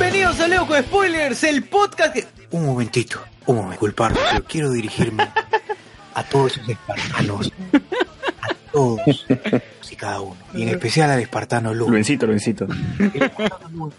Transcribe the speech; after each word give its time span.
Bienvenidos 0.00 0.40
a 0.40 0.48
Leo 0.48 0.66
con 0.66 0.82
Spoilers, 0.82 1.44
el 1.44 1.64
podcast 1.64 2.14
que... 2.14 2.24
Un 2.52 2.64
momentito, 2.64 3.20
un 3.44 3.56
momento, 3.56 3.72
disculpar, 3.72 4.14
pero 4.14 4.42
quiero 4.44 4.70
dirigirme 4.70 5.28
a 6.14 6.22
todos 6.22 6.56
esos 6.56 6.70
espartanos, 6.70 7.52
a 8.40 8.54
todos 8.72 9.26
y 9.90 9.96
cada 9.96 10.22
uno, 10.22 10.38
y 10.54 10.62
en 10.62 10.70
especial 10.70 11.10
al 11.10 11.20
espartano 11.20 11.74
Lu. 11.74 11.90
Luencito, 11.90 12.26
Luencito. 12.26 12.66
El 12.98 13.22
espartano 13.22 13.68
Lu, 13.68 13.92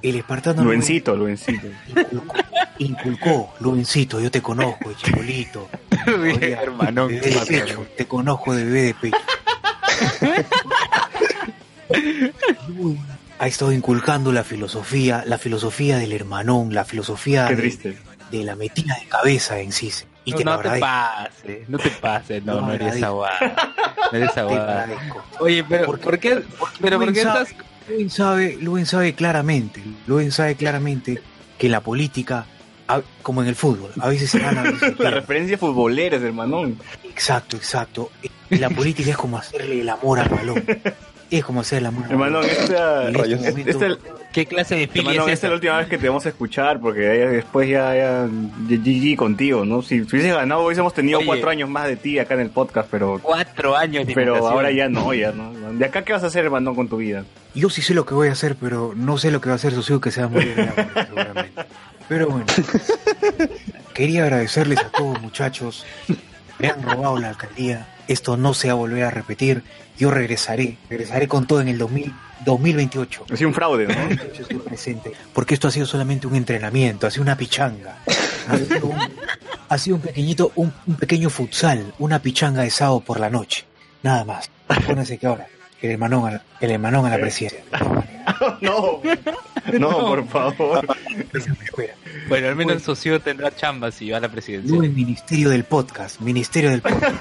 el 0.00 0.14
espartano 0.14 0.62
Lu 0.62 0.68
Luencito, 0.68 1.16
Luencito. 1.16 1.66
inculcó, 1.88 2.36
inculcó, 2.78 3.54
Luencito, 3.58 4.20
yo 4.20 4.30
te 4.30 4.40
conozco, 4.40 4.92
chibolito. 4.92 5.68
Hermano, 6.06 7.08
bebé 7.08 7.30
de 7.30 7.46
pecho, 7.46 7.84
te 7.96 8.06
conozco 8.06 8.54
de 8.54 8.64
bebé 8.64 8.82
de 8.82 8.94
pecho. 8.94 9.16
Ha 13.38 13.46
estado 13.46 13.72
inculcando 13.72 14.32
la 14.32 14.44
filosofía, 14.44 15.24
la 15.26 15.38
filosofía 15.38 15.98
del 15.98 16.12
hermanón, 16.12 16.72
la 16.74 16.84
filosofía 16.84 17.46
Qué 17.48 17.56
de- 17.56 17.62
triste. 17.62 17.98
de 18.30 18.44
la 18.44 18.56
metida 18.56 18.96
de 19.00 19.06
cabeza 19.08 19.58
en 19.60 19.72
sí. 19.72 19.90
Y 20.24 20.30
No, 20.30 20.36
te 20.38 20.44
no 20.44 20.58
te 20.60 20.78
pases, 20.80 21.68
no 21.68 21.78
te 21.78 21.90
pases, 21.90 22.44
no, 22.44 22.54
No, 22.60 22.68
no 22.68 22.72
eres 22.72 23.02
aguada. 23.02 23.74
No 24.10 24.18
eres 24.18 24.32
Te 24.32 24.40
aguada. 24.40 24.82
agradezco. 24.84 25.22
Oye, 25.40 25.64
pero 25.68 25.84
Porque- 25.86 26.04
¿por 26.04 26.18
qué? 26.18 26.42
Pero 26.80 26.98
¿por 26.98 27.12
qué 27.12 27.22
sabe- 27.22 27.42
estás? 27.42 27.64
Luen 27.88 28.08
sabe, 28.10 28.56
Luen 28.60 28.86
sabe 28.86 29.14
claramente, 29.14 29.82
Luen 30.06 30.32
sabe 30.32 30.54
claramente 30.54 31.20
que 31.58 31.68
la 31.68 31.80
política, 31.82 32.46
como 33.22 33.42
en 33.42 33.48
el 33.48 33.56
fútbol, 33.56 33.90
a 34.00 34.08
veces 34.08 34.30
se 34.30 34.38
gana, 34.38 34.62
a 34.62 34.70
veces 34.70 34.98
La 34.98 35.10
referencia 35.10 35.58
futbolera, 35.58 36.16
hermano. 36.16 36.72
Exacto, 37.04 37.56
exacto. 37.58 38.10
Y 38.48 38.56
la 38.56 38.70
política 38.70 39.10
es 39.10 39.16
como 39.18 39.36
hacerle 39.36 39.82
el 39.82 39.88
amor 39.90 40.20
al 40.20 40.28
balón. 40.30 40.64
Es 41.38 41.44
como 41.44 41.60
hacer 41.62 41.78
el 41.78 41.86
amor 41.86 42.04
Hermano, 42.10 42.42
esta, 42.42 43.08
este 43.08 43.32
es- 43.34 43.50
momento- 43.50 43.70
esta, 43.70 43.96
¿Qué 44.32 44.46
clase 44.46 44.74
de 44.74 44.90
hermano, 44.92 45.26
es 45.28 45.34
esta 45.34 45.46
es 45.46 45.50
la 45.50 45.54
última 45.54 45.78
vez 45.78 45.86
que 45.86 45.96
te 45.96 46.08
vamos 46.08 46.26
a 46.26 46.28
escuchar 46.28 46.80
porque 46.80 47.00
después 47.02 47.68
ya, 47.68 47.94
ya 47.94 48.26
GG 48.68 49.16
contigo, 49.16 49.64
¿no? 49.64 49.80
Si 49.82 50.00
hubieses 50.02 50.34
ganado 50.34 50.64
hubiésemos 50.66 50.92
tenido 50.92 51.18
Oye. 51.20 51.26
cuatro 51.28 51.50
años 51.50 51.68
más 51.68 51.86
de 51.86 51.96
ti 51.96 52.18
acá 52.18 52.34
en 52.34 52.40
el 52.40 52.50
podcast, 52.50 52.88
pero 52.90 53.20
Cuatro 53.22 53.76
años 53.76 54.06
de 54.06 54.12
pero 54.14 54.36
ahora 54.48 54.72
ya 54.72 54.88
no, 54.88 55.14
ya 55.14 55.30
no. 55.30 55.52
¿De 55.74 55.84
acá 55.84 56.02
qué 56.02 56.12
vas 56.12 56.24
a 56.24 56.26
hacer, 56.26 56.44
hermano, 56.44 56.74
con 56.74 56.88
tu 56.88 56.96
vida? 56.96 57.24
Yo 57.54 57.70
sí 57.70 57.80
sé 57.80 57.94
lo 57.94 58.04
que 58.06 58.14
voy 58.14 58.26
a 58.28 58.32
hacer, 58.32 58.56
pero 58.60 58.92
no 58.96 59.18
sé 59.18 59.30
lo 59.30 59.40
que 59.40 59.48
va 59.50 59.52
a 59.52 59.56
hacer 59.56 59.72
Socio 59.72 60.00
que 60.00 60.10
se 60.10 60.20
va 60.20 60.26
a 60.26 60.30
morir 60.30 60.54
de 60.56 60.62
hambre, 60.62 60.86
seguramente. 61.06 61.62
Pero 62.08 62.28
bueno, 62.28 62.46
quería 63.94 64.24
agradecerles 64.24 64.78
a 64.80 64.88
todos 64.90 65.20
muchachos. 65.22 65.86
Me 66.58 66.70
han 66.70 66.82
robado 66.82 67.18
la 67.18 67.28
alcaldía. 67.30 67.86
Esto 68.08 68.36
no 68.36 68.54
se 68.54 68.68
va 68.68 68.72
a 68.72 68.76
volver 68.76 69.04
a 69.04 69.10
repetir. 69.10 69.62
Yo 69.98 70.10
regresaré, 70.10 70.76
regresaré 70.90 71.28
con 71.28 71.46
todo 71.46 71.60
en 71.60 71.68
el 71.68 71.78
2000, 71.78 72.12
2028. 72.44 73.26
Ha 73.32 73.36
sido 73.36 73.48
un 73.48 73.54
fraude, 73.54 73.86
¿no? 73.86 73.94
Estoy 74.38 74.58
presente, 74.58 75.12
porque 75.32 75.54
esto 75.54 75.68
ha 75.68 75.70
sido 75.70 75.86
solamente 75.86 76.26
un 76.26 76.34
entrenamiento, 76.34 77.06
ha 77.06 77.10
sido 77.10 77.22
una 77.22 77.36
pichanga. 77.36 77.98
Ha 78.48 78.58
sido 78.58 78.86
un, 78.86 78.98
ha 79.68 79.78
sido 79.78 79.96
un 79.96 80.02
pequeñito, 80.02 80.52
un, 80.56 80.72
un 80.86 80.94
pequeño 80.96 81.30
futsal, 81.30 81.94
una 81.98 82.20
pichanga 82.20 82.62
de 82.62 82.70
sábado 82.70 83.00
por 83.00 83.20
la 83.20 83.30
noche. 83.30 83.64
Nada 84.02 84.24
más. 84.24 84.50
Acuérdense 84.68 85.16
que 85.18 85.26
ahora, 85.26 85.46
el 85.82 85.90
hermanón, 85.90 86.26
a 86.28 86.30
la- 86.32 86.42
el 86.60 86.70
hermanón 86.70 87.06
a 87.06 87.10
la 87.10 87.18
presidencia. 87.18 87.62
No. 88.62 89.00
No, 89.78 89.90
por 90.06 90.26
favor. 90.28 90.86
Bueno, 92.28 92.48
al 92.48 92.56
menos 92.56 92.74
el 92.76 92.80
socio 92.80 93.20
tendrá 93.20 93.54
chamba 93.54 93.90
si 93.90 94.10
va 94.10 94.16
a 94.16 94.20
la 94.20 94.28
presidencia. 94.30 94.74
El 94.76 94.90
Ministerio 94.90 95.50
del 95.50 95.64
Podcast, 95.64 96.20
Ministerio 96.20 96.70
del 96.70 96.80
Podcast, 96.80 97.20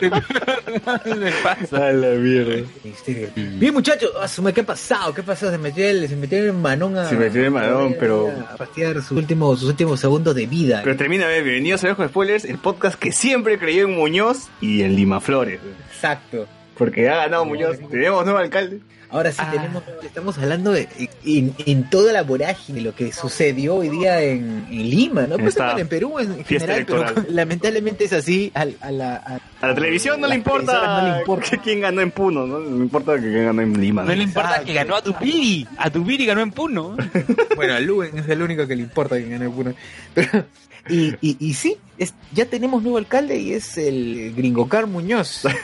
¿Qué 0.00 1.14
le 1.14 1.32
pasa? 1.42 1.88
A 1.88 1.92
la 1.92 2.08
mierda. 2.16 2.66
Ministerio 2.82 3.30
del- 3.34 3.58
Bien 3.58 3.72
muchachos, 3.74 4.10
asume, 4.20 4.52
¿qué 4.52 4.62
ha 4.62 4.66
pasado? 4.66 5.14
¿Qué 5.14 5.22
pasó? 5.22 5.50
Se 5.50 5.58
metió 5.58 5.88
el, 5.88 6.08
se 6.08 6.16
metió 6.16 6.38
el 6.38 6.52
manón 6.52 6.96
a... 6.98 7.08
Se 7.08 7.14
metió 7.16 7.42
el 7.44 7.50
manón, 7.52 7.94
pero- 7.98 8.32
A 8.52 8.56
fastidiar 8.56 8.96
sus 9.02 9.12
últimos, 9.12 9.60
sus 9.60 9.68
últimos 9.70 10.00
segundos 10.00 10.34
de 10.34 10.46
vida. 10.46 10.80
Pero 10.82 10.96
termina, 10.96 11.32
eh, 11.32 11.42
bienvenidos 11.42 11.84
a 11.84 11.88
Lejos 11.88 12.08
Spoilers, 12.08 12.44
el 12.44 12.58
podcast 12.58 12.98
que 12.98 13.12
siempre 13.12 13.58
creyó 13.58 13.84
en 13.84 13.94
Muñoz 13.94 14.48
y 14.60 14.82
en 14.82 14.96
Lima 14.96 15.20
Flores. 15.20 15.60
Exacto. 15.92 16.46
Porque 16.76 17.08
ha 17.08 17.16
ganado 17.16 17.44
Muñoz. 17.44 17.78
Tenemos 17.90 18.24
nuevo 18.24 18.38
alcalde. 18.38 18.80
Ahora 19.10 19.30
sí 19.30 19.38
Ah. 19.40 19.50
tenemos, 19.52 19.84
estamos 20.02 20.36
hablando 20.38 20.72
de, 20.72 20.88
en, 21.24 21.54
en 21.66 21.88
toda 21.88 22.12
la 22.12 22.24
vorágine, 22.24 22.80
lo 22.80 22.96
que 22.96 23.12
sucedió 23.12 23.76
hoy 23.76 23.88
día 23.88 24.20
en, 24.20 24.66
en 24.68 24.90
Lima, 24.90 25.28
¿no? 25.28 25.38
Pues 25.38 25.56
en 25.76 25.86
Perú 25.86 26.18
en 26.18 26.44
general, 26.44 26.84
pero 26.84 27.04
lamentablemente 27.28 28.04
es 28.06 28.12
así. 28.12 28.50
A 28.54 28.64
la, 28.90 29.14
a- 29.16 29.40
A 29.60 29.68
la 29.68 29.74
televisión 29.76 30.20
no 30.20 30.26
le 30.26 30.34
importa, 30.34 31.00
no 31.02 31.12
le 31.12 31.18
importa. 31.20 31.48
que 31.50 31.58
quién 31.58 31.80
ganó 31.82 32.00
en 32.00 32.10
Puno, 32.10 32.44
¿no? 32.44 32.58
No 32.58 32.82
importa 32.82 33.14
que 33.14 33.20
quién 33.30 33.44
ganó 33.44 33.62
en 33.62 33.80
Lima. 33.80 34.02
No 34.02 34.12
le 34.12 34.24
importa 34.24 34.64
que 34.64 34.72
ganó 34.74 34.96
a 34.96 35.02
Tupiri. 35.02 35.64
A 35.78 35.90
Tupiri 35.90 36.26
ganó 36.26 36.40
en 36.40 36.50
Puno. 36.50 36.96
Bueno, 37.54 37.74
a 37.74 37.80
Luen 37.80 38.18
es 38.18 38.28
el 38.28 38.42
único 38.42 38.66
que 38.66 38.74
le 38.74 38.82
importa 38.82 39.16
que 39.16 39.28
gane 39.28 39.48
Puno. 39.48 39.74
Pero, 40.12 40.44
y, 40.88 41.14
y, 41.20 41.36
y 41.38 41.54
sí, 41.54 41.76
es, 41.98 42.14
ya 42.32 42.46
tenemos 42.46 42.82
nuevo 42.82 42.98
alcalde 42.98 43.38
y 43.38 43.52
es 43.52 43.78
el 43.78 44.34
Gringocar 44.36 44.88
Muñoz. 44.88 45.42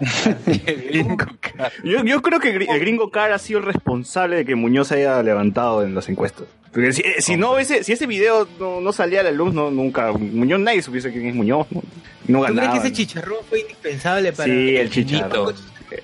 Yo, 1.84 2.04
yo 2.04 2.22
creo 2.22 2.40
que 2.40 2.50
el 2.50 2.78
gringo 2.80 3.10
Car 3.10 3.32
ha 3.32 3.38
sido 3.38 3.58
el 3.60 3.64
responsable 3.66 4.36
de 4.36 4.44
que 4.44 4.54
Muñoz 4.54 4.92
haya 4.92 5.22
levantado 5.22 5.82
en 5.82 5.94
las 5.94 6.08
encuestas. 6.08 6.46
Porque 6.72 6.92
si, 6.92 7.02
si 7.18 7.36
no 7.36 7.58
ese, 7.58 7.82
si 7.82 7.92
ese 7.92 8.06
video 8.06 8.46
no, 8.60 8.80
no 8.80 8.92
salía 8.92 9.20
a 9.20 9.22
la 9.24 9.30
luz, 9.32 9.52
no, 9.54 9.70
nunca, 9.70 10.12
Muñoz 10.12 10.60
nadie 10.60 10.82
supiese 10.82 11.10
quién 11.10 11.26
es 11.26 11.34
Muñoz, 11.34 11.66
no, 11.70 11.82
no 12.28 12.38
¿Tú 12.40 12.44
crees 12.44 12.56
ganaba. 12.56 12.72
que 12.74 12.78
ese 12.88 12.92
chicharrón 12.96 13.38
fue 13.48 13.60
indispensable 13.60 14.32
para... 14.32 14.44
Sí, 14.52 14.76
el 14.76 14.90
Chinito. 14.90 15.16
chicharrón. 15.16 15.54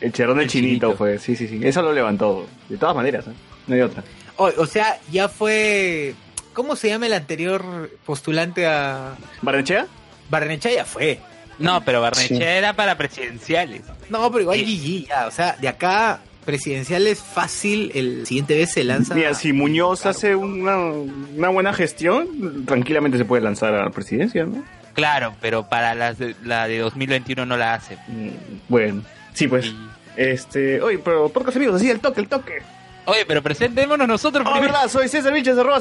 El 0.01 0.13
chicharrón 0.13 0.37
del 0.39 0.45
El 0.47 0.51
chinito, 0.51 0.71
chinito. 0.87 0.97
fue, 0.97 1.19
sí, 1.19 1.37
sí, 1.37 1.47
sí. 1.47 1.61
Eso 1.63 1.83
lo 1.83 1.93
levantó. 1.93 2.47
De 2.69 2.79
todas 2.79 2.97
maneras, 2.97 3.27
¿eh? 3.27 3.33
No 3.67 3.75
hay 3.75 3.83
otra. 3.83 4.03
O, 4.37 4.51
o 4.57 4.67
sea, 4.67 4.99
ya 5.13 5.29
fue... 5.29 6.15
¿Cómo 6.55 6.75
se 6.77 6.89
llama 6.89 7.07
el 7.07 7.13
anterior 7.13 7.91
postulante 8.07 8.67
a... 8.67 9.15
¿Barnechea? 9.43 9.87
Barrenechea 10.31 10.73
ya 10.73 10.85
fue. 10.87 11.19
No, 11.59 11.85
pero 11.85 12.01
Barnechea 12.01 12.57
era 12.59 12.73
para 12.75 12.97
presidenciales. 12.97 13.83
No, 14.11 14.31
pero 14.31 14.43
igual. 14.43 14.59
GG, 14.59 15.07
ya, 15.09 15.27
o 15.27 15.31
sea, 15.31 15.57
de 15.61 15.69
acá 15.69 16.21
presidencial 16.45 17.07
es 17.07 17.21
fácil, 17.23 17.91
el 17.95 18.27
siguiente 18.27 18.55
vez 18.57 18.73
se 18.73 18.85
lanza... 18.85 19.15
Mira, 19.15 19.33
si 19.35 19.53
Muñoz 19.53 20.03
Claro. 20.03 20.17
hace 20.17 20.35
una, 20.37 20.77
una 20.79 21.49
buena 21.49 21.73
gestión, 21.73 22.65
tranquilamente 22.67 23.17
se 23.17 23.25
puede 23.25 23.43
lanzar 23.43 23.73
a 23.75 23.85
la 23.85 23.91
presidencia, 23.91 24.45
¿no? 24.45 24.63
Claro, 24.93 25.35
pero 25.41 25.69
para 25.69 25.95
las 25.95 26.19
de- 26.19 26.37
la 26.45 26.69
de 26.69 26.79
2021 26.79 27.47
no 27.47 27.57
la 27.57 27.75
hace. 27.75 27.97
Mm, 28.09 28.29
Bueno, 28.69 29.03
sí, 29.33 29.49
pues. 29.49 29.67
Y- 29.67 29.77
Este, 30.17 30.81
oye, 30.81 30.99
pero 30.99 31.29
podcast 31.31 31.57
amigos, 31.57 31.77
así 31.77 31.91
el 31.91 31.99
toque, 31.99 32.21
el 32.21 32.29
toque. 32.29 32.59
Oye, 33.07 33.25
pero 33.27 33.43
presentémonos 33.43 34.07
nosotros 34.07 34.47
Ah, 34.47 34.53
primero. 34.53 34.73
verdad, 34.75 34.89
soy 34.89 35.09
César 35.09 35.33
Vilches, 35.33 35.59
arroba 35.59 35.81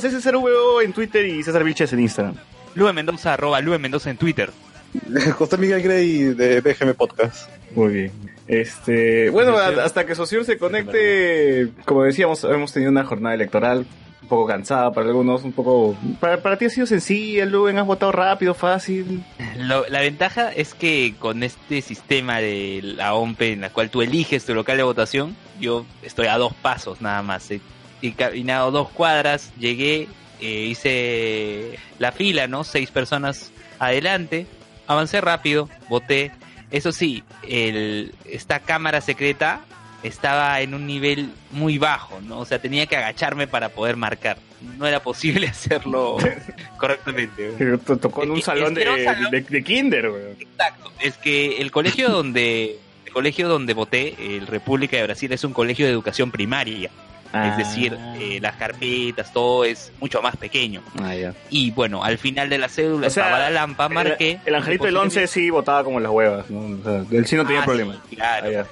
en 0.84 0.94
Twitter 0.94 1.26
y 1.26 1.44
César 1.44 1.64
Vilches 1.64 1.94
en 1.94 2.00
Instagram. 2.00 2.36
Lue 2.76 2.92
Mendoza, 2.94 3.34
arroba 3.34 3.62
Lue 3.62 3.78
Mendoza 3.78 4.10
en 4.10 4.18
Twitter. 4.18 4.50
José 5.38 5.58
Miguel 5.58 5.82
Grey 5.82 6.18
de 6.34 6.62
BGM 6.62 6.94
Podcast. 6.96 7.50
Muy 7.76 7.94
bien. 7.94 8.12
Este, 8.48 9.30
bueno, 9.30 9.58
a- 9.58 9.84
hasta 9.84 10.06
que 10.06 10.16
Socio 10.16 10.44
se 10.44 10.58
conecte, 10.58 11.70
como 11.86 12.04
decíamos, 12.04 12.44
hemos 12.44 12.72
tenido 12.74 12.92
una 12.92 13.04
jornada 13.06 13.36
electoral 13.36 13.86
un 14.22 14.28
poco 14.30 14.46
cansada 14.48 14.92
para 14.92 15.08
algunos, 15.08 15.44
un 15.44 15.52
poco... 15.52 15.98
Para, 16.20 16.42
para 16.42 16.58
ti 16.58 16.66
ha 16.66 16.70
sido 16.70 16.86
sencilla, 16.88 17.46
Luen, 17.46 17.78
has 17.78 17.86
votado 17.86 18.12
rápido, 18.12 18.54
fácil. 18.54 19.24
Lo- 19.58 19.88
la 19.90 20.02
ventaja 20.02 20.52
es 20.52 20.74
que 20.74 21.16
con 21.20 21.44
este 21.44 21.82
sistema 21.82 22.40
de 22.40 22.80
la 22.84 23.16
OMPE 23.16 23.54
en 23.54 23.62
la 23.62 23.70
cual 23.70 23.90
tú 23.90 24.02
eliges 24.02 24.46
tu 24.46 24.54
local 24.54 24.78
de 24.78 24.84
votación, 24.84 25.36
yo 25.60 25.86
estoy 26.04 26.28
a 26.28 26.38
dos 26.38 26.54
pasos 26.54 27.02
nada 27.02 27.22
más. 27.22 27.50
He, 27.52 27.60
he 28.02 28.14
caminado 28.14 28.72
dos 28.72 28.90
cuadras, 28.90 29.52
llegué, 29.60 30.08
eh, 30.40 30.68
hice 30.70 31.78
la 32.00 32.12
fila, 32.12 32.48
¿no? 32.48 32.64
Seis 32.64 32.92
personas 32.92 33.52
adelante, 33.80 34.48
avancé 34.88 35.22
rápido, 35.22 35.70
voté. 35.90 36.32
Eso 36.72 36.92
sí, 36.92 37.24
el, 37.48 38.14
esta 38.26 38.60
cámara 38.60 39.00
secreta 39.02 39.62
estaba 40.02 40.60
en 40.62 40.74
un 40.74 40.86
nivel 40.88 41.30
muy 41.52 41.78
bajo, 41.78 42.20
¿no? 42.22 42.40
O 42.40 42.46
sea, 42.46 42.60
tenía 42.60 42.86
que 42.88 42.98
agacharme 42.98 43.48
para 43.48 43.70
poder 43.70 43.96
marcar. 43.96 44.38
No 44.78 44.86
era 44.88 45.02
posible 45.02 45.48
hacerlo 45.50 46.18
correctamente. 46.78 47.52
To- 47.86 47.98
tocó 47.98 48.24
en 48.24 48.32
un 48.32 48.42
salón, 48.42 48.74
es 48.74 48.76
que 48.78 48.82
era 48.82 48.92
un 48.92 48.98
de, 48.98 49.06
salón- 49.06 49.32
de, 49.32 49.42
de 49.42 49.64
kinder, 49.64 50.10
weón. 50.10 50.36
Exacto. 50.40 50.92
Es 51.00 51.18
que 51.18 51.62
el 51.62 51.72
colegio 51.72 52.10
donde 52.12 52.80
el 53.06 53.14
colegio 53.14 53.48
donde 53.48 53.74
voté, 53.76 54.16
el 54.38 54.48
República 54.48 54.98
de 54.98 55.04
Brasil, 55.04 55.32
es 55.32 55.44
un 55.44 55.54
colegio 55.54 55.86
de 55.86 55.92
educación 55.92 56.32
primaria. 56.32 56.90
Es 57.34 57.58
decir, 57.58 57.98
eh, 58.20 58.38
las 58.42 58.56
carpetas, 58.58 59.34
todo 59.34 59.66
es 59.66 59.92
mucho 60.00 60.22
más 60.22 60.38
pequeño. 60.38 60.84
Ah, 61.02 61.16
ya. 61.16 61.34
Y 61.50 61.72
bueno, 61.72 62.04
al 62.04 62.20
final 62.20 62.48
de 62.48 62.60
la 62.60 62.70
cédula 62.70 63.08
O 63.08 63.10
sea, 63.10 63.24
estaba 63.24 63.40
la 63.44 63.50
lampa, 63.50 63.90
marqué. 63.90 64.34
El, 64.34 64.40
el 64.46 64.56
angelito 64.56 64.86
del 64.86 64.98
11 64.98 65.26
sí 65.28 65.50
votaba 65.50 65.84
como 65.84 66.00
las 66.00 66.12
huevas, 66.12 66.48
¿no? 66.52 66.60
O 66.80 66.84
sea, 66.84 67.04
él 67.18 67.26
sí 67.26 67.36
no 67.36 67.44
tenía 67.46 67.62
Ah, 67.62 67.66
problema. 67.66 68.02
sí, 68.10 68.16
claro. 68.16 68.50
Ah. 68.62 68.66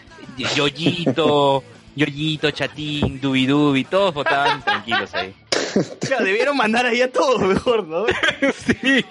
Yoyito, 0.56 1.64
Yoyito, 1.96 2.52
Chatín, 2.52 3.20
Dubidubi, 3.20 3.84
todos 3.86 4.14
votaban 4.14 4.62
tranquilos 4.64 5.14
ahí. 5.16 5.34
Claro, 6.02 6.26
debieron 6.26 6.58
mandar 6.58 6.86
ahí 6.86 7.02
a 7.02 7.10
todos 7.10 7.40
mejor, 7.42 7.88
¿no? 7.88 8.04
sí. 8.54 9.06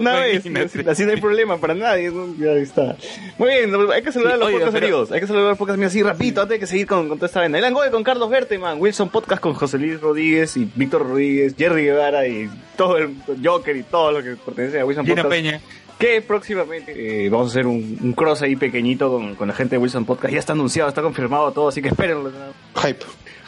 Una 0.00 0.20
vez, 0.20 0.44
así, 0.88 1.04
no 1.04 1.12
hay 1.12 1.20
problema 1.20 1.58
para 1.58 1.74
nadie, 1.74 2.10
¿no? 2.10 2.34
ya 2.38 2.52
está. 2.52 2.96
Muy 3.38 3.48
bien, 3.48 3.70
hay 3.92 4.02
que 4.02 4.12
saludar 4.12 4.34
a 4.34 4.36
los 4.36 4.48
Oiga, 4.48 4.58
podcast 4.60 4.74
pero- 4.74 4.86
amigos, 4.86 5.12
hay 5.12 5.20
que 5.20 5.26
saludar 5.26 5.46
a 5.46 5.48
los 5.50 5.58
podcast 5.58 5.74
amigos 5.76 5.92
así 5.92 6.02
rapidito, 6.02 6.42
antes 6.42 6.54
de 6.56 6.60
que 6.60 6.66
seguir 6.66 6.86
con, 6.86 7.08
con 7.08 7.18
toda 7.18 7.26
esta 7.26 7.40
venda. 7.40 7.58
El 7.58 7.64
Angoy 7.64 7.90
con 7.90 8.02
Carlos 8.04 8.30
Berteman, 8.30 8.80
Wilson 8.80 9.08
Podcast 9.08 9.40
con 9.42 9.54
José 9.54 9.78
Luis 9.78 10.00
Rodríguez 10.00 10.56
y 10.56 10.68
Víctor 10.74 11.02
Rodríguez, 11.08 11.54
Jerry 11.56 11.84
Guevara 11.84 12.26
y 12.26 12.48
todo 12.76 12.96
el 12.98 13.14
Joker 13.42 13.76
y 13.76 13.82
todo 13.82 14.12
lo 14.12 14.22
que 14.22 14.36
pertenece 14.36 14.80
a 14.80 14.84
Wilson 14.84 15.04
Gina 15.04 15.22
Podcast. 15.22 15.42
Peña. 15.42 15.60
Que 15.98 16.20
próximamente 16.22 17.26
eh, 17.26 17.28
vamos 17.30 17.48
a 17.48 17.50
hacer 17.50 17.66
un, 17.68 17.98
un 18.02 18.12
cross 18.14 18.42
ahí 18.42 18.56
pequeñito 18.56 19.10
con, 19.12 19.36
con 19.36 19.46
la 19.48 19.54
gente 19.54 19.76
de 19.76 19.78
Wilson 19.78 20.04
Podcast. 20.04 20.32
Ya 20.34 20.40
está 20.40 20.52
anunciado, 20.52 20.88
está 20.88 21.02
confirmado 21.02 21.52
todo, 21.52 21.68
así 21.68 21.80
que 21.80 21.88
espérenlo. 21.88 22.30
¿no? 22.30 22.80
Hype. 22.82 23.04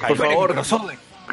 Por 0.06 0.16
favor, 0.16 0.54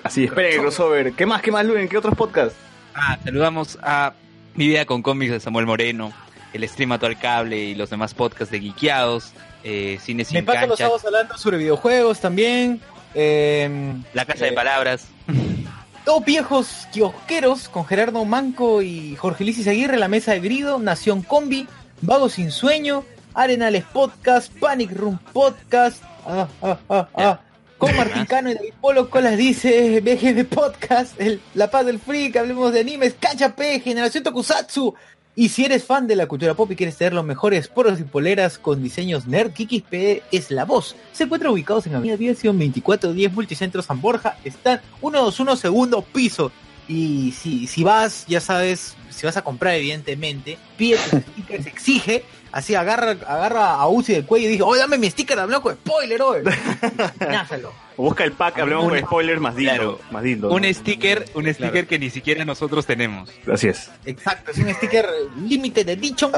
así, 0.03 0.23
esperen 0.23 0.53
el 0.53 0.59
crossover. 0.61 1.13
¿Qué 1.13 1.25
más, 1.25 1.41
qué 1.41 1.51
más, 1.51 1.65
Luen? 1.65 1.87
¿Qué 1.87 1.97
otros 1.97 2.15
podcasts? 2.15 2.55
Ah, 2.95 3.19
saludamos 3.23 3.77
a 3.83 4.13
Mi 4.55 4.67
Vida 4.67 4.85
con 4.85 5.01
Cómics 5.01 5.31
de 5.31 5.39
Samuel 5.39 5.65
Moreno, 5.65 6.13
el 6.53 6.67
Stream 6.67 6.91
al 6.91 7.19
Cable 7.19 7.57
y 7.57 7.75
los 7.75 7.89
demás 7.89 8.13
podcasts 8.13 8.51
de 8.51 8.59
Geekeados, 8.59 9.31
eh, 9.63 9.97
Cine 10.01 10.25
Sin 10.25 10.35
Me 10.35 10.43
pasan 10.43 10.69
los 10.69 10.77
Cancha, 10.77 10.85
sábados 10.85 11.05
hablando 11.05 11.37
sobre 11.37 11.57
videojuegos 11.57 12.19
también. 12.19 12.79
Eh, 13.15 13.93
La 14.13 14.25
Casa 14.25 14.45
de 14.45 14.51
eh, 14.51 14.55
Palabras. 14.55 15.07
Dos 16.05 16.25
viejos 16.25 16.87
kiosqueros 16.91 17.69
con 17.69 17.85
Gerardo 17.85 18.25
Manco 18.25 18.81
y 18.81 19.15
Jorge 19.15 19.43
Luis 19.45 19.65
Aguirre, 19.67 19.97
La 19.97 20.09
Mesa 20.09 20.33
de 20.33 20.41
Grido, 20.41 20.77
Nación 20.77 21.21
Combi, 21.21 21.65
Vago 22.01 22.27
Sin 22.27 22.51
Sueño, 22.51 23.05
Arenales 23.33 23.85
Podcast, 23.85 24.51
Panic 24.59 24.91
Room 24.91 25.17
Podcast, 25.31 26.03
ah, 26.27 26.47
ah, 26.61 27.07
ah, 27.15 27.39
con 27.83 27.97
Martín 27.97 28.25
Cano 28.25 28.49
y 28.49 28.53
David 28.53 28.73
Polo, 28.79 29.09
Colas 29.09 29.35
dice 29.35 29.99
BGM 29.99 30.45
Podcast, 30.45 31.19
el, 31.19 31.41
La 31.53 31.69
Paz 31.69 31.85
del 31.85 31.99
Freak, 31.99 32.37
hablemos 32.37 32.71
de 32.71 32.79
animes, 32.79 33.13
P, 33.13 33.81
Generación 33.81 34.23
Tokusatsu. 34.23 34.95
Y 35.35 35.49
si 35.49 35.65
eres 35.65 35.83
fan 35.83 36.07
de 36.07 36.15
la 36.15 36.27
cultura 36.27 36.53
pop 36.53 36.71
y 36.71 36.77
quieres 36.77 36.95
tener 36.95 37.11
los 37.11 37.25
mejores 37.25 37.67
poros 37.67 37.99
y 37.99 38.03
poleras 38.03 38.57
con 38.57 38.81
diseños 38.81 39.27
nerd, 39.27 39.51
P 39.89 40.23
es 40.31 40.49
la 40.49 40.63
voz. 40.63 40.95
Se 41.11 41.25
encuentran 41.25 41.51
ubicados 41.51 41.85
en 41.85 41.95
Avenida 41.95 42.13
Aviación 42.13 42.57
2410 42.57 43.33
Multicentro 43.33 43.81
San 43.81 43.99
Borja. 43.99 44.37
Están 44.45 44.79
121 45.01 45.55
segundo 45.57 46.03
piso. 46.03 46.53
Y 46.87 47.33
si, 47.33 47.67
si 47.67 47.83
vas, 47.83 48.25
ya 48.27 48.39
sabes, 48.39 48.95
si 49.09 49.25
vas 49.25 49.35
a 49.35 49.43
comprar, 49.43 49.73
evidentemente, 49.73 50.57
pide 50.77 50.97
tus 51.09 51.19
stickers, 51.31 51.65
exige, 51.65 52.23
así 52.53 52.75
agarra, 52.75 53.11
agarra 53.27 53.71
a 53.73 53.87
Uzi 53.89 54.13
del 54.13 54.25
cuello 54.25 54.47
y 54.47 54.51
dice, 54.51 54.63
oye, 54.63 54.79
dame 54.79 54.97
mi 54.97 55.09
sticker 55.09 55.37
de 55.37 55.45
blanco, 55.45 55.71
spoiler, 55.73 56.21
oye. 56.21 56.43
Názalo. 57.19 57.73
Busca 57.97 58.23
el 58.23 58.31
pack, 58.31 58.59
hablemos 58.59 58.85
Un- 58.85 58.89
con 58.91 58.99
spoilers 58.99 59.41
más 59.41 59.55
dildo. 59.55 59.73
Claro. 59.73 59.99
Más 60.11 60.23
dildo. 60.23 60.51
Un 60.51 60.73
sticker, 60.73 61.25
un 61.35 61.53
sticker 61.53 61.85
que 61.85 61.99
ni 61.99 62.09
siquiera 62.09 62.45
nosotros 62.45 62.85
tenemos. 62.85 63.29
Así 63.51 63.67
es. 63.67 63.91
Exacto, 64.05 64.51
es 64.51 64.57
un 64.59 64.73
sticker 64.73 65.07
Limited 65.45 65.89
Edition. 65.89 66.31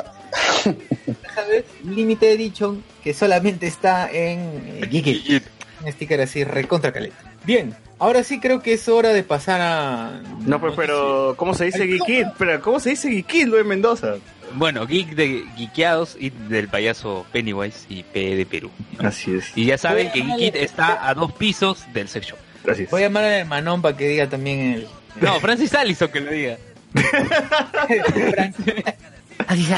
¿Sabes? 0.64 1.66
Limited 1.84 2.28
Edition 2.32 2.84
que 3.04 3.14
solamente 3.14 3.68
está 3.68 4.10
en 4.12 4.80
eh, 4.82 4.88
Geekit. 4.90 5.44
Un 5.84 5.92
sticker 5.92 6.22
así 6.22 6.44
recontra 6.44 6.92
caleta. 6.92 7.16
Bien, 7.46 7.76
ahora 8.00 8.24
sí 8.24 8.40
creo 8.40 8.62
que 8.62 8.74
es 8.74 8.88
hora 8.90 9.10
de 9.14 9.24
pasar 9.24 9.62
a. 9.62 10.22
No, 10.46 10.60
pues, 10.60 10.74
pero, 10.76 11.36
¿cómo 11.38 11.54
se 11.54 11.66
dice 11.66 11.84
Al 11.84 11.88
Geekit? 11.90 12.28
Pero, 12.38 12.62
¿cómo 12.62 12.80
se 12.80 12.92
dice 12.92 13.10
Geekit, 13.10 13.48
Luis 13.48 13.66
Mendoza? 13.66 14.16
Bueno, 14.56 14.88
Geek 14.88 15.16
de 15.16 15.46
Geekeados 15.58 16.16
y 16.20 16.30
del 16.30 16.70
payaso 16.70 17.26
Pennywise 17.32 17.86
y 17.90 18.04
P 18.04 18.36
de 18.36 18.46
Perú. 18.46 18.72
Así 19.00 19.36
es. 19.36 19.52
Y 19.56 19.66
ya 19.66 19.78
saben 19.78 20.12
que 20.12 20.22
Geekit 20.22 20.56
está 20.56 21.08
a 21.08 21.14
dos 21.14 21.34
pisos 21.34 21.86
del 21.94 22.08
sex 22.08 22.28
shop. 22.28 22.38
Así 22.70 22.84
es. 22.84 22.90
Voy 22.90 23.02
a 23.02 23.06
llamar 23.08 23.26
al 23.26 23.34
hermanón 23.34 23.82
para 23.82 23.98
que 23.98 24.08
diga 24.08 24.30
también 24.30 24.60
el. 24.60 24.88
No, 25.20 25.40
Francis 25.40 25.74
Allison 25.74 26.10
que 26.10 26.20
lo 26.22 26.32
diga. 26.32 26.58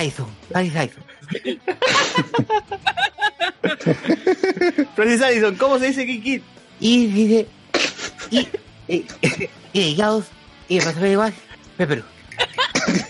Hizo, 0.04 0.30
así 0.54 0.70
se 0.70 0.86
hizo. 0.86 1.02
Francis 4.96 5.22
Allison, 5.22 5.56
¿cómo 5.56 5.80
se 5.80 5.88
dice 5.88 6.06
Geekit? 6.06 6.44
Y 6.80 7.08
dice. 7.08 7.48
Y. 8.30 8.48
Y. 8.88 9.06
Y. 9.74 9.96
Yaos. 9.96 10.26
Y 10.70 10.80
pasó 10.80 11.06
igual. 11.06 11.34
Pero. 11.78 12.04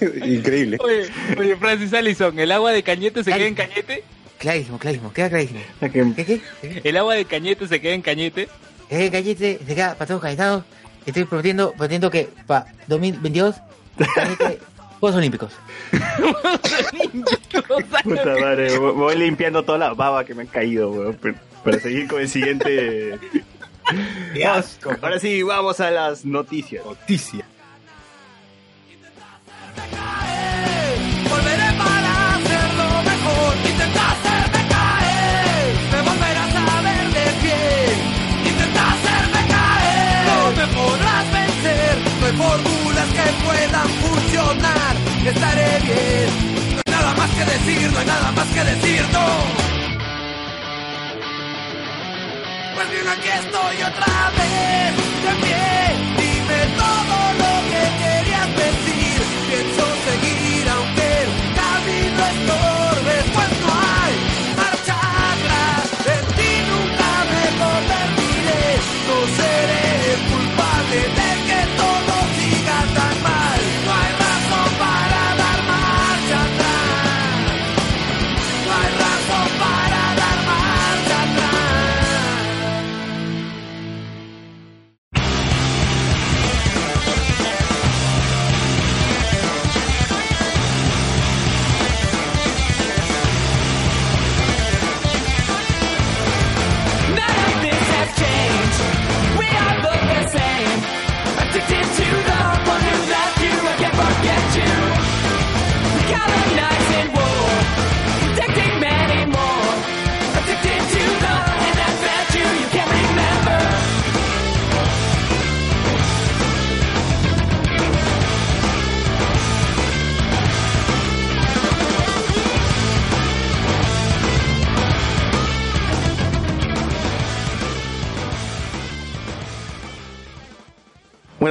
Increíble. 0.25 0.77
Oye, 0.79 1.07
oye, 1.37 1.55
Francis 1.55 1.93
Allison, 1.93 2.37
¿el 2.39 2.51
agua 2.51 2.71
de 2.71 2.83
cañete 2.83 3.23
se 3.23 3.31
queda 3.31 3.45
en 3.45 3.55
cañete? 3.55 4.03
Clarísimo, 4.37 4.77
clarísimo, 4.77 5.11
queda 5.13 5.29
clarísimo. 5.29 5.59
¿Qué 5.79 5.89
qué? 6.15 6.41
¿Qué? 6.61 6.81
¿El 6.83 6.97
agua 6.97 7.15
de 7.15 7.25
cañete 7.25 7.67
se 7.67 7.81
queda 7.81 7.93
en 7.93 8.01
cañete? 8.01 8.49
Eh, 8.89 9.09
Gallete, 9.09 9.59
se 9.65 9.75
queda 9.75 9.95
para 9.95 10.07
todos 10.07 10.21
calentados. 10.21 10.63
Estoy 11.05 11.25
prometiendo, 11.25 11.71
prometiendo 11.71 12.09
que 12.09 12.29
para 12.45 12.67
2022, 12.87 13.55
Gallete, 14.15 14.59
Juegos 14.99 15.17
Olímpicos. 15.17 15.53
Puta 18.03 18.35
madre, 18.39 18.77
voy 18.77 19.17
limpiando 19.17 19.63
toda 19.63 19.77
la 19.77 19.93
baba 19.93 20.23
que 20.25 20.33
me 20.33 20.43
han 20.43 20.47
caído, 20.47 20.91
weón, 20.91 21.17
para 21.63 21.79
seguir 21.79 22.07
con 22.07 22.21
el 22.21 22.29
siguiente. 22.29 23.19
Vamos, 24.43 24.79
ahora 25.01 25.17
sí, 25.17 25.43
vamos 25.43 25.79
a 25.79 25.89
las 25.89 26.25
noticias. 26.25 26.83
Noticia. 26.85 27.45
Fórmulas 42.37 43.07
que 43.17 43.25
puedan 43.45 43.89
funcionar. 44.03 44.93
Estaré 45.25 45.79
bien. 45.87 46.29
No 46.75 46.81
hay 46.85 46.91
nada 46.91 47.13
más 47.15 47.29
que 47.31 47.45
decir. 47.45 47.91
No 47.91 47.99
hay 47.99 48.05
nada 48.05 48.31
más 48.31 48.47
que 48.47 48.63
decir. 48.63 49.01
No. 49.11 49.27
Pues 52.75 52.91
bien, 52.91 53.07
aquí 53.07 53.29
estoy 53.43 53.75
otra 53.89 54.31
vez. 54.37 54.93
De. 55.27 55.57
Dime 56.17 56.59
todo 56.77 57.16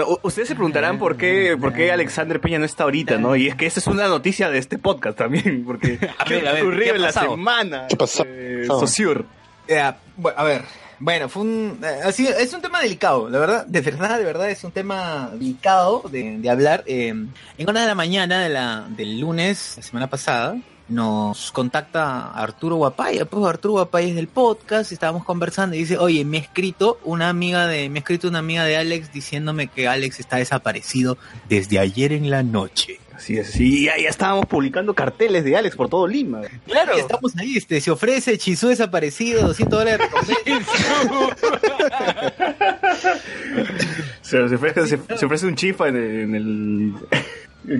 Bueno, 0.04 0.18
ustedes 0.22 0.48
se 0.48 0.54
preguntarán 0.54 0.98
por 0.98 1.16
qué, 1.16 1.56
por 1.58 1.72
qué 1.72 1.90
Alexander 1.90 2.40
Peña 2.40 2.58
no 2.58 2.64
está 2.66 2.84
ahorita, 2.84 3.16
¿no? 3.18 3.34
Y 3.34 3.48
es 3.48 3.54
que 3.54 3.66
esta 3.66 3.80
es 3.80 3.86
una 3.86 4.08
noticia 4.08 4.50
de 4.50 4.58
este 4.58 4.78
podcast 4.78 5.16
también, 5.16 5.64
porque 5.64 5.98
A 6.18 6.24
ver, 6.24 6.42
¿qué 6.42 6.48
a 6.48 6.52
ver, 6.52 6.62
ocurrió 6.62 6.84
¿qué 6.84 6.90
ha 6.90 6.94
en 6.96 7.02
la 7.02 7.12
semana? 7.12 7.86
¿Qué 7.88 7.96
pasó? 7.96 8.24
Eh, 8.26 8.66
Oh. 8.68 8.86
Bueno, 10.16 10.38
a 10.38 10.44
ver. 10.44 10.62
Bueno, 10.98 11.28
fue 11.28 11.42
un. 11.42 11.80
eh, 11.82 12.00
así, 12.04 12.26
es 12.26 12.52
un 12.52 12.62
tema 12.62 12.80
delicado, 12.80 13.28
la 13.28 13.38
verdad. 13.38 13.66
De 13.66 13.80
verdad, 13.80 14.18
de 14.18 14.24
verdad, 14.24 14.50
es 14.50 14.64
un 14.64 14.72
tema 14.72 15.30
delicado 15.32 16.02
de, 16.10 16.38
de 16.38 16.50
hablar. 16.50 16.84
Eh, 16.86 17.08
en 17.08 17.68
una 17.68 17.80
de 17.80 17.86
la 17.86 17.94
mañana 17.94 18.42
de 18.42 18.48
la, 18.48 18.86
del 18.90 19.20
lunes, 19.20 19.74
la 19.76 19.82
semana 19.82 20.06
pasada, 20.08 20.56
nos 20.88 21.50
contacta 21.52 22.30
Arturo 22.32 22.76
Guapaya. 22.76 23.24
Pues 23.24 23.44
Arturo 23.46 23.72
Guapaya 23.74 24.08
es 24.08 24.14
del 24.14 24.28
podcast. 24.28 24.92
Estábamos 24.92 25.24
conversando 25.24 25.74
y 25.76 25.80
dice: 25.80 25.98
Oye, 25.98 26.24
me 26.24 26.38
ha 26.38 26.40
escrito 26.40 26.98
una 27.04 27.28
amiga 27.28 27.66
de. 27.66 27.88
Me 27.90 27.98
ha 27.98 28.00
escrito 28.00 28.28
una 28.28 28.38
amiga 28.40 28.64
de 28.64 28.76
Alex 28.76 29.12
diciéndome 29.12 29.66
que 29.68 29.88
Alex 29.88 30.20
está 30.20 30.36
desaparecido 30.36 31.18
desde 31.48 31.78
ayer 31.78 32.12
en 32.12 32.30
la 32.30 32.42
noche. 32.42 33.00
Así 33.14 33.38
es, 33.38 33.50
sí, 33.50 33.84
ya, 33.86 33.96
ya 33.96 34.10
estábamos 34.10 34.44
publicando 34.44 34.92
carteles 34.92 35.42
de 35.42 35.56
Alex 35.56 35.74
por 35.74 35.88
todo 35.88 36.06
Lima. 36.06 36.42
Claro. 36.66 36.94
Y 36.98 37.00
estamos 37.00 37.34
ahí, 37.38 37.56
este, 37.56 37.80
se 37.80 37.90
ofrece 37.90 38.36
Chisú 38.36 38.68
desaparecido, 38.68 39.40
200 39.48 39.78
dólares 39.78 40.06
de 40.44 40.52
recompensa. 40.58 40.72
Se, 44.20 44.48
se 44.48 44.54
ofrece, 44.54 44.86
se- 44.86 45.16
se 45.18 45.24
ofrece 45.26 45.46
un 45.46 45.54
chifa 45.54 45.88
en 45.88 45.96
el, 45.96 46.20
en 46.20 46.34
el- 46.34 46.94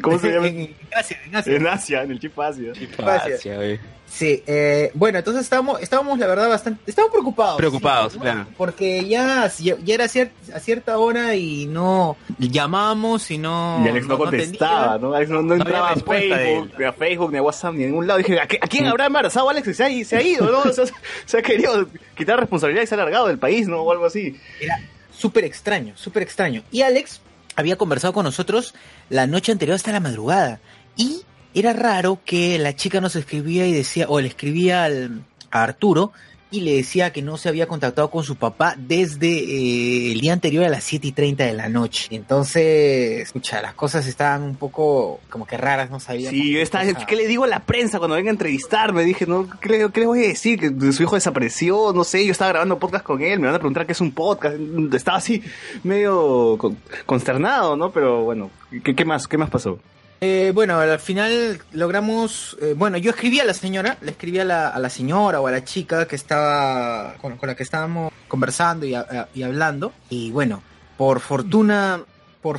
¿Cómo 0.02 0.19
se 0.19 0.33
llama? 0.33 0.47
En 0.49 0.75
Asia, 0.95 1.19
en 1.26 1.37
Asia. 1.37 1.57
En 1.57 1.66
Asia, 1.66 2.02
en 2.02 2.11
el 2.12 2.21
chip 2.21 2.38
Asia. 2.38 2.73
Gracias, 2.99 3.57
güey. 3.57 3.78
Sí, 4.09 4.43
eh, 4.47 4.93
bueno, 4.95 5.19
entonces 5.19 5.43
estábamos, 5.43 5.83
estábamos 5.83 6.16
la 6.19 6.28
verdad 6.28 6.49
bastante, 6.49 6.81
estábamos 6.88 7.12
preocupados. 7.12 7.57
Preocupados, 7.57 8.12
sí, 8.12 8.19
claro. 8.21 8.47
Porque 8.57 9.05
ya, 9.09 9.50
ya, 9.59 9.75
era 9.95 10.05
cier- 10.05 10.31
a 10.55 10.61
cierta 10.61 10.97
hora 10.99 11.35
y 11.35 11.66
no 11.66 12.16
llamábamos 12.38 13.28
y 13.33 13.38
no. 13.38 13.83
Y 13.85 13.88
Alex 13.88 14.07
no, 14.07 14.16
contestaba. 14.16 14.97
¿no? 14.99 15.12
Alex 15.12 15.31
no, 15.31 15.52
entraba 15.55 15.90
a 15.90 15.97
Facebook, 15.97 16.71
ni 16.78 16.85
a 16.85 16.93
Facebook, 16.93 17.33
ni 17.33 17.38
a 17.38 17.43
WhatsApp, 17.43 17.75
ni 17.75 17.83
a 17.85 17.87
ningún 17.88 18.07
lado. 18.07 18.19
Dije, 18.19 18.40
¿a, 18.40 18.47
qué- 18.47 18.59
a 18.62 18.69
quién 18.69 18.87
habrá 18.87 19.07
embarazado 19.07 19.50
Alex? 19.50 19.66
y 19.69 19.75
Se 19.75 19.85
ha, 19.85 20.05
se 20.05 20.16
ha 20.16 20.23
ido, 20.23 20.50
¿no? 20.50 20.73
Se 20.73 20.83
ha, 20.83 20.87
se 21.25 21.38
ha 21.38 21.43
querido 21.43 21.88
quitar 22.16 22.38
responsabilidad 22.38 22.85
y 22.85 22.87
se 22.87 22.95
ha 22.95 22.99
largado 22.99 23.26
del 23.26 23.38
país, 23.38 23.66
¿no? 23.66 23.81
O 23.83 23.90
algo 23.93 24.07
así. 24.07 24.37
Era 24.61 24.78
súper 25.11 25.45
extraño, 25.45 25.95
súper 25.97 26.23
extraño. 26.23 26.62
Y 26.71 26.83
Alex 26.83 27.21
había 27.57 27.77
conversado 27.77 28.13
con 28.13 28.25
nosotros 28.25 28.75
la 29.09 29.27
noche 29.27 29.51
anterior 29.51 29.75
hasta 29.75 29.93
la 29.93 30.01
madrugada. 30.01 30.61
Y 30.97 31.23
era 31.55 31.73
raro 31.73 32.21
que 32.25 32.59
la 32.59 32.77
chica 32.77 33.01
nos 33.01 33.17
escribía 33.17 33.67
y 33.67 33.73
decía, 33.73 34.07
o 34.09 34.21
le 34.21 34.29
escribía 34.29 34.85
al, 34.85 35.25
a 35.51 35.63
Arturo 35.63 36.13
y 36.50 36.61
le 36.61 36.75
decía 36.76 37.12
que 37.12 37.23
no 37.23 37.37
se 37.37 37.49
había 37.49 37.67
contactado 37.67 38.09
con 38.11 38.23
su 38.23 38.37
papá 38.37 38.76
desde 38.79 39.29
eh, 39.29 40.12
el 40.12 40.21
día 40.21 40.33
anterior 40.33 40.65
a 40.65 40.69
las 40.69 40.85
7 40.85 41.09
y 41.09 41.12
30 41.12 41.45
de 41.45 41.53
la 41.53 41.69
noche. 41.69 42.09
Entonces, 42.12 43.23
escucha, 43.23 43.61
las 43.61 43.75
cosas 43.75 44.07
estaban 44.07 44.43
un 44.43 44.55
poco 44.57 45.21
como 45.29 45.45
que 45.47 45.57
raras, 45.57 45.91
no 45.91 45.99
sabía. 45.99 46.31
Sí, 46.31 46.53
yo 46.53 46.61
estaba, 46.61 46.85
¿qué 47.07 47.17
le 47.17 47.26
digo 47.26 47.45
a 47.45 47.49
la 47.49 47.61
prensa 47.61 47.99
cuando 47.99 48.15
venga 48.17 48.31
a 48.31 48.33
entrevistarme? 48.33 49.03
Dije, 49.05 49.26
¿no? 49.26 49.49
¿Qué 49.61 49.69
le, 49.69 49.91
qué 49.91 50.00
le 50.00 50.07
voy 50.07 50.25
a 50.25 50.29
decir? 50.29 50.59
Que 50.61 50.93
su 50.93 51.03
hijo 51.03 51.17
desapareció, 51.17 51.93
no 51.93 52.05
sé, 52.05 52.25
yo 52.25 52.31
estaba 52.33 52.50
grabando 52.53 52.79
podcast 52.79 53.05
con 53.05 53.21
él, 53.23 53.41
me 53.41 53.47
van 53.47 53.57
a 53.57 53.59
preguntar 53.59 53.85
qué 53.85 53.93
es 53.93 54.00
un 54.00 54.12
podcast. 54.12 54.57
Estaba 54.95 55.19
así, 55.19 55.43
medio 55.83 56.57
con- 56.59 56.76
consternado, 57.07 57.76
¿no? 57.76 57.91
Pero 57.91 58.23
bueno, 58.23 58.50
¿qué, 58.85 58.95
qué 58.95 59.05
más? 59.05 59.26
¿Qué 59.26 59.37
más 59.37 59.50
pasó? 59.50 59.79
Eh, 60.21 60.51
bueno, 60.55 60.79
al 60.79 60.99
final 60.99 61.59
logramos, 61.73 62.57
eh, 62.63 62.75
bueno, 62.77 62.97
yo 62.97 63.11
escribí 63.11 63.39
a 63.41 63.45
la 63.45 63.53
señora, 63.53 63.99
le 64.01 64.13
escribí 64.13 64.39
a 64.39 64.45
la, 64.45 64.69
a 64.69 64.79
la 64.79 64.89
señora 64.89 65.41
o 65.41 65.47
a 65.47 65.51
la 65.51 65.63
chica 65.65 66.07
que 66.09 66.17
estaba, 66.17 67.15
con, 67.21 67.37
con 67.37 67.49
la 67.49 67.55
que 67.55 67.63
estábamos 67.63 68.13
conversando 68.27 68.87
y, 68.87 68.95
a- 68.95 69.29
y 69.35 69.43
hablando, 69.43 69.93
y 70.09 70.31
bueno, 70.31 70.63
por 70.97 71.21
fortuna, 71.21 72.01
por 72.41 72.59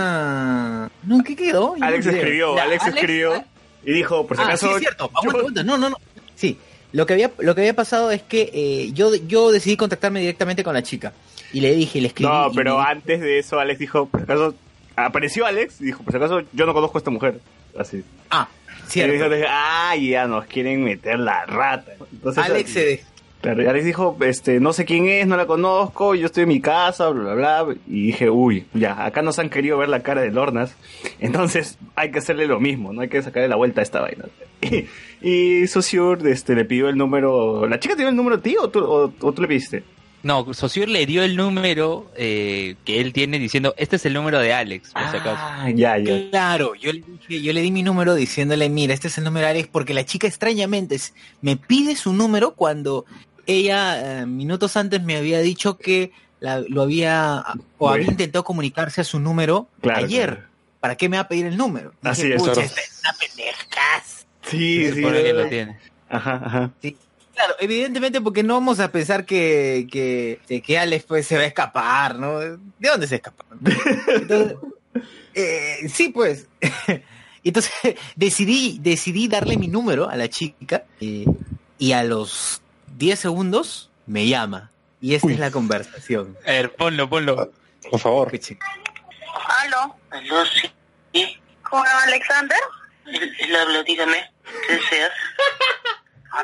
fortuna, 0.00 0.90
no, 1.04 1.22
¿qué 1.22 1.36
quedó? 1.36 1.76
Yo 1.76 1.84
Alex 1.84 2.06
no 2.06 2.12
sé. 2.12 2.18
escribió, 2.18 2.56
La- 2.56 2.62
Alex 2.62 2.86
escribió 2.86 3.44
y 3.84 3.92
dijo, 3.92 4.26
por 4.26 4.36
si 4.36 4.42
Ah, 4.42 4.46
acaso... 4.46 4.68
sí, 4.68 4.72
es 4.74 4.80
cierto. 4.80 5.10
Aguanta, 5.14 5.38
aguanta. 5.38 5.62
No, 5.64 5.78
no, 5.78 5.90
no. 5.90 5.96
Sí, 6.34 6.58
lo 6.92 7.04
que 7.06 7.12
había, 7.12 7.30
lo 7.38 7.54
que 7.54 7.60
había 7.60 7.74
pasado 7.74 8.10
es 8.10 8.22
que 8.22 8.50
eh, 8.54 8.90
yo, 8.92 9.14
yo 9.14 9.52
decidí 9.52 9.76
contactarme 9.76 10.20
directamente 10.20 10.64
con 10.64 10.74
la 10.74 10.82
chica 10.82 11.12
y 11.52 11.60
le 11.60 11.74
dije, 11.74 12.00
le 12.00 12.08
escribí. 12.08 12.30
No, 12.30 12.50
pero 12.54 12.78
me- 12.78 12.84
antes 12.84 13.20
de 13.20 13.38
eso 13.38 13.58
Alex 13.60 13.78
dijo, 13.78 14.06
por 14.06 14.20
si 14.20 14.24
acaso... 14.24 14.54
Apareció 14.96 15.46
Alex 15.46 15.80
y 15.80 15.84
dijo, 15.86 16.02
por 16.02 16.12
si 16.12 16.16
acaso 16.16 16.40
yo 16.52 16.66
no 16.66 16.74
conozco 16.74 16.98
a 16.98 17.00
esta 17.00 17.10
mujer. 17.10 17.40
Así. 17.78 18.02
Ah, 18.30 18.48
Y 18.86 18.90
cierto. 18.90 19.28
dijo, 19.28 19.46
ah, 19.48 19.94
ya 19.96 20.26
nos 20.26 20.46
quieren 20.46 20.82
meter 20.82 21.18
la 21.18 21.44
rata. 21.46 21.92
Entonces, 22.12 22.42
Alex 22.44 22.70
se 22.70 22.84
de- 22.84 23.04
Claro, 23.42 23.62
y 23.62 23.66
Alex 23.66 23.84
dijo, 23.84 24.16
este, 24.22 24.58
no 24.60 24.72
sé 24.72 24.86
quién 24.86 25.06
es, 25.06 25.26
no 25.26 25.36
la 25.36 25.46
conozco, 25.46 26.14
yo 26.14 26.26
estoy 26.26 26.44
en 26.44 26.48
mi 26.48 26.60
casa, 26.60 27.10
bla, 27.10 27.34
bla, 27.34 27.62
bla. 27.62 27.74
Y 27.86 28.06
dije, 28.06 28.30
uy, 28.30 28.66
ya, 28.72 29.04
acá 29.04 29.20
nos 29.22 29.38
han 29.38 29.50
querido 29.50 29.76
ver 29.78 29.88
la 29.90 30.02
cara 30.02 30.22
de 30.22 30.30
Lornas. 30.32 30.74
Entonces 31.20 31.78
hay 31.94 32.10
que 32.10 32.18
hacerle 32.18 32.46
lo 32.46 32.58
mismo, 32.58 32.92
no 32.92 33.02
hay 33.02 33.08
que 33.08 33.22
sacarle 33.22 33.48
la 33.48 33.56
vuelta 33.56 33.80
a 33.80 33.84
esta 33.84 34.00
vaina. 34.00 34.24
Y, 35.22 35.60
y 35.62 35.66
Saussure, 35.66 36.30
este, 36.32 36.54
le 36.54 36.64
pidió 36.64 36.88
el 36.88 36.96
número. 36.96 37.68
¿La 37.68 37.78
chica 37.78 37.94
tiene 37.94 38.10
el 38.10 38.16
número 38.16 38.40
tío 38.40 38.62
o 38.62 38.68
tú, 38.70 38.80
o, 38.82 39.12
o 39.20 39.32
tú 39.32 39.42
le 39.42 39.48
pidiste? 39.48 39.84
No, 40.22 40.52
Saussure 40.54 40.86
le 40.90 41.06
dio 41.06 41.22
el 41.22 41.36
número 41.36 42.10
eh, 42.16 42.74
que 42.84 43.00
él 43.00 43.12
tiene 43.12 43.38
diciendo, 43.38 43.74
este 43.76 43.96
es 43.96 44.06
el 44.06 44.14
número 44.14 44.40
de 44.40 44.52
Alex, 44.52 44.90
por 44.92 45.02
si 45.10 45.16
acaso. 45.16 45.36
Ah, 45.38 45.70
ya, 45.72 45.98
ya. 45.98 46.30
Claro, 46.30 46.74
yo 46.74 46.92
le 46.92 47.02
dije, 47.06 47.42
yo 47.42 47.52
le 47.52 47.60
di 47.60 47.70
mi 47.70 47.82
número 47.84 48.14
diciéndole, 48.14 48.68
mira, 48.68 48.92
este 48.92 49.06
es 49.08 49.18
el 49.18 49.24
número 49.24 49.46
de 49.46 49.52
Alex, 49.52 49.68
porque 49.70 49.94
la 49.94 50.04
chica 50.04 50.26
extrañamente 50.26 50.96
es- 50.96 51.14
me 51.42 51.56
pide 51.56 51.94
su 51.94 52.12
número 52.12 52.54
cuando 52.54 53.04
ella 53.46 54.22
eh, 54.22 54.26
minutos 54.26 54.76
antes 54.76 55.00
me 55.02 55.16
había 55.16 55.38
dicho 55.40 55.78
que 55.78 56.10
la- 56.40 56.60
lo 56.60 56.82
había 56.82 57.44
o 57.78 57.86
Bueno. 57.86 57.94
había 57.94 58.08
intentado 58.10 58.42
comunicarse 58.42 59.00
a 59.02 59.04
su 59.04 59.20
número 59.20 59.68
Claro, 59.80 60.04
ayer. 60.06 60.30
claro. 60.34 60.48
¿Para 60.80 60.94
qué 60.96 61.08
me 61.08 61.16
va 61.16 61.22
a 61.24 61.28
pedir 61.28 61.46
el 61.46 61.56
número? 61.56 61.92
Así 62.02 62.22
Dije, 62.24 62.34
es, 62.34 62.40
"Pucha, 62.42 62.52
claro. 62.54 62.66
esta 62.68 62.80
es 62.80 63.00
una 63.00 63.12
pendejas. 63.18 64.26
Sí, 64.42 64.92
sí. 64.92 65.00
por 65.02 65.14
ahí 65.14 65.32
lo 65.32 65.48
tiene. 65.48 65.78
Ajá, 66.08 66.40
ajá. 66.44 66.70
Claro, 67.36 67.54
evidentemente 67.60 68.20
porque 68.22 68.42
no 68.42 68.54
vamos 68.54 68.80
a 68.80 68.90
pensar 68.90 69.24
que, 69.26 69.86
que, 69.92 70.40
que- 70.48 70.62
que 70.62 70.78
Alex 70.78 71.04
pues 71.04 71.26
se 71.26 71.36
va 71.36 71.42
a 71.42 71.46
escapar, 71.46 72.18
¿no? 72.18 72.40
¿De 72.40 72.58
dónde 72.88 73.06
se 73.06 73.16
escapa? 73.16 73.44
Entonces, 74.08 74.56
eh, 75.34 75.88
sí, 75.92 76.08
pues. 76.08 76.48
Entonces 77.44 77.72
decidí, 78.16 78.78
decidí 78.80 79.28
darle 79.28 79.56
mi 79.58 79.68
número 79.68 80.08
a 80.08 80.16
la 80.16 80.28
chica 80.28 80.84
eh, 81.00 81.26
y 81.78 81.92
a 81.92 82.02
los 82.02 82.60
10 82.96 83.18
segundos 83.20 83.90
me 84.06 84.26
llama. 84.26 84.70
Y 85.02 85.14
esta 85.14 85.26
Uy. 85.28 85.34
es 85.34 85.38
la 85.38 85.50
conversación. 85.50 86.36
A 86.46 86.50
ver, 86.52 86.74
ponlo, 86.74 87.08
ponlo. 87.08 87.52
Por 87.90 88.00
favor. 88.00 88.32
¿Aló? 89.62 89.94
Aló, 90.10 90.36
sí. 90.46 91.36
¿Con 91.62 91.84
Alexander? 92.04 92.58
Él, 93.04 93.30
él 93.40 93.56
habla, 93.56 93.82
dígame. 93.82 94.16
¿Qué 94.66 94.74
deseas? 94.74 95.10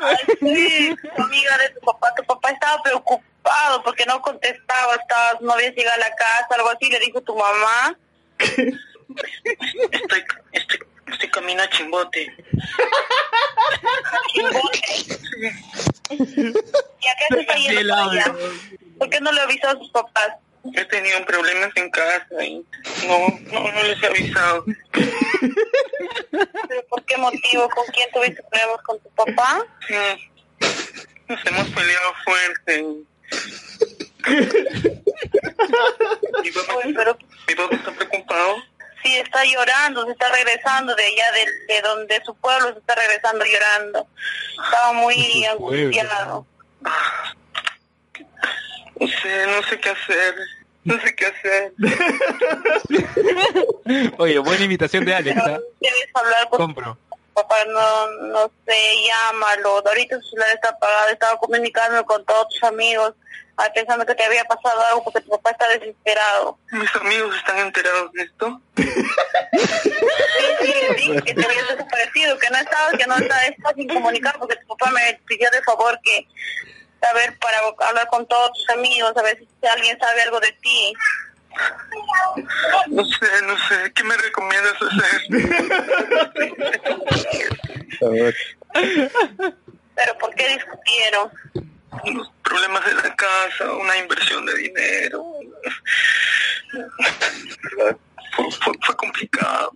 Ay, 0.01 0.17
sí, 0.39 0.95
amiga 1.17 1.57
de 1.57 1.69
tu 1.69 1.79
papá. 1.81 2.13
Tu 2.15 2.23
papá 2.23 2.49
estaba 2.51 2.81
preocupado 2.81 3.83
porque 3.83 4.05
no 4.05 4.21
contestaba, 4.21 4.95
estabas, 4.95 5.41
no 5.41 5.53
habías 5.53 5.75
llegado 5.75 5.95
a 5.95 6.09
la 6.09 6.15
casa, 6.15 6.47
algo 6.51 6.69
así, 6.69 6.89
le 6.89 6.99
dijo 6.99 7.21
tu 7.21 7.35
mamá. 7.35 7.97
Estoy, 9.91 10.23
estoy, 10.51 10.79
estoy 11.07 11.29
camino 11.29 11.61
a 11.61 11.69
Chimbote. 11.69 12.35
¿Y 14.33 14.41
a 17.07 17.15
qué 17.17 17.25
se 17.29 17.39
está 17.41 17.55
yendo 17.55 17.89
para 17.89 18.11
allá? 18.11 18.35
¿Por 18.97 19.09
qué 19.09 19.19
no 19.21 19.31
le 19.31 19.41
avisó 19.41 19.69
a 19.69 19.77
sus 19.77 19.89
papás? 19.91 20.33
He 20.71 20.85
tenido 20.85 21.25
problemas 21.25 21.71
en 21.75 21.89
casa 21.89 22.43
y 22.43 22.65
no, 23.05 23.39
no, 23.51 23.71
no 23.71 23.83
les 23.83 24.01
he 24.01 24.07
avisado. 24.07 24.63
¿Pero 26.31 26.83
¿Por 26.89 27.03
qué 27.05 27.17
motivo? 27.17 27.69
¿Con 27.69 27.85
quién 27.87 28.09
tuviste 28.13 28.41
problemas 28.43 28.81
con 28.83 28.99
tu 29.01 29.09
papá? 29.09 29.65
Sí. 29.87 29.95
Nos 31.27 31.45
hemos 31.45 31.67
peleado 31.69 32.13
fuerte. 32.23 32.83
mi, 36.41 36.51
papá, 36.51 36.75
Uy, 36.85 36.93
pero 36.93 37.17
mi 37.47 37.55
papá 37.55 37.75
está 37.75 37.91
preocupado. 37.91 38.55
sí 39.03 39.17
está 39.17 39.43
llorando, 39.43 40.05
se 40.05 40.11
está 40.13 40.31
regresando 40.31 40.95
de 40.95 41.03
allá, 41.03 41.31
de, 41.33 41.73
de 41.73 41.81
donde 41.81 42.21
su 42.25 42.33
pueblo 42.35 42.71
se 42.73 42.79
está 42.79 42.95
regresando 42.95 43.43
llorando. 43.45 44.07
Estaba 44.63 44.93
muy 44.93 45.45
angustiado. 45.45 46.47
No 49.03 49.09
sé, 49.09 49.47
no 49.47 49.61
sé 49.63 49.79
qué 49.81 49.89
hacer. 49.89 50.35
No 50.85 50.97
sé 51.01 51.13
qué 51.15 51.25
hacer. 51.25 51.73
Oye, 54.17 54.39
buena 54.39 54.63
invitación 54.63 55.03
de 55.03 55.13
Alex, 55.13 55.37
¿ah? 55.37 55.59
debes 55.81 56.07
hablar 56.13 56.47
con 56.49 56.59
Compro. 56.59 56.97
papá 57.33 57.55
no, 57.67 58.07
no 58.27 58.51
sé, 58.65 58.77
llámalo. 59.07 59.83
Ahorita 59.85 60.15
su 60.21 60.29
celular 60.29 60.51
está 60.53 60.69
apagado, 60.69 61.09
estaba 61.09 61.37
comunicándome 61.37 62.05
con 62.05 62.23
todos 62.25 62.47
tus 62.49 62.63
amigos, 62.63 63.13
ah, 63.57 63.67
pensando 63.75 64.05
que 64.05 64.15
te 64.15 64.23
había 64.23 64.45
pasado 64.45 64.81
algo 64.89 65.03
porque 65.03 65.19
tu 65.21 65.29
papá 65.31 65.51
está 65.51 65.67
desesperado. 65.69 66.57
Mis 66.71 66.95
amigos 66.95 67.35
están 67.35 67.57
enterados 67.59 68.09
de 68.13 68.23
esto. 68.23 68.61
Sí, 68.77 68.83
sí, 70.61 70.73
dije 70.97 71.21
que 71.23 71.33
te 71.33 71.45
habías 71.45 71.67
desaparecido, 71.69 72.37
que 72.39 72.49
no 72.49 72.57
estabas, 72.57 72.93
que 72.97 73.05
no 73.05 73.15
estabas, 73.17 73.49
estás 73.49 73.73
sin 73.75 73.87
comunicar 73.89 74.37
porque 74.39 74.55
tu 74.57 74.67
papá 74.67 74.91
me 74.91 75.19
pidió 75.27 75.49
de 75.51 75.61
favor 75.61 75.99
que, 76.03 76.25
a 77.09 77.13
ver, 77.13 77.37
para 77.39 77.57
hablar 77.87 78.07
con 78.07 78.25
todos 78.27 78.51
tus 78.53 78.69
amigos, 78.71 79.15
a 79.15 79.21
ver 79.21 79.37
si 79.37 79.67
alguien 79.67 79.97
sabe 79.99 80.21
algo 80.23 80.39
de 80.39 80.51
ti. 80.53 80.93
No 82.87 83.05
sé, 83.05 83.41
no 83.43 83.55
sé. 83.67 83.91
¿Qué 83.93 84.03
me 84.03 84.17
recomiendas 84.17 84.73
hacer? 84.81 85.21
A 88.01 88.09
ver, 88.09 88.35
¿Pero 89.95 90.17
por 90.17 90.33
qué 90.35 90.47
discutieron? 90.49 91.31
Los 92.05 92.31
problemas 92.43 92.83
de 92.85 92.93
la 92.95 93.15
casa, 93.15 93.71
una 93.71 93.95
inversión 93.97 94.45
de 94.47 94.55
dinero. 94.55 95.23
Fue, 98.35 98.51
fue- 98.61 98.73
fue 98.81 98.95
complicado. 98.97 99.71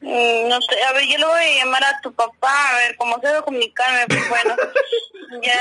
Mm, 0.00 0.48
No 0.48 0.60
sé, 0.62 0.82
a 0.82 0.92
ver, 0.92 1.04
yo 1.06 1.18
le 1.18 1.26
voy 1.26 1.40
a 1.42 1.64
llamar 1.64 1.84
a 1.84 2.00
tu 2.00 2.12
papá, 2.12 2.70
a 2.70 2.76
ver 2.76 2.96
cómo 2.96 3.20
se 3.20 3.26
debe 3.28 3.42
comunicarme, 3.42 4.06
pues 4.06 4.28
bueno, 4.28 4.56
ya 5.42 5.58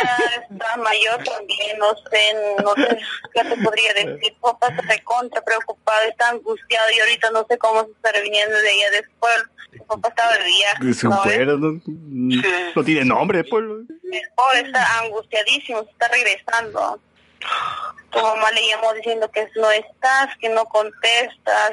está 0.49 0.77
mayor 0.77 1.23
también, 1.23 1.77
no 1.77 1.87
sé, 2.09 2.21
no 2.63 2.73
sé 2.75 2.97
qué 3.33 3.43
te 3.43 3.57
podría 3.63 3.93
decir. 3.93 4.33
Tu 4.33 4.39
papá 4.41 4.67
está 4.69 4.81
recontra 4.83 5.41
preocupado, 5.41 6.01
está 6.09 6.29
angustiado 6.29 6.87
y 6.95 6.99
ahorita 7.01 7.31
no 7.31 7.45
sé 7.49 7.57
cómo 7.57 7.83
se 7.83 7.91
está 7.91 8.11
viniendo 8.21 8.55
de 8.57 8.69
allá 8.69 8.91
después. 8.91 9.35
Tu 9.77 9.85
papá 9.85 10.09
estaba 10.09 10.33
de 10.33 10.43
viaje, 10.45 10.83
¿no 11.03 11.21
pueblo, 11.21 11.57
no, 11.57 12.41
no 12.75 12.83
tiene 12.83 13.05
nombre. 13.05 13.39
El 13.39 13.45
pobre 14.35 14.61
está 14.61 14.99
angustiadísimo, 14.99 15.83
se 15.83 15.91
está 15.91 16.07
regresando. 16.07 16.99
Tu 18.09 18.19
mamá 18.19 18.51
le 18.51 18.67
llamó 18.67 18.93
diciendo 18.93 19.29
que 19.31 19.47
no 19.55 19.69
estás, 19.69 20.35
que 20.39 20.49
no 20.49 20.65
contestas, 20.65 21.71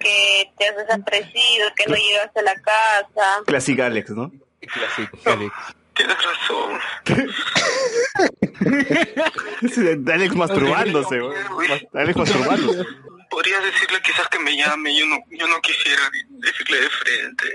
que 0.00 0.50
te 0.58 0.66
has 0.66 0.76
desaparecido, 0.76 1.72
que 1.76 1.86
no 1.86 1.94
llegaste 1.94 2.40
a 2.40 2.42
la 2.42 2.54
casa. 2.54 3.42
Clásica 3.46 3.86
Alex, 3.86 4.10
¿no? 4.10 4.32
Clásico, 4.60 5.16
Alex. 5.26 5.54
Tienes 5.94 6.16
razón. 6.24 6.80
Alex 10.12 10.34
masturbándose, 10.34 11.20
güey. 11.20 11.38
Alex 11.92 12.16
masturbándose. 12.16 12.84
Podrías 13.28 13.62
decirle 13.62 14.00
quizás 14.02 14.26
que 14.28 14.38
me 14.38 14.56
llame. 14.56 14.96
Yo 14.96 15.04
no, 15.06 15.18
yo 15.30 15.46
no 15.46 15.60
quisiera 15.60 16.10
decirle 16.30 16.80
de 16.80 16.88
frente. 16.88 17.46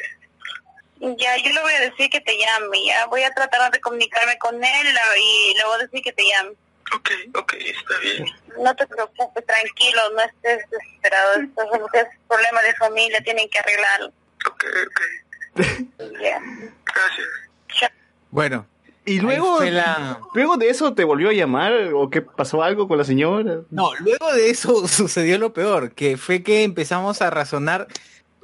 Ya, 1.18 1.36
yo 1.38 1.52
le 1.52 1.62
voy 1.62 1.74
a 1.74 1.82
decir 1.82 2.10
que 2.10 2.22
te 2.22 2.38
llame, 2.38 2.86
ya. 2.86 3.08
Voy 3.08 3.24
a 3.24 3.32
tratar 3.32 3.70
de 3.72 3.82
comunicarme 3.82 4.38
con 4.38 4.64
él 4.64 4.88
y 5.18 5.54
le 5.58 5.66
voy 5.66 5.76
a 5.76 5.80
decir 5.84 6.02
que 6.02 6.14
te 6.14 6.24
llame. 6.24 6.56
Ok, 6.94 7.10
ok, 7.36 7.54
está 7.54 7.98
bien. 8.02 8.26
No 8.64 8.76
te 8.76 8.86
preocupes, 8.88 9.46
tranquilo, 9.46 10.02
no 10.16 10.22
estés 10.22 10.70
desesperado. 10.70 11.42
Estos 11.42 11.66
es 11.94 12.06
problemas 12.28 12.64
de 12.64 12.74
familia, 12.76 13.22
tienen 13.24 13.50
que 13.50 13.60
arreglarlo. 13.60 14.08
Ok, 14.48 14.64
ok. 14.88 15.02
Ya. 16.22 16.40
Gracias. 16.40 17.28
Chao. 17.70 17.90
Bueno, 18.30 18.68
Y 19.06 19.20
luego, 19.20 19.60
la- 19.64 20.20
luego 20.34 20.58
de 20.58 20.70
eso, 20.70 20.94
¿te 20.94 21.04
volvió 21.04 21.30
a 21.30 21.34
llamar? 21.34 21.74
¿O 21.94 22.10
qué 22.10 22.22
pasó 22.22 22.62
algo 22.64 22.88
con 22.88 22.98
la 22.98 23.04
señora? 23.04 23.62
No, 23.72 23.94
luego 24.00 24.34
de 24.34 24.50
eso 24.50 24.88
sucedió 24.88 25.38
lo 25.38 25.54
peor, 25.54 25.92
que 25.94 26.18
fue 26.18 26.44
que 26.44 26.64
empezamos 26.64 27.22
a 27.22 27.30
razonar 27.30 27.88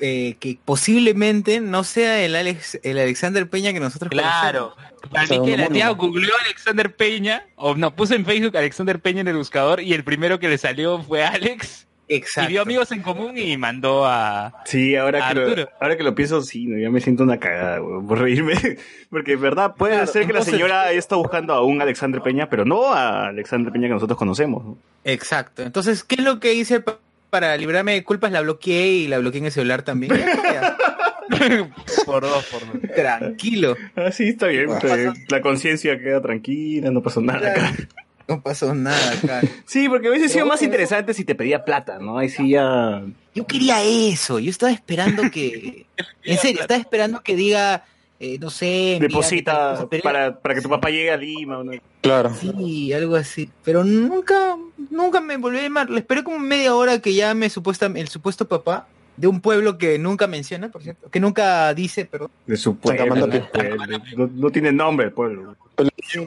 eh, 0.02 0.36
que 0.40 0.58
posiblemente 0.66 1.62
no 1.62 1.84
sea 1.84 2.24
el 2.26 2.36
Alex, 2.36 2.80
el 2.84 2.98
Alexander 2.98 3.50
Peña 3.50 3.72
que 3.72 3.80
nosotros 3.80 4.10
Claro. 4.10 4.76
Para 5.10 5.26
mí 5.28 5.42
que 5.46 5.58
la 5.58 5.68
tía 5.70 5.90
googleó 5.90 6.32
Alexander 6.46 6.96
Peña, 6.96 7.46
o 7.56 7.76
no, 7.76 7.96
puso 7.96 8.14
en 8.16 8.26
Facebook 8.26 8.58
Alexander 8.58 9.00
Peña 9.00 9.22
en 9.22 9.28
el 9.30 9.38
buscador 9.38 9.82
y 9.82 9.94
el 9.94 10.04
primero 10.04 10.40
que 10.40 10.50
le 10.50 10.58
salió 10.58 11.02
fue 11.02 11.24
Alex. 11.24 11.88
Exacto. 12.08 12.50
Y 12.50 12.54
vio 12.54 12.62
amigos 12.64 12.92
en 12.92 13.02
común 13.04 13.38
y 13.38 13.56
mandó 13.56 14.06
a... 14.06 14.62
Sí, 14.66 14.98
ahora 14.98 15.30
que, 15.30 15.34
lo, 15.36 15.70
ahora 15.80 15.96
que 15.96 16.04
lo 16.04 16.14
pienso, 16.14 16.42
sí, 16.42 16.66
no, 16.66 16.78
ya 16.78 16.90
me 16.90 17.00
siento 17.00 17.24
una 17.24 17.40
cagada, 17.40 17.78
güey, 17.80 18.06
por 18.06 18.20
reírme. 18.20 18.54
Porque, 19.10 19.38
verdad, 19.38 19.76
puede 19.78 19.94
Claro, 19.94 20.08
ser 20.08 20.24
que 20.26 20.32
entonces- 20.32 20.52
la 20.52 20.58
señora 20.58 20.92
está 20.92 21.16
buscando 21.16 21.54
a 21.54 21.64
un 21.64 21.82
Alexander 21.82 22.22
Peña, 22.22 22.50
pero 22.50 22.66
no 22.66 22.92
a 22.94 23.28
Alexander 23.28 23.72
Peña 23.72 23.88
que 23.88 23.94
nosotros 23.94 24.18
conocemos. 24.20 24.66
¿no? 24.66 24.78
Exacto. 25.06 25.64
Entonces, 25.64 26.04
¿qué 26.04 26.16
es 26.16 26.24
lo 26.26 26.42
que 26.42 26.54
hice 26.54 26.82
pa- 26.82 27.00
para 27.32 27.58
librarme 27.58 27.94
de 27.94 28.04
culpas? 28.04 28.32
La 28.32 28.42
bloqueé 28.42 28.88
y 28.90 29.08
la 29.08 29.18
bloqueé 29.18 29.40
en 29.40 29.46
el 29.46 29.52
celular 29.52 29.82
también. 29.82 30.14
Por 32.06 32.22
dos, 32.24 32.46
por 32.46 32.60
dos. 32.60 32.92
Tranquilo. 32.94 33.78
Ah, 33.96 34.12
sí, 34.12 34.30
está 34.30 34.48
bien. 34.48 34.68
La 35.30 35.42
conciencia 35.42 35.98
queda 35.98 36.22
tranquila, 36.22 36.92
no 36.92 37.02
pasó 37.02 37.22
nada 37.22 37.52
acá. 37.52 37.74
No 38.28 38.42
pasó 38.42 38.76
nada 38.76 39.12
acá. 39.14 39.42
Sí, 39.66 39.88
porque 39.88 40.10
hubiese 40.10 40.28
sido 40.28 40.46
más 40.46 40.62
interesante 40.62 41.14
si 41.14 41.24
te 41.24 41.34
pedía 41.34 41.64
plata, 41.64 42.00
¿no? 42.00 42.18
Ahí 42.18 42.28
sí 42.28 42.50
ya... 42.50 43.02
Yo 43.34 43.48
quería 43.48 43.82
eso. 43.82 44.40
Yo 44.40 44.50
estaba 44.50 44.72
esperando 44.72 45.32
que. 45.32 45.86
En 46.24 46.38
serio, 46.38 46.62
estaba 46.62 46.80
esperando 46.80 47.22
que 47.22 47.36
diga. 47.36 47.86
Eh, 48.22 48.38
no 48.40 48.52
sé. 48.52 49.00
Deposita 49.02 49.88
pero- 49.90 50.04
para, 50.04 50.40
para 50.40 50.54
que 50.56 50.62
tu 50.62 50.70
papá 50.70 50.90
llegue 50.92 51.10
a 51.10 51.18
Lima. 51.18 51.64
¿no? 51.64 51.72
claro. 52.02 52.32
Sí, 52.40 52.94
algo 52.94 53.16
así. 53.16 53.50
Pero 53.64 53.84
nunca, 53.84 54.58
nunca 54.92 55.20
me 55.22 55.38
volví 55.38 55.58
a 55.58 55.64
llamar. 55.64 55.90
Le 55.90 56.00
esperé 56.00 56.24
como 56.24 56.38
media 56.38 56.76
hora 56.76 57.00
que 57.00 57.14
llame 57.16 57.50
supuesta, 57.50 57.88
el 57.88 58.08
supuesto 58.08 58.48
papá 58.48 58.88
de 59.18 59.28
un 59.28 59.42
pueblo 59.42 59.78
que 59.80 59.98
nunca 59.98 60.28
menciona, 60.28 60.70
por 60.70 60.84
cierto. 60.84 61.10
Que 61.10 61.20
nunca 61.20 61.74
dice, 61.74 62.06
perdón. 62.06 62.30
De 62.46 62.58
su 62.58 62.76
pueblo. 62.78 63.16
¿no? 63.16 63.28
No, 63.28 64.30
no 64.34 64.50
tiene 64.52 64.72
nombre 64.72 65.08
el 65.08 65.12
pueblo. 65.14 65.56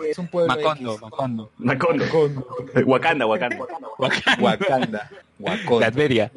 Es 0.07 0.18
un 0.18 0.26
pueblo. 0.26 0.48
Macondo, 0.48 0.92
X. 0.94 1.02
Macondo. 1.02 1.50
Macondo. 1.59 2.04
Wakanda, 2.87 3.26
Wakanda. 3.26 3.59
Wakanda. 3.98 5.11
Wakanda. 5.38 5.80
Latveria. 5.80 6.33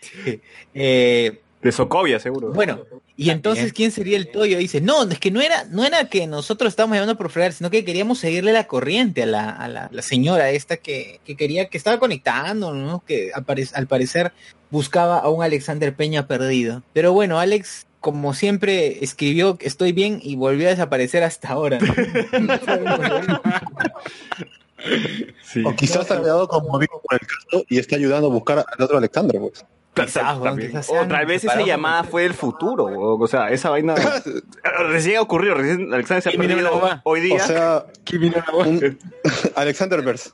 Sí. 0.00 0.40
Eh, 0.74 1.40
De 1.62 1.70
Socovia, 1.72 2.18
seguro. 2.18 2.52
bueno, 2.52 2.80
y 3.16 3.30
entonces, 3.30 3.72
¿quién 3.72 3.92
sería 3.92 4.16
el 4.16 4.30
Toyo? 4.32 4.58
Dice, 4.58 4.80
no, 4.80 5.04
es 5.04 5.18
que 5.20 5.30
no 5.30 5.40
era, 5.40 5.64
no 5.70 5.84
era 5.84 6.08
que 6.08 6.26
nosotros 6.26 6.68
estábamos 6.70 6.96
llamando 6.96 7.16
por 7.16 7.30
fregar, 7.30 7.52
sino 7.52 7.70
que 7.70 7.84
queríamos 7.84 8.18
seguirle 8.18 8.52
la 8.52 8.66
corriente 8.66 9.22
a 9.22 9.26
la, 9.26 9.50
a 9.50 9.68
la, 9.68 9.88
la 9.92 10.02
señora 10.02 10.50
esta 10.50 10.76
que, 10.78 11.20
que 11.24 11.36
quería, 11.36 11.68
que 11.68 11.78
estaba 11.78 11.98
conectando, 12.00 12.74
¿no? 12.74 13.04
Que 13.06 13.30
al, 13.32 13.44
pare- 13.44 13.68
al 13.74 13.86
parecer 13.86 14.32
buscaba 14.70 15.18
a 15.18 15.28
un 15.28 15.42
Alexander 15.44 15.94
Peña 15.94 16.26
perdido. 16.26 16.82
Pero 16.94 17.12
bueno, 17.12 17.38
Alex, 17.38 17.86
como 18.00 18.34
siempre, 18.34 19.04
escribió 19.04 19.56
que 19.56 19.68
estoy 19.68 19.92
bien 19.92 20.18
y 20.20 20.34
volvió 20.34 20.66
a 20.66 20.70
desaparecer 20.70 21.22
hasta 21.22 21.48
ahora. 21.50 21.78
¿no? 21.78 21.94
Sí. 25.44 25.62
O 25.64 25.76
quizás 25.76 26.10
ha 26.10 26.20
quedado 26.20 26.48
conmovido 26.48 27.00
por 27.08 27.14
el 27.20 27.20
caso 27.20 27.64
y 27.68 27.78
está 27.78 27.94
ayudando 27.94 28.26
a 28.26 28.30
buscar 28.30 28.58
al 28.66 28.82
otro 28.82 28.98
Alexander, 28.98 29.38
pues. 29.40 29.64
Quizás, 29.94 30.38
weón, 30.38 30.58
quizás 30.58 30.88
O 30.90 31.06
tal 31.06 31.26
vez 31.26 31.44
esa 31.44 31.60
llamada 31.60 32.04
fue 32.04 32.22
del 32.22 32.32
futuro, 32.34 32.84
o, 32.84 33.22
o 33.22 33.26
sea, 33.26 33.50
esa 33.50 33.68
vaina 33.70 33.94
recién 34.88 35.18
ha 35.18 35.20
ocurrido, 35.20 35.54
recién 35.54 35.92
Alexander 35.92 36.22
se 36.22 36.28
ha 36.30 36.32
perdido 36.32 36.74
mamá. 36.80 37.00
hoy 37.04 37.20
O 37.20 37.22
día. 37.22 37.38
sea, 37.40 37.84
un 38.54 38.98
Alexanderverse. 39.56 40.30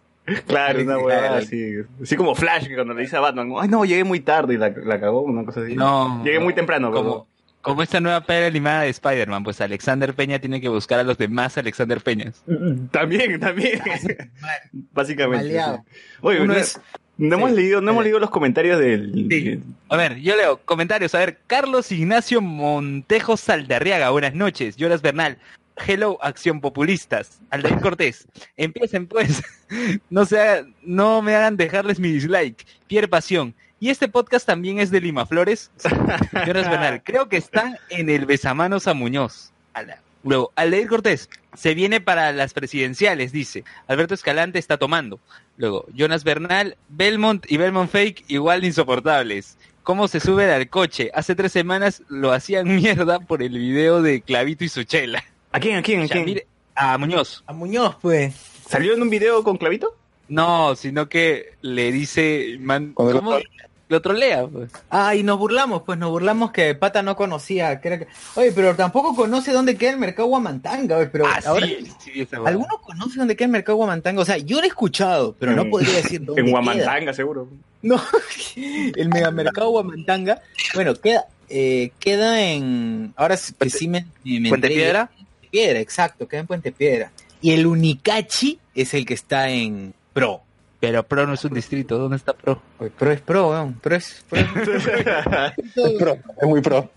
claro, 0.46 0.80
una 0.82 0.96
Claro. 0.98 1.34
así. 1.36 1.72
Así 2.02 2.16
como 2.16 2.34
Flash, 2.34 2.68
que 2.68 2.74
cuando 2.74 2.94
le 2.94 3.02
dice 3.02 3.16
a 3.16 3.20
Batman, 3.20 3.50
ay 3.58 3.68
no, 3.68 3.84
llegué 3.84 4.04
muy 4.04 4.20
tarde 4.20 4.54
y 4.54 4.58
la, 4.58 4.70
la 4.70 5.00
cagó, 5.00 5.22
una 5.22 5.44
cosa 5.44 5.60
así. 5.62 5.74
No. 5.74 6.22
Llegué 6.24 6.38
muy 6.38 6.54
temprano, 6.54 6.92
Como, 6.92 7.26
como 7.60 7.82
esta 7.82 7.98
nueva 8.00 8.20
peli 8.20 8.46
animada 8.46 8.82
de 8.82 8.90
Spider-Man, 8.90 9.42
pues 9.42 9.60
Alexander 9.60 10.14
Peña 10.14 10.38
tiene 10.38 10.60
que 10.60 10.68
buscar 10.68 11.00
a 11.00 11.02
los 11.02 11.18
demás 11.18 11.58
Alexander 11.58 12.00
Peñas. 12.00 12.44
También, 12.92 13.40
también. 13.40 13.80
Básicamente. 14.92 15.58
Sí. 15.60 15.96
Oye, 16.20 16.40
Uno 16.42 16.54
no, 16.54 16.58
es- 16.60 16.80
no 17.18 17.36
hemos 17.36 17.50
leído, 17.52 17.80
no 17.80 17.90
hemos 17.90 18.04
leído 18.04 18.18
los 18.18 18.30
comentarios 18.30 18.78
del. 18.78 19.12
Sí. 19.30 19.60
A 19.88 19.96
ver, 19.96 20.16
yo 20.20 20.36
leo 20.36 20.58
comentarios. 20.64 21.14
A 21.14 21.18
ver, 21.18 21.38
Carlos 21.46 21.92
Ignacio 21.92 22.40
Montejo 22.40 23.36
Saldarriaga, 23.36 24.10
buenas 24.10 24.34
noches. 24.34 24.76
Jonas 24.76 25.02
Bernal, 25.02 25.36
hello, 25.86 26.18
acción 26.22 26.60
populistas. 26.60 27.40
Aldair 27.50 27.78
Cortés, 27.80 28.26
empiecen 28.56 29.06
pues. 29.06 29.42
No, 30.08 30.24
se 30.24 30.40
haga- 30.40 30.66
no 30.82 31.20
me 31.20 31.34
hagan 31.34 31.56
dejarles 31.58 32.00
mi 32.00 32.10
dislike. 32.10 32.64
Pierre 32.86 33.06
Pasión. 33.08 33.54
¿Y 33.80 33.90
este 33.90 34.08
podcast 34.08 34.46
también 34.46 34.78
es 34.80 34.90
de 34.90 35.00
Lima 35.00 35.26
Flores? 35.26 35.70
Jonas 36.46 36.68
Bernal, 36.70 37.02
creo 37.04 37.28
que 37.28 37.36
están 37.36 37.76
en 37.90 38.08
el 38.10 38.24
besamanos 38.26 38.86
a 38.88 38.94
Muñoz. 38.94 39.52
Ala. 39.74 40.00
Luego, 40.28 40.52
Aldair 40.56 40.86
Cortés, 40.88 41.28
se 41.54 41.74
viene 41.74 42.00
para 42.00 42.32
las 42.32 42.52
presidenciales, 42.54 43.32
dice. 43.32 43.64
Alberto 43.86 44.14
Escalante 44.14 44.58
está 44.58 44.76
tomando. 44.76 45.18
Luego, 45.56 45.86
Jonas 45.94 46.22
Bernal, 46.24 46.76
Belmont 46.88 47.44
y 47.50 47.56
Belmont 47.56 47.90
Fake 47.90 48.24
igual 48.28 48.60
de 48.60 48.68
insoportables. 48.68 49.56
¿Cómo 49.82 50.06
se 50.06 50.20
suben 50.20 50.50
al 50.50 50.68
coche? 50.68 51.10
Hace 51.14 51.34
tres 51.34 51.52
semanas 51.52 52.02
lo 52.08 52.32
hacían 52.32 52.66
mierda 52.76 53.20
por 53.20 53.42
el 53.42 53.58
video 53.58 54.02
de 54.02 54.20
Clavito 54.20 54.64
y 54.64 54.68
su 54.68 54.84
chela. 54.84 55.24
¿A 55.52 55.60
quién? 55.60 55.76
¿A 55.76 55.82
quién? 55.82 56.02
¿A 56.02 56.08
quién? 56.08 56.26
Yamir- 56.26 56.44
a 56.74 56.96
Muñoz. 56.98 57.42
A 57.46 57.52
Muñoz, 57.52 57.96
pues. 58.00 58.34
¿Salió 58.68 58.94
en 58.94 59.02
un 59.02 59.10
video 59.10 59.42
con 59.42 59.56
Clavito? 59.56 59.96
No, 60.28 60.76
sino 60.76 61.08
que 61.08 61.54
le 61.62 61.90
dice... 61.90 62.56
Man, 62.60 62.92
¿Cómo? 62.92 63.38
Lo 63.88 64.02
trolea, 64.02 64.46
pues. 64.46 64.70
Ah, 64.90 65.14
y 65.14 65.22
nos 65.22 65.38
burlamos, 65.38 65.82
pues 65.82 65.98
nos 65.98 66.10
burlamos 66.10 66.52
que 66.52 66.74
Pata 66.74 67.00
no 67.02 67.16
conocía. 67.16 67.80
que 67.80 67.88
era 67.88 67.98
que- 68.00 68.06
Oye, 68.34 68.52
pero 68.52 68.76
tampoco 68.76 69.16
conoce 69.16 69.50
dónde 69.52 69.76
queda 69.76 69.90
el 69.92 69.96
mercado 69.98 70.28
Guamantanga, 70.28 70.98
oye, 70.98 71.06
pero 71.06 71.26
Ah, 71.26 71.40
ahora 71.46 71.66
sí, 71.66 71.86
sí, 72.04 72.10
esa. 72.20 72.36
¿alguno 72.44 72.78
conoce 72.82 73.18
dónde 73.18 73.34
queda 73.34 73.46
el 73.46 73.52
mercado 73.52 73.76
Guamantanga? 73.76 74.20
O 74.20 74.24
sea, 74.26 74.36
yo 74.36 74.58
lo 74.58 74.64
he 74.64 74.68
escuchado, 74.68 75.34
pero 75.38 75.52
no 75.52 75.70
podría 75.70 75.94
decir 75.96 76.22
dónde 76.22 76.40
En 76.42 76.46
queda. 76.48 76.54
Huamantanga, 76.56 77.14
seguro. 77.14 77.48
No, 77.80 77.98
el 78.56 79.08
megamercado 79.08 79.70
Guamantanga, 79.70 80.40
bueno, 80.74 80.94
queda, 80.94 81.24
eh, 81.48 81.90
queda 81.98 82.42
en, 82.42 83.14
ahora 83.16 83.36
sí, 83.36 83.54
sí 83.70 83.88
me, 83.88 84.06
me- 84.24 84.48
¿Puente. 84.50 84.68
Piedra? 84.68 85.06
Puente 85.06 85.48
Piedra, 85.50 85.80
exacto, 85.80 86.28
queda 86.28 86.40
en 86.40 86.46
Puente 86.46 86.72
Piedra. 86.72 87.10
Y 87.40 87.52
el 87.52 87.66
Unicachi 87.66 88.58
es 88.74 88.92
el 88.94 89.06
que 89.06 89.14
está 89.14 89.48
en 89.48 89.94
Pro. 90.12 90.42
Pero 90.80 91.02
Pro 91.02 91.26
no 91.26 91.34
es 91.34 91.44
un 91.44 91.54
distrito, 91.54 91.98
¿dónde 91.98 92.16
está 92.16 92.32
Pro? 92.34 92.62
Pro 92.98 93.10
es 93.12 93.20
pro, 93.20 93.50
weón. 93.50 93.74
Pro 93.74 93.96
es. 93.96 94.24
Pro 94.28 94.40
Es 95.76 95.92
pro, 95.98 96.18
es 96.40 96.48
muy 96.48 96.60
pro. 96.60 96.90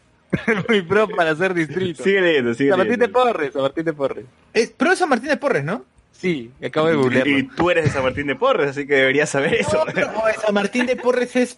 Muy 0.70 0.82
Pro 0.84 1.10
para 1.10 1.36
ser 1.36 1.54
distrito. 1.54 2.04
Sigue 2.04 2.22
leyendo, 2.22 2.54
sigue 2.54 2.70
San 2.70 2.80
Martín 2.80 3.00
de. 3.00 3.10
Porres, 3.10 3.54
San 3.54 3.62
Martín 3.64 3.84
de 3.86 3.94
Porres. 3.94 4.26
es 4.54 4.70
pro 4.70 4.92
es 4.94 5.00
San 5.00 5.10
Martín 5.10 5.30
de 5.30 5.38
Porres, 5.38 5.64
¿no? 5.64 5.84
Sí, 6.14 6.52
acabo 6.64 6.88
de 6.88 6.94
Y 6.94 6.98
googlearlo. 6.98 7.50
tú 7.58 7.70
eres 7.72 7.86
de 7.86 7.90
San 7.90 8.04
Martín 8.04 8.28
de 8.28 8.36
Porres, 8.36 8.70
así 8.70 8.86
que 8.86 8.94
deberías 8.94 9.30
saber 9.30 9.56
eso. 9.56 9.84
No, 9.86 9.92
pero, 9.94 10.08
oye, 10.24 10.36
San 10.40 10.54
Martín 10.54 10.86
de 10.86 10.96
Porres 10.96 11.36
es. 11.36 11.58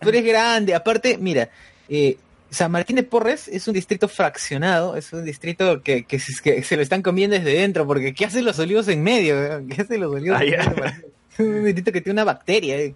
Tú 0.00 0.08
eres 0.08 0.24
grande. 0.24 0.74
Aparte, 0.74 1.18
mira, 1.18 1.50
eh, 1.90 2.16
San 2.50 2.72
Martín 2.72 2.96
de 2.96 3.02
Porres 3.04 3.46
es 3.46 3.68
un 3.68 3.74
distrito 3.74 4.08
fraccionado, 4.08 4.96
es 4.96 5.12
un 5.12 5.24
distrito 5.24 5.82
que, 5.82 6.04
que, 6.04 6.18
se, 6.18 6.32
que 6.42 6.62
se 6.64 6.76
lo 6.76 6.82
están 6.82 7.02
comiendo 7.02 7.36
desde 7.36 7.52
dentro, 7.52 7.86
porque 7.86 8.14
¿qué 8.14 8.24
hacen 8.24 8.46
los 8.46 8.58
olivos 8.58 8.88
en 8.88 9.02
medio? 9.02 9.36
¿Qué 9.68 9.82
hacen 9.82 10.00
los 10.00 10.12
olivos 10.14 10.40
Ah, 10.40 10.44
en 10.44 10.50
medio? 10.50 10.84
Un 11.44 11.64
distrito 11.64 11.92
que 11.92 12.00
tiene 12.00 12.14
una 12.14 12.24
bacteria. 12.24 12.76
eh. 12.78 12.94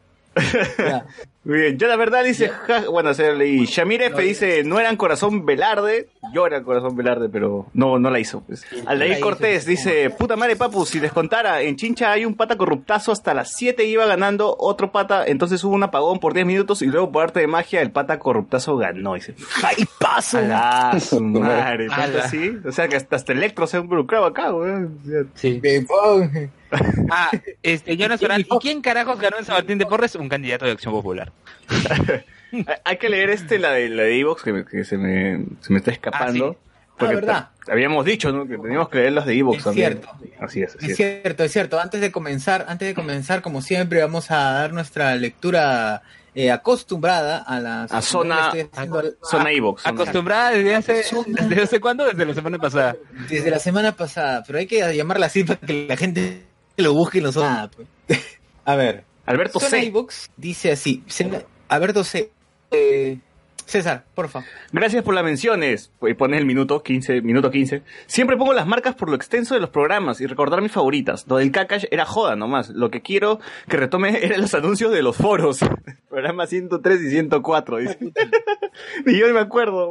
Ya. 0.78 1.04
Muy 1.44 1.58
bien, 1.58 1.76
yo 1.76 1.88
la 1.88 1.96
verdad 1.96 2.22
dice, 2.24 2.48
ja- 2.48 2.88
bueno, 2.88 3.10
o 3.10 3.14
sea, 3.14 3.32
leí, 3.32 3.66
Shamir 3.66 4.00
F 4.02 4.22
dice, 4.22 4.62
no 4.62 4.78
eran 4.78 4.96
corazón 4.96 5.44
Velarde, 5.44 6.08
yo 6.32 6.46
era 6.46 6.62
corazón 6.62 6.94
Velarde, 6.96 7.28
pero 7.28 7.66
no, 7.74 7.98
no 7.98 8.10
la 8.10 8.20
hizo, 8.20 8.42
pues. 8.46 8.64
Aldair 8.86 9.18
Cortés 9.18 9.62
hizo, 9.64 9.70
dice, 9.70 10.10
puta 10.10 10.36
madre 10.36 10.54
papu, 10.54 10.86
si 10.86 11.00
les 11.00 11.10
contara, 11.12 11.60
en 11.62 11.74
Chincha 11.74 12.12
hay 12.12 12.24
un 12.24 12.34
pata 12.36 12.56
corruptazo 12.56 13.10
hasta 13.10 13.34
las 13.34 13.52
7 13.56 13.84
iba 13.84 14.06
ganando 14.06 14.54
otro 14.56 14.92
pata, 14.92 15.26
entonces 15.26 15.62
hubo 15.64 15.74
un 15.74 15.82
apagón 15.82 16.20
por 16.20 16.32
10 16.32 16.46
minutos 16.46 16.80
y 16.80 16.86
luego 16.86 17.10
por 17.10 17.24
arte 17.24 17.40
de 17.40 17.48
magia 17.48 17.82
el 17.82 17.90
pata 17.90 18.20
corruptazo 18.20 18.76
ganó, 18.76 19.14
dice. 19.14 19.34
¡Ay, 19.64 19.84
paso! 19.98 20.38
¡Ah, 20.50 20.96
su 21.00 21.20
madre! 21.20 21.86
Ala. 21.90 21.96
¿Tanto 21.96 22.18
así? 22.20 22.56
O 22.64 22.70
sea, 22.70 22.86
que 22.86 22.94
hasta, 22.96 23.16
hasta 23.16 23.32
Electro 23.32 23.66
se 23.66 23.78
ha 23.78 23.80
involucrado 23.80 24.26
acá, 24.26 24.54
weón. 24.54 24.96
Sí. 25.34 25.60
Ah, 27.10 27.30
este, 27.62 27.96
Jonas 27.96 28.20
Ferran, 28.20 28.40
¿y 28.40 28.44
quién 28.60 28.80
carajos 28.80 29.18
ganó 29.20 29.38
en 29.38 29.44
San 29.44 29.56
Martín 29.56 29.78
de 29.78 29.86
Porres? 29.86 30.14
Un 30.14 30.28
candidato 30.28 30.64
de 30.64 30.72
Acción 30.72 30.92
Popular. 30.94 31.32
hay- 32.84 32.96
que 32.98 33.08
leer 33.08 33.30
este, 33.30 33.58
la 33.58 33.70
de 33.72 33.88
la 33.88 34.02
de 34.04 34.18
Evox, 34.20 34.42
que, 34.42 34.64
que 34.64 34.84
se, 34.84 34.96
me, 34.98 35.44
se 35.60 35.72
me 35.72 35.78
está 35.78 35.90
escapando. 35.90 36.56
Ah, 36.60 36.94
Porque 36.98 37.14
¿verdad? 37.16 37.50
ta- 37.66 37.72
habíamos 37.72 38.04
dicho, 38.04 38.30
¿no? 38.32 38.46
Que 38.46 38.58
teníamos 38.58 38.88
que 38.88 38.98
leer 38.98 39.12
las 39.12 39.26
de 39.26 39.38
Evox 39.38 39.58
Es 39.58 39.64
también. 39.64 39.92
cierto. 40.00 40.08
Así 40.40 40.62
es, 40.62 40.76
así 40.76 40.86
Es 40.86 40.90
es. 40.92 40.96
cierto, 40.96 41.44
es 41.44 41.52
cierto. 41.52 41.80
Antes 41.80 42.00
de 42.00 42.12
comenzar, 42.12 42.66
antes 42.68 42.88
de 42.88 42.94
comenzar, 42.94 43.42
como 43.42 43.62
siempre, 43.62 44.00
vamos 44.00 44.30
a 44.30 44.36
dar 44.52 44.72
nuestra 44.72 45.14
lectura 45.16 46.02
eh, 46.34 46.50
acostumbrada 46.50 47.38
a 47.38 47.58
la 47.60 47.82
A 47.84 48.02
zona, 48.02 48.50
al- 48.50 49.16
zona 49.22 49.44
a- 49.46 49.52
Evox. 49.52 49.86
Acostumbrada 49.86 50.50
desde 50.50 50.74
hace, 50.74 51.04
¿desde 51.26 51.62
hace 51.62 51.80
cuándo? 51.80 52.04
Desde 52.06 52.24
la 52.24 52.34
semana 52.34 52.58
pasada. 52.58 52.96
desde 53.28 53.50
la 53.50 53.58
semana 53.58 53.92
pasada, 53.96 54.42
pero 54.46 54.58
hay 54.58 54.66
que 54.66 54.94
llamarla 54.96 55.26
así 55.26 55.44
para 55.44 55.60
que 55.60 55.86
la 55.88 55.96
gente 55.96 56.42
lo 56.76 56.94
busque 56.94 57.18
en 57.18 57.24
los 57.24 57.34
zona. 57.34 57.70
pues. 57.74 57.88
A 58.64 58.76
ver, 58.76 59.04
Alberto 59.26 59.58
C. 59.60 59.92
dice 60.36 60.72
así. 60.72 61.02
Alberto 61.68 62.04
C. 62.04 62.30
eh, 62.70 63.18
César, 63.72 64.04
porfa. 64.14 64.44
Gracias 64.70 65.02
por 65.02 65.14
las 65.14 65.24
menciones. 65.24 65.90
Y 66.02 66.12
pones 66.12 66.38
el 66.38 66.44
minuto 66.44 66.82
15, 66.82 67.22
minuto 67.22 67.50
15. 67.50 67.82
Siempre 68.04 68.36
pongo 68.36 68.52
las 68.52 68.66
marcas 68.66 68.94
por 68.94 69.08
lo 69.08 69.16
extenso 69.16 69.54
de 69.54 69.60
los 69.60 69.70
programas 69.70 70.20
y 70.20 70.26
recordar 70.26 70.60
mis 70.60 70.72
favoritas. 70.72 71.24
Lo 71.26 71.38
del 71.38 71.50
Kakash 71.52 71.86
era 71.90 72.04
joda 72.04 72.36
nomás. 72.36 72.68
Lo 72.68 72.90
que 72.90 73.00
quiero 73.00 73.40
que 73.70 73.78
retome 73.78 74.18
eran 74.22 74.42
los 74.42 74.52
anuncios 74.52 74.92
de 74.92 75.02
los 75.02 75.16
foros. 75.16 75.60
Programa 76.10 76.46
103 76.46 77.00
y 77.00 77.10
104. 77.12 77.78
dice. 77.78 77.98
Ni 79.06 79.18
yo 79.18 79.32
me 79.32 79.40
acuerdo. 79.40 79.90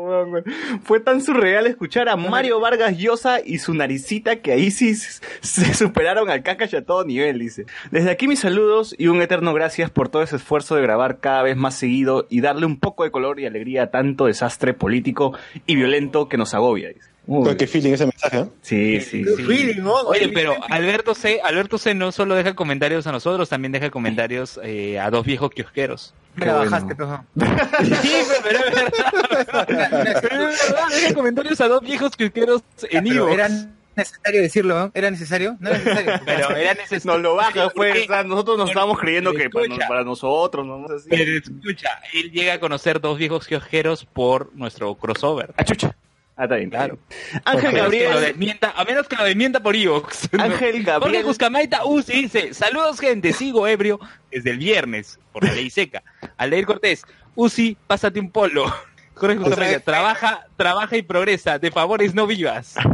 Fue 0.83 0.99
tan 0.99 1.19
surreal 1.19 1.65
escuchar 1.65 2.07
a 2.07 2.15
Mario 2.15 2.59
Vargas 2.59 2.99
Llosa 2.99 3.39
y 3.43 3.57
su 3.57 3.73
naricita 3.73 4.41
que 4.41 4.51
ahí 4.51 4.69
sí 4.69 4.93
se 4.93 5.73
superaron 5.73 6.29
al 6.29 6.43
Kakash 6.43 6.75
a 6.75 6.85
todo 6.85 7.03
nivel, 7.03 7.39
dice. 7.39 7.65
Desde 7.89 8.11
aquí 8.11 8.27
mis 8.27 8.41
saludos 8.41 8.93
y 8.95 9.07
un 9.07 9.23
eterno 9.23 9.55
gracias 9.55 9.89
por 9.89 10.09
todo 10.09 10.21
ese 10.21 10.35
esfuerzo 10.35 10.75
de 10.75 10.83
grabar 10.83 11.19
cada 11.19 11.41
vez 11.41 11.57
más 11.57 11.73
seguido 11.73 12.27
y 12.29 12.41
darle 12.41 12.67
un 12.67 12.79
poco 12.79 13.03
de 13.03 13.09
color 13.09 13.39
y 13.39 13.47
alegría 13.47 13.70
tanto 13.91 14.25
desastre 14.25 14.73
político 14.73 15.33
y 15.65 15.75
violento 15.75 16.27
que 16.29 16.37
nos 16.37 16.53
agobia. 16.53 16.89
Uy, 17.27 17.55
qué 17.55 17.67
feeling 17.67 17.93
ese 17.93 18.05
mensaje, 18.05 18.39
¿eh? 18.39 18.45
sí, 18.61 18.99
sí, 18.99 19.23
sí. 19.23 19.79
Oye, 20.05 20.29
pero 20.33 20.55
Alberto 20.69 21.13
C, 21.13 21.39
Alberto 21.43 21.77
C 21.77 21.93
no 21.93 22.11
solo 22.11 22.33
deja 22.35 22.55
comentarios 22.55 23.05
a 23.05 23.11
nosotros, 23.11 23.47
también 23.47 23.71
deja 23.71 23.91
comentarios 23.91 24.59
eh, 24.63 24.99
a 24.99 25.09
dos 25.11 25.23
viejos 25.25 25.51
kiosqueros. 25.51 26.15
Me 26.35 26.41
Qué 26.41 26.45
la 26.47 26.57
bueno. 26.57 26.71
bajaste, 26.71 26.95
pejo. 26.95 27.23
Sí, 28.01 28.11
pero 28.43 28.59
es 28.59 28.75
verdad. 28.75 29.67
Pero 29.67 30.49
es 30.49 30.71
verdad, 30.71 30.87
deja 30.89 31.13
comentarios 31.13 31.61
a 31.61 31.67
dos 31.67 31.81
viejos 31.81 32.15
kiosqueros 32.15 32.63
en 32.89 33.07
Ivo. 33.07 33.29
era 33.29 33.49
necesario 33.95 34.41
decirlo, 34.41 34.79
¿no? 34.79 34.91
¿Era 34.93 35.11
necesario? 35.11 35.57
No 35.59 35.69
era 35.69 35.77
necesario. 35.79 36.21
Pero 36.25 36.55
era 36.55 36.73
necesario. 36.73 37.11
Nos 37.13 37.21
lo 37.21 37.35
baja, 37.35 37.69
fue, 37.71 37.87
Porque- 37.89 38.03
o 38.03 38.07
sea, 38.07 38.23
nosotros 38.23 38.57
nos 38.57 38.69
estábamos 38.69 38.99
creyendo 38.99 39.33
que 39.33 39.49
para, 39.49 39.87
para 39.87 40.03
nosotros, 40.03 40.65
no 40.65 40.85
así. 40.93 41.07
Pero 41.09 41.37
escucha, 41.37 41.89
él 42.13 42.31
llega 42.31 42.53
a 42.53 42.59
conocer 42.59 42.99
dos 43.01 43.17
viejos 43.17 43.47
kiosqueros 43.47 44.05
por 44.05 44.53
nuestro 44.55 44.95
crossover. 44.95 45.53
Ah, 45.57 45.63
chucha. 45.63 45.95
Ah, 46.37 46.45
está 46.45 46.55
bien. 46.55 46.69
Claro. 46.71 46.97
Ángel 47.45 47.71
Gabriel. 47.75 48.19
desmienta, 48.21 48.73
a 48.75 48.83
menos 48.85 49.07
que 49.07 49.15
lo 49.15 49.23
desmienta 49.25 49.61
por 49.61 49.75
Evox. 49.75 50.29
Ángel 50.39 50.49
Jorge 50.71 50.83
Gabriel. 50.83 51.23
Cuscamaita 51.23 51.85
Uzi 51.85 52.13
dice, 52.23 52.53
saludos 52.53 52.99
gente, 52.99 53.31
sigo 53.33 53.67
ebrio 53.67 53.99
desde 54.31 54.51
el 54.51 54.57
viernes, 54.57 55.19
por 55.33 55.43
la 55.43 55.53
ley 55.53 55.69
seca. 55.69 56.01
Al 56.37 56.49
leer 56.49 56.65
Cortés, 56.65 57.03
Uzi, 57.35 57.77
pásate 57.85 58.19
un 58.19 58.31
polo. 58.31 58.73
Jorge 59.21 59.37
Cuscamaita, 59.37 59.79
trabaja, 59.81 60.47
trabaja 60.57 60.97
y 60.97 61.01
progresa, 61.03 61.59
de 61.59 61.71
favores 61.71 62.13
no 62.15 62.27
vivas. 62.27 62.75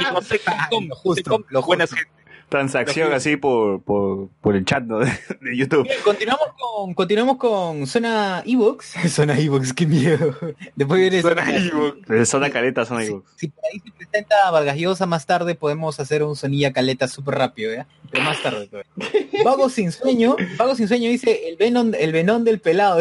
Y 0.00 0.04
José 0.04 0.40
Com, 0.70 0.88
Lo 0.88 0.96
justo, 0.96 1.44
buenas 1.66 1.90
justo. 1.90 1.96
gente. 2.04 2.22
Transacción 2.48 3.12
así 3.14 3.36
por, 3.38 3.82
por, 3.82 4.28
por 4.42 4.56
el 4.56 4.64
chat 4.64 4.82
¿no? 4.84 4.98
de, 4.98 5.06
de 5.40 5.56
YouTube. 5.56 5.84
Bien, 5.84 5.98
continuamos 6.04 6.48
con, 6.58 6.94
continuamos 6.94 7.36
con 7.38 7.86
Zona 7.86 8.42
Evox. 8.46 8.94
Zona 9.08 9.38
Evox, 9.38 9.72
qué 9.72 9.86
miedo. 9.86 10.36
Después 10.74 11.00
viene 11.00 11.20
Suena 11.22 11.50
Evox. 11.56 12.06
De 12.08 12.26
Zona 12.26 12.50
caleta, 12.50 12.84
zona 12.84 13.02
Si, 13.02 13.06
Evox. 13.08 13.30
si 13.36 13.48
por 13.48 13.64
ahí 13.72 13.80
se 13.80 13.90
presenta 13.92 14.50
Vargas 14.50 14.76
Llosa 14.76 15.06
más 15.06 15.24
tarde, 15.26 15.54
podemos 15.54 15.98
hacer 16.00 16.22
un 16.22 16.36
sonilla 16.36 16.72
caleta 16.72 17.06
súper 17.08 17.36
rápido, 17.36 17.72
¿ya? 17.74 17.86
Pero 18.10 18.24
más 18.24 18.42
tarde 18.42 18.66
todavía. 18.66 18.90
Vago 19.44 19.68
sin 19.70 19.92
sueño, 19.92 20.36
Vago 20.58 20.74
sin 20.74 20.88
sueño 20.88 21.08
dice 21.10 21.48
el 21.48 21.56
venón, 21.56 21.94
el 21.98 22.12
venón 22.12 22.44
del 22.44 22.60
pelado 22.60 22.98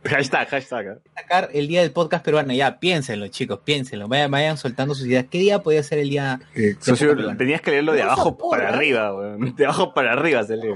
Hashtag, 0.04 0.48
hashtag. 0.48 0.86
¿eh? 0.86 0.98
sacar 1.14 1.50
el 1.52 1.66
día 1.66 1.82
del 1.82 1.90
podcast 1.90 2.24
peruano. 2.24 2.52
Ya, 2.52 2.78
piénsenlo, 2.78 3.28
chicos, 3.28 3.60
piénsenlo. 3.64 4.08
Vayan, 4.08 4.30
vayan 4.30 4.56
soltando 4.56 4.94
sus 4.94 5.06
ideas. 5.06 5.26
¿Qué 5.30 5.38
día 5.38 5.62
podía 5.62 5.82
ser 5.82 5.98
el 5.98 6.10
día? 6.10 6.40
Eh, 6.54 6.76
socio, 6.78 7.16
tenías 7.36 7.60
que 7.60 7.72
leerlo 7.72 7.92
de 7.92 8.02
abajo 8.02 8.38
para 8.38 8.68
arriba, 8.68 9.14
weón. 9.14 9.56
De 9.56 9.64
abajo 9.64 9.92
para 9.94 10.12
arriba 10.12 10.44
se 10.44 10.56
lee. 10.56 10.70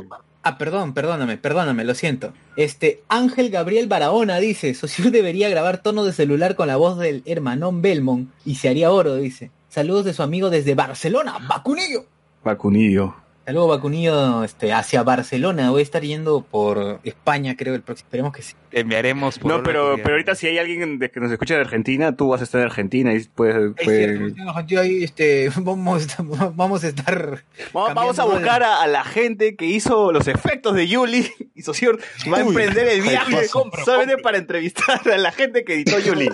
Ah, 0.44 0.58
perdón, 0.58 0.92
perdóname, 0.92 1.36
perdóname, 1.36 1.84
lo 1.84 1.94
siento. 1.94 2.32
Este, 2.56 3.00
Ángel 3.08 3.50
Gabriel 3.50 3.86
Barahona 3.86 4.38
dice, 4.38 4.74
Sociur 4.74 5.10
debería 5.12 5.48
grabar 5.48 5.78
tono 5.78 6.04
de 6.04 6.12
celular 6.12 6.56
con 6.56 6.66
la 6.66 6.76
voz 6.76 6.98
del 6.98 7.22
hermanón 7.26 7.80
Belmont 7.80 8.28
y 8.44 8.56
se 8.56 8.68
haría 8.68 8.90
oro, 8.90 9.14
dice. 9.16 9.52
Saludos 9.68 10.04
de 10.04 10.14
su 10.14 10.22
amigo 10.22 10.50
desde 10.50 10.74
Barcelona, 10.74 11.38
Bacunillo. 11.48 12.04
Vacunillo. 12.42 13.21
Saludos 13.44 13.70
Bacunillo 13.70 14.44
este, 14.44 14.72
hacia 14.72 15.02
Barcelona. 15.02 15.70
Voy 15.70 15.80
a 15.80 15.82
estar 15.82 16.00
yendo 16.02 16.42
por 16.42 17.00
España, 17.02 17.56
creo, 17.56 17.74
el 17.74 17.82
próximo. 17.82 18.06
Esperemos 18.06 18.32
que 18.32 18.42
sí. 18.42 18.54
Te 18.70 18.80
enviaremos 18.80 19.40
por 19.40 19.50
No, 19.50 19.62
pero, 19.64 19.96
pero 19.96 20.10
ahorita 20.10 20.36
si 20.36 20.46
hay 20.46 20.58
alguien 20.58 21.00
de- 21.00 21.10
que 21.10 21.18
nos 21.18 21.32
escucha 21.32 21.54
de 21.54 21.60
Argentina, 21.62 22.16
tú 22.16 22.28
vas 22.28 22.40
a 22.40 22.44
estar 22.44 22.60
en 22.60 22.68
Argentina 22.68 23.12
y 23.12 23.24
puedes... 23.24 23.56
Es 23.76 23.84
puedes- 23.84 24.34
cierto, 24.34 24.80
ahí, 24.80 25.02
este, 25.02 25.50
vamos, 25.56 26.06
vamos 26.54 26.84
a 26.84 26.88
estar... 26.88 27.42
Vamos, 27.72 27.94
vamos 27.94 28.18
a 28.20 28.24
buscar 28.26 28.62
a, 28.62 28.80
a 28.80 28.86
la 28.86 29.02
gente 29.02 29.56
que 29.56 29.64
hizo 29.66 30.12
los 30.12 30.28
efectos 30.28 30.76
de 30.76 30.86
Yuli 30.86 31.28
y 31.56 31.62
Socior 31.62 31.98
va 32.32 32.38
a 32.38 32.40
emprender 32.42 32.86
el 32.86 33.02
viaje 33.02 33.48
solamente 33.84 34.18
para 34.22 34.38
entrevistar 34.38 35.00
a 35.12 35.18
la 35.18 35.32
gente 35.32 35.64
que 35.64 35.74
editó 35.74 35.98
Yuli. 35.98 36.30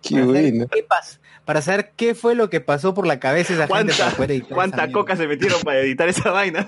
Qué 0.00 0.22
bueno. 0.22 0.66
qué 0.72 0.86
pas- 0.86 1.18
Para 1.46 1.62
saber 1.62 1.92
qué 1.96 2.14
fue 2.14 2.34
lo 2.34 2.50
que 2.50 2.60
pasó 2.60 2.92
por 2.92 3.06
la 3.06 3.18
cabeza 3.20 3.54
de 3.54 3.64
esa 3.64 3.74
gente 3.74 3.94
¿Cuánta, 3.94 4.04
para 4.04 4.16
poder 4.16 4.30
editar 4.32 4.46
esa 4.48 4.54
cuánta 4.54 4.76
mierda. 4.78 4.92
coca 4.92 5.16
se 5.16 5.26
metieron 5.26 5.60
para 5.62 5.78
editar 5.80 6.08
esa 6.08 6.30
vaina? 6.32 6.66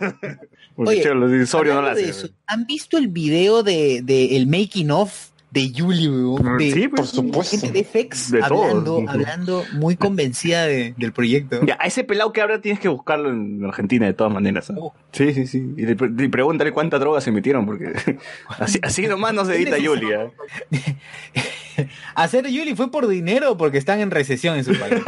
Oye, 0.77 1.15
los 1.15 1.49
Sobrio 1.51 1.75
no 1.75 1.83
la 1.83 1.91
hacen. 1.93 2.09
eso, 2.09 2.29
¿Han 2.47 2.65
visto 2.65 2.97
el 2.97 3.09
video 3.09 3.63
de, 3.63 4.01
de 4.03 4.37
el 4.37 4.47
making 4.47 4.91
of 4.91 5.28
de 5.51 5.71
Yuli, 5.71 6.09
weón? 6.09 6.59
De, 6.59 6.71
Sí, 6.73 6.89
Por 6.89 6.99
pues. 6.99 7.09
supuesto. 7.11 7.57
gente 7.59 7.79
de 7.79 7.85
FX 7.85 8.31
De 8.33 8.41
todo. 8.43 8.65
hablando, 8.65 9.05
hablando 9.09 9.65
muy 9.75 9.97
convencida 9.97 10.67
de- 10.67 10.95
del 10.97 11.13
proyecto. 11.13 11.65
Ya, 11.65 11.77
a 11.81 11.87
ese 11.87 12.05
pelado 12.05 12.33
que 12.33 12.41
habla 12.43 12.61
tienes 12.61 12.81
que 12.81 12.89
buscarlo 12.89 13.31
en 13.31 13.65
Argentina 13.65 14.05
de 14.07 14.13
todas 14.13 14.33
maneras. 14.33 14.71
¿ah? 14.71 14.75
Sí, 15.13 15.33
sí, 15.33 15.47
sí. 15.47 15.59
Y 15.77 15.87
le, 15.87 15.93
y 16.25 16.29
pregúntale 16.29 16.73
cuántas 16.73 17.01
drogas 17.01 17.25
se 17.25 17.33
metieron, 17.33 17.65
porque 17.65 17.93
así, 18.59 18.79
así 18.83 19.07
nomás 19.07 19.33
no 19.33 19.45
se 19.47 19.57
edita 19.57 19.79
Yuli. 19.79 20.13
¿ah? 20.13 20.31
Hacer 22.17 22.49
Yuli 22.49 22.75
fue 22.75 22.91
por 22.91 23.07
dinero 23.07 23.53
o 23.53 23.57
porque 23.57 23.79
están 23.79 24.01
en 24.01 24.11
recesión 24.11 24.57
en 24.57 24.65
su 24.65 24.77
país. 24.77 25.01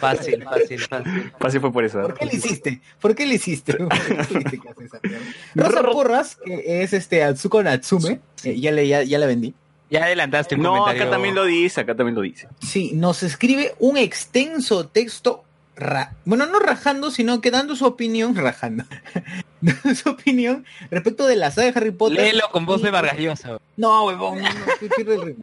Fácil, 0.00 0.42
fácil, 0.42 0.78
fácil. 0.80 1.32
Así 1.38 1.58
fue 1.60 1.72
por 1.72 1.84
eso. 1.84 2.00
¿ah? 2.00 2.02
¿Por 2.08 2.14
qué 2.18 2.26
le 2.26 2.34
hiciste? 2.34 2.80
¿Por 3.00 3.14
qué 3.14 3.26
le 3.26 3.34
hiciste? 3.36 3.74
¿Por 3.74 3.88
qué 3.88 4.14
le 4.14 4.22
hiciste? 4.22 4.60
Rosa 5.54 5.82
Porras, 5.84 6.36
que 6.44 6.82
es 6.82 6.92
este 6.92 7.22
Atsuko 7.22 7.62
Natsume, 7.62 8.09
eh, 8.44 8.58
ya, 8.60 8.72
le, 8.72 8.86
ya, 8.88 9.02
ya 9.02 9.18
la 9.18 9.26
vendí. 9.26 9.54
Ya 9.90 10.04
adelantaste 10.04 10.54
un 10.54 10.62
No, 10.62 10.70
comentario. 10.70 11.02
acá 11.02 11.10
también 11.10 11.34
lo 11.34 11.44
dice, 11.44 11.80
acá 11.80 11.94
también 11.96 12.14
lo 12.14 12.20
dice. 12.22 12.48
Sí, 12.60 12.92
nos 12.94 13.22
escribe 13.22 13.74
un 13.80 13.96
extenso 13.96 14.86
texto 14.86 15.42
ra- 15.76 16.14
bueno, 16.24 16.46
no 16.46 16.60
rajando, 16.60 17.10
sino 17.10 17.40
que 17.40 17.50
dando 17.50 17.74
su 17.74 17.84
opinión, 17.86 18.36
rajando, 18.36 18.84
dando 19.60 19.94
su 19.94 20.10
opinión 20.10 20.64
respecto 20.90 21.26
de 21.26 21.36
la 21.36 21.50
saga 21.50 21.70
de 21.72 21.78
Harry 21.78 21.90
Potter. 21.90 22.18
Léelo 22.20 22.44
con 22.52 22.66
voz 22.66 22.82
de 22.82 22.90
Vargas 22.90 23.18
Llosa. 23.18 23.58
No, 23.76 24.04
huevón, 24.06 24.40
no, 24.42 24.48
no, 24.48 24.60
que 24.78 24.86
pierde 24.88 25.36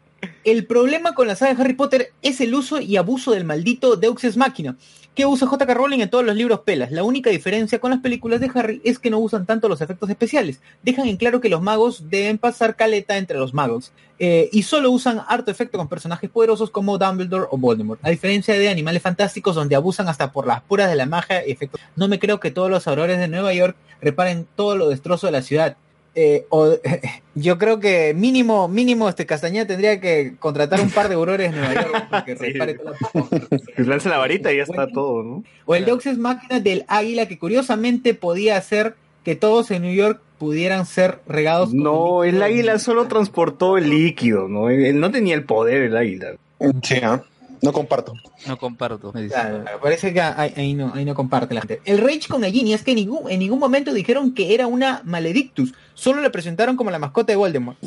el 0.47 0.65
problema 0.65 1.13
con 1.13 1.27
la 1.27 1.35
saga 1.35 1.53
de 1.53 1.61
Harry 1.61 1.73
Potter 1.73 2.13
es 2.21 2.39
el 2.39 2.55
uso 2.55 2.79
y 2.79 2.95
abuso 2.95 3.31
del 3.31 3.43
maldito 3.43 3.97
Deux 3.97 4.23
Ex 4.23 4.37
Machina, 4.37 4.77
que 5.13 5.25
usa 5.25 5.45
J.K. 5.45 5.73
Rowling 5.73 5.99
en 5.99 6.09
todos 6.09 6.23
los 6.23 6.37
libros 6.37 6.61
pelas. 6.61 6.89
La 6.89 7.03
única 7.03 7.29
diferencia 7.29 7.79
con 7.79 7.91
las 7.91 7.99
películas 7.99 8.39
de 8.39 8.49
Harry 8.55 8.81
es 8.85 8.97
que 8.97 9.09
no 9.09 9.19
usan 9.19 9.45
tanto 9.45 9.67
los 9.67 9.81
efectos 9.81 10.09
especiales. 10.09 10.61
Dejan 10.83 11.07
en 11.07 11.17
claro 11.17 11.41
que 11.41 11.49
los 11.49 11.61
magos 11.61 12.09
deben 12.09 12.37
pasar 12.37 12.77
caleta 12.77 13.17
entre 13.17 13.37
los 13.37 13.53
magos. 13.53 13.91
eh, 14.19 14.49
y 14.51 14.63
solo 14.63 14.89
usan 14.89 15.21
harto 15.27 15.51
efecto 15.51 15.77
con 15.77 15.89
personajes 15.89 16.29
poderosos 16.29 16.71
como 16.71 16.97
Dumbledore 16.97 17.47
o 17.51 17.57
Voldemort. 17.57 17.99
A 18.03 18.09
diferencia 18.09 18.57
de 18.57 18.69
Animales 18.69 19.03
Fantásticos, 19.03 19.53
donde 19.53 19.75
abusan 19.75 20.07
hasta 20.07 20.31
por 20.31 20.47
las 20.47 20.61
puras 20.61 20.89
de 20.89 20.95
la 20.95 21.05
magia 21.05 21.45
y 21.45 21.51
efectos. 21.51 21.79
No 21.95 22.07
me 22.07 22.19
creo 22.19 22.39
que 22.39 22.51
todos 22.51 22.71
los 22.71 22.87
aurores 22.87 23.19
de 23.19 23.27
Nueva 23.27 23.53
York 23.53 23.75
reparen 24.01 24.47
todo 24.55 24.77
lo 24.77 24.87
destrozo 24.87 25.27
de 25.27 25.33
la 25.33 25.41
ciudad. 25.41 25.77
Eh, 26.19 26.47
o- 26.49 26.73
yo 27.35 27.59
creo 27.59 27.79
que 27.79 28.15
mínimo, 28.15 28.67
mínimo 28.67 29.07
este 29.07 29.27
Castañeda 29.27 29.67
tendría 29.67 30.01
que 30.01 30.33
contratar 30.39 30.81
un 30.81 30.89
par 30.89 31.09
de 31.09 31.13
aurores 31.15 31.51
en 31.53 31.59
Nueva 31.59 31.73
York 31.75 32.07
para 32.09 32.25
que 32.25 32.35
Sí. 32.35 32.43
repare 32.53 32.73
toda 32.73 32.95
la 33.77 33.85
lanza 33.85 34.09
la 34.09 34.17
varita 34.17 34.51
y 34.51 34.57
ya 34.57 34.63
está 34.63 34.87
todo, 34.87 35.21
¿no? 35.21 35.43
O 35.67 35.75
el 35.75 35.85
Deux 35.85 36.03
Ex 36.07 36.17
Máquina 36.17 36.59
del 36.59 36.85
águila 36.87 37.27
que 37.27 37.37
curiosamente 37.37 38.15
podía 38.15 38.57
hacer 38.57 38.95
que 39.23 39.35
todos 39.35 39.69
en 39.69 39.83
New 39.83 39.93
York 39.93 40.19
pudieran 40.39 40.87
ser 40.87 41.19
regados. 41.27 41.71
No, 41.73 42.23
el 42.23 42.41
águila 42.41 42.79
solo 42.79 43.07
transportó 43.07 43.77
el 43.77 43.89
líquido, 43.91 44.47
¿no? 44.47 44.69
Él 44.71 44.99
no 44.99 45.11
tenía 45.11 45.35
el 45.35 45.43
poder, 45.43 45.83
el 45.83 45.97
águila. 45.97 46.31
Sí, 46.81 46.95
¿ah? 47.03 47.21
No 47.61 47.71
comparto. 47.73 48.13
No 48.47 48.57
comparto. 48.57 49.11
me 49.13 49.23
dice. 49.23 49.35
Claro, 49.35 49.63
parece 49.81 50.13
que 50.13 50.21
ahí, 50.21 50.53
ahí 50.55 50.73
no, 50.73 50.91
ahí 50.93 51.05
no 51.05 51.15
comparte 51.15 51.53
la 51.53 51.61
gente. 51.61 51.81
El 51.85 51.99
Rage 51.99 52.27
con 52.27 52.41
Nagini 52.41 52.73
es 52.73 52.83
que 52.83 52.91
en 52.91 52.97
ningún, 52.97 53.29
en 53.29 53.39
ningún 53.39 53.59
momento 53.59 53.93
dijeron 53.93 54.33
que 54.33 54.53
era 54.53 54.67
una 54.67 55.01
Maledictus, 55.03 55.73
solo 55.93 56.21
le 56.21 56.29
presentaron 56.29 56.75
como 56.75 56.91
la 56.91 56.99
mascota 56.99 57.33
de 57.33 57.37
Voldemort, 57.37 57.77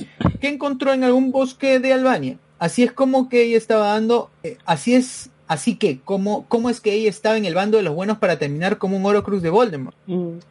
que 0.41 0.49
encontró 0.49 0.93
en 0.93 1.05
algún 1.05 1.31
bosque 1.33 1.79
de 1.79 1.93
Albania. 1.93 2.39
Así 2.59 2.83
es 2.83 2.93
como 2.93 3.29
que 3.29 3.43
ella 3.43 3.57
estaba 3.57 3.87
dando, 3.87 4.31
eh, 4.43 4.59
así 4.67 4.95
es, 4.95 5.31
así 5.47 5.77
que, 5.77 6.01
¿cómo, 6.01 6.45
¿cómo 6.49 6.69
es 6.69 6.81
que 6.81 6.93
ella 6.93 7.09
estaba 7.09 7.39
en 7.39 7.47
el 7.47 7.55
bando 7.55 7.79
de 7.79 7.83
los 7.83 7.95
buenos 7.95 8.19
para 8.19 8.39
terminar 8.39 8.77
como 8.77 8.97
un 8.97 9.07
Horocrux 9.07 9.43
de 9.43 9.49
Voldemort? 9.49 9.97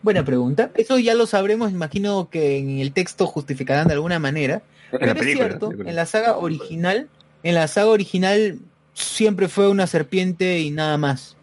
Buena 0.01 0.25
pregunta. 0.25 0.71
Eso 0.75 0.97
ya 0.97 1.13
lo 1.13 1.27
sabremos, 1.27 1.71
imagino 1.71 2.29
que 2.29 2.57
en 2.57 2.79
el 2.79 2.93
texto 2.93 3.27
justificarán 3.27 3.87
de 3.87 3.93
alguna 3.93 4.17
manera. 4.17 4.63
Pero 4.91 5.11
es 5.11 5.21
cierto, 5.21 5.71
en 5.71 5.95
la 5.95 6.07
saga 6.07 6.37
original, 6.37 7.09
en 7.43 7.53
la 7.53 7.67
saga 7.67 7.89
original 7.89 8.59
siempre 8.93 9.47
fue 9.47 9.69
una 9.69 9.87
serpiente 9.87 10.59
y 10.59 10.71
nada 10.71 10.97
más. 10.97 11.35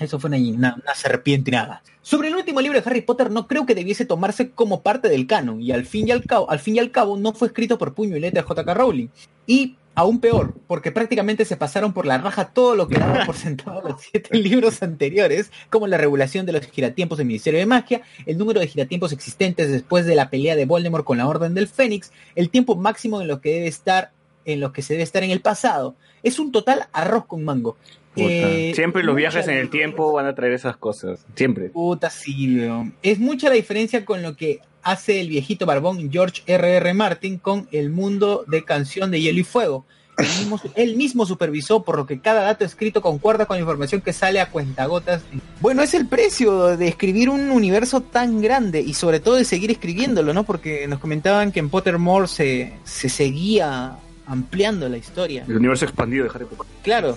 Eso 0.00 0.18
fue 0.18 0.28
una, 0.28 0.38
una, 0.38 0.76
una 0.82 0.94
serpiente 0.94 1.50
y 1.50 1.54
nada. 1.54 1.82
Sobre 2.02 2.28
el 2.28 2.34
último 2.34 2.60
libro 2.60 2.80
de 2.80 2.88
Harry 2.88 3.02
Potter 3.02 3.30
no 3.30 3.46
creo 3.46 3.64
que 3.64 3.76
debiese 3.76 4.04
tomarse 4.04 4.50
como 4.50 4.82
parte 4.82 5.08
del 5.08 5.28
canon 5.28 5.60
y 5.60 5.70
al 5.70 5.86
fin 5.86 6.08
y 6.08 6.10
al 6.10 6.24
cabo, 6.24 6.50
al 6.50 6.58
fin 6.58 6.74
y 6.74 6.78
al 6.80 6.90
cabo 6.90 7.16
no 7.16 7.32
fue 7.32 7.46
escrito 7.46 7.78
por 7.78 7.94
puño 7.94 8.16
y 8.16 8.20
letra 8.20 8.42
de 8.42 8.48
J.K. 8.48 8.74
Rowling. 8.74 9.08
Y 9.46 9.76
aún 9.94 10.20
peor, 10.20 10.54
porque 10.66 10.90
prácticamente 10.90 11.44
se 11.44 11.56
pasaron 11.56 11.92
por 11.92 12.06
la 12.06 12.18
raja 12.18 12.48
todo 12.48 12.74
lo 12.74 12.88
que 12.88 12.98
daba 12.98 13.24
por 13.24 13.36
sentado 13.36 13.82
los 13.82 14.00
siete 14.00 14.36
libros 14.36 14.82
anteriores, 14.82 15.52
como 15.70 15.86
la 15.86 15.96
regulación 15.96 16.46
de 16.46 16.52
los 16.52 16.66
giratiempos 16.66 17.18
del 17.18 17.26
Ministerio 17.28 17.60
de 17.60 17.66
Magia, 17.66 18.02
el 18.26 18.38
número 18.38 18.60
de 18.60 18.66
giratiempos 18.66 19.12
existentes 19.12 19.70
después 19.70 20.06
de 20.06 20.14
la 20.14 20.30
pelea 20.30 20.56
de 20.56 20.66
Voldemort 20.66 21.04
con 21.04 21.18
la 21.18 21.28
Orden 21.28 21.54
del 21.54 21.68
Fénix, 21.68 22.10
el 22.34 22.50
tiempo 22.50 22.74
máximo 22.74 23.20
en 23.20 23.28
lo 23.28 23.40
que 23.40 23.52
debe 23.54 23.66
estar, 23.68 24.10
en 24.44 24.60
lo 24.60 24.72
que 24.72 24.82
se 24.82 24.94
debe 24.94 25.04
estar 25.04 25.22
en 25.22 25.30
el 25.30 25.40
pasado. 25.40 25.94
Es 26.22 26.38
un 26.38 26.52
total 26.52 26.88
arroz 26.92 27.26
con 27.26 27.44
mango. 27.44 27.76
Eh, 28.16 28.72
Siempre 28.74 29.02
los 29.02 29.16
viajes 29.16 29.48
en 29.48 29.56
el 29.56 29.70
tiempo 29.70 30.12
van 30.12 30.26
a 30.26 30.34
traer 30.34 30.52
esas 30.52 30.76
cosas. 30.76 31.24
Siempre. 31.34 31.70
Puta 31.70 32.10
Silvio. 32.10 32.92
Es 33.02 33.18
mucha 33.18 33.48
la 33.48 33.54
diferencia 33.54 34.04
con 34.04 34.22
lo 34.22 34.36
que 34.36 34.60
hace 34.82 35.20
el 35.20 35.28
viejito 35.28 35.64
barbón 35.64 36.10
George 36.10 36.42
R.R. 36.46 36.76
R. 36.76 36.94
Martin 36.94 37.38
con 37.38 37.68
el 37.72 37.90
mundo 37.90 38.44
de 38.46 38.64
canción 38.64 39.10
de 39.10 39.20
Hielo 39.20 39.40
y 39.40 39.44
Fuego. 39.44 39.86
Él 40.18 40.26
mismo, 40.26 40.60
él 40.74 40.96
mismo 40.96 41.24
supervisó, 41.24 41.84
por 41.84 41.96
lo 41.96 42.06
que 42.06 42.20
cada 42.20 42.42
dato 42.42 42.66
escrito 42.66 43.00
concuerda 43.00 43.46
con 43.46 43.56
la 43.56 43.62
información 43.62 44.02
que 44.02 44.12
sale 44.12 44.40
a 44.40 44.50
cuentagotas. 44.50 45.22
Bueno, 45.60 45.82
es 45.82 45.94
el 45.94 46.06
precio 46.06 46.76
de 46.76 46.86
escribir 46.86 47.30
un 47.30 47.50
universo 47.50 48.02
tan 48.02 48.42
grande 48.42 48.82
y 48.82 48.92
sobre 48.92 49.20
todo 49.20 49.36
de 49.36 49.46
seguir 49.46 49.70
escribiéndolo, 49.70 50.34
¿no? 50.34 50.44
Porque 50.44 50.86
nos 50.86 50.98
comentaban 50.98 51.50
que 51.50 51.60
en 51.60 51.70
Pottermore 51.70 52.28
se, 52.28 52.74
se 52.84 53.08
seguía 53.08 53.96
ampliando 54.32 54.88
la 54.88 54.96
historia. 54.96 55.44
El 55.46 55.56
universo 55.56 55.84
expandido 55.84 56.24
de 56.24 56.30
Harry 56.34 56.46
Potter. 56.46 56.66
Claro. 56.82 57.16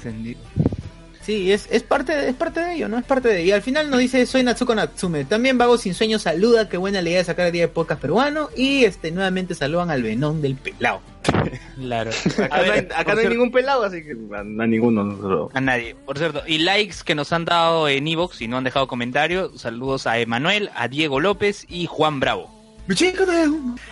Sí, 1.22 1.52
es, 1.52 1.68
es 1.72 1.82
parte 1.82 2.16
de, 2.16 2.30
es 2.30 2.36
parte 2.36 2.60
de 2.60 2.76
ello, 2.76 2.88
¿no? 2.88 3.00
Es 3.00 3.06
parte 3.06 3.30
de 3.30 3.44
Y 3.44 3.52
al 3.52 3.64
final 3.64 3.90
nos 3.90 4.00
dice, 4.00 4.28
soy 4.28 4.44
Natsuko 4.44 4.76
Natsume. 4.76 5.26
También 5.26 5.58
Vago 5.58 5.78
Sin 5.80 5.96
Sueño 5.96 6.20
saluda, 6.20 6.70
qué 6.70 6.78
buena 6.78 7.02
la 7.02 7.10
idea 7.10 7.18
de 7.20 7.26
sacar 7.26 7.48
el 7.48 7.52
día 7.52 7.64
de 7.64 7.68
podcast 7.70 8.00
peruano. 8.00 8.50
Y 8.56 8.84
este 8.84 9.10
nuevamente 9.12 9.56
saludan 9.56 9.90
al 9.90 10.04
venón 10.04 10.42
del 10.42 10.56
pelado. 10.56 11.02
Claro. 11.76 12.12
Acá, 12.42 12.66
no 12.66 12.72
hay, 12.72 12.88
acá 12.96 13.16
no 13.16 13.20
hay 13.20 13.28
ningún 13.28 13.52
pelado, 13.52 13.84
así 13.84 14.02
que 14.02 14.16
a, 14.34 14.40
a 14.40 14.44
ninguno. 14.44 15.04
nosotros. 15.04 15.52
A 15.54 15.60
nadie, 15.60 15.94
por 15.94 16.18
cierto. 16.18 16.42
Y 16.48 16.60
likes 16.60 16.98
que 17.04 17.16
nos 17.16 17.34
han 17.34 17.44
dado 17.44 17.90
en 17.90 18.08
Evox 18.08 18.42
y 18.42 18.48
no 18.48 18.58
han 18.58 18.64
dejado 18.64 18.88
comentarios. 18.88 19.60
Saludos 19.60 20.08
a 20.08 20.18
Emanuel, 20.20 20.70
a 20.76 20.88
Diego 20.88 21.20
López 21.20 21.66
y 21.68 21.86
Juan 21.88 22.22
Bravo. 22.22 22.50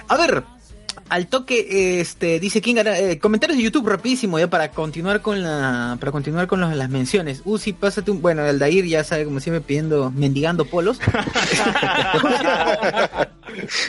A 0.08 0.18
ver, 0.18 0.44
al 1.10 1.28
toque, 1.28 2.00
este, 2.02 2.40
dice 2.40 2.60
gana. 2.62 2.98
eh, 2.98 3.20
comentarios 3.20 3.58
de 3.58 3.64
YouTube 3.64 3.88
rapidísimo 3.88 4.40
ya 4.40 4.50
para 4.50 4.72
continuar 4.72 5.22
con 5.22 5.42
la, 5.44 5.98
para 6.00 6.12
continuar 6.12 6.48
con 6.48 6.62
los- 6.62 6.76
las 6.76 6.90
menciones. 6.90 7.42
Uzi, 7.46 7.74
pásate 7.74 8.10
un, 8.12 8.22
bueno, 8.22 8.42
Aldair 8.44 8.86
ya 8.86 9.04
sabe 9.04 9.26
como 9.26 9.40
siempre 9.40 9.62
pidiendo, 9.62 10.12
mendigando 10.12 10.66
polos. 10.66 11.00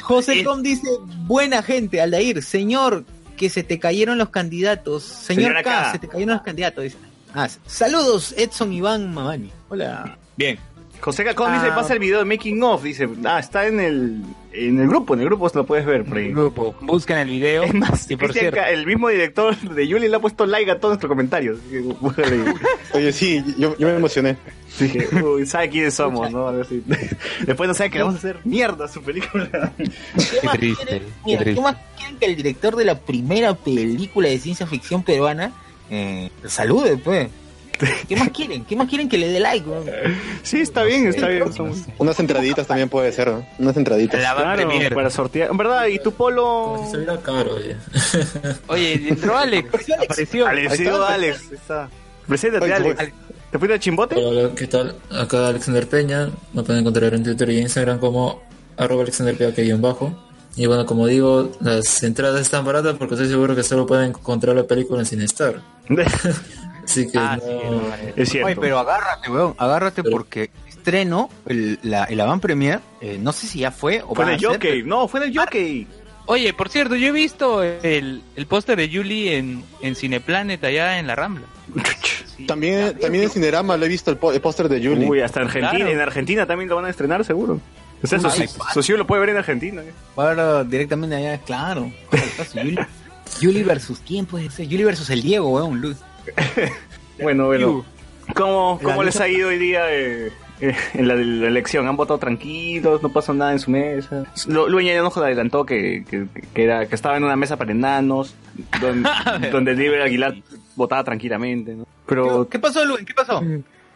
José 0.02 0.44
Com 0.44 0.62
dice, 0.62 0.88
buena 1.26 1.62
gente, 1.62 2.00
Aldair, 2.00 2.42
señor, 2.42 3.04
que 3.36 3.48
se 3.50 3.62
te 3.62 3.78
cayeron 3.78 4.18
los 4.18 4.30
candidatos. 4.30 5.02
Señor 5.04 5.42
Señora 5.44 5.62
K, 5.62 5.70
K. 5.70 5.92
se 5.92 5.98
te 5.98 6.08
cayeron 6.08 6.34
los 6.34 6.42
candidatos. 6.44 6.84
dice. 6.84 6.96
Ah, 7.34 7.48
saludos, 7.66 8.34
Edson 8.36 8.72
Iván 8.72 9.12
Mamani. 9.12 9.50
Hola. 9.68 10.16
Bien. 10.36 10.58
José 11.00 11.24
Cacón 11.24 11.52
dice, 11.54 11.66
Ah. 11.70 11.74
pasa 11.74 11.92
el 11.94 11.98
video 11.98 12.18
de 12.20 12.24
Making 12.24 12.62
Off. 12.62 12.82
Dice, 12.82 13.08
ah, 13.24 13.38
está 13.38 13.66
en 13.66 13.80
el, 13.80 14.22
en 14.54 14.78
el 14.80 14.88
grupo, 14.88 15.14
en 15.14 15.20
el 15.20 15.26
grupo 15.26 15.48
se 15.48 15.58
lo 15.58 15.66
puedes 15.66 15.84
ver 15.84 16.04
por 16.04 16.16
ahí. 16.18 16.30
Grupo, 16.30 16.74
buscan 16.80 17.18
el 17.18 17.28
video. 17.28 17.64
Es 17.64 17.74
más, 17.74 18.10
y 18.10 18.16
por 18.16 18.32
cierto, 18.32 18.60
el 18.62 18.86
mismo 18.86 19.08
director 19.08 19.56
de 19.58 19.88
Yuli 19.88 20.08
le 20.08 20.16
ha 20.16 20.20
puesto 20.20 20.46
like 20.46 20.70
a 20.70 20.78
todos 20.78 20.92
nuestros 20.92 21.08
comentarios. 21.10 21.58
Oye, 22.92 23.12
sí, 23.12 23.42
yo, 23.58 23.76
yo 23.78 23.88
me 23.88 23.96
emocioné. 23.96 24.36
Dije, 24.78 25.08
uy, 25.22 25.46
sabe 25.46 25.68
quiénes 25.70 25.94
somos, 25.94 26.30
¿no? 26.32 26.48
Así. 26.48 26.82
Después 27.46 27.68
no 27.68 27.74
sabe 27.74 27.90
que 27.90 27.98
le 27.98 28.04
vamos 28.04 28.16
a 28.16 28.18
hacer 28.18 28.38
mierda 28.44 28.84
a 28.86 28.88
su 28.88 29.02
película. 29.02 29.72
¿Qué 29.76 30.40
más 30.46 30.56
triste, 30.58 30.84
quieren- 30.84 31.02
qué 31.02 31.12
mira, 31.24 31.38
¿qué 31.38 31.44
triste. 31.44 31.60
más 31.62 31.76
quieren 31.96 32.16
que 32.18 32.26
el 32.26 32.36
director 32.36 32.76
de 32.76 32.84
la 32.84 32.98
primera 32.98 33.54
película 33.54 34.28
de 34.28 34.38
ciencia 34.38 34.66
ficción 34.66 35.02
peruana 35.02 35.52
eh, 35.90 36.30
salude, 36.46 36.96
pues? 36.96 37.28
¿Qué 38.08 38.16
más 38.16 38.30
quieren? 38.30 38.64
¿Qué 38.64 38.76
más 38.76 38.88
quieren 38.88 39.08
que 39.08 39.18
le 39.18 39.28
dé 39.28 39.40
like? 39.40 39.66
Sí, 40.42 40.60
está 40.60 40.82
bien, 40.84 41.06
está 41.06 41.28
bien. 41.28 41.52
somos- 41.52 41.84
Unas 41.98 42.18
entraditas 42.20 42.66
también 42.66 42.88
puede 42.88 43.12
ser, 43.12 43.28
¿no? 43.28 43.46
Unas 43.58 43.76
entraditas. 43.76 44.24
a 44.24 44.34
Claro, 44.34 44.68
para 44.94 45.10
sortear. 45.10 45.50
En 45.50 45.56
verdad, 45.56 45.86
¿y 45.86 45.98
tu 45.98 46.12
polo? 46.12 46.74
Como 46.76 46.90
si 46.90 47.04
caro, 47.22 47.54
oye. 47.54 47.76
Oye, 48.68 49.08
entró 49.08 49.36
Alex. 49.38 49.68
Apareció. 50.02 50.46
Alex, 50.46 50.72
está. 50.80 51.14
Alex. 51.14 51.52
está. 51.52 51.88
Preséntate, 52.26 52.64
Oye, 52.64 52.74
Alex. 52.74 52.94
pues. 52.96 53.12
¿Te 53.50 53.58
fuiste 53.58 53.74
al 53.74 53.80
chimbote? 53.80 54.16
Hola, 54.16 54.50
¿qué 54.56 54.66
tal? 54.66 54.96
Acá 55.10 55.46
Alexander 55.48 55.86
Peña. 55.86 56.28
Me 56.52 56.62
pueden 56.62 56.80
encontrar 56.80 57.14
en 57.14 57.22
Twitter 57.22 57.48
y 57.50 57.58
Instagram 57.60 57.98
como 57.98 58.42
arroba 58.76 59.02
Alexander 59.02 59.36
bajo 59.78 60.12
Y 60.56 60.66
bueno, 60.66 60.84
como 60.86 61.06
digo, 61.06 61.52
las 61.60 62.02
entradas 62.02 62.40
están 62.40 62.64
baratas 62.64 62.96
porque 62.98 63.14
estoy 63.14 63.28
seguro 63.28 63.54
que 63.54 63.62
solo 63.62 63.86
pueden 63.86 64.06
encontrar 64.10 64.56
la 64.56 64.64
película 64.64 65.00
en 65.00 65.06
Cinestar. 65.06 65.60
Así 66.84 67.10
que 67.10 67.18
Ah, 67.18 67.36
no- 67.36 67.42
sí, 67.42 67.48
no. 67.70 67.82
Es 68.16 68.28
cierto. 68.30 68.46
Oye, 68.46 68.56
pero 68.60 68.78
agárrate, 68.78 69.30
weón, 69.30 69.54
agárrate 69.58 70.02
Pero- 70.02 70.16
porque 70.16 70.50
estreno 70.68 71.30
el, 71.46 71.78
la, 71.82 72.04
el 72.04 72.20
avant 72.20 72.42
premier, 72.42 72.80
eh, 73.00 73.18
no 73.20 73.32
sé 73.32 73.46
si 73.46 73.60
ya 73.60 73.70
fue 73.70 74.02
o 74.06 74.14
Fue 74.14 74.24
en 74.24 74.30
el 74.32 74.44
jockey. 74.44 74.82
No, 74.82 75.08
fue 75.08 75.20
en 75.24 75.30
el 75.30 75.38
jockey. 75.38 75.86
Oye, 76.26 76.54
por 76.54 76.68
cierto, 76.70 76.94
yo 76.96 77.08
he 77.08 77.12
visto 77.12 77.62
el, 77.62 78.22
el 78.36 78.46
póster 78.46 78.76
de 78.78 78.88
Julie 78.90 79.36
en, 79.36 79.62
en 79.82 79.94
Cineplanet 79.94 80.62
allá 80.64 80.98
en 80.98 81.06
la 81.06 81.14
Rambla. 81.16 81.46
Sí. 82.36 82.46
También, 82.46 82.98
también 82.98 83.22
en 83.24 83.30
Cinerama 83.30 83.76
lo 83.76 83.84
he 83.84 83.88
visto 83.88 84.10
el, 84.10 84.16
póster 84.16 84.68
de 84.68 84.84
Julie. 84.84 85.08
Uy, 85.08 85.20
hasta 85.20 85.38
Argentina. 85.38 85.70
Claro. 85.76 85.88
En 85.92 86.00
Argentina 86.00 86.46
también 86.46 86.68
lo 86.68 86.74
van 86.74 86.86
a 86.86 86.90
estrenar, 86.90 87.24
seguro. 87.24 87.60
O 88.02 88.06
sea, 88.08 88.18
Socio 88.18 88.48
Socio 88.74 88.96
lo 88.96 89.06
puede 89.06 89.20
ver 89.20 89.28
en 89.28 89.36
Argentina. 89.36 89.80
¿eh? 89.82 89.92
A 90.16 90.24
ver 90.24 90.66
directamente 90.66 91.14
allá, 91.14 91.38
claro. 91.38 91.92
Yuli 93.40 93.62
versus 93.62 94.00
quién 94.04 94.26
puede 94.26 94.50
ser? 94.50 94.66
Yuli 94.66 94.82
versus 94.84 95.10
el 95.10 95.22
Diego, 95.22 95.48
weón. 95.50 95.80
Lu- 95.80 95.94
Bueno, 97.20 97.46
bueno. 97.46 97.84
¿Cómo, 98.34 98.80
cómo 98.82 99.02
les 99.04 99.20
ha 99.20 99.28
ido 99.28 99.48
hoy 99.50 99.58
día 99.58 99.84
eh, 99.92 100.32
eh, 100.60 100.74
en 100.94 101.06
la, 101.08 101.14
la 101.14 101.46
elección? 101.48 101.86
¿Han 101.86 101.96
votado 101.96 102.18
tranquilos? 102.18 103.02
¿No 103.02 103.12
pasó 103.12 103.32
nada 103.34 103.52
en 103.52 103.58
su 103.60 103.70
mesa? 103.70 104.24
Lu- 104.48 104.68
Luña 104.68 104.94
ya 104.94 105.02
nos 105.02 105.16
adelantó 105.16 105.64
que, 105.64 106.04
que, 106.10 106.26
que 106.54 106.64
era, 106.64 106.86
que 106.86 106.94
estaba 106.94 107.16
en 107.16 107.22
una 107.24 107.36
mesa 107.36 107.56
para 107.56 107.70
enanos, 107.72 108.34
donde, 108.80 109.08
donde 109.50 109.74
Libre 109.74 110.02
Aguilar 110.02 110.34
votaba 110.74 111.04
tranquilamente, 111.04 111.74
¿no? 111.74 111.86
Pero 112.06 112.48
¿Qué 112.48 112.58
pasó, 112.58 112.84
Lu? 112.84 112.96
¿Qué 113.06 113.14
pasó? 113.14 113.42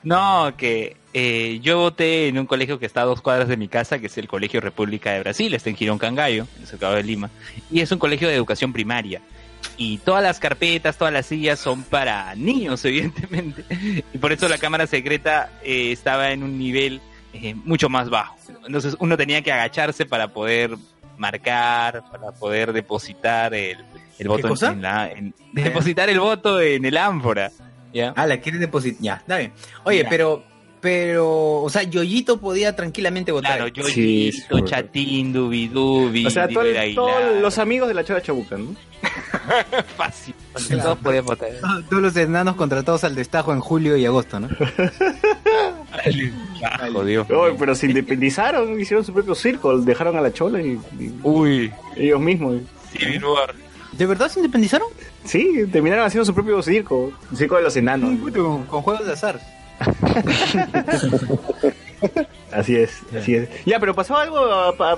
No, 0.04 0.52
que 0.56 0.96
eh, 1.12 1.58
yo 1.60 1.78
voté 1.78 2.28
en 2.28 2.38
un 2.38 2.46
colegio 2.46 2.78
que 2.78 2.86
está 2.86 3.02
a 3.02 3.04
dos 3.06 3.20
cuadras 3.20 3.48
de 3.48 3.56
mi 3.56 3.66
casa, 3.66 3.98
que 3.98 4.06
es 4.06 4.16
el 4.18 4.28
Colegio 4.28 4.60
República 4.60 5.10
de 5.12 5.20
Brasil, 5.20 5.52
está 5.54 5.70
en 5.70 5.76
Girón 5.76 5.98
Cangallo, 5.98 6.46
en 6.56 6.62
el 6.62 6.68
cercado 6.68 6.94
de 6.94 7.02
Lima, 7.02 7.30
y 7.70 7.80
es 7.80 7.90
un 7.90 7.98
colegio 7.98 8.28
de 8.28 8.34
educación 8.34 8.72
primaria. 8.72 9.20
Y 9.76 9.98
todas 9.98 10.22
las 10.22 10.38
carpetas, 10.40 10.96
todas 10.96 11.12
las 11.12 11.26
sillas 11.26 11.58
son 11.58 11.82
para 11.84 12.34
niños, 12.34 12.84
evidentemente. 12.86 13.64
Y 14.12 14.18
por 14.18 14.32
eso 14.32 14.48
la 14.48 14.58
cámara 14.58 14.86
secreta 14.86 15.50
eh, 15.62 15.92
estaba 15.92 16.30
en 16.32 16.42
un 16.42 16.58
nivel 16.58 17.00
eh, 17.32 17.54
mucho 17.54 17.88
más 17.88 18.10
bajo. 18.10 18.36
Entonces 18.66 18.96
uno 18.98 19.16
tenía 19.16 19.42
que 19.42 19.52
agacharse 19.52 20.06
para 20.06 20.28
poder 20.28 20.76
marcar, 21.16 22.04
para 22.10 22.32
poder 22.32 22.72
depositar 22.72 23.52
el, 23.54 23.78
el 24.18 24.28
voto 24.28 24.46
en- 24.46 24.48
cosa? 24.52 24.70
en 24.72 24.82
la... 24.82 25.08
en- 25.10 25.34
depositar 25.52 26.08
el 26.08 26.20
voto 26.20 26.60
en 26.60 26.84
el 26.84 26.96
ánfora. 26.96 27.50
¿ya? 27.92 28.12
Ah, 28.16 28.26
la 28.26 28.38
quieres 28.40 28.60
depositar. 28.60 29.02
Ya, 29.02 29.14
está 29.14 29.38
bien. 29.38 29.52
Oye, 29.84 30.04
pero, 30.08 30.44
pero, 30.80 31.62
o 31.62 31.70
sea, 31.70 31.82
Yoyito 31.82 32.38
podía 32.38 32.76
tranquilamente 32.76 33.32
votar. 33.32 33.56
Claro, 33.56 33.68
yo 33.68 33.84
Sí, 33.84 34.32
sí, 34.32 34.42
sí, 34.50 34.64
Chatín, 34.64 35.32
Dubidubi, 35.32 36.26
O 36.26 36.30
sea, 36.30 36.48
todo 36.48 36.64
todos 36.94 37.40
los 37.40 37.58
amigos 37.58 37.88
de 37.88 37.94
la 37.94 38.04
Chava 38.04 38.22
Chabuca, 38.22 38.56
¿no? 38.56 38.74
Fácil. 39.96 40.34
Todos 40.82 40.98
podían 40.98 41.24
votar. 41.24 41.48
Todos 41.88 42.02
los 42.02 42.16
enanos 42.16 42.56
contratados 42.56 43.04
al 43.04 43.14
destajo 43.14 43.52
en 43.52 43.60
julio 43.60 43.96
y 43.96 44.04
agosto, 44.06 44.40
¿no? 44.40 44.48
Jodido. 46.92 47.26
Oye, 47.30 47.56
pero 47.58 47.74
se 47.74 47.86
independizaron, 47.86 48.80
hicieron 48.80 49.04
su 49.04 49.12
propio 49.12 49.34
circo, 49.34 49.78
dejaron 49.78 50.16
a 50.16 50.20
la 50.20 50.32
chola 50.32 50.60
y, 50.60 50.78
y 50.98 51.12
Uy, 51.22 51.72
ellos 51.96 52.20
mismos. 52.20 52.56
Civil 52.92 53.24
War. 53.24 53.54
¿De 53.92 54.06
verdad 54.06 54.28
se 54.28 54.40
independizaron? 54.40 54.88
Sí, 55.24 55.64
terminaron 55.72 56.06
haciendo 56.06 56.24
su 56.24 56.34
propio 56.34 56.62
circo, 56.62 57.12
el 57.30 57.36
circo 57.36 57.56
de 57.56 57.62
los 57.62 57.76
enanos. 57.76 58.10
Con, 58.32 58.64
con 58.64 58.82
juegos 58.82 59.06
de 59.06 59.12
azar. 59.12 59.40
Así 62.52 62.76
es, 62.76 63.00
así 63.16 63.34
es. 63.34 63.48
Ya, 63.66 63.78
pero 63.80 63.94
pasó 63.94 64.16
algo 64.16 64.38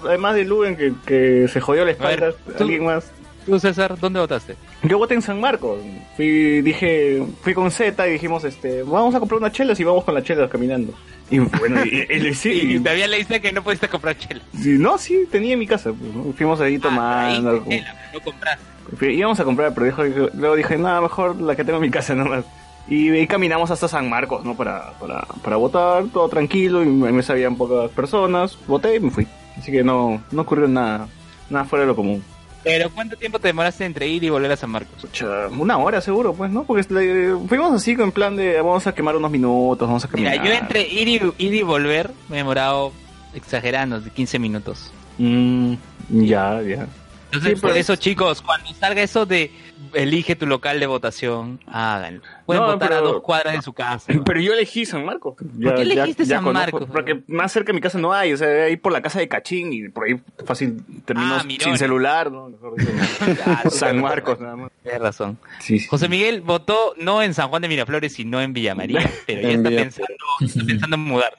además 0.07 0.35
de 0.35 0.45
Luben 0.45 0.77
que, 0.77 0.93
que 1.07 1.49
se 1.49 1.61
jodió 1.61 1.85
la 1.85 1.93
espalda. 1.93 2.27
ver, 2.27 2.35
tú- 2.57 2.63
¿Alguien 2.65 2.85
más? 2.85 3.11
¿Tú, 3.47 3.59
César, 3.59 3.99
dónde 3.99 4.21
votaste? 4.21 4.55
Yo 4.83 4.99
voté 4.99 5.15
en 5.15 5.23
San 5.23 5.41
Marcos. 5.41 5.81
Fui, 6.17 6.61
dije, 6.61 7.23
fui 7.43 7.55
con 7.55 7.71
Z 7.71 8.07
y 8.07 8.13
dijimos, 8.13 8.45
este, 8.45 8.83
vamos 8.83 9.15
a 9.15 9.19
comprar 9.19 9.41
unas 9.41 9.53
chelas 9.53 9.81
y 9.81 9.85
vamos 9.85 10.05
con 10.05 10.15
las 10.15 10.25
chelas 10.25 10.51
caminando. 10.51 10.93
Y 11.31 11.39
bueno, 11.39 11.83
y, 11.85 12.07
y- 12.11 12.27
y- 12.29 12.35
sí, 12.35 12.51
Y 12.77 12.79
todavía 12.81 13.07
le 13.09 13.17
dice 13.17 13.41
que 13.41 13.51
no 13.51 13.63
pudiste 13.65 13.89
comprar 13.89 14.17
chela. 14.19 14.43
sí, 14.53 14.77
no, 14.79 14.99
sí, 14.99 15.27
tenía 15.31 15.55
en 15.55 15.59
mi 15.59 15.67
casa. 15.67 15.91
pues, 15.93 16.15
¿no? 16.15 16.33
Fuimos 16.35 16.61
ahí 16.61 16.79
tomando. 16.79 17.63
Ah, 17.65 17.69
chela, 17.69 18.11
no 18.13 18.21
compraste. 18.21 19.13
Íbamos 19.13 19.41
a 19.41 19.45
comprar, 19.45 19.73
pero 19.75 19.87
dijo, 19.87 20.03
luego 20.35 20.55
dije, 20.55 20.77
nada, 20.77 21.01
mejor 21.01 21.41
la 21.41 21.57
que 21.57 21.65
tengo 21.65 21.79
en 21.79 21.83
mi 21.83 21.91
casa 21.91 22.15
nomás. 22.15 22.45
Y, 22.91 23.11
y 23.13 23.27
caminamos 23.27 23.71
hasta 23.71 23.89
San 23.89 24.11
Marcos, 24.11 24.45
¿no? 24.45 24.55
Para, 24.57 24.93
para, 24.99 25.21
para 25.43 25.57
votar, 25.57 26.05
todo 26.13 26.29
tranquilo, 26.29 26.83
y 26.83 26.87
en 26.89 27.15
mesa 27.17 27.33
habían 27.33 27.57
pocas 27.57 27.89
personas. 27.93 28.59
Voté 28.67 28.97
y 28.97 29.01
me 29.01 29.11
fui. 29.11 29.27
Así 29.57 29.71
que 29.73 29.83
no, 29.83 30.23
no 30.33 30.43
ocurrió 30.43 30.67
nada, 30.69 31.07
nada 31.49 31.65
fuera 31.65 31.85
de 31.85 31.87
lo 31.89 31.97
común. 31.97 32.23
Pero 32.63 32.91
¿cuánto 32.91 33.17
tiempo 33.17 33.39
te 33.39 33.49
demoraste 33.49 33.87
entre 33.87 34.07
ir 34.07 34.23
y 34.25 34.29
volver 34.29 34.53
a 34.53 34.57
San 34.57 34.69
Marcos? 34.71 35.07
Una 35.57 35.79
hora 35.79 36.01
seguro, 36.03 36.35
pues, 36.35 36.51
¿no? 36.51 36.65
Porque 36.65 36.83
eh, 36.91 37.35
fuimos 37.49 37.73
así 37.73 37.93
en 37.93 38.13
plan 38.13 38.37
de 38.37 38.57
vamos 38.57 38.87
a 38.87 38.95
quemar 38.95 39.17
unos 39.17 39.31
minutos, 39.31 39.89
vamos 39.89 40.05
a 40.05 40.09
Mira, 40.13 40.33
caminar. 40.33 40.47
yo 40.47 40.53
entre 40.53 40.83
ir 40.87 41.09
y, 41.09 41.15
ir 41.39 41.55
y 41.55 41.63
volver 41.63 42.11
me 42.29 42.37
he 42.37 42.39
demorado, 42.39 42.93
exagerando, 43.35 44.01
de 44.01 44.11
15 44.11 44.39
minutos. 44.39 44.93
Mm, 45.17 45.75
ya, 46.11 46.61
ya. 46.61 46.87
Entonces, 47.27 47.55
Sí, 47.55 47.61
por 47.61 47.71
pues. 47.71 47.77
eso, 47.77 47.97
chicos, 47.97 48.43
cuando 48.43 48.69
salga 48.75 49.01
eso 49.03 49.25
de 49.25 49.51
elige 49.95 50.37
tu 50.37 50.47
local 50.47 50.81
de 50.81 50.87
votación, 50.87 51.61
háganlo. 51.67 52.23
Pueden 52.47 52.63
No, 52.63 52.73
votar 52.73 52.93
a 52.93 53.01
dos 53.01 53.23
cuadras 53.23 53.55
de 53.55 53.63
su 53.63 53.73
casa. 53.73 54.13
Pero 54.25 54.41
yo 54.41 54.53
elegí 54.53 54.85
San 54.87 55.05
Marcos. 55.05 55.35
¿Por 55.37 55.75
qué 55.75 55.83
elegiste 55.83 56.27
San 56.27 56.45
Marcos? 56.45 56.87
Porque 56.91 57.23
más 57.29 57.53
cerca 57.53 57.69
de 57.69 57.75
mi 57.75 57.81
casa 57.81 57.99
no 57.99 58.13
hay, 58.13 58.33
o 58.33 58.37
sea, 58.37 58.65
ahí 58.65 58.77
por 58.77 58.93
la 58.93 59.03
casa 59.03 59.19
de 59.19 59.29
Cachín 59.29 59.73
y 59.73 59.89
por 59.89 60.07
ahí 60.07 60.21
fácil 60.45 60.83
termino 61.05 61.35
Ah, 61.35 61.45
sin 61.59 61.79
celular, 61.79 62.31
¿no? 62.31 62.49
Mejor 62.49 62.77
dicho. 62.77 62.91
San 63.71 64.01
Marcos 64.01 64.41
nada 64.41 64.57
más. 64.57 64.71
Tienes 64.83 65.01
razón. 65.01 65.39
Sí, 65.61 65.79
sí. 65.79 65.87
José 65.89 66.09
Miguel 66.09 66.41
votó 66.41 66.95
no 66.97 67.23
en 67.23 67.35
San 67.35 67.49
Juan 67.49 67.63
de 67.63 67.69
Miraflores, 67.69 68.13
sino 68.13 68.41
en 68.41 68.53
Villa 68.53 68.75
María, 68.75 69.09
pero 69.27 69.43
ya 69.43 69.51
está 69.51 69.69
pensando, 69.71 70.15
está 70.41 70.65
pensando 70.67 70.97
en 70.97 71.03
mudar. 71.03 71.33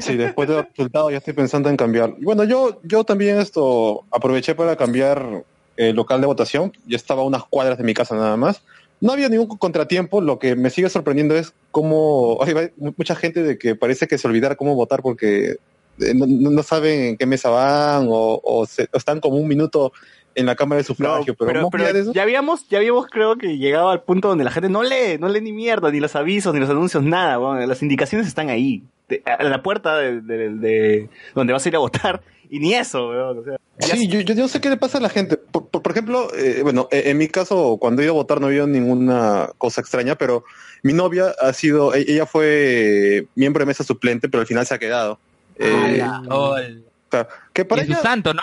Sí, 0.00 0.16
después 0.16 0.48
del 0.48 0.64
resultado 0.64 1.10
ya 1.10 1.18
estoy 1.18 1.32
pensando 1.32 1.68
en 1.68 1.76
cambiar. 1.76 2.14
Y 2.18 2.24
Bueno, 2.24 2.42
yo, 2.44 2.80
yo 2.82 3.04
también 3.04 3.38
esto 3.38 4.04
aproveché 4.10 4.54
para 4.56 4.74
cambiar 4.76 5.44
el 5.76 5.96
local 5.96 6.20
de 6.20 6.26
votación. 6.26 6.72
Ya 6.86 6.96
estaba 6.96 7.22
a 7.22 7.24
unas 7.24 7.44
cuadras 7.44 7.78
de 7.78 7.84
mi 7.84 7.94
casa 7.94 8.14
nada 8.14 8.36
más. 8.36 8.62
No 9.00 9.12
había 9.12 9.28
ningún 9.28 9.56
contratiempo. 9.58 10.20
Lo 10.20 10.38
que 10.38 10.56
me 10.56 10.70
sigue 10.70 10.88
sorprendiendo 10.88 11.36
es 11.36 11.52
cómo 11.70 12.38
hay 12.42 12.54
mucha 12.96 13.14
gente 13.14 13.42
de 13.42 13.58
que 13.58 13.74
parece 13.74 14.06
que 14.06 14.18
se 14.18 14.26
olvidara 14.28 14.56
cómo 14.56 14.74
votar 14.74 15.02
porque 15.02 15.56
eh, 16.00 16.14
no, 16.14 16.26
no 16.26 16.62
saben 16.62 17.00
en 17.02 17.16
qué 17.16 17.26
mesa 17.26 17.50
van 17.50 18.06
o, 18.08 18.40
o 18.42 18.66
se- 18.66 18.88
o 18.92 18.96
están 18.96 19.20
como 19.20 19.36
un 19.36 19.46
minuto 19.48 19.92
en 20.36 20.46
la 20.46 20.56
cámara 20.56 20.78
de 20.78 20.82
No, 20.82 20.86
sufragio. 20.86 21.34
pero, 21.36 21.46
pero, 21.48 21.62
más 21.62 21.70
pero 21.70 21.84
allá 21.84 21.92
de 21.92 22.00
eso, 22.00 22.12
ya 22.12 22.22
habíamos, 22.22 22.68
ya 22.68 22.78
habíamos 22.78 23.06
creo 23.06 23.36
que 23.36 23.56
llegado 23.58 23.90
al 23.90 24.02
punto 24.02 24.26
donde 24.28 24.42
la 24.42 24.50
gente 24.50 24.68
no 24.68 24.82
lee, 24.82 25.16
no 25.20 25.28
lee 25.28 25.40
ni 25.40 25.52
mierda, 25.52 25.90
ni 25.92 26.00
los 26.00 26.16
avisos, 26.16 26.52
ni 26.54 26.58
los 26.58 26.68
anuncios, 26.70 27.04
nada, 27.04 27.38
weón. 27.38 27.68
las 27.68 27.82
indicaciones 27.82 28.26
están 28.26 28.50
ahí, 28.50 28.82
a 29.26 29.44
la 29.44 29.62
puerta 29.62 29.96
de, 29.98 30.20
de- 30.22 30.50
de 30.50 31.08
donde 31.36 31.52
vas 31.52 31.64
a 31.64 31.68
ir 31.68 31.76
a 31.76 31.78
votar, 31.78 32.22
y 32.56 32.60
ni 32.60 32.74
eso, 32.74 33.08
weón, 33.08 33.38
o 33.38 33.44
sea, 33.44 33.56
Sí, 33.80 34.06
yo, 34.06 34.20
yo, 34.20 34.46
sé 34.46 34.60
qué 34.60 34.70
le 34.70 34.76
pasa 34.76 34.98
a 34.98 35.00
la 35.00 35.08
gente. 35.08 35.36
Por, 35.36 35.68
por- 35.68 35.82
por 35.82 35.90
ejemplo, 35.90 36.28
eh, 36.36 36.60
bueno, 36.62 36.86
eh, 36.92 37.02
en 37.06 37.18
mi 37.18 37.26
caso, 37.26 37.76
cuando 37.80 38.00
he 38.00 38.04
ido 38.04 38.12
a 38.14 38.14
votar 38.14 38.40
no 38.40 38.46
había 38.46 38.64
ninguna 38.66 39.50
cosa 39.58 39.80
extraña, 39.80 40.14
pero 40.14 40.44
mi 40.84 40.92
novia 40.92 41.34
ha 41.40 41.52
sido, 41.52 41.92
e- 41.94 42.04
ella 42.06 42.26
fue 42.26 43.26
miembro 43.34 43.60
de 43.62 43.66
mesa 43.66 43.82
suplente, 43.82 44.28
pero 44.28 44.42
al 44.42 44.46
final 44.46 44.64
se 44.64 44.74
ha 44.74 44.78
quedado. 44.78 45.18
Eh, 45.58 46.04
Oh, 46.30 46.56
el- 46.56 46.84
o 47.08 47.10
sea, 47.10 47.26
que 47.52 47.64
para 47.64 47.82
es 47.82 47.88
su 47.88 47.94
ella, 47.94 48.02
santo, 48.02 48.32
¿no? 48.32 48.42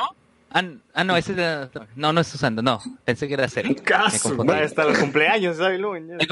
Ah, 0.54 0.64
ah, 0.94 1.04
no, 1.06 1.16
ese 1.16 1.32
era- 1.32 1.70
no, 1.96 2.12
no 2.12 2.20
es 2.20 2.28
su 2.28 2.38
santo, 2.38 2.62
no. 2.62 2.82
Pensé 3.06 3.30
que 3.30 3.36
era 3.36 3.48
Sergio. 3.48 3.74
Me 3.74 3.82
caso, 3.82 4.36
hasta 4.52 4.84
los 4.84 4.98
cumpleaños, 4.98 5.56
¿sabes? 5.56 5.80
Lo 5.80 5.94
que 5.94 6.28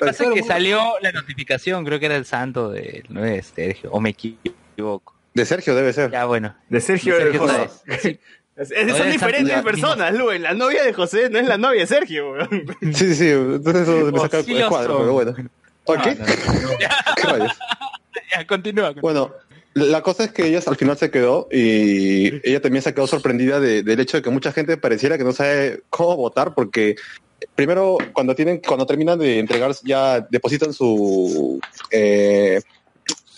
pasa 0.00 0.24
es 0.24 0.30
que 0.30 0.42
salió 0.42 0.94
la 1.02 1.12
notificación, 1.12 1.84
creo 1.84 2.00
que 2.00 2.06
era 2.06 2.16
el 2.16 2.24
santo 2.24 2.70
de, 2.70 3.04
no 3.10 3.22
es 3.26 3.52
Sergio, 3.54 3.90
o 3.92 4.00
me 4.00 4.10
equivoco. 4.10 5.17
De 5.38 5.46
Sergio 5.46 5.74
debe 5.74 5.92
ser. 5.92 6.10
Ya, 6.10 6.26
bueno. 6.26 6.54
De 6.68 6.80
Sergio, 6.80 7.14
De 7.16 7.22
Sergio 7.22 7.40
José. 7.40 7.54
Sáez. 7.86 8.00
Sí. 8.02 8.20
Es- 8.56 8.70
es- 8.72 8.86
No, 8.88 8.96
son 8.96 9.06
es 9.06 9.12
diferentes 9.12 9.62
personas, 9.62 10.12
Luen. 10.14 10.42
La 10.42 10.52
novia 10.52 10.82
de 10.82 10.92
José 10.92 11.30
no 11.30 11.38
es 11.38 11.46
la 11.46 11.56
novia 11.58 11.80
de 11.82 11.86
Sergio, 11.86 12.32
weón. 12.32 12.48
Sí, 12.82 12.92
sí, 12.94 13.14
sí, 13.14 13.28
entonces 13.30 13.82
eso 13.88 14.12
me 14.12 14.18
saca 14.20 14.38
el 14.40 14.66
cuadro, 14.68 14.98
pero 14.98 15.12
bueno. 15.12 15.34
Ya, 16.80 18.46
continúa. 18.46 18.92
Bueno, 19.00 19.32
la 19.74 20.02
cosa 20.02 20.24
es 20.24 20.32
que 20.32 20.46
ella 20.46 20.60
al 20.66 20.76
final 20.76 20.96
se 20.98 21.10
quedó 21.10 21.48
y 21.50 22.46
ella 22.48 22.60
también 22.60 22.82
se 22.82 22.92
quedó 22.94 23.06
sorprendida 23.06 23.60
de- 23.60 23.82
del 23.82 24.00
hecho 24.00 24.16
de 24.16 24.22
que 24.22 24.30
mucha 24.30 24.52
gente 24.52 24.76
pareciera 24.76 25.16
que 25.18 25.24
no 25.24 25.32
sabe 25.32 25.82
cómo 25.90 26.16
votar 26.16 26.54
porque 26.54 26.96
primero 27.54 27.96
cuando 28.12 28.34
tienen 28.34 28.60
cuando 28.66 28.84
terminan 28.86 29.18
de 29.18 29.38
entregar 29.38 29.70
ya 29.84 30.20
depositan 30.30 30.72
su 30.72 31.60
eh, 31.90 32.60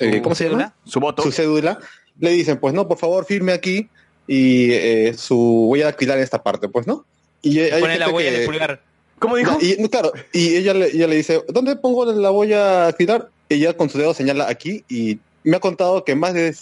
eh, 0.00 0.20
¿cómo 0.22 0.34
se 0.34 0.48
llama? 0.48 0.74
Su 0.84 0.98
voto. 1.00 1.22
Su 1.22 1.32
cédula. 1.32 1.78
Le 2.18 2.30
dicen, 2.30 2.58
pues 2.58 2.74
no, 2.74 2.86
por 2.88 2.98
favor, 2.98 3.24
firme 3.24 3.52
aquí 3.52 3.88
y 4.26 4.72
eh, 4.72 5.14
su 5.16 5.66
huella 5.68 5.86
dactilar 5.86 6.18
en 6.18 6.24
esta 6.24 6.42
parte, 6.42 6.68
pues 6.68 6.86
no. 6.86 7.04
Y 7.42 7.58
hay 7.60 7.80
Pone 7.80 7.98
la 7.98 8.08
huella 8.10 8.30
que- 8.30 8.38
de 8.40 8.46
pulgar. 8.46 8.82
¿Cómo 9.18 9.36
dijo? 9.36 9.58
y 9.60 9.76
claro, 9.88 10.12
y 10.32 10.56
ella 10.56 10.72
le, 10.72 10.86
ella 10.86 11.06
le 11.06 11.16
dice, 11.16 11.42
¿dónde 11.48 11.76
pongo 11.76 12.06
la 12.10 12.30
huella 12.30 12.58
dactilar? 12.84 13.28
Ella 13.50 13.76
con 13.76 13.90
su 13.90 13.98
dedo 13.98 14.14
señala 14.14 14.48
aquí 14.48 14.82
y 14.88 15.18
me 15.44 15.56
ha 15.56 15.60
contado 15.60 16.04
que 16.04 16.14
más 16.14 16.32
de 16.32 16.54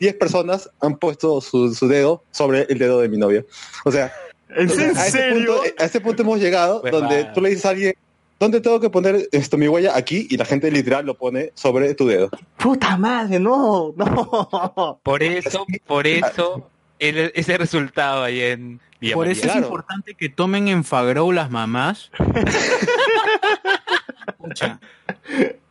10 0.00 0.14
personas 0.14 0.70
han 0.80 0.96
puesto 0.96 1.40
su, 1.40 1.72
su 1.74 1.86
dedo 1.86 2.24
sobre 2.32 2.62
el 2.68 2.78
dedo 2.78 3.00
de 3.00 3.08
mi 3.08 3.16
novia. 3.16 3.44
O 3.84 3.92
sea, 3.92 4.12
¿En 4.48 4.68
o 4.68 4.74
sea, 4.74 4.88
a, 4.88 5.06
ese 5.06 5.18
serio? 5.18 5.56
punto, 5.58 5.62
a 5.78 5.84
ese 5.84 6.00
punto 6.00 6.22
hemos 6.22 6.40
llegado 6.40 6.80
Pues 6.80 6.92
donde 6.92 7.22
va. 7.24 7.32
tú 7.32 7.40
le 7.40 7.50
dices 7.50 7.66
a 7.66 7.70
alguien, 7.70 7.94
¿dónde 8.40 8.60
tengo 8.60 8.80
que 8.80 8.90
poner 8.90 9.28
esto 9.30 9.56
mi 9.56 9.68
huella? 9.68 9.96
Aquí 9.96 10.26
y 10.28 10.36
la 10.36 10.44
gente 10.44 10.70
literal 10.72 11.06
lo 11.06 11.14
pone 11.14 11.52
sobre 11.54 11.94
tu 11.94 12.06
dedo. 12.08 12.30
Puta 12.56 12.96
madre, 12.96 13.38
no, 13.38 13.94
no. 13.96 14.98
Por 15.04 15.22
eso, 15.22 15.64
por 15.86 16.06
eso, 16.08 16.68
el- 16.98 17.30
ese 17.36 17.56
resultado 17.58 18.24
ahí 18.24 18.40
en 18.40 18.80
Villa 19.00 19.14
Por 19.14 19.26
María. 19.28 19.40
eso 19.44 19.50
es 19.52 19.56
importante 19.62 20.14
que 20.14 20.28
tomen 20.28 20.66
en 20.68 20.82
Fagrow 20.84 21.30
las 21.30 21.50
mamás. 21.50 22.10
Pucha. 24.38 24.80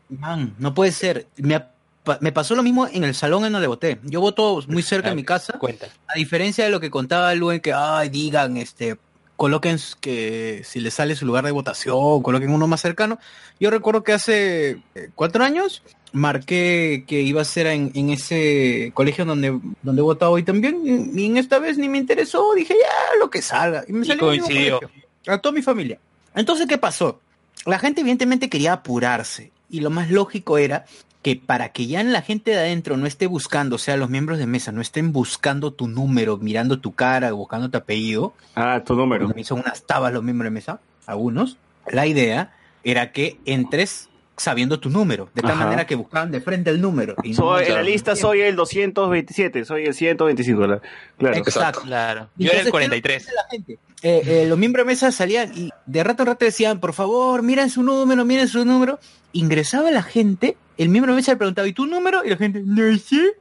Man, 0.10 0.56
no 0.58 0.74
puede 0.74 0.92
ser. 0.92 1.28
Me, 1.38 1.56
ha- 1.56 1.72
pa- 2.04 2.18
me 2.22 2.32
pasó 2.32 2.56
lo 2.56 2.64
mismo 2.64 2.88
en 2.88 3.04
el 3.04 3.14
salón 3.14 3.46
en 3.46 3.54
donde 3.54 3.68
voté. 3.68 4.00
Yo 4.04 4.22
voto 4.22 4.62
muy 4.68 4.82
cerca 4.82 5.10
de 5.10 5.16
mi 5.16 5.24
casa. 5.24 5.58
Cuenta. 5.60 5.88
A 6.08 6.14
diferencia 6.18 6.64
de 6.66 6.72
lo 6.72 6.80
que 6.80 6.90
contaba 6.90 7.34
Luen, 7.36 7.60
que 7.62 7.74
ay, 7.74 8.10
digan, 8.10 8.58
este, 8.58 8.98
coloquen 9.40 9.78
que 10.02 10.64
si 10.66 10.82
les 10.82 10.94
sale 10.94 11.16
su 11.16 11.26
lugar 11.26 11.46
de 11.46 11.52
votación, 11.52 12.22
coloquen 12.22 12.52
uno 12.52 12.68
más 12.68 12.82
cercano. 12.82 13.20
Yo 13.58 13.72
recuerdo 13.72 14.04
que 14.04 14.12
hace 14.12 14.82
eh, 14.96 15.10
cuatro 15.16 15.46
años 15.46 15.82
marqué 16.12 17.06
que 17.08 17.22
iba 17.22 17.42
a 17.42 17.46
ser 17.46 17.68
en, 17.68 17.92
en 17.96 18.10
ese 18.10 18.92
colegio 18.94 19.24
donde, 19.24 19.58
donde 19.82 20.02
he 20.02 20.04
votado 20.04 20.34
hoy 20.34 20.44
también, 20.44 20.82
y, 20.84 21.22
y 21.22 21.26
en 21.28 21.38
esta 21.38 21.58
vez 21.58 21.78
ni 21.78 21.88
me 21.88 21.98
interesó, 22.00 22.54
dije 22.54 22.74
ya 22.74 23.20
lo 23.20 23.30
que 23.30 23.42
salga. 23.42 23.86
Y 23.88 23.94
me 23.94 24.06
Y 24.06 24.10
salió 24.10 24.26
colegio, 24.26 24.80
a 25.26 25.38
toda 25.38 25.54
mi 25.54 25.62
familia. 25.62 26.00
Entonces, 26.36 26.68
¿qué 26.68 26.78
pasó? 26.78 27.22
La 27.66 27.80
gente 27.80 28.02
evidentemente 28.02 28.50
quería 28.50 28.74
apurarse, 28.74 29.54
y 29.70 29.80
lo 29.80 29.90
más 29.90 30.12
lógico 30.12 30.58
era 30.58 30.86
que 31.22 31.36
para 31.36 31.70
que 31.70 31.86
ya 31.88 32.02
la 32.04 32.22
gente 32.22 32.52
de 32.52 32.58
adentro 32.60 32.96
no 32.98 33.06
esté 33.06 33.28
buscando, 33.28 33.76
o 33.76 33.80
sea, 33.80 33.98
los 33.98 34.10
miembros 34.10 34.38
de 34.40 34.46
mesa 34.48 34.72
no 34.72 34.80
estén 34.82 35.12
buscando 35.12 35.72
tu 35.74 35.88
número, 35.88 36.38
mirando 36.38 36.80
tu 36.80 36.94
cara, 36.94 37.32
buscando 37.34 37.70
tu 37.70 37.78
apellido, 37.78 38.34
Ah, 38.56 38.82
tu 38.86 38.96
número. 38.96 39.30
son 39.44 39.60
unas 39.60 39.84
tabas 39.86 40.14
los 40.14 40.24
miembros 40.24 40.46
de 40.48 40.52
mesa, 40.52 40.80
algunos, 41.06 41.58
la 41.92 42.08
idea 42.08 42.54
era 42.84 43.12
que 43.12 43.38
entres 43.46 44.08
sabiendo 44.40 44.80
tu 44.80 44.90
número, 44.90 45.30
de 45.36 45.42
tal 45.42 45.52
Ajá. 45.52 45.66
manera 45.66 45.86
que 45.86 45.96
buscaban 45.96 46.32
de 46.32 46.42
frente 46.42 46.70
el 46.70 46.82
número. 46.82 47.16
y 47.24 47.30
no- 47.32 47.36
Soy, 47.36 47.66
en 47.66 47.74
la 47.76 47.84
lista 47.84 48.16
soy 48.16 48.42
el 48.42 48.56
227, 48.56 49.66
soy 49.66 49.86
el 49.86 49.94
125, 49.94 50.66
la- 50.68 50.82
claro. 51.18 51.36
Exacto. 51.38 51.82
Claro. 51.82 52.30
Y 52.38 52.46
Yo 52.46 52.52
era 52.52 52.62
el 52.62 52.68
entonces, 52.68 52.72
43. 52.72 53.24
¿qué 53.26 53.30
hace 53.30 53.36
la 53.36 53.50
gente? 53.50 53.80
Eh, 54.02 54.22
eh, 54.26 54.46
los 54.48 54.58
miembros 54.58 54.86
de 54.86 54.92
mesa 54.94 55.12
salían 55.12 55.52
y 55.56 55.70
de 55.86 56.04
rato 56.04 56.24
en 56.24 56.28
rato 56.28 56.46
decían, 56.46 56.80
por 56.80 56.94
favor, 56.94 57.44
miren 57.44 57.70
su 57.70 57.84
número, 57.84 58.24
miren 58.26 58.48
su 58.48 58.64
número. 58.66 58.98
Ingresaba 59.34 59.92
la 59.92 60.02
gente, 60.04 60.56
el 60.78 60.90
miembro 60.90 61.12
de 61.12 61.18
mesa 61.18 61.34
le 61.34 61.38
preguntaba, 61.38 61.68
¿y 61.68 61.74
tu 61.74 61.86
número? 61.86 62.24
Y 62.24 62.30
la 62.30 62.38
gente, 62.38 62.62
no 62.66 62.98
sé. 62.98 63.34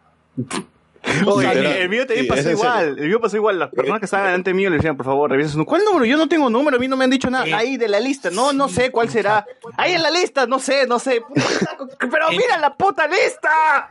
Oye, 1.26 1.49
el, 1.49 1.57
Literal. 1.57 1.76
el 1.76 1.88
mío 1.88 2.07
también 2.07 2.24
Sí, 2.24 2.28
pasó 2.28 2.51
igual. 2.51 2.96
El 2.99 3.09
mío 3.09 3.20
pasó 3.20 3.36
igual. 3.36 3.59
Las 3.59 3.70
personas 3.70 4.01
que 4.01 4.05
estaban 4.07 4.26
delante 4.26 4.55
mío 4.55 4.70
le 4.70 4.76
decían, 4.76 4.96
por 4.96 5.07
favor, 5.07 5.30
revisen 5.30 5.53
su 5.53 5.59
número. 5.59 5.68
¿Cuál 5.68 5.84
número? 5.84 6.05
Yo 6.05 6.16
no 6.16 6.28
tengo 6.28 6.51
número, 6.51 6.76
a 6.76 6.80
mí 6.80 6.88
no 6.88 6.96
me 6.96 7.05
han 7.05 7.11
dicho 7.11 7.30
nada. 7.30 7.46
Eh, 7.46 7.55
Ahí 7.55 7.76
de 7.76 7.88
la 7.88 8.01
lista. 8.01 8.30
No, 8.30 8.53
no 8.53 8.68
sé 8.68 8.90
cuál 8.90 9.09
será. 9.09 9.46
Ahí 9.76 9.92
en 9.92 10.03
la 10.03 10.11
lista, 10.11 10.46
no 10.46 10.59
sé, 10.59 10.86
no 10.86 10.99
sé. 10.99 11.22
Pero 11.99 12.30
mira 12.30 12.59
la 12.59 12.74
puta 12.74 13.07
lista. 13.07 13.90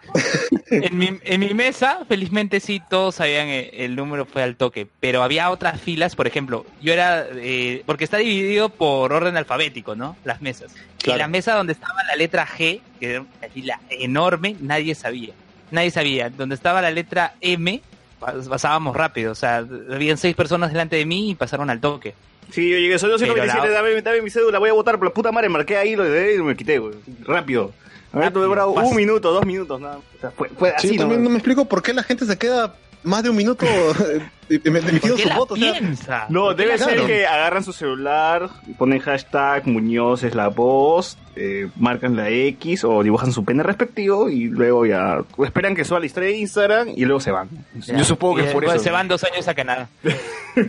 En 0.70 0.98
mi, 0.98 1.20
en 1.24 1.40
mi 1.40 1.54
mesa, 1.54 2.00
felizmente 2.08 2.60
sí, 2.60 2.82
todos 2.90 3.16
sabían 3.16 3.48
eh, 3.48 3.70
el, 3.74 3.96
número 3.96 4.26
fue 4.26 4.44
al 4.44 4.56
toque, 4.58 4.88
pero 5.00 5.24
había 5.24 5.50
otras 5.50 5.80
filas, 5.80 6.16
por 6.16 6.28
ejemplo, 6.28 6.66
yo 6.82 6.92
era, 6.92 7.26
eh, 7.36 7.84
porque 7.86 8.04
está 8.04 8.18
dividido 8.18 8.70
por 8.70 9.14
orden 9.14 9.38
alfabético, 9.38 9.96
¿no? 9.96 10.18
Las 10.26 10.42
mesas. 10.42 10.74
Y 11.06 11.14
la 11.14 11.28
mesa 11.28 11.56
donde 11.56 11.74
estaba 11.74 12.04
la 12.04 12.16
letra 12.16 12.46
G, 12.46 12.82
que 13.00 13.12
era 13.12 13.22
una 13.22 13.50
fila 13.54 13.80
enorme, 13.90 14.58
nadie 14.60 14.94
sabía. 14.94 15.34
Nadie 15.72 15.92
sabía. 15.92 16.30
Donde 16.30 16.56
estaba 16.56 16.82
la 16.82 16.92
letra 16.92 17.36
M, 17.42 17.82
pas- 18.22 18.48
pasábamos 18.48 18.96
rápido, 18.96 19.32
o 19.32 19.36
sea, 19.36 19.58
habían 19.92 20.18
seis 20.18 20.36
personas 20.36 20.72
delante 20.72 20.96
de 20.96 21.06
mí 21.06 21.32
y 21.32 21.36
pasaron 21.36 21.70
al 21.70 21.80
toque. 21.80 22.14
Sí, 22.52 22.70
yo 22.70 22.78
llegué, 22.78 22.98
soy 22.98 23.10
Pero 23.20 23.34
227, 23.36 23.68
la- 23.68 23.74
dame, 23.74 24.02
dame 24.02 24.22
mi 24.22 24.30
cédula, 24.30 24.58
voy 24.60 24.70
a 24.70 24.74
votar 24.74 24.98
por 24.98 25.08
la 25.10 25.14
puta 25.14 25.32
madre. 25.34 25.50
Marqué 25.50 25.76
ahí 25.78 25.96
lo 25.98 26.04
de 26.06 26.36
y 26.36 26.38
me 26.40 26.56
quité, 26.56 26.80
güey. 26.80 26.96
Rápido. 27.26 27.74
A 28.14 28.20
ver, 28.20 28.32
demora 28.32 28.66
un 28.66 28.96
minuto, 28.96 29.32
dos 29.34 29.46
minutos, 29.46 29.82
nada. 29.82 29.98
O 29.98 30.20
sea, 30.22 30.32
fue, 30.32 30.48
fue 30.50 30.70
Sí, 30.70 30.76
así, 30.88 30.92
yo 30.96 31.02
también 31.02 31.22
¿no? 31.22 31.26
no 31.26 31.32
me 31.32 31.38
explico 31.40 31.66
por 31.66 31.84
qué 31.84 31.94
la 31.94 32.04
gente 32.04 32.26
se 32.26 32.38
queda 32.38 32.74
más 33.08 33.24
de 33.24 33.30
un 33.30 33.36
minuto 33.36 33.66
eh, 34.50 34.62
emitiendo 34.64 35.00
¿Por 35.02 35.16
qué 35.16 35.24
su 35.24 35.30
voto. 35.30 35.54
o 35.56 35.58
sea, 35.58 35.72
piensa? 35.74 36.26
No, 36.30 36.46
¿Por 36.46 36.56
qué 36.56 36.64
debe 36.64 36.78
ser 36.78 37.06
que 37.06 37.26
agarran 37.26 37.64
su 37.64 37.74
celular, 37.74 38.50
ponen 38.78 39.00
hashtag 39.00 39.66
Muñoz 39.68 40.24
es 40.24 40.36
la 40.36 40.48
voz, 40.50 41.18
eh, 41.36 41.70
marcan 41.76 42.16
la 42.16 42.30
X 42.30 42.84
o 42.84 43.04
dibujan 43.04 43.32
su 43.32 43.44
pene 43.46 43.64
respectivo 43.64 44.30
y 44.30 44.46
luego 44.46 44.86
ya 44.86 45.24
esperan 45.44 45.76
que 45.76 45.84
suba 45.86 46.00
la 46.00 46.06
historia 46.06 46.30
de 46.30 46.38
Instagram 46.38 46.90
y 46.96 47.06
luego 47.06 47.20
se 47.20 47.32
van. 47.32 47.50
Yo 47.76 48.04
supongo 48.04 48.36
que 48.38 48.46
es 48.46 48.52
por 48.54 48.64
eso. 48.66 48.80
Se 48.80 48.92
van 48.92 49.08
dos 49.08 49.24
años 49.24 49.48
a 49.48 49.54
Canadá. 49.56 49.90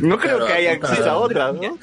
No 0.00 0.18
creo 0.18 0.38
Claro, 0.38 0.46
que 0.46 0.52
haya 0.54 0.78
claro. 0.78 0.94
exista 0.94 1.16
otra, 1.18 1.52
¿no? 1.52 1.78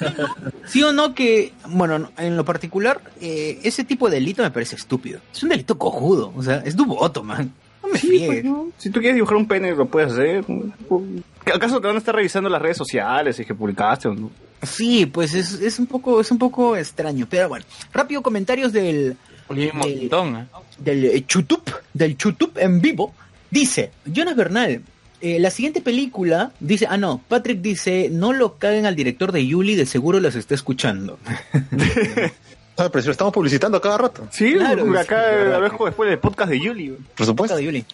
Sí 0.66 0.82
o 0.82 0.92
no 0.92 1.14
que, 1.14 1.54
bueno, 1.68 2.00
no, 2.00 2.12
en 2.18 2.36
lo 2.36 2.44
particular, 2.46 3.00
eh, 3.22 3.60
ese 3.64 3.84
tipo 3.84 4.10
de 4.10 4.16
delito 4.16 4.42
me 4.42 4.50
parece 4.50 4.76
estúpido. 4.76 5.20
Es 5.32 5.44
un 5.44 5.50
delito 5.50 5.78
cojudo, 5.78 6.34
o 6.36 6.42
sea, 6.42 6.64
es 6.66 6.76
tu 6.76 6.86
voto, 6.86 7.24
man. 7.24 7.54
No 7.94 7.94
me 7.94 8.00
Sí, 8.00 8.24
pues, 8.26 8.44
¿no? 8.44 8.70
Si 8.78 8.90
tú 8.90 9.00
quieres 9.00 9.16
dibujar 9.16 9.38
un 9.38 9.48
pene, 9.48 9.74
lo 9.76 9.86
puedes 9.88 10.12
hacer. 10.14 10.44
¿Acaso 11.54 11.80
te 11.80 11.88
van 11.88 11.96
a 11.96 12.00
estar 12.00 12.14
revisando 12.16 12.50
las 12.50 12.62
redes 12.62 12.78
sociales 12.78 13.40
y 13.40 13.46
que 13.46 13.56
publicaste 13.56 14.08
o 14.10 14.14
no? 14.16 14.30
Sí, 14.64 15.06
pues 15.06 15.34
es, 15.34 15.54
es 15.62 15.80
un 15.80 15.86
poco, 15.88 16.20
es 16.20 16.32
un 16.32 16.38
poco 16.40 16.76
extraño, 16.76 17.28
pero 17.30 17.48
bueno. 17.50 17.66
Rápido 17.94 18.22
comentarios 18.22 18.74
del, 18.74 19.16
del- 19.50 19.74
montón, 19.74 20.36
¿eh? 20.36 20.46
del 20.80 21.06
eh, 21.06 21.24
Chutup, 21.28 21.70
del 21.94 22.18
Chutup 22.18 22.58
en 22.58 22.82
vivo, 22.82 23.14
dice, 23.52 23.92
Jonas 24.06 24.36
Bernal, 24.36 24.82
eh, 25.22 25.40
la 25.40 25.52
siguiente 25.52 25.82
película, 25.82 26.52
dice, 26.60 26.88
ah 26.90 26.98
no, 26.98 27.22
Patrick 27.28 27.62
dice, 27.62 28.10
no 28.12 28.34
lo 28.34 28.58
caguen 28.58 28.86
al 28.88 28.96
director 28.96 29.32
de 29.32 29.46
Yuli, 29.46 29.76
de 29.76 29.86
seguro 29.86 30.20
los 30.20 30.36
está 30.36 30.56
escuchando. 30.56 31.20
Ah, 32.78 32.90
pero 32.92 33.02
si 33.02 33.08
lo 33.08 33.12
estamos 33.12 33.34
publicitando 33.34 33.82
cada 33.82 33.98
rato. 33.98 34.28
Sí, 34.32 34.54
Claro, 34.54 34.98
acá 35.00 35.32
la 35.32 35.60
vez 35.60 35.72
después 35.72 36.10
del 36.10 36.20
podcast 36.20 36.50
de 36.52 36.60
Yuli. 36.60 36.96
Por 37.16 37.26
supuesto. 37.26 37.56
de 37.58 37.64
Yuli. 37.64 37.86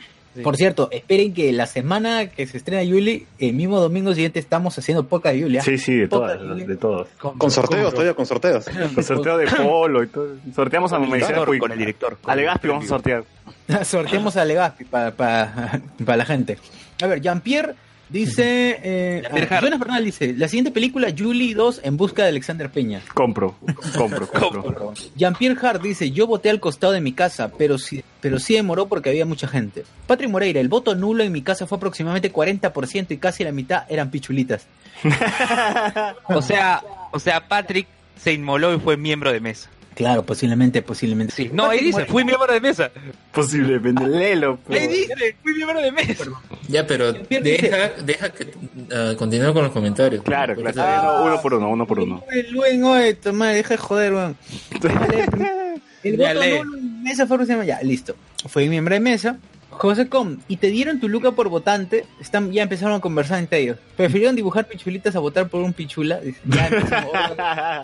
Por 0.42 0.58
cierto, 0.58 0.90
esperen 0.92 1.32
que 1.32 1.54
la 1.54 1.68
semana 1.68 2.28
que 2.28 2.48
se 2.48 2.58
estrena 2.58 2.82
Yuli, 2.82 3.28
el 3.38 3.54
mismo 3.54 3.80
domingo 3.80 4.14
siguiente 4.16 4.40
estamos 4.40 4.76
haciendo 4.78 5.06
poca 5.06 5.30
de 5.30 5.40
Yuli. 5.40 5.60
¿ah? 5.60 5.62
Sí, 5.62 5.78
sí, 5.78 5.96
de 5.96 6.08
todas, 6.08 6.40
Yuli. 6.42 6.64
de 6.66 6.76
todos. 6.76 7.08
Con 7.20 7.52
sorteos, 7.52 7.92
todavía 7.94 8.16
con 8.16 8.26
sorteos. 8.26 8.66
Con 8.96 9.04
sorteo 9.04 9.38
de 9.38 9.46
polo 9.48 10.04
y 10.04 10.08
todo. 10.08 10.30
Sorteamos 10.56 10.92
a 10.92 10.98
Medicina 11.00 11.46
con 11.46 11.72
el 11.72 11.78
director. 11.78 12.18
con 12.20 12.32
A 12.32 12.34
el 12.34 12.40
Legazpi 12.40 12.68
vamos 12.68 12.86
a 12.86 12.88
sortear. 12.88 13.24
Sorteamos 13.84 14.36
a 14.36 14.44
Legaspi 14.44 14.86
para 14.86 15.78
la 16.18 16.26
gente. 16.26 16.58
A 17.02 17.08
ver, 17.08 17.22
Jean-Pierre 17.22 17.76
dice... 18.14 18.80
Eh, 18.82 19.22
Jean-Pierre 19.24 19.55
ah. 19.55 19.61
Jonas 19.61 19.80
Bernal 19.80 20.05
dice, 20.05 20.34
la 20.38 20.47
siguiente 20.47 20.72
película, 20.72 21.14
Julie 21.18 21.53
2, 21.53 21.82
en 21.84 21.97
busca 21.97 22.24
de 22.24 22.30
Alexander 22.30 22.70
Peña. 22.70 23.01
Compro, 23.14 23.57
compro, 23.97 24.28
compro. 24.28 24.93
Jean-Pierre 25.16 25.57
Hart 25.61 25.82
dice, 25.82 26.11
yo 26.11 26.28
voté 26.28 26.49
al 26.49 26.61
costado 26.61 26.93
de 26.93 27.01
mi 27.01 27.11
casa, 27.11 27.51
pero 27.57 27.78
sí, 27.78 28.03
pero 28.22 28.39
sí 28.39 28.53
demoró 28.53 28.86
porque 28.86 29.09
había 29.09 29.26
mucha 29.26 29.47
gente. 29.47 29.84
Patrick 30.07 30.30
Moreira, 30.30 30.61
el 30.61 30.70
voto 30.70 30.95
nulo 30.95 31.24
en 31.24 31.32
mi 31.34 31.41
casa 31.41 31.68
fue 31.68 31.78
aproximadamente 31.78 32.32
40% 32.32 33.07
y 33.09 33.18
casi 33.18 33.43
la 33.43 33.51
mitad 33.51 33.84
eran 33.89 34.09
pichulitas. 34.09 34.68
O 36.30 36.41
sea, 36.41 36.82
o 37.11 37.20
sea, 37.20 37.47
Patrick 37.47 37.88
se 38.16 38.34
inmoló 38.34 38.74
y 38.74 38.80
fue 38.80 38.97
miembro 38.97 39.32
de 39.32 39.39
mesa. 39.39 39.70
Claro, 39.96 40.26
posiblemente, 40.26 40.82
posiblemente. 40.82 41.34
Sí, 41.34 41.50
no, 41.54 41.70
ahí 41.70 41.80
dice, 41.80 42.06
fui 42.06 42.24
miembro 42.24 42.52
de 42.52 42.60
mesa. 42.60 42.91
Posiblemente, 43.32 44.08
léelo. 44.08 44.60
Ahí 44.70 44.80
pero- 44.80 44.91
dice, 44.91 45.36
fui 45.41 45.54
miembro 45.54 45.82
de 45.82 45.91
mesa. 45.91 46.26
Ya, 46.68 46.86
pero 46.88 47.14
deja, 47.14 47.89
deja 48.04 48.30
que 48.32 48.54
ah, 48.94 49.14
continúe 49.18 49.54
con 49.54 49.64
los 49.64 49.72
comentarios. 49.72 50.24
Claro, 50.24 50.56
claro. 50.56 51.20
No, 51.20 51.26
uno 51.26 51.41
por 51.41 51.54
uno, 51.54 51.70
uno 51.70 51.88
por 51.88 52.00
uno. 52.00 52.24
Luen, 52.52 52.84
oye, 52.84 53.14
toma, 53.16 53.50
deja 53.50 53.70
de 53.76 53.78
joder, 53.78 54.14
weón. 54.14 54.38
El 56.04 56.18
Ya 56.18 56.34
voto 56.34 56.66
mesa 57.02 57.28
fue 57.28 57.66
Ya, 57.66 57.82
listo. 57.82 58.16
Fue 58.48 58.68
miembro 58.68 58.94
de 58.94 59.00
mesa. 59.00 59.38
José 59.74 60.10
Com, 60.10 60.38
y 60.48 60.58
te 60.58 60.68
dieron 60.68 61.00
tu 61.00 61.08
luca 61.10 61.32
por 61.32 61.50
votante, 61.50 62.06
están, 62.20 62.52
ya 62.52 62.64
empezaron 62.64 62.96
a 62.96 63.00
conversar 63.00 63.40
entre 63.40 63.60
ellos. 63.60 63.78
Prefirieron 63.98 64.36
dibujar 64.36 64.66
pichulitas 64.68 65.16
a 65.16 65.20
votar 65.20 65.48
por 65.50 65.62
un 65.62 65.74
pichula. 65.74 66.20
Dice, 66.20 66.40
Ya 66.46 66.68
empezamos, 66.72 67.12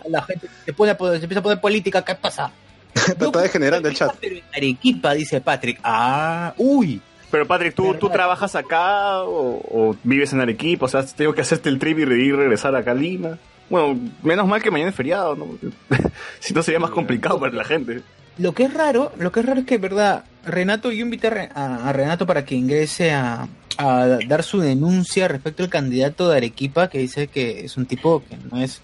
la 0.08 0.22
gente 0.26 0.48
se, 0.64 0.72
pone 0.72 0.92
a, 0.92 0.96
po- 0.96 1.10
se 1.10 1.22
empieza 1.22 1.40
a 1.40 1.42
poner 1.42 1.60
política, 1.60 2.04
¿qué 2.04 2.14
pasa? 2.14 2.52
Está 2.94 3.40
degenerando 3.42 3.88
el 3.88 3.94
chat. 3.94 4.14
Pero 4.20 4.36
en 4.36 4.42
Arequipa, 4.54 5.14
dice 5.14 5.40
Patrick. 5.40 5.78
Ah, 5.84 6.54
uy. 6.56 7.00
Pero 7.30 7.46
Patrick, 7.46 7.74
¿tú, 7.74 7.94
¿tú 7.94 8.08
trabajas 8.10 8.56
acá 8.56 9.22
o, 9.22 9.60
o 9.70 9.96
vives 10.02 10.32
en 10.32 10.40
Arequipa? 10.40 10.86
O 10.86 10.88
sea, 10.88 11.06
tengo 11.06 11.32
que 11.32 11.42
hacerte 11.42 11.68
el 11.68 11.78
trip 11.78 12.00
y 12.00 12.04
re- 12.04 12.24
y 12.24 12.32
regresar 12.32 12.74
acá 12.74 12.90
a 12.90 12.94
Lima. 12.94 13.38
Bueno, 13.68 13.96
menos 14.24 14.48
mal 14.48 14.60
que 14.60 14.72
mañana 14.72 14.90
es 14.90 14.96
feriado, 14.96 15.36
¿no? 15.36 15.46
Si 16.40 16.52
no 16.52 16.62
sería 16.64 16.80
más 16.80 16.90
complicado 16.90 17.38
para 17.38 17.52
la 17.52 17.62
gente. 17.64 18.02
Lo 18.40 18.54
que 18.54 18.64
es 18.64 18.72
raro, 18.74 19.12
lo 19.18 19.30
que 19.32 19.40
es 19.40 19.46
raro 19.46 19.60
es 19.60 19.66
que, 19.66 19.76
verdad, 19.78 20.24
Renato, 20.44 20.90
yo 20.90 21.02
invité 21.02 21.26
a, 21.26 21.30
Re- 21.30 21.50
a- 21.54 21.88
a 21.88 21.92
Renato 21.92 22.26
para 22.26 22.44
que 22.44 22.54
ingrese 22.54 23.12
a, 23.12 23.48
a 23.76 24.06
dar 24.26 24.42
su 24.42 24.60
denuncia 24.60 25.28
respecto 25.28 25.62
al 25.62 25.68
candidato 25.68 26.28
de 26.30 26.38
Arequipa, 26.38 26.88
que 26.88 26.98
dice 26.98 27.28
que 27.28 27.64
es 27.64 27.76
un 27.76 27.86
tipo 27.86 28.22
que 28.28 28.36
no 28.50 28.62
es, 28.62 28.80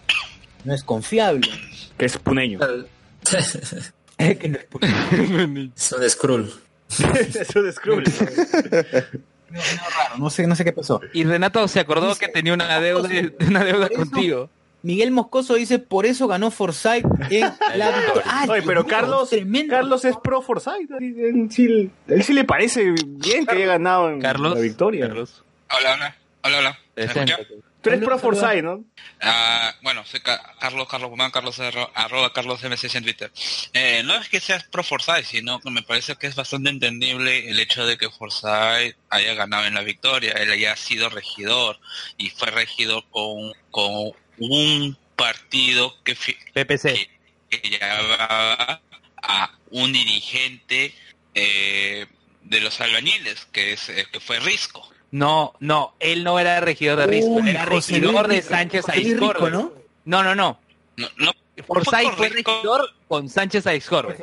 no 0.64 0.74
es 0.74 0.84
confiable. 0.84 1.48
Que 1.96 2.04
es 2.04 2.18
puneño. 2.18 2.58
Eh, 4.18 4.36
que 4.38 4.48
no 4.48 4.58
es 4.58 4.64
posible. 4.64 5.70
Es 5.76 5.92
un 5.92 6.10
scroll. 6.10 6.52
Eso 6.88 7.62
de 7.62 7.72
Skrull. 7.72 8.04
No, 9.48 9.60
no, 9.60 9.82
raro, 9.96 10.18
no 10.18 10.28
sé, 10.28 10.44
no 10.48 10.56
sé 10.56 10.64
qué 10.64 10.72
pasó. 10.72 11.00
Y 11.14 11.22
Renato 11.22 11.68
se 11.68 11.78
acordó 11.78 12.08
Dice- 12.08 12.18
que 12.26 12.28
tenía 12.32 12.52
una 12.52 12.80
deuda, 12.80 13.08
una 13.46 13.62
deuda 13.64 13.88
contigo. 13.90 14.50
Miguel 14.86 15.10
Moscoso 15.10 15.54
dice, 15.54 15.78
por 15.80 16.06
eso 16.06 16.28
ganó 16.28 16.50
Forsyth 16.52 17.04
en 17.30 17.40
la 17.76 17.90
victoria. 17.90 18.22
Ah, 18.24 18.46
Oye, 18.48 18.62
pero 18.62 18.86
Carlos, 18.86 19.30
tremendo. 19.30 19.74
Carlos 19.74 20.04
es 20.04 20.16
pro 20.22 20.40
Forsyth. 20.42 20.90
Él 21.00 21.48
sí, 21.50 21.90
él 22.08 22.22
sí 22.22 22.32
le 22.32 22.44
parece 22.44 22.94
bien 23.04 23.44
que 23.46 23.54
haya 23.56 23.66
ganado 23.66 24.10
en 24.10 24.20
Carlos. 24.20 24.54
la 24.54 24.60
victoria. 24.60 25.08
Carlos. 25.08 25.42
Hola, 25.76 25.94
hola, 25.94 26.16
hola, 26.44 26.58
hola. 26.58 26.78
Tú 27.82 27.90
eres 27.90 28.04
pro 28.04 28.18
Forsyth, 28.18 28.64
¿no? 28.64 28.84
Ah, 29.20 29.72
bueno, 29.82 30.04
soy 30.04 30.18
Ca- 30.20 30.54
Carlos, 30.58 30.88
Carlos 30.88 31.08
Guzmán, 31.10 31.30
Carlos 31.30 31.58
arro- 31.60 31.90
arroba 31.94 32.32
Carlos 32.32 32.60
MC 32.64 32.96
en 32.96 33.04
Twitter. 33.04 33.30
Eh, 33.74 34.02
no 34.04 34.14
es 34.16 34.28
que 34.28 34.40
seas 34.40 34.64
pro 34.64 34.82
Forsyth, 34.82 35.24
sino 35.24 35.60
que 35.60 35.70
me 35.70 35.82
parece 35.82 36.16
que 36.16 36.26
es 36.26 36.34
bastante 36.34 36.70
entendible 36.70 37.48
el 37.48 37.60
hecho 37.60 37.86
de 37.86 37.96
que 37.96 38.08
Forsyth 38.10 38.96
haya 39.10 39.34
ganado 39.34 39.66
en 39.66 39.74
la 39.74 39.82
victoria. 39.82 40.32
Él 40.32 40.50
haya 40.50 40.74
sido 40.76 41.08
regidor 41.10 41.78
y 42.16 42.30
fue 42.30 42.50
regidor 42.50 43.04
con, 43.10 43.52
con 43.70 44.12
un 44.38 44.96
partido 45.16 45.94
que, 46.04 46.14
PPC. 46.54 47.08
que, 47.50 47.60
que 47.60 47.68
llevaba 47.68 48.80
a 49.22 49.50
un 49.70 49.92
dirigente 49.92 50.94
eh, 51.34 52.06
de 52.42 52.60
los 52.60 52.80
albañiles, 52.80 53.46
que, 53.52 53.72
es, 53.72 53.88
eh, 53.88 54.06
que 54.10 54.20
fue 54.20 54.38
Risco. 54.40 54.88
No, 55.10 55.54
no, 55.60 55.94
él 56.00 56.24
no 56.24 56.38
era 56.38 56.60
regidor 56.60 56.98
de 56.98 57.06
Risco, 57.06 57.30
Uy, 57.30 57.50
era 57.50 57.66
José 57.66 57.94
regidor 57.94 58.28
de 58.28 58.42
Sánchez 58.42 58.88
Aizcorbe. 58.88 59.50
¿no? 59.50 59.72
No, 60.04 60.22
no, 60.22 60.34
no. 60.34 60.58
No, 60.96 61.08
no, 61.16 61.32
Forsyth 61.66 62.14
fue 62.16 62.28
regidor 62.28 62.94
con 63.08 63.28
Sánchez 63.28 63.66
Aizcorbe. 63.66 64.16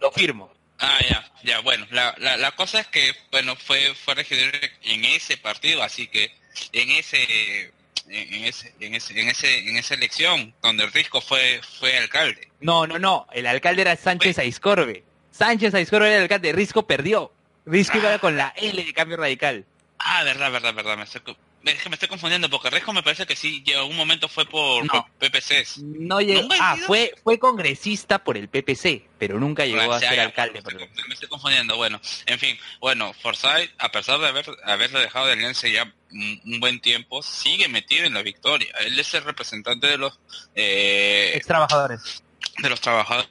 Lo 0.00 0.12
firmo. 0.12 0.52
Ah, 0.78 0.98
ya, 1.08 1.32
ya, 1.44 1.60
bueno, 1.60 1.86
la, 1.90 2.14
la, 2.18 2.36
la 2.36 2.50
cosa 2.52 2.80
es 2.80 2.86
que, 2.88 3.12
bueno, 3.30 3.54
fue, 3.56 3.94
fue 3.94 4.14
regidor 4.14 4.52
en 4.82 5.04
ese 5.04 5.36
partido, 5.36 5.82
así 5.82 6.08
que 6.08 6.32
en 6.72 6.90
ese, 6.90 7.72
en, 8.08 8.34
en 8.34 8.44
ese, 8.44 8.74
en 8.80 8.94
ese, 8.94 9.20
en 9.20 9.28
ese, 9.28 9.58
en 9.68 9.76
esa 9.76 9.94
elección, 9.94 10.54
donde 10.62 10.86
Risco 10.86 11.20
fue, 11.20 11.60
fue 11.78 11.96
alcalde. 11.98 12.48
No, 12.60 12.86
no, 12.86 12.98
no. 12.98 13.26
El 13.32 13.46
alcalde 13.46 13.82
era 13.82 13.96
Sánchez 13.96 14.38
Aizcorbe. 14.38 15.04
Sánchez 15.30 15.74
Aizcorbe 15.74 16.08
era 16.08 16.16
el 16.16 16.22
alcalde. 16.22 16.52
Risco 16.52 16.86
perdió. 16.86 17.32
Risco 17.66 17.98
iba 17.98 18.18
con 18.18 18.36
la 18.36 18.52
L 18.56 18.84
de 18.84 18.92
cambio 18.92 19.16
radical. 19.16 19.64
Ah, 19.98 20.22
verdad, 20.22 20.52
verdad, 20.52 20.74
verdad, 20.74 20.96
me 20.98 21.04
estoy, 21.04 21.22
es 21.64 21.82
que 21.82 21.88
me 21.88 21.94
estoy 21.94 22.08
confundiendo, 22.08 22.48
porque 22.50 22.70
Risco 22.70 22.92
me 22.92 23.02
parece 23.02 23.26
que 23.26 23.36
sí, 23.36 23.62
en 23.66 23.76
algún 23.78 23.96
momento 23.96 24.28
fue 24.28 24.44
por, 24.46 24.84
No. 24.84 24.92
por 25.18 25.30
PPCs. 25.30 25.78
No 25.82 26.20
llegó. 26.20 26.42
¿Nunca 26.42 26.56
Ah, 26.60 26.76
fue, 26.86 27.12
fue 27.22 27.38
congresista 27.38 28.22
por 28.22 28.36
el 28.36 28.48
PPC, 28.48 29.08
pero 29.18 29.38
nunca 29.40 29.64
llegó 29.66 29.92
a 29.92 29.98
ser 30.00 30.18
alcalde. 30.20 30.54
Me 30.54 30.58
estoy, 30.84 30.88
me 31.08 31.14
estoy 31.14 31.28
confundiendo, 31.28 31.76
bueno, 31.76 32.00
en 32.26 32.38
fin, 32.38 32.56
bueno, 32.80 33.12
Forsyth, 33.14 33.70
a 33.78 33.90
pesar 33.90 34.18
de 34.20 34.28
haber 34.28 34.46
haberle 34.64 35.00
dejado 35.00 35.26
de 35.26 35.32
alianza 35.32 35.68
ya 35.68 35.92
un, 36.12 36.40
un 36.44 36.60
buen 36.60 36.80
tiempo, 36.80 37.22
sigue 37.22 37.68
metido 37.68 38.04
en 38.06 38.14
la 38.14 38.22
victoria. 38.22 38.68
Él 38.80 38.98
es 38.98 39.12
el 39.14 39.24
representante 39.24 39.86
de 39.86 39.98
los 39.98 40.18
eh, 40.54 41.32
Ex 41.34 41.46
trabajadores. 41.46 42.22
de 42.58 42.68
los 42.68 42.80
trabajadores. 42.80 43.30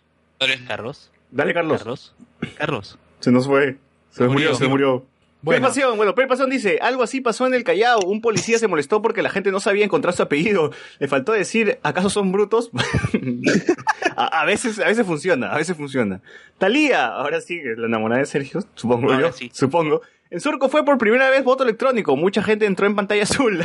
Carlos. 0.68 1.10
Dale, 1.32 1.54
Carlos. 1.54 1.78
Carlos. 1.78 2.14
Carlos. 2.58 2.98
Se 3.22 3.32
nos 3.32 3.46
fue. 3.48 3.78
Se 4.12 4.24
murió, 4.26 4.50
murió. 4.50 4.56
se 4.56 4.68
murió. 4.68 5.08
Bueno. 5.44 5.60
Bueno. 5.60 5.68
Pasión, 5.68 5.98
bueno, 5.98 6.16
Pepe 6.16 6.30
Pasión 6.30 6.50
dice, 6.50 6.80
algo 6.82 7.04
así 7.04 7.20
pasó 7.20 7.46
en 7.46 7.54
el 7.54 7.66
Callao, 7.66 8.00
un 8.06 8.22
policía 8.22 8.58
se 8.58 8.68
molestó 8.70 9.02
porque 9.02 9.22
la 9.22 9.30
gente 9.30 9.52
no 9.52 9.60
sabía 9.60 9.84
encontrar 9.84 10.14
su 10.14 10.24
apellido, 10.24 10.72
le 11.00 11.08
faltó 11.10 11.34
decir, 11.34 11.80
¿acaso 11.84 12.10
son 12.10 12.32
brutos? 12.32 12.72
a, 14.16 14.42
a 14.42 14.46
veces, 14.46 14.80
a 14.80 14.86
veces 14.86 15.06
funciona, 15.06 15.52
a 15.52 15.58
veces 15.58 15.76
funciona. 15.76 16.22
Talía, 16.58 17.08
ahora 17.08 17.42
sí, 17.42 17.60
la 17.76 17.88
enamorada 17.88 18.22
de 18.22 18.26
Sergio, 18.26 18.62
supongo 18.76 19.12
Ahora 19.12 19.28
yo, 19.28 19.34
sí. 19.34 19.52
supongo. 19.54 20.02
En 20.30 20.40
Surco 20.40 20.70
fue 20.70 20.86
por 20.86 20.98
primera 20.98 21.30
vez 21.30 21.44
voto 21.44 21.64
electrónico, 21.64 22.16
mucha 22.16 22.42
gente 22.42 22.66
entró 22.66 22.88
en 22.88 22.96
pantalla 22.96 23.24
azul. 23.24 23.62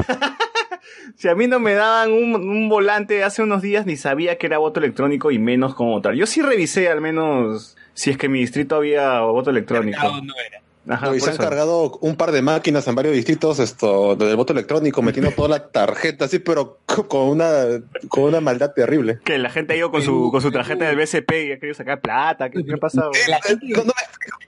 si 1.17 1.29
a 1.29 1.35
mí 1.37 1.47
no 1.47 1.61
me 1.61 1.75
daban 1.75 2.13
un, 2.13 2.35
un 2.35 2.69
volante 2.69 3.23
hace 3.23 3.43
unos 3.43 3.63
días, 3.63 3.87
ni 3.87 3.97
sabía 3.97 4.37
que 4.37 4.47
era 4.47 4.59
voto 4.59 4.81
electrónico 4.81 5.31
y 5.31 5.39
menos 5.39 5.75
cómo 5.75 5.93
votar. 5.93 6.15
Yo 6.15 6.27
sí 6.27 6.43
revisé 6.43 6.89
al 6.89 7.01
menos 7.01 7.77
si 7.95 8.11
es 8.11 8.19
que 8.19 8.27
en 8.27 8.33
mi 8.33 8.41
distrito 8.41 8.77
había 8.77 9.21
voto 9.21 9.51
electrónico. 9.51 10.03
No, 10.03 10.21
no 10.23 10.35
era. 10.45 10.61
Ajá, 10.89 11.15
y 11.15 11.21
se 11.21 11.27
han 11.31 11.35
eso. 11.35 11.43
cargado 11.43 11.99
un 12.01 12.17
par 12.17 12.33
de 12.33 12.41
máquinas 12.43 12.87
en 12.89 12.95
varios 12.95 13.15
distritos 13.15 13.59
esto 13.59 14.17
del 14.17 14.37
voto 14.37 14.53
electrónico 14.55 15.03
metiendo 15.03 15.31
toda 15.33 15.49
la 15.49 15.69
tarjeta 15.69 16.25
así 16.25 16.39
pero 16.39 16.79
co- 16.87 17.07
con 17.07 17.29
una 17.29 17.51
con 18.09 18.25
una 18.25 18.41
maldad 18.41 18.73
terrible 18.73 19.19
Que 19.25 19.37
la 19.39 19.51
gente 19.51 19.75
ha 19.75 19.77
ido 19.77 19.91
con 19.91 20.01
su, 20.03 20.31
con 20.31 20.41
su 20.41 20.51
tarjeta 20.51 20.87
del 20.87 20.97
BCP 20.97 21.31
y 21.49 21.53
ha 21.53 21.59
querido 21.59 21.75
sacar 21.75 22.01
plata. 22.01 22.49
¿Qué, 22.51 22.65
qué 22.65 22.73
ha 22.75 22.79
pasado? 22.79 23.11
La 23.29 23.41
gente, 23.43 23.67
No, 23.69 23.85
no 23.85 23.93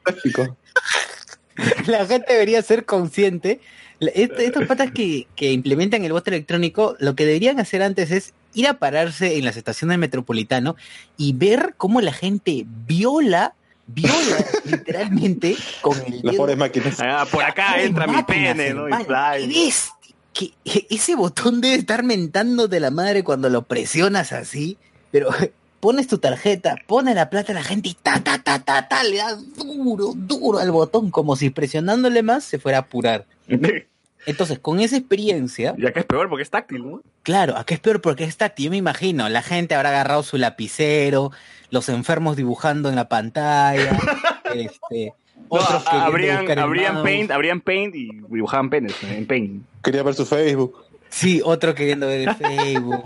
me 0.07 0.13
explico. 0.13 0.57
la 1.87 2.07
gente 2.07 2.33
debería 2.33 2.63
ser 2.63 2.85
consciente. 2.85 3.61
Estos 4.01 4.65
patas 4.67 4.93
que, 4.93 5.27
que 5.37 5.53
implementan 5.53 6.05
el 6.07 6.13
voto 6.13 6.31
electrónico, 6.31 6.97
lo 7.01 7.15
que 7.15 7.27
deberían 7.27 7.61
hacer 7.61 7.83
antes 7.83 8.11
es 8.11 8.33
ir 8.55 8.67
a 8.67 8.79
pararse 8.79 9.37
en 9.37 9.45
las 9.45 9.59
estaciones 9.59 9.93
del 9.93 10.01
metropolitano 10.01 10.75
y 11.19 11.35
ver 11.35 11.75
cómo 11.77 12.01
la 12.01 12.13
gente 12.15 12.65
viola, 12.87 13.55
viola 13.95 14.45
literalmente 14.65 15.57
con 15.81 15.99
el 16.07 16.21
las 16.23 16.35
pobres 16.37 16.57
máquinas 16.57 17.01
Ah, 17.01 17.27
por 17.31 17.43
acá 17.45 17.81
entra 17.81 18.07
mi 18.07 18.23
pene, 18.23 18.75
¿no? 18.75 18.89
Y 18.89 18.93
qué 18.93 18.99
bestia. 19.47 19.95
Que- 20.33 20.53
que 20.65 20.87
ese 20.91 21.17
botón 21.17 21.61
debe 21.61 21.75
estar 21.75 22.03
mentando 22.05 22.69
de 22.69 22.79
la 22.81 22.91
madre 22.91 23.25
cuando 23.25 23.49
lo 23.49 23.63
presionas 23.63 24.33
así, 24.33 24.79
pero 25.11 25.29
pones 25.81 26.07
tu 26.07 26.19
tarjeta, 26.19 26.77
pones 26.87 27.15
la 27.17 27.29
plata 27.31 27.53
a 27.53 27.55
la 27.57 27.65
gente 27.65 27.89
y 27.89 27.95
ta, 27.95 28.21
ta, 28.23 28.39
ta, 28.39 28.61
ta, 28.61 28.87
ta, 28.87 29.03
le 29.03 29.17
das 29.17 29.39
duro, 29.57 30.13
duro 30.15 30.59
al 30.59 30.71
botón, 30.71 31.11
como 31.11 31.35
si 31.37 31.51
presionándole 31.51 32.23
más 32.23 32.45
se 32.45 32.59
fuera 32.59 32.79
a 32.79 32.81
apurar. 32.83 33.27
Entonces, 34.27 34.59
con 34.59 34.81
esa 34.81 34.99
experiencia, 34.99 35.75
Y 35.79 35.87
acá 35.87 36.01
es 36.01 36.07
peor 36.07 36.29
porque 36.29 36.43
es 36.43 36.51
táctil, 36.51 36.87
¿no? 36.87 37.03
claro, 37.23 37.57
acá 37.57 37.73
es 37.75 37.81
peor 37.81 38.01
porque 38.03 38.25
es 38.25 38.37
táctil. 38.37 38.67
Yo 38.67 38.71
me 38.71 38.77
imagino, 38.77 39.29
la 39.31 39.41
gente 39.43 39.75
habrá 39.75 39.89
agarrado 39.89 40.23
su 40.23 40.37
lapicero, 40.37 41.33
los 41.71 41.89
enfermos 41.89 42.37
dibujando 42.37 42.89
en 42.89 42.97
la 42.97 43.09
pantalla, 43.09 43.99
este, 44.55 45.15
No, 45.37 45.45
otros 45.49 45.83
a- 45.87 45.91
queriendo 45.91 46.07
abrían, 46.07 46.37
buscar 46.39 46.59
el 46.59 46.65
abrían 46.65 46.95
mouse. 46.95 47.05
paint, 47.05 47.31
abrían 47.31 47.61
paint 47.61 47.95
y 47.95 48.09
dibujaban 48.29 48.71
penes 48.71 48.95
en 49.05 49.27
paint. 49.27 49.63
quería 49.83 50.03
ver 50.03 50.15
su 50.15 50.27
Facebook 50.27 50.87
Sí, 51.13 51.43
otro 51.45 51.75
queriendo 51.75 52.07
ver 52.07 52.21
el 52.29 52.35
Facebook. 52.37 53.03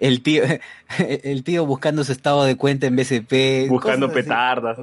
El 0.00 0.22
tío, 0.24 0.42
el 0.98 1.44
tío 1.44 1.64
buscando 1.66 2.02
su 2.02 2.10
estado 2.10 2.42
de 2.44 2.56
cuenta 2.56 2.88
en 2.88 2.96
BCP. 2.96 3.68
Buscando 3.68 4.10
petardas. 4.10 4.76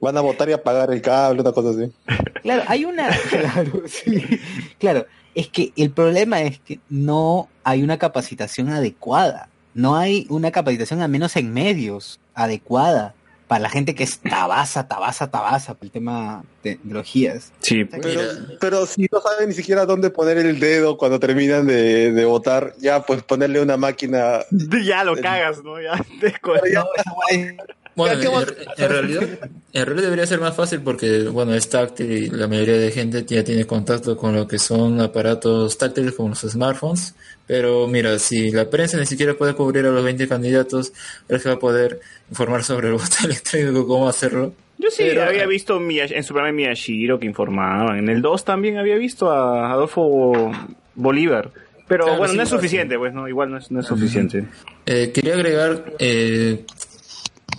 van 0.00 0.16
a 0.16 0.20
votar 0.22 0.48
y 0.48 0.52
apagar 0.54 0.90
el 0.90 1.00
cable 1.00 1.40
una 1.42 1.52
cosa 1.52 1.70
así 1.70 1.92
Claro, 2.42 2.62
hay 2.66 2.84
una. 2.84 3.08
Claro, 3.30 3.82
sí. 3.86 4.40
Claro, 4.78 5.06
es 5.36 5.48
que 5.48 5.72
el 5.76 5.90
problema 5.90 6.42
es 6.42 6.58
que 6.60 6.80
no 6.90 7.48
hay 7.64 7.82
una 7.84 7.96
capacitación 7.98 8.68
adecuada. 8.70 9.48
No 9.76 9.94
hay 9.94 10.26
una 10.30 10.52
capacitación, 10.52 11.02
al 11.02 11.10
menos 11.10 11.36
en 11.36 11.52
medios, 11.52 12.18
adecuada 12.34 13.14
para 13.46 13.60
la 13.60 13.68
gente 13.68 13.94
que 13.94 14.04
es 14.04 14.20
tabaza, 14.20 14.88
tabaza, 14.88 15.30
tabaza, 15.30 15.74
por 15.74 15.84
el 15.84 15.90
tema 15.90 16.44
de 16.62 16.76
tecnologías. 16.76 17.52
Sí, 17.60 17.84
pero, 17.84 18.08
pero 18.58 18.86
si 18.86 19.06
no 19.12 19.20
saben 19.20 19.50
ni 19.50 19.54
siquiera 19.54 19.84
dónde 19.84 20.08
poner 20.08 20.38
el 20.38 20.58
dedo 20.58 20.96
cuando 20.96 21.20
terminan 21.20 21.66
de, 21.66 22.10
de 22.10 22.24
votar 22.24 22.72
ya 22.78 23.02
pues 23.02 23.22
ponerle 23.22 23.60
una 23.60 23.76
máquina 23.76 24.40
ya 24.82 25.04
lo 25.04 25.14
cagas, 25.16 25.62
¿no? 25.62 25.78
Ya 25.78 25.92
te 26.20 26.32
No, 26.72 26.86
Bueno, 27.96 28.20
¿Qué 28.20 28.26
en, 28.84 28.88
realidad, 28.90 29.22
en 29.72 29.86
realidad 29.86 30.04
debería 30.04 30.26
ser 30.26 30.38
más 30.38 30.54
fácil 30.54 30.80
porque, 30.82 31.22
bueno, 31.22 31.54
es 31.54 31.68
táctil 31.70 32.12
y 32.12 32.28
la 32.28 32.46
mayoría 32.46 32.76
de 32.76 32.90
gente 32.90 33.24
ya 33.26 33.42
tiene 33.42 33.64
contacto 33.66 34.16
con 34.18 34.34
lo 34.34 34.46
que 34.46 34.58
son 34.58 35.00
aparatos 35.00 35.78
táctiles 35.78 36.12
como 36.14 36.28
los 36.28 36.40
smartphones. 36.40 37.14
Pero 37.46 37.86
mira, 37.86 38.18
si 38.18 38.50
la 38.50 38.68
prensa 38.68 38.98
ni 38.98 39.06
siquiera 39.06 39.32
puede 39.34 39.54
cubrir 39.54 39.86
a 39.86 39.90
los 39.90 40.04
20 40.04 40.28
candidatos, 40.28 40.92
¿crees 41.26 41.42
que 41.42 41.48
va 41.48 41.54
a 41.54 41.58
poder 41.58 42.00
informar 42.28 42.62
sobre 42.64 42.88
el 42.88 42.94
voto 42.94 43.16
electrónico, 43.24 43.86
cómo 43.86 44.08
hacerlo? 44.08 44.52
Yo 44.78 44.90
sí 44.90 45.04
Pero- 45.08 45.24
había 45.24 45.46
visto 45.46 45.80
Miya- 45.80 46.04
en 46.14 46.22
su 46.22 46.34
programa 46.34 46.48
de 46.48 46.52
Miyashiro 46.64 47.18
que 47.18 47.24
informaban. 47.24 47.96
En 47.98 48.10
el 48.10 48.20
2 48.20 48.44
también 48.44 48.76
había 48.76 48.96
visto 48.96 49.30
a 49.30 49.72
Adolfo 49.72 50.52
Bolívar. 50.94 51.50
Pero 51.88 52.04
Claro, 52.04 52.18
bueno, 52.18 52.32
sí, 52.32 52.36
no 52.36 52.42
es 52.42 52.48
suficiente, 52.48 52.98
pues, 52.98 53.14
¿no? 53.14 53.28
Igual 53.28 53.48
no 53.52 53.58
es, 53.58 53.70
no 53.70 53.80
es 53.80 53.86
suficiente. 53.86 54.44
Eh, 54.86 55.12
quería 55.14 55.34
agregar, 55.34 55.84
eh, 56.00 56.64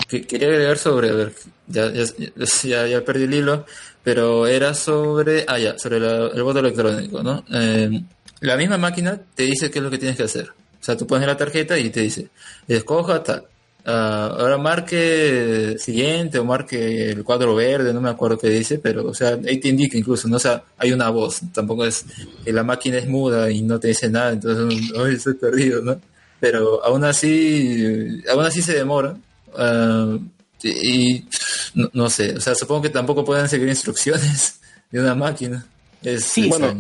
que- 0.08 0.26
quería 0.26 0.48
agregar 0.50 0.78
sobre, 0.78 1.10
a 1.10 1.14
ver, 1.14 1.34
ya, 1.68 1.92
ya, 1.92 2.88
ya, 2.88 3.04
perdí 3.06 3.24
el 3.24 3.34
hilo, 3.34 3.66
pero 4.04 4.48
era 4.48 4.74
sobre, 4.74 5.44
ah, 5.48 5.60
ya, 5.60 5.78
sobre 5.78 6.00
la- 6.00 6.28
el 6.28 6.44
voto 6.44 6.60
electrónico, 6.60 7.24
¿no? 7.24 7.44
Eh, 7.54 8.02
la 8.42 8.56
misma 8.58 8.78
máquina 8.78 9.20
te 9.36 9.44
dice 9.44 9.70
qué 9.72 9.80
es 9.80 9.84
lo 9.84 9.90
que 9.92 9.98
tienes 9.98 10.18
que 10.18 10.24
hacer. 10.24 10.50
O 10.50 10.84
sea, 10.84 10.96
tú 10.96 11.06
pones 11.08 11.28
la 11.28 11.36
tarjeta 11.38 11.78
y 11.78 11.90
te 11.90 12.02
dice, 12.02 12.30
escoja 12.68 13.24
tal. 13.24 13.44
Ah, 13.90 14.36
ahora 14.38 14.58
marque 14.58 15.76
siguiente 15.80 16.38
o 16.40 16.44
marque 16.46 17.10
el 17.12 17.24
cuadro 17.24 17.56
verde, 17.56 17.94
no 17.94 18.02
me 18.02 18.10
acuerdo 18.10 18.38
qué 18.38 18.50
dice, 18.50 18.80
pero, 18.80 19.08
o 19.08 19.14
sea, 19.14 19.40
ahí 19.48 19.60
te 19.60 19.70
indica 19.70 19.98
incluso, 19.98 20.28
¿no? 20.28 20.36
O 20.38 20.40
sea, 20.40 20.62
hay 20.78 20.92
una 20.92 21.10
voz, 21.10 21.40
tampoco 21.54 21.86
es 21.86 22.06
que 22.44 22.52
la 22.52 22.64
máquina 22.64 22.98
es 22.98 23.08
muda 23.08 23.50
y 23.50 23.62
no 23.62 23.80
te 23.80 23.88
dice 23.90 24.10
nada, 24.10 24.34
entonces, 24.34 24.92
hoy 24.96 25.16
estoy 25.16 25.36
perdido, 25.36 25.82
¿no? 25.82 26.00
Pero 26.40 26.84
aún 26.84 27.04
así, 27.06 28.22
aún 28.30 28.46
así 28.46 28.62
se 28.62 28.74
demora. 28.76 29.16
Ah, 29.58 30.18
y 30.64 30.70
y 30.70 31.28
no, 31.76 31.90
no 31.94 32.10
sé, 32.10 32.36
o 32.36 32.42
sea, 32.42 32.56
supongo 32.56 32.82
que 32.84 32.90
tampoco 32.90 33.24
pueden 33.26 33.48
seguir 33.50 33.68
instrucciones 33.68 34.60
de 34.92 35.00
una 35.02 35.16
máquina. 35.16 35.66
Es 36.04 36.24
Sí, 36.26 36.48
bueno, 36.48 36.74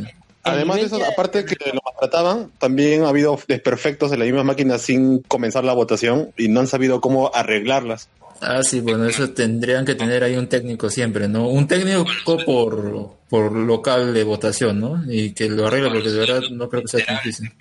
además 0.43 0.77
de 0.77 0.83
eso 0.83 1.03
aparte 1.05 1.43
que 1.45 1.55
lo 1.73 1.81
maltrataban 1.85 2.51
también 2.59 3.03
ha 3.03 3.09
habido 3.09 3.39
desperfectos 3.47 4.11
en 4.13 4.19
la 4.19 4.25
misma 4.25 4.43
máquina 4.43 4.77
sin 4.77 5.19
comenzar 5.23 5.63
la 5.63 5.73
votación 5.73 6.31
y 6.37 6.47
no 6.47 6.59
han 6.61 6.67
sabido 6.67 7.01
cómo 7.01 7.31
arreglarlas 7.33 8.09
Ah, 8.39 8.61
sí, 8.61 8.81
bueno, 8.81 9.05
eso 9.05 9.31
tendrían 9.31 9.83
que 9.83 9.95
tener 9.95 10.23
ahí 10.23 10.35
un 10.35 10.45
técnico 10.47 10.91
siempre, 10.91 11.27
¿no? 11.27 11.47
Un 11.49 11.67
técnico 11.67 12.05
por, 12.45 13.09
por 13.29 13.51
local 13.51 14.13
de 14.13 14.23
votación, 14.23 14.79
¿no? 14.79 15.03
Y 15.11 15.31
que 15.33 15.49
lo 15.49 15.65
arregle, 15.65 15.89
porque 15.89 16.09
de 16.11 16.19
verdad 16.19 16.41
no 16.51 16.69
creo 16.69 16.83
que 16.83 16.87
sea 16.87 17.03
tan 17.03 17.15
difícil. 17.15 17.51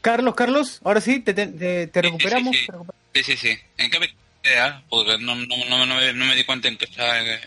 Carlos, 0.00 0.34
Carlos, 0.36 0.80
ahora 0.84 1.00
sí, 1.00 1.18
te, 1.18 1.34
te- 1.34 1.88
te- 1.88 2.02
recuperamos. 2.02 2.52
te 2.52 2.72
Sí, 3.22 3.22
sí, 3.22 3.36
sí. 3.36 3.58
¿En 3.78 3.90
qué 3.90 3.98
me 4.00 4.08
quedé? 4.42 4.58
ah? 4.58 4.82
Porque 4.88 5.16
no, 5.18 5.34
no, 5.34 5.56
no, 5.68 5.86
no 5.86 5.94
me, 5.96 6.12
no 6.12 6.24
me 6.26 6.34
di 6.34 6.44
cuenta 6.44 6.68
en 6.68 6.76
qué 6.76 6.84
estaba. 6.84 7.20
eh. 7.20 7.40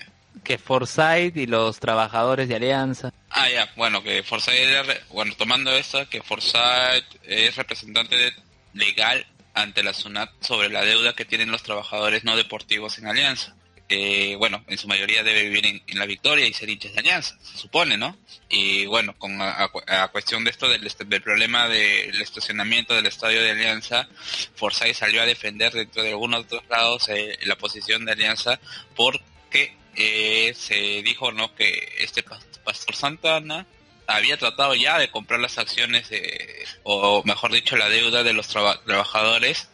Que 0.43 0.57
Forsyth 0.57 1.35
y 1.37 1.45
los 1.45 1.79
trabajadores 1.79 2.47
de 2.47 2.55
Alianza. 2.55 3.11
Ah, 3.29 3.49
ya, 3.49 3.69
bueno, 3.75 4.01
que 4.01 4.23
Forsyth 4.23 4.53
era, 4.55 4.83
re- 4.83 5.01
bueno, 5.11 5.33
tomando 5.37 5.71
esto, 5.71 6.07
que 6.09 6.21
Forsyth 6.23 7.05
es 7.23 7.55
representante 7.55 8.33
legal 8.73 9.25
ante 9.53 9.83
la 9.83 9.93
SUNAT 9.93 10.29
sobre 10.41 10.69
la 10.69 10.83
deuda 10.83 11.13
que 11.13 11.25
tienen 11.25 11.51
los 11.51 11.63
trabajadores 11.63 12.23
no 12.23 12.35
deportivos 12.35 12.97
en 12.97 13.07
Alianza. 13.07 13.53
Eh, 13.89 14.35
bueno, 14.37 14.63
en 14.67 14.77
su 14.77 14.87
mayoría 14.87 15.23
debe 15.23 15.43
vivir 15.43 15.65
en, 15.87 15.99
la 15.99 16.05
Victoria 16.05 16.45
y 16.47 16.53
ser 16.53 16.69
hinchas 16.69 16.93
de 16.93 16.99
Alianza, 16.99 17.37
se 17.41 17.57
supone, 17.57 17.97
¿no? 17.97 18.17
Y 18.47 18.85
bueno, 18.85 19.17
con 19.17 19.41
a, 19.41 19.63
a- 19.87 20.07
cuestión 20.09 20.43
de 20.43 20.51
esto 20.51 20.67
del, 20.69 20.81
del 21.07 21.21
problema 21.21 21.67
del 21.67 22.21
estacionamiento 22.21 22.93
del 22.93 23.07
estadio 23.07 23.41
de 23.41 23.51
Alianza, 23.51 24.07
Forsyth 24.55 24.95
salió 24.95 25.21
a 25.21 25.25
defender 25.25 25.73
dentro 25.73 26.03
de 26.03 26.09
algunos 26.09 26.41
otros 26.45 26.63
lados 26.69 27.09
eh, 27.09 27.37
la 27.43 27.57
posición 27.57 28.05
de 28.05 28.11
Alianza 28.13 28.59
porque 28.95 29.75
eh, 29.95 30.53
se 30.55 30.75
dijo, 31.03 31.31
¿no? 31.31 31.53
Que 31.55 31.95
este 31.99 32.23
pas- 32.23 32.39
Pastor 32.63 32.95
Santana 32.95 33.65
había 34.07 34.37
tratado 34.37 34.75
ya 34.75 34.97
de 34.99 35.09
comprar 35.11 35.39
las 35.39 35.57
acciones 35.57 36.09
de, 36.09 36.65
o 36.83 37.23
mejor 37.25 37.51
dicho, 37.51 37.75
la 37.75 37.89
deuda 37.89 38.23
de 38.23 38.33
los 38.33 38.47
traba- 38.47 38.81
trabajadores 38.83 39.69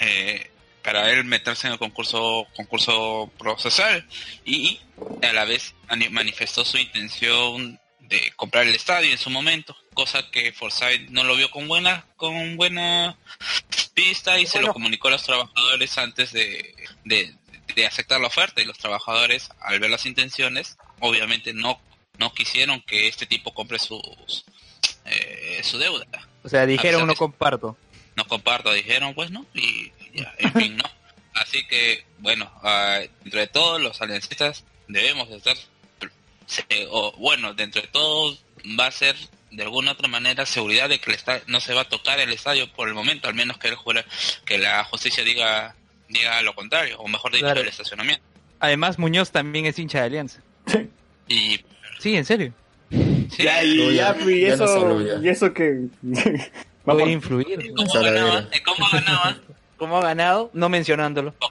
eh, 0.00 0.50
para 0.88 1.12
él 1.12 1.22
meterse 1.24 1.66
en 1.66 1.74
el 1.74 1.78
concurso 1.78 2.46
concurso 2.56 3.30
procesal 3.38 4.06
y 4.46 4.80
a 5.22 5.32
la 5.34 5.44
vez 5.44 5.74
ani- 5.88 6.08
manifestó 6.08 6.64
su 6.64 6.78
intención 6.78 7.78
de 8.00 8.32
comprar 8.36 8.66
el 8.66 8.74
estadio 8.74 9.10
en 9.12 9.18
su 9.18 9.28
momento, 9.28 9.76
cosa 9.92 10.30
que 10.30 10.50
Forsyth 10.54 11.10
no 11.10 11.24
lo 11.24 11.36
vio 11.36 11.50
con 11.50 11.68
buena 11.68 12.06
con 12.16 12.56
buena 12.56 13.18
pista 13.92 14.38
y 14.40 14.46
se 14.46 14.62
lo 14.62 14.72
comunicó 14.72 15.08
a 15.08 15.10
los 15.10 15.24
trabajadores 15.24 15.98
antes 15.98 16.32
de, 16.32 16.74
de, 17.04 17.34
de 17.74 17.86
aceptar 17.86 18.18
la 18.18 18.28
oferta 18.28 18.62
y 18.62 18.64
los 18.64 18.78
trabajadores 18.78 19.50
al 19.60 19.78
ver 19.80 19.90
las 19.90 20.06
intenciones 20.06 20.78
obviamente 21.00 21.52
no 21.52 21.78
no 22.16 22.32
quisieron 22.32 22.80
que 22.80 23.08
este 23.08 23.26
tipo 23.26 23.52
compre 23.52 23.78
sus 23.78 24.46
eh, 25.04 25.60
su 25.62 25.76
deuda 25.76 26.06
O 26.44 26.48
sea, 26.48 26.64
dijeron 26.64 27.06
no 27.06 27.14
comparto. 27.14 27.76
no 28.16 28.24
comparto, 28.26 28.72
dijeron, 28.72 29.12
pues, 29.14 29.30
¿no? 29.30 29.44
Y 29.54 29.92
ya, 30.14 30.34
en 30.38 30.52
fin, 30.52 30.76
¿no? 30.76 30.84
Así 31.34 31.66
que, 31.66 32.04
bueno, 32.18 32.50
ah, 32.62 33.00
dentro 33.22 33.40
de 33.40 33.46
todos 33.46 33.80
los 33.80 34.00
aliancistas 34.02 34.64
debemos 34.88 35.28
de 35.28 35.36
estar, 35.36 35.56
se- 36.46 36.64
o, 36.90 37.12
bueno, 37.18 37.54
dentro 37.54 37.80
de 37.82 37.88
todos 37.88 38.42
va 38.78 38.86
a 38.86 38.90
ser 38.90 39.14
de 39.50 39.62
alguna 39.62 39.92
otra 39.92 40.08
manera 40.08 40.44
seguridad 40.46 40.88
de 40.88 40.98
que 40.98 41.10
el 41.10 41.16
esta- 41.16 41.40
no 41.46 41.60
se 41.60 41.74
va 41.74 41.82
a 41.82 41.88
tocar 41.88 42.18
el 42.20 42.32
estadio 42.32 42.70
por 42.72 42.88
el 42.88 42.94
momento, 42.94 43.28
al 43.28 43.34
menos 43.34 43.58
que 43.58 43.68
el 43.68 43.76
jura, 43.76 44.04
que 44.44 44.58
la 44.58 44.84
justicia 44.84 45.22
diga 45.24 45.74
diga 46.08 46.40
lo 46.40 46.54
contrario, 46.54 46.98
o 47.00 47.06
mejor 47.06 47.32
dicho, 47.32 47.44
Claro. 47.44 47.60
el 47.60 47.68
estacionamiento. 47.68 48.22
Además, 48.60 48.98
Muñoz 48.98 49.30
también 49.30 49.66
es 49.66 49.78
hincha 49.78 49.98
de 50.00 50.04
Alianza. 50.06 50.40
Y 51.28 51.60
Sí, 51.98 52.16
en 52.16 52.24
serio. 52.24 52.54
Ya, 53.38 53.62
y, 53.62 53.94
ya, 53.94 54.16
y 54.26 54.40
ya 54.40 54.56
no 54.56 54.64
eso, 54.64 54.66
solo, 54.66 55.22
y 55.22 55.28
eso 55.28 55.52
que... 55.52 55.74
Va 56.02 56.94
Puede 56.94 57.10
influir. 57.12 57.72
¿cómo 57.76 57.92
ganaba? 57.92 58.48
¿Y 58.54 58.60
¿Cómo 58.60 58.86
ganaba? 58.90 59.38
¿Cómo 59.78 59.96
ha 59.96 60.02
ganado? 60.02 60.50
No 60.52 60.68
mencionándolo. 60.68 61.34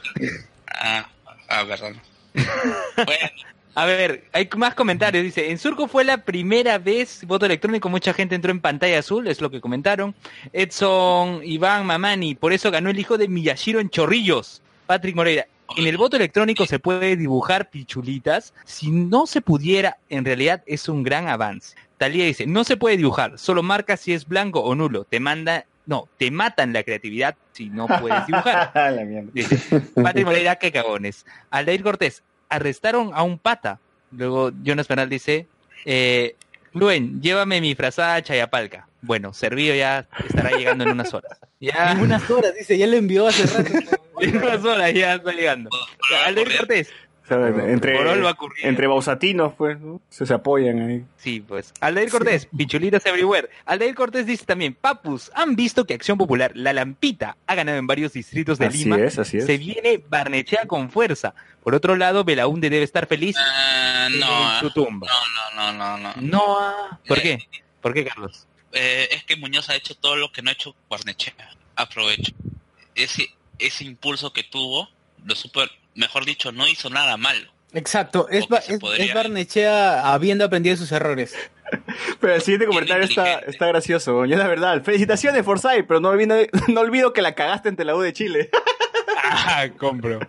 Ah, 0.79 1.09
ah. 1.49 1.63
Bueno, 3.05 3.29
A 3.73 3.85
ver, 3.85 4.25
hay 4.31 4.47
más 4.57 4.75
comentarios. 4.75 5.23
Dice, 5.23 5.49
en 5.49 5.57
Surco 5.57 5.87
fue 5.87 6.03
la 6.03 6.17
primera 6.17 6.77
vez 6.77 7.23
voto 7.25 7.47
electrónico, 7.47 7.89
mucha 7.89 8.13
gente 8.13 8.35
entró 8.35 8.51
en 8.51 8.59
pantalla 8.59 8.99
azul, 8.99 9.27
es 9.27 9.41
lo 9.41 9.49
que 9.49 9.59
comentaron. 9.59 10.13
Edson 10.53 11.41
Iván 11.43 11.87
Mamani, 11.87 12.35
por 12.35 12.53
eso 12.53 12.69
ganó 12.69 12.91
el 12.91 12.99
hijo 12.99 13.17
de 13.17 13.27
Miyashiro 13.27 13.79
en 13.79 13.89
Chorrillos. 13.89 14.61
Patrick 14.85 15.15
Moreira, 15.15 15.47
en 15.75 15.87
el 15.87 15.97
voto 15.97 16.17
electrónico 16.17 16.65
se 16.65 16.79
puede 16.79 17.15
dibujar 17.15 17.69
pichulitas. 17.69 18.53
Si 18.65 18.91
no 18.91 19.25
se 19.25 19.41
pudiera, 19.41 19.97
en 20.09 20.25
realidad 20.25 20.63
es 20.67 20.89
un 20.89 21.01
gran 21.01 21.27
avance. 21.27 21.75
Talía 21.97 22.25
dice, 22.25 22.45
no 22.45 22.63
se 22.63 22.77
puede 22.77 22.97
dibujar, 22.97 23.39
solo 23.39 23.63
marca 23.63 23.97
si 23.97 24.13
es 24.13 24.27
blanco 24.27 24.59
o 24.61 24.75
nulo. 24.75 25.05
Te 25.05 25.19
manda, 25.19 25.65
no, 25.87 26.07
te 26.17 26.29
matan 26.29 26.73
la 26.73 26.83
creatividad 26.83 27.35
si 27.53 27.69
no 27.69 27.87
puedes 27.87 28.27
dibujar. 28.27 28.71
la 28.75 29.03
mierda. 29.03 29.29
Dice, 29.33 29.81
Patrick 29.95 30.25
Moreira, 30.25 30.57
qué 30.57 30.71
cagones. 30.71 31.25
Aldair 31.49 31.81
Cortés, 31.81 32.23
arrestaron 32.49 33.11
a 33.13 33.23
un 33.23 33.39
pata. 33.39 33.79
Luego 34.11 34.51
Jonas 34.63 34.87
Bernal 34.87 35.09
dice, 35.09 35.47
eh, 35.85 36.35
Luen, 36.73 37.21
llévame 37.21 37.61
mi 37.61 37.73
frazada 37.73 38.21
Chayapalca. 38.21 38.87
Bueno, 39.01 39.33
servido 39.33 39.73
ya 39.75 40.05
estará 40.27 40.51
llegando 40.51 40.83
en 40.83 40.91
unas 40.91 41.13
horas. 41.13 41.39
Ya, 41.59 41.93
En 41.93 42.01
unas 42.01 42.29
horas, 42.29 42.53
dice, 42.53 42.77
ya 42.77 42.85
lo 42.85 42.97
envió 42.97 43.27
hace 43.27 43.45
rato. 43.45 43.97
en 44.19 44.37
unas 44.37 44.63
horas 44.65 44.93
ya 44.93 45.15
está 45.15 45.31
llegando. 45.31 45.69
Aldair 46.25 46.57
Cortés, 46.57 46.89
sea, 47.27 47.47
entre, 47.71 47.97
entre 48.63 48.87
bausatinos, 48.87 49.53
pues, 49.57 49.79
¿no? 49.79 50.01
se, 50.09 50.25
se 50.25 50.33
apoyan 50.33 50.79
ahí. 50.79 51.05
sí, 51.17 51.41
pues. 51.41 51.73
Aldair 51.81 52.09
Cortés, 52.09 52.47
pichulitas 52.55 53.05
everywhere. 53.05 53.49
Aldair 53.65 53.95
Cortés 53.95 54.25
dice 54.25 54.45
también, 54.45 54.73
Papus, 54.73 55.31
¿han 55.35 55.55
visto 55.55 55.85
que 55.85 55.93
Acción 55.93 56.17
Popular, 56.17 56.51
La 56.55 56.73
Lampita, 56.73 57.37
ha 57.45 57.55
ganado 57.55 57.77
en 57.77 57.87
varios 57.87 58.13
distritos 58.13 58.57
de 58.59 58.67
Así 58.67 58.79
Lima? 58.85 58.97
es, 58.99 59.19
así 59.19 59.37
es. 59.37 59.45
Se 59.45 59.57
viene 59.57 60.01
Barnechea 60.09 60.65
con 60.65 60.89
fuerza. 60.89 61.33
Por 61.63 61.75
otro 61.75 61.95
lado, 61.95 62.23
Belaunde 62.23 62.69
debe 62.69 62.83
estar 62.83 63.07
feliz 63.07 63.35
ah, 63.37 64.07
no, 64.09 64.15
en 64.15 64.23
ah, 64.23 64.59
su 64.61 64.71
tumba. 64.71 65.07
no, 65.55 65.71
no, 65.71 65.73
no, 65.73 65.97
no, 65.97 66.13
no. 66.15 66.21
No, 66.21 66.59
ah, 66.59 66.99
¿por 67.07 67.21
qué? 67.21 67.39
¿Por 67.81 67.93
qué, 67.93 68.05
Carlos? 68.05 68.47
Eh, 68.71 69.09
es 69.11 69.23
que 69.23 69.35
Muñoz 69.35 69.69
ha 69.69 69.75
hecho 69.75 69.95
todo 69.95 70.15
lo 70.15 70.31
que 70.31 70.41
no 70.41 70.49
ha 70.49 70.53
hecho 70.53 70.75
Barnechea. 70.89 71.33
Aprovecho. 71.75 72.31
Ese, 72.95 73.27
ese 73.59 73.83
impulso 73.83 74.31
que 74.31 74.43
tuvo, 74.43 74.87
lo 75.25 75.35
super, 75.35 75.69
mejor 75.97 76.23
dicho, 76.25 76.51
no 76.51 76.67
hizo 76.67 76.89
nada 76.89 77.17
malo. 77.17 77.51
Exacto, 77.73 78.29
es, 78.29 78.47
Ba- 78.47 78.59
es, 78.65 78.79
podría- 78.79 79.05
es 79.05 79.13
Barnechea 79.13 80.13
habiendo 80.13 80.45
aprendido 80.45 80.77
sus 80.77 80.91
errores. 80.93 81.35
Pero 82.21 82.33
el 82.35 82.41
siguiente 82.41 82.65
comentario 82.65 83.03
está, 83.03 83.39
está 83.39 83.67
gracioso. 83.67 84.23
Ya 84.25 84.37
la 84.37 84.47
verdad. 84.47 84.81
Felicitaciones, 84.83 85.43
Forsyth, 85.43 85.85
pero 85.85 85.99
no 85.99 86.09
olvido, 86.09 86.37
no 86.69 86.79
olvido 86.79 87.11
que 87.11 87.21
la 87.21 87.35
cagaste 87.35 87.67
ante 87.67 87.83
la 87.83 87.95
U 87.95 87.99
de 88.01 88.13
Chile. 88.13 88.49
Ah, 89.29 89.67
compro. 89.77 90.19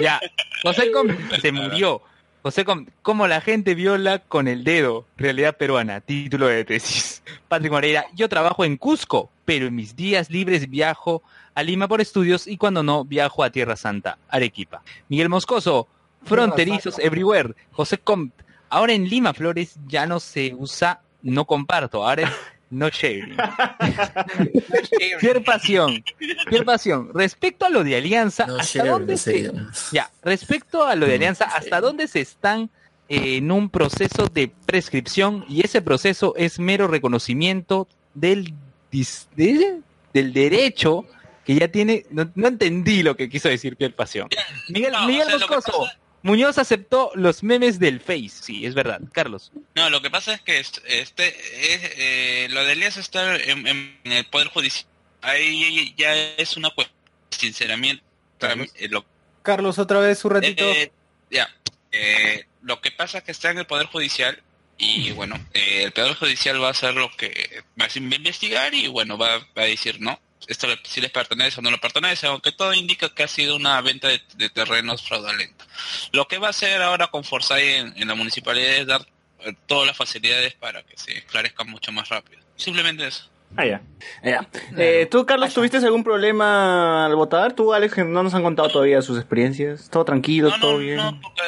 Ya, 0.00 0.20
José 0.62 0.92
Com 0.92 1.08
se 1.40 1.50
murió. 1.50 2.02
José 2.42 2.64
Com, 2.64 2.86
cómo 3.02 3.26
la 3.26 3.40
gente 3.40 3.74
viola 3.74 4.20
con 4.20 4.46
el 4.46 4.62
dedo. 4.62 5.06
Realidad 5.16 5.56
peruana, 5.56 6.00
título 6.00 6.46
de 6.46 6.64
tesis. 6.64 7.22
Patrick 7.48 7.72
Moreira, 7.72 8.04
yo 8.14 8.28
trabajo 8.28 8.64
en 8.64 8.76
Cusco, 8.76 9.30
pero 9.44 9.66
en 9.66 9.74
mis 9.74 9.96
días 9.96 10.30
libres 10.30 10.70
viajo 10.70 11.22
a 11.54 11.62
Lima 11.62 11.88
por 11.88 12.00
estudios 12.00 12.46
y 12.46 12.56
cuando 12.56 12.82
no, 12.82 13.04
viajo 13.04 13.42
a 13.44 13.50
Tierra 13.50 13.76
Santa, 13.76 14.18
Arequipa. 14.28 14.82
Miguel 15.08 15.28
Moscoso, 15.28 15.88
fronterizos 16.24 16.98
everywhere. 16.98 17.54
José 17.72 17.98
Com, 17.98 18.30
ahora 18.70 18.92
en 18.92 19.08
Lima 19.08 19.32
Flores 19.34 19.76
ya 19.86 20.06
no 20.06 20.20
se 20.20 20.54
usa 20.56 21.00
no 21.22 21.44
comparto, 21.46 22.06
ahora 22.06 22.22
es 22.24 22.30
no 22.70 22.88
sharing. 22.88 23.36
Pierre 25.20 25.40
Pasión, 25.40 26.04
Pierre 26.48 26.64
Pasión, 26.64 27.10
respecto 27.14 27.66
a 27.66 27.70
lo 27.70 27.84
de 27.84 27.96
Alianza, 27.96 28.46
No, 28.46 28.56
¿hasta 28.56 28.84
dónde 28.84 29.16
se, 29.16 29.52
ya, 29.92 30.10
respecto 30.22 30.84
a 30.84 30.94
lo 30.94 31.06
de 31.06 31.14
Alianza. 31.14 31.44
¿hasta 31.44 31.80
dónde 31.80 32.08
se 32.08 32.20
están 32.20 32.70
eh, 33.08 33.36
en 33.36 33.50
un 33.52 33.68
proceso 33.70 34.26
de 34.26 34.48
prescripción 34.66 35.44
y 35.48 35.64
ese 35.64 35.82
proceso 35.82 36.34
es 36.36 36.58
mero 36.58 36.88
reconocimiento 36.88 37.86
del, 38.14 38.54
dis- 38.92 39.26
de- 39.36 39.80
del 40.12 40.32
derecho 40.32 41.04
que 41.44 41.54
ya 41.56 41.68
tiene, 41.68 42.04
no, 42.10 42.30
no 42.34 42.48
entendí 42.48 43.02
lo 43.02 43.16
que 43.16 43.28
quiso 43.28 43.48
decir 43.48 43.76
Pierre 43.76 43.94
Pasión. 43.94 44.28
Miguel, 44.68 44.92
No, 44.92 45.06
Miguel 45.06 45.28
o 45.34 45.38
sea, 45.38 45.46
Moscoso, 45.48 45.80
pasa- 45.84 45.98
Muñoz 46.22 46.56
aceptó 46.56 47.10
los 47.14 47.42
memes 47.42 47.78
del 47.78 48.00
Face, 48.00 48.30
sí, 48.30 48.64
es 48.64 48.74
verdad. 48.74 49.00
Carlos. 49.12 49.52
No, 49.74 49.90
lo 49.90 50.00
que 50.00 50.10
pasa 50.10 50.32
es 50.32 50.40
que 50.40 50.58
est- 50.58 50.78
este, 50.86 51.28
es, 51.28 51.92
eh, 51.98 52.46
lo 52.50 52.64
de 52.64 52.72
Elías 52.72 52.96
está 52.96 53.36
en, 53.36 53.66
en- 53.66 53.98
el 54.04 54.24
Poder 54.26 54.48
Judicial. 54.48 54.86
Ahí 55.20 55.94
ya 55.98 56.14
es 56.14 56.56
una 56.56 56.70
cuestión, 56.70 56.96
sinceramente. 57.30 58.02
Carlos. 58.38 58.68
eh, 58.76 58.88
lo, 58.88 59.04
Carlos, 59.42 59.78
otra 59.78 60.00
vez 60.00 60.24
un 60.24 60.30
ratito. 60.32 60.64
eh, 60.64 60.90
ya, 61.30 61.48
eh, 61.92 62.44
lo 62.62 62.80
que 62.80 62.90
pasa 62.90 63.18
es 63.18 63.24
que 63.24 63.32
está 63.32 63.50
en 63.50 63.58
el 63.58 63.66
Poder 63.66 63.86
Judicial 63.86 64.42
y 64.78 65.12
bueno, 65.12 65.36
eh, 65.52 65.82
el 65.84 65.92
Poder 65.92 66.14
Judicial 66.14 66.62
va 66.62 66.68
a 66.68 66.70
hacer 66.72 66.94
lo 66.94 67.10
que 67.16 67.62
va 67.80 67.84
a 67.86 67.98
investigar 67.98 68.72
y 68.74 68.88
bueno, 68.88 69.16
va, 69.18 69.38
va 69.56 69.62
a 69.62 69.66
decir, 69.66 70.00
no, 70.00 70.18
esto 70.48 70.66
le- 70.66 70.78
si 70.84 71.00
les 71.00 71.10
pertenece 71.10 71.60
o 71.60 71.62
no 71.62 71.70
le 71.70 71.78
pertenece, 71.78 72.26
aunque 72.26 72.52
todo 72.52 72.72
indica 72.74 73.08
que 73.08 73.22
ha 73.22 73.28
sido 73.28 73.56
una 73.56 73.80
venta 73.80 74.08
de, 74.08 74.20
de 74.36 74.48
terrenos 74.50 75.02
fraudulenta. 75.02 75.64
Lo 76.12 76.26
que 76.28 76.38
va 76.38 76.48
a 76.48 76.50
hacer 76.50 76.80
ahora 76.82 77.08
con 77.08 77.24
Forsyth 77.24 77.58
en, 77.58 77.94
en 77.96 78.08
la 78.08 78.14
municipalidad 78.14 78.70
es 78.72 78.86
dar 78.86 79.06
eh, 79.40 79.54
todas 79.66 79.86
las 79.86 79.96
facilidades 79.96 80.54
para 80.54 80.82
que 80.82 80.96
se 80.96 81.16
esclarezca 81.18 81.64
mucho 81.64 81.92
más 81.92 82.08
rápido. 82.08 82.42
Simplemente 82.56 83.06
eso. 83.06 83.28
Ah, 83.56 83.64
ya. 83.66 83.82
Ya. 84.24 84.48
Eh, 84.76 85.06
¿Tú, 85.08 85.24
Carlos, 85.26 85.54
tuviste 85.54 85.76
algún 85.76 86.02
problema 86.02 87.06
al 87.06 87.14
votar? 87.14 87.52
¿Tú, 87.52 87.72
Alex, 87.72 87.94
que 87.94 88.04
no 88.04 88.22
nos 88.24 88.34
han 88.34 88.42
contado 88.42 88.68
todavía 88.68 89.00
sus 89.00 89.16
experiencias? 89.16 89.88
¿Todo 89.90 90.04
tranquilo? 90.04 90.48
No, 90.50 90.58
¿Todo 90.58 90.78
bien? 90.78 90.96
no, 90.96 91.20
porque 91.20 91.42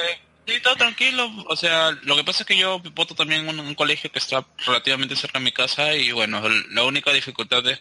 sí, 0.47 0.61
todo 0.63 0.77
tranquilo. 0.77 1.31
O 1.49 1.57
sea, 1.57 1.91
lo 2.03 2.17
que 2.17 2.25
pasa 2.25 2.43
es 2.43 2.47
que 2.47 2.57
yo 2.57 2.81
voto 2.95 3.15
también 3.15 3.49
en 3.49 3.61
un, 3.61 3.75
colegio 3.75 4.11
que 4.11 4.19
está 4.19 4.45
relativamente 4.67 5.17
cerca 5.17 5.39
de 5.39 5.45
mi 5.45 5.53
casa 5.53 5.95
y 5.95 6.13
bueno, 6.13 6.43
la 6.71 6.85
única 6.85 7.13
dificultad 7.13 7.67
es, 7.69 7.81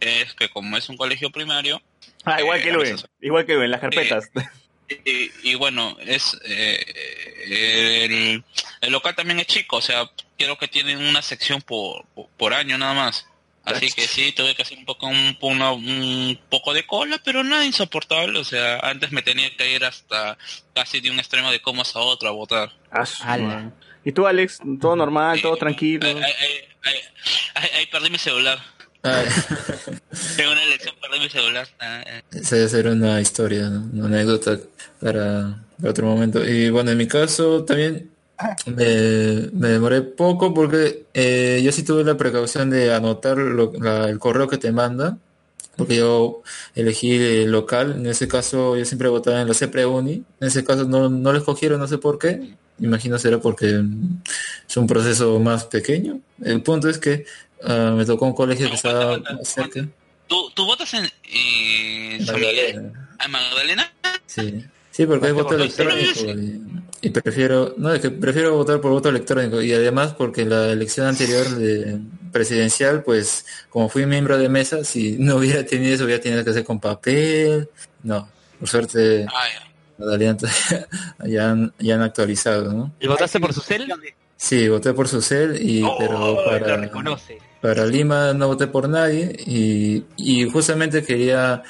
es 0.00 0.34
que 0.34 0.48
como 0.48 0.76
es 0.76 0.88
un 0.88 0.96
colegio 0.96 1.30
primario, 1.30 1.80
Ah, 2.24 2.40
igual 2.40 2.60
eh, 2.60 2.62
que 2.62 2.76
veces- 2.76 3.06
Igual 3.20 3.46
que 3.46 3.54
Luis, 3.54 3.64
en 3.66 3.70
las 3.70 3.80
carpetas. 3.80 4.30
y, 5.04 5.30
y 5.50 5.54
bueno, 5.54 5.96
es 6.00 6.36
eh, 6.44 8.04
el, 8.06 8.44
el 8.80 8.92
local 8.92 9.14
también 9.14 9.40
es 9.40 9.46
chico, 9.46 9.76
o 9.76 9.82
sea, 9.82 10.10
creo 10.36 10.58
que 10.58 10.68
tienen 10.68 10.98
una 10.98 11.22
sección 11.22 11.62
por, 11.62 12.04
por 12.36 12.54
año 12.54 12.76
nada 12.78 12.94
más. 12.94 13.27
Así 13.76 13.88
que 13.90 14.02
sí, 14.06 14.32
tuve 14.32 14.54
que 14.54 14.62
hacer 14.62 14.78
un 14.78 14.84
poco, 14.84 15.06
un, 15.06 15.36
uno- 15.40 15.74
un 15.74 16.38
poco 16.48 16.72
de 16.74 16.86
cola, 16.86 17.20
pero 17.24 17.42
nada 17.44 17.64
insoportable. 17.64 18.38
O 18.38 18.44
sea, 18.44 18.78
antes 18.80 19.12
me 19.12 19.22
tenía 19.22 19.54
que 19.56 19.72
ir 19.74 19.84
hasta 19.84 20.36
casi 20.74 21.00
de 21.00 21.10
un 21.10 21.18
extremo 21.18 21.50
de 21.50 21.60
comas 21.60 21.94
a 21.96 22.00
otro 22.00 22.28
a 22.28 22.32
votar. 22.32 22.72
Ah, 22.90 23.04
Ala. 23.22 23.72
¿Y 24.04 24.12
tú, 24.12 24.26
Alex? 24.26 24.58
¿Todo 24.80 24.96
normal? 24.96 25.40
¿Todo 25.42 25.56
tranquilo? 25.56 26.06
Ahí, 27.54 27.86
perdí 27.90 28.10
mi 28.10 28.18
celular. 28.18 28.58
En 30.38 30.48
una 30.48 30.62
elección 30.64 30.94
perdí 31.00 31.20
mi 31.20 31.28
celular. 31.28 31.68
Ah, 31.80 32.02
eh. 32.06 32.22
esa 32.32 32.56
debe 32.56 32.68
ser 32.68 32.86
una 32.88 33.20
historia, 33.20 33.68
¿no? 33.68 33.80
una 33.92 34.06
anécdota 34.16 34.58
para, 35.00 35.64
para 35.78 35.90
otro 35.90 36.06
momento. 36.06 36.44
Y 36.44 36.70
bueno, 36.70 36.90
en 36.90 36.98
mi 36.98 37.06
caso 37.06 37.64
también 37.64 38.10
me, 38.66 39.48
me 39.52 39.68
demoré 39.68 40.02
poco 40.02 40.52
porque 40.54 41.04
eh, 41.14 41.60
yo 41.64 41.72
sí 41.72 41.82
tuve 41.82 42.04
la 42.04 42.16
precaución 42.16 42.70
de 42.70 42.92
anotar 42.94 43.36
lo- 43.38 43.72
la- 43.80 44.08
el 44.08 44.18
correo 44.18 44.48
que 44.48 44.58
te 44.58 44.72
manda, 44.72 45.16
porque 45.76 45.96
yo 45.96 46.42
elegí 46.74 47.12
el 47.14 47.50
local, 47.52 47.92
en 47.98 48.06
ese 48.06 48.28
caso 48.28 48.76
yo 48.76 48.84
siempre 48.84 49.08
votaba 49.08 49.40
en 49.40 49.48
la 49.48 49.54
CEPRE-UNI, 49.54 50.12
en 50.40 50.46
ese 50.46 50.64
caso 50.64 50.84
no, 50.84 51.08
no 51.08 51.32
lo 51.32 51.38
escogieron, 51.38 51.78
no 51.80 51.86
sé 51.88 51.98
por 51.98 52.18
qué, 52.18 52.54
imagino 52.80 53.18
será 53.18 53.38
porque 53.38 53.66
mm, 53.74 54.22
es 54.68 54.76
un 54.76 54.86
proceso 54.86 55.38
más 55.40 55.64
pequeño. 55.64 56.20
El 56.42 56.62
punto 56.62 56.88
es 56.88 56.98
que 56.98 57.24
ah, 57.64 57.94
me 57.96 58.04
tocó 58.04 58.26
un 58.26 58.34
colegio 58.34 58.68
que 58.68 58.74
estaba 58.76 59.18
más 59.18 59.48
cerca. 59.48 59.86
¿Tú, 60.26 60.50
tú 60.54 60.64
votas 60.66 60.92
en 60.94 61.04
eh? 61.06 62.18
Magdalena. 62.26 63.08
¿En 63.24 63.30
Magdalena? 63.30 63.92
Sí, 64.26 64.64
sí, 64.98 65.06
porque 65.06 65.26
hay 65.28 65.32
voto 65.32 65.54
electrónico 65.54 66.20
y, 66.26 66.82
y 67.02 67.10
prefiero, 67.10 67.74
no, 67.76 67.94
es 67.94 68.00
que 68.00 68.10
prefiero 68.10 68.56
votar 68.56 68.80
por 68.80 68.90
voto 68.90 69.08
electrónico 69.10 69.62
y 69.62 69.72
además 69.72 70.12
porque 70.18 70.44
la 70.44 70.72
elección 70.72 71.06
anterior 71.06 71.48
de 71.50 72.00
presidencial, 72.32 73.04
pues 73.04 73.46
como 73.70 73.88
fui 73.88 74.06
miembro 74.06 74.36
de 74.36 74.48
mesa, 74.48 74.82
si 74.82 75.12
no 75.18 75.36
hubiera 75.36 75.64
tenido 75.64 75.94
eso, 75.94 76.04
hubiera 76.04 76.20
tenido 76.20 76.42
que 76.42 76.50
hacer 76.50 76.64
con 76.64 76.80
papel, 76.80 77.68
no, 78.02 78.28
por 78.58 78.68
suerte 78.68 79.24
Ah, 79.28 79.44
ya. 79.98 80.04
la 80.04 80.14
alianza 80.16 80.48
ya 81.24 81.50
han, 81.50 81.72
ya 81.78 81.94
han 81.94 82.02
actualizado, 82.02 82.72
¿no? 82.72 82.92
¿Y 82.98 83.06
votaste 83.06 83.38
por 83.38 83.54
su 83.54 83.60
cel? 83.60 83.86
Sí, 84.36 84.68
voté 84.68 84.92
por 84.94 85.06
su 85.06 85.22
cel 85.22 85.56
y 85.60 85.84
pero 85.98 86.18
Oh, 86.18 86.42
lo 86.42 86.44
para 86.44 86.90
para 87.60 87.86
Lima 87.86 88.32
no 88.34 88.46
voté 88.48 88.66
por 88.68 88.88
nadie 88.88 89.34
y, 89.46 90.04
y 90.16 90.48
justamente 90.50 91.02
quería, 91.04 91.62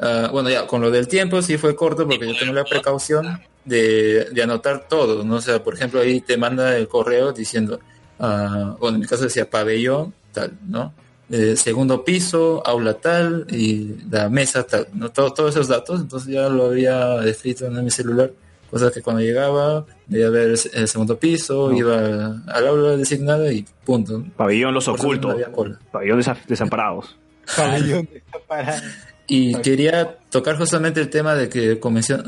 ah, 0.00 0.28
bueno, 0.32 0.50
ya 0.50 0.66
con 0.66 0.80
lo 0.82 0.90
del 0.90 1.08
tiempo 1.08 1.40
sí 1.42 1.56
fue 1.58 1.74
corto 1.76 2.06
porque 2.06 2.26
yo 2.26 2.38
tengo 2.38 2.52
la 2.52 2.64
precaución 2.64 3.40
de, 3.64 4.26
de 4.32 4.42
anotar 4.42 4.86
todo, 4.88 5.24
¿no? 5.24 5.36
O 5.36 5.40
sea, 5.40 5.62
por 5.62 5.74
ejemplo, 5.74 6.00
ahí 6.00 6.20
te 6.20 6.36
manda 6.36 6.76
el 6.76 6.88
correo 6.88 7.32
diciendo, 7.32 7.80
ah, 8.18 8.76
bueno, 8.78 8.96
en 8.96 9.00
mi 9.02 9.06
caso 9.06 9.24
decía 9.24 9.48
pabellón, 9.48 10.12
tal, 10.32 10.52
¿no? 10.66 10.92
Eh, 11.30 11.56
segundo 11.56 12.04
piso, 12.04 12.62
aula 12.66 12.94
tal 12.94 13.46
y 13.50 13.94
la 14.10 14.28
mesa 14.28 14.62
tal, 14.64 14.88
¿no? 14.92 15.10
Todo- 15.10 15.32
todos 15.32 15.54
esos 15.54 15.68
datos, 15.68 16.00
entonces 16.00 16.32
ya 16.34 16.48
lo 16.50 16.66
había 16.66 17.24
escrito 17.24 17.66
en 17.66 17.82
mi 17.82 17.90
celular. 17.90 18.30
Cosa 18.70 18.90
que 18.90 19.00
cuando 19.02 19.22
llegaba, 19.22 19.86
iba 20.10 20.26
a 20.26 20.30
ver 20.30 20.50
el, 20.50 20.58
el 20.74 20.88
segundo 20.88 21.16
piso, 21.16 21.72
iba 21.72 22.42
al 22.48 22.66
aula 22.66 22.96
designada 22.96 23.50
y 23.52 23.64
punto. 23.84 24.22
Pabellón 24.36 24.74
Los 24.74 24.86
no 24.88 24.94
Ocultos. 24.94 25.32
había 25.32 25.52
cola. 25.52 25.78
Pabellón 25.92 26.20
Desa- 26.20 26.36
Desamparados. 26.46 27.16
Pabellón 27.56 28.08
para- 28.48 28.82
Y 29.26 29.54
quería 29.62 30.18
tocar 30.30 30.56
justamente 30.58 31.00
el 31.00 31.08
tema 31.08 31.34
de 31.34 31.48
que 31.48 31.80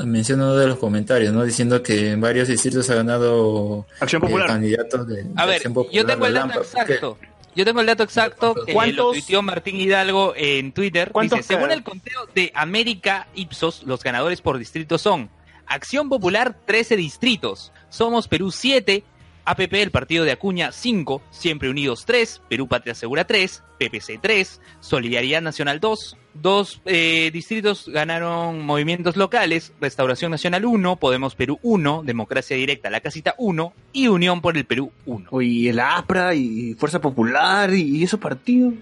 menciona 0.03 0.43
uno 0.45 0.55
de 0.55 0.67
los 0.67 0.79
comentarios, 0.79 1.31
¿no? 1.33 1.43
Diciendo 1.43 1.83
que 1.83 2.11
en 2.11 2.21
varios 2.21 2.47
distritos 2.47 2.89
ha 2.89 2.95
ganado 2.95 3.85
Acción 3.99 4.23
eh, 4.25 4.45
candidatos 4.47 5.07
de, 5.07 5.23
de 5.23 5.29
A 5.35 5.45
ver, 5.45 5.55
Acción 5.57 5.73
yo 5.73 5.83
Popular, 5.83 6.05
tengo 6.07 6.25
el 6.25 6.33
dato 6.33 6.47
Lampa, 6.47 6.53
porque- 6.55 6.93
exacto. 6.93 7.17
Yo 7.55 7.65
tengo 7.65 7.79
el 7.81 7.85
dato 7.87 8.03
exacto 8.03 8.55
que 8.65 8.73
¿Cuántos- 8.73 8.97
lo 8.97 9.11
tuiteó 9.13 9.41
Martín 9.41 9.75
Hidalgo 9.81 10.33
en 10.35 10.71
Twitter. 10.73 11.11
¿Cuántos 11.11 11.39
Dice, 11.39 11.53
según 11.55 11.71
el 11.71 11.83
conteo 11.83 12.27
de 12.35 12.51
América 12.53 13.27
Ipsos, 13.35 13.81
los 13.83 14.03
ganadores 14.03 14.41
por 14.41 14.57
distrito 14.59 14.97
son 14.99 15.29
Acción 15.65 16.07
Popular 16.07 16.55
13 16.65 16.95
distritos, 16.95 17.71
Somos 17.89 18.27
Perú 18.27 18.51
7, 18.51 19.03
APP 19.47 19.73
el 19.75 19.91
partido 19.91 20.25
de 20.25 20.31
Acuña 20.33 20.71
5, 20.71 21.21
Siempre 21.31 21.69
Unidos 21.69 22.03
3, 22.05 22.41
Perú 22.49 22.67
Patria 22.67 22.93
Segura 22.93 23.25
3, 23.25 23.63
PPC 23.79 24.19
3, 24.21 24.61
Solidaridad 24.81 25.41
Nacional 25.41 25.79
2, 25.79 26.17
dos 26.33 26.81
eh, 26.85 27.29
distritos 27.31 27.87
ganaron 27.87 28.65
movimientos 28.65 29.15
locales, 29.15 29.71
Restauración 29.79 30.31
Nacional 30.31 30.65
1, 30.65 30.97
Podemos 30.97 31.35
Perú 31.35 31.59
1, 31.63 32.03
Democracia 32.03 32.57
Directa 32.57 32.89
La 32.89 32.99
Casita 32.99 33.35
1 33.37 33.73
y 33.93 34.07
Unión 34.07 34.41
por 34.41 34.57
el 34.57 34.65
Perú 34.65 34.91
1. 35.05 35.27
Oye, 35.31 35.69
el 35.69 35.79
APRA 35.79 36.35
y 36.35 36.73
Fuerza 36.77 36.99
Popular 36.99 37.73
y, 37.73 38.03
esos 38.03 38.19
partidos. 38.19 38.73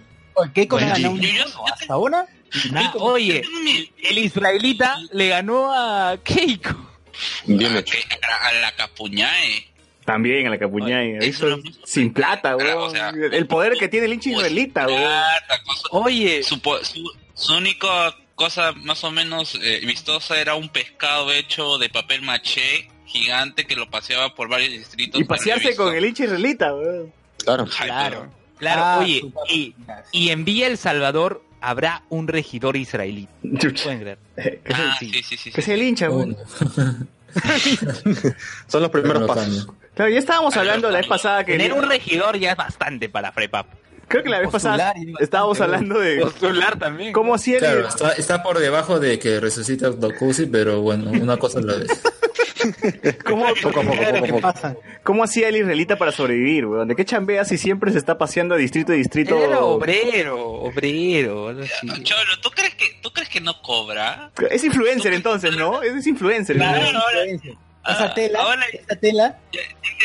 ¿Qué 0.54 0.68
cosa 0.68 0.86
Bueno, 1.00 1.16
ganó 1.16 1.22
yo- 1.22 1.66
hasta 1.72 1.94
ahora? 1.94 2.26
Ah, 2.74 2.94
oye, 3.00 3.44
el 4.10 4.18
israelita 4.18 4.98
le 5.14 5.30
ganó 5.30 5.72
a 5.74 6.18
Keiko. 6.24 6.76
Que- 7.46 7.66
a- 7.66 8.48
a 8.48 8.54
la 8.62 8.72
Capuñae. 8.76 9.75
También 10.06 10.46
a 10.48 10.52
la 10.52 10.58
Capuñay. 10.60 11.18
Oye, 11.18 11.28
Eso 11.28 11.48
eso 11.48 11.62
es 11.68 11.80
sin 11.84 12.14
plata, 12.14 12.56
weón. 12.56 12.78
o 12.78 12.90
sea, 12.92 13.10
el 13.10 13.48
poder 13.48 13.74
que 13.74 13.88
tiene 13.88 14.06
el 14.06 14.14
hincha 14.14 14.30
israelita, 14.30 14.86
weón. 14.88 15.02
Plata, 15.02 15.64
cosa- 15.66 15.88
Oye, 15.92 16.44
Su, 16.44 16.62
po- 16.62 16.84
su- 16.84 17.12
su 17.34 17.54
única 17.56 18.16
cosa 18.36 18.72
más 18.74 19.04
o 19.04 19.12
menos 19.12 19.58
eh, 19.64 19.82
vistosa 19.86 20.40
era 20.40 20.56
un 20.56 20.70
pescado 20.70 21.32
hecho 21.34 21.78
de 21.80 21.90
papel 21.90 22.22
maché 22.22 22.88
gigante 23.08 23.66
que 23.66 23.76
lo 23.76 23.90
paseaba 23.90 24.36
por 24.36 24.48
varios 24.50 24.72
distritos. 24.74 25.20
Y 25.20 25.24
pasearse 25.24 25.76
con 25.76 25.94
el 25.96 26.06
hincha 26.06 26.26
israelita, 26.26 26.74
weón. 26.76 27.12
Claro. 27.44 27.66
Claro, 27.66 28.32
claro, 28.60 28.82
Ah, 28.84 29.00
oye, 29.02 29.24
y, 29.50 29.74
y 30.12 30.30
en 30.30 30.46
Villa 30.46 30.68
El 30.68 30.78
Salvador 30.78 31.44
habrá 31.62 32.04
un 32.10 32.28
regidor 32.28 32.76
israelí. 32.78 33.28
¿Pueden 33.42 34.00
creer? 34.02 34.18
Que 34.36 34.74
sea- 34.76 34.92
Ah, 34.92 34.96
sí, 35.00 35.12
sí, 35.24 35.38
sí. 35.38 35.52
que 35.52 35.62
sí. 35.62 35.66
sea 35.66 35.74
el 35.74 35.82
hincha, 35.84 36.10
weón. 36.12 36.38
Son 38.68 38.82
los 38.82 38.90
primeros 38.92 39.28
pasos. 39.28 39.68
Claro, 39.96 40.12
ya 40.12 40.20
estábamos 40.20 40.56
hablando 40.58 40.90
la 40.92 40.98
vez 41.00 41.08
pasada 41.08 41.44
que... 41.44 41.54
Tener 41.54 41.74
un 41.74 41.88
regidor 41.90 42.38
ya 42.38 42.52
es 42.52 42.58
bastante 42.58 43.10
para 43.10 43.32
Frepap. 43.32 43.68
Creo 44.08 44.22
que 44.24 44.30
la 44.30 44.40
vez 44.40 44.50
pasada 44.52 44.76
Postular 44.76 44.96
bastante, 44.96 45.24
estábamos 45.24 45.62
hablando 45.62 46.00
de 46.00 46.20
Postular 46.20 46.78
también. 46.78 47.12
cómo 47.14 47.34
hacía 47.34 47.56
el... 47.56 47.60
Claro, 47.62 47.88
está, 47.88 48.12
está 48.12 48.44
por 48.44 48.60
debajo 48.60 49.00
de 49.00 49.18
que 49.18 49.40
resucita 49.40 49.90
Dokusi, 49.90 50.46
pero 50.46 50.82
bueno, 50.82 51.10
una 51.12 51.38
cosa 51.38 51.58
a 51.60 51.62
la 51.64 51.76
vez. 51.78 51.88
cómo, 53.26 53.46
Poco 53.62 53.80
a 53.80 53.84
poco, 53.84 53.92
poco 53.92 54.04
a 54.04 54.12
¿Qué 54.22 54.28
poco. 54.30 54.42
pasa? 54.42 54.76
cómo 55.04 55.24
hacía 55.24 55.50
el 55.50 55.56
israelita 55.58 55.98
para 55.98 56.12
sobrevivir, 56.12 56.66
weón. 56.66 56.88
¿De 56.88 56.96
qué 56.96 57.06
chambea 57.06 57.46
si 57.46 57.58
siempre 57.58 57.92
se 57.92 57.98
está 57.98 58.18
paseando 58.18 58.56
de 58.56 58.62
distrito 58.62 58.92
a 58.92 58.96
distrito? 58.96 59.38
Era 59.38 59.60
obrero, 59.62 60.40
obrero, 60.40 61.50
así. 61.50 62.04
Cholo, 62.04 62.40
¿tú 62.42 62.50
crees 62.52 62.76
que 62.76 62.86
tú 63.02 63.12
crees 63.12 63.30
que 63.30 63.40
no 63.42 63.62
cobra? 63.62 64.32
Es 64.50 64.64
influencer 64.64 65.14
entonces, 65.14 65.56
¿no? 65.58 65.82
Es 65.84 66.06
influencer. 66.08 66.58
Claro, 66.58 66.92
¿no? 66.92 67.00
ahora- 67.00 67.22
Esa 67.88 68.14
tela, 68.14 68.40
ahora- 68.42 68.66
esa 68.74 68.96
tela, 69.00 69.40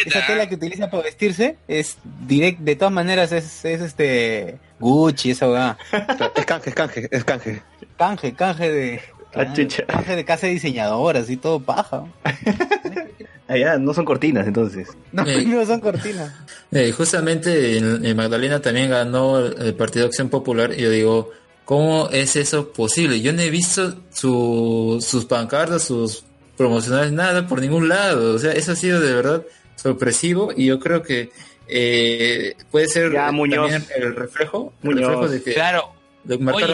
esa 0.07 0.27
tela 0.27 0.49
que 0.49 0.55
utiliza 0.57 0.91
para 0.91 1.03
vestirse 1.05 1.57
es 1.69 1.97
direct, 2.27 2.61
de 2.61 2.77
todas 2.77 2.93
maneras 2.93 3.33
es, 3.33 3.65
es 3.65 3.81
este 3.81 4.59
Gucci, 4.79 5.31
esa 5.33 5.49
weá. 5.51 5.79
Es 6.37 6.45
canje, 6.47 6.69
es 6.71 6.75
canje, 6.75 7.09
es 7.11 7.25
canje. 7.25 7.63
Canje, 7.99 8.35
canje 8.35 8.71
de 8.73 9.01
Ah, 9.33 9.47
canje 9.87 10.17
de 10.17 10.25
casa 10.25 10.47
de 10.49 10.55
diseñadoras 10.55 11.31
y 11.31 11.37
todo 11.37 11.61
paja. 11.61 12.05
Allá 13.49 13.79
no 13.79 13.93
son 13.95 14.05
cortinas 14.05 14.47
entonces. 14.47 14.89
No, 15.13 15.25
Eh. 15.27 15.45
no 15.45 15.65
son 15.67 15.81
cortinas. 15.81 16.33
Eh, 16.73 16.93
justamente 16.93 17.79
en, 17.79 18.05
en 18.05 18.17
Magdalena 18.17 18.61
también 18.61 18.91
ganó 18.91 19.39
el, 19.39 19.61
el 19.61 19.75
Partido 19.75 20.07
Acción 20.07 20.29
Popular 20.29 20.73
y 20.77 20.83
yo 20.83 20.91
digo, 20.91 21.31
¿cómo 21.65 22.09
es 22.11 22.37
eso 22.37 22.73
posible? 22.73 23.21
Yo 23.21 23.33
no 23.33 23.41
he 23.43 23.51
visto 23.51 23.97
su- 24.13 24.99
sus 25.01 25.25
pancartas, 25.27 25.83
sus 25.85 26.25
promocionales, 26.61 27.11
nada 27.13 27.47
por 27.49 27.63
ningún 27.63 27.89
lado. 27.89 28.35
O 28.35 28.39
sea, 28.39 28.53
eso 28.53 28.73
ha 28.73 28.77
sido 28.77 29.01
de 29.01 29.15
verdad 29.15 29.43
sorpresivo 29.77 30.53
y 30.55 30.67
yo 30.67 30.79
creo 30.79 31.03
que 31.03 31.31
eh, 31.69 32.55
puede 32.71 32.87
ser 32.87 33.13
Ya, 33.13 33.33
Muñoz. 33.33 33.71
también 33.71 33.87
el 33.97 34.15
reflejo, 34.15 34.75
el 34.83 34.89
Muñoz. 34.91 35.09
reflejo 35.11 35.29
de 35.31 35.43
que 35.43 35.55
Claro, 35.55 35.95
Oye, 36.29 36.67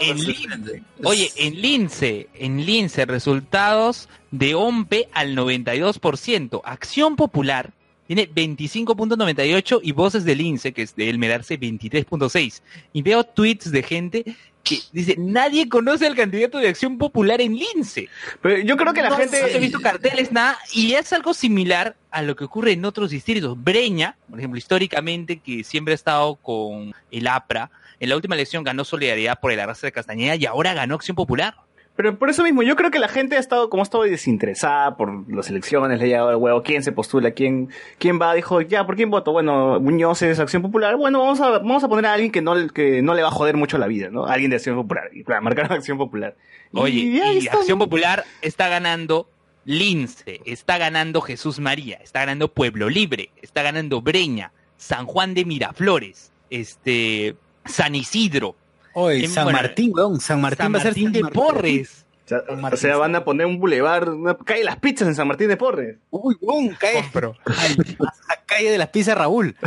en 0.00 0.16
de 0.16 0.22
Lin- 0.24 0.48
frente. 0.48 0.82
Oye, 1.02 1.30
en 1.36 1.60
Lince, 1.60 2.28
en 2.34 2.64
Lince, 2.64 3.04
resultados 3.04 4.08
de 4.30 4.54
OMPE 4.54 5.08
al 5.12 5.36
92%. 5.36 6.62
Acción 6.64 7.14
Popular 7.16 7.74
tiene 8.06 8.28
25.98 8.30 9.80
y 9.82 9.92
Voces 9.92 10.24
del 10.24 10.38
Lince, 10.38 10.72
que 10.72 10.82
es 10.82 10.94
de 10.96 11.08
Elmerarse, 11.08 11.58
23.6. 11.58 12.62
Y 12.92 13.02
veo 13.02 13.24
tweets 13.24 13.70
de 13.70 13.82
gente 13.82 14.24
que 14.62 14.78
dice, 14.92 15.16
nadie 15.18 15.68
conoce 15.68 16.06
al 16.06 16.14
candidato 16.14 16.58
de 16.58 16.68
Acción 16.68 16.96
Popular 16.96 17.40
en 17.40 17.56
Lince. 17.56 18.08
Pero 18.40 18.58
yo 18.58 18.76
creo 18.76 18.94
que 18.94 19.02
la 19.02 19.10
no, 19.10 19.16
gente... 19.16 19.40
No 19.40 19.46
he 19.46 19.58
visto 19.58 19.80
carteles, 19.80 20.32
nada, 20.32 20.58
y 20.72 20.94
es 20.94 21.12
algo 21.12 21.34
similar 21.34 21.96
a 22.10 22.22
lo 22.22 22.34
que 22.34 22.44
ocurre 22.44 22.72
en 22.72 22.84
otros 22.84 23.10
distritos. 23.10 23.62
Breña, 23.62 24.16
por 24.28 24.38
ejemplo, 24.38 24.58
históricamente, 24.58 25.38
que 25.38 25.64
siempre 25.64 25.92
ha 25.92 25.94
estado 25.96 26.36
con 26.36 26.94
el 27.10 27.26
APRA, 27.26 27.70
en 28.00 28.08
la 28.08 28.16
última 28.16 28.34
elección 28.34 28.64
ganó 28.64 28.84
Solidaridad 28.84 29.38
por 29.38 29.52
el 29.52 29.60
arrastre 29.60 29.88
de 29.88 29.92
Castañeda 29.92 30.34
y 30.36 30.46
ahora 30.46 30.74
ganó 30.74 30.96
Acción 30.96 31.14
Popular. 31.14 31.54
Pero 31.96 32.18
por 32.18 32.28
eso 32.28 32.42
mismo, 32.42 32.62
yo 32.62 32.74
creo 32.74 32.90
que 32.90 32.98
la 32.98 33.06
gente 33.06 33.36
ha 33.36 33.38
estado, 33.38 33.70
como 33.70 33.82
ha 33.82 33.84
estado 33.84 34.02
desinteresada 34.02 34.96
por 34.96 35.30
las 35.32 35.48
elecciones, 35.48 35.98
le 35.98 36.04
ha 36.04 36.08
llegado 36.08 36.30
el 36.30 36.36
huevo, 36.36 36.62
quién 36.62 36.82
se 36.82 36.90
postula, 36.90 37.30
quién, 37.30 37.68
quién 37.98 38.20
va, 38.20 38.34
dijo, 38.34 38.60
ya, 38.60 38.84
¿por 38.84 38.96
quién 38.96 39.10
voto? 39.10 39.30
Bueno, 39.30 39.78
Muñoz 39.78 40.22
es 40.22 40.40
Acción 40.40 40.62
Popular, 40.62 40.96
bueno, 40.96 41.20
vamos 41.20 41.40
a, 41.40 41.50
vamos 41.50 41.84
a 41.84 41.88
poner 41.88 42.06
a 42.06 42.14
alguien 42.14 42.32
que 42.32 42.42
no, 42.42 42.68
que 42.68 43.00
no 43.00 43.14
le 43.14 43.22
va 43.22 43.28
a 43.28 43.30
joder 43.30 43.56
mucho 43.56 43.78
la 43.78 43.86
vida, 43.86 44.08
¿no? 44.10 44.26
Alguien 44.26 44.50
de 44.50 44.56
Acción 44.56 44.74
Popular, 44.74 45.10
y 45.12 45.22
para 45.22 45.40
marcar 45.40 45.70
a 45.70 45.76
Acción 45.76 45.96
Popular. 45.96 46.34
Oye, 46.72 46.98
Y 46.98 47.18
ya 47.18 47.32
y 47.32 47.38
está. 47.38 47.58
Acción 47.58 47.78
Popular 47.78 48.24
está 48.42 48.68
ganando 48.68 49.28
Lince, 49.64 50.40
está 50.46 50.78
ganando 50.78 51.20
Jesús 51.20 51.60
María, 51.60 51.98
está 52.02 52.20
ganando 52.20 52.52
Pueblo 52.52 52.90
Libre, 52.90 53.30
está 53.40 53.62
ganando 53.62 54.02
Breña, 54.02 54.52
San 54.76 55.06
Juan 55.06 55.34
de 55.34 55.44
Miraflores, 55.44 56.32
este 56.50 57.36
San 57.64 57.94
Isidro, 57.94 58.56
Oye, 58.94 59.24
En- 59.24 59.30
San 59.30 59.44
bueno, 59.44 59.58
Martín, 59.60 59.92
weón. 59.94 60.20
San 60.20 60.40
Martín 60.40 60.58
San 60.64 60.74
va 60.74 60.78
a 60.78 60.82
ser 60.82 60.90
Martín 60.90 61.04
San 61.04 61.12
de 61.12 61.22
Martín. 61.22 61.40
Porres. 61.42 62.00
O 62.24 62.28
sea, 62.28 62.42
o 62.72 62.76
sea, 62.78 62.96
van 62.96 63.14
a 63.16 63.22
poner 63.24 63.46
un 63.46 63.58
bulevar, 63.58 64.08
una 64.08 64.34
calle 64.34 64.60
de 64.60 64.64
las 64.64 64.76
pizzas 64.78 65.06
en 65.08 65.14
San 65.14 65.28
Martín 65.28 65.48
de 65.48 65.58
Porres. 65.58 65.96
Uy, 66.10 66.34
weón, 66.40 66.68
cae. 66.80 66.94
Compro. 67.02 67.36
Ay, 67.44 67.76
la 67.98 68.40
calle 68.46 68.70
de 68.70 68.78
las 68.78 68.88
pizzas 68.88 69.18
Raúl. 69.18 69.54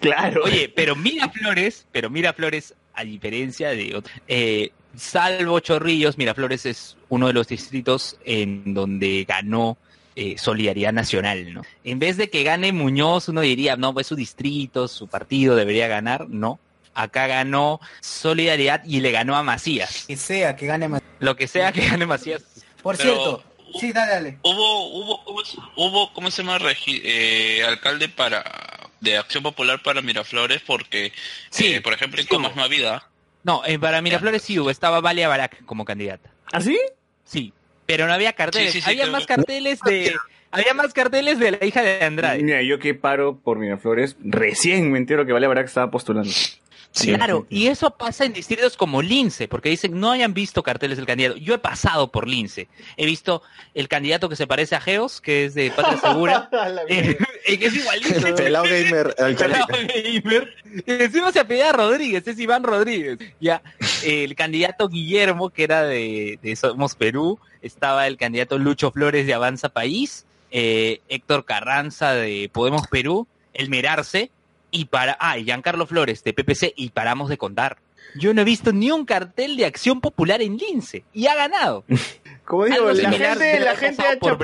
Claro. 0.00 0.44
Oye, 0.44 0.72
pero 0.74 0.94
Miraflores, 0.94 1.86
pero 1.90 2.10
Miraflores, 2.10 2.74
a 2.94 3.02
diferencia 3.04 3.70
de 3.70 3.96
otros, 3.96 4.14
eh, 4.28 4.70
salvo 4.96 5.58
Chorrillos, 5.60 6.18
Miraflores 6.18 6.66
es 6.66 6.96
uno 7.08 7.26
de 7.26 7.32
los 7.32 7.48
distritos 7.48 8.16
en 8.24 8.74
donde 8.74 9.24
ganó 9.26 9.78
eh, 10.16 10.36
Solidaridad 10.38 10.92
Nacional, 10.92 11.52
¿no? 11.54 11.62
En 11.84 11.98
vez 11.98 12.16
de 12.16 12.30
que 12.30 12.42
gane 12.42 12.72
Muñoz, 12.72 13.28
uno 13.28 13.42
diría, 13.42 13.76
no, 13.76 13.92
pues 13.94 14.06
su 14.06 14.16
distrito, 14.16 14.88
su 14.88 15.06
partido 15.08 15.54
debería 15.54 15.86
ganar, 15.88 16.28
no. 16.28 16.58
Acá 16.94 17.26
ganó 17.26 17.78
Solidaridad 18.00 18.82
y 18.84 19.00
le 19.00 19.10
ganó 19.12 19.36
a 19.36 19.42
Macías. 19.42 20.06
Que 20.08 20.16
sea, 20.16 20.56
que 20.56 20.66
gane 20.66 20.88
más. 20.88 21.02
Lo 21.18 21.36
que 21.36 21.46
sea 21.46 21.70
que 21.72 21.86
gane 21.86 22.06
Macías. 22.06 22.42
Por 22.82 22.96
Pero- 22.96 23.10
cierto, 23.14 23.44
sí, 23.78 23.92
dale, 23.92 24.12
dale. 24.12 24.38
Hubo, 24.42 24.88
hubo, 24.88 25.22
hubo, 25.26 25.42
hubo, 25.76 26.12
¿cómo 26.14 26.30
se 26.30 26.42
llama? 26.42 26.58
Regi- 26.58 27.02
eh, 27.04 27.62
alcalde 27.66 28.08
para 28.08 28.42
de 29.00 29.18
Acción 29.18 29.42
Popular 29.42 29.82
para 29.82 30.00
Miraflores 30.00 30.62
porque, 30.66 31.12
Sí, 31.50 31.74
eh, 31.74 31.80
por 31.82 31.92
ejemplo, 31.92 32.18
en 32.20 32.26
sí 32.26 32.30
Comas 32.34 32.52
hubo. 32.52 32.60
no 32.60 32.64
había. 32.64 33.02
No, 33.44 33.62
eh, 33.66 33.78
para 33.78 34.00
Miraflores 34.00 34.40
sí 34.42 34.58
hubo, 34.58 34.70
estaba 34.70 35.00
Valia 35.02 35.28
Barak 35.28 35.64
como 35.66 35.84
candidata. 35.84 36.30
¿Ah, 36.50 36.60
sí? 36.62 36.78
Sí, 37.24 37.52
pero 37.86 38.06
no 38.06 38.12
había 38.12 38.32
carteles. 38.34 38.72
Sí, 38.72 38.80
sí, 38.80 38.84
sí, 38.84 38.90
había 38.90 39.10
más 39.10 39.26
carteles 39.26 39.80
de... 39.80 40.14
Había 40.52 40.74
más 40.74 40.94
carteles 40.94 41.38
de 41.38 41.50
la 41.50 41.64
hija 41.64 41.82
de 41.82 42.02
Andrade. 42.02 42.42
Mira, 42.42 42.62
yo 42.62 42.78
que 42.78 42.94
paro 42.94 43.36
por 43.36 43.58
Miraflores, 43.58 44.16
recién 44.22 44.90
me 44.90 44.98
entero 44.98 45.26
que 45.26 45.32
Vale 45.32 45.46
Barak 45.48 45.66
estaba 45.66 45.90
postulando. 45.90 46.30
Claro, 47.00 47.46
y 47.48 47.66
eso 47.66 47.90
pasa 47.90 48.24
en 48.24 48.32
distritos 48.32 48.76
como 48.76 49.02
Lince, 49.02 49.48
porque 49.48 49.68
dicen 49.68 49.98
no 49.98 50.10
hayan 50.10 50.34
visto 50.34 50.62
carteles 50.62 50.96
del 50.96 51.06
candidato. 51.06 51.36
Yo 51.36 51.54
he 51.54 51.58
pasado 51.58 52.10
por 52.10 52.28
Lince. 52.28 52.68
He 52.96 53.06
visto 53.06 53.42
el 53.74 53.88
candidato 53.88 54.28
que 54.28 54.36
se 54.36 54.46
parece 54.46 54.74
a 54.76 54.80
Geos, 54.80 55.20
que 55.20 55.46
es 55.46 55.54
de 55.54 55.70
Patria 55.70 55.98
Segura, 56.00 56.48
eh, 56.88 57.18
eh, 57.46 57.58
que 57.58 57.66
es 57.66 57.76
igualito. 57.76 58.26
El 58.26 58.34
pelado 58.34 58.64
gamer, 58.64 59.14
el 59.18 59.36
Pelado 59.36 59.66
gamer. 59.68 60.54
Encima 60.86 61.32
se 61.32 61.40
apellida 61.40 61.72
Rodríguez, 61.72 62.26
es 62.26 62.38
Iván 62.38 62.62
Rodríguez. 62.62 63.18
Ya, 63.40 63.62
el 64.04 64.34
candidato 64.34 64.88
Guillermo, 64.88 65.50
que 65.50 65.64
era 65.64 65.82
de, 65.82 66.38
de 66.42 66.56
Somos 66.56 66.94
Perú, 66.94 67.38
estaba 67.62 68.06
el 68.06 68.16
candidato 68.16 68.58
Lucho 68.58 68.90
Flores 68.90 69.26
de 69.26 69.34
Avanza 69.34 69.68
País, 69.68 70.26
eh, 70.50 71.00
Héctor 71.08 71.44
Carranza 71.44 72.14
de 72.14 72.48
Podemos 72.52 72.86
Perú, 72.86 73.26
el 73.52 73.68
Merarse, 73.68 74.30
y 74.76 74.84
para, 74.84 75.16
ah, 75.20 75.38
y 75.38 75.44
Giancarlo 75.44 75.86
Flores 75.86 76.22
de 76.22 76.34
PPC, 76.34 76.74
y 76.76 76.90
paramos 76.90 77.28
de 77.30 77.38
contar. 77.38 77.78
Yo 78.14 78.34
no 78.34 78.42
he 78.42 78.44
visto 78.44 78.72
ni 78.72 78.90
un 78.90 79.04
cartel 79.04 79.56
de 79.56 79.64
acción 79.64 80.00
popular 80.00 80.42
en 80.42 80.56
Lince, 80.56 81.04
y 81.14 81.26
ha 81.26 81.34
ganado. 81.34 81.84
Como 82.44 82.66
digo, 82.66 82.92
la 82.92 82.94
similar 82.94 83.38
gente, 83.38 83.60
la 83.60 83.74
gente 83.74 84.02
ha 84.02 84.12
hecho-. 84.12 84.38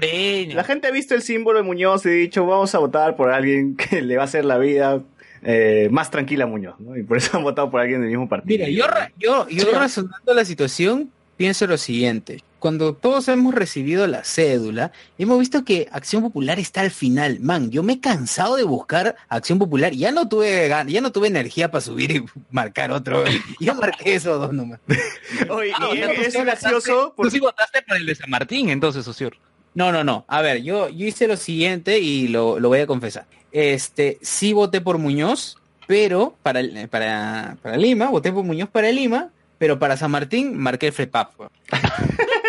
La 0.55 0.65
gente 0.65 0.89
ha 0.89 0.91
visto 0.91 1.15
el 1.15 1.23
símbolo 1.23 1.59
de 1.59 1.65
Muñoz 1.65 2.05
y 2.07 2.09
ha 2.09 2.13
dicho, 2.13 2.45
vamos 2.47 2.75
a 2.75 2.79
votar 2.79 3.15
por 3.15 3.31
alguien 3.31 3.77
que 3.91 4.03
le 4.03 4.17
va 4.17 4.23
a 4.23 4.25
hacer 4.25 4.45
la 4.45 4.59
vida 4.59 5.03
eh, 5.43 5.89
más 5.91 6.11
tranquila 6.11 6.45
a 6.45 6.47
Muñoz, 6.47 6.81
¿no? 6.81 6.97
Y 6.97 7.03
por 7.03 7.19
eso 7.19 7.37
han 7.37 7.45
votado 7.45 7.71
por 7.71 7.81
alguien 7.81 8.01
del 8.01 8.11
mismo 8.11 8.29
partido. 8.29 8.67
Mira, 8.67 8.69
yo, 8.69 8.87
yo, 9.19 9.49
yo 9.49 9.71
razonando 9.73 10.35
la 10.35 10.45
situación, 10.45 11.11
pienso 11.37 11.67
lo 11.67 11.77
siguiente. 11.77 12.43
Cuando 12.63 12.95
todos 12.95 13.27
hemos 13.27 13.53
recibido 13.57 14.07
la 14.07 14.23
cédula, 14.23 14.93
hemos 15.19 15.37
visto 15.41 15.65
que 15.65 15.89
Acción 15.91 16.23
Popular 16.23 16.61
está 16.61 16.83
al 16.83 16.93
final. 16.93 17.41
Man, 17.41 17.73
yo 17.73 17.83
me 17.83 17.95
he 17.95 18.01
cansado 18.01 18.55
de 18.55 18.63
buscar 18.63 19.17
Acción 19.29 19.59
Popular. 19.59 19.93
Ya 19.93 20.13
no 20.13 20.29
tuve 20.29 20.69
ya 20.87 21.01
no 21.01 21.11
tuve 21.11 21.27
energía 21.27 21.73
para 21.73 21.81
subir 21.81 22.13
y 22.13 22.25
marcar 22.53 22.93
otro. 22.93 23.25
Yo 23.59 23.75
marqué 23.75 24.15
esos 24.15 24.39
dos 24.41 24.53
nomás. 24.53 24.79
Oye, 25.51 25.73
Ah, 25.75 25.89
y 25.93 26.03
o 26.03 26.05
sea, 26.05 26.15
tú 26.15 26.21
es 26.23 26.35
gracioso 26.35 27.15
Tú 27.21 27.31
sí 27.31 27.41
votaste 27.41 27.83
por 27.83 27.97
el 27.97 28.07
de 28.07 28.15
San 28.15 28.31
Martín, 28.31 28.69
entonces, 28.69 29.05
socio. 29.05 29.33
No, 29.75 29.91
no, 29.91 30.05
no. 30.05 30.25
A 30.29 30.41
ver, 30.41 30.63
yo, 30.63 30.89
yo 30.89 31.05
hice 31.07 31.27
lo 31.27 31.37
siguiente 31.37 31.99
y 31.99 32.29
lo, 32.29 32.61
lo 32.61 32.69
voy 32.69 32.79
a 32.79 32.87
confesar. 32.87 33.27
Este, 33.51 34.19
sí 34.23 34.53
voté 34.53 34.81
por 34.81 34.99
Muñoz, 34.99 35.59
pero 35.89 36.37
para, 36.45 36.61
el- 36.61 36.89
para, 36.89 37.57
para 37.61 37.77
Lima, 37.77 38.09
voté 38.09 38.31
por 38.33 38.45
Muñoz 38.45 38.69
para 38.69 38.93
Lima, 38.93 39.31
pero 39.59 39.81
para 39.81 39.97
San 39.97 40.13
Martín 40.13 40.57
marqué 40.57 40.87
el 40.87 40.93
FREPAP. 40.93 41.33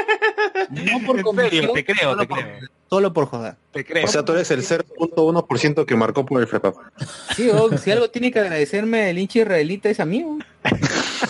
No 0.73 0.99
por 1.05 1.21
convicción, 1.21 1.71
te 1.73 1.85
creo, 1.85 2.11
solo 2.11 2.21
te 2.21 2.27
por- 2.27 2.39
creo. 2.39 2.57
Solo 2.89 3.11
por 3.13 3.25
joder. 3.25 3.55
Te 3.71 3.83
creo. 3.83 4.05
O 4.05 4.07
sea, 4.07 4.23
tú 4.23 4.33
eres 4.33 4.51
el 4.51 4.61
0.1% 4.63 5.85
que 5.85 5.95
marcó 5.95 6.25
por 6.25 6.41
el 6.41 6.47
FREPAP. 6.47 6.75
Sí, 7.35 7.49
oh, 7.51 7.75
si 7.77 7.89
algo 7.91 8.09
tiene 8.11 8.31
que 8.31 8.39
agradecerme 8.39 9.09
el 9.09 9.17
hincha 9.17 9.39
israelita 9.39 9.89
es 9.89 9.99
a 9.99 10.05
mí. 10.05 10.23
weón. 10.23 10.43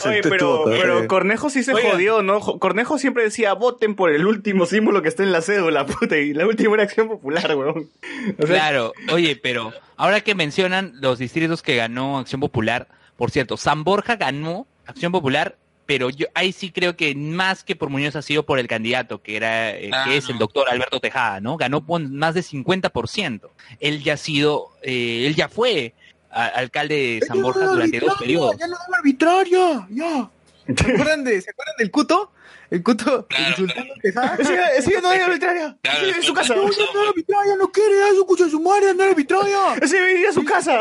Oye, 0.05 0.21
pero, 0.23 0.63
pero. 0.65 1.07
Cornejo 1.07 1.49
sí 1.49 1.63
se 1.63 1.71
jodió, 1.73 2.21
¿no? 2.21 2.41
Jo- 2.41 2.59
Cornejo 2.59 2.97
siempre 2.97 3.23
decía, 3.23 3.53
voten 3.53 3.95
por 3.95 4.11
el 4.11 4.25
último 4.25 4.65
símbolo 4.65 5.01
que 5.01 5.07
está 5.07 5.23
en 5.23 5.31
la 5.31 5.41
cédula, 5.41 5.85
puta, 5.85 6.17
y 6.17 6.33
la 6.33 6.45
última 6.45 6.73
era 6.73 6.83
Acción 6.83 7.07
Popular, 7.07 7.55
weón. 7.55 7.89
O 8.37 8.45
sea, 8.47 8.55
Claro, 8.55 8.91
oye, 9.13 9.35
pero 9.41 9.71
ahora 9.95 10.19
que 10.21 10.35
mencionan 10.35 10.93
los 10.99 11.19
distritos 11.19 11.61
que 11.61 11.77
ganó 11.77 12.17
Acción 12.19 12.41
Popular, 12.41 12.89
por 13.15 13.31
cierto, 13.31 13.55
San 13.55 13.83
Borja 13.85 14.17
ganó 14.17 14.67
Acción 14.85 15.11
Popular, 15.13 15.55
pero 15.85 16.09
yo 16.09 16.27
ahí 16.33 16.51
sí 16.53 16.71
creo 16.71 16.95
que 16.95 17.13
más 17.15 17.63
que 17.63 17.75
por 17.75 17.89
Muñoz 17.89 18.15
ha 18.15 18.21
sido 18.21 18.43
por 18.45 18.59
el 18.59 18.67
candidato, 18.67 19.21
que 19.21 19.35
era 19.35 19.71
eh, 19.71 19.89
Ah, 19.93 20.05
que 20.07 20.17
es 20.17 20.27
el 20.29 20.33
no. 20.35 20.39
doctor 20.39 20.67
Alberto 20.69 20.99
Tejada, 20.99 21.39
¿no? 21.41 21.57
Ganó 21.57 21.85
por 21.85 22.01
más 22.01 22.33
de 22.33 22.41
50%. 22.41 23.49
Él 23.79 24.03
ya 24.03 24.13
ha 24.13 24.17
sido, 24.17 24.69
eh, 24.81 25.25
él 25.27 25.35
ya 25.35 25.49
fue 25.49 25.93
a- 26.31 26.47
alcalde 26.47 27.19
de 27.19 27.25
San 27.27 27.41
Borja 27.41 27.65
durante 27.65 27.99
dos 27.99 28.15
periodos. 28.17 28.55
Ya 28.59 28.67
no 28.67 28.73
es 28.75 28.93
arbitraria, 28.97 29.87
ya. 29.89 30.29
¿Se 30.77 30.91
acuerdan, 30.93 31.23
de, 31.23 31.41
¿Se 31.41 31.49
acuerdan 31.49 31.75
del 31.77 31.91
cuto? 31.91 32.31
El 32.69 32.81
cuto 32.81 33.27
Claro, 33.27 33.49
insultando 33.49 33.93
a 33.93 33.97
Tejada. 34.01 34.35
ese, 34.39 34.59
ese 34.77 35.01
no 35.01 35.11
era 35.11 35.25
arbitraria. 35.25 35.77
Claro, 35.83 35.97
ese 35.97 36.05
vive 36.07 36.17
en 36.17 36.23
su 36.23 36.33
casa. 36.33 36.55
No, 36.55 36.63
no 36.63 36.69
es 36.71 36.79
arbitraria, 37.09 37.55
no 37.59 37.71
quiere, 37.71 37.95
ya 37.99 38.15
su 38.15 38.25
cucho 38.25 38.49
su 38.49 38.59
madre, 38.61 38.93
no 38.95 39.03
es 39.03 39.09
arbitraria. 39.11 39.75
Ese 39.81 40.01
vivía 40.01 40.27
en 40.29 40.33
su 40.33 40.43
casa. 40.45 40.79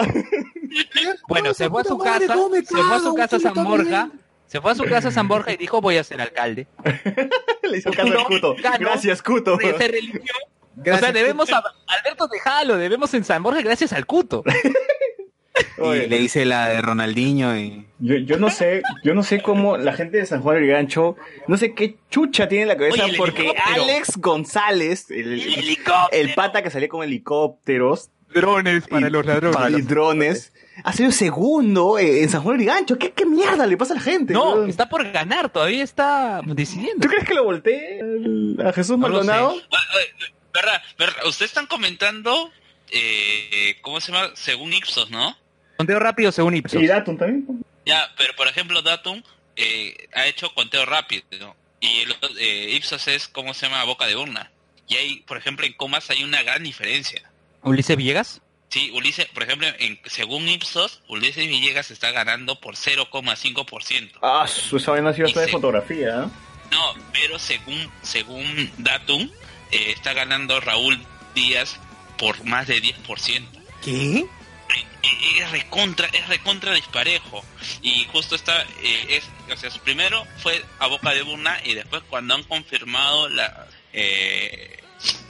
Bueno, 1.29 1.53
se 1.53 1.69
fue 1.69 1.83
a 1.83 1.85
su 1.85 1.99
casa, 1.99 2.21
se 2.65 2.65
fue 2.83 2.95
a 2.95 2.99
su 3.01 3.15
casa 3.15 3.39
San 3.41 3.55
Borja, 3.55 4.05
bien. 4.07 4.22
Se 4.53 4.61
fue 4.61 4.73
a 4.73 4.75
su 4.75 4.85
casa 4.85 5.11
San 5.11 5.29
Borja 5.29 5.51
y 5.51 5.57
dijo 5.57 5.81
voy 5.81 5.97
a 5.97 6.05
ser 6.05 6.21
alcalde. 6.21 6.67
Le 7.63 7.79
hizo 7.79 7.91
caso 7.91 8.19
al 8.19 8.25
Cuto. 8.25 8.55
ganó. 8.63 8.79
Gracias, 8.81 9.23
Cuto. 9.23 9.57
Se 9.59 9.79
se 9.79 9.89
religió. 9.89 10.21
Gracias, 10.77 10.97
o 10.97 11.01
sea, 11.07 11.13
debemos 11.13 11.51
a 11.51 11.63
Alberto 11.87 12.29
Tejada 12.29 12.65
lo 12.65 12.77
debemos 12.77 13.15
en 13.15 13.25
San 13.25 13.43
Borja 13.43 13.63
gracias 13.63 13.95
al 13.95 14.05
Cuto. 14.05 14.45
Oye, 15.79 16.05
Y 16.05 16.09
le 16.11 16.19
hice 16.19 16.45
la 16.45 16.69
de 16.69 16.83
Ronaldinho 16.83 17.57
y... 17.57 17.87
Yo, 17.99 18.17
yo 18.17 18.39
no 18.39 18.51
sé, 18.51 18.83
yo 19.03 19.15
no 19.15 19.23
sé 19.23 19.41
cómo 19.41 19.79
la 19.79 19.95
gente 19.95 20.19
de 20.19 20.27
San 20.27 20.43
Juan 20.43 20.57
del 20.57 20.67
Gancho, 20.67 21.17
no 21.49 21.57
sé 21.57 21.73
qué 21.73 21.97
chucha 22.11 22.47
tiene 22.47 22.63
en 22.63 22.69
la 22.69 22.77
cabeza, 22.77 23.05
Oye, 23.05 23.17
porque. 23.17 23.55
Alex 23.75 24.19
González, 24.19 25.11
el, 25.11 25.41
El 25.41 25.55
helicóptero. 25.55 26.09
el 26.11 26.35
pata 26.35 26.63
que 26.63 26.71
salía 26.71 26.89
con 26.89 27.03
helicópteros 27.03 28.11
drones 28.33 28.87
para 28.89 29.11
los 29.11 29.25
ladrones 29.25 29.79
y 29.79 29.83
drones, 29.83 30.52
ha 30.85 30.93
sido 30.93 31.13
segundo 31.13 31.99
eh, 31.99 32.23
en 32.23 32.29
San 32.29 32.43
Juan 32.43 32.59
del 32.59 32.67
Gancho. 32.67 32.99
¿Qué, 32.99 33.13
qué 33.13 33.27
mierda 33.27 33.67
le 33.67 33.77
pasa 33.77 33.95
a 33.95 33.97
la 33.97 34.03
gente? 34.03 34.33
No, 34.33 34.65
está 34.67 34.89
por 34.89 35.11
ganar, 35.11 35.51
todavía 35.51 35.85
está 35.85 36.41
decidiendo. 36.45 37.03
¿Tú 37.03 37.09
crees 37.09 37.25
que 37.27 37.35
lo 37.35 37.45
voltee 37.45 38.01
a 38.65 38.73
Jesús 38.73 38.99
No 38.99 39.09
Maldonado? 39.09 39.55
¿Verdad? 40.53 40.83
¿Verdad? 40.99 41.27
Ustedes 41.27 41.51
están 41.51 41.67
comentando, 41.67 42.51
eh, 42.91 43.77
¿cómo 43.83 44.01
se 44.01 44.13
llama? 44.13 44.31
Según 44.35 44.73
Ipsos, 44.73 45.11
¿no? 45.11 45.37
Conteo 45.79 45.99
rápido 45.99 46.31
según 46.31 46.57
Ipsos. 46.57 46.83
Y 46.83 46.87
Datum 46.87 47.17
también. 47.17 47.65
Ya, 47.87 48.13
pero 48.17 48.35
por 48.37 48.47
ejemplo, 48.49 48.83
Datum 48.83 49.23
eh, 49.57 50.09
ha 50.15 50.27
hecho 50.27 50.53
conteo 50.55 50.85
rápido, 50.85 51.25
¿no? 51.41 51.57
Y 51.81 52.01
el 52.01 52.13
otro, 52.13 52.29
eh, 52.39 52.71
Ipsos 52.75 53.09
es, 53.09 53.29
¿cómo 53.29 53.55
se 53.55 53.67
llama? 53.67 53.83
Boca 53.85 54.07
de 54.07 54.17
urna. 54.17 54.53
Y 54.87 54.97
hay, 54.97 55.21
por 55.21 55.39
ejemplo, 55.39 55.65
en 55.65 55.73
comas 55.73 56.11
hay 56.11 56.23
una 56.23 56.43
gran 56.43 56.63
diferencia. 56.63 57.23
Ulises 57.63 57.97
Villegas. 57.97 58.42
Sí, 58.73 58.91
Ulises, 58.95 59.27
por 59.27 59.43
ejemplo, 59.43 59.69
en, 59.81 60.01
según 60.07 60.49
Ipsos, 60.49 61.03
Ulises 61.07 61.47
Villegas 61.47 61.91
está 61.91 62.11
ganando 62.11 62.59
por 62.59 62.75
0,5%. 62.75 64.13
Ah, 64.23 64.47
su 64.49 64.79
vaina 64.91 65.11
ha 65.11 65.13
sido 65.13 65.27
hasta 65.27 65.43
de 65.43 65.49
fotografía. 65.49 66.23
¿eh? 66.25 66.29
No, 66.71 66.95
pero 67.13 67.39
según 67.39 67.93
según 68.01 68.73
Datum, 68.79 69.31
eh, 69.73 69.93
está 69.95 70.15
ganando 70.15 70.59
Raúl 70.59 70.99
Díaz 71.35 71.79
por 72.17 72.43
más 72.45 72.67
de 72.67 72.81
10%. 72.81 73.47
¿Qué? 73.85 73.91
Y- 73.93 74.27
y- 75.07 75.39
Es 75.41 75.51
recontra, 75.51 76.09
es 76.11 76.27
recontra 76.29 76.73
disparejo. 76.73 77.45
Y 77.83 78.07
justo 78.11 78.35
está, 78.37 78.63
eh, 78.83 79.07
es, 79.21 79.25
o 79.53 79.57
sea, 79.59 79.69
primero 79.85 80.27
fue 80.39 80.65
a 80.79 80.87
boca 80.87 81.11
de 81.11 81.23
urna 81.23 81.61
y 81.63 81.75
después 81.75 82.03
cuando 82.09 82.35
han 82.37 82.43
confirmado 82.45 83.29
la, 83.29 83.67
eh, 83.93 84.79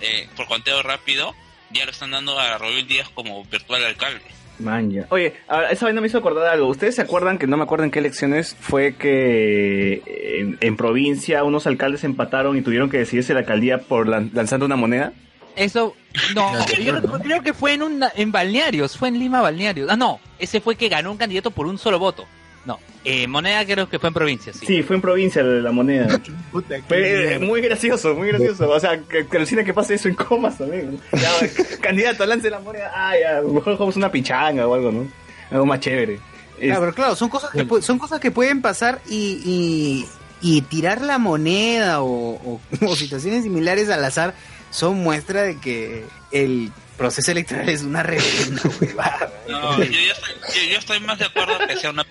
eh, 0.00 0.28
por 0.36 0.46
conteo 0.46 0.80
rápido, 0.84 1.34
ya 1.72 1.84
lo 1.84 1.90
están 1.90 2.10
dando 2.10 2.38
a 2.38 2.58
Robin 2.58 2.86
Díaz 2.86 3.08
como 3.14 3.44
virtual 3.44 3.84
alcalde. 3.84 4.20
Man, 4.58 4.90
ya. 4.92 5.06
Oye, 5.08 5.34
ahora, 5.48 5.70
esa 5.70 5.86
vaina 5.86 6.00
me 6.00 6.06
hizo 6.06 6.18
acordar 6.18 6.46
algo. 6.46 6.68
¿Ustedes 6.68 6.94
se 6.94 7.02
acuerdan 7.02 7.38
que 7.38 7.46
no 7.46 7.56
me 7.56 7.64
acuerdo 7.64 7.84
en 7.84 7.90
qué 7.90 7.98
elecciones 7.98 8.54
fue 8.60 8.94
que 8.96 10.02
en, 10.38 10.58
en 10.60 10.76
provincia 10.76 11.42
unos 11.44 11.66
alcaldes 11.66 12.04
empataron 12.04 12.56
y 12.56 12.62
tuvieron 12.62 12.88
que 12.90 12.98
decidirse 12.98 13.32
la 13.34 13.40
alcaldía 13.40 13.78
por 13.78 14.06
lan- 14.08 14.30
lanzando 14.32 14.66
una 14.66 14.76
moneda? 14.76 15.12
Eso, 15.56 15.94
no, 16.34 16.54
No, 16.54 16.66
yo 16.82 16.92
no. 17.00 17.18
creo 17.20 17.42
que 17.42 17.52
fue 17.52 17.74
en, 17.74 17.82
un, 17.82 18.04
en 18.14 18.32
Balnearios, 18.32 18.96
fue 18.96 19.08
en 19.08 19.18
Lima 19.18 19.40
Balnearios. 19.40 19.90
Ah, 19.90 19.96
no, 19.96 20.20
ese 20.38 20.60
fue 20.60 20.76
que 20.76 20.88
ganó 20.88 21.10
un 21.10 21.18
candidato 21.18 21.50
por 21.50 21.66
un 21.66 21.78
solo 21.78 21.98
voto. 21.98 22.24
No, 22.64 22.78
eh, 23.04 23.26
Moneda 23.26 23.64
creo 23.66 23.88
que 23.88 23.98
fue 23.98 24.08
en 24.08 24.14
provincia, 24.14 24.52
sí. 24.52 24.64
Sí, 24.66 24.82
fue 24.84 24.94
en 24.96 25.02
provincia 25.02 25.42
la, 25.42 25.60
la 25.62 25.72
moneda. 25.72 26.20
Fue 26.88 27.34
eh, 27.34 27.38
muy 27.40 27.60
gracioso, 27.60 28.14
muy 28.14 28.28
gracioso. 28.28 28.68
O 28.70 28.78
sea, 28.78 29.00
que, 29.00 29.26
que 29.26 29.36
alucina 29.36 29.64
que 29.64 29.74
pase 29.74 29.94
eso 29.94 30.08
en 30.08 30.14
comas 30.14 30.58
también. 30.58 31.00
Ya, 31.12 31.30
candidato, 31.80 32.24
lance 32.24 32.48
la 32.50 32.60
moneda. 32.60 32.92
Ah, 32.94 33.14
ya, 33.20 33.40
mejor 33.42 33.74
jugamos 33.74 33.96
una 33.96 34.12
pichanga 34.12 34.66
o 34.68 34.74
algo, 34.74 34.92
¿no? 34.92 35.08
Algo 35.50 35.66
más 35.66 35.80
chévere. 35.80 36.20
Claro, 36.60 36.80
pero 36.80 36.94
claro, 36.94 37.16
son 37.16 37.28
cosas 37.28 37.50
que, 37.50 37.66
son 37.82 37.98
cosas 37.98 38.20
que 38.20 38.30
pueden 38.30 38.62
pasar 38.62 39.00
y, 39.08 39.40
y, 39.44 40.06
y 40.40 40.60
tirar 40.62 41.00
la 41.00 41.18
moneda 41.18 42.02
o, 42.02 42.06
o- 42.34 42.60
o 42.86 42.94
situaciones 42.94 43.42
similares 43.42 43.88
al 43.90 44.04
azar 44.04 44.34
son 44.70 44.98
muestra 45.02 45.42
de 45.42 45.58
que 45.58 46.04
el 46.30 46.70
proceso 46.96 47.32
electoral 47.32 47.68
es 47.68 47.82
una 47.82 48.04
reverenda 48.04 48.62
huevada. 48.80 49.32
No, 49.48 49.78
yo, 49.78 49.84
ya 49.84 50.12
estoy, 50.12 50.32
yo, 50.54 50.72
yo 50.72 50.78
estoy 50.78 51.00
más 51.00 51.18
de 51.18 51.24
acuerdo 51.24 51.58
que 51.66 51.76
sea 51.76 51.90
una 51.90 52.04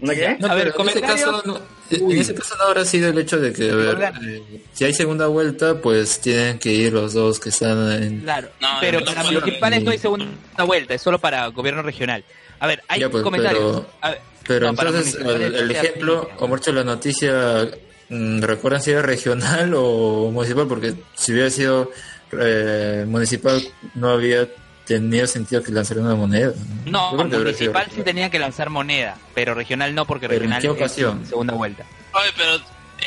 ¿Una 0.00 0.14
qué? 0.14 0.36
No, 0.38 0.46
A 0.48 0.54
ver, 0.54 0.72
pero 0.72 0.82
en 0.84 0.88
ese 0.90 1.00
caso, 1.00 1.42
no, 1.44 1.60
en 1.90 2.18
ese 2.18 2.34
caso 2.34 2.54
no 2.56 2.64
habrá 2.64 2.84
sido 2.84 3.10
el 3.10 3.18
hecho 3.18 3.38
de 3.40 3.52
que, 3.52 3.68
a 3.70 3.74
ver, 3.74 4.12
eh, 4.24 4.62
si 4.72 4.84
hay 4.84 4.94
segunda 4.94 5.26
vuelta, 5.26 5.80
pues 5.80 6.20
tienen 6.20 6.58
que 6.60 6.72
ir 6.72 6.92
los 6.92 7.14
dos 7.14 7.40
que 7.40 7.48
están 7.48 7.90
en... 7.92 8.20
Claro, 8.20 8.48
No, 8.60 8.68
pero 8.80 9.04
para 9.04 9.24
no, 9.24 9.32
municipales 9.32 9.82
no. 9.82 9.90
hay 9.90 9.98
segunda 9.98 10.26
vuelta, 10.64 10.94
es 10.94 11.02
solo 11.02 11.18
para 11.18 11.46
gobierno 11.48 11.82
regional. 11.82 12.22
A 12.60 12.66
ver, 12.68 12.82
hay 12.86 13.00
Ya, 13.00 13.10
pues, 13.10 13.24
comentarios. 13.24 13.60
pero- 13.82 13.86
A 14.00 14.10
ver, 14.10 14.20
Pero 14.46 14.66
no, 14.68 14.74
para 14.76 14.90
entonces, 14.90 15.14
el, 15.16 15.70
ejemplo, 15.72 16.30
o 16.38 16.46
mucho 16.46 16.72
la 16.72 16.84
noticia, 16.84 17.68
mm, 18.08 18.40
¿recuerdan 18.40 18.80
si 18.80 18.92
era 18.92 19.02
regional 19.02 19.72
o 19.76 20.30
municipal? 20.30 20.66
Porque 20.68 20.94
si 21.16 21.32
hubiera 21.32 21.50
sido 21.50 21.90
eh, 22.40 23.04
municipal, 23.06 23.60
no 23.94 24.10
había 24.10 24.46
tenido 24.88 25.26
sentido 25.26 25.62
que 25.62 25.70
lanzaran 25.72 26.04
una 26.06 26.14
moneda. 26.14 26.52
No, 26.86 27.10
sido 27.10 27.38
municipal 27.38 27.82
sí 27.84 27.88
regional. 27.90 28.04
tenía 28.04 28.30
que 28.30 28.38
lanzar 28.38 28.70
moneda, 28.70 29.16
pero 29.34 29.54
regional 29.54 29.94
no, 29.94 30.06
porque 30.06 30.28
¿Pero 30.28 30.44
en 30.44 30.50
regional 30.50 30.60
qué 30.62 30.66
es 30.68 30.72
ocasión? 30.72 31.26
segunda 31.26 31.54
vuelta. 31.54 31.84
Oye, 32.12 32.30
pero 32.36 32.54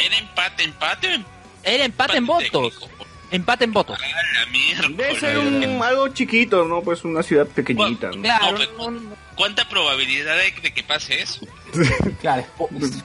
¿era 0.05 0.17
empate, 0.17 0.63
empate 0.63 1.25
Era 1.63 1.85
empate 1.85 2.13
en 2.13 2.17
empate 2.23 2.49
votos. 2.51 2.73
técnico? 2.79 3.05
Empate 3.31 3.63
en 3.63 3.71
votos. 3.73 3.97
A 3.97 4.39
la 4.41 4.45
mierda. 4.51 4.87
Debe 4.89 5.17
ser 5.19 5.37
un, 5.37 5.81
algo 5.81 6.09
chiquito, 6.09 6.65
¿no? 6.65 6.81
Pues 6.81 7.03
una 7.05 7.23
ciudad 7.23 7.47
pequeñita. 7.47 8.09
¿no? 8.11 8.21
Claro, 8.21 8.51
No, 8.51 8.57
pero- 8.57 9.21
¿Cuánta 9.35 9.67
probabilidad 9.69 10.37
hay 10.37 10.51
de 10.61 10.73
que 10.73 10.83
pase 10.83 11.21
eso? 11.21 11.47
Claro, 12.21 12.45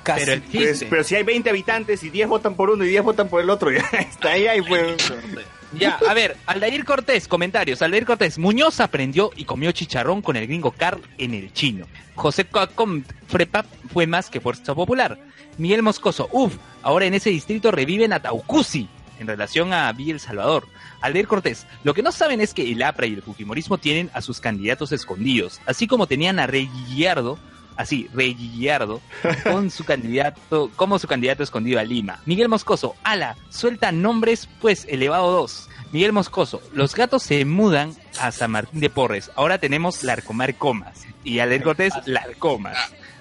casi. 0.02 0.24
pero 0.24 0.42
Pues, 0.52 0.84
pero 0.90 1.04
si 1.04 1.14
hay 1.14 1.22
20 1.22 1.48
habitantes 1.48 2.02
y 2.02 2.10
10 2.10 2.28
votan 2.28 2.56
por 2.56 2.70
uno 2.70 2.84
y 2.84 2.88
10 2.88 3.04
votan 3.04 3.28
por 3.28 3.40
el 3.40 3.48
otro, 3.48 3.70
ya 3.72 3.88
está 3.98 4.30
ahí, 4.32 4.46
ahí 4.48 4.60
pues. 4.62 4.96
Ya, 5.78 5.98
a 6.08 6.14
ver, 6.14 6.36
Aldair 6.46 6.84
Cortés, 6.84 7.28
comentarios. 7.28 7.82
Aldair 7.82 8.06
Cortés, 8.06 8.38
Muñoz 8.38 8.80
aprendió 8.80 9.30
y 9.36 9.44
comió 9.44 9.72
chicharrón 9.72 10.22
con 10.22 10.36
el 10.36 10.46
gringo 10.46 10.70
Carl 10.70 11.02
en 11.18 11.34
el 11.34 11.52
chino. 11.52 11.86
José 12.14 12.46
Coacom 12.46 13.04
Frepa 13.26 13.64
fue 13.92 14.06
más 14.06 14.30
que 14.30 14.40
Fuerza 14.40 14.74
Popular. 14.74 15.18
Miguel 15.58 15.82
Moscoso, 15.82 16.28
uff, 16.32 16.56
ahora 16.82 17.06
en 17.06 17.14
ese 17.14 17.30
distrito 17.30 17.70
reviven 17.70 18.12
a 18.12 18.20
Taucusi 18.20 18.88
en 19.18 19.26
relación 19.26 19.72
a 19.72 19.92
Villa 19.92 20.18
Salvador. 20.18 20.66
Aldair 21.00 21.26
Cortés, 21.26 21.66
lo 21.84 21.94
que 21.94 22.02
no 22.02 22.12
saben 22.12 22.40
es 22.40 22.54
que 22.54 22.70
el 22.70 22.82
APRA 22.82 23.06
y 23.06 23.14
el 23.14 23.22
Fujimorismo 23.22 23.78
tienen 23.78 24.10
a 24.14 24.22
sus 24.22 24.40
candidatos 24.40 24.92
escondidos, 24.92 25.60
así 25.66 25.86
como 25.86 26.06
tenían 26.06 26.38
a 26.38 26.46
Rey 26.46 26.70
Guillardo, 26.88 27.38
así, 27.76 28.08
Rey 28.12 28.34
Guillardo, 28.34 29.00
con 29.44 29.70
su 29.70 29.84
candidato, 29.84 30.70
como 30.76 30.98
su 30.98 31.06
candidato 31.06 31.42
escondido 31.42 31.78
a 31.78 31.84
Lima. 31.84 32.20
Miguel 32.26 32.48
Moscoso, 32.48 32.96
ala, 33.02 33.36
suelta 33.50 33.92
nombres, 33.92 34.48
pues 34.60 34.86
elevado 34.88 35.30
2. 35.32 35.68
Miguel 35.92 36.12
Moscoso, 36.12 36.60
los 36.72 36.94
gatos 36.94 37.22
se 37.22 37.44
mudan 37.44 37.94
a 38.20 38.32
San 38.32 38.50
Martín 38.50 38.80
de 38.80 38.90
Porres. 38.90 39.30
Ahora 39.36 39.58
tenemos 39.58 40.02
Larcomar 40.02 40.54
Comas. 40.56 41.06
Y 41.24 41.38
Aldair 41.40 41.62
Cortés, 41.62 41.92
Larcomas. 42.06 42.76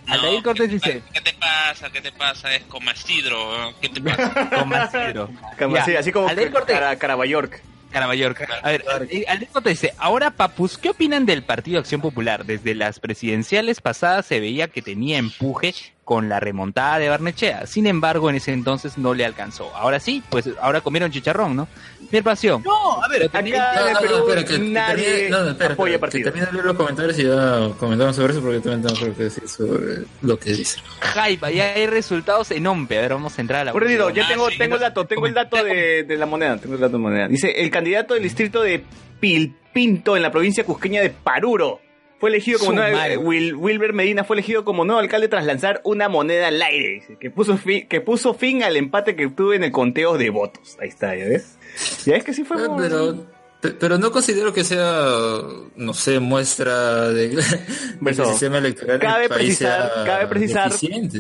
Aldair 0.08 0.44
Cortés 0.44 0.68
¿qué, 0.68 0.74
dice, 0.74 1.04
¿qué 1.12 1.22
te 1.22 1.34
pasa? 1.34 1.90
¿Qué 1.90 2.02
te 2.02 2.12
pasa? 2.12 2.54
Es 2.54 2.64
como 2.66 2.92
Isidro. 2.92 3.74
¿Qué 3.82 3.90
te 3.90 4.02
pasa? 4.02 5.14
Ya, 5.60 5.82
así, 5.82 5.96
así 5.96 6.12
como 6.12 6.28
Aldair 6.28 6.52
Cortés. 6.52 6.76
Cara, 6.76 6.96
Carabayork. 6.98 7.62
Carabayorca. 7.96 8.46
A 8.62 8.72
ver, 8.72 8.84
eh, 9.10 9.26
te 9.64 9.70
dice, 9.70 9.94
ahora 9.98 10.32
Papus, 10.32 10.78
¿qué 10.78 10.90
opinan 10.90 11.26
del 11.26 11.44
Partido 11.44 11.80
Acción 11.80 12.02
Popular? 12.02 12.44
Desde 12.44 12.76
las 12.76 13.00
presidenciales 13.00 13.80
pasadas 13.80 14.26
se 14.26 14.42
veía 14.42 14.68
que 14.68 14.82
tenía 14.82 15.18
empuje 15.18 15.74
con 16.06 16.30
la 16.30 16.40
remontada 16.40 17.00
de 17.00 17.10
Barnechea. 17.10 17.66
Sin 17.66 17.88
embargo, 17.88 18.30
en 18.30 18.36
ese 18.38 18.54
entonces 18.54 18.98
no 18.98 19.14
le 19.16 19.26
alcanzó. 19.26 19.76
Ahora 19.76 20.00
sí, 20.00 20.24
pues 20.30 20.48
ahora 20.62 20.80
comieron 20.82 21.12
chicharrón, 21.12 21.56
¿no? 21.56 21.68
Mier 22.12 22.24
Pasión. 22.24 22.62
No, 22.64 23.04
a 23.04 23.08
ver, 23.08 23.24
Acá 23.24 23.42
No, 23.42 24.00
Perú 24.00 24.16
espera, 24.30 24.46
que- 24.46 24.54
que 24.54 24.60
nadie 24.60 25.28
no, 25.32 25.50
espera, 25.50 25.74
apoya 25.74 25.96
espera, 25.96 26.12
que 26.12 26.20
partido. 26.22 26.46
de 26.46 26.52
leer 26.54 26.66
los 26.66 26.76
comentarios 26.78 27.18
y 27.20 27.24
ya 27.24 27.70
comentamos 27.80 28.16
sobre 28.16 28.34
eso 28.34 28.42
porque 28.44 28.60
también 28.60 28.84
tengo 28.84 29.02
algo 29.02 29.18
que 29.18 29.24
decir 29.24 29.50
sobre 29.50 30.06
lo 30.22 30.38
que 30.38 30.52
dice. 30.54 30.80
Jaiba, 31.00 31.50
ya 31.50 31.74
hay 31.74 31.88
resultados 31.88 32.52
en 32.52 32.68
OMPE. 32.68 32.98
A 33.00 33.02
ver, 33.02 33.14
vamos 33.14 33.38
a 33.38 33.42
entrar 33.42 33.62
a 33.62 33.64
la 33.66 33.72
Corrido, 33.72 34.12
ya 34.12 34.26
Ah, 34.26 34.28
tengo, 34.30 34.50
sí, 34.52 34.58
tengo 34.60 34.76
el 34.76 34.82
dato, 34.82 35.06
tengo 35.08 35.26
el 35.26 35.34
dato 35.34 35.64
de, 35.64 36.04
de 36.04 36.18
la 36.18 36.28
moneda, 36.28 36.58
tengo 36.58 36.76
el 36.76 36.82
dato 36.82 36.94
de 36.98 37.00
moneda. 37.00 37.28
Dice, 37.28 37.50
el 37.50 37.72
candidato 37.72 38.14
del 38.14 38.22
distrito 38.22 38.62
de 38.62 38.84
Pilpinto 39.20 40.16
en 40.16 40.22
la 40.22 40.32
provincia 40.32 40.64
cusqueña 40.64 41.02
de 41.02 41.10
Paruro 41.10 41.82
fue 42.20 42.30
elegido 42.30 42.60
como 42.60 42.74
nuevo, 42.74 42.98
eh, 42.98 43.18
Wil- 43.18 43.56
Wilber 43.56 43.94
Medina 43.94 44.24
fue 44.24 44.36
elegido 44.38 44.64
como 44.66 44.86
nuevo 44.86 45.00
alcalde 45.00 45.28
tras 45.28 45.46
lanzar 45.46 45.82
una 45.84 46.08
moneda 46.10 46.48
al 46.48 46.62
aire, 46.62 47.04
que 47.20 47.30
puso 47.30 47.58
fin, 47.58 47.88
que 47.88 48.02
puso 48.02 48.34
fin 48.34 48.64
al 48.64 48.78
empate 48.78 49.16
que 49.16 49.28
tuve 49.30 49.56
en 49.58 49.64
el 49.64 49.72
conteo 49.72 50.18
de 50.18 50.30
votos. 50.30 50.78
Ahí 50.82 50.90
está, 50.90 51.16
¿ya 51.16 51.26
ves? 51.26 51.58
Ya 52.06 52.14
ves 52.14 52.24
que 52.24 52.34
sí 52.34 52.44
fue 52.44 52.58
Ah, 52.64 52.70
muy- 52.70 52.82
pero, 52.84 53.26
pe- 53.62 53.72
pero 53.72 53.98
no 53.98 54.12
considero 54.12 54.54
que 54.54 54.64
sea, 54.64 55.40
no 55.76 55.94
sé, 55.94 56.20
muestra 56.20 57.10
de, 57.10 57.26
el 58.06 58.16
sistema 58.16 58.60
electoral 58.60 59.00
del 59.00 59.10
Cabe 59.10 59.28
país 59.30 59.58
precisar, 59.58 59.92
sea 59.94 60.04
cabe 60.06 60.28
precisar, 60.28 60.72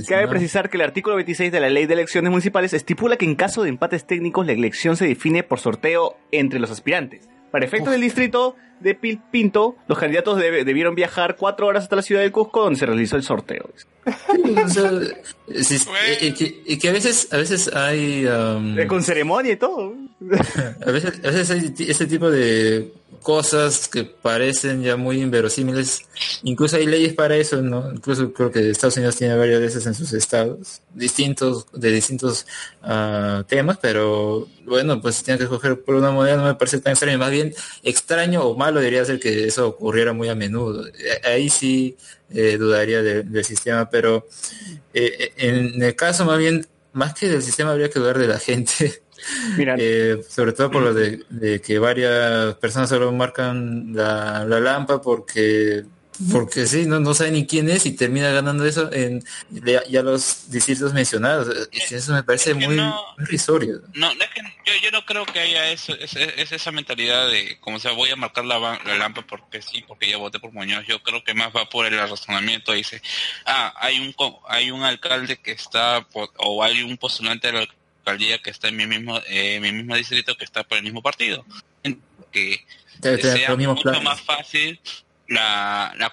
cabe 0.07 0.23
¿no? 0.23 0.29
precisar 0.29 0.69
que 0.69 0.77
el 0.77 0.83
artículo 0.83 1.15
26 1.17 1.51
de 1.51 1.59
la 1.59 1.69
Ley 1.69 1.85
de 1.87 1.93
Elecciones 1.93 2.31
Municipales 2.31 2.73
estipula 2.73 3.17
que 3.17 3.25
en 3.25 3.35
caso 3.35 3.63
de 3.63 3.69
empates 3.69 4.05
técnicos 4.07 4.45
la 4.45 4.53
elección 4.53 4.95
se 4.95 5.05
define 5.07 5.43
por 5.43 5.59
sorteo 5.59 6.15
entre 6.31 6.59
los 6.59 6.71
aspirantes. 6.71 7.27
Para 7.51 7.65
efectos 7.65 7.91
del 7.91 8.01
distrito 8.01 8.55
de 8.79 8.95
Pilpinto, 8.95 9.75
los 9.87 9.97
candidatos 9.97 10.37
debe- 10.39 10.63
debieron 10.63 10.95
viajar 10.95 11.35
cuatro 11.37 11.67
horas 11.67 11.83
hasta 11.83 11.95
la 11.95 12.01
ciudad 12.01 12.21
del 12.21 12.31
Cusco 12.31 12.63
donde 12.63 12.79
se 12.79 12.85
realizó 12.85 13.15
el 13.15 13.23
sorteo. 13.23 13.69
O 14.63 14.69
sea, 14.69 14.91
si- 15.61 15.75
y, 16.21 16.25
y 16.27 16.31
que, 16.33 16.61
y 16.65 16.77
que 16.77 16.89
a 16.89 16.91
veces, 16.93 17.27
a 17.31 17.37
veces 17.37 17.71
hay, 17.73 18.25
um, 18.27 18.77
Eh, 18.77 18.87
Con 18.87 19.01
ceremonia 19.03 19.53
y 19.53 19.57
todo. 19.57 19.93
a 20.85 20.91
veces, 20.91 21.13
a 21.23 21.27
veces 21.31 21.51
hay 21.51 21.73
este 21.89 22.05
tipo 22.05 22.29
de 22.29 22.91
cosas 23.21 23.87
que 23.87 24.03
parecen 24.03 24.83
ya 24.83 24.95
muy 24.97 25.19
inverosímiles. 25.19 26.01
Incluso 26.43 26.77
hay 26.77 26.85
leyes 26.85 27.13
para 27.15 27.35
eso, 27.35 27.59
¿no? 27.61 27.91
Incluso 27.91 28.31
creo 28.31 28.51
que 28.51 28.69
Estados 28.69 28.97
Unidos 28.97 29.15
tiene 29.15 29.35
varias 29.35 29.61
de 29.61 29.65
esas 29.65 29.87
en 29.87 29.95
sus 29.95 30.13
estados, 30.13 30.81
distintos, 30.93 31.65
de 31.73 31.91
distintos 31.91 32.45
ah, 32.83 33.43
temas, 33.47 33.79
pero 33.81 34.47
bueno, 34.65 35.01
pues 35.01 35.23
tienen 35.23 35.39
que 35.39 35.45
escoger 35.45 35.81
por 35.81 35.95
una 35.95 36.11
moneda, 36.11 36.37
no 36.37 36.43
me 36.43 36.53
parece 36.53 36.79
tan 36.79 36.91
extraño. 36.91 37.17
Más 37.17 37.31
bien, 37.31 37.51
extraño 37.81 38.43
o 38.43 38.55
malo 38.65 38.79
debería 38.79 39.05
ser 39.05 39.19
que 39.19 39.45
eso 39.47 39.67
ocurriera 39.67 40.13
muy 40.13 40.27
a 40.29 40.35
menudo. 40.35 40.85
Eh, 40.87 41.21
Ahí 41.23 41.49
sí 41.49 41.95
eh, 42.29 42.57
dudaría 42.57 43.01
de- 43.03 43.23
del 43.23 43.43
sistema, 43.45 43.89
pero 43.89 44.27
eh, 44.93 45.31
en 45.37 45.81
el 45.81 45.95
caso 45.95 46.25
más 46.25 46.37
bien, 46.39 46.65
más 46.93 47.13
que 47.13 47.27
del 47.29 47.41
sistema 47.41 47.71
habría 47.71 47.89
que 47.89 47.99
dudar 47.99 48.17
de 48.17 48.27
la 48.27 48.39
gente. 48.39 49.01
Mira, 49.57 49.75
Eh, 49.79 50.21
sobre 50.27 50.51
todo 50.53 50.69
por 50.69 50.81
lo 50.83 50.93
de, 50.93 51.23
de 51.29 51.59
que 51.61 51.79
varias 51.79 52.55
personas 52.55 52.89
solo 52.89 53.11
marcan 53.11 53.93
la, 53.93 54.45
la 54.45 54.59
lampa 54.59 55.01
porque 55.01 55.83
porque 56.31 56.65
sí, 56.65 56.85
no, 56.85 56.99
no 56.99 57.13
saben 57.13 57.33
ni 57.33 57.45
quién 57.45 57.69
es 57.69 57.85
y 57.85 57.91
termina 57.91 58.29
ganando 58.31 58.65
eso 58.65 58.91
en 58.93 59.23
ya, 59.49 60.01
los 60.01 60.49
distritos 60.49 60.93
mencionados. 60.93 61.67
Eso 61.71 62.13
me 62.13 62.23
parece 62.23 62.51
Es 62.51 62.57
que 62.57 62.65
muy, 62.67 62.75
no- 62.77 63.01
risorio. 63.17 63.81
No, 63.93 64.11
es 64.11 64.17
que 64.33 64.41
yo, 64.65 64.73
yo 64.83 64.91
no 64.91 65.05
creo 65.05 65.25
que 65.25 65.39
haya 65.39 65.71
eso, 65.71 65.93
es, 65.95 66.15
es 66.15 66.51
esa 66.51 66.71
mentalidad 66.71 67.27
de, 67.29 67.57
como 67.59 67.79
sea, 67.79 67.91
voy 67.91 68.09
a 68.09 68.15
marcar 68.15 68.45
la, 68.45 68.59
la 68.59 68.97
lampa 68.97 69.21
porque 69.27 69.61
sí, 69.61 69.83
porque 69.87 70.09
ya 70.09 70.17
voté 70.17 70.39
por 70.39 70.51
Muñoz. 70.53 70.85
Yo 70.87 71.01
creo 71.03 71.23
que 71.23 71.33
más 71.33 71.51
va 71.55 71.69
por 71.69 71.85
el 71.85 71.97
razonamiento. 71.97 72.71
Dice, 72.73 73.01
ah, 73.45 73.73
hay 73.77 73.99
un 73.99 74.15
hay 74.47 74.71
un 74.71 74.83
alcalde 74.83 75.37
que 75.37 75.51
está, 75.51 76.01
por- 76.11 76.31
o 76.37 76.63
hay 76.63 76.81
un 76.83 76.97
postulante 76.97 77.47
de 77.47 77.53
la 77.53 77.67
alcaldía 78.05 78.37
que 78.41 78.49
está 78.51 78.67
en 78.69 78.77
mi 78.77 78.87
mismo, 78.87 79.17
eh, 79.27 79.55
en 79.55 79.61
mi 79.63 79.71
mismo 79.71 79.95
distrito 79.95 80.35
que 80.37 80.45
está 80.45 80.63
por 80.63 80.77
el 80.77 80.83
mismo 80.83 81.01
partido. 81.01 81.45
Que 82.31 82.65
Te- 83.01 83.17
te- 83.17 83.31
sea 83.37 83.55
mucho 83.55 83.81
planes. 83.81 84.03
más 84.03 84.21
fácil 84.21 84.79
la, 85.27 85.93
la 85.97 86.11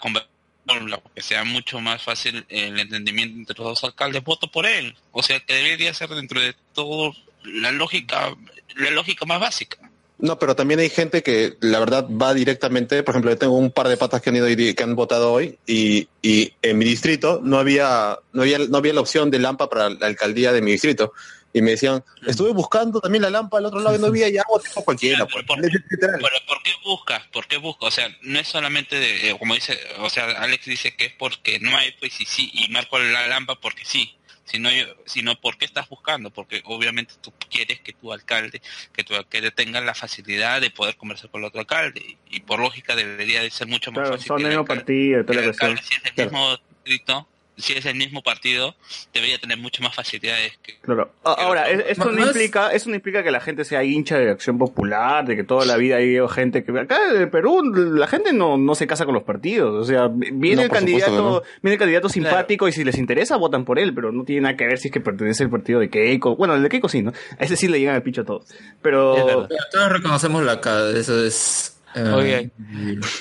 fórmula, 0.67 1.01
que 1.15 1.23
sea 1.23 1.45
mucho 1.45 1.81
más 1.81 2.03
fácil 2.03 2.45
el 2.49 2.79
entendimiento 2.79 3.39
entre 3.39 3.57
los 3.59 3.67
dos 3.67 3.85
alcaldes, 3.85 4.23
voto 4.23 4.51
por 4.51 4.67
él. 4.67 4.95
O 5.13 5.23
sea, 5.23 5.41
que 5.41 5.55
debería 5.55 5.93
ser 5.95 6.11
dentro 6.11 6.41
de 6.41 6.55
todo 6.73 7.15
la 7.45 7.73
lógica, 7.73 8.35
la 8.77 8.91
lógica 8.91 9.27
más 9.27 9.41
básica. 9.41 9.79
No, 10.19 10.39
pero 10.39 10.55
también 10.55 10.79
hay 10.79 10.89
gente 10.89 11.25
que 11.25 11.57
la 11.61 11.81
verdad 11.81 12.07
va 12.09 12.33
directamente, 12.33 13.03
por 13.03 13.13
ejemplo, 13.13 13.33
yo 13.33 13.39
tengo 13.39 13.57
un 13.57 13.73
par 13.73 13.89
de 13.89 13.97
patas 13.97 14.23
que 14.23 14.31
han 14.31 14.37
ido 14.37 14.49
y 14.49 14.73
que 14.73 14.83
han 14.85 14.95
votado 14.95 15.33
hoy 15.33 15.59
y, 15.67 16.07
y 16.23 16.53
en 16.63 16.79
mi 16.79 16.85
distrito 16.85 17.41
no 17.43 17.59
había, 17.59 18.19
no 18.33 18.43
había, 18.43 18.59
no 18.59 18.79
había 18.79 18.95
la 18.95 19.01
opción 19.01 19.33
de 19.33 19.41
Lampa 19.41 19.69
para 19.69 19.91
la 19.91 20.07
alcaldía 20.07 20.53
de 20.53 20.63
mi 20.63 20.71
distrito. 20.71 21.13
Y 21.55 21.61
me 21.61 21.73
decían, 21.73 22.03
estuve 22.27 22.51
buscando 22.53 23.01
también 23.01 23.21
la 23.23 23.29
Lampa 23.31 23.59
al 23.59 23.67
otro 23.67 23.81
lado 23.81 23.97
y 23.97 23.99
no 23.99 24.07
había 24.07 24.29
ya 24.31 24.43
voté 24.49 24.71
por 24.71 24.85
cualquiera. 24.85 25.27
pues. 25.27 25.45
Pero 25.47 26.21
¿por 26.47 26.63
qué 26.63 26.71
buscas? 26.83 27.27
¿Por 27.29 27.47
qué 27.47 27.59
buscas? 27.59 27.89
O 27.89 27.91
sea, 27.91 28.09
no 28.23 28.39
es 28.39 28.49
solamente 28.49 28.99
de, 28.99 29.31
eh, 29.31 29.37
como 29.39 29.55
dice, 29.55 29.79
o 29.99 30.09
sea, 30.09 30.25
Alex 30.31 30.65
dice 30.65 30.95
que 30.97 31.07
es 31.07 31.13
porque 31.13 31.61
no 31.61 31.77
hay, 31.77 31.93
pues 32.01 32.19
y 32.21 32.25
sí, 32.25 32.51
y 32.55 32.69
marco 32.69 32.99
la 32.99 33.27
Lampa 33.27 33.57
porque 33.61 33.85
sí. 33.85 34.17
Sino, 34.45 34.71
yo, 34.73 34.85
sino 35.07 35.41
¿por 35.41 35.57
qué 35.57 35.65
estás 35.65 35.89
buscando? 35.89 36.31
Porque 36.31 36.63
obviamente 36.65 37.15
tú 37.23 37.33
quieres 37.49 37.81
que 37.81 37.93
tu 37.93 38.13
alcalde, 38.13 38.61
que 38.93 39.05
tu 39.05 39.15
alcalde 39.15 39.51
tenga 39.53 39.81
la 39.81 39.95
facilidad 39.95 40.61
de 40.61 40.69
poder 40.71 40.97
conversar 40.97 41.31
con 41.31 41.43
el 41.43 41.47
otro 41.47 41.61
alcalde. 41.61 42.19
Y, 42.29 42.41
por 42.41 42.59
lógica 42.59 42.97
debería 42.97 43.41
de 43.41 43.51
ser 43.51 43.69
mucho 43.69 43.93
más 43.93 44.01
Claro, 44.03 44.13
fácil. 44.17 44.29
son 44.29 44.39
que 44.39 44.45
el 44.49 44.53
alcalde- 44.59 44.67
partido 44.81 45.21
y 45.21 45.25
toda 45.25 45.27
que 45.27 45.35
la 45.35 45.41
el 45.41 45.47
cuestión. 45.47 45.71
alcalde, 45.71 45.89
si 45.89 45.95
es 45.97 46.03
del 46.03 46.13
Claro. 46.15 46.31
mismo 46.31 46.59
distrito, 46.83 47.29
si 47.59 47.75
es 47.75 47.85
el 47.87 47.95
mismo 47.97 48.23
partido, 48.23 48.75
debería 49.13 49.39
tener 49.39 49.59
mucho 49.59 49.83
más 49.83 49.95
facilidades 49.95 50.59
que 50.63 50.79
Claro. 50.81 51.13
A- 51.23 51.33
Ahora, 51.35 51.69
es- 51.71 51.85
esto 51.91 52.11
no 52.11 52.25
implica, 52.27 52.73
eso 52.73 52.89
no 52.89 52.97
implica 52.97 53.23
que 53.23 53.31
la 53.31 53.41
gente 53.41 53.65
sea 53.65 53.85
hincha 53.85 54.19
de 54.19 54.31
acción 54.31 54.59
popular, 54.59 55.25
de 55.27 55.37
que 55.37 55.45
toda 55.45 55.67
la 55.67 55.77
vida 55.77 55.97
hay 55.97 56.17
gente 56.35 56.65
que 56.65 56.73
acá 56.81 56.97
en 57.11 57.21
el 57.21 57.29
Perú 57.31 57.63
la 57.75 58.07
gente 58.07 58.33
no, 58.33 58.57
no 58.57 58.75
se 58.75 58.87
casa 58.87 59.05
con 59.05 59.15
los 59.15 59.23
partidos, 59.25 59.75
o 59.75 59.85
sea, 59.85 60.09
viene 60.11 60.57
No, 60.57 60.63
el 60.63 60.71
candidato, 60.71 61.13
no. 61.13 61.43
viene 61.63 61.75
el 61.75 61.79
candidato 61.79 62.09
simpático 62.09 62.69
y 62.69 62.73
si 62.73 62.85
les 62.85 62.97
interesa 62.99 63.37
votan 63.37 63.65
por 63.67 63.79
él, 63.79 63.95
pero 63.95 64.13
no 64.13 64.25
tiene 64.25 64.43
nada 64.43 64.57
que 64.57 64.67
ver 64.67 64.79
si 64.79 64.89
es 64.89 64.93
que 64.95 65.01
pertenece 65.01 65.45
al 65.45 65.51
partido 65.51 65.79
de 65.79 65.91
Keiko. 65.91 66.37
Bueno, 66.37 66.55
el 66.55 66.63
de 66.63 66.69
Keiko 66.71 66.89
sí, 66.89 67.03
¿no? 67.03 67.13
A 67.39 67.45
ese 67.45 67.57
sí 67.57 67.69
le 67.69 67.79
llegan 67.79 67.95
al 67.97 68.03
picho 68.03 68.23
a 68.23 68.25
todos. 68.25 68.47
Pero 68.81 69.15
Pero 69.15 69.49
todos 69.71 69.93
reconocemos 69.93 70.43
la 70.43 70.61
cara, 70.61 70.91
eso 70.99 71.25
es... 71.25 71.79
eh, 71.95 72.03
Oye. 72.03 72.51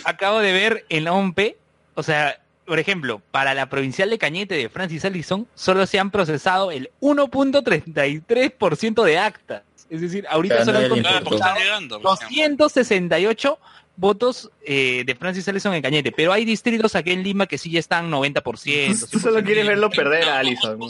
Acabo 0.06 0.40
de 0.40 0.54
ver 0.54 0.86
en 0.90 1.04
la 1.04 1.14
OMP, 1.14 1.56
o 1.96 2.04
sea, 2.04 2.38
por 2.72 2.80
ejemplo, 2.80 3.22
para 3.32 3.54
la 3.54 3.68
provincial 3.68 4.10
de 4.10 4.18
Cañete 4.18 4.56
de 4.56 4.70
Francis 4.70 5.04
Allison, 5.04 5.46
solo 5.56 5.86
se 5.86 6.00
han 6.00 6.10
procesado 6.10 6.72
el 6.72 6.90
1.33% 7.02 9.04
de 9.04 9.18
actas. 9.18 9.64
Es 9.90 10.00
decir, 10.00 10.26
ahorita 10.30 10.64
solo 10.64 10.80
han 10.80 10.88
contado 10.88 11.18
importó. 11.18 11.36
están 11.36 11.58
llegando. 11.58 12.00
por 12.00 12.14
ejemplo. 12.14 12.64
268 12.64 13.60
votos 13.98 14.52
eh, 14.66 15.04
de 15.06 15.16
Francis 15.16 15.46
Allison 15.50 15.74
en 15.74 15.82
Cañete, 15.82 16.14
pero 16.14 16.32
hay 16.32 16.46
distritos 16.46 16.96
aquí 16.96 17.12
en 17.12 17.24
Lima 17.24 17.46
que 17.46 17.58
sí 17.58 17.72
ya 17.72 17.82
están 17.82 18.10
90%. 18.10 19.10
tú 19.10 19.20
solo 19.20 19.44
quieres 19.44 19.68
verlo 19.68 19.90
perder 19.90 20.30
a 20.30 20.40
Allison. 20.40 20.80
No, 20.80 20.88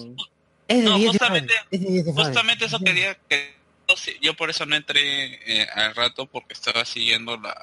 10 0.68 0.86
de 0.86 1.08
justamente, 1.08 1.54
Fabio, 1.56 1.68
es 1.72 1.82
de 1.82 1.88
10 1.88 2.06
de 2.06 2.14
Fabio. 2.14 2.26
justamente 2.26 2.66
eso 2.66 2.80
quería 2.80 3.18
que 3.28 3.56
sí- 3.98 4.18
yo 4.22 4.34
por 4.36 4.50
eso 4.50 4.66
no 4.66 4.76
entré 4.76 5.62
eh, 5.62 5.68
al 5.76 5.96
rato 5.96 6.26
porque 6.26 6.54
estaba 6.54 6.86
siguiendo 6.86 7.38
la 7.38 7.56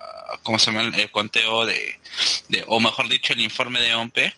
cómo 0.42 0.58
se 0.58 0.70
llama 0.72 0.96
el, 0.96 1.10
conteo 1.10 1.66
de, 1.66 1.98
o 2.66 2.80
mejor 2.80 3.08
dicho 3.08 3.32
el 3.32 3.40
informe 3.40 3.80
de 3.80 3.94
OMPE 3.94 4.34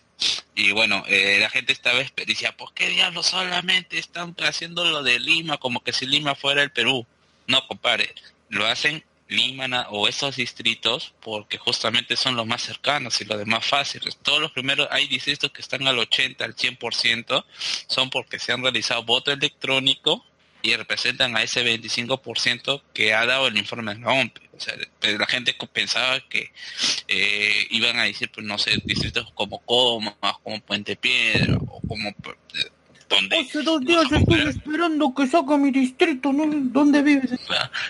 y 0.55 0.71
bueno 0.71 1.03
eh, 1.07 1.37
la 1.39 1.49
gente 1.49 1.73
esta 1.73 1.93
vez 1.93 2.13
decía 2.15 2.55
pues 2.55 2.71
qué 2.73 2.89
diablos 2.89 3.27
solamente 3.27 3.97
están 3.97 4.35
haciendo 4.39 4.85
lo 4.85 5.03
de 5.03 5.19
Lima 5.19 5.57
como 5.57 5.83
que 5.83 5.93
si 5.93 6.05
Lima 6.05 6.35
fuera 6.35 6.63
el 6.63 6.71
Perú 6.71 7.05
no 7.47 7.67
compadre 7.67 8.13
lo 8.49 8.65
hacen 8.67 9.03
Lima 9.31 9.87
o 9.91 10.09
esos 10.09 10.35
distritos 10.35 11.13
porque 11.21 11.57
justamente 11.57 12.17
son 12.17 12.35
los 12.35 12.45
más 12.45 12.61
cercanos 12.63 13.21
y 13.21 13.25
los 13.25 13.37
demás 13.37 13.65
fáciles. 13.65 14.17
Todos 14.21 14.41
los 14.41 14.51
primeros, 14.51 14.89
hay 14.91 15.07
distritos 15.07 15.51
que 15.53 15.61
están 15.61 15.87
al 15.87 15.97
80, 15.97 16.43
al 16.43 16.53
100%, 16.53 17.45
son 17.87 18.09
porque 18.09 18.39
se 18.39 18.51
han 18.51 18.61
realizado 18.61 19.03
voto 19.03 19.31
electrónico 19.31 20.25
y 20.61 20.75
representan 20.75 21.35
a 21.35 21.43
ese 21.43 21.63
25% 21.63 22.81
que 22.93 23.13
ha 23.13 23.25
dado 23.25 23.47
el 23.47 23.57
informe 23.57 23.95
de 23.95 24.01
la 24.01 24.11
OMP. 24.11 24.37
O 24.55 24.59
sea, 24.59 24.75
la 25.17 25.25
gente 25.25 25.55
pensaba 25.73 26.19
que 26.29 26.51
eh, 27.07 27.67
iban 27.71 27.97
a 27.97 28.03
decir, 28.03 28.29
pues 28.33 28.45
no 28.45 28.57
sé, 28.57 28.79
distritos 28.83 29.31
como 29.33 29.59
Comas, 29.59 30.13
como 30.43 30.59
Puente 30.61 30.95
Piedra 30.95 31.57
o 31.57 31.81
como... 31.87 32.09
eh, 32.09 32.13
donde 33.09 33.39
Hace 33.39 33.61
dos 33.63 33.81
días 33.81 34.09
estoy 34.09 34.39
esperando 34.47 35.13
que 35.13 35.27
saque 35.27 35.57
mi 35.57 35.69
distrito, 35.71 36.31
¿no? 36.31 36.45
¿Dónde 36.47 37.01
vives? 37.01 37.31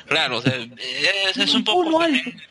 Claro, 0.07 0.38
o 0.38 0.41
sea, 0.41 0.55
es, 0.55 1.38
es 1.38 1.53
un 1.53 1.63
poco 1.63 1.99
también- 1.99 2.41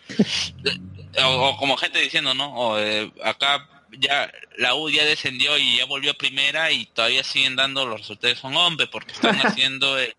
o, 1.24 1.48
o 1.48 1.56
como 1.56 1.76
gente 1.76 2.00
diciendo, 2.00 2.32
¿no? 2.34 2.54
O, 2.54 2.78
eh, 2.78 3.10
acá 3.24 3.68
ya 3.98 4.30
la 4.56 4.74
U 4.74 4.88
ya 4.90 5.04
descendió 5.04 5.56
y 5.58 5.78
ya 5.78 5.84
volvió 5.84 6.12
a 6.12 6.14
primera 6.14 6.70
y 6.70 6.86
todavía 6.86 7.24
siguen 7.24 7.56
dando 7.56 7.86
los 7.86 8.00
resultados 8.00 8.38
son 8.38 8.56
hombres 8.56 8.88
porque 8.88 9.12
están 9.12 9.36
haciendo, 9.46 9.98
eh, 9.98 10.14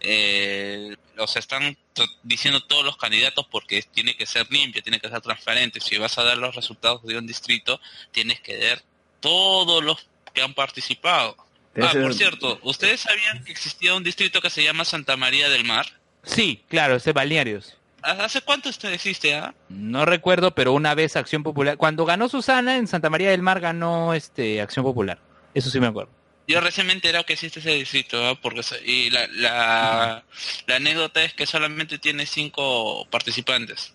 eh, 0.00 0.96
o 1.16 1.26
sea, 1.26 1.40
están 1.40 1.76
diciendo 2.22 2.62
todos 2.62 2.84
los 2.84 2.96
candidatos 2.96 3.46
porque 3.50 3.82
tiene 3.82 4.16
que 4.16 4.26
ser 4.26 4.50
limpio, 4.50 4.82
tiene 4.82 5.00
que 5.00 5.08
ser 5.08 5.20
transparente. 5.20 5.80
Si 5.80 5.96
vas 5.98 6.18
a 6.18 6.24
dar 6.24 6.38
los 6.38 6.54
resultados 6.54 7.02
de 7.04 7.18
un 7.18 7.26
distrito, 7.26 7.80
tienes 8.12 8.40
que 8.40 8.56
dar 8.56 8.82
todos 9.20 9.82
los 9.82 10.06
que 10.32 10.42
han 10.42 10.54
participado. 10.54 11.36
Ah, 11.80 11.92
por 11.92 12.14
cierto, 12.14 12.58
¿ustedes 12.62 13.00
sabían 13.00 13.44
que 13.44 13.52
existía 13.52 13.94
un 13.94 14.02
distrito 14.02 14.40
que 14.40 14.50
se 14.50 14.64
llama 14.64 14.84
Santa 14.84 15.16
María 15.16 15.48
del 15.48 15.64
Mar? 15.64 15.86
Sí, 16.24 16.64
claro, 16.68 16.96
ese 16.96 17.12
balnearios. 17.12 17.77
¿Hace 18.02 18.40
cuánto 18.42 18.68
usted 18.68 18.92
existe, 18.92 19.34
ah? 19.34 19.54
No 19.68 20.04
recuerdo, 20.04 20.54
pero 20.54 20.72
una 20.72 20.94
vez 20.94 21.16
Acción 21.16 21.42
Popular, 21.42 21.76
cuando 21.76 22.04
ganó 22.04 22.28
Susana 22.28 22.76
en 22.76 22.86
Santa 22.86 23.10
María 23.10 23.30
del 23.30 23.42
Mar 23.42 23.60
ganó 23.60 24.14
este 24.14 24.60
Acción 24.60 24.84
Popular. 24.84 25.18
Eso 25.54 25.68
sí 25.70 25.80
me 25.80 25.86
acuerdo. 25.88 26.10
Yo 26.50 26.62
recién 26.62 26.86
me 26.86 26.94
he 26.94 26.96
enterado 26.96 27.26
que 27.26 27.34
existe 27.34 27.60
ese 27.60 27.72
distrito, 27.74 28.26
¿ah? 28.26 28.34
porque 28.40 28.62
y 28.86 29.10
la, 29.10 29.26
la, 29.34 30.24
la 30.66 30.76
anécdota 30.76 31.22
es 31.22 31.34
que 31.34 31.44
solamente 31.44 31.98
tiene 31.98 32.24
cinco 32.24 33.06
participantes. 33.10 33.90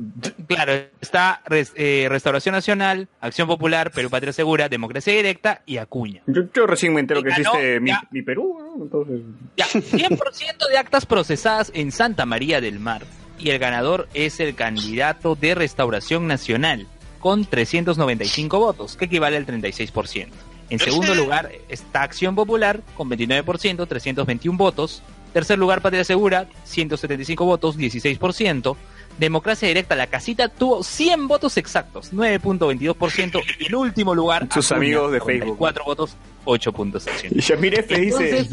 Claro, 0.47 0.73
está 1.01 1.41
res- 1.47 1.73
eh, 1.75 2.05
Restauración 2.09 2.53
Nacional, 2.53 3.07
Acción 3.21 3.47
Popular, 3.47 3.89
Perú 3.89 4.11
Patria 4.11 4.33
Segura, 4.33 4.69
Democracia 4.69 5.13
Directa 5.15 5.63
y 5.65 5.77
Acuña. 5.77 6.21
Yo, 6.27 6.43
yo 6.53 6.67
recién 6.67 6.93
me 6.93 6.99
entero 6.99 7.23
que 7.23 7.29
existe 7.29 7.79
mi, 7.79 7.91
mi 8.11 8.21
Perú, 8.21 8.55
¿no? 8.59 8.83
entonces... 8.83 9.21
Ya, 9.57 9.65
100% 9.65 10.67
de 10.69 10.77
actas 10.77 11.07
procesadas 11.07 11.71
en 11.73 11.91
Santa 11.91 12.27
María 12.27 12.61
del 12.61 12.79
Mar. 12.79 13.01
Y 13.43 13.49
el 13.49 13.59
ganador 13.59 14.07
es 14.13 14.39
el 14.39 14.55
candidato 14.55 15.35
de 15.35 15.53
Restauración 15.53 16.27
Nacional, 16.27 16.87
con 17.19 17.43
395 17.43 18.57
votos, 18.57 18.95
que 18.95 19.03
equivale 19.05 19.35
al 19.35 19.45
36%. 19.45 20.27
En 20.69 20.79
Pero 20.79 20.83
segundo 20.85 21.13
lugar 21.13 21.51
está 21.67 22.03
Acción 22.03 22.35
Popular, 22.35 22.79
con 22.95 23.09
29%, 23.09 23.85
321 23.85 24.57
votos. 24.57 25.03
Tercer 25.33 25.59
lugar, 25.59 25.81
Patria 25.81 26.05
Segura, 26.05 26.47
175 26.63 27.43
votos, 27.43 27.77
16%. 27.77 28.77
Democracia 29.19 29.67
Directa, 29.67 29.97
la 29.97 30.07
casita, 30.07 30.47
tuvo 30.47 30.81
100 30.81 31.27
votos 31.27 31.57
exactos, 31.57 32.13
9.22%. 32.13 33.43
Y 33.59 33.65
en 33.65 33.75
último 33.75 34.15
lugar, 34.15 34.47
Sus 34.53 34.71
amigos 34.71 35.11
de 35.11 35.19
Facebook. 35.19 35.57
4 35.57 35.83
votos, 35.83 36.15
8.6%. 36.45 37.35
Y 37.35 37.41
Shamir 37.41 37.77
F 37.79 37.99
dice 37.99 38.47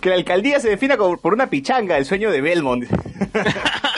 que 0.00 0.10
la 0.10 0.14
alcaldía 0.14 0.60
se 0.60 0.68
defina 0.68 0.96
como 0.96 1.16
por 1.16 1.34
una 1.34 1.50
pichanga, 1.50 1.98
el 1.98 2.04
sueño 2.04 2.30
de 2.30 2.40
Belmont. 2.40 2.84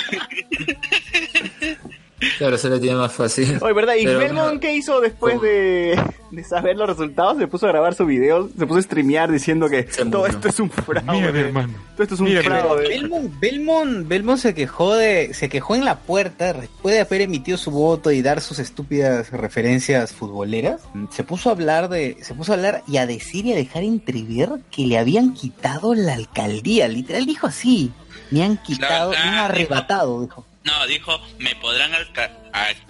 Claro, 2.38 2.58
se 2.58 2.68
le 2.68 2.78
tiene 2.78 2.96
más 2.96 3.12
fácil. 3.12 3.58
Oye, 3.62 3.72
¿verdad? 3.72 3.94
¿Y 3.94 4.04
Belmont 4.04 4.60
qué 4.60 4.74
hizo 4.74 5.00
después 5.00 5.40
de, 5.40 5.98
de 6.30 6.44
saber 6.44 6.76
los 6.76 6.88
resultados? 6.88 7.38
Se 7.38 7.46
puso 7.46 7.66
a 7.66 7.70
grabar 7.70 7.94
su 7.94 8.04
video, 8.04 8.48
se 8.58 8.66
puso 8.66 8.78
a 8.78 8.82
streamear 8.82 9.32
diciendo 9.32 9.68
que 9.68 9.84
todo 9.84 10.26
esto 10.26 10.48
es 10.48 10.60
un 10.60 10.70
fraude. 10.70 11.52
Todo 11.96 12.02
esto 12.02 12.14
es 12.14 12.20
un 12.20 12.28
fraude. 12.42 12.88
Belmont, 12.88 13.40
Belmont, 13.40 14.08
Belmont 14.08 14.38
se 14.38 14.54
quejó 14.54 14.94
de, 14.94 15.32
se 15.32 15.48
quejó 15.48 15.74
en 15.74 15.84
la 15.84 15.98
puerta 15.98 16.52
después 16.52 16.94
de 16.94 17.00
haber 17.00 17.22
emitido 17.22 17.56
su 17.56 17.70
voto 17.70 18.10
y 18.10 18.22
dar 18.22 18.40
sus 18.40 18.58
estúpidas 18.58 19.30
referencias 19.30 20.12
futboleras. 20.12 20.82
Se 21.10 21.24
puso 21.24 21.48
a 21.48 21.52
hablar 21.52 21.88
de, 21.88 22.18
se 22.20 22.34
puso 22.34 22.52
a 22.52 22.56
hablar 22.56 22.82
y 22.86 22.98
a 22.98 23.06
decir 23.06 23.46
y 23.46 23.52
a 23.52 23.56
dejar 23.56 23.82
entrever 23.82 24.50
que 24.70 24.86
le 24.86 24.98
habían 24.98 25.32
quitado 25.32 25.94
la 25.94 26.14
alcaldía. 26.14 26.86
Literal 26.88 27.24
dijo 27.24 27.46
así. 27.46 27.92
Me 28.30 28.44
han 28.44 28.58
quitado, 28.58 29.10
me 29.10 29.16
han 29.16 29.34
arrebatado, 29.34 30.22
dijo. 30.22 30.46
No, 30.64 30.86
dijo, 30.86 31.18
me 31.38 31.54
podrán 31.56 31.92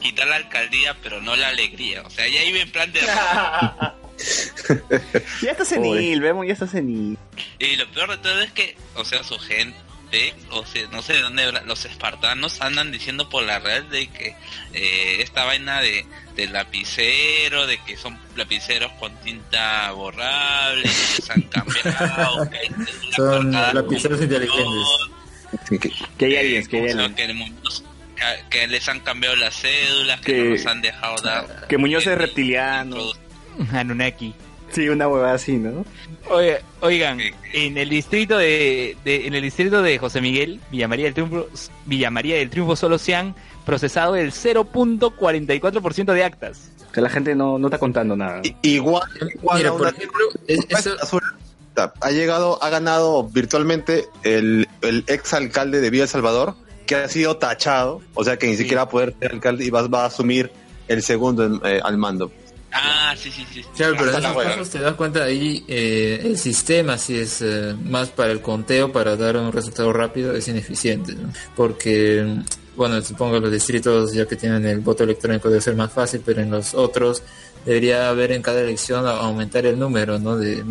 quitar 0.00 0.26
la 0.26 0.36
alcaldía, 0.36 0.96
pero 1.02 1.20
no 1.20 1.36
la 1.36 1.48
alegría. 1.48 2.02
O 2.02 2.10
sea, 2.10 2.26
ya 2.26 2.42
iba 2.44 2.58
en 2.58 2.70
plan 2.70 2.92
de... 2.92 3.00
Ya 5.40 5.52
está 5.52 5.64
senil, 5.64 6.20
Belmont 6.20 6.46
ya 6.46 6.52
está 6.52 6.66
senil. 6.66 7.16
Y 7.58 7.76
lo 7.76 7.90
peor 7.90 8.10
de 8.10 8.18
todo 8.18 8.40
es 8.42 8.52
que, 8.52 8.76
o 8.94 9.02
sea, 9.04 9.24
su 9.24 9.38
gente, 9.38 10.34
o 10.50 10.66
sea, 10.66 10.86
no 10.92 11.00
sé 11.00 11.14
de 11.14 11.22
dónde, 11.22 11.50
los 11.64 11.84
espartanos 11.86 12.60
andan 12.60 12.92
diciendo 12.92 13.30
por 13.30 13.44
la 13.44 13.60
red 13.60 13.84
de 13.84 14.08
que 14.08 14.36
eh, 14.74 15.22
esta 15.22 15.44
vaina 15.44 15.80
de, 15.80 16.04
de 16.36 16.48
lapicero, 16.48 17.66
de 17.66 17.78
que 17.84 17.96
son 17.96 18.18
lapiceros 18.36 18.92
con 19.00 19.14
tinta 19.22 19.90
borrable, 19.92 20.82
que 20.82 21.22
se 21.22 21.32
han 21.32 21.42
cambiado, 21.50 22.50
que 22.50 22.70
Son 23.16 23.52
lapiceros 23.52 24.20
inteligentes. 24.20 24.86
Que 26.18 26.24
hay 26.26 26.36
aliens, 26.36 26.68
que 26.68 26.76
hay 26.78 26.90
aliens. 26.90 27.14
que, 27.14 27.32
muñoz, 27.34 27.84
les 28.68 28.88
han 28.88 29.00
cambiado 29.00 29.36
las 29.36 29.54
cédulas, 29.60 30.20
que, 30.20 30.32
Que- 30.34 30.42
no 30.44 30.50
nos 30.50 30.66
han 30.66 30.82
dejado 30.82 31.16
dar. 31.22 31.66
Que 31.68 31.78
Muñoz 31.78 32.06
es 32.06 32.16
reptiliano. 32.18 32.96
Anunnaki. 33.72 34.34
Sí, 34.72 34.88
una 34.88 35.08
hueva 35.08 35.32
así, 35.34 35.52
¿no? 35.56 35.84
Oye, 36.30 36.58
oigan, 36.80 37.18
en 37.52 37.76
el 37.76 37.88
distrito 37.88 38.38
de, 38.38 38.96
de- 39.04 39.26
en 39.26 39.34
el 39.34 39.42
distrito 39.42 39.82
de 39.82 39.98
José 39.98 40.20
Miguel, 40.20 40.60
Villa 40.70 40.86
María 40.86 41.06
del 41.06 41.14
Triunfo, 41.14 41.48
Villa 41.86 42.10
María 42.10 42.36
del 42.36 42.50
Triunfo 42.50 42.76
solo 42.76 42.96
se 42.98 43.16
han 43.16 43.34
procesado 43.66 44.14
el 44.14 44.30
0.44% 44.32 46.12
de 46.12 46.24
actas. 46.24 46.70
Que 46.92 47.00
la 47.00 47.08
gente 47.08 47.34
no, 47.34 47.58
no 47.58 47.66
está 47.68 47.78
contando 47.78 48.16
nada. 48.16 48.42
Igual, 48.62 49.02
igual 49.34 49.58
Mira, 49.58 49.70
a 49.70 49.72
por 49.72 49.80
una- 49.82 49.90
ejemplo, 49.90 50.20
es- 50.46 50.66
eso- 50.68 50.96
ha 52.00 52.10
llegado, 52.10 52.62
ha 52.62 52.70
ganado 52.70 53.24
virtualmente 53.24 54.08
el, 54.22 54.68
el 54.82 55.04
ex 55.06 55.34
alcalde 55.34 55.80
de 55.80 55.90
Villa 55.90 56.04
El 56.04 56.08
Salvador, 56.08 56.54
que 56.86 56.96
ha 56.96 57.08
sido 57.08 57.36
tachado, 57.36 58.00
o 58.14 58.24
sea 58.24 58.36
que 58.36 58.46
ni 58.46 58.56
siquiera 58.56 58.82
va 58.82 58.88
a 58.88 58.90
poder 58.90 59.14
ser 59.20 59.32
alcalde 59.32 59.64
y 59.64 59.70
va, 59.70 59.86
va 59.86 60.02
a 60.02 60.06
asumir 60.06 60.50
el 60.88 61.02
segundo 61.02 61.60
eh, 61.64 61.80
al 61.82 61.96
mando. 61.98 62.32
Ah, 62.72 63.14
sí, 63.16 63.30
sí, 63.30 63.44
sí. 63.52 63.64
Claro, 63.76 63.94
pero 63.98 64.10
en 64.12 64.18
esos 64.18 64.42
casos 64.42 64.70
te 64.70 64.78
das 64.78 64.94
cuenta 64.94 65.24
ahí 65.24 65.64
eh, 65.66 66.20
el 66.22 66.38
sistema 66.38 66.98
si 66.98 67.18
es 67.18 67.42
eh, 67.42 67.74
más 67.84 68.10
para 68.10 68.30
el 68.30 68.40
conteo 68.40 68.92
para 68.92 69.16
dar 69.16 69.36
un 69.36 69.50
resultado 69.50 69.92
rápido 69.92 70.34
es 70.34 70.46
ineficiente, 70.46 71.14
¿no? 71.14 71.32
porque 71.56 72.42
bueno 72.76 73.02
supongo 73.02 73.34
que 73.34 73.40
los 73.40 73.52
distritos 73.52 74.12
ya 74.12 74.26
que 74.26 74.36
tienen 74.36 74.64
el 74.66 74.80
voto 74.80 75.02
electrónico 75.02 75.48
debe 75.48 75.60
ser 75.60 75.74
más 75.74 75.92
fácil, 75.92 76.22
pero 76.24 76.42
en 76.42 76.50
los 76.50 76.74
otros 76.74 77.24
debería 77.64 78.08
haber 78.08 78.32
en 78.32 78.42
cada 78.42 78.60
elección 78.60 79.06
a- 79.06 79.10
aumentar 79.18 79.66
el 79.66 79.78
número 79.78 80.18
¿no? 80.18 80.36
de, 80.36 80.62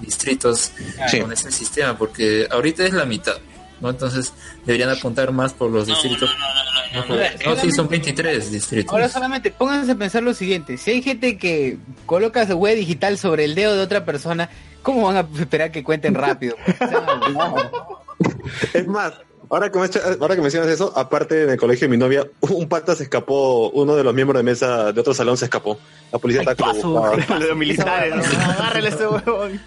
distritos 0.00 0.72
Sí. 1.08 1.20
con 1.20 1.32
ese 1.32 1.50
sistema, 1.50 1.96
porque 1.96 2.46
ahorita 2.50 2.84
es 2.84 2.92
la 2.92 3.04
mitad. 3.04 3.36
¿no? 3.80 3.90
Entonces 3.90 4.32
deberían 4.66 4.90
apuntar 4.90 5.30
más 5.32 5.52
por 5.52 5.70
los 5.70 5.86
distritos. 5.86 6.28
No, 7.46 7.54
sí, 7.56 7.70
son 7.70 7.88
23 7.88 8.50
distritos. 8.50 8.92
Ahora 8.92 9.08
solamente 9.08 9.50
pónganse 9.52 9.92
a 9.92 9.94
pensar 9.94 10.22
lo 10.22 10.34
siguiente, 10.34 10.76
si 10.78 10.90
hay 10.90 11.02
gente 11.02 11.38
que 11.38 11.76
coloca 12.06 12.46
su 12.46 12.54
huella 12.54 12.76
digital 12.78 13.18
sobre 13.18 13.44
el 13.44 13.54
dedo 13.54 13.76
de 13.76 13.82
otra 13.82 14.04
persona, 14.04 14.48
¿cómo 14.82 15.02
van 15.06 15.16
a 15.16 15.28
esperar 15.40 15.70
que 15.70 15.84
cuenten 15.84 16.14
rápido? 16.14 16.56
Es 18.74 18.86
más, 18.86 19.12
ahora 19.50 19.70
que, 19.70 19.78
me, 19.78 19.86
ahora 20.20 20.34
que 20.36 20.42
mencionas 20.42 20.68
eso, 20.70 20.92
aparte 20.96 21.44
en 21.44 21.50
el 21.50 21.56
colegio 21.58 21.86
de 21.86 21.90
mi 21.90 21.96
novia, 21.96 22.26
un 22.40 22.68
pata 22.68 22.94
se 22.94 23.04
escapó, 23.04 23.70
uno 23.70 23.96
de 23.96 24.04
los 24.04 24.14
miembros 24.14 24.38
de 24.38 24.42
mesa 24.44 24.92
de 24.92 25.00
otro 25.00 25.14
salón 25.14 25.36
se 25.36 25.46
escapó. 25.46 25.78
La 26.12 26.18
policía 26.18 26.42
está 26.42 26.54
como. 26.56 27.14
Los 27.38 27.56
militares, 27.56 28.14
¿no? 28.16 28.22
Agárrele 28.50 28.88
a 28.88 28.90
este 28.90 29.06
huevón. 29.06 29.60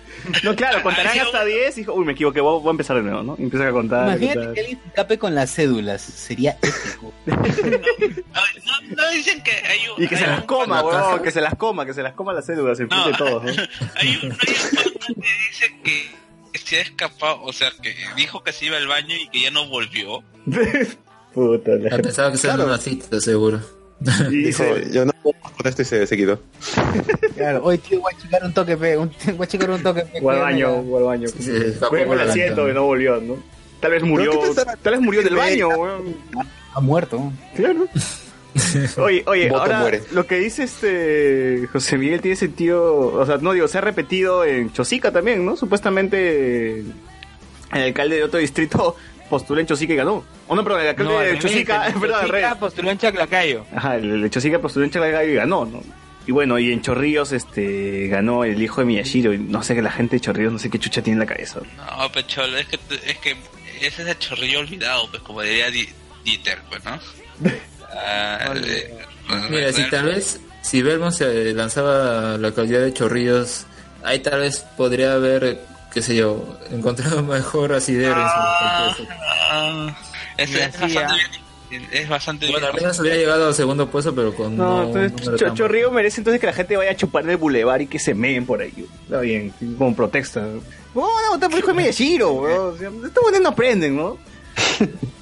No, 0.44 0.54
No, 0.54 0.84
contarán 0.84 1.20
hasta 1.20 1.44
10 1.46 1.78
y 1.80 1.90
uy, 1.90 2.06
me 2.06 2.12
equivoqué, 2.14 2.42
voy, 2.42 2.60
voy 2.62 2.68
a 2.68 2.72
empezar 2.72 2.96
de 2.98 3.04
nuevo, 3.04 3.24
¿no? 3.24 3.36
Empiezan 3.40 3.68
a 3.68 3.72
contar. 3.72 4.00
a 4.04 4.08
Imagínate 4.18 4.36
contar. 4.38 4.54
que 4.54 4.60
alguien 4.62 4.80
se 4.82 4.88
escape 4.90 5.18
con 5.20 5.36
las 5.36 5.52
cédulas, 5.56 6.02
sería 6.02 6.52
épico. 6.62 7.14
No, 7.26 8.96
no 8.96 9.10
dicen 9.12 9.42
que 9.44 9.52
hay 9.52 9.80
un. 9.96 10.04
Y 10.04 10.08
que 10.08 10.18
se 10.18 10.28
las 10.28 10.44
coma, 10.46 10.84
huevón, 10.84 11.22
que 11.24 11.32
se 11.32 11.42
las 11.42 11.56
coma, 11.56 11.86
que 11.86 11.94
se 11.94 12.04
las 12.04 12.14
coma 12.14 12.34
las 12.34 12.46
cédulas, 12.46 12.80
No. 12.80 13.08
de 13.08 13.14
todos, 13.14 13.44
¿no? 13.44 13.50
Hay 13.96 14.20
un, 14.24 14.32
hay 14.32 14.32
un 14.32 14.34
pata 14.34 15.06
que 15.08 15.14
dice 15.50 15.80
que 15.84 16.21
se 16.60 16.78
ha 16.78 16.82
escapado, 16.82 17.42
o 17.44 17.54
sea, 17.54 17.72
que 17.82 17.94
dijo 18.16 18.44
que 18.44 18.52
se 18.52 18.66
iba 18.66 18.78
al 18.78 18.88
baño 18.88 19.16
y 19.16 19.28
que 19.30 19.42
ya 19.42 19.52
no 19.52 19.68
volvió. 19.68 20.24
Puta, 21.34 21.72
la 21.76 21.98
Pensaba 21.98 22.32
que 22.32 22.38
sea 22.38 22.56
Claro. 22.56 22.70
una 22.70 22.78
cita, 22.78 23.20
seguro. 23.22 23.60
Y 24.02 24.04
Dijo, 24.46 24.64
dice, 24.64 24.90
yo 24.92 25.06
no 25.06 25.12
puedo 25.24 25.38
con 25.40 25.68
esto 25.68 25.82
y 25.84 25.86
se, 25.86 26.06
se 26.08 26.18
quitó. 26.18 26.40
Claro, 27.36 27.64
hoy 27.64 27.78
tío, 27.80 28.00
voy 28.02 28.14
a 28.14 28.22
chicar 28.22 28.44
un 28.44 28.54
toque, 28.54 28.78
pe, 28.78 28.98
un, 28.98 29.12
voy 29.36 29.46
a 29.46 29.48
chicar 29.48 29.70
un 29.72 29.82
toque, 29.82 30.02
pe, 30.02 30.18
al 30.20 30.24
baño, 30.40 30.84
fue 30.84 30.98
al 31.00 31.06
baño. 31.06 31.28
Sí, 31.30 31.36
sí, 31.44 31.52
escapó 31.56 31.90
Fue 31.90 32.00
por 32.00 32.08
con 32.10 32.20
el 32.22 32.30
asiento 32.30 32.70
y 32.70 32.74
no 32.74 32.84
volvió, 32.84 33.20
¿no? 33.22 33.38
Tal 33.80 33.92
vez 33.92 34.04
murió, 34.04 34.32
tal 34.84 34.94
vez 34.94 35.02
murió 35.02 35.24
del 35.24 35.36
baño, 35.36 35.70
weón. 35.70 36.16
Ha 36.74 36.80
muerto. 36.82 37.32
Claro. 37.56 37.88
Oye, 38.98 39.24
oye, 39.28 39.50
Voto 39.50 39.62
ahora 39.62 39.80
muere. 39.80 40.02
lo 40.12 40.26
que 40.28 40.36
dice 40.40 40.64
este 40.64 41.68
José 41.72 41.98
Miguel 41.98 42.20
tiene 42.22 42.36
sentido, 42.36 42.98
o 43.14 43.26
sea, 43.26 43.38
no 43.38 43.54
digo, 43.54 43.68
se 43.68 43.78
ha 43.78 43.82
repetido 43.82 44.44
en 44.44 44.74
Chosica 44.74 45.12
también, 45.12 45.46
¿no? 45.46 45.56
Supuestamente 45.56 46.80
el 46.80 46.94
alcalde 47.74 48.18
de 48.18 48.24
otro 48.26 48.40
distrito 48.40 48.96
postuló 49.30 49.62
en 49.62 49.68
Chosica 49.68 49.94
y 49.94 49.96
ganó. 49.96 50.24
O 50.48 50.56
no, 50.56 50.64
pero 50.64 50.80
el 50.80 50.88
alcalde 50.88 51.14
No, 51.14 51.20
de 51.20 51.40
Chosica, 51.40 51.88
el 51.88 51.94
es 51.96 52.00
verdad, 52.02 52.22
Chosica 52.28 52.56
postuló 52.60 52.92
en 52.92 52.98
Chaclacayo. 52.98 53.66
Ajá, 53.74 53.96
el 53.96 54.22
de 54.22 54.30
Chosica 54.30 54.60
postuló 54.60 54.86
en 54.86 54.92
Chosica 54.92 55.24
y 55.24 55.34
ganó, 55.36 55.66
¿no? 55.66 55.82
Y 56.28 56.32
bueno, 56.34 56.60
y 56.60 56.72
en 56.72 56.82
Chorrillos 56.82 57.32
este 57.32 58.08
ganó 58.08 58.44
el 58.44 58.62
hijo 58.62 58.82
de 58.82 58.86
Miyashiro, 58.86 59.34
y 59.34 59.40
no 59.40 59.64
sé 59.64 59.74
que 59.76 59.82
la 59.82 59.92
gente 59.92 60.18
de 60.18 60.20
Chorrillos 60.20 60.54
no 60.54 60.60
sé 60.60 60.70
qué 60.70 60.78
chucha 60.78 61.02
tiene 61.02 61.16
en 61.22 61.28
la 61.28 61.34
cabeza. 61.34 61.62
No, 61.78 62.12
pecholo, 62.12 62.58
es 62.58 62.68
que, 62.68 62.76
es 63.08 63.18
que 63.18 63.32
ese 63.82 64.04
es 64.04 64.08
el 64.08 64.20
chorrillo 64.20 64.60
olvidado, 64.60 65.10
pues 65.10 65.24
como 65.24 65.42
diría 65.42 65.72
Di- 65.72 65.90
Dieter, 66.24 66.60
pues, 66.70 66.84
¿no? 66.86 67.00
Ah, 67.94 68.54
eh, 68.56 68.98
Mira, 69.50 69.72
si 69.74 69.90
tal 69.90 70.06
vez, 70.06 70.40
si 70.62 70.82
Belmont 70.82 71.14
se 71.14 71.54
lanzaba 71.54 72.34
a 72.36 72.38
la 72.38 72.52
calidad 72.54 72.82
de 72.82 72.94
Chorrillos, 72.94 73.66
ahí 74.04 74.20
tal 74.20 74.40
vez 74.42 74.66
podría 74.78 75.14
haber, 75.14 75.62
qué 75.94 76.02
sé 76.02 76.16
yo, 76.16 76.58
encontrado 76.72 77.22
mejor 77.24 77.74
asidero 77.74 78.14
en 78.14 78.18
Ah, 78.20 78.94
su 78.96 79.08
ah, 79.10 79.98
es, 80.38 80.60
bastante 80.60 80.98
ah. 81.00 81.16
bien. 81.70 81.88
Es 81.94 82.10
bastante 82.10 82.52
Bueno, 82.52 82.68
al 82.68 82.74
bien. 82.74 82.84
menos 82.84 83.00
hubiera 83.00 83.16
llegado 83.18 83.48
al 83.48 83.54
segundo 83.54 83.90
puesto, 83.90 84.14
pero 84.14 84.36
con 84.36 84.58
No, 84.58 84.92
no, 84.92 85.02
entonces 85.04 85.54
Chorrillo 85.54 85.90
merece 85.92 86.20
entonces 86.20 86.42
que 86.42 86.48
la 86.48 86.54
gente 86.54 86.76
vaya 86.76 86.92
a 86.92 86.96
chupar 86.98 87.24
en 87.24 87.30
el 87.30 87.38
bulevar 87.38 87.82
y 87.82 87.88
que 87.88 87.98
se 88.00 88.14
meen 88.14 88.46
por 88.46 88.62
ahí. 88.62 88.86
Está 89.04 89.22
bien, 89.22 89.54
como 89.78 89.96
protesta. 89.96 90.46
¿Cómo 90.94 91.08
van 91.08 91.26
a 91.26 91.30
votar 91.30 91.50
por 91.50 91.58
el 91.60 91.64
hijo 91.64 91.68
de 91.70 91.74
Miyashiro, 91.76 92.34
weón? 92.34 92.74
O 92.74 92.78
sea, 92.78 92.90
estos 92.90 93.24
buenos 93.24 93.42
no 93.42 93.50
aprenden, 93.50 93.96
¿no? 93.96 94.18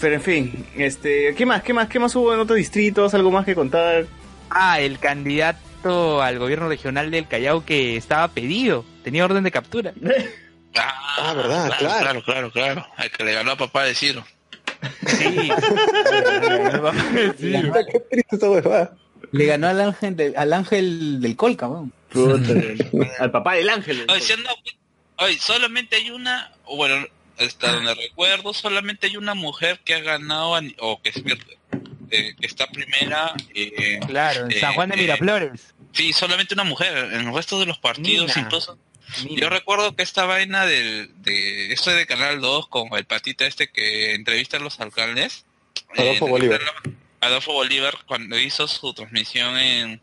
Pero 0.00 0.14
en 0.14 0.22
fin, 0.22 0.66
este, 0.76 1.34
¿qué 1.34 1.46
más? 1.46 1.62
¿Qué 1.62 1.72
más? 1.72 1.88
¿Qué 1.88 1.98
más 1.98 2.14
hubo 2.16 2.32
en 2.34 2.40
otros 2.40 2.56
distritos? 2.56 3.12
¿Algo 3.14 3.30
más 3.30 3.44
que 3.44 3.54
contar? 3.54 4.06
Ah, 4.50 4.80
el 4.80 4.98
candidato 4.98 6.22
al 6.22 6.38
gobierno 6.38 6.68
regional 6.68 7.10
del 7.10 7.26
Callao 7.28 7.64
que 7.64 7.96
estaba 7.96 8.28
pedido, 8.28 8.84
tenía 9.02 9.24
orden 9.24 9.44
de 9.44 9.50
captura. 9.50 9.92
Ah, 10.76 11.00
Ah, 11.16 11.32
verdad, 11.34 11.70
claro. 11.78 12.00
claro, 12.00 12.22
claro, 12.24 12.50
claro. 12.50 12.86
El 12.98 13.10
que 13.12 13.22
le 13.24 13.32
ganó 13.32 13.52
a 13.52 13.56
papá 13.56 13.84
de 13.84 13.94
Ciro. 13.94 14.24
Sí. 15.06 15.48
Qué 17.38 18.00
triste 18.10 18.36
esa 18.36 18.50
huevada. 18.50 18.96
Le 19.32 19.46
ganó 19.46 19.68
al 19.68 19.80
ángel, 19.80 20.16
del- 20.16 20.36
al 20.36 20.52
ángel 20.52 21.20
del 21.20 21.36
Colca, 21.36 21.68
weón. 21.68 21.92
Al 23.18 23.30
papá 23.30 23.54
del 23.54 23.68
ángel. 23.68 24.04
Oye, 24.08 24.20
¿se 24.20 24.34
han 24.34 24.42
dado 24.44 24.56
cuenta? 24.62 24.80
Oye, 25.24 25.38
solamente 25.40 25.96
hay 25.96 26.10
una, 26.10 26.52
o 26.64 26.76
bueno, 26.76 27.06
hasta 27.38 27.72
donde 27.72 27.94
recuerdo, 27.94 28.54
solamente 28.54 29.06
hay 29.06 29.16
una 29.16 29.34
mujer 29.34 29.80
que 29.84 29.94
ha 29.94 30.00
ganado, 30.00 30.58
o 30.78 31.02
que, 31.02 31.10
es, 31.10 31.16
eh, 32.10 32.34
que 32.38 32.46
está 32.46 32.66
primera. 32.68 33.32
eh, 33.54 34.00
Claro, 34.06 34.44
en 34.46 34.52
eh, 34.52 34.60
San 34.60 34.74
Juan 34.74 34.88
de 34.90 34.94
eh, 34.96 34.98
Miraflores. 34.98 35.74
Sí, 35.92 36.12
solamente 36.12 36.54
una 36.54 36.64
mujer. 36.64 36.96
En 37.12 37.28
el 37.28 37.34
resto 37.34 37.58
de 37.60 37.66
los 37.66 37.78
partidos, 37.78 38.28
Mira. 38.28 38.40
incluso. 38.40 38.78
Mira. 39.24 39.42
Yo 39.42 39.48
recuerdo 39.50 39.94
que 39.94 40.02
esta 40.02 40.24
vaina 40.24 40.66
del, 40.66 41.10
de 41.22 41.72
esto 41.72 41.90
de 41.90 42.06
Canal 42.06 42.40
2 42.40 42.68
con 42.68 42.88
el 42.96 43.04
patita 43.04 43.46
este 43.46 43.68
que 43.70 44.14
entrevista 44.14 44.56
a 44.56 44.60
los 44.60 44.80
alcaldes. 44.80 45.44
Adolfo 45.96 46.26
eh, 46.26 46.30
Bolívar. 46.30 46.60
Adolfo 47.20 47.52
Bolívar, 47.52 47.96
cuando 48.06 48.38
hizo 48.38 48.66
su 48.68 48.92
transmisión 48.92 49.56
en, 49.56 50.00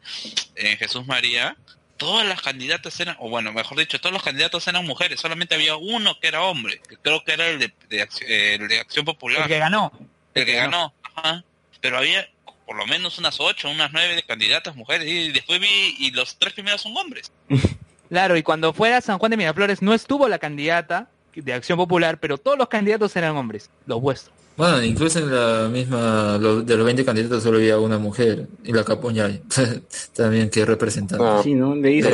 en 0.56 0.78
Jesús 0.78 1.06
María, 1.06 1.56
todas 2.02 2.28
las 2.28 2.42
candidatas 2.42 3.00
eran, 3.00 3.16
o 3.20 3.30
bueno, 3.30 3.54
mejor 3.54 3.78
dicho, 3.78 4.00
todos 4.02 4.12
los 4.12 4.24
candidatos 4.24 4.68
eran 4.68 4.86
mujeres, 4.88 5.20
solamente 5.20 5.54
había 5.54 5.76
uno 5.76 6.20
que 6.20 6.28
era 6.30 6.42
hombre, 6.42 6.82
que 6.90 6.98
creo 6.98 7.24
que 7.24 7.34
era 7.34 7.48
el 7.48 7.60
de, 7.60 7.72
de 7.90 8.02
Acción- 8.02 8.28
el 8.30 8.68
de 8.68 8.80
Acción 8.80 9.06
Popular. 9.06 9.44
El 9.44 9.48
que 9.48 9.60
ganó. 9.60 9.92
El 10.34 10.46
que 10.46 10.54
ganó, 10.56 10.94
ajá. 11.16 11.44
Pero 11.80 11.98
había 12.00 12.28
por 12.66 12.76
lo 12.76 12.88
menos 12.88 13.20
unas 13.20 13.40
ocho, 13.40 13.70
unas 13.70 13.92
nueve 13.92 14.16
de 14.16 14.24
candidatas 14.24 14.76
mujeres, 14.76 15.08
y 15.08 15.32
después 15.32 15.60
vi, 15.60 15.96
y 16.00 16.10
los 16.12 16.38
tres 16.38 16.54
primeros 16.54 16.82
son 16.82 16.98
hombres. 16.98 17.32
Claro, 18.10 18.36
y 18.36 18.44
cuando 18.44 18.74
fuera 18.74 18.98
a 18.98 19.02
San 19.02 19.20
Juan 19.20 19.32
de 19.32 19.38
Miraflores 19.38 19.82
no 19.82 19.94
estuvo 19.94 20.28
la 20.28 20.38
candidata 20.38 21.08
de 21.34 21.54
Acción 21.54 21.78
Popular, 21.78 22.20
pero 22.20 22.38
todos 22.38 22.58
los 22.58 22.68
candidatos 22.68 23.16
eran 23.16 23.38
hombres, 23.38 23.70
los 23.86 24.02
vuestros. 24.02 24.36
Bueno, 24.62 24.84
incluso 24.84 25.18
en 25.18 25.34
la 25.34 25.68
misma, 25.70 26.38
lo- 26.40 26.62
de 26.62 26.78
los 26.78 26.86
20 26.86 27.04
candidatos 27.04 27.42
solo 27.42 27.58
había 27.58 27.80
una 27.80 27.98
mujer, 27.98 28.48
y 28.64 28.72
la 28.72 28.84
Capuñay, 28.84 29.42
también 30.16 30.52
que 30.52 30.64
representante. 30.66 31.26
Ah. 31.28 31.42
Sí, 31.44 31.56
¿no? 31.56 31.76
Hizo. 31.88 32.10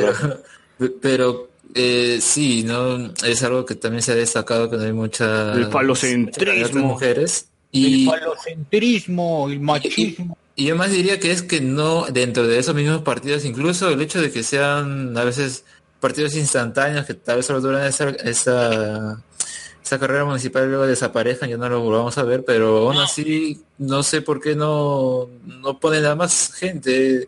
Pero, 0.77 0.93
pero 1.01 1.49
eh, 1.75 2.19
sí, 2.21 2.63
¿no? 2.63 3.11
Es 3.25 3.43
algo 3.43 3.65
que 3.65 3.75
también 3.75 4.01
se 4.01 4.13
ha 4.13 4.15
destacado 4.15 4.69
que 4.69 4.77
no 4.77 4.83
hay 4.83 4.93
mucha... 4.93 5.51
El 5.55 5.65
falocentrismo. 5.65 6.85
mujeres. 6.87 7.49
Y, 7.73 8.05
El 8.07 8.11
falocentrismo, 8.17 9.49
el 9.49 9.59
machismo. 9.59 10.37
y 10.55 10.67
yo 10.67 10.77
más 10.77 10.89
diría 10.89 11.19
que 11.19 11.31
es 11.31 11.41
que 11.41 11.59
no, 11.59 12.05
dentro 12.13 12.47
de 12.47 12.59
esos 12.59 12.73
mismos 12.73 13.01
partidos, 13.01 13.43
incluso 13.43 13.89
el 13.89 14.01
hecho 14.01 14.21
de 14.21 14.31
que 14.31 14.41
sean 14.43 15.17
a 15.17 15.25
veces 15.25 15.65
partidos 15.99 16.33
instantáneos 16.37 17.05
que 17.05 17.13
tal 17.13 17.35
vez 17.37 17.45
solo 17.45 17.59
duran 17.59 17.85
esa, 17.85 18.09
esa, 18.09 19.21
esa 19.87 19.99
carrera 19.99 20.25
municipal 20.25 20.67
luego 20.67 20.85
desaparezcan, 20.85 21.49
ya 21.49 21.57
no 21.57 21.67
lo 21.69 21.81
volvamos 21.81 22.17
a 22.17 22.23
ver, 22.23 22.43
pero 22.45 22.77
aún 22.87 22.95
No. 22.95 23.01
así 23.01 23.61
no 23.77 24.03
sé 24.03 24.21
por 24.21 24.39
qué 24.41 24.55
no, 24.55 25.27
no 25.45 25.79
ponen 25.79 26.05
a 26.05 26.15
más 26.15 26.53
gente. 26.53 27.25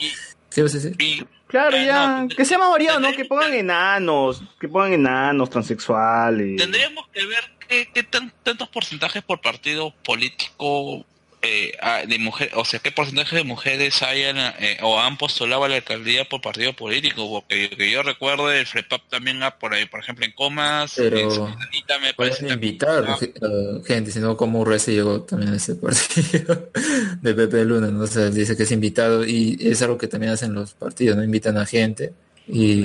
¿Qué 0.50 0.62
vas 0.64 0.74
a 0.74 0.78
decir? 0.78 0.96
Y 1.02 1.24
Claro, 1.48 1.78
Eh, 1.78 1.86
ya. 1.88 2.22
no, 2.22 2.28
que 2.30 2.46
sea 2.46 2.60
más 2.60 2.70
variado, 2.70 3.00
¿no? 3.00 3.12
Que 3.12 3.26
pongan 3.26 3.52
enanos. 3.54 4.44
Que 4.60 4.68
pongan 4.68 4.94
enanos, 4.94 5.50
transexuales. 5.50 6.58
tendríamos 6.58 7.08
que 7.12 7.26
ver 7.26 7.44
qué, 7.68 7.90
qué 7.92 8.04
tan- 8.04 8.32
tantos 8.44 8.70
porcentajes 8.70 9.24
por 9.24 9.42
partido 9.42 9.92
político 10.06 11.04
eh, 11.42 11.72
de 12.08 12.20
mujer, 12.20 12.52
o 12.56 12.66
sea, 12.66 12.80
qué 12.80 12.92
porcentaje 12.92 13.38
de 13.38 13.44
mujeres 13.44 14.02
hayan 14.04 14.38
eh, 14.60 14.78
o 14.82 15.00
han 15.00 15.18
postulado 15.18 15.64
a 15.64 15.70
la 15.70 15.78
alcaldía 15.78 16.26
por 16.26 16.42
partido 16.42 16.74
político, 16.74 17.30
porque 17.30 17.70
que 17.70 17.90
yo 17.90 18.04
recuerdo 18.04 18.52
el 18.52 18.66
FREPAP 18.66 19.04
también 19.10 19.42
ha 19.44 19.58
por 19.58 19.74
ahí, 19.74 19.86
por 19.86 20.02
ejemplo, 20.02 20.26
en 20.26 20.34
Comas, 20.34 20.94
Pero 20.98 21.48
en 21.48 22.02
me 22.02 22.14
parece 22.14 22.48
invitar 22.50 23.18
eh, 23.22 23.82
gente, 23.86 24.12
sino 24.12 24.36
como 24.36 24.60
Urresti 24.60 24.92
llegó 24.92 25.22
también 25.22 25.54
a 25.54 25.56
ese 25.56 25.76
partido 25.76 26.70
de 27.22 27.34
Pepe 27.34 27.64
Luna, 27.64 27.88
¿no? 27.88 28.04
O 28.04 28.08
sea, 28.08 28.30
dice 28.30 28.58
que 28.58 28.64
es 28.64 28.72
invitado 28.72 29.26
y 29.26 29.58
es 29.62 29.82
algo 29.82 29.98
que 29.98 30.08
también 30.08 30.34
hacen 30.34 30.54
los 30.54 30.74
partidos, 30.74 31.16
¿no? 31.16 31.24
Invitan 31.24 31.58
a 31.58 31.66
gente 31.66 32.14
y 32.50 32.82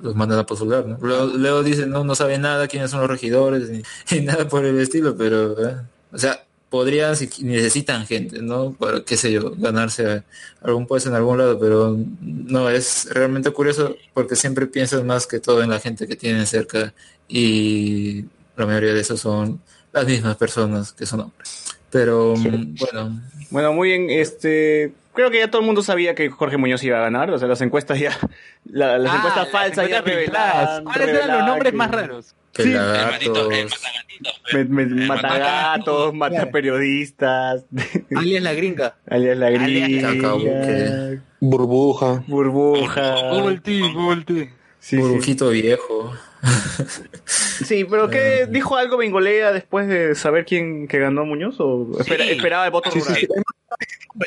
los 0.00 0.14
mandan 0.14 0.38
a 0.38 0.46
postular, 0.46 0.86
¿no? 0.86 0.98
Luego, 1.00 1.26
luego 1.36 1.62
dicen, 1.62 1.90
no, 1.90 2.02
no 2.02 2.14
sabe 2.14 2.38
nada 2.38 2.66
quiénes 2.66 2.90
son 2.90 3.00
los 3.00 3.10
regidores 3.10 3.68
ni, 3.68 3.82
ni 4.10 4.24
nada 4.24 4.48
por 4.48 4.64
el 4.64 4.80
estilo, 4.80 5.16
pero, 5.16 5.52
eh, 5.68 5.76
o 6.10 6.18
sea, 6.18 6.43
podrían, 6.74 7.14
si 7.14 7.28
necesitan 7.44 8.04
gente, 8.04 8.42
¿no? 8.42 8.72
Para, 8.72 9.04
qué 9.04 9.16
sé 9.16 9.30
yo, 9.30 9.52
ganarse 9.56 10.24
algún 10.60 10.88
puesto 10.88 11.08
en 11.08 11.14
algún 11.14 11.38
lado, 11.38 11.56
pero 11.56 11.96
no, 12.20 12.68
es 12.68 13.06
realmente 13.12 13.52
curioso 13.52 13.94
porque 14.12 14.34
siempre 14.34 14.66
piensas 14.66 15.04
más 15.04 15.28
que 15.28 15.38
todo 15.38 15.62
en 15.62 15.70
la 15.70 15.78
gente 15.78 16.08
que 16.08 16.16
tienen 16.16 16.48
cerca 16.48 16.92
y 17.28 18.24
la 18.56 18.66
mayoría 18.66 18.92
de 18.92 19.02
esos 19.02 19.20
son 19.20 19.60
las 19.92 20.04
mismas 20.04 20.36
personas 20.36 20.92
que 20.92 21.06
son 21.06 21.20
hombres. 21.20 21.64
Pero 21.92 22.34
mm, 22.36 22.74
bueno, 22.74 23.22
Bueno, 23.50 23.72
muy 23.72 23.90
bien, 23.90 24.10
este... 24.10 24.92
Creo 25.14 25.30
que 25.30 25.38
ya 25.38 25.48
todo 25.50 25.60
el 25.60 25.66
mundo 25.66 25.82
sabía 25.82 26.14
que 26.14 26.28
Jorge 26.28 26.56
Muñoz 26.56 26.82
iba 26.84 26.98
a 26.98 27.02
ganar, 27.02 27.30
o 27.30 27.38
sea, 27.38 27.46
las 27.48 27.60
encuestas 27.60 27.98
ya... 28.00 28.16
la- 28.64 28.98
las 28.98 29.12
Ah, 29.12 29.16
encuestas 29.18 29.48
falsas 29.50 29.88
ya 29.88 30.02
revelaban... 30.02 30.84
¿Cuáles 30.84 31.08
eran 31.08 31.38
los 31.38 31.46
nombres 31.46 31.70
que- 31.72 31.76
más 31.78 31.90
raros? 31.90 32.34
Sí. 32.56 32.62
pelagatos, 32.62 33.48
Me- 34.52 34.64
me- 34.64 35.06
matagatos, 35.06 36.14
mata 36.14 36.50
periodistas, 36.50 37.64
Alias 38.16 38.42
la 38.44 38.52
gringa. 38.54 38.94
alias 39.08 39.36
la 39.38 39.50
gringa. 39.50 41.20
Burbuja. 41.40 42.22
burbuja. 42.28 43.14
Sí, 44.78 44.96
burbujito 44.98 45.48
viejo. 45.50 46.12
Sí, 47.24 47.84
pero 47.88 48.08
¿qué 48.10 48.46
dijo 48.48 48.76
algo 48.76 48.98
Bengolea 48.98 49.50
después 49.52 49.88
de 49.88 50.14
saber 50.14 50.44
quién 50.44 50.86
que 50.88 50.98
ganó 50.98 51.24
Muñoz 51.24 51.56
o 51.58 51.88
espera- 51.98 52.24
esperaba 52.24 52.66
el 52.66 52.70
voto 52.70 52.90
Sí, 52.90 53.00
sí, 53.00 53.26
rural? 53.26 53.44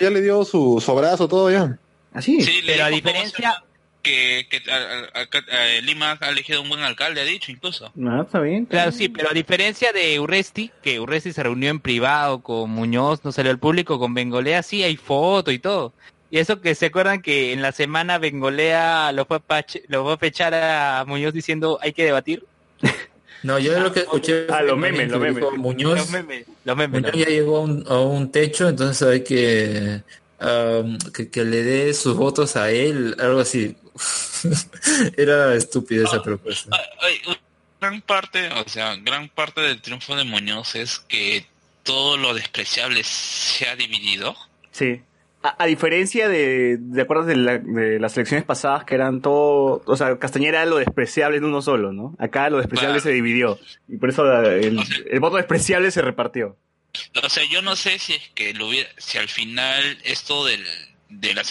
Ya 0.01 0.09
le 0.09 0.21
dio 0.21 0.43
su, 0.45 0.81
su 0.83 0.91
abrazo, 0.91 1.27
todo 1.27 1.51
ya. 1.51 1.77
Así. 2.13 2.41
Sí, 2.41 2.61
Pero 2.65 2.85
a 2.85 2.89
diferencia, 2.89 3.63
que, 4.01 4.47
que 4.49 4.71
a- 4.71 4.75
a- 4.75 5.21
a- 5.21 5.77
a- 5.77 5.81
Lima 5.81 6.17
ha 6.19 6.29
elegido 6.29 6.61
un 6.61 6.69
buen 6.69 6.81
alcalde, 6.81 7.21
ha 7.21 7.25
dicho 7.25 7.51
incluso. 7.51 7.91
Ah, 8.05 8.21
está 8.25 8.39
bien. 8.39 8.65
Claro, 8.65 8.91
sí, 8.91 9.09
pero 9.09 9.29
a 9.29 9.33
diferencia 9.33 9.91
de 9.91 10.19
Urresti, 10.19 10.71
que 10.81 10.99
Urresti 10.99 11.33
se 11.33 11.43
reunió 11.43 11.69
en 11.69 11.79
privado 11.79 12.41
con 12.41 12.69
Muñoz, 12.69 13.23
no 13.23 13.31
salió 13.31 13.51
al 13.51 13.59
público, 13.59 13.99
con 13.99 14.13
Bengolea 14.13 14.63
sí 14.63 14.83
hay 14.83 14.95
foto 14.97 15.51
y 15.51 15.59
todo. 15.59 15.93
Y 16.29 16.39
eso 16.39 16.59
que 16.59 16.75
se 16.75 16.87
acuerdan 16.87 17.21
que 17.21 17.53
en 17.53 17.61
la 17.61 17.71
semana 17.71 18.17
Bengolea 18.17 19.11
lo 19.13 19.25
fue 19.25 19.37
a, 19.37 19.65
lo 19.87 20.03
fue 20.03 20.13
a 20.13 20.17
pechar 20.17 20.53
a 20.53 21.05
Muñoz 21.07 21.33
diciendo 21.33 21.77
hay 21.81 21.93
que 21.93 22.03
debatir. 22.05 22.45
No, 23.47 23.57
yo 23.59 23.79
lo 23.79 23.93
que 23.93 24.01
escuché 24.01 24.45
Ah, 24.49 24.57
fue 24.57 24.67
los 24.67 24.75
que 24.75 24.81
memes, 24.81 25.09
los 25.09 25.21
memes. 25.21 25.43
Muñoz, 25.55 25.99
Los 25.99 26.09
memes, 26.09 26.45
los 26.65 26.75
memes. 26.75 27.01
Muñoz 27.01 27.13
¿no? 27.15 27.19
ya 27.19 27.29
llegó 27.29 27.57
a 27.57 27.59
un, 27.61 27.85
a 27.87 27.99
un 27.99 28.29
techo, 28.29 28.67
entonces 28.67 29.07
hay 29.07 29.23
que, 29.23 30.01
um, 30.41 30.97
que, 31.13 31.29
que 31.29 31.45
le 31.45 31.63
dé 31.63 31.93
sus 31.93 32.17
votos 32.17 32.57
a 32.57 32.71
él, 32.71 33.15
algo 33.19 33.39
así. 33.39 33.77
Era 35.17 35.55
estúpida 35.55 36.03
esa 36.03 36.21
propuesta. 36.21 36.75
Ay, 36.99 37.21
gran 37.79 38.01
parte, 38.01 38.49
o 38.49 38.67
sea, 38.67 38.97
gran 38.97 39.29
parte 39.29 39.61
del 39.61 39.81
triunfo 39.81 40.17
de 40.17 40.25
Muñoz 40.25 40.75
es 40.75 40.99
que 40.99 41.45
todo 41.83 42.17
lo 42.17 42.33
despreciable 42.33 43.01
se 43.05 43.69
ha 43.69 43.77
dividido. 43.77 44.35
Sí. 44.71 45.01
A, 45.43 45.63
a 45.63 45.65
diferencia 45.67 46.27
de, 46.27 46.77
¿de 46.79 47.01
acuerdas 47.01 47.27
de, 47.27 47.35
la- 47.35 47.59
de 47.59 47.99
las 47.99 48.15
elecciones 48.17 48.43
pasadas 48.45 48.83
que 48.85 48.95
eran 48.95 49.21
todo, 49.21 49.83
o 49.85 49.95
sea, 49.97 50.17
Castañera 50.17 50.61
era 50.63 50.69
lo 50.69 50.77
despreciable 50.77 51.37
en 51.37 51.45
uno 51.45 51.61
solo, 51.61 51.93
¿no? 51.93 52.15
Acá 52.19 52.49
lo 52.49 52.57
despreciable 52.57 52.95
Claro. 52.99 53.03
se 53.03 53.11
dividió 53.11 53.59
y 53.87 53.97
por 53.97 54.09
eso 54.09 54.25
el, 54.43 54.79
el 55.09 55.19
voto 55.19 55.37
despreciable 55.37 55.91
se 55.91 56.01
repartió. 56.01 56.57
O 57.23 57.29
sea, 57.29 57.43
yo 57.45 57.61
no 57.61 57.75
sé 57.75 57.99
si 57.99 58.13
es 58.13 58.29
que 58.33 58.53
lo 58.55 58.67
hubiera, 58.69 58.89
si 58.97 59.19
al 59.19 59.27
final 59.29 59.97
esto 60.03 60.43
del, 60.45 60.63
de 61.09 61.33
la 61.35 61.43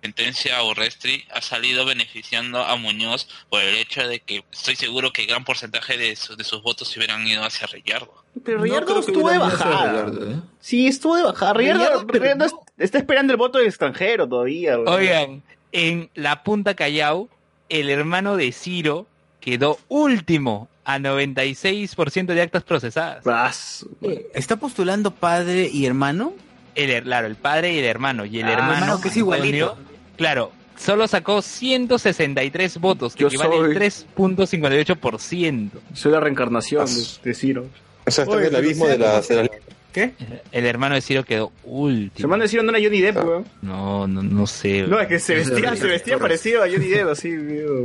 sentencia 0.00 0.58
a 0.58 0.64
Urrestri 0.64 1.24
ha 1.32 1.40
salido 1.40 1.84
beneficiando 1.84 2.64
a 2.64 2.76
Muñoz 2.76 3.28
por 3.50 3.60
el 3.62 3.76
hecho 3.76 4.06
de 4.06 4.20
que 4.20 4.44
estoy 4.52 4.76
seguro 4.76 5.12
que 5.12 5.26
gran 5.26 5.44
porcentaje 5.44 5.96
de, 5.96 6.14
sus 6.16 6.36
de 6.36 6.44
sus 6.44 6.62
votos 6.62 6.88
se 6.88 6.98
hubieran 6.98 7.26
ido 7.26 7.42
hacia 7.44 7.66
Reyardo. 7.66 8.12
Pero 8.44 8.58
No 8.58 8.64
Riyardo 8.64 8.86
creo 8.86 9.00
que 9.04 9.10
estuvo 9.12 9.30
de 9.30 9.38
bajada. 9.38 10.06
¿eh? 10.08 10.36
Sí, 10.60 10.86
estuvo 10.86 11.16
de 11.16 11.22
bajada. 11.22 11.54
Pero 11.54 11.78
Riyardo 12.06 12.44
es- 12.44 12.54
está 12.78 12.98
esperando 12.98 13.32
el 13.32 13.36
voto 13.36 13.58
del 13.58 13.66
extranjero 13.68 14.28
todavía. 14.28 14.76
güey. 14.76 14.88
Oigan, 14.94 15.42
en 15.72 16.10
la 16.14 16.42
Punta 16.42 16.74
Callao, 16.74 17.28
el 17.68 17.88
hermano 17.90 18.36
de 18.36 18.52
Ciro 18.52 19.06
quedó 19.40 19.78
último 19.88 20.68
a 20.84 20.98
96% 20.98 22.26
de 22.26 22.42
actas 22.42 22.64
procesadas. 22.64 23.22
Vas. 23.24 23.86
¿Está 24.34 24.56
postulando 24.56 25.10
padre 25.12 25.68
y 25.72 25.86
hermano? 25.86 26.32
El, 26.74 26.90
her- 26.90 27.02
claro, 27.04 27.26
el 27.26 27.36
padre 27.36 27.72
y 27.74 27.78
el 27.78 27.84
hermano. 27.84 28.24
Y 28.24 28.40
el 28.40 28.46
Ah, 28.46 28.52
hermano, 28.52 28.72
hermano 28.74 29.00
que 29.00 29.08
es 29.08 29.16
igualito. 29.16 29.70
Antonio, 29.72 29.90
claro, 30.16 30.52
solo 30.76 31.06
sacó 31.06 31.40
163 31.42 32.78
votos, 32.78 33.14
que 33.14 33.24
equivale 33.24 33.56
soy- 33.56 33.70
al 33.70 33.76
3.58%. 33.76 35.70
Soy 35.94 36.12
la 36.12 36.20
reencarnación 36.20 36.86
de, 36.86 37.06
de 37.22 37.34
Ciro. 37.34 37.66
O 38.06 38.10
sea, 38.10 38.24
está 38.24 38.36
Oye, 38.36 38.46
en 38.48 38.54
el 38.54 38.56
abismo 38.56 38.86
de 38.88 38.98
la, 38.98 39.16
no 39.16 39.22
sé. 39.22 39.34
de 39.36 39.42
la- 39.44 39.50
¿Qué? 39.92 40.12
El 40.52 40.64
hermano 40.66 40.94
de 40.94 41.00
Ciro 41.02 41.22
quedó 41.24 41.52
Su 41.62 41.70
último. 41.70 42.24
hermano 42.26 42.42
de 42.44 42.48
Ciro 42.48 42.62
no 42.62 42.70
era 42.74 42.82
Johnny 42.82 43.00
Depp, 43.00 43.16
weón. 43.24 43.44
No, 43.60 44.06
no, 44.06 44.22
no 44.22 44.46
sé. 44.46 44.82
No, 44.88 44.98
es 45.00 45.06
que 45.08 45.18
se 45.18 45.34
vestía, 45.34 45.76
se 45.76 45.86
parecido 46.18 46.62
a 46.62 46.66
Johnny 46.68 46.88
Depp, 46.88 47.08
así. 47.10 47.30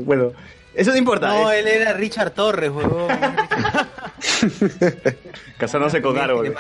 Bueno, 0.05 0.31
eso 0.73 0.91
no 0.91 0.97
importa. 0.97 1.27
No, 1.27 1.51
es- 1.51 1.59
él 1.65 1.67
era 1.67 1.93
Richard 1.93 2.31
Torres, 2.31 2.71
huevón. 2.71 3.07
casándose 5.57 6.01
con 6.01 6.17
árboles. 6.17 6.53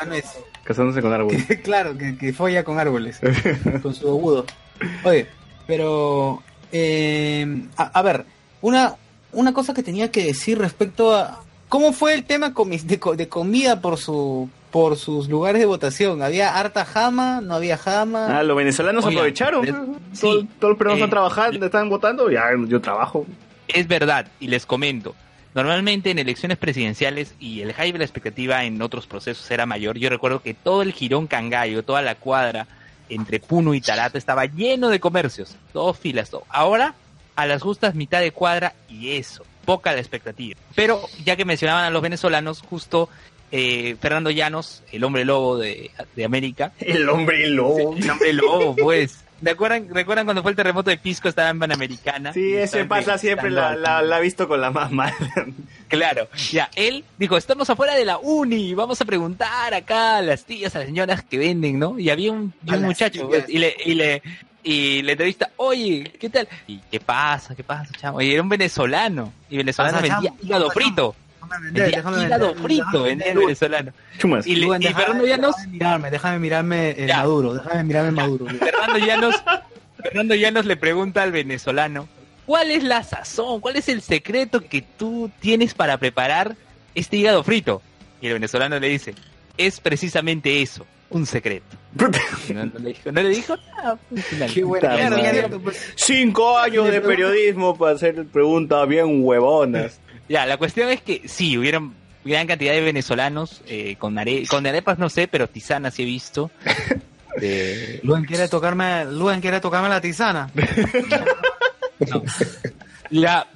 Casándose 0.63 1.01
con 1.01 1.13
árboles. 1.13 1.45
claro, 1.63 1.97
que, 1.97 2.17
que 2.17 2.33
folla 2.33 2.63
con 2.63 2.79
árboles, 2.79 3.19
con 3.81 3.93
su 3.93 4.07
agudo. 4.07 4.45
Oye, 5.03 5.27
pero, 5.65 6.43
eh, 6.71 7.63
a, 7.77 7.83
a 7.99 8.01
ver, 8.01 8.25
una, 8.61 8.95
una 9.31 9.53
cosa 9.53 9.73
que 9.73 9.83
tenía 9.83 10.11
que 10.11 10.25
decir 10.25 10.57
respecto 10.59 11.15
a 11.15 11.41
cómo 11.69 11.93
fue 11.93 12.13
el 12.13 12.25
tema 12.25 12.53
de 13.15 13.27
comida 13.29 13.81
por 13.81 13.97
su 13.97 14.49
por 14.71 14.97
sus 14.97 15.29
lugares 15.29 15.59
de 15.61 15.65
votación. 15.65 16.21
¿Había 16.21 16.57
harta 16.59 16.85
jama? 16.85 17.41
¿No 17.41 17.55
había 17.55 17.77
jama? 17.77 18.37
Ah, 18.39 18.43
los 18.43 18.57
venezolanos 18.57 19.05
aprovecharon. 19.05 19.61
pues. 19.65 19.75
sí, 20.13 20.21
Todo- 20.21 20.45
todos 20.59 20.69
los 20.71 20.77
peruanos 20.77 20.99
eh, 20.99 21.03
están 21.03 21.09
trabajando, 21.09 21.65
están 21.65 21.89
votando. 21.89 22.29
Ya, 22.29 22.43
yo 22.67 22.81
trabajo. 22.81 23.25
Es 23.67 23.87
verdad, 23.87 24.27
y 24.39 24.47
les 24.47 24.65
comento. 24.65 25.15
Normalmente 25.53 26.11
en 26.11 26.19
elecciones 26.19 26.57
presidenciales 26.57 27.33
y 27.39 27.61
el 27.61 27.73
hype 27.73 27.93
de 27.93 27.97
la 27.99 28.03
expectativa 28.03 28.63
en 28.63 28.81
otros 28.81 29.07
procesos 29.07 29.49
era 29.49 29.65
mayor. 29.65 29.97
Yo 29.97 30.09
recuerdo 30.09 30.41
que 30.41 30.53
todo 30.53 30.81
el 30.83 30.93
Girón 30.93 31.25
Cangallo, 31.27 31.83
toda 31.83 32.01
la 32.03 32.15
cuadra 32.15 32.67
entre 33.09 33.39
Puno 33.39 33.73
y 33.73 33.81
Tarata 33.81 34.17
estaba 34.17 34.45
lleno 34.45 34.89
de 34.89 34.99
comercios, 34.99 35.55
dos 35.73 35.97
filas, 35.97 36.29
todo. 36.29 36.43
Ahora, 36.49 36.93
a 37.35 37.45
las 37.47 37.61
justas 37.63 37.95
mitad 37.95 38.19
de 38.19 38.31
cuadra 38.31 38.73
y 38.89 39.11
eso, 39.13 39.45
poca 39.65 39.93
la 39.93 39.99
expectativa. 39.99 40.59
Pero 40.75 41.01
ya 41.25 41.35
que 41.35 41.45
mencionaban 41.45 41.85
a 41.85 41.89
los 41.89 42.01
venezolanos, 42.03 42.61
justo 42.61 43.09
eh, 43.51 43.95
Fernando 43.99 44.29
Llanos, 44.29 44.83
el 44.91 45.03
hombre 45.03 45.25
lobo 45.25 45.57
de, 45.57 45.91
de 46.15 46.25
América, 46.25 46.73
El 46.79 47.07
hombre 47.09 47.47
lobo. 47.47 47.95
el 47.97 48.09
hombre 48.09 48.33
lobo, 48.33 48.75
pues. 48.75 49.23
¿Recuerdan, 49.39 49.93
¿Recuerdan 49.93 50.25
cuando 50.25 50.41
fue 50.41 50.49
el 50.49 50.57
terremoto 50.57 50.89
de 50.89 50.97
Pisco? 50.97 51.29
Estaba 51.29 51.49
en 51.49 51.59
Panamericana. 51.59 52.33
Sí, 52.33 52.55
ese 52.55 52.85
pasa 52.85 53.19
siempre, 53.19 53.51
la, 53.51 53.75
la, 53.75 54.01
la 54.01 54.19
visto 54.19 54.47
con 54.47 54.59
la 54.59 54.71
más 54.71 54.91
mala. 54.93 55.15
Claro, 55.87 56.27
ya, 56.51 56.69
él 56.75 57.05
dijo, 57.19 57.37
estamos 57.37 57.69
afuera 57.69 57.93
de 57.93 58.03
la 58.03 58.17
uni, 58.17 58.73
vamos 58.73 58.99
a 58.99 59.05
preguntar 59.05 59.75
acá 59.75 60.17
a 60.17 60.21
las 60.23 60.43
tías, 60.43 60.75
a 60.75 60.79
las 60.79 60.87
señoras 60.87 61.23
que 61.23 61.37
venden, 61.37 61.77
¿no? 61.77 61.99
Y 61.99 62.09
había 62.09 62.31
un, 62.31 62.51
muchacho, 62.63 63.27
pues, 63.27 63.45
y 63.47 63.59
le, 63.59 63.75
y 63.85 63.93
le, 63.93 64.23
y 64.63 65.01
le 65.03 65.11
entrevista, 65.11 65.51
oye, 65.57 66.11
¿qué 66.19 66.29
tal? 66.29 66.47
¿Y 66.65 66.79
qué 66.91 66.99
pasa? 66.99 67.55
¿Qué 67.55 67.63
pasa, 67.63 67.93
chamo? 67.95 68.19
Y 68.21 68.33
era 68.33 68.41
un 68.41 68.49
venezolano, 68.49 69.31
y 69.49 69.57
venezolano 69.57 70.01
vendía 70.01 70.33
hígado 70.41 70.71
frito, 70.71 71.15
Déjame 71.41 71.65
vender, 71.65 71.91
déjame 71.95 72.23
hígado 72.23 72.45
vender, 72.47 72.63
frito, 72.63 73.03
vendía 73.03 73.09
el 73.11 73.17
vender. 73.17 73.35
venezolano. 73.37 73.91
Chumas. 74.17 74.47
Y, 74.47 74.55
le, 74.55 74.67
y 74.79 74.93
Fernando 74.93 75.25
Llanos, 75.25 75.55
déjame 75.55 75.71
mirarme, 75.71 76.11
déjame 76.11 76.39
mirarme 76.39 76.91
el 76.91 77.07
Ya. 77.07 77.17
Maduro, 77.17 77.53
déjame 77.53 77.83
mirarme 77.83 78.09
el 78.09 78.15
Maduro. 78.15 78.45
Fernando 78.59 78.97
Llanos, 78.99 79.35
Fernando 80.01 80.35
Llanos 80.35 80.65
le 80.65 80.77
pregunta 80.77 81.23
al 81.23 81.31
venezolano, 81.31 82.07
¿cuál 82.45 82.71
es 82.71 82.83
la 82.83 83.03
sazón? 83.03 83.61
¿Cuál 83.61 83.77
es 83.77 83.87
el 83.89 84.01
secreto 84.01 84.61
que 84.61 84.81
tú 84.81 85.31
tienes 85.39 85.73
para 85.73 85.97
preparar 85.97 86.55
este 86.95 87.17
hígado 87.17 87.43
frito? 87.43 87.81
Y 88.21 88.27
el 88.27 88.33
venezolano 88.33 88.79
le 88.79 88.89
dice, 88.89 89.13
es 89.57 89.79
precisamente 89.79 90.61
eso, 90.61 90.85
un 91.09 91.25
secreto. 91.25 91.65
No, 91.93 92.65
no 92.65 92.79
le 92.79 92.89
dijo, 92.89 93.11
no 93.11 93.21
le 93.23 93.29
dijo 93.29 93.55
nada. 93.75 93.97
pues. 94.09 94.25
Qué 94.53 94.63
buena 94.63 94.95
es 94.95 95.31
cierto, 95.31 95.59
pues. 95.59 95.93
Cinco 95.95 96.57
años 96.57 96.91
de 96.91 97.01
periodismo 97.01 97.75
para 97.77 97.95
hacer 97.95 98.25
preguntas 98.27 98.87
bien 98.87 99.23
huevonas. 99.23 99.99
Ya, 100.29 100.45
la 100.45 100.57
cuestión 100.57 100.89
es 100.89 101.01
que 101.01 101.23
sí, 101.27 101.57
hubieron, 101.57 101.93
gran 102.25 102.47
cantidad 102.47 102.73
de 102.73 102.81
venezolanos 102.81 103.61
eh, 103.67 103.95
con, 103.97 104.17
are 104.17 104.45
con 104.47 104.65
arepas 104.65 104.99
no 104.99 105.09
sé, 105.09 105.27
pero 105.27 105.47
tisanas 105.47 105.93
sí 105.93 106.03
he 106.03 106.05
visto. 106.05 106.51
De... 107.37 107.99
Luen 108.01 108.25
quiere 108.25 108.47
tocarme, 108.47 109.05
Luen 109.05 109.41
quiere 109.41 109.59
tocarme 109.59 109.89
la 109.89 110.01
tisana. 110.01 110.49
Ya, 113.09 113.47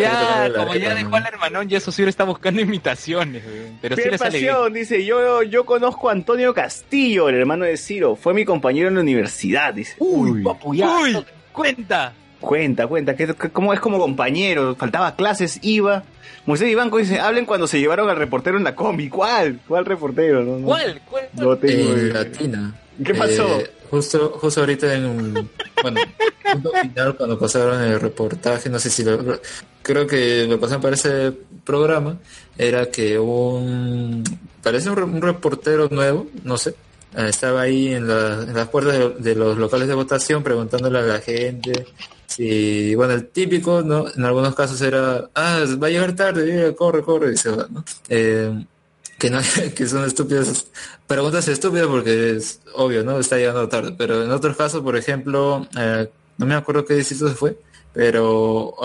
ya, 0.00 0.48
la 0.48 0.64
como 0.64 0.74
ya 0.74 0.94
dejó 0.94 1.10
¿no? 1.10 1.16
al 1.16 1.26
hermanón, 1.26 1.68
ya 1.68 1.78
eso 1.78 1.92
sí 1.92 2.02
está 2.02 2.24
buscando 2.24 2.60
imitaciones, 2.60 3.42
pero 3.80 3.94
sí 3.94 4.02
Piel 4.02 4.12
le 4.12 4.18
sale 4.18 4.38
bien. 4.38 4.52
pasión, 4.52 4.72
dice, 4.72 5.04
yo, 5.04 5.42
yo 5.42 5.64
conozco 5.64 6.08
a 6.08 6.12
Antonio 6.12 6.52
Castillo, 6.54 7.28
el 7.28 7.36
hermano 7.36 7.64
de 7.64 7.76
Ciro. 7.76 8.16
Fue 8.16 8.34
mi 8.34 8.44
compañero 8.44 8.88
en 8.88 8.96
la 8.96 9.00
universidad, 9.00 9.74
dice. 9.74 9.94
Uy, 9.98 10.42
papu, 10.42 10.74
ya, 10.74 10.98
Uy. 10.98 11.24
cuenta. 11.52 12.14
Cuenta, 12.40 12.86
cuenta, 12.86 13.14
que, 13.16 13.26
que- 13.34 13.50
cómo 13.50 13.72
es 13.74 13.80
como 13.80 13.98
compañero, 13.98 14.74
faltaba 14.76 15.14
clases, 15.16 15.58
iba. 15.62 16.02
Moisés 16.46 16.68
Ibanco 16.70 16.96
dice, 16.96 17.20
hablen 17.20 17.44
cuando 17.44 17.66
se 17.66 17.78
llevaron 17.78 18.08
al 18.08 18.16
reportero 18.16 18.56
en 18.56 18.64
la 18.64 18.74
combi. 18.74 19.08
¿Cuál? 19.10 19.60
¿Cuál 19.68 19.84
reportero? 19.84 20.42
No, 20.42 20.58
no. 20.58 20.66
¿Cuál? 20.66 21.00
¿Cuál? 21.08 21.28
No 21.34 21.56
tengo 21.58 21.92
En 21.92 21.98
idea. 21.98 22.14
Latina. 22.14 22.74
¿Qué 23.04 23.14
pasó? 23.14 23.60
Eh, 23.60 23.70
justo, 23.90 24.30
justo 24.40 24.60
ahorita 24.60 24.94
en 24.94 25.04
un, 25.06 25.50
bueno, 25.82 26.00
final 26.82 27.16
cuando 27.16 27.38
pasaron 27.38 27.82
el 27.82 28.00
reportaje, 28.00 28.68
no 28.70 28.78
sé 28.78 28.90
si 28.90 29.04
lo, 29.04 29.38
creo 29.82 30.06
que 30.06 30.46
lo 30.48 30.58
pasaron 30.60 30.82
para 30.82 30.94
ese 30.96 31.32
programa, 31.64 32.16
era 32.58 32.86
que 32.90 33.18
un, 33.18 34.22
parece 34.62 34.90
un, 34.90 34.96
re- 34.96 35.04
un 35.04 35.22
reportero 35.22 35.88
nuevo, 35.90 36.26
no 36.44 36.58
sé, 36.58 36.70
eh, 37.16 37.26
estaba 37.28 37.62
ahí 37.62 37.92
en, 37.94 38.06
la- 38.08 38.42
en 38.42 38.54
las 38.54 38.68
puertas 38.68 38.98
de, 38.98 39.08
de 39.10 39.34
los 39.34 39.56
locales 39.56 39.88
de 39.88 39.94
votación 39.94 40.42
preguntándole 40.42 40.98
a 40.98 41.02
la 41.02 41.18
gente 41.20 41.86
si, 42.30 42.94
bueno, 42.94 43.14
el 43.14 43.26
típico, 43.26 43.82
¿no? 43.82 44.06
En 44.08 44.24
algunos 44.24 44.54
casos 44.54 44.80
era, 44.80 45.28
ah, 45.34 45.64
va 45.82 45.88
a 45.88 45.90
llegar 45.90 46.14
tarde, 46.14 46.74
corre, 46.76 47.02
corre, 47.02 47.32
y 47.32 47.36
se 47.36 47.50
va, 47.50 47.66
¿no? 47.68 47.84
Eh, 48.08 48.64
que 49.18 49.30
no, 49.30 49.40
que 49.74 49.86
son 49.86 50.04
estúpidas 50.04 50.66
preguntas 51.10 51.48
estúpidas 51.48 51.88
porque 51.88 52.36
es 52.36 52.60
obvio, 52.74 53.02
¿no? 53.02 53.18
Está 53.18 53.36
llegando 53.36 53.68
tarde. 53.68 53.94
Pero 53.98 54.22
en 54.22 54.30
otros 54.30 54.56
casos, 54.56 54.80
por 54.80 54.96
ejemplo, 54.96 55.66
eh, 55.76 56.08
no 56.38 56.46
me 56.46 56.54
acuerdo 56.54 56.84
qué 56.84 56.94
distrito 56.94 57.28
se 57.28 57.34
fue, 57.34 57.58
pero 57.92 58.76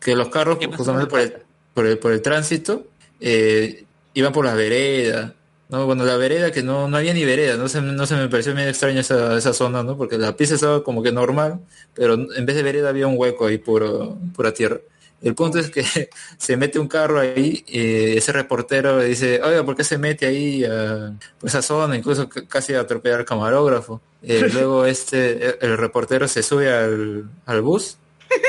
que 0.00 0.14
los 0.14 0.28
carros, 0.28 0.58
¿Qué 0.58 0.68
pasó? 0.68 0.78
justamente 0.78 1.10
por 1.10 1.18
el, 1.18 1.34
por 1.74 1.86
el, 1.86 1.98
por 1.98 2.12
el 2.12 2.22
tránsito, 2.22 2.86
eh, 3.18 3.84
iban 4.14 4.32
por 4.32 4.44
las 4.44 4.56
veredas. 4.56 5.32
¿No? 5.72 5.86
Bueno, 5.86 6.04
la 6.04 6.16
vereda 6.16 6.52
que 6.52 6.62
no, 6.62 6.86
no 6.86 6.96
había 6.98 7.14
ni 7.14 7.24
vereda, 7.24 7.56
no 7.56 7.68
se, 7.68 7.80
no 7.80 8.06
se 8.06 8.14
me 8.14 8.28
pareció 8.28 8.54
bien 8.54 8.68
extraña 8.68 9.00
esa, 9.00 9.36
esa 9.36 9.52
zona, 9.52 9.82
¿no? 9.82 9.96
Porque 9.96 10.18
la 10.18 10.36
pista 10.36 10.54
estaba 10.54 10.84
como 10.84 11.02
que 11.02 11.10
normal, 11.10 11.60
pero 11.94 12.14
en 12.14 12.46
vez 12.46 12.54
de 12.54 12.62
vereda 12.62 12.90
había 12.90 13.06
un 13.06 13.18
hueco 13.18 13.46
ahí 13.46 13.58
puro, 13.58 14.18
pura 14.36 14.52
tierra. 14.52 14.78
El 15.22 15.34
punto 15.34 15.58
es 15.58 15.70
que 15.70 15.84
se 16.38 16.56
mete 16.56 16.78
un 16.78 16.88
carro 16.88 17.20
ahí 17.20 17.64
y 17.66 18.16
ese 18.16 18.32
reportero 18.32 18.98
le 18.98 19.06
dice, 19.06 19.40
oiga, 19.42 19.64
¿por 19.64 19.74
qué 19.74 19.84
se 19.84 19.98
mete 19.98 20.26
ahí 20.26 20.64
a 20.64 21.14
por 21.40 21.48
esa 21.48 21.62
zona? 21.62 21.96
Incluso 21.96 22.28
casi 22.28 22.74
a 22.74 22.80
atropellar 22.80 23.20
al 23.20 23.24
camarógrafo. 23.24 24.00
Eh, 24.22 24.48
luego 24.52 24.84
este, 24.84 25.46
el, 25.46 25.56
el 25.60 25.78
reportero 25.78 26.28
se 26.28 26.42
sube 26.42 26.70
al, 26.70 27.30
al 27.46 27.62
bus 27.62 27.96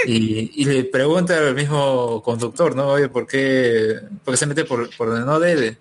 y, 0.05 0.61
y 0.61 0.65
le 0.65 0.83
pregunta 0.83 1.37
al 1.37 1.55
mismo 1.55 2.21
conductor, 2.21 2.75
¿no? 2.75 2.87
Oye, 2.87 3.07
¿por 3.07 3.27
qué, 3.27 3.99
por 4.23 4.33
qué 4.33 4.37
se 4.37 4.45
mete 4.45 4.65
por, 4.65 4.95
por 4.97 5.09
donde 5.09 5.25
no 5.25 5.39
debe? 5.39 5.77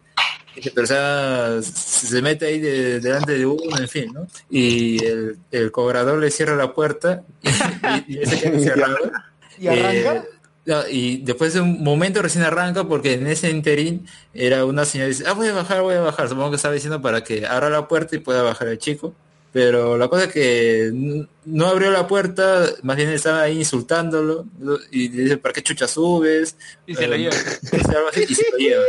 Pero 0.74 0.82
o 0.82 0.86
sea, 0.86 1.58
se 1.62 2.20
mete 2.22 2.46
ahí 2.46 2.60
de- 2.60 3.00
delante 3.00 3.32
de 3.38 3.46
uno, 3.46 3.78
en 3.78 3.88
fin, 3.88 4.12
¿no? 4.12 4.26
Y 4.50 5.02
el, 5.04 5.38
el 5.50 5.70
cobrador 5.72 6.18
le 6.18 6.30
cierra 6.30 6.56
la 6.56 6.74
puerta 6.74 7.22
y, 8.06 8.14
y 8.14 8.18
ese 8.22 8.38
queda 8.40 8.54
encerrado. 8.54 8.96
¿Y 9.58 9.68
arranca? 9.68 10.14
Eh, 10.16 10.22
no, 10.64 10.88
y 10.88 11.16
después 11.18 11.54
de 11.54 11.60
un 11.60 11.82
momento 11.82 12.22
recién 12.22 12.44
arranca 12.44 12.84
porque 12.84 13.14
en 13.14 13.26
ese 13.26 13.50
interín 13.50 14.06
era 14.32 14.64
una 14.64 14.84
señora 14.84 15.06
que 15.10 15.14
dice, 15.16 15.24
ah, 15.26 15.32
voy 15.32 15.48
a 15.48 15.52
bajar, 15.54 15.82
voy 15.82 15.94
a 15.96 16.00
bajar. 16.00 16.28
Supongo 16.28 16.50
que 16.50 16.56
estaba 16.56 16.74
diciendo 16.74 17.02
para 17.02 17.24
que 17.24 17.46
abra 17.46 17.68
la 17.70 17.88
puerta 17.88 18.14
y 18.14 18.20
pueda 18.20 18.42
bajar 18.42 18.68
el 18.68 18.78
chico. 18.78 19.14
Pero 19.52 19.98
la 19.98 20.08
cosa 20.08 20.24
es 20.24 20.32
que 20.32 20.90
no 21.44 21.66
abrió 21.66 21.90
la 21.90 22.06
puerta, 22.08 22.64
más 22.82 22.96
bien 22.96 23.10
estaba 23.10 23.42
ahí 23.42 23.58
insultándolo 23.58 24.46
y 24.90 25.10
le 25.10 25.22
dice, 25.24 25.36
¿para 25.36 25.52
qué 25.52 25.62
chucha 25.62 25.86
subes? 25.86 26.56
Y 26.86 26.94
se 26.94 27.06
lo 27.06 27.14
Eh, 27.16 27.18
lleva. 27.18 27.34
y 28.28 28.34
se 28.34 28.50
lo 28.50 28.56
lleva. 28.56 28.82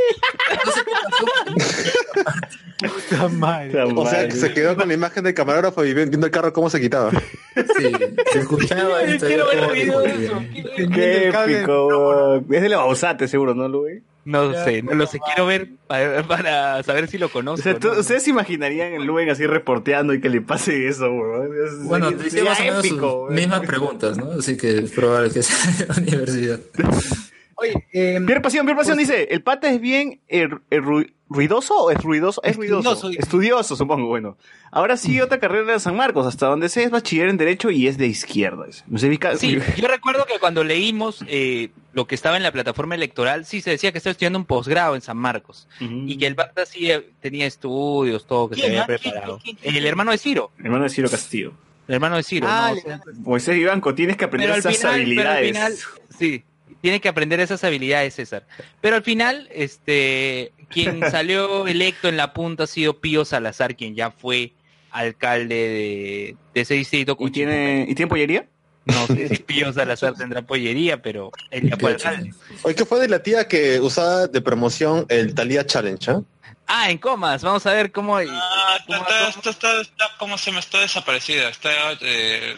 Puta 2.80 3.27
madre. 3.30 3.84
O 3.95 4.07
sea, 4.10 4.27
que 4.27 4.35
se 4.35 4.53
quedó 4.53 4.76
con 4.76 4.88
la 4.88 4.94
imagen 4.94 5.23
del 5.23 5.34
camarógrafo 5.34 5.84
y 5.85 5.94
viendo 5.94 6.26
el 6.26 6.31
carro 6.31 6.52
cómo 6.53 6.69
se 6.69 6.80
quitaba. 6.81 7.11
Sí, 7.56 7.91
se 8.31 8.40
escuchaba 8.40 8.99
ahí 8.99 9.18
Quiero 9.19 9.45
ver 9.48 9.57
el 9.57 9.61
todavía 9.61 9.84
video 9.84 9.99
de 10.02 10.27
como- 10.27 10.41
eso. 10.41 10.91
Qué 10.94 11.27
épico. 11.30 12.35
Es 12.52 12.61
de 12.61 12.69
la 12.69 12.77
Bausate, 12.77 13.27
seguro, 13.27 13.53
¿no, 13.53 13.68
Luis? 13.68 14.02
No 14.26 14.54
Ya, 14.54 14.64
sé, 14.64 14.82
no 14.84 14.94
lo 14.94 15.06
sé. 15.06 15.20
Quiero 15.20 15.45
ver 15.45 15.70
para, 15.88 16.24
para 16.24 16.84
saber 16.84 17.10
si 17.10 17.18
lo 17.18 17.26
O 17.26 17.30
conozco. 17.30 17.62
sea, 17.62 17.78
¿tú- 17.78 17.90
¿no? 17.94 18.00
¿ustedes 18.00 18.24
se 18.24 18.30
imaginarían 18.30 18.94
el 18.94 19.04
Luen 19.04 19.30
así 19.30 19.45
reporteando 19.45 20.14
y 20.14 20.22
que 20.22 20.30
le 20.30 20.40
pase 20.41 20.88
eso, 20.88 21.12
weón? 21.12 21.50
Es- 21.66 21.84
Bueno, 21.84 22.14
te 22.16 22.28
hice 22.28 22.41
más 22.44 22.60
o 22.60 22.64
menos 22.64 22.86
épico, 22.86 23.26
sus 23.28 23.36
mismas 23.36 23.60
preguntas, 23.68 24.18
¿no? 24.18 24.32
Así 24.32 24.56
que 24.56 24.78
es 24.80 24.91
probable 24.91 25.30
que 25.32 25.44
sea 25.44 25.72
de 25.74 25.86
la 25.88 25.95
universidad. 26.02 26.60
Oye, 27.64 27.88
eh, 27.94 28.19
Pierre 28.26 28.41
Pasión, 28.41 28.65
Pierre 28.65 28.77
Pasión 28.80 28.98
Pues- 28.98 29.07
dice, 29.07 29.27
¿el 29.31 29.41
pata 29.41 29.69
es 29.72 29.80
bien 29.81 30.22
eh, 30.27 30.48
ru- 30.48 31.11
ruidoso 31.30 31.76
o 31.76 31.91
es 31.91 32.02
ruidoso? 32.02 32.41
Es 32.44 32.56
ruidoso. 32.57 32.91
Estudioso. 32.94 33.19
Estudioso, 33.19 33.76
supongo, 33.76 34.07
bueno. 34.07 34.38
Ahora 34.72 34.98
sí, 34.98 35.19
otra 35.22 35.40
carrera 35.40 35.73
de 35.73 35.80
San 35.80 35.95
Marcos, 35.95 36.27
hasta 36.27 36.48
donde 36.48 36.69
sé 36.69 36.84
es 36.84 36.91
bachiller 36.91 37.30
en 37.30 37.38
Derecho 37.38 37.69
y 37.72 37.88
es 37.88 37.98
de 37.98 38.07
izquierda. 38.07 38.65
No 38.88 38.98
sé, 38.98 39.19
Sí, 39.38 39.57
yo 39.77 39.88
recuerdo 39.88 40.26
que 40.26 40.40
cuando 40.40 40.64
leímos 40.64 41.23
eh, 41.27 41.69
lo 41.94 42.06
que 42.07 42.15
estaba 42.15 42.38
en 42.38 42.44
la 42.44 42.52
plataforma 42.52 42.95
electoral, 42.95 43.45
sí 43.45 43.61
se 43.61 43.69
decía 43.72 43.91
que 43.91 43.98
estaba 43.99 44.11
estudiando 44.11 44.38
un 44.40 44.45
posgrado 44.45 44.95
en 44.95 45.02
San 45.02 45.18
Marcos 45.18 45.68
Ujú. 45.81 46.03
y 46.07 46.18
que 46.18 46.27
el 46.27 46.35
Bata 46.35 46.65
sí 46.65 46.91
eh, 46.91 47.10
tenía 47.22 47.45
estudios, 47.45 48.26
todo 48.27 48.49
que 48.49 48.56
se 48.56 48.61
¿Quién, 48.61 48.72
había 48.73 48.84
ah? 48.84 48.85
¿Quién, 48.88 48.99
preparado. 49.14 49.40
quién, 49.44 49.56
quién, 49.57 49.76
El 49.76 49.85
hermano 49.85 50.11
de 50.11 50.18
Ciro, 50.18 50.52
Hermano 50.57 50.84
de 50.84 50.90
Ciro 50.90 51.10
Castillo. 51.10 51.53
el 51.88 51.95
hermano 51.95 52.15
de 52.18 52.23
Ciro. 52.23 52.48
Ah, 52.49 52.72
¿no? 52.73 52.77
O 52.77 52.81
sea, 52.81 53.02
Moisés 53.19 53.56
Vivanco, 53.56 53.94
tienes 53.95 54.18
que 54.18 54.26
aprender 54.26 54.49
pero 54.49 54.53
al 54.56 54.60
esas 54.73 54.77
final, 54.77 55.15
pero 55.15 55.30
al 55.30 55.38
habilidades. 55.38 55.85
final, 55.85 56.07
sí, 56.18 56.44
tiene 56.84 56.99
que 56.99 57.07
aprender 57.07 57.39
esas 57.39 57.64
habilidades, 57.64 58.15
César. 58.15 58.45
Pero 58.81 58.97
al 58.97 59.03
final, 59.03 59.47
este, 59.53 60.51
quien 60.69 60.99
salió 61.11 61.65
electo 61.65 62.10
en 62.10 62.18
la 62.18 62.34
punta 62.34 62.65
ha 62.65 62.68
sido 62.68 62.99
Pío 62.99 63.23
Salazar, 63.23 63.77
quien 63.77 63.95
ya 63.95 64.11
fue 64.11 64.51
alcalde 64.91 65.55
de, 65.55 66.35
de 66.53 66.61
ese 66.61 66.73
distrito. 66.73 67.15
¿Y 67.18 67.31
tiene, 67.31 67.85
¿Y 67.88 67.95
tiene 67.95 68.10
pollería? 68.10 68.47
No 68.84 69.07
sé 69.07 69.30
si 69.30 69.38
Pío 69.38 69.72
Salazar 69.72 70.15
tendrá 70.15 70.41
pollería, 70.41 71.01
pero 71.01 71.31
él 71.51 71.69
ya 71.69 71.77
fue 71.77 71.91
alcalde. 71.91 72.34
Oye, 72.64 72.76
¿qué 72.76 72.84
fue 72.84 72.99
de 72.99 73.07
la 73.07 73.23
tía 73.23 73.47
que 73.47 73.80
usaba 73.80 74.27
de 74.27 74.41
promoción 74.41 75.05
el 75.07 75.34
Thalía 75.34 75.65
Challenge? 75.65 76.11
ah? 76.11 76.22
Ah, 76.65 76.90
en 76.90 76.98
comas, 76.98 77.44
vamos 77.44 77.65
a 77.65 77.73
ver 77.73 77.91
cómo... 77.91 78.18
Ah, 78.18 78.23
cómo- 78.88 78.98
está, 78.99 79.27
está, 79.30 79.49
está, 79.49 79.81
está 79.81 80.06
como 80.18 80.38
se 80.38 80.52
me 80.52 80.60
está 80.60 80.80
desaparecida. 80.80 81.49
Está, 81.49 81.69
eh, 82.02 82.56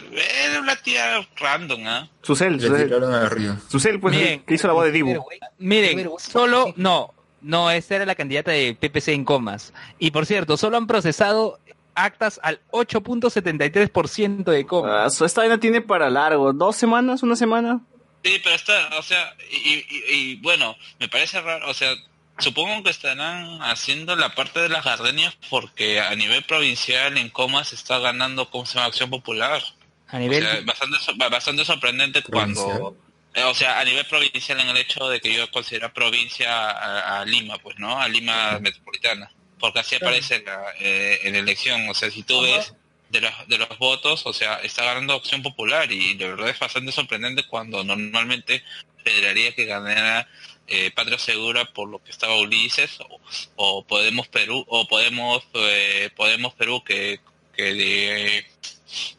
era 0.48 0.60
una 0.61 0.76
tía 0.76 1.27
random, 1.38 1.88
¿ah? 1.88 2.07
Susel, 2.22 2.57
Le 2.57 2.68
Susel. 2.68 3.57
Susel, 3.69 3.99
pues, 3.99 4.15
Bien. 4.15 4.44
que 4.45 4.53
hizo 4.53 4.68
la 4.68 4.73
voz 4.73 4.86
de 4.86 4.91
Dibu. 4.91 5.26
Miren, 5.57 6.10
solo... 6.19 6.73
No, 6.77 7.14
no, 7.41 7.69
esa 7.72 7.95
era 7.98 8.06
la 8.06 8.15
candidata 8.15 8.52
de 8.52 8.76
PPC 8.80 9.10
en 9.10 9.26
comas. 9.26 9.73
Y 9.99 10.11
por 10.11 10.26
cierto, 10.26 10.56
solo 10.56 10.77
han 10.77 10.88
procesado 10.88 11.60
actas 11.95 12.40
al 12.44 12.60
8.73% 12.72 14.44
de 14.44 14.65
comas. 14.65 15.22
Ah, 15.22 15.26
esta 15.26 15.41
vaina 15.41 15.60
tiene 15.60 15.82
para 15.82 16.10
largo. 16.10 16.53
¿Dos 16.53 16.76
semanas? 16.76 17.23
¿Una 17.23 17.36
semana? 17.36 17.82
Sí, 18.23 18.40
pero 18.44 18.56
está, 18.56 18.73
o 18.98 19.03
sea, 19.03 19.36
y, 19.52 19.73
y- 19.76 20.03
y, 20.10 20.36
bueno, 20.38 20.76
me 20.99 21.07
parece 21.07 21.40
raro, 21.41 21.69
o 21.69 21.73
sea, 21.76 21.94
supongo 22.38 22.84
que 22.84 22.90
estarán 22.90 23.62
haciendo 23.62 24.16
la 24.16 24.36
parte 24.36 24.60
de 24.60 24.70
las 24.70 24.84
gardenias 24.84 25.36
porque 25.49 26.02
a 26.02 26.14
nivel 26.16 26.44
provincial 26.44 27.18
en 27.18 27.30
Comas 27.30 27.74
está 27.74 27.99
ganando, 27.99 28.49
¿cómo 28.49 28.66
se 28.66 28.76
llama? 28.76 28.88
Acción 28.88 29.10
Popular. 29.10 29.62
A 30.07 30.20
nivel... 30.20 30.45
O 30.45 30.49
sea, 30.49 30.62
bastante, 30.62 30.98
bastante 31.30 31.66
sorprendente 31.66 32.22
Provincial. 32.22 32.66
cuando... 32.80 32.98
eh, 33.34 33.44
O 33.44 33.53
sea, 33.56 33.80
a 33.80 33.84
nivel 33.84 34.06
provincial 34.06 34.60
en 34.60 34.70
el 34.70 34.78
hecho 34.78 35.07
de 35.10 35.20
que 35.20 35.34
yo 35.34 35.49
considero 35.52 35.91
provincia 35.94 36.70
a, 36.72 37.22
a 37.22 37.26
Lima, 37.26 37.57
pues, 37.60 37.80
¿no? 37.80 37.99
A 37.99 38.07
Lima 38.07 38.60
metropolitana. 38.60 39.32
Porque 39.60 39.80
así 39.80 39.95
aparece 39.95 40.36
en 40.36 40.45
la, 40.45 40.64
eh, 40.80 41.20
en 41.24 41.34
la 41.34 41.40
elección. 41.40 41.90
O 41.90 41.94
sea, 41.94 42.12
si 42.12 42.24
tú 42.24 42.41
ves 42.41 42.74
de 43.10 43.22
los, 43.22 43.32
de 43.48 43.57
los 43.57 43.78
votos, 43.80 44.26
o 44.26 44.34
sea, 44.34 44.56
está 44.57 44.84
ganando 44.84 45.14
Acción 45.14 45.41
Popular 45.41 45.91
y 45.91 46.16
de 46.16 46.28
verdad 46.30 46.49
es 46.49 46.60
bastante 46.60 46.91
sorprendente 46.91 47.48
cuando 47.48 47.84
normalmente 47.84 48.64
esperaría 48.98 49.53
que 49.56 49.66
ganara 49.66 50.28
eh, 50.68 50.92
Patria 50.92 51.20
Segura 51.20 51.66
por 51.66 51.90
lo 51.90 52.04
que 52.04 52.12
estaba 52.12 52.40
Ulises 52.40 53.00
o, 53.02 53.20
o 53.56 53.86
Podemos 53.86 54.28
Perú 54.28 54.66
o 54.68 54.88
Podemos 54.88 55.44
eh, 55.54 56.10
Podemos 56.16 56.54
Perú 56.54 56.84
que, 56.84 57.20
que 57.56 57.64
de, 57.74 58.46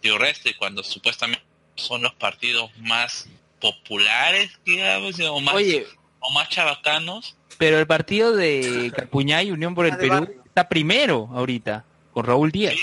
de 0.03 0.13
Urresti 0.13 0.55
cuando 0.55 0.83
supuestamente 0.83 1.45
son 1.77 2.03
los 2.03 2.15
partidos 2.15 2.71
más 2.79 3.29
populares, 3.61 4.51
digamos, 4.65 5.19
o 5.21 5.41
más, 5.41 5.55
Oye, 5.55 5.87
o 6.21 6.31
más 6.33 6.49
chabacanos. 6.49 7.37
pero 7.59 7.79
el 7.79 7.87
partido 7.87 8.35
de 8.35 8.93
Capuñay, 8.95 9.51
Unión 9.51 9.75
por 9.75 9.87
el 9.87 9.97
Perú, 9.97 10.43
está 10.45 10.69
primero 10.69 11.29
ahorita, 11.35 11.85
con 12.13 12.25
Raúl 12.25 12.51
Díaz. 12.51 12.75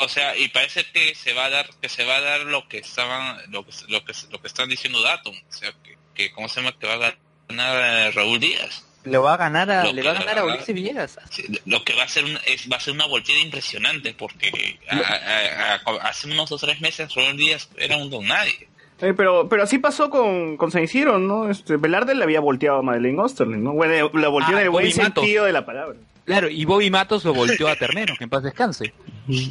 O 0.00 0.08
sea, 0.08 0.36
y 0.36 0.48
parece 0.48 0.86
que 0.90 1.14
se 1.14 1.34
va 1.34 1.46
a 1.46 1.50
dar, 1.50 1.68
que 1.80 1.88
se 1.88 2.04
va 2.04 2.16
a 2.16 2.20
dar 2.20 2.40
lo 2.42 2.66
que 2.66 2.78
estaban, 2.78 3.38
lo 3.50 3.64
que, 3.64 3.72
lo 3.88 4.04
que, 4.04 4.12
lo 4.30 4.40
que 4.40 4.46
están 4.48 4.68
diciendo 4.68 5.02
Datum, 5.02 5.34
o 5.36 5.52
sea, 5.52 5.72
que, 5.84 5.98
que 6.14 6.32
¿cómo 6.32 6.48
se 6.48 6.60
llama? 6.60 6.76
Que 6.78 6.86
va 6.86 6.94
a 6.94 7.14
ganar 7.56 8.14
Raúl 8.14 8.40
Díaz. 8.40 8.84
Le 9.04 9.18
va 9.18 9.34
a 9.34 9.36
ganar 9.36 9.68
a, 9.70 9.84
Lo 9.84 9.92
le 9.92 10.02
que 10.02 10.08
va 10.08 10.14
a 10.14 10.18
ganar 10.18 10.38
a 10.38 10.44
Ulises 10.44 10.74
Villegas. 10.74 11.18
Lo 11.64 11.82
que 11.84 11.92
va 11.94 12.04
a 12.04 12.08
ser 12.08 12.24
es, 12.46 12.70
va 12.70 12.76
a 12.76 12.80
ser 12.80 12.94
una 12.94 13.06
volteada 13.06 13.40
impresionante 13.40 14.14
porque 14.14 14.78
a- 14.88 14.96
a- 14.96 15.74
a- 15.74 16.08
hace 16.08 16.28
unos 16.28 16.48
dos 16.50 16.62
o 16.62 16.66
tres 16.66 16.80
meses 16.80 17.12
Raúl 17.14 17.36
Díaz 17.36 17.68
era 17.76 17.96
un 17.96 18.10
don 18.10 18.26
nadie. 18.26 18.68
Eh, 19.02 19.12
pero, 19.14 19.48
pero 19.48 19.64
así 19.64 19.78
pasó 19.78 20.08
con, 20.10 20.56
con 20.56 20.70
San 20.70 20.84
Isidro, 20.84 21.18
¿no? 21.18 21.50
Este, 21.50 21.76
Velarde 21.76 22.14
le 22.14 22.22
había 22.24 22.40
volteado 22.40 22.78
a 22.78 22.82
Madeleine 22.82 23.20
Osterling, 23.20 23.62
¿no? 23.62 23.72
Bueno, 23.72 24.10
la 24.14 24.28
volteó 24.28 24.56
Ah, 24.56 24.60
en 24.60 24.64
el 24.66 24.70
buen 24.70 24.86
Bobby 24.86 24.96
Matos. 25.02 25.22
sentido 25.24 25.44
de 25.44 25.52
la 25.52 25.66
palabra. 25.66 25.96
Claro, 26.24 26.48
y 26.48 26.64
Bobby 26.64 26.88
Matos 26.88 27.24
lo 27.24 27.34
volteó 27.34 27.66
a 27.66 27.74
Ternero, 27.74 28.14
que 28.16 28.22
en 28.24 28.30
paz 28.30 28.44
descanse. 28.44 28.94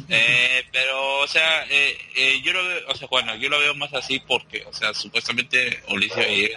Eh, 0.08 0.64
pero, 0.72 1.18
o 1.18 1.26
sea, 1.26 1.64
eh, 1.68 1.98
eh, 2.16 2.40
yo 2.42 2.52
lo 2.54 2.66
veo, 2.66 2.78
o 2.88 2.94
sea, 2.94 3.08
bueno, 3.10 3.34
yo 3.36 3.50
lo 3.50 3.58
veo 3.58 3.74
más 3.74 3.92
así 3.92 4.20
porque, 4.26 4.64
o 4.66 4.72
sea, 4.72 4.94
supuestamente 4.94 5.82
Ulises 5.90 6.50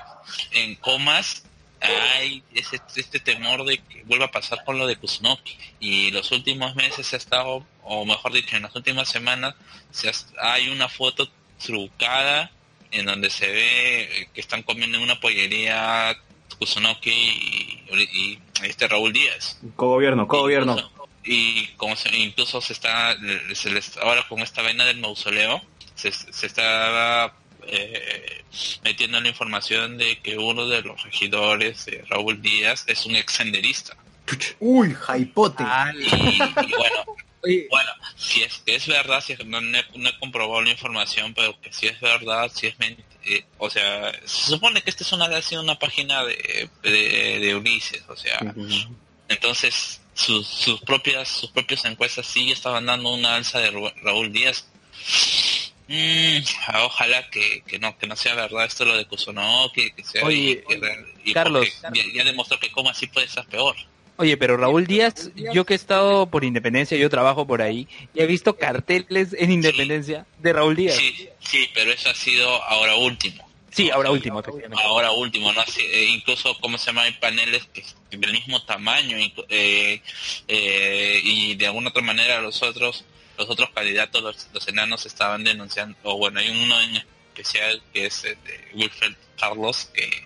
en 0.53 0.75
comas 0.75 1.43
hay 1.81 2.41
ese, 2.53 2.79
este 2.95 3.19
temor 3.19 3.65
de 3.65 3.77
que 3.77 4.03
vuelva 4.05 4.25
a 4.25 4.31
pasar 4.31 4.63
con 4.65 4.77
lo 4.77 4.87
de 4.87 4.95
Kuznowski. 4.95 5.57
Y 5.81 6.11
los 6.11 6.31
últimos 6.31 6.75
meses 6.75 7.05
se 7.05 7.15
ha 7.15 7.19
estado, 7.19 7.65
o 7.83 8.05
mejor 8.05 8.31
dicho, 8.31 8.55
en 8.55 8.63
las 8.63 8.75
últimas 8.75 9.09
semanas, 9.09 9.53
se 9.91 10.07
ha- 10.09 10.53
hay 10.53 10.69
una 10.69 10.87
foto 10.87 11.27
trucada 11.63 12.51
en 12.91 13.05
donde 13.05 13.29
se 13.29 13.47
ve 13.47 14.01
eh, 14.03 14.29
que 14.33 14.41
están 14.41 14.63
comiendo 14.63 14.97
en 14.97 15.03
una 15.03 15.19
pollería 15.19 16.15
Kuznowski 16.59 17.11
y, 17.11 17.83
y 18.13 18.39
este 18.63 18.87
Raúl 18.87 19.11
Díaz 19.13 19.59
Co-gobierno, 19.75 20.27
co-gobierno. 20.27 20.91
y 21.23 21.67
como 21.77 21.95
se- 21.95 22.15
incluso 22.15 22.61
se 22.61 22.73
está 22.73 23.15
se 23.53 23.69
les- 23.71 23.97
ahora 23.97 24.25
con 24.29 24.39
esta 24.39 24.61
vaina 24.61 24.85
del 24.85 24.99
mausoleo 24.99 25.61
se, 25.95 26.11
se 26.11 26.45
está 26.47 27.33
eh, 27.67 28.43
metiendo 28.83 29.19
la 29.19 29.27
información 29.27 29.97
de 29.97 30.19
que 30.19 30.37
uno 30.37 30.67
de 30.67 30.81
los 30.83 31.01
regidores 31.03 31.85
de 31.85 32.03
Raúl 32.09 32.41
Díaz 32.41 32.83
es 32.87 33.05
un 33.05 33.15
ex 33.15 33.33
senderista 33.33 33.97
Uy, 34.59 34.93
jaipote. 34.93 35.63
y, 35.99 36.35
y 36.35 36.37
bueno 36.71 37.05
bueno 37.69 37.91
si 38.15 38.43
es 38.43 38.57
que 38.65 38.75
es 38.75 38.87
verdad 38.87 39.21
si 39.21 39.33
es- 39.33 39.45
no, 39.45 39.61
no 39.61 39.77
he, 39.77 39.85
no 39.95 40.09
he 40.09 40.19
comprobado 40.19 40.61
la 40.61 40.71
información 40.71 41.33
pero 41.33 41.59
que 41.61 41.71
si 41.73 41.87
es 41.87 41.99
verdad 41.99 42.51
si 42.53 42.67
es 42.67 42.77
mentira 42.79 43.45
o 43.57 43.69
sea 43.69 44.11
se 44.25 44.51
supone 44.51 44.81
que 44.81 44.89
esta 44.89 45.03
es 45.03 45.11
una 45.11 45.25
ha 45.25 45.41
sido 45.41 45.61
una 45.61 45.77
página 45.79 46.23
de, 46.23 46.69
de, 46.83 47.39
de 47.39 47.55
Ulises 47.55 48.03
o 48.07 48.15
sea 48.15 48.39
entonces 49.27 50.01
sus, 50.13 50.47
sus 50.47 50.79
propias 50.81 51.27
sus 51.27 51.49
propias 51.51 51.83
encuestas 51.85 52.25
sí 52.27 52.51
estaban 52.51 52.85
dando 52.85 53.09
una 53.13 53.35
alza 53.35 53.59
de 53.59 53.71
Raúl 54.03 54.31
Díaz. 54.31 54.65
Mm, 55.87 56.37
ojalá 56.83 57.29
que, 57.29 57.61
que 57.67 57.77
no 57.77 57.95
que 57.97 58.07
no 58.07 58.15
sea 58.15 58.33
verdad 58.33 58.65
esto 58.65 58.85
lo 58.85 58.97
de 58.97 59.05
Kusunoki 59.05 59.91
que 59.91 60.03
sea 60.03 60.23
Oye, 60.25 60.63
y- 61.23 61.33
Carlos. 61.33 61.67
porque 61.81 61.99
ya, 61.99 62.05
ya 62.13 62.23
demostró 62.23 62.59
que 62.59 62.71
como 62.71 62.89
así 62.89 63.05
puede 63.05 63.27
estar 63.27 63.45
peor 63.45 63.75
Oye, 64.17 64.37
pero 64.37 64.55
Raúl 64.55 64.87
Díaz, 64.87 65.31
yo 65.35 65.65
que 65.65 65.73
he 65.73 65.75
estado 65.75 66.27
por 66.27 66.43
Independencia, 66.45 66.97
yo 66.97 67.09
trabajo 67.09 67.45
por 67.45 67.61
ahí, 67.61 67.87
y 68.13 68.21
he 68.21 68.25
visto 68.25 68.55
carteles 68.55 69.35
en 69.37 69.51
Independencia 69.51 70.25
de 70.39 70.53
Raúl 70.53 70.75
Díaz. 70.75 70.95
sí 70.95 71.29
sí 71.39 71.69
pero 71.73 71.91
eso 71.91 72.09
ha 72.09 72.15
sido 72.15 72.63
ahora 72.63 72.95
último. 72.95 73.45
Sí, 73.75 73.89
ahora 73.91 74.09
último, 74.09 74.41
ahora 74.85 75.11
último 75.11 75.51
no 75.51 75.61
eh, 75.61 76.05
incluso 76.05 76.57
cómo 76.61 76.77
se 76.77 76.85
llama 76.85 77.01
hay 77.01 77.11
paneles 77.11 77.65
que 77.73 77.83
del 78.09 78.31
mismo 78.31 78.63
tamaño 78.63 79.17
eh, 79.49 80.01
eh, 80.47 81.21
y 81.21 81.55
de 81.55 81.67
alguna 81.67 81.89
otra 81.89 82.01
manera 82.01 82.39
los 82.39 82.63
otros 82.63 83.03
los 83.37 83.49
otros 83.49 83.71
candidatos 83.71 84.23
los, 84.23 84.47
los 84.53 84.65
enanos 84.69 85.05
estaban 85.05 85.43
denunciando 85.43 85.97
o 86.03 86.17
bueno 86.17 86.39
hay 86.39 86.51
uno 86.51 86.79
en 86.79 87.03
especial 87.35 87.81
que 87.93 88.05
es 88.05 88.21
de 88.21 88.37
Wilfred 88.75 89.13
Carlos 89.37 89.89
que 89.93 90.25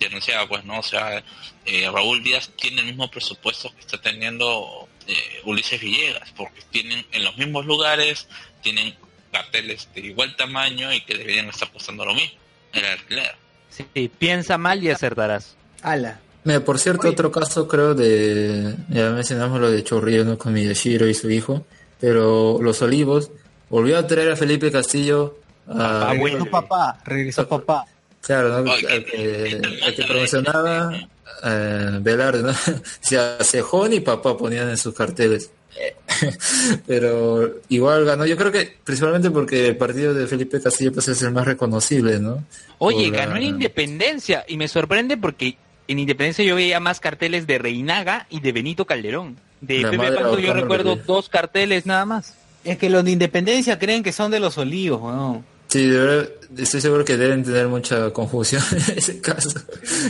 denunciaba 0.00 0.48
pues 0.48 0.64
no 0.64 0.80
o 0.80 0.82
sea 0.82 1.22
eh, 1.66 1.90
Raúl 1.90 2.22
Díaz 2.22 2.50
tiene 2.56 2.80
el 2.80 2.86
mismo 2.88 3.10
presupuesto 3.10 3.70
que 3.74 3.80
está 3.80 4.00
teniendo 4.00 4.88
eh, 5.06 5.40
Ulises 5.44 5.80
Villegas 5.80 6.32
porque 6.36 6.60
tienen 6.70 7.04
en 7.12 7.24
los 7.24 7.36
mismos 7.36 7.66
lugares 7.66 8.28
tienen 8.62 8.94
carteles 9.32 9.88
de 9.94 10.00
igual 10.00 10.36
tamaño 10.36 10.92
y 10.92 11.00
que 11.02 11.16
deberían 11.16 11.48
estar 11.48 11.70
costando 11.72 12.04
lo 12.04 12.14
mismo 12.14 12.38
el 12.72 12.84
alquiler 12.84 13.44
Sí, 13.74 14.08
piensa 14.18 14.56
mal 14.56 14.82
y 14.84 14.90
acertarás. 14.90 15.56
Ala. 15.82 16.20
Mira, 16.44 16.60
por 16.60 16.78
cierto, 16.78 17.08
otro 17.08 17.32
caso 17.32 17.66
creo 17.66 17.94
de, 17.94 18.74
ya 18.88 19.10
mencionamos 19.10 19.60
lo 19.60 19.70
de 19.70 19.82
Chorrillo, 19.82 20.24
¿no? 20.24 20.38
Con 20.38 20.52
Miyashiro 20.52 21.08
y 21.08 21.14
su 21.14 21.30
hijo, 21.30 21.66
pero 21.98 22.60
Los 22.62 22.82
Olivos 22.82 23.30
volvió 23.70 23.98
a 23.98 24.06
traer 24.06 24.30
a 24.30 24.36
Felipe 24.36 24.70
Castillo 24.70 25.38
a... 25.66 26.12
Regresó 26.12 26.46
papá, 26.46 26.98
regresó 27.04 27.48
papá. 27.48 27.86
Claro, 28.20 28.62
¿no? 28.62 28.76
que, 28.76 28.86
al 28.86 29.94
que 29.94 30.04
promocionaba 30.06 31.08
eh, 31.42 31.98
Velarde, 32.00 32.42
¿no? 32.42 32.52
Si 33.00 33.16
a 33.16 33.38
Cejón 33.42 33.92
y 33.92 34.00
papá 34.00 34.36
ponían 34.36 34.68
en 34.70 34.76
sus 34.76 34.94
carteles. 34.94 35.50
Pero 36.86 37.60
igual 37.68 38.04
ganó, 38.04 38.26
yo 38.26 38.36
creo 38.36 38.52
que 38.52 38.76
principalmente 38.84 39.30
porque 39.30 39.66
el 39.66 39.76
partido 39.76 40.14
de 40.14 40.26
Felipe 40.26 40.60
Castillo 40.60 40.92
pues 40.92 41.08
es 41.08 41.20
el 41.22 41.32
más 41.32 41.46
reconocible, 41.46 42.18
¿no? 42.20 42.44
Oye, 42.78 43.08
Por 43.08 43.16
la- 43.16 43.24
ganó 43.26 43.36
en 43.36 43.42
Independencia, 43.44 44.44
y 44.46 44.56
me 44.56 44.68
sorprende 44.68 45.16
porque 45.16 45.56
en 45.88 45.98
Independencia 45.98 46.44
yo 46.44 46.54
veía 46.54 46.80
más 46.80 47.00
carteles 47.00 47.46
de 47.46 47.58
Reinaga 47.58 48.26
y 48.30 48.40
de 48.40 48.52
Benito 48.52 48.84
Calderón. 48.86 49.36
De 49.60 49.78
La 49.80 49.90
Pepe 49.90 50.42
yo 50.42 50.52
recuerdo 50.52 50.96
dos 50.96 51.28
carteles 51.28 51.86
nada 51.86 52.04
más. 52.04 52.34
Es 52.64 52.78
que 52.78 52.88
los 52.90 53.04
de 53.04 53.10
Independencia 53.12 53.78
creen 53.78 54.02
que 54.02 54.12
son 54.12 54.30
de 54.30 54.40
los 54.40 54.56
olivos, 54.58 55.02
¿no? 55.02 55.44
Sí, 55.68 55.86
de 55.86 55.98
verdad, 55.98 56.28
estoy 56.58 56.80
seguro 56.80 57.04
que 57.04 57.16
deben 57.16 57.44
tener 57.44 57.66
mucha 57.68 58.10
confusión 58.12 58.62
en 58.88 58.98
ese 58.98 59.20
caso. 59.20 59.50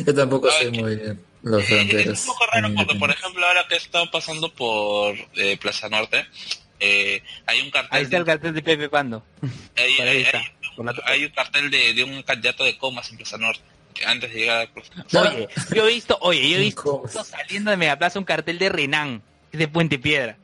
Yo 0.07 0.15
tampoco 0.15 0.51
sé 0.51 0.71
muy 0.71 0.97
bien 0.97 1.21
los 1.43 1.63
Es 1.63 1.69
fronteras. 1.69 2.21
un 2.21 2.27
poco 2.27 2.47
raro 2.53 2.75
porque, 2.75 2.95
por 2.99 3.11
ejemplo, 3.11 3.47
ahora 3.47 3.67
que 3.69 3.75
he 3.75 3.79
estado 3.79 4.11
pasando 4.11 4.53
por 4.55 5.15
eh, 5.37 5.57
Plaza 5.59 5.89
Norte, 5.89 6.25
eh, 6.81 7.23
hay 7.47 7.61
un 7.61 7.71
cartel. 7.71 7.91
Ahí 7.99 8.03
está 8.05 8.17
el 8.17 8.25
cartel 8.25 8.55
de 8.55 8.63
Pepe 8.63 8.89
Pando. 8.89 9.25
hay, 9.77 9.93
hay- 10.01 11.25
un 11.25 11.31
cartel 11.31 11.71
de, 11.71 11.95
de 11.95 12.03
un 12.05 12.23
candidato 12.25 12.65
de 12.65 12.77
comas 12.77 13.09
en 13.11 13.17
Plaza 13.19 13.39
Norte, 13.39 13.63
antes 14.07 14.33
de 14.33 14.41
llegar 14.41 14.69
a 15.13 15.21
Oye, 15.21 15.49
yo 15.75 15.87
he 15.87 15.93
visto, 15.95 16.19
oye, 16.21 16.51
yo 16.51 16.57
he 16.57 16.61
visto 16.61 17.03
saliendo 17.25 17.71
de 17.71 17.77
Megaplaza 17.77 18.19
un 18.19 18.25
cartel 18.25 18.59
de 18.59 18.69
Renan, 18.71 19.23
es 19.53 19.59
de 19.59 19.69
Puente 19.69 19.99
Piedra. 20.01 20.37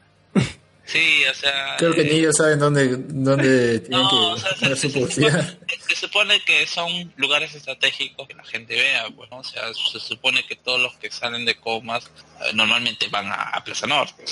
Sí, 0.90 1.24
o 1.30 1.34
sea. 1.34 1.76
Creo 1.78 1.92
que 1.92 2.00
eh, 2.00 2.04
ni 2.04 2.10
ellos 2.18 2.36
saben 2.36 2.58
dónde, 2.58 2.96
dónde 2.96 3.78
tienen 3.80 4.02
No, 4.02 4.08
que 4.08 4.16
o 4.16 4.36
sea, 4.36 4.56
se, 4.56 4.76
su 4.76 4.90
se 4.90 4.90
supone, 4.90 5.58
se 5.88 5.96
supone 5.96 6.40
que 6.44 6.66
son 6.66 7.12
lugares 7.16 7.54
estratégicos 7.54 8.26
que 8.26 8.34
la 8.34 8.44
gente 8.44 8.74
vea, 8.74 9.06
pues, 9.14 9.30
¿no? 9.30 9.38
O 9.38 9.44
sea, 9.44 9.72
se 9.72 10.00
supone 10.00 10.44
que 10.46 10.56
todos 10.56 10.80
los 10.80 10.96
que 10.96 11.10
salen 11.10 11.44
de 11.44 11.54
comas 11.56 12.10
eh, 12.44 12.52
normalmente 12.54 13.06
van 13.08 13.28
a, 13.28 13.50
a 13.50 13.62
Plaza 13.62 13.86
Norte, 13.86 14.24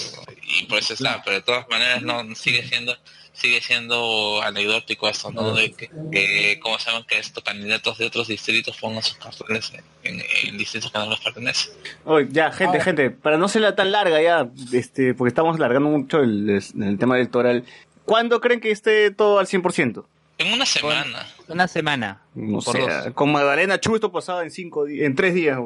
y 0.42 0.64
por 0.64 0.80
eso 0.80 0.94
está, 0.94 1.22
pero 1.22 1.36
de 1.36 1.42
todas 1.42 1.68
maneras 1.68 2.02
no 2.02 2.34
sigue 2.34 2.66
siendo 2.66 2.96
sigue 3.38 3.60
siendo 3.60 4.42
anecdótico 4.42 5.08
esto, 5.08 5.30
¿no? 5.30 5.54
De 5.54 5.72
que, 5.72 5.88
que 6.12 6.58
como 6.60 6.78
saben 6.78 7.04
que 7.04 7.18
estos 7.18 7.42
candidatos 7.44 7.98
de 7.98 8.06
otros 8.06 8.28
distritos 8.28 8.76
pongan 8.78 9.02
sus 9.02 9.16
carteles 9.16 9.72
en, 10.02 10.16
en- 10.20 10.24
en 10.48 10.58
distritos 10.58 10.90
que 10.90 10.98
no 10.98 11.08
les 11.10 11.20
pertenecen. 11.20 11.72
Oye, 12.04 12.26
ya, 12.30 12.50
gente, 12.52 12.80
gente, 12.80 13.10
para 13.10 13.38
no 13.38 13.48
ser 13.48 13.72
tan 13.74 13.92
larga 13.92 14.20
ya, 14.20 14.48
este, 14.72 15.14
porque 15.14 15.28
estamos 15.28 15.56
alargando 15.56 15.88
mucho 15.88 16.20
el, 16.20 16.50
el 16.50 16.98
tema 16.98 17.16
electoral. 17.16 17.64
¿Cuándo 18.04 18.40
creen 18.40 18.60
que 18.60 18.70
esté 18.70 19.10
todo 19.10 19.38
al 19.38 19.46
100%? 19.46 20.04
En 20.38 20.52
una 20.52 20.66
semana. 20.66 21.26
Una 21.48 21.66
semana. 21.66 22.22
No 22.34 22.60
dos. 22.60 22.76
con 23.14 23.32
Magdalena 23.32 23.80
Chusto 23.80 24.12
pasaba 24.12 24.44
en 24.44 24.50
cinco 24.52 24.86
en 24.86 25.14
tres 25.16 25.34
días. 25.34 25.58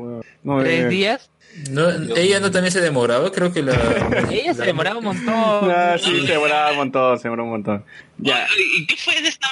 No, 0.42 0.60
¿Tres 0.60 0.84
eh, 0.84 0.88
días? 0.88 1.30
No, 1.70 1.88
ella 2.16 2.40
no 2.40 2.50
también 2.50 2.72
se 2.72 2.80
demoraba, 2.80 3.30
creo 3.30 3.52
que 3.52 3.62
la... 3.62 3.72
Ella 4.30 4.54
se 4.54 4.62
demoraba 4.64 4.98
un 4.98 5.04
montón. 5.04 5.70
Ah, 5.70 5.96
sí, 5.98 6.26
se 6.26 6.32
demoraba 6.32 6.70
un 6.70 6.76
montón, 6.76 7.18
se 7.18 7.24
demoraba 7.24 7.46
un 7.46 7.52
montón. 7.52 7.84
Ya. 8.18 8.46
¿Y 8.76 8.86
qué 8.86 8.96
fue 8.96 9.20
de 9.20 9.28
esta, 9.28 9.48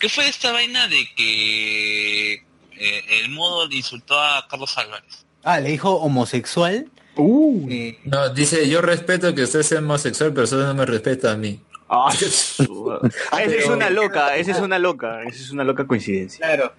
qué 0.00 0.08
fue 0.08 0.24
de 0.24 0.30
esta 0.30 0.52
vaina 0.52 0.88
de 0.88 1.06
que 1.16 2.34
eh, 2.34 3.04
el 3.22 3.30
modo 3.30 3.68
le 3.68 3.76
insultó 3.76 4.18
a 4.18 4.46
Carlos 4.48 4.76
Álvarez? 4.78 5.24
Ah, 5.44 5.60
le 5.60 5.70
dijo 5.70 5.94
homosexual. 5.94 6.90
Uh. 7.16 7.68
Eh, 7.70 7.98
No, 8.04 8.28
dice, 8.30 8.68
yo 8.68 8.80
respeto 8.80 9.32
que 9.34 9.42
usted 9.44 9.62
sea 9.62 9.78
homosexual, 9.78 10.32
pero 10.34 10.46
solo 10.46 10.66
no 10.66 10.74
me 10.74 10.86
respeta 10.86 11.32
a 11.32 11.36
mí. 11.36 11.60
Ah, 11.88 12.10
esa 12.12 12.24
es 13.44 13.66
una 13.68 13.90
loca, 13.90 14.36
esa 14.36 14.50
es 14.50 14.58
una 14.58 14.78
loca, 14.78 15.22
esa 15.22 15.42
es 15.42 15.50
una 15.50 15.62
loca 15.62 15.86
coincidencia. 15.86 16.44
Claro. 16.44 16.72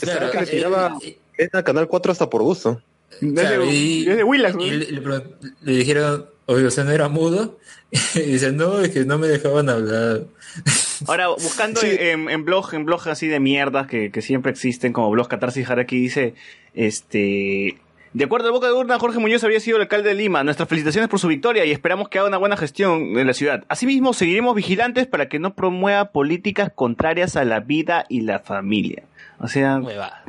Claro, 0.00 0.30
que 0.32 0.40
le 0.40 0.46
tiraba 0.46 0.98
en 1.38 1.62
Canal 1.62 1.86
4 1.86 2.12
hasta 2.12 2.28
por 2.28 2.42
gusto. 2.42 2.82
Claro, 3.20 3.64
y, 3.70 4.06
es 4.08 4.16
de 4.16 4.24
Willax, 4.24 4.54
y 4.54 4.58
¿no? 4.58 4.64
le, 4.76 4.90
le 4.92 5.02
pregun- 5.02 5.54
le 5.62 5.72
dijeron, 5.72 6.26
oye, 6.46 6.66
¿usted 6.66 6.84
no 6.84 6.90
era 6.92 7.08
mudo? 7.08 7.58
Y 8.14 8.20
dice, 8.20 8.52
no, 8.52 8.80
es 8.80 8.90
que 8.90 9.04
no 9.04 9.16
me 9.18 9.26
dejaban 9.28 9.68
hablar. 9.68 10.22
Ahora, 11.06 11.28
buscando 11.28 11.80
en, 11.82 12.28
en 12.28 12.44
blog, 12.44 12.74
en 12.74 12.84
blog 12.84 13.08
así 13.08 13.26
de 13.28 13.40
mierdas 13.40 13.86
que, 13.86 14.10
que 14.10 14.22
siempre 14.22 14.50
existen, 14.52 14.92
como 14.92 15.10
blog 15.10 15.28
Catarsis 15.28 15.68
Haraki, 15.70 15.98
dice, 16.00 16.34
este, 16.74 17.78
De 18.12 18.24
acuerdo 18.24 18.48
a 18.48 18.52
boca 18.52 18.66
de 18.66 18.72
urna, 18.72 18.98
Jorge 18.98 19.18
Muñoz 19.18 19.42
habría 19.44 19.60
sido 19.60 19.76
el 19.76 19.82
alcalde 19.82 20.10
de 20.10 20.14
Lima. 20.14 20.42
Nuestras 20.44 20.68
felicitaciones 20.68 21.08
por 21.08 21.20
su 21.20 21.28
victoria 21.28 21.64
y 21.64 21.70
esperamos 21.72 22.08
que 22.08 22.18
haga 22.18 22.28
una 22.28 22.38
buena 22.38 22.56
gestión 22.56 23.18
en 23.18 23.26
la 23.26 23.34
ciudad. 23.34 23.64
Asimismo, 23.68 24.14
seguiremos 24.14 24.54
vigilantes 24.56 25.06
para 25.06 25.28
que 25.28 25.38
no 25.38 25.54
promueva 25.54 26.12
políticas 26.12 26.70
contrarias 26.74 27.36
a 27.36 27.44
la 27.44 27.60
vida 27.60 28.06
y 28.08 28.22
la 28.22 28.38
familia. 28.40 29.04
O 29.38 29.48
sea, 29.48 29.80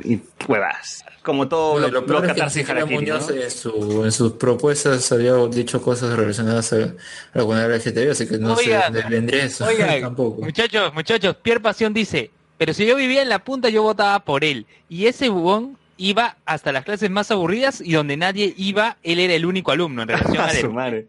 y 0.04 0.20
huevas. 0.46 1.04
Como 1.22 1.48
todo 1.48 1.72
Bueno, 1.72 1.88
lo, 1.88 2.00
lo 2.02 2.24
es 2.24 2.32
que 2.32 2.74
¿no? 2.74 3.42
En, 3.42 3.50
su- 3.50 4.04
en 4.04 4.12
sus 4.12 4.32
propuestas 4.32 5.10
había 5.12 5.34
dicho 5.46 5.80
cosas 5.82 6.16
relacionadas 6.16 6.72
a, 6.72 6.76
a 6.76 6.88
la 7.34 7.42
comunidad 7.42 7.74
LGTB, 7.74 8.10
así 8.10 8.26
que 8.26 8.38
no 8.38 8.54
Oigan, 8.54 8.92
sé 8.94 9.02
vendría 9.08 9.44
eso 9.44 9.66
Oigan, 9.66 10.00
tampoco. 10.00 10.42
muchachos, 10.42 10.92
muchachos, 10.94 11.36
Pierre 11.36 11.60
Pasión 11.60 11.92
dice, 11.94 12.30
pero 12.56 12.72
si 12.74 12.86
yo 12.86 12.96
vivía 12.96 13.22
en 13.22 13.28
la 13.28 13.38
punta 13.40 13.68
yo 13.68 13.82
votaba 13.82 14.18
por 14.20 14.44
él. 14.44 14.66
Y 14.88 15.06
ese 15.06 15.28
bubón 15.28 15.76
iba 15.96 16.36
hasta 16.46 16.72
las 16.72 16.84
clases 16.84 17.10
más 17.10 17.30
aburridas 17.30 17.80
y 17.80 17.92
donde 17.92 18.16
nadie 18.16 18.54
iba, 18.56 18.96
él 19.02 19.18
era 19.18 19.34
el 19.34 19.44
único 19.46 19.70
alumno 19.72 20.02
en 20.02 20.08
relación 20.08 20.38
A 20.40 20.46
a 20.46 20.54
su 20.54 20.72
madre. 20.72 21.08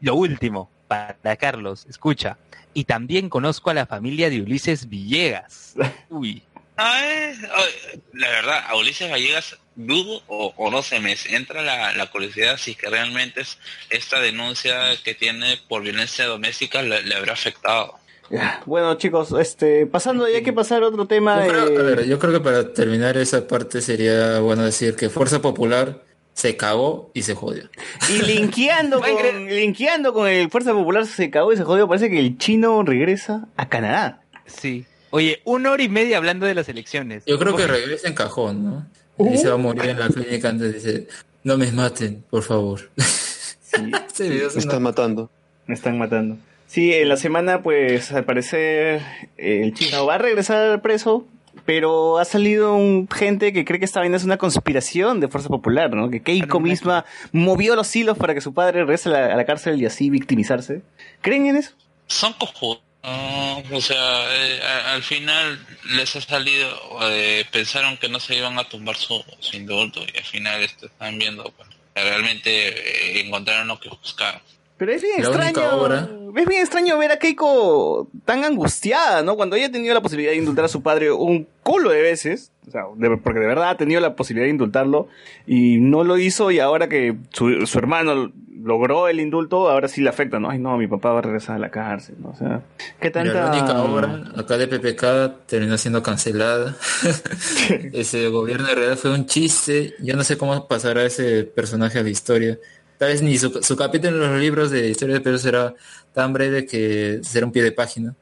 Lo 0.00 0.14
último, 0.14 0.70
para 0.86 1.36
Carlos, 1.36 1.86
escucha. 1.88 2.36
Y 2.74 2.84
también 2.84 3.28
conozco 3.28 3.70
a 3.70 3.74
la 3.74 3.86
familia 3.86 4.30
de 4.30 4.40
Ulises 4.42 4.88
Villegas. 4.88 5.74
Uy. 6.10 6.42
Eh, 6.78 7.34
la 8.14 8.28
verdad, 8.28 8.64
a 8.68 8.76
Ulises 8.76 9.10
Vallegas 9.10 9.56
dudo 9.74 10.22
o, 10.26 10.52
o 10.56 10.70
no 10.70 10.82
se 10.82 11.00
me 11.00 11.16
entra 11.30 11.62
la, 11.62 11.92
la 11.92 12.06
curiosidad 12.06 12.56
si 12.56 12.74
que 12.74 12.88
realmente 12.88 13.42
es 13.42 13.58
esta 13.90 14.20
denuncia 14.20 14.74
que 15.04 15.14
tiene 15.14 15.58
por 15.68 15.82
violencia 15.82 16.26
doméstica 16.26 16.82
le, 16.82 17.02
le 17.02 17.14
habrá 17.14 17.32
afectado. 17.32 17.98
Bueno, 18.66 18.94
chicos, 18.96 19.32
este, 19.40 19.86
pasando, 19.86 20.28
ya 20.28 20.36
hay 20.36 20.42
que 20.42 20.52
pasar 20.52 20.82
a 20.82 20.88
otro 20.88 21.06
tema. 21.06 21.46
Yo 21.46 21.50
creo, 21.50 21.68
eh, 21.68 21.78
a 21.78 21.82
ver, 21.82 22.06
yo 22.06 22.18
creo 22.18 22.32
que 22.32 22.40
para 22.40 22.72
terminar 22.72 23.16
esa 23.16 23.46
parte 23.46 23.80
sería 23.80 24.40
bueno 24.40 24.64
decir 24.64 24.96
que 24.96 25.08
Fuerza 25.08 25.40
Popular 25.40 26.02
se 26.34 26.56
cagó 26.56 27.10
y 27.14 27.22
se 27.22 27.34
jodió. 27.34 27.70
Y 28.10 28.22
linkeando 28.22 29.00
con, 29.00 29.46
linkeando 29.46 30.12
con 30.12 30.28
el 30.28 30.50
Fuerza 30.50 30.72
Popular 30.72 31.06
se 31.06 31.30
cagó 31.30 31.52
y 31.52 31.56
se 31.56 31.64
jodió. 31.64 31.88
Parece 31.88 32.10
que 32.10 32.18
el 32.18 32.36
chino 32.36 32.82
regresa 32.82 33.46
a 33.56 33.68
Canadá. 33.68 34.20
Sí. 34.46 34.84
Oye, 35.10 35.40
una 35.44 35.70
hora 35.70 35.82
y 35.82 35.88
media 35.88 36.18
hablando 36.18 36.46
de 36.46 36.54
las 36.54 36.68
elecciones. 36.68 37.24
Yo 37.26 37.38
creo 37.38 37.56
que 37.56 37.66
regresa 37.66 38.08
en 38.08 38.14
cajón, 38.14 38.64
¿no? 38.64 38.86
Y 39.32 39.36
se 39.36 39.48
va 39.48 39.54
a 39.54 39.58
morir 39.58 39.86
en 39.86 39.98
la 39.98 40.08
clínica 40.08 40.48
antes 40.48 40.74
dice, 40.74 41.08
no 41.42 41.56
me 41.56 41.72
maten, 41.72 42.24
por 42.30 42.42
favor. 42.42 42.90
Video 44.18 44.48
es 44.48 44.54
Me 44.54 44.60
están 44.60 44.82
matando. 44.82 45.30
Me 45.66 45.74
están 45.74 45.98
matando. 45.98 46.36
Sí, 46.66 46.92
en 46.92 47.08
la 47.08 47.16
semana, 47.16 47.62
pues, 47.62 48.12
al 48.12 48.24
parecer, 48.24 49.00
el 49.36 49.72
chino 49.74 50.04
va 50.06 50.16
a 50.16 50.18
regresar 50.18 50.82
preso, 50.82 51.26
pero 51.64 52.18
ha 52.18 52.24
salido 52.24 52.74
un 52.74 53.08
gente 53.08 53.52
que 53.52 53.64
cree 53.64 53.78
que 53.78 53.84
esta 53.84 54.00
vaina 54.00 54.16
es 54.16 54.24
una 54.24 54.36
conspiración 54.36 55.20
de 55.20 55.28
Fuerza 55.28 55.48
Popular, 55.48 55.94
¿no? 55.94 56.10
Que 56.10 56.20
Keiko 56.20 56.60
misma 56.60 57.04
movió 57.32 57.74
los 57.74 57.94
hilos 57.96 58.18
para 58.18 58.34
que 58.34 58.40
su 58.40 58.52
padre 58.52 58.80
regrese 58.80 59.08
a 59.08 59.12
la, 59.12 59.32
a 59.32 59.36
la 59.36 59.46
cárcel 59.46 59.80
y 59.80 59.86
así 59.86 60.10
victimizarse. 60.10 60.82
¿Creen 61.22 61.46
en 61.46 61.56
eso? 61.56 61.72
Son 62.06 62.32
cojudos. 62.34 62.82
No, 63.02 63.62
o 63.72 63.80
sea, 63.80 64.26
eh, 64.34 64.60
al 64.86 65.02
final 65.02 65.64
les 65.90 66.16
ha 66.16 66.20
salido, 66.20 66.98
eh, 67.02 67.44
pensaron 67.50 67.96
que 67.96 68.08
no 68.08 68.18
se 68.20 68.36
iban 68.36 68.58
a 68.58 68.68
tumbar 68.68 68.96
su, 68.96 69.24
su 69.38 69.56
indulto 69.56 70.00
y 70.02 70.18
al 70.18 70.24
final 70.24 70.62
este, 70.62 70.86
están 70.86 71.18
viendo 71.18 71.44
pues, 71.56 71.68
realmente 71.94 72.50
eh, 73.18 73.20
encontraron 73.20 73.68
lo 73.68 73.80
que 73.80 73.88
buscaban. 73.88 74.42
Pero 74.78 74.92
es 74.92 75.02
bien 75.02 75.14
La 75.18 75.28
extraño. 75.28 75.76
obra. 75.76 76.08
Es 76.36 76.46
bien 76.46 76.60
extraño 76.62 76.96
ver 76.98 77.10
a 77.10 77.18
Keiko 77.18 78.08
tan 78.24 78.44
angustiada, 78.44 79.22
¿no? 79.22 79.34
Cuando 79.36 79.56
ella 79.56 79.66
ha 79.66 79.72
tenido 79.72 79.92
la 79.92 80.00
posibilidad 80.02 80.30
de 80.32 80.38
indultar 80.38 80.64
a 80.66 80.68
su 80.68 80.82
padre 80.82 81.10
un 81.10 81.48
culo 81.64 81.90
de 81.90 82.00
veces, 82.00 82.52
o 82.68 82.70
sea, 82.70 82.82
de- 82.94 83.16
porque 83.16 83.40
de 83.40 83.46
verdad 83.46 83.70
ha 83.70 83.76
tenido 83.76 84.00
la 84.00 84.14
posibilidad 84.14 84.46
de 84.46 84.50
indultarlo 84.50 85.08
y 85.46 85.78
no 85.78 86.04
lo 86.04 86.16
hizo 86.16 86.50
y 86.52 86.60
ahora 86.60 86.88
que 86.88 87.16
su, 87.32 87.66
su 87.66 87.78
hermano 87.78 88.30
logró 88.62 89.08
el 89.08 89.20
indulto, 89.20 89.68
ahora 89.68 89.88
sí 89.88 90.00
le 90.00 90.10
afecta, 90.10 90.38
¿no? 90.38 90.50
Ay, 90.50 90.58
no, 90.58 90.76
mi 90.76 90.86
papá 90.86 91.12
va 91.12 91.20
a 91.20 91.22
regresar 91.22 91.56
a 91.56 91.58
la 91.58 91.70
cárcel, 91.70 92.16
¿no? 92.20 92.30
O 92.30 92.36
sea, 92.36 92.60
¿qué 93.00 93.10
tanta... 93.10 93.32
la 93.32 93.50
única 93.50 93.82
obra 93.82 94.24
acá 94.36 94.58
de 94.58 94.68
PPK 94.68 95.46
terminó 95.46 95.76
siendo 95.78 96.02
cancelada. 96.02 96.76
ese 97.92 98.28
gobierno 98.28 98.66
de 98.68 98.74
realidad 98.74 98.96
fue 98.98 99.12
un 99.12 99.26
chiste. 99.26 99.94
Yo 100.00 100.14
no 100.16 100.24
sé 100.24 100.36
cómo 100.38 100.66
pasará 100.68 101.04
ese 101.04 101.44
personaje 101.44 101.98
a 101.98 102.02
la 102.02 102.10
historia. 102.10 102.58
Tal 102.98 103.08
vez 103.10 103.22
ni 103.22 103.38
su, 103.38 103.62
su 103.62 103.76
capítulo 103.76 104.24
en 104.24 104.32
los 104.32 104.40
libros 104.40 104.70
de 104.70 104.88
historia 104.88 105.14
de 105.16 105.20
Perú 105.20 105.38
será 105.38 105.72
tan 106.12 106.32
breve 106.32 106.66
que 106.66 107.20
será 107.22 107.46
un 107.46 107.52
pie 107.52 107.62
de 107.62 107.72
página. 107.72 108.14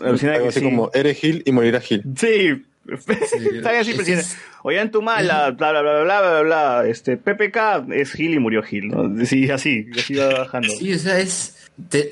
Algo 0.00 0.48
así 0.48 0.62
como, 0.62 0.90
eres 0.94 1.18
Gil 1.18 1.42
y 1.44 1.52
morirá 1.52 1.80
Gil. 1.80 2.02
Sí. 2.16 2.62
Está 2.86 3.70
bien 3.70 3.80
así, 3.80 3.94
presidente. 3.94 4.26
Oigan 4.62 4.90
tu 4.90 5.00
mala, 5.02 5.50
bla, 5.52 5.70
bla, 5.72 5.82
bla, 5.82 6.02
bla, 6.04 6.20
bla, 6.20 6.42
bla, 6.42 6.84
este, 6.86 7.16
PPK 7.16 7.90
es 7.92 8.12
Gil 8.12 8.34
y 8.34 8.38
murió 8.38 8.62
Gil, 8.62 8.88
¿no? 8.88 9.24
Sí, 9.26 9.50
así, 9.50 9.86
así 9.98 10.14
va 10.14 10.28
bajando. 10.28 10.68
Sí, 10.78 10.92
o 10.94 10.98
sea, 10.98 11.18
es... 11.18 11.56
te- 11.88 12.10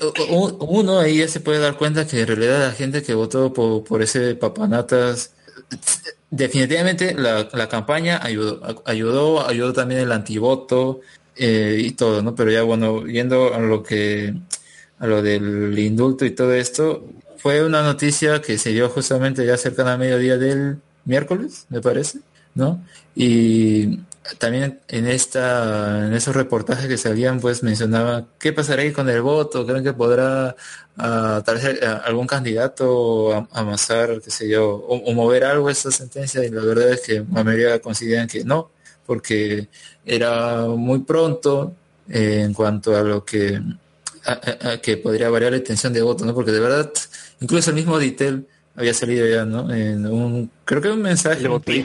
uno 0.59 0.99
ahí 0.99 1.17
ya 1.19 1.27
se 1.27 1.39
puede 1.39 1.59
dar 1.59 1.77
cuenta 1.77 2.07
que 2.07 2.21
en 2.21 2.27
realidad 2.27 2.59
la 2.67 2.71
gente 2.73 3.03
que 3.03 3.13
votó 3.13 3.53
por, 3.53 3.83
por 3.83 4.01
ese 4.01 4.33
papanatas, 4.35 5.33
definitivamente 6.35 7.13
la, 7.13 7.47
la 7.53 7.69
campaña 7.69 8.19
ayudó, 8.23 8.59
ayudó, 8.85 9.47
ayudó 9.47 9.71
también 9.71 10.01
el 10.01 10.11
antivoto 10.11 11.01
eh, 11.35 11.77
y 11.79 11.91
todo, 11.91 12.23
¿no? 12.23 12.33
Pero 12.35 12.51
ya 12.51 12.63
bueno, 12.63 13.05
yendo 13.05 13.53
a 13.53 13.59
lo 13.59 13.83
que, 13.83 14.33
a 14.99 15.07
lo 15.07 15.21
del 15.21 15.77
indulto 15.77 16.25
y 16.25 16.31
todo 16.31 16.53
esto, 16.53 17.05
fue 17.37 17.63
una 17.63 17.83
noticia 17.83 18.41
que 18.41 18.57
se 18.57 18.71
dio 18.71 18.89
justamente 18.89 19.45
ya 19.45 19.57
cerca 19.57 19.91
a 19.91 19.97
mediodía 19.97 20.37
del 20.37 20.77
miércoles, 21.05 21.67
me 21.69 21.81
parece, 21.81 22.19
¿no? 22.55 22.83
Y 23.15 23.99
también 24.37 24.79
en 24.87 25.07
esta, 25.07 26.05
en 26.07 26.13
esos 26.13 26.35
reportajes 26.35 26.87
que 26.87 26.97
salían, 26.97 27.39
pues 27.39 27.61
mencionaba 27.63 28.25
qué 28.39 28.53
pasará 28.53 28.83
con 28.93 29.09
el 29.09 29.21
voto, 29.21 29.65
creen 29.65 29.83
que 29.83 29.93
podrá 29.93 30.55
ah, 30.97 31.41
tal 31.45 31.55
vez 31.55 31.79
ah, 31.83 32.01
algún 32.05 32.25
candidato 32.27 33.33
a- 33.33 33.47
amasar, 33.51 34.21
qué 34.23 34.31
sé 34.31 34.47
yo, 34.47 34.65
o, 34.75 34.95
o 34.97 35.13
mover 35.13 35.43
algo 35.43 35.69
esta 35.69 35.91
sentencia, 35.91 36.43
y 36.43 36.49
la 36.49 36.61
verdad 36.63 36.89
es 36.91 37.01
que 37.01 37.23
la 37.33 37.43
mayoría 37.43 37.79
consideran 37.81 38.27
que 38.27 38.43
no, 38.45 38.71
porque 39.05 39.67
era 40.05 40.65
muy 40.67 40.99
pronto 40.99 41.73
eh, 42.09 42.41
en 42.45 42.53
cuanto 42.53 42.95
a 42.95 43.01
lo 43.03 43.25
que 43.25 43.61
a- 44.25 44.31
a- 44.31 44.71
a 44.73 44.77
que 44.77 44.95
podría 44.97 45.29
variar 45.29 45.51
la 45.51 45.57
intención 45.57 45.91
de 45.91 46.01
voto, 46.01 46.25
¿no? 46.25 46.33
Porque 46.33 46.51
de 46.51 46.59
verdad, 46.61 46.89
incluso 47.41 47.71
el 47.71 47.75
mismo 47.75 47.99
Ditel 47.99 48.47
había 48.75 48.93
salido 48.93 49.27
ya, 49.27 49.43
¿no? 49.45 49.69
En 49.73 50.05
un, 50.07 50.49
creo 50.63 50.81
que 50.81 50.89
un 50.89 51.01
mensaje. 51.01 51.41
un 51.55 51.61
tweet, 51.61 51.83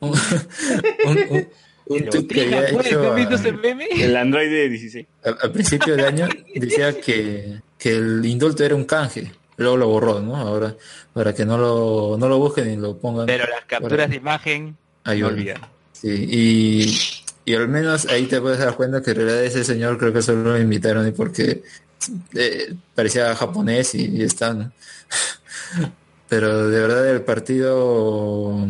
un, 0.00 1.18
un, 1.30 1.48
un- 1.86 2.02
un 2.02 2.08
tweet 2.08 2.26
que 2.26 2.42
había 2.42 2.68
hecho 2.68 3.12
a- 3.12 3.20
El 3.20 4.16
Android 4.16 4.48
de 4.48 4.68
16. 4.68 5.06
al, 5.42 5.52
principio 5.52 5.96
del 5.96 6.04
año 6.06 6.28
decía 6.54 6.98
que, 7.00 7.60
que 7.78 7.90
el 7.96 8.24
indulto 8.24 8.64
era 8.64 8.74
un 8.74 8.84
canje. 8.84 9.32
Luego 9.56 9.76
lo 9.76 9.88
borró, 9.88 10.20
¿no? 10.20 10.36
Ahora, 10.36 10.74
para 11.12 11.34
que 11.34 11.44
no 11.44 11.58
lo, 11.58 12.16
no 12.18 12.28
lo 12.28 12.38
busquen 12.38 12.72
y 12.72 12.76
lo 12.76 12.96
pongan. 12.98 13.26
Pero 13.26 13.44
las 13.48 13.64
capturas 13.66 14.08
de 14.10 14.16
imagen 14.16 14.76
Ayuda. 15.04 15.28
no 15.30 15.34
olvidan. 15.36 15.60
Sí, 15.92 16.08
y, 16.10 16.98
y 17.44 17.54
al 17.54 17.68
menos 17.68 18.06
ahí 18.06 18.26
te 18.26 18.40
puedes 18.40 18.58
dar 18.58 18.74
cuenta 18.76 19.02
que 19.02 19.10
en 19.10 19.16
realidad 19.18 19.44
ese 19.44 19.62
señor 19.62 19.98
creo 19.98 20.12
que 20.12 20.22
solo 20.22 20.42
lo 20.52 20.58
invitaron 20.58 21.06
y 21.06 21.12
porque 21.12 21.62
eh, 22.34 22.74
parecía 22.94 23.34
japonés 23.36 23.94
y, 23.94 24.06
y 24.06 24.22
está, 24.22 24.52
¿no? 24.54 24.72
Pero 26.28 26.68
de 26.70 26.80
verdad 26.80 27.08
el 27.10 27.20
partido 27.22 28.66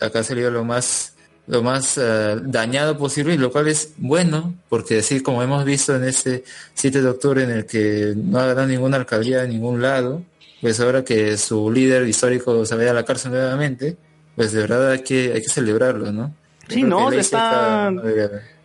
acá 0.00 0.20
ha 0.20 0.24
salido 0.24 0.50
lo 0.50 0.64
más 0.64 1.11
lo 1.46 1.62
más 1.62 1.98
eh, 1.98 2.36
dañado 2.42 2.96
posible 2.96 3.34
y 3.34 3.38
lo 3.38 3.50
cual 3.50 3.68
es 3.68 3.94
bueno 3.96 4.54
porque 4.68 4.98
así 4.98 5.20
como 5.20 5.42
hemos 5.42 5.64
visto 5.64 5.96
en 5.96 6.04
este 6.04 6.44
7 6.74 7.02
de 7.02 7.08
octubre 7.08 7.42
en 7.42 7.50
el 7.50 7.66
que 7.66 8.14
no 8.16 8.38
ha 8.38 8.46
ganado 8.46 8.68
ninguna 8.68 8.96
alcaldía 8.96 9.42
de 9.42 9.48
ningún 9.48 9.82
lado 9.82 10.22
pues 10.60 10.78
ahora 10.78 11.04
que 11.04 11.36
su 11.36 11.70
líder 11.72 12.06
histórico 12.06 12.64
se 12.64 12.76
vaya 12.76 12.92
a 12.92 12.94
la 12.94 13.04
cárcel 13.04 13.32
nuevamente 13.32 13.96
pues 14.36 14.52
de 14.52 14.60
verdad 14.60 14.92
hay 14.92 15.02
que 15.02 15.32
hay 15.32 15.42
que 15.42 15.48
celebrarlo 15.48 16.12
¿no? 16.12 16.34
Yo 16.68 16.74
Sí, 16.74 16.82
no, 16.84 17.10
se 17.10 17.18
está... 17.18 17.90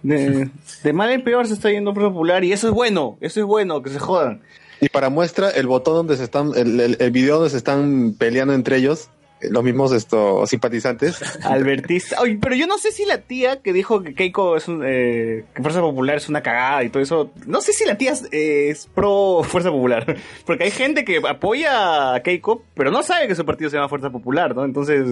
De, 0.03 0.49
de 0.83 0.93
mal 0.93 1.09
en 1.09 1.23
peor 1.23 1.47
se 1.47 1.53
está 1.53 1.71
yendo 1.71 1.93
Popular 1.93 2.43
y 2.43 2.53
eso 2.53 2.67
es 2.67 2.73
bueno, 2.73 3.17
eso 3.19 3.39
es 3.39 3.45
bueno, 3.45 3.81
que 3.81 3.89
se 3.89 3.99
jodan. 3.99 4.41
Y 4.79 4.89
para 4.89 5.09
muestra, 5.09 5.49
el 5.49 5.65
botón 5.65 5.95
donde 5.95 6.17
se 6.17 6.23
están, 6.23 6.51
el, 6.55 6.79
el, 6.79 6.97
el 6.99 7.11
video 7.11 7.35
donde 7.35 7.49
se 7.49 7.57
están 7.57 8.13
peleando 8.17 8.53
entre 8.53 8.77
ellos, 8.77 9.09
los 9.41 9.63
mismos 9.63 9.91
esto, 9.91 10.45
simpatizantes. 10.47 11.21
Albertista. 11.43 12.19
Oye, 12.21 12.37
pero 12.41 12.55
yo 12.55 12.67
no 12.67 12.77
sé 12.77 12.91
si 12.91 13.05
la 13.05 13.19
tía 13.19 13.61
que 13.61 13.73
dijo 13.73 14.01
que 14.01 14.13
Keiko 14.13 14.57
es 14.57 14.67
un, 14.67 14.83
eh, 14.85 15.45
que 15.55 15.61
Fuerza 15.61 15.81
Popular 15.81 16.17
es 16.17 16.29
una 16.29 16.41
cagada 16.41 16.83
y 16.83 16.89
todo 16.89 17.03
eso, 17.03 17.31
no 17.45 17.61
sé 17.61 17.73
si 17.73 17.85
la 17.85 17.97
tía 17.97 18.13
es, 18.13 18.23
eh, 18.31 18.69
es 18.69 18.87
pro 18.93 19.43
Fuerza 19.43 19.69
Popular, 19.69 20.17
porque 20.45 20.65
hay 20.65 20.71
gente 20.71 21.05
que 21.05 21.21
apoya 21.27 22.15
a 22.15 22.23
Keiko, 22.23 22.63
pero 22.73 22.91
no 22.91 23.03
sabe 23.03 23.27
que 23.27 23.35
su 23.35 23.45
partido 23.45 23.69
se 23.69 23.77
llama 23.77 23.89
Fuerza 23.89 24.09
Popular, 24.09 24.55
¿no? 24.55 24.65
Entonces, 24.65 25.05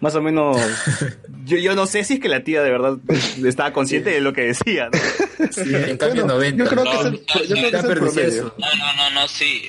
más 0.00 0.14
o 0.14 0.22
menos, 0.22 0.56
yo, 1.44 1.56
yo 1.58 1.74
no 1.74 1.86
sé 1.86 2.04
si 2.04 2.14
es 2.14 2.20
que 2.20 2.28
la 2.28 2.44
tía 2.44 2.62
de 2.62 2.70
verdad 2.70 2.98
estaba 3.44 3.72
consciente 3.72 4.10
de 4.10 4.20
lo 4.20 4.32
que 4.32 4.42
decía, 4.42 4.90
¿no? 4.92 4.98
Sí, 5.50 5.74
en 5.74 5.96
cambio 5.96 6.26
90 6.26 6.64
yo 6.64 6.70
creo 6.70 6.84
que 6.84 6.90
No, 6.90 7.00
es 7.00 7.06
el, 7.06 7.12
no, 7.12 7.18
yo 7.44 7.56
creo 7.56 7.70
que 7.70 7.76
es 7.76 7.84
el 7.84 7.88
perdió 7.88 8.02
promedio. 8.12 8.28
eso. 8.28 8.54
No, 8.58 8.66
no, 8.76 8.92
no, 8.96 9.10
no, 9.20 9.28
sí. 9.28 9.62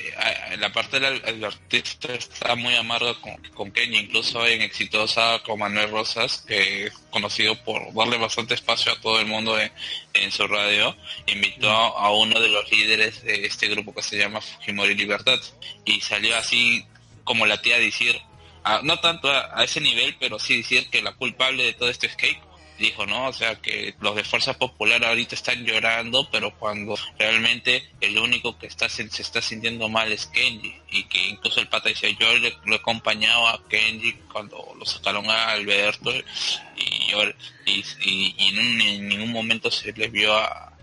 La 0.59 0.71
parte 0.71 0.99
del 0.99 1.21
el 1.25 1.43
artista 1.43 2.13
está 2.13 2.55
muy 2.55 2.75
amarga 2.75 3.13
con, 3.21 3.33
con 3.55 3.71
Kenia 3.71 3.92
Incluso 3.95 4.45
en 4.47 4.61
Exitosa 4.61 5.39
con 5.45 5.59
Manuel 5.59 5.89
Rosas, 5.91 6.43
que 6.47 6.85
es 6.87 6.93
conocido 7.09 7.55
por 7.63 7.93
darle 7.93 8.17
bastante 8.17 8.53
espacio 8.53 8.91
a 8.91 8.99
todo 9.01 9.19
el 9.19 9.25
mundo 9.25 9.59
en, 9.59 9.71
en 10.13 10.31
su 10.31 10.47
radio, 10.47 10.95
invitó 11.27 11.69
a 11.69 12.11
uno 12.13 12.39
de 12.39 12.49
los 12.49 12.69
líderes 12.71 13.23
de 13.23 13.45
este 13.45 13.67
grupo 13.67 13.93
que 13.93 14.01
se 14.01 14.17
llama 14.17 14.41
Fujimori 14.41 14.95
Libertad. 14.95 15.39
Y 15.85 16.01
salió 16.01 16.35
así 16.37 16.85
como 17.23 17.45
la 17.45 17.61
tía 17.61 17.75
a 17.75 17.79
decir, 17.79 18.19
a- 18.63 18.81
no 18.83 18.99
tanto 18.99 19.29
a, 19.29 19.59
a 19.59 19.63
ese 19.63 19.79
nivel, 19.81 20.15
pero 20.19 20.39
sí 20.39 20.57
decir 20.57 20.89
que 20.89 21.01
la 21.01 21.13
culpable 21.13 21.63
de 21.63 21.73
todo 21.73 21.89
esto 21.89 22.05
es 22.05 22.15
Keiko. 22.15 22.52
Dijo, 22.79 23.05
¿no? 23.05 23.27
O 23.27 23.33
sea, 23.33 23.55
que 23.61 23.93
los 24.01 24.15
de 24.15 24.23
Fuerza 24.23 24.53
Popular 24.57 25.03
ahorita 25.05 25.35
están 25.35 25.63
llorando, 25.63 26.27
pero 26.31 26.57
cuando 26.57 26.95
realmente 27.19 27.87
el 28.01 28.17
único 28.17 28.57
que 28.57 28.65
está 28.67 28.89
se, 28.89 29.07
se 29.09 29.21
está 29.21 29.41
sintiendo 29.41 29.87
mal 29.89 30.11
es 30.11 30.25
Kenji. 30.25 30.73
Y 30.91 31.03
que 31.05 31.23
incluso 31.27 31.59
el 31.59 31.67
pata 31.69 31.89
dice, 31.89 32.15
yo 32.19 32.35
le, 32.39 32.57
lo 32.65 32.73
he 32.73 32.77
acompañado 32.79 33.47
a 33.47 33.61
Kenji 33.69 34.13
cuando 34.31 34.73
lo 34.77 34.85
sacaron 34.85 35.29
a 35.29 35.49
Alberto 35.51 36.11
y, 36.11 37.11
yo- 37.11 37.23
y, 37.65 37.83
y- 38.05 38.35
y 38.37 38.47
en, 38.49 38.59
un- 38.59 38.81
en 38.81 39.07
ningún 39.07 39.31
momento 39.31 39.69
se 39.69 39.93
le 39.93 40.07
vio 40.07 40.35
a, 40.35 40.73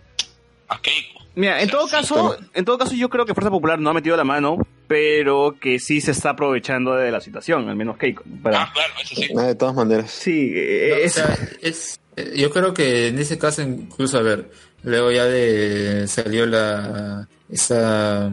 a 0.69 0.81
Keiko. 0.81 1.21
Mira, 1.35 1.61
en 1.61 1.69
todo 1.71 1.89
caso, 1.89 2.37
en 2.55 2.65
todo 2.65 2.79
caso 2.79 2.95
yo 2.95 3.09
creo 3.09 3.27
que 3.27 3.35
Fuerza 3.35 3.51
Popular 3.51 3.79
no 3.79 3.91
ha 3.91 3.95
metido 3.95 4.17
la 4.17 4.25
mano, 4.25 4.59
pero 4.91 5.55
que 5.61 5.79
sí 5.79 6.01
se 6.01 6.11
está 6.11 6.31
aprovechando 6.31 6.97
de 6.97 7.13
la 7.13 7.21
situación, 7.21 7.69
al 7.69 7.77
menos 7.77 7.97
Keiko. 7.97 8.25
Para... 8.43 8.63
Ah, 8.65 8.71
claro, 8.75 8.93
eso 9.01 9.15
sí. 9.15 9.29
Ah, 9.39 9.43
de 9.45 9.55
todas 9.55 9.77
maneras. 9.77 10.11
Sí, 10.11 10.51
No, 10.53 10.59
eh, 10.59 10.93
o 10.93 10.97
es- 10.97 11.13
sea, 11.13 11.39
es- 11.63 12.01
eh, 12.17 12.33
yo 12.35 12.51
creo 12.51 12.75
que 12.75 13.07
en 13.07 13.21
ese 13.21 13.39
caso, 13.39 13.63
incluso, 13.63 14.19
a 14.19 14.23
ver, 14.23 14.51
luego 14.83 15.13
ya 15.13 15.27
de 15.27 16.09
salió 16.09 16.45
la 16.45 17.29
esa 17.49 18.33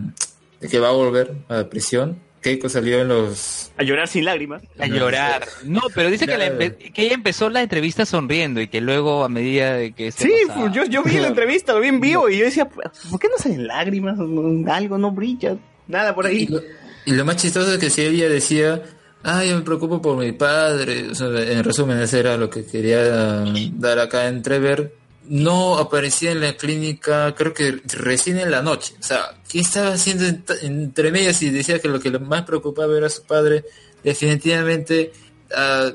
de 0.60 0.68
que 0.68 0.80
va 0.80 0.88
a 0.90 0.94
volver 0.94 1.32
a 1.48 1.58
la 1.58 1.70
prisión. 1.70 2.18
Keiko 2.42 2.70
salió 2.70 3.02
en 3.02 3.10
los 3.10 3.72
a 3.78 3.84
llorar 3.84 4.08
sin 4.08 4.26
lágrimas. 4.26 4.64
A 4.80 4.88
llorar. 4.88 5.46
No, 5.64 5.82
pero 5.94 6.10
dice 6.10 6.26
que, 6.26 6.38
la 6.40 6.50
Claro. 6.50 6.60
empe- 6.60 6.92
que 6.92 7.04
ella 7.04 7.14
empezó 7.14 7.52
la 7.52 7.62
entrevista 7.62 8.04
sonriendo 8.08 8.62
y 8.62 8.68
que 8.68 8.82
luego 8.82 9.24
a 9.24 9.30
medida 9.30 9.74
de 9.74 9.92
que 9.92 10.12
Sí, 10.12 10.32
pasaba- 10.48 10.72
yo, 10.72 10.86
yo 10.86 11.04
vi 11.04 11.18
la 11.20 11.28
entrevista, 11.36 11.74
lo 11.74 11.82
vi 11.82 11.90
en 11.90 12.00
vivo 12.00 12.28
y 12.30 12.38
yo 12.40 12.46
decía, 12.46 12.68
¿por 12.68 13.20
qué 13.20 13.28
no 13.28 13.38
salen 13.38 13.68
lágrimas? 13.68 14.18
Algo 14.20 14.98
no 14.98 15.12
brilla, 15.12 15.56
nada 15.88 16.14
por 16.16 16.26
Y 16.26 16.30
ahí. 16.30 16.48
lo, 16.48 16.62
y 17.06 17.12
lo 17.12 17.26
más 17.26 17.38
chistoso 17.38 17.74
es 17.74 17.78
que 17.80 17.90
si 17.90 18.02
ella 18.02 18.28
decía, 18.30 18.84
ah, 19.24 19.44
yo 19.46 19.56
me 19.56 19.62
preocupo 19.62 20.02
por 20.02 20.18
mi 20.18 20.32
padre, 20.34 21.10
o 21.12 21.16
sea, 21.16 21.28
en 21.28 21.64
resumen, 21.64 22.00
eso 22.00 22.18
era 22.18 22.38
lo 22.38 22.50
que 22.50 22.66
quería 22.66 23.44
dar 23.74 24.00
acá 24.00 24.28
entrever, 24.28 24.94
no 25.30 25.78
aparecía 25.78 26.32
en 26.32 26.40
la 26.42 26.56
clínica, 26.56 27.34
creo 27.36 27.54
que 27.54 27.82
recién 27.86 28.40
en 28.40 28.50
la 28.52 28.62
noche. 28.62 28.94
O 29.00 29.04
sea, 29.04 29.32
¿qué 29.50 29.60
estaba 29.60 29.90
haciendo 29.94 30.26
en- 30.26 30.44
entre 30.62 31.12
medias 31.12 31.42
y 31.42 31.50
decía 31.50 31.80
que 31.80 31.88
lo 31.90 32.00
que 32.00 32.12
más 32.20 32.44
preocupaba 32.44 32.98
era 32.98 33.10
su 33.10 33.24
padre? 33.24 33.66
Definitivamente, 34.04 35.12
ah, 35.56 35.92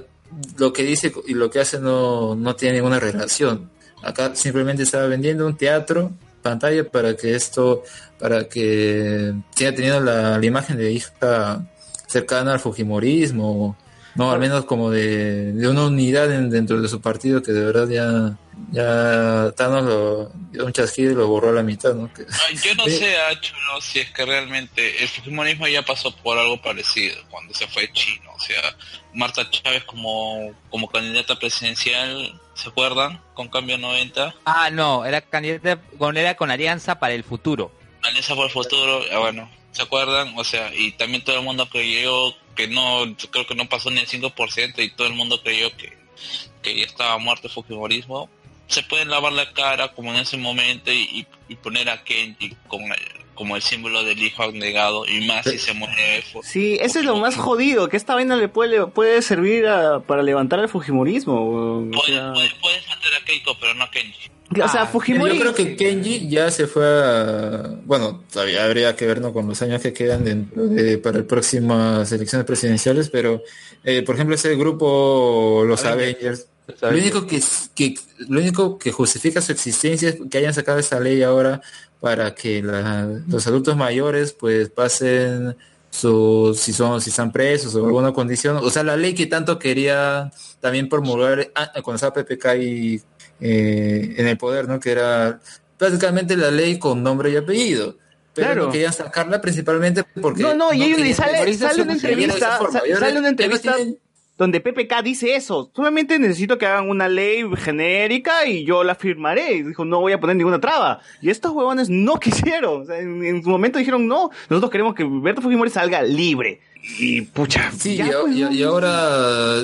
lo 0.59 0.73
que 0.73 0.82
dice 0.82 1.12
y 1.27 1.35
lo 1.35 1.51
que 1.51 1.60
hace 1.60 1.78
no, 1.78 2.35
no 2.35 2.56
tiene 2.56 2.77
ninguna 2.77 2.98
relación. 3.01 3.70
Acá 4.02 4.35
simplemente 4.35 4.82
estaba 4.82 5.06
vendiendo 5.06 5.47
un 5.47 5.56
teatro, 5.56 6.12
pantalla, 6.43 6.85
para 6.90 7.16
que 7.16 7.35
esto, 7.35 7.82
para 8.19 8.48
que 8.48 9.32
siga 9.55 9.73
teniendo 9.74 10.01
la, 10.01 10.39
la 10.39 10.47
imagen 10.47 10.77
de 10.77 10.93
hija 10.93 11.64
cercana 12.06 12.52
al 12.55 12.60
Fujimorismo, 12.60 13.77
no, 14.14 14.31
al 14.31 14.39
menos 14.39 14.66
como 14.66 14.90
de, 14.90 15.52
de 15.55 15.69
una 15.69 15.86
unidad 15.86 16.31
en- 16.31 16.51
dentro 16.51 16.82
de 16.82 16.89
su 16.89 17.01
partido 17.01 17.43
que 17.43 17.52
de 17.52 17.64
verdad 17.64 17.89
ya, 17.89 18.36
ya 18.70 19.51
Thanos 19.56 19.85
lo 19.85 20.32
dio 20.51 20.66
un 20.66 20.73
chasquido 20.73 21.12
y 21.12 21.14
lo 21.14 21.27
borró 21.28 21.48
a 21.48 21.52
la 21.52 21.62
mitad, 21.62 21.94
¿no? 21.94 22.12
Que- 22.12 22.27
Yo 22.62 22.74
no 22.74 22.85
sé, 22.85 23.14
Chulo, 23.40 23.81
si 23.81 24.01
es 24.01 24.10
que 24.10 24.27
realmente 24.27 25.02
el 25.02 25.09
fujimorismo 25.09 25.66
ya 25.66 25.81
pasó 25.82 26.14
por 26.14 26.36
algo 26.36 26.60
parecido 26.60 27.16
cuando 27.31 27.55
se 27.55 27.66
fue 27.69 27.90
chino. 27.93 28.31
O 28.36 28.40
sea, 28.40 28.77
Marta 29.14 29.48
Chávez 29.51 29.85
como, 29.85 30.52
como 30.69 30.89
candidata 30.90 31.35
presidencial, 31.39 32.39
¿se 32.63 32.69
acuerdan? 32.69 33.21
Con 33.35 33.49
cambio 33.49 33.77
90. 33.77 34.35
Ah, 34.45 34.71
no, 34.71 35.05
era 35.05 35.21
candidata 35.21 35.81
con, 35.99 36.17
era 36.17 36.37
con 36.37 36.51
Alianza 36.51 36.99
para 36.99 37.15
el 37.15 37.25
Futuro. 37.25 37.73
Alianza 38.03 38.35
por 38.35 38.47
el 38.47 38.51
Futuro, 38.51 39.03
ah, 39.13 39.19
bueno, 39.19 39.51
¿se 39.73 39.83
acuerdan? 39.83 40.35
O 40.37 40.45
sea, 40.45 40.73
y 40.75 40.93
también 40.93 41.25
todo 41.25 41.37
el 41.37 41.43
mundo 41.43 41.69
creyó 41.69 42.35
que 42.55 42.69
no, 42.69 43.05
yo 43.05 43.31
creo 43.31 43.47
que 43.47 43.55
no 43.55 43.69
pasó 43.69 43.91
ni 43.91 44.01
el 44.01 44.07
5% 44.07 44.79
y 44.79 44.91
todo 44.91 45.09
el 45.09 45.15
mundo 45.15 45.43
creyó 45.43 45.77
que, 45.77 45.97
que 46.63 46.79
ya 46.79 46.85
estaba 46.85 47.19
muerto 47.19 47.49
el 47.49 47.53
fujimorismo. 47.53 48.31
Se 48.69 48.83
pueden 48.85 49.11
lavar 49.11 49.33
la 49.33 49.53
cara 49.53 49.93
como 49.93 50.11
en 50.11 50.21
ese 50.21 50.37
momento 50.37 50.93
y, 50.93 51.27
y 51.49 51.57
poner 51.57 51.91
a 51.91 52.05
Kenji 52.05 52.57
como, 52.69 52.87
como 53.35 53.57
el 53.57 53.63
símbolo 53.63 54.05
del 54.05 54.23
hijo 54.23 54.43
abnegado 54.43 55.07
y 55.07 55.27
más 55.27 55.45
si 55.47 55.59
se 55.59 55.73
muere 55.75 56.23
Sí, 56.43 56.79
ese 56.81 57.01
es 57.01 57.05
lo 57.05 57.17
más 57.17 57.37
jodido, 57.37 57.89
que 57.89 57.97
esta 57.97 58.15
vaina 58.15 58.37
le 58.37 58.49
puede, 58.49 58.87
puede 58.89 59.23
servir 59.23 59.67
a- 59.67 60.01
para 60.01 60.23
levantar 60.23 60.59
el 60.61 60.69
Fujimorismo. 60.69 61.89
O 61.91 62.05
sea, 62.07 62.33
Puedes, 62.33 62.53
puedes 62.61 62.87
matar 62.89 63.11
a 63.21 63.25
Keiko, 63.25 63.57
pero 63.61 63.75
no 63.75 63.85
a 63.85 63.91
Kenji. 63.91 64.31
o 64.63 64.69
sea, 64.69 64.87
Fujimori... 64.87 65.35
Yo 65.35 65.41
creo 65.41 65.55
que 65.55 65.77
Kenji 65.77 66.29
ya 66.29 66.51
se 66.51 66.67
fue 66.67 66.85
a... 66.87 67.75
Bueno, 67.85 68.23
todavía 68.33 68.65
habría 68.65 68.95
que 68.97 69.07
ver 69.07 69.21
¿no? 69.21 69.33
con 69.33 69.49
los 69.49 69.61
años 69.63 69.81
que 69.81 69.93
quedan 69.93 70.25
dentro 70.25 70.67
de- 70.67 70.99
para 70.99 71.19
las 71.19 71.27
próximas 71.27 72.11
elecciones 72.13 72.47
presidenciales, 72.47 73.09
pero, 73.11 73.43
eh, 73.85 74.03
por 74.03 74.15
ejemplo, 74.15 74.35
ese 74.35 74.55
grupo, 74.57 75.65
los 75.67 75.85
Avengers, 75.85 76.47
lo 76.81 76.91
único 76.91 77.27
que, 77.27 77.41
que, 77.75 77.95
lo 78.29 78.41
único 78.41 78.79
que 78.79 78.93
justifica 78.93 79.41
su 79.41 79.53
existencia 79.53 80.11
es 80.11 80.19
que 80.31 80.39
hayan 80.39 80.55
sacado 80.55 80.79
esa 80.79 81.01
ley 81.01 81.23
ahora 81.23 81.61
para 82.03 82.35
que 82.35 82.61
la- 82.62 83.09
los 83.29 83.47
adultos 83.47 83.77
mayores 83.77 84.33
pues 84.33 84.69
pasen 84.69 85.57
sus 85.89 86.59
si 86.59 86.73
son 86.73 87.01
si 87.01 87.11
están 87.11 87.31
presos 87.31 87.74
o 87.77 87.87
alguna 87.87 88.12
condición 88.12 88.57
o 88.57 88.70
sea 88.70 88.83
la 88.83 88.97
ley 88.97 89.15
que 89.15 89.27
tanto 89.27 89.59
quería 89.59 90.31
también 90.61 90.89
promulgar 90.89 91.51
ah, 91.55 91.70
cuando 91.83 91.95
estaba 91.97 92.12
PPK 92.15 92.57
y 92.57 93.01
eh, 93.41 94.15
en 94.16 94.27
el 94.27 94.37
poder 94.37 94.66
no 94.69 94.81
que 94.81 94.91
era 94.91 95.39
prácticamente 95.79 96.37
la 96.37 96.51
ley 96.51 96.79
con 96.79 97.03
nombre 97.05 97.31
y 97.31 97.37
apellido 97.37 97.97
pero 98.35 98.47
Claro. 98.49 98.66
no 98.66 98.73
querían 98.73 98.93
sacarla 98.95 99.41
principalmente 99.41 100.03
porque 100.20 100.43
No, 100.43 100.55
no, 100.55 100.73
y 100.73 100.81
sale, 101.15 101.43
una 101.43 101.51
esa 101.51 101.70
entrevista, 101.93 102.57
forma. 102.59 102.81
sale 102.99 103.19
una 103.19 103.29
entrevista 103.29 103.77
donde 104.39 104.61
PPK 104.61 105.03
dice 105.03 105.35
eso. 105.37 105.71
Solamente 105.75 106.19
necesito 106.19 106.59
que 106.59 106.67
hagan 106.67 106.89
una 106.89 107.09
ley 107.09 107.45
genérica 107.57 108.47
y 108.47 108.65
yo 108.65 108.83
la 108.85 108.95
firmaré. 108.95 109.53
Y 109.55 109.63
dijo, 109.63 109.85
no 109.85 110.01
voy 110.01 110.13
a 110.13 110.21
poner 110.21 110.37
ninguna 110.37 110.61
traba. 110.61 111.01
Y 111.21 111.31
estos 111.31 111.53
huevones 111.53 111.89
no 111.91 112.15
quisieron. 112.21 112.83
O 112.83 112.85
sea, 112.87 112.99
en, 112.99 113.25
en 113.25 113.43
su 113.43 113.51
momento 113.51 113.79
dijeron, 113.79 114.07
no, 114.07 114.31
nosotros 114.49 114.71
queremos 114.71 114.95
que 114.95 115.05
Berto 115.05 115.43
Fujimori 115.43 115.71
salga 115.71 116.03
libre. 116.03 116.61
Y 116.99 117.21
pucha, 117.23 117.71
Sí, 117.71 117.95
ya, 117.97 118.07
y, 118.07 118.11
pues, 118.11 118.35
y 118.37 118.43
a- 118.43 118.47
no. 118.49 118.53
y 118.55 118.63
ahora, 118.65 119.57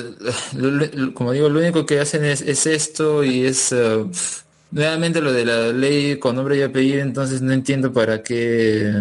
lo- 0.56 0.70
lo- 0.70 1.14
como 1.14 1.32
digo, 1.32 1.48
lo 1.48 1.58
único 1.58 1.84
que 1.84 1.98
hacen 1.98 2.24
es, 2.24 2.42
es 2.42 2.64
esto 2.66 3.24
y 3.24 3.44
es 3.44 3.70
pf, 3.70 4.42
nuevamente 4.70 5.20
lo 5.20 5.32
de 5.32 5.44
la 5.44 5.72
ley 5.72 6.16
con 6.20 6.36
nombre 6.36 6.56
y 6.58 6.62
apellido, 6.62 7.00
entonces 7.00 7.42
no 7.42 7.52
entiendo 7.52 7.92
para 7.92 8.22
qué 8.22 8.92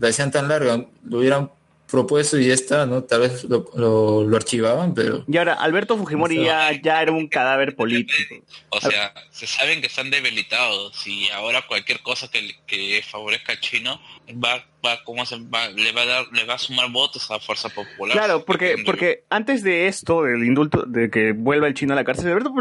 la 0.00 0.08
hacían 0.08 0.32
tan 0.32 0.48
larga. 0.48 0.84
Lo 1.04 1.18
hubieran 1.18 1.50
propuesto 1.90 2.38
y 2.38 2.48
ya 2.48 2.54
está, 2.54 2.86
¿no? 2.86 3.04
Tal 3.04 3.20
vez 3.20 3.44
lo, 3.44 3.66
lo, 3.74 4.24
lo 4.24 4.36
archivaban, 4.36 4.94
pero... 4.94 5.24
Y 5.26 5.36
ahora, 5.36 5.54
Alberto 5.54 5.96
Fujimori 5.96 6.44
ya, 6.44 6.72
ya 6.80 7.02
era 7.02 7.12
un 7.12 7.28
cadáver 7.28 7.74
político. 7.74 8.36
O 8.70 8.80
sea, 8.80 9.12
se 9.30 9.46
saben 9.46 9.80
que 9.80 9.88
están 9.88 10.10
debilitados 10.10 11.06
y 11.06 11.28
ahora 11.30 11.66
cualquier 11.66 12.00
cosa 12.00 12.30
que, 12.30 12.54
que 12.66 13.02
favorezca 13.02 13.52
al 13.52 13.60
chino 13.60 14.00
va, 14.42 14.64
va, 14.84 15.02
¿cómo 15.04 15.26
se 15.26 15.36
va? 15.38 15.68
Le 15.68 15.92
va 15.92 16.02
a 16.02 16.06
dar, 16.06 16.26
le 16.32 16.44
va 16.44 16.54
a 16.54 16.58
sumar 16.58 16.90
votos 16.90 17.30
a 17.30 17.40
Fuerza 17.40 17.68
Popular. 17.68 18.16
Claro, 18.16 18.44
porque, 18.44 18.76
porque 18.84 19.24
antes 19.28 19.62
de 19.62 19.88
esto, 19.88 20.22
del 20.22 20.44
indulto, 20.44 20.84
de 20.86 21.10
que 21.10 21.32
vuelva 21.32 21.66
el 21.66 21.74
chino 21.74 21.92
a 21.92 21.96
la 21.96 22.04
cárcel, 22.04 22.28
Alberto 22.28 22.52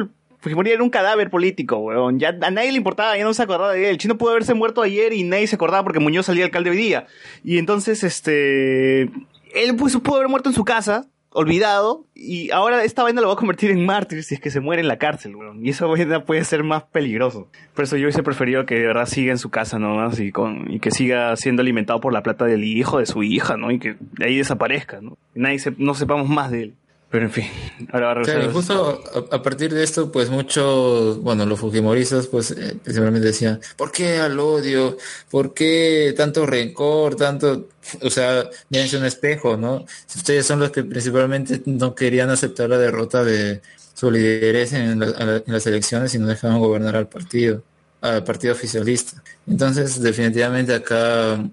Fujimori 0.42 0.72
era 0.72 0.82
un 0.84 0.90
cadáver 0.90 1.30
político, 1.30 1.78
weón. 1.78 2.20
Ya 2.20 2.30
a 2.42 2.52
nadie 2.52 2.72
le 2.72 2.78
importaba, 2.78 3.18
ya 3.18 3.24
no 3.24 3.34
se 3.34 3.44
acordaba 3.44 3.74
de 3.74 3.84
él. 3.86 3.92
El 3.92 3.98
chino 3.98 4.18
pudo 4.18 4.32
haberse 4.32 4.54
muerto 4.54 4.82
ayer 4.82 5.12
y 5.14 5.24
nadie 5.24 5.48
se 5.48 5.56
acordaba 5.56 5.84
porque 5.84 6.00
Muñoz 6.00 6.26
salía 6.28 6.46
alcalde 6.46 6.70
hoy 6.70 6.78
día. 6.78 7.08
Y 7.44 7.58
entonces, 7.58 8.04
este, 8.04 9.02
él 9.04 9.76
pues, 9.78 9.96
pudo 9.98 10.16
haber 10.18 10.30
muerto 10.30 10.50
en 10.50 10.56
su 10.56 10.64
casa, 10.64 11.08
olvidado, 11.32 12.06
y 12.16 12.50
ahora 12.52 12.84
esta 12.84 13.04
vaina 13.04 13.22
lo 13.22 13.28
va 13.28 13.34
a 13.34 13.38
convertir 13.38 13.70
en 13.70 13.86
mártir 13.86 14.24
si 14.24 14.34
es 14.36 14.42
que 14.42 14.50
se 14.50 14.62
muere 14.62 14.82
en 14.82 14.88
la 14.88 14.98
cárcel, 14.98 15.36
weón. 15.36 15.64
Y 15.66 15.70
eso 15.70 15.88
vaina 15.90 16.24
puede 16.26 16.44
ser 16.46 16.64
más 16.64 16.84
peligroso. 16.84 17.48
Por 17.76 17.84
eso 17.84 17.98
yo 17.98 18.06
hubiese 18.06 18.24
preferido 18.24 18.66
que 18.66 18.76
de 18.80 19.06
siga 19.06 19.32
en 19.32 19.38
su 19.38 19.50
casa 19.50 19.78
nomás 19.78 20.20
y, 20.20 20.32
con, 20.32 20.72
y 20.72 20.80
que 20.80 20.90
siga 20.92 21.36
siendo 21.36 21.62
alimentado 21.62 22.00
por 22.00 22.14
la 22.14 22.24
plata 22.24 22.46
del 22.46 22.64
hijo 22.64 23.00
de 23.00 23.06
su 23.06 23.24
hija, 23.24 23.58
¿no? 23.58 23.72
Y 23.72 23.80
que 23.80 23.96
de 24.00 24.26
ahí 24.26 24.38
desaparezca, 24.38 25.02
¿no? 25.02 25.18
Y 25.36 25.40
nadie 25.42 25.60
se- 25.60 25.74
no 25.78 25.94
sepamos 25.94 26.28
más 26.30 26.50
de 26.50 26.64
él. 26.64 26.74
Pero 27.12 27.26
en 27.26 27.32
fin, 27.32 27.46
ahora 27.92 28.06
va 28.06 28.12
a 28.12 28.24
Claro, 28.24 28.40
regresar. 28.42 28.54
justo 28.54 29.04
a, 29.32 29.36
a 29.36 29.42
partir 29.42 29.74
de 29.74 29.84
esto, 29.84 30.12
pues 30.12 30.30
muchos, 30.30 31.20
bueno, 31.22 31.44
los 31.48 31.60
fujimoristas, 31.60 32.28
pues 32.28 32.52
eh, 32.52 32.76
principalmente 32.84 33.28
decían, 33.28 33.60
¿por 33.76 33.92
qué 33.92 34.20
al 34.20 34.38
odio? 34.40 34.96
¿Por 35.32 35.56
qué 35.56 36.14
tanto 36.16 36.46
rencor? 36.46 37.16
Tanto, 37.16 37.70
o 38.04 38.10
sea, 38.12 38.48
mírense 38.70 38.98
un 38.98 39.06
espejo, 39.06 39.58
¿no? 39.58 39.86
Si 40.06 40.20
ustedes 40.20 40.46
son 40.46 40.60
los 40.60 40.70
que 40.70 40.84
principalmente 40.84 41.64
no 41.66 41.96
querían 41.96 42.30
aceptar 42.30 42.70
la 42.70 42.78
derrota 42.78 43.24
de 43.24 43.62
su 43.96 44.12
lideresa 44.12 44.78
en, 44.78 45.00
la- 45.00 45.42
en 45.46 45.52
las 45.54 45.66
elecciones 45.66 46.14
y 46.14 46.20
no 46.20 46.28
dejaban 46.28 46.60
gobernar 46.60 46.96
al 46.96 47.08
partido, 47.10 47.64
al 48.02 48.24
partido 48.24 48.54
oficialista. 48.54 49.24
Entonces, 49.48 50.00
definitivamente 50.00 50.76
acá 50.76 51.44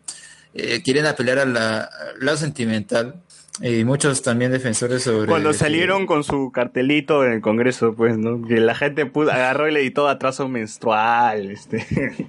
eh, 0.52 0.82
quieren 0.82 1.06
apelar 1.06 1.38
a 1.38 1.46
la- 1.46 1.80
al 1.80 2.24
lado 2.24 2.36
sentimental 2.36 3.22
y 3.60 3.84
muchos 3.84 4.22
también 4.22 4.52
defensores 4.52 5.02
sobre... 5.02 5.28
Cuando 5.28 5.52
salieron 5.52 6.06
con 6.06 6.24
su 6.24 6.50
cartelito 6.52 7.24
en 7.24 7.32
el 7.32 7.40
Congreso, 7.40 7.94
pues, 7.94 8.18
¿no? 8.18 8.46
Que 8.46 8.60
la 8.60 8.74
gente 8.74 9.06
pudo, 9.06 9.32
agarró 9.32 9.68
y 9.68 9.72
le 9.72 9.80
editó 9.80 10.08
atraso 10.08 10.48
menstrual, 10.48 11.50
este. 11.50 11.86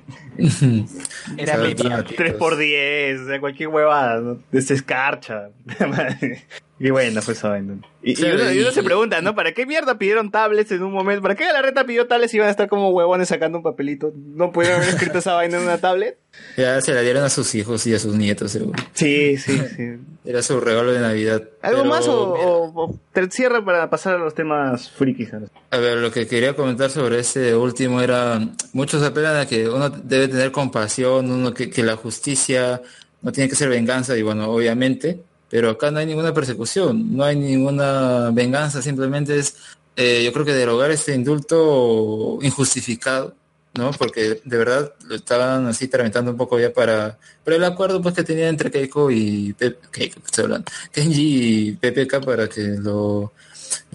Era 1.37 1.53
Sabe, 1.53 1.69
media. 1.69 1.75
dramáticos. 1.75 2.15
3 2.15 2.33
por 2.33 2.57
10 2.57 3.19
o 3.21 3.27
sea, 3.27 3.39
cualquier 3.39 3.69
huevada, 3.69 4.21
¿no? 4.21 4.39
Desescarcha. 4.51 5.49
y 6.79 6.89
bueno, 6.91 7.21
pues 7.25 7.37
esa 7.37 7.49
vaina. 7.49 7.75
Y, 8.03 8.11
y 8.21 8.23
uno, 8.31 8.51
y 8.53 8.59
uno 8.59 8.69
y- 8.69 8.73
se 8.73 8.83
pregunta, 8.83 9.21
¿no? 9.21 9.35
¿Para 9.35 9.51
qué 9.53 9.65
mierda 9.65 9.97
pidieron 9.97 10.31
tablets 10.31 10.71
en 10.71 10.83
un 10.83 10.93
momento? 10.93 11.21
¿Para 11.23 11.35
qué 11.35 11.45
la 11.51 11.61
reta 11.61 11.85
pidió 11.85 12.07
tablets 12.07 12.33
y 12.33 12.37
iban 12.37 12.47
a 12.47 12.51
estar 12.51 12.69
como 12.69 12.89
huevones 12.91 13.27
sacando 13.29 13.57
un 13.57 13.63
papelito? 13.63 14.13
¿No 14.15 14.51
pudieron 14.51 14.77
haber 14.81 14.93
escrito 14.93 15.17
esa 15.17 15.33
vaina 15.33 15.57
en 15.57 15.63
una 15.63 15.77
tablet? 15.79 16.17
Ya 16.55 16.79
se 16.81 16.93
la 16.93 17.01
dieron 17.01 17.23
a 17.23 17.29
sus 17.29 17.55
hijos 17.55 17.85
y 17.87 17.95
a 17.95 17.99
sus 17.99 18.15
nietos, 18.15 18.51
seguro. 18.51 18.77
Sí, 18.93 19.37
sí, 19.37 19.59
sí. 19.75 19.93
Era 20.25 20.43
su 20.43 20.59
regalo 20.59 20.91
de 20.93 20.99
Navidad. 20.99 21.41
¿Algo 21.63 21.81
Pero, 21.81 21.89
más 21.89 22.07
o, 22.07 22.33
o- 22.33 22.83
o 22.85 22.99
te 23.11 23.29
cierra 23.31 23.63
para 23.65 23.89
pasar 23.89 24.15
a 24.15 24.17
los 24.19 24.35
temas 24.35 24.89
frikis? 24.91 25.31
A 25.71 25.77
ver, 25.77 25.97
lo 25.97 26.11
que 26.11 26.27
quería 26.27 26.53
comentar 26.55 26.91
sobre 26.91 27.19
este 27.19 27.55
último 27.55 28.01
era, 28.01 28.39
muchos 28.73 29.01
apelan 29.03 29.37
a 29.37 29.47
que 29.47 29.67
uno 29.67 29.89
debe 29.89 30.27
tener 30.27 30.51
compasión, 30.51 31.31
uno 31.31 31.53
que, 31.55 31.71
que 31.71 31.81
la 31.81 31.95
justicia 31.95 32.81
no 33.23 33.31
tiene 33.31 33.49
que 33.49 33.55
ser 33.55 33.69
venganza, 33.69 34.15
y 34.15 34.21
bueno, 34.21 34.47
obviamente, 34.51 35.19
pero 35.49 35.69
acá 35.71 35.91
no 35.91 35.99
hay 35.99 36.05
ninguna 36.05 36.33
persecución, 36.33 37.15
no 37.15 37.23
hay 37.23 37.35
ninguna 37.35 38.31
venganza, 38.31 38.81
simplemente 38.81 39.37
es, 39.39 39.55
eh, 39.95 40.21
yo 40.23 40.33
creo 40.33 40.45
que 40.45 40.53
derogar 40.53 40.91
este 40.91 41.13
indulto 41.15 42.39
injustificado, 42.41 43.33
¿no? 43.75 43.91
Porque 43.91 44.41
de 44.43 44.57
verdad 44.57 44.91
lo 45.07 45.15
estaban 45.15 45.67
así 45.67 45.87
tramitando 45.87 46.31
un 46.31 46.37
poco 46.37 46.59
ya 46.59 46.73
para, 46.73 47.17
para 47.43 47.57
el 47.57 47.63
acuerdo 47.63 48.01
pues 48.01 48.15
que 48.15 48.23
tenía 48.23 48.49
entre 48.49 48.71
Keiko 48.71 49.11
y 49.11 49.53
Pe- 49.53 49.77
Keiko, 49.91 50.19
estoy 50.25 50.43
hablando, 50.45 50.71
Kenji 50.91 51.67
y 51.69 51.71
PPK 51.73 52.23
para 52.25 52.47
que 52.49 52.61
lo 52.79 53.31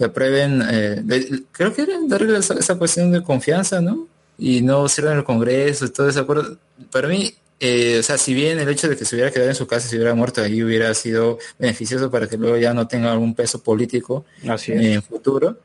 aprueben, 0.01 0.63
eh, 0.69 1.03
creo 1.51 1.73
que 1.73 1.81
era 1.83 1.93
darle 2.07 2.37
esa, 2.37 2.53
esa 2.55 2.75
cuestión 2.77 3.11
de 3.11 3.23
confianza, 3.23 3.81
¿no? 3.81 4.07
Y 4.37 4.61
no 4.61 4.87
cierran 4.89 5.17
el 5.17 5.23
Congreso 5.23 5.87
todo 5.91 6.09
ese 6.09 6.19
acuerdo. 6.19 6.57
Para 6.91 7.07
mí, 7.07 7.33
eh, 7.65 7.99
o 7.99 8.03
sea, 8.03 8.17
si 8.17 8.33
bien 8.33 8.59
el 8.59 8.67
hecho 8.67 8.89
de 8.89 8.97
que 8.97 9.05
se 9.05 9.15
hubiera 9.15 9.31
quedado 9.31 9.49
en 9.49 9.55
su 9.55 9.65
casa, 9.65 9.87
se 9.87 9.95
hubiera 9.95 10.13
muerto 10.13 10.41
ahí, 10.41 10.61
hubiera 10.61 10.93
sido 10.93 11.39
beneficioso 11.57 12.11
para 12.11 12.27
que 12.27 12.35
luego 12.35 12.57
ya 12.57 12.73
no 12.73 12.89
tenga 12.89 13.09
algún 13.13 13.33
peso 13.33 13.63
político 13.63 14.25
Así 14.49 14.73
en 14.73 15.01
futuro, 15.01 15.57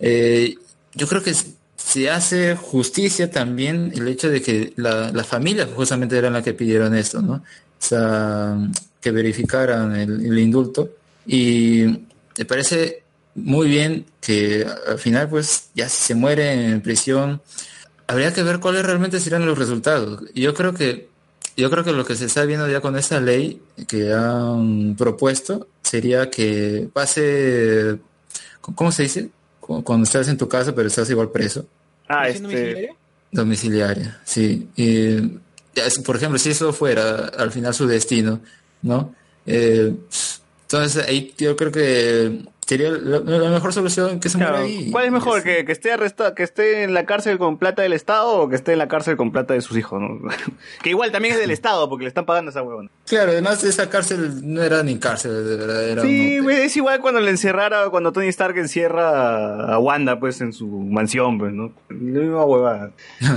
eh, 0.00 0.56
yo 0.94 1.06
creo 1.06 1.22
que 1.22 1.32
se 1.76 2.10
hace 2.10 2.56
justicia 2.56 3.30
también 3.30 3.92
el 3.94 4.08
hecho 4.08 4.28
de 4.30 4.42
que 4.42 4.72
la, 4.74 5.12
la 5.12 5.22
familia 5.22 5.68
justamente 5.72 6.18
era 6.18 6.28
la 6.28 6.42
que 6.42 6.54
pidieron 6.54 6.92
esto, 6.92 7.22
¿no? 7.22 7.34
O 7.34 7.42
sea, 7.78 8.58
que 9.00 9.12
verificaran 9.12 9.94
el, 9.94 10.26
el 10.26 10.38
indulto. 10.40 10.90
Y 11.24 11.84
me 12.36 12.44
parece 12.46 13.04
muy 13.36 13.68
bien 13.68 14.06
que 14.20 14.66
al 14.88 14.98
final, 14.98 15.28
pues, 15.28 15.68
ya 15.76 15.88
si 15.88 16.02
se 16.02 16.14
muere 16.16 16.70
en 16.72 16.80
prisión, 16.80 17.40
habría 18.08 18.34
que 18.34 18.42
ver 18.42 18.58
cuáles 18.58 18.84
realmente 18.84 19.20
serán 19.20 19.46
los 19.46 19.56
resultados. 19.56 20.24
Y 20.34 20.42
Yo 20.42 20.52
creo 20.52 20.74
que, 20.74 21.13
yo 21.56 21.70
creo 21.70 21.84
que 21.84 21.92
lo 21.92 22.04
que 22.04 22.16
se 22.16 22.26
está 22.26 22.44
viendo 22.44 22.68
ya 22.68 22.80
con 22.80 22.96
esta 22.96 23.20
ley 23.20 23.60
que 23.86 24.12
han 24.12 24.94
propuesto 24.96 25.68
sería 25.82 26.30
que 26.30 26.88
pase, 26.92 27.98
¿cómo 28.60 28.90
se 28.92 29.04
dice? 29.04 29.30
Cu- 29.60 29.82
Cuando 29.84 30.04
estás 30.04 30.28
en 30.28 30.36
tu 30.38 30.48
casa, 30.48 30.74
pero 30.74 30.88
estás 30.88 31.08
igual 31.10 31.30
preso. 31.30 31.64
Ah, 32.08 32.24
¿Prisión 32.24 32.44
este. 32.46 32.56
domiciliaria? 32.56 32.94
Domiciliaria, 33.32 34.20
sí. 34.24 34.68
Y, 34.76 35.16
ya, 35.74 35.86
es- 35.86 35.98
por 36.00 36.16
ejemplo, 36.16 36.38
si 36.38 36.50
eso 36.50 36.72
fuera 36.72 37.26
al 37.38 37.50
final 37.50 37.74
su 37.74 37.86
destino, 37.86 38.40
¿no? 38.82 39.14
Eh, 39.46 39.92
entonces 40.62 41.04
ahí 41.06 41.34
yo 41.38 41.54
creo 41.56 41.70
que 41.72 42.44
sería 42.66 42.90
la, 42.90 43.20
la 43.20 43.50
mejor 43.50 43.72
solución 43.72 44.20
que 44.20 44.28
se 44.28 44.38
muera 44.38 44.52
Claro, 44.52 44.66
ahí. 44.66 44.90
¿Cuál 44.90 45.06
es 45.06 45.12
mejor? 45.12 45.42
¿Que, 45.42 45.64
que 45.64 45.72
esté 45.72 45.92
arrestado, 45.92 46.34
que 46.34 46.42
esté 46.42 46.82
en 46.82 46.94
la 46.94 47.06
cárcel 47.06 47.38
con 47.38 47.58
plata 47.58 47.82
del 47.82 47.92
Estado 47.92 48.32
o 48.40 48.48
que 48.48 48.56
esté 48.56 48.72
en 48.72 48.78
la 48.78 48.88
cárcel 48.88 49.16
con 49.16 49.32
plata 49.32 49.54
de 49.54 49.60
sus 49.60 49.76
hijos, 49.76 50.00
¿no? 50.00 50.28
que 50.82 50.90
igual 50.90 51.12
también 51.12 51.34
es 51.34 51.40
del 51.40 51.50
Estado 51.52 51.88
porque 51.88 52.04
le 52.04 52.08
están 52.08 52.26
pagando 52.26 52.48
a 52.48 52.52
esa 52.52 52.62
huevona. 52.62 52.90
Claro, 53.06 53.32
además 53.32 53.62
esa 53.64 53.88
cárcel 53.90 54.40
no 54.42 54.62
era 54.62 54.82
ni 54.82 54.98
cárcel, 54.98 55.46
de 55.48 55.56
verdad, 55.56 55.88
era 55.88 56.02
Sí, 56.02 56.40
un 56.40 56.50
es 56.50 56.76
igual 56.76 57.00
cuando 57.00 57.20
le 57.20 57.30
encerrara, 57.30 57.88
cuando 57.90 58.12
Tony 58.12 58.28
Stark 58.28 58.56
encierra 58.58 59.72
a 59.74 59.78
Wanda, 59.78 60.18
pues, 60.18 60.40
en 60.40 60.52
su 60.52 60.66
mansión, 60.66 61.38
pues, 61.38 61.52
¿no? 61.52 61.72
La 61.90 61.96
misma 61.96 62.44
huevada. 62.44 62.90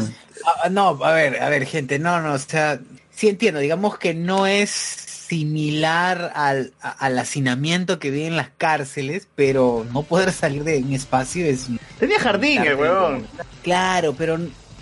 Ah, 0.63 0.69
no, 0.69 1.03
a 1.03 1.13
ver, 1.13 1.41
a 1.41 1.49
ver, 1.49 1.65
gente, 1.65 1.97
no, 1.97 2.21
no, 2.21 2.33
o 2.33 2.37
sea, 2.37 2.79
sí 3.09 3.27
entiendo, 3.27 3.59
digamos 3.59 3.97
que 3.97 4.13
no 4.13 4.45
es 4.45 5.16
similar 5.27 6.31
al, 6.35 6.73
a- 6.81 6.91
al 6.91 7.17
hacinamiento 7.19 7.99
que 7.99 8.11
vi 8.11 8.23
en 8.23 8.35
las 8.35 8.49
cárceles, 8.57 9.27
pero 9.35 9.85
no 9.93 10.03
poder 10.03 10.31
salir 10.31 10.63
de 10.63 10.77
un 10.79 10.93
espacio 10.93 11.45
es... 11.45 11.67
Tenía 11.99 12.19
jardín 12.19 12.63
el 12.63 12.75
huevón. 12.75 13.27
Claro, 13.63 14.13
pero 14.17 14.39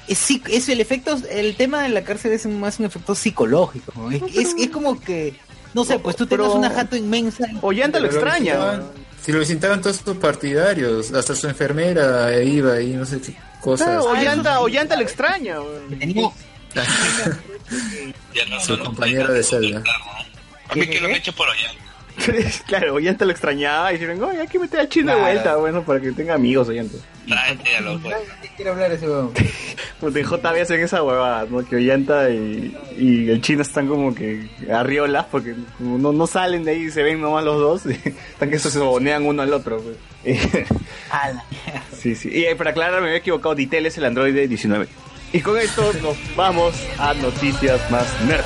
es, 0.07 0.27
es 0.49 0.69
el 0.69 0.79
efecto, 0.81 1.17
el 1.29 1.55
tema 1.55 1.81
de 1.83 1.89
la 1.89 2.03
cárcel 2.03 2.31
es 2.33 2.45
más 2.45 2.79
un 2.79 2.85
efecto 2.85 3.15
psicológico, 3.15 3.91
¿no? 3.95 4.11
es, 4.11 4.21
es, 4.35 4.55
es 4.57 4.69
como 4.69 4.99
que, 4.99 5.33
no 5.73 5.83
sé, 5.85 5.99
pues 5.99 6.15
tú 6.15 6.25
tengas 6.27 6.47
pero- 6.47 6.59
una 6.59 6.69
jato 6.69 6.95
inmensa... 6.95 7.47
Ollanta 7.61 7.99
lo 7.99 8.07
extraña. 8.07 8.81
Si 9.23 9.31
lo 9.31 9.39
visitaban 9.39 9.81
todos 9.81 9.97
sus 9.97 10.17
partidarios, 10.17 11.11
hasta 11.11 11.33
su 11.35 11.47
enfermera 11.47 12.41
iba 12.43 12.79
y 12.79 12.91
no 12.93 13.05
sé 13.07 13.19
qué 13.19 13.35
cosas. 13.59 13.87
Claro, 13.87 14.05
Ah, 14.07 14.11
Ollanta. 14.19 14.59
Ollanta 14.59 14.95
lo 14.95 15.01
extraña, 15.01 15.55
tenía- 15.99 16.29
Su 18.63 18.77
compañero 18.79 19.31
de 19.33 19.39
no, 19.39 19.45
celda. 19.45 19.83
A 20.69 20.75
mí 20.75 20.87
que 20.87 20.99
lo 20.99 21.07
han 21.07 21.15
hecho 21.15 21.33
por 21.33 21.47
allá. 21.49 21.71
claro, 22.67 22.93
Ollanta 22.95 23.25
lo 23.25 23.31
extrañaba 23.31 23.91
y 23.91 23.95
dijeron, 23.97 24.23
oye, 24.23 24.39
hay 24.39 24.47
que 24.47 24.57
meter 24.57 24.79
al 24.79 24.87
chino 24.89 25.07
Claro. 25.07 25.19
de 25.19 25.31
vuelta, 25.33 25.55
bueno, 25.57 25.83
para 25.83 25.99
que 25.99 26.11
tenga 26.13 26.35
amigos, 26.35 26.69
Ollanta. 26.69 26.97
Tráete 27.27 27.75
a 27.75 27.81
los 27.81 28.01
pues. 28.01 28.15
quiero 28.55 28.71
hablar 28.71 28.91
ese 28.91 29.07
huevón. 29.07 29.33
Pues 29.99 30.13
en 30.17 30.23
JB 30.25 30.61
hacen 30.61 30.81
esa 30.81 31.01
huevada, 31.01 31.45
¿no? 31.49 31.65
Que 31.65 31.77
Ollanta 31.77 32.29
y, 32.29 32.77
y 32.97 33.29
el 33.29 33.41
chino 33.41 33.61
están 33.61 33.87
como 33.87 34.13
que 34.13 34.49
arriolas 34.71 35.25
porque 35.31 35.55
como 35.77 35.97
no, 35.97 36.11
no 36.11 36.27
salen 36.27 36.65
de 36.65 36.71
ahí 36.71 36.83
y 36.83 36.91
se 36.91 37.01
ven 37.01 37.21
nomás 37.21 37.45
los 37.45 37.59
dos. 37.59 37.85
están 38.05 38.49
que 38.49 38.59
se 38.59 38.69
sobonean 38.71 39.25
uno 39.25 39.41
al 39.41 39.53
otro. 39.53 39.81
pues. 39.81 39.95
A 41.11 41.31
sí, 41.97 42.13
sí. 42.13 42.29
Y 42.31 42.43
eh, 42.45 42.55
para 42.57 42.71
aclarar, 42.71 42.99
me 43.01 43.07
había 43.07 43.19
equivocado. 43.19 43.55
Ditel 43.55 43.85
es 43.85 43.97
el 43.97 44.03
Android 44.05 44.35
19. 44.47 44.87
Y 45.31 45.39
con 45.39 45.57
esto 45.57 45.91
nos 46.01 46.17
vamos 46.35 46.75
a 46.99 47.13
noticias 47.13 47.89
más 47.89 48.05
nerd. 48.27 48.43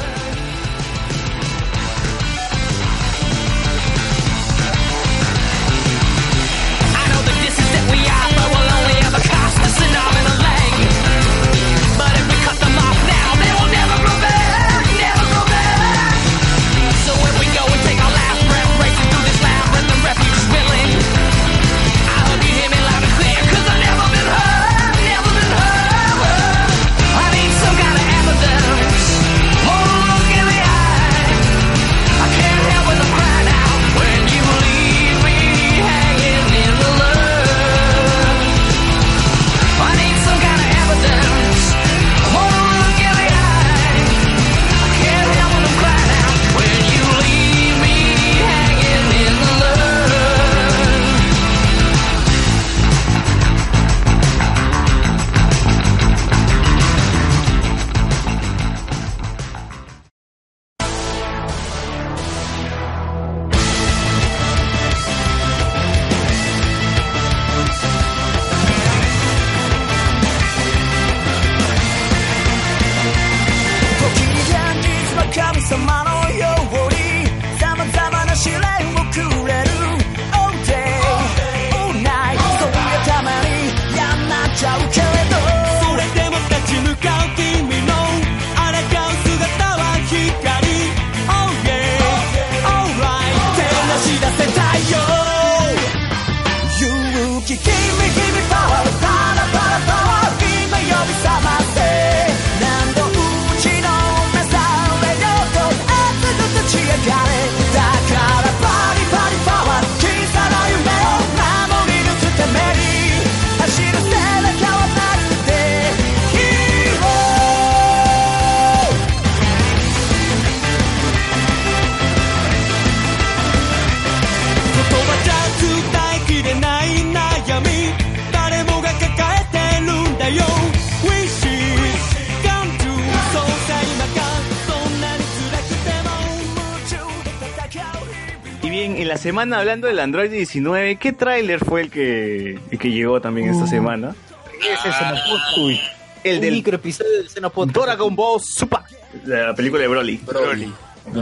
Semana 139.40 139.60
hablando 139.60 139.88
del 139.88 140.00
Android 140.00 140.30
19, 140.32 140.98
¿qué 140.98 141.14
tráiler 141.14 141.64
fue 141.64 141.82
el 141.82 141.90
que, 141.90 142.60
el 142.72 142.78
que 142.80 142.92
llegó 142.92 143.22
también 143.22 143.50
esta 143.50 143.68
semana? 143.68 144.14
Ese 144.60 144.90
es 144.90 144.96
el 145.02 145.62
Uy, 145.64 145.80
el 146.26 146.42
del 146.42 146.56
micro 146.56 146.76
episodio 146.76 147.24
de 147.24 147.30
Xenopod. 147.30 147.70
Dragon 147.70 148.14
Ball 148.16 148.42
Super, 148.42 148.80
la 149.24 149.56
película 149.56 149.82
de 149.84 149.88
Broly. 149.88 150.18
Broly. 150.18 150.74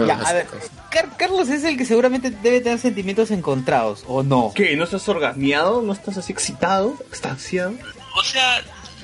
Ya, 0.08 0.16
a 0.20 0.34
ver. 0.34 0.48
Car- 0.90 1.16
Carlos 1.16 1.48
es 1.50 1.64
el 1.64 1.78
que 1.78 1.86
seguramente 1.86 2.32
debe 2.32 2.60
tener 2.62 2.80
sentimientos 2.80 3.30
encontrados, 3.30 4.04
¿o 4.08 4.24
no? 4.24 4.52
¿Qué? 4.56 4.76
¿No 4.76 4.84
estás 4.86 5.08
orgasmeado? 5.08 5.84
¿No 5.84 5.94
estás 5.94 6.18
así 6.18 6.34
excitado? 6.34 6.98
¿Extasiado? 7.10 7.74
O 8.18 8.24
sea, 8.24 8.64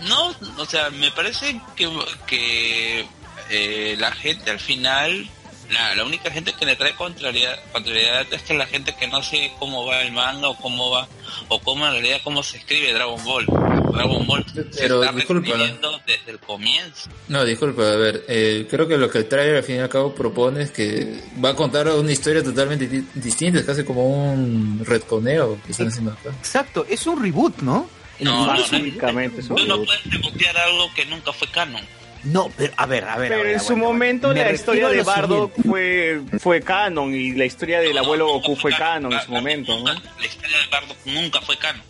no, 0.09 0.33
o 0.57 0.65
sea, 0.65 0.89
me 0.89 1.11
parece 1.11 1.61
que, 1.75 1.87
que 2.25 3.05
eh, 3.51 3.95
la 3.99 4.11
gente 4.11 4.49
al 4.49 4.59
final, 4.59 5.29
la, 5.71 5.95
la 5.95 6.03
única 6.03 6.29
gente 6.31 6.53
que 6.53 6.65
le 6.65 6.75
trae 6.75 6.93
contrariedad, 6.95 7.57
contrariedad 7.71 8.25
es 8.31 8.41
que 8.43 8.53
la 8.53 8.65
gente 8.67 8.93
que 8.99 9.07
no 9.07 9.23
sé 9.23 9.51
cómo 9.59 9.85
va 9.85 10.01
el 10.01 10.11
manga 10.11 10.49
o 10.49 10.55
cómo 10.57 10.89
va, 10.91 11.07
o 11.47 11.59
cómo 11.59 11.85
en 11.87 11.93
realidad 11.93 12.21
cómo 12.23 12.43
se 12.43 12.57
escribe 12.57 12.93
Dragon 12.93 13.23
Ball. 13.23 13.45
Dragon 13.45 14.25
Ball 14.27 14.45
se 14.51 14.63
Pero, 14.63 15.03
está 15.03 15.15
disculpa, 15.15 15.55
¿no? 15.81 15.99
desde 16.05 16.31
el 16.31 16.39
comienzo. 16.39 17.09
No, 17.27 17.43
disculpa, 17.45 17.83
a 17.83 17.95
ver, 17.95 18.25
eh, 18.27 18.67
creo 18.69 18.87
que 18.87 18.97
lo 18.97 19.09
que 19.09 19.19
el 19.19 19.27
trailer 19.29 19.57
al 19.57 19.63
fin 19.63 19.75
y 19.77 19.79
al 19.79 19.89
cabo 19.89 20.13
propone 20.13 20.63
es 20.63 20.71
que 20.71 21.21
va 21.43 21.49
a 21.49 21.55
contar 21.55 21.87
una 21.89 22.11
historia 22.11 22.43
totalmente 22.43 22.87
di- 22.87 23.07
distinta, 23.13 23.59
es 23.59 23.65
casi 23.65 23.83
como 23.83 24.05
un 24.07 24.83
retconeo 24.85 25.59
que 25.65 25.71
están 25.71 25.87
haciendo 25.87 26.11
acá. 26.11 26.29
Exacto, 26.39 26.85
es 26.89 27.05
un 27.07 27.21
reboot, 27.21 27.59
¿no? 27.61 27.89
No, 28.19 28.45
no, 28.45 28.53
no, 28.53 28.55
no 28.55 28.77
reboot. 28.77 29.85
puedes 29.85 30.03
rebotear 30.11 30.57
algo 30.57 30.93
que 30.93 31.05
nunca 31.05 31.33
fue 31.33 31.47
canon. 31.49 31.81
No, 32.23 32.49
pero 32.57 32.73
a 32.77 32.85
ver, 32.85 33.03
a 33.03 33.17
ver. 33.17 33.33
a 33.33 33.35
Pero 33.35 33.43
ver, 33.43 33.53
en 33.53 33.59
su 33.59 33.73
aguanta, 33.73 33.87
momento 33.87 34.27
aguanta. 34.27 34.49
La 34.49 34.53
historia 34.55 34.87
de 34.89 35.03
siguiente. 35.03 35.61
fue, 35.67 36.21
fue 36.39 36.61
canon 36.61 37.13
y 37.13 37.31
la 37.33 37.45
historia 37.45 37.79
del 37.81 37.97
abuelo 37.97 38.27
Goku 38.27 38.55
fue 38.55 38.71
canon 38.75 39.11
en 39.13 39.21
su 39.21 39.31
momento, 39.31 39.77
¿no? 39.79 39.93
La 39.93 40.25
historia 40.25 40.57
de 40.57 40.67
Bardock 40.71 40.97
nunca 41.05 41.41
fue 41.41 41.57
canon. 41.57 41.83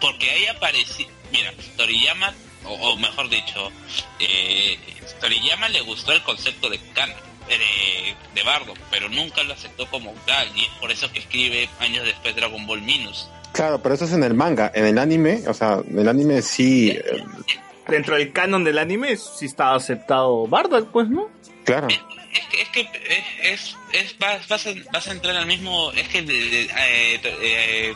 Porque 0.00 0.30
ahí 0.30 0.46
apareció, 0.46 1.06
mira, 1.32 1.52
Toriyama, 1.76 2.32
o, 2.66 2.74
o 2.74 2.96
mejor 2.96 3.28
dicho, 3.28 3.72
eh, 4.20 4.78
Toriyama 5.20 5.68
le 5.70 5.80
gustó 5.80 6.12
el 6.12 6.22
concepto 6.22 6.68
de 6.70 6.78
canon, 6.94 7.16
eh, 7.48 8.14
de 8.34 8.42
Bardock, 8.42 8.78
pero 8.90 9.08
nunca 9.08 9.42
lo 9.42 9.54
aceptó 9.54 9.86
como 9.90 10.12
tal, 10.26 10.46
y 10.56 10.62
es 10.62 10.70
por 10.80 10.92
eso 10.92 11.10
que 11.10 11.20
escribe 11.20 11.68
años 11.80 12.04
después 12.04 12.36
Dragon 12.36 12.66
Ball 12.66 12.82
Minus. 12.82 13.28
Claro, 13.52 13.80
pero 13.82 13.94
eso 13.94 14.04
es 14.04 14.12
en 14.12 14.22
el 14.22 14.34
manga. 14.34 14.70
En 14.74 14.84
el 14.84 14.98
anime, 14.98 15.42
o 15.48 15.54
sea, 15.54 15.80
en 15.88 15.98
el 15.98 16.08
anime 16.08 16.42
sí. 16.42 16.90
eh, 16.90 17.24
Dentro 17.88 18.16
del 18.16 18.32
canon 18.32 18.64
del 18.64 18.78
anime 18.78 19.16
sí 19.16 19.46
estaba 19.46 19.76
aceptado 19.76 20.46
Bardock, 20.46 20.90
pues, 20.90 21.08
¿no? 21.08 21.28
claro. 21.64 21.88
Es 21.88 22.46
que, 22.48 22.60
es 22.62 22.68
que 22.68 22.80
es, 22.82 23.24
es, 23.62 23.76
es- 23.92 24.18
vas, 24.18 24.46
vas, 24.48 24.66
a, 24.66 24.70
vas 24.92 25.06
a 25.08 25.12
entrar 25.12 25.36
al 25.36 25.46
mismo, 25.46 25.90
es 25.92 26.08
que 26.08 26.20
de- 26.22 26.34
de- 26.34 26.62
eh, 26.64 27.20
eh, 27.24 27.94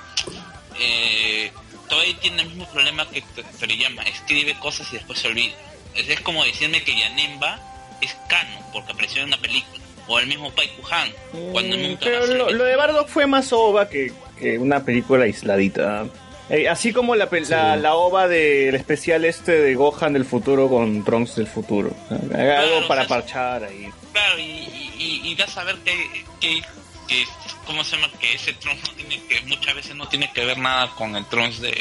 eh, 0.78 1.52
Toei 1.88 2.14
tiene 2.14 2.42
el 2.42 2.48
mismo 2.48 2.66
problema 2.68 3.08
que 3.10 3.22
Toriyama, 3.58 4.02
escribe 4.04 4.54
cosas 4.58 4.88
y 4.92 4.96
después 4.96 5.18
se 5.18 5.28
olvida. 5.28 5.52
Es, 5.94 6.08
es 6.08 6.20
como 6.20 6.44
decirme 6.44 6.82
que 6.84 6.96
Yanemba 6.98 7.58
es 8.00 8.16
canon 8.28 8.62
porque 8.72 8.92
apareció 8.92 9.20
en 9.22 9.28
una 9.28 9.38
película, 9.38 9.82
o 10.06 10.18
el 10.18 10.26
mismo 10.26 10.50
Pai 10.52 10.68
Kuhan, 10.80 11.10
cuando 11.52 11.76
Mm, 11.76 11.82
nunca 11.82 12.00
Pero 12.04 12.26
lo, 12.26 12.50
lo 12.52 12.64
de 12.64 12.76
Bardock 12.76 13.08
fue 13.08 13.26
más 13.26 13.52
ova 13.52 13.88
que, 13.88 14.12
que 14.38 14.56
una 14.58 14.82
película 14.84 15.24
aisladita. 15.24 16.06
Eh, 16.50 16.68
así 16.68 16.92
como 16.92 17.14
la, 17.14 17.30
pe- 17.30 17.42
la, 17.42 17.76
la 17.76 17.94
ova 17.94 18.26
del 18.26 18.74
especial 18.74 19.24
este 19.24 19.52
de 19.52 19.74
Gohan 19.76 20.12
del 20.12 20.24
futuro 20.24 20.68
con 20.68 21.04
Trunks 21.04 21.36
del 21.36 21.46
futuro. 21.46 21.94
O 22.10 22.28
sea, 22.34 22.60
algo 22.60 22.88
para 22.88 23.06
parchar 23.06 23.62
ahí. 23.64 23.88
Claro, 24.12 24.38
y, 24.38 24.42
y, 24.42 24.92
y- 24.98 25.30
y 25.30 25.34
vas 25.36 25.56
a 25.56 25.62
ver 25.64 25.76
que, 25.84 25.92
que, 26.40 26.60
que, 27.06 27.24
¿cómo 27.66 27.84
se 27.84 27.94
llama? 27.96 28.10
Que 28.20 28.34
ese 28.34 28.52
Trunks 28.54 28.82
no 28.88 28.94
tiene 28.96 29.22
que, 29.28 29.40
muchas 29.42 29.74
veces 29.76 29.94
no 29.94 30.08
tiene 30.08 30.30
que 30.32 30.44
ver 30.44 30.58
nada 30.58 30.90
con 30.96 31.14
el 31.14 31.24
Trunks 31.26 31.60
de, 31.60 31.72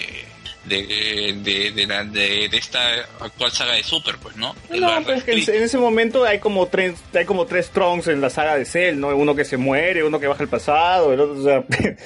de, 0.65 1.33
de, 1.43 1.71
de, 1.71 1.87
la, 1.87 2.03
de, 2.03 2.47
de 2.49 2.57
esta 2.57 2.79
actual 3.21 3.51
saga 3.51 3.73
de 3.73 3.83
Super, 3.83 4.17
pues, 4.21 4.35
¿no? 4.35 4.55
No, 4.69 5.03
pues 5.03 5.23
que 5.23 5.31
en, 5.31 5.37
reescrito. 5.37 5.51
en 5.53 5.63
ese 5.63 5.77
momento 5.79 6.25
hay 6.25 6.37
como 6.37 6.67
tres, 6.67 6.93
hay 7.15 7.25
como 7.25 7.47
tres 7.47 7.71
Trunks 7.71 8.07
en 8.07 8.21
la 8.21 8.29
saga 8.29 8.55
de 8.55 8.65
Cell, 8.65 8.99
¿no? 8.99 9.07
Uno 9.15 9.33
que 9.35 9.45
se 9.45 9.57
muere, 9.57 10.03
uno 10.03 10.19
que 10.19 10.27
baja 10.27 10.43
el 10.43 10.49
pasado, 10.49 11.11
el 11.11 11.19
otro, 11.21 11.41
o 11.41 11.43
sea, 11.43 11.63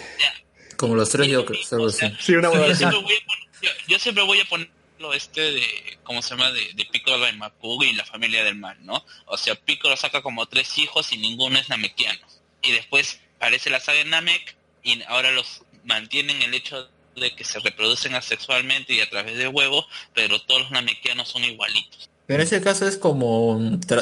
Como 0.78 0.96
los 0.96 1.10
tres 1.10 1.28
algo 1.72 1.88
así. 1.88 2.06
sí, 2.20 2.34
una 2.36 2.50
buena 2.50 2.68
yo, 2.68 2.78
siempre 2.78 3.02
voy 3.02 3.14
a 3.16 3.26
poner, 3.26 3.48
yo, 3.62 3.70
yo 3.88 4.00
siempre 4.00 4.24
voy 4.24 4.40
a 4.40 4.46
ponerlo 4.46 5.14
este 5.14 5.42
de, 5.42 5.64
¿cómo 6.04 6.22
se 6.22 6.32
llama? 6.32 6.52
De, 6.52 6.74
de 6.74 6.86
Piccolo 6.86 7.20
Daimaku 7.20 7.84
y 7.84 7.94
la 7.94 8.06
familia 8.06 8.44
del 8.44 8.56
mal, 8.56 8.78
¿no? 8.86 9.06
O 9.26 9.38
sea, 9.38 9.56
Piccolo 9.56 9.96
saca 9.96 10.22
como 10.22 10.46
tres 10.48 10.78
hijos 10.78 11.14
y 11.14 11.18
ninguno 11.18 11.58
es 11.60 11.70
namekiano. 11.70 12.26
Y 12.62 12.72
después 12.72 13.20
aparece 13.38 13.70
la 13.70 13.80
saga 13.80 14.00
de 14.00 14.06
Namek 14.06 14.56
y 14.84 15.02
ahora 15.04 15.32
los 15.32 15.64
mantienen 15.84 16.42
el 16.42 16.54
hecho 16.54 16.90
de 17.16 17.36
que 17.36 17.44
se 17.44 17.60
reproducen 17.60 18.16
asexualmente 18.16 18.94
y 18.94 19.02
a 19.02 19.10
través 19.10 19.38
de 19.38 19.48
huevos, 19.48 19.86
pero 20.14 20.42
todos 20.42 20.62
los 20.62 20.72
namekianos 20.72 21.30
son 21.30 21.44
igualitos. 21.44 22.10
Pero 22.26 22.42
en 22.42 22.48
ese 22.48 22.62
caso 22.62 22.88
es 22.88 22.98
como, 22.98 23.60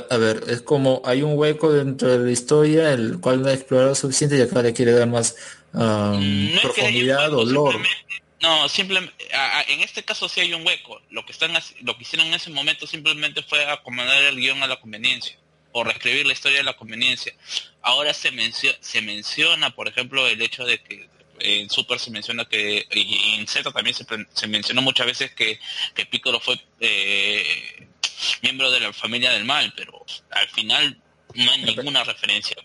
a 0.09 0.17
ver, 0.17 0.43
es 0.47 0.61
como 0.61 1.01
hay 1.05 1.23
un 1.23 1.37
hueco 1.37 1.73
dentro 1.73 2.09
de 2.09 2.19
la 2.19 2.31
historia 2.31 2.93
el 2.93 3.19
cual 3.19 3.41
no 3.41 3.49
ha 3.49 3.53
explorado 3.53 3.95
suficiente 3.95 4.37
y 4.37 4.41
acá 4.41 4.61
le 4.61 4.73
quiere 4.73 4.91
dar 4.91 5.07
más 5.07 5.35
um, 5.73 6.53
No 6.53 6.61
es 6.61 6.61
que 6.61 6.81
haya 6.81 6.99
un 6.99 7.07
profundidad 7.17 7.33
hueco, 7.33 7.45
lore. 7.45 7.71
simplemente- 7.73 8.21
No, 8.41 8.67
simplemente, 8.69 9.27
en 9.67 9.81
este 9.81 10.03
caso 10.03 10.27
sí 10.27 10.39
hay 10.41 10.53
un 10.53 10.65
hueco. 10.65 10.99
Lo 11.11 11.23
que 11.25 11.31
están, 11.31 11.53
lo 11.81 11.95
que 11.95 12.01
hicieron 12.03 12.27
en 12.27 12.33
ese 12.33 12.49
momento 12.49 12.87
simplemente 12.87 13.43
fue 13.43 13.63
acomodar 13.65 14.23
el 14.23 14.35
guion 14.37 14.63
a 14.63 14.67
la 14.67 14.79
conveniencia 14.79 15.37
o 15.73 15.83
reescribir 15.83 16.25
la 16.25 16.33
historia 16.33 16.61
a 16.61 16.63
la 16.63 16.73
conveniencia. 16.73 17.33
Ahora 17.83 18.13
se 18.13 18.31
mencio- 18.31 18.75
se 18.81 19.01
menciona, 19.01 19.69
por 19.75 19.87
ejemplo, 19.87 20.27
el 20.27 20.41
hecho 20.41 20.65
de 20.65 20.81
que 20.81 21.07
en 21.39 21.69
Super 21.69 21.97
se 21.99 22.11
menciona 22.11 22.45
que 22.45 22.85
y 22.93 23.35
en 23.39 23.47
Z 23.47 23.71
también 23.71 23.95
se 23.95 24.47
mencionó 24.47 24.81
muchas 24.81 25.05
veces 25.05 25.31
que, 25.33 25.59
que 25.95 26.05
Piccolo 26.07 26.39
fue 26.39 26.59
eh, 26.79 27.87
miembro 28.41 28.69
de 28.71 28.79
la 28.79 28.91
familia 28.93 29.31
del 29.31 29.45
mal, 29.45 29.71
pero 29.75 30.03
al 30.31 30.49
final 30.49 30.99
no 31.35 31.51
hay 31.51 31.61
ninguna 31.63 32.03
referencia 32.03 32.55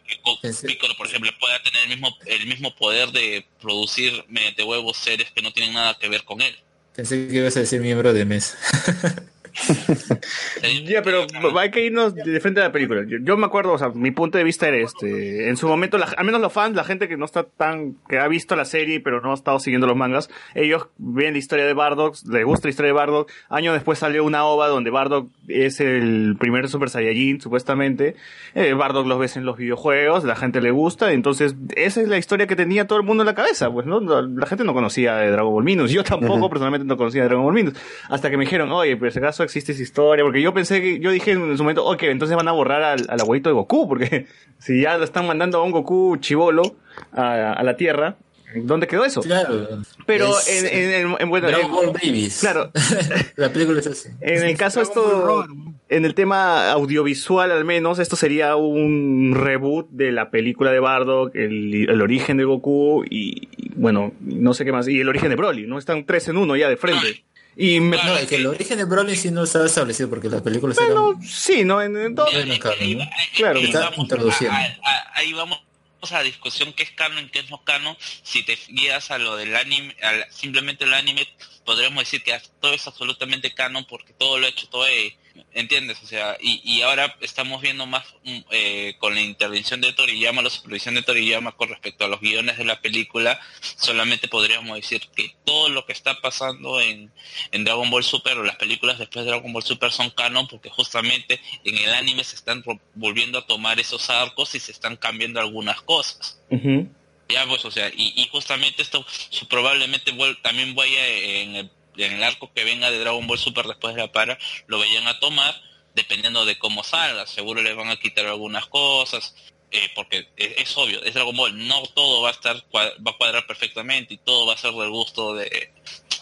Pensé- 0.43 0.66
Piccolo, 0.66 0.97
por 0.97 1.06
ejemplo, 1.06 1.30
pueda 1.40 1.62
tener 1.62 1.82
el 1.84 1.88
mismo 1.90 2.16
el 2.26 2.47
mismo 2.47 2.74
poder 2.74 3.10
de 3.10 3.47
producir 3.60 4.24
mediante 4.28 4.62
huevos 4.64 4.97
seres 4.97 5.30
que 5.34 5.43
no 5.43 5.52
tienen 5.52 5.74
nada 5.74 5.97
que 5.98 6.09
ver 6.09 6.24
con 6.24 6.40
él. 6.40 6.56
Pensé 6.94 7.28
que 7.28 7.36
ibas 7.36 7.56
a 7.56 7.60
decir 7.60 7.80
miembro 7.80 8.12
de 8.12 8.24
mesa. 8.24 8.56
Ya, 10.87 11.03
pero 11.03 11.27
hay 11.59 11.70
que 11.70 11.85
irnos 11.85 12.15
de 12.15 12.41
frente 12.41 12.61
a 12.61 12.65
la 12.65 12.73
película. 12.73 13.03
Yo, 13.07 13.19
yo 13.23 13.37
me 13.37 13.47
acuerdo, 13.47 13.73
o 13.73 13.78
sea, 13.78 13.89
mi 13.91 14.11
punto 14.11 14.39
de 14.39 14.45
vista 14.45 14.69
era 14.69 14.77
este. 14.78 15.49
En 15.49 15.57
su 15.57 15.66
momento, 15.69 15.99
la- 15.99 16.07
al 16.16 16.24
menos 16.24 16.41
los 16.41 16.53
fans, 16.53 16.74
la 16.77 16.85
gente 16.85 17.09
que 17.09 17.16
no 17.16 17.24
está 17.24 17.45
tan, 17.45 17.97
que 18.09 18.19
ha 18.19 18.28
visto 18.28 18.57
la 18.57 18.65
serie 18.65 19.01
pero 19.01 19.20
no 19.20 19.31
ha 19.33 19.35
estado 19.35 19.59
siguiendo 19.59 19.87
los 19.87 19.97
mangas, 19.97 20.28
ellos 20.55 20.89
ven 20.99 21.33
la 21.33 21.39
historia 21.39 21.66
de 21.66 21.73
Bardock, 21.74 22.16
les 22.28 22.45
gusta 22.45 22.69
la 22.69 22.70
historia 22.70 22.89
de 22.89 22.93
Bardock. 22.95 23.31
Años 23.49 23.74
después 23.74 23.99
salió 23.99 24.24
una 24.24 24.45
ova 24.45 24.69
donde 24.69 24.91
Bardock 24.91 25.28
es 25.49 25.81
el 25.81 26.37
primer 26.39 26.69
Super 26.69 26.91
Saiyajin, 26.91 27.41
supuestamente. 27.41 28.16
Eh, 28.55 28.73
Bardock 28.74 29.07
los 29.07 29.19
ves 29.19 29.37
en 29.37 29.45
los 29.45 29.57
videojuegos, 29.57 30.24
la 30.24 30.37
gente 30.37 30.61
le 30.61 30.70
gusta, 30.70 31.12
entonces 31.12 31.55
esa 31.77 32.01
es 32.01 32.09
la 32.09 32.19
historia 32.19 32.47
que 32.47 32.57
tenía 32.57 32.87
todo 32.87 32.99
el 32.99 33.05
mundo 33.05 33.23
en 33.23 33.27
la 33.27 33.35
cabeza, 33.35 33.70
pues, 33.70 33.87
¿no? 33.87 34.01
La, 34.01 34.23
la 34.23 34.47
gente 34.47 34.65
no 34.65 34.74
conocía 34.74 35.16
de 35.16 35.31
Dragon 35.31 35.53
Ball 35.53 35.65
Minus, 35.65 35.91
yo 35.91 36.03
tampoco 36.05 36.49
personalmente 36.49 36.87
no 36.87 36.97
conocía 36.97 37.23
de 37.23 37.28
Dragon 37.28 37.45
Ball 37.45 37.55
Minus, 37.55 37.74
hasta 38.09 38.31
que 38.31 38.37
me 38.37 38.45
dijeron, 38.45 38.70
oye, 38.73 38.97
pero 38.97 39.11
si 39.11 39.19
acaso 39.19 39.45
existe 39.47 39.73
esa 39.73 39.82
historia, 39.82 40.23
porque 40.24 40.43
yo 40.43 40.52
pensé 40.52 40.81
que, 40.82 40.98
yo 41.01 41.10
dije 41.10 41.31
en 41.32 41.56
su 41.56 41.62
momento, 41.64 41.85
ok, 41.86 42.02
entonces 42.05 42.36
van 42.36 42.48
a 42.48 42.52
borrar 42.52 42.82
al, 42.82 43.06
al 43.09 43.20
abuelito 43.20 43.48
de 43.48 43.55
Goku, 43.55 43.89
porque 43.89 44.27
si 44.59 44.82
ya 44.82 44.98
lo 44.98 45.05
están 45.05 45.27
mandando 45.27 45.59
a 45.59 45.62
un 45.62 45.70
Goku 45.73 46.18
chivolo 46.18 46.77
a, 47.12 47.52
a 47.55 47.62
la 47.62 47.77
Tierra, 47.77 48.16
¿dónde 48.55 48.86
quedó 48.86 49.05
eso? 49.05 49.20
Claro. 49.23 49.66
Pero 50.06 50.28
Es- 50.39 50.48
en, 50.48 50.66
en, 50.66 50.90
en- 51.06 51.16
en- 51.18 51.28
bueno, 51.31 51.48
Dragon 51.48 51.66
en- 51.66 51.73
Ball 51.73 51.86
Babies. 51.93 52.39
claro, 52.40 52.70
la 53.36 53.51
película 53.52 53.81
es 53.81 53.86
así. 53.86 54.09
en 54.20 54.43
el 54.44 54.56
caso 54.56 54.81
esto, 54.81 55.47
en 55.89 56.05
el 56.05 56.14
tema 56.14 56.70
audiovisual 56.73 57.51
al 57.52 57.64
menos, 57.64 57.98
esto 57.98 58.16
sería 58.16 58.56
un 58.56 59.35
reboot 59.36 59.89
de 59.90 60.10
la 60.12 60.31
película 60.31 60.70
de 60.73 60.81
Bardock, 60.81 61.35
el, 61.36 61.89
el 61.90 62.01
origen 62.02 62.36
de 62.39 62.44
Goku 62.44 63.05
y, 63.09 63.48
y, 63.56 63.70
bueno, 63.77 64.12
no 64.20 64.55
sé 64.55 64.64
qué 64.64 64.73
más, 64.73 64.89
y 64.89 65.01
el 65.01 65.09
origen 65.09 65.28
de 65.28 65.36
Broly, 65.36 65.66
¿no? 65.66 65.78
Están 65.78 66.05
tres 66.06 66.27
en 66.28 66.36
uno 66.39 66.56
ya 66.56 66.68
de 66.68 66.77
frente. 66.77 67.24
Y 67.57 67.81
me... 67.81 67.97
No, 67.97 68.16
es 68.19 68.28
que 68.28 68.37
el 68.37 68.47
origen 68.47 68.77
de 68.78 68.85
Broly 68.85 69.16
sí 69.16 69.31
no 69.31 69.45
estaba 69.45 69.65
establecido 69.66 70.11
porque 70.11 70.28
las 70.28 70.43
películas 70.43 70.77
Bueno, 70.77 71.19
sí, 71.27 71.65
¿no? 71.65 71.81
En, 71.81 71.97
en 71.97 72.15
todo... 72.15 72.28
eran 72.28 72.59
canon, 72.59 72.99
¿no? 72.99 73.11
Claro. 73.35 73.59
Ahí 73.59 73.65
Está 73.65 73.81
vamos 73.81 73.99
introduciendo. 73.99 74.57
a- 74.57 74.62
a- 74.91 75.12
ahí 75.15 75.33
vamos 75.33 75.59
a 76.03 76.12
la 76.12 76.23
discusión 76.23 76.73
qué 76.74 76.83
es 76.85 76.91
canon, 76.93 77.28
qué 77.31 77.41
es 77.41 77.51
no 77.51 77.65
canon. 77.65 77.97
Si 78.23 78.43
te 78.45 78.59
guías 78.69 79.11
a 79.11 79.19
lo 79.19 79.37
del 79.37 79.57
anime, 79.57 79.97
al- 80.03 80.27
simplemente 80.31 80.85
el 80.85 80.93
anime, 80.95 81.27
podríamos 81.65 82.05
decir 82.05 82.23
que 82.23 82.39
todo 82.61 82.74
es 82.74 82.87
absolutamente 82.87 83.55
canon 83.55 83.87
porque 83.89 84.12
todo 84.12 84.39
lo 84.39 84.47
ha 84.47 84.51
hecho 84.51 84.69
Toei. 84.69 85.16
¿Entiendes? 85.52 85.98
O 86.02 86.06
sea, 86.06 86.36
y, 86.40 86.60
y 86.64 86.82
ahora 86.82 87.16
estamos 87.20 87.62
viendo 87.62 87.86
más 87.86 88.04
mm, 88.24 88.38
eh, 88.50 88.94
con 88.98 89.14
la 89.14 89.20
intervención 89.20 89.80
de 89.80 89.92
Toriyama, 89.92 90.42
la 90.42 90.50
supervisión 90.50 90.94
de 90.94 91.02
Toriyama 91.02 91.52
con 91.52 91.68
respecto 91.68 92.04
a 92.04 92.08
los 92.08 92.20
guiones 92.20 92.58
de 92.58 92.64
la 92.64 92.80
película, 92.80 93.40
solamente 93.60 94.28
podríamos 94.28 94.76
decir 94.76 95.02
que 95.14 95.34
todo 95.44 95.68
lo 95.68 95.86
que 95.86 95.92
está 95.92 96.20
pasando 96.20 96.80
en, 96.80 97.12
en 97.52 97.64
Dragon 97.64 97.90
Ball 97.90 98.04
Super 98.04 98.38
o 98.38 98.44
las 98.44 98.56
películas 98.56 98.98
después 98.98 99.24
de 99.24 99.30
Dragon 99.30 99.52
Ball 99.52 99.62
Super 99.62 99.92
son 99.92 100.10
canon 100.10 100.46
porque 100.48 100.70
justamente 100.70 101.40
en 101.64 101.76
el 101.78 101.94
anime 101.94 102.24
se 102.24 102.36
están 102.36 102.64
volviendo 102.94 103.38
a 103.38 103.46
tomar 103.46 103.80
esos 103.80 104.10
arcos 104.10 104.54
y 104.54 104.60
se 104.60 104.72
están 104.72 104.96
cambiando 104.96 105.40
algunas 105.40 105.80
cosas. 105.82 106.40
Ujú. 106.50 106.88
Ya 107.28 107.44
pues, 107.46 107.64
o 107.64 107.70
sea, 107.70 107.88
y, 107.88 108.12
y 108.16 108.28
justamente 108.28 108.82
esto 108.82 109.04
probablemente 109.48 110.12
también 110.42 110.74
vaya 110.74 111.06
en 111.06 111.56
el, 111.56 111.70
en 111.97 112.14
el 112.14 112.24
arco 112.24 112.52
que 112.52 112.64
venga 112.64 112.90
de 112.90 112.98
Dragon 112.98 113.27
Ball 113.27 113.39
Super 113.39 113.66
después 113.66 113.94
de 113.94 114.02
la 114.02 114.12
para, 114.12 114.39
lo 114.66 114.78
vayan 114.78 115.06
a 115.09 115.18
tomar 115.18 115.55
dependiendo 115.94 116.44
de 116.44 116.59
cómo 116.59 116.85
salga. 116.85 117.27
Seguro 117.27 117.62
le 117.62 117.74
van 117.74 117.89
a 117.89 117.97
quitar 117.97 118.27
algunas 118.27 118.66
cosas, 118.66 119.35
eh, 119.70 119.90
porque 119.94 120.28
es, 120.36 120.77
obvio, 120.77 121.02
es 121.02 121.14
Dragon 121.14 121.36
Ball, 121.36 121.66
no 121.66 121.82
todo 121.86 122.23
va 122.23 122.28
a 122.28 122.32
estar 122.32 122.56
va 122.74 123.10
a 123.10 123.16
cuadrar 123.16 123.47
perfectamente 123.47 124.14
y 124.14 124.18
todo 124.18 124.47
va 124.47 124.55
a 124.55 124.59
ser 124.59 124.73
del 124.73 124.90
gusto 124.90 125.35
de, 125.35 125.73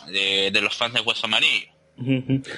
de, 0.07 0.51
de 0.53 0.61
los 0.61 0.75
fans 0.75 0.95
de 0.95 1.01
Hueso 1.01 1.27
Amarillo. 1.27 1.74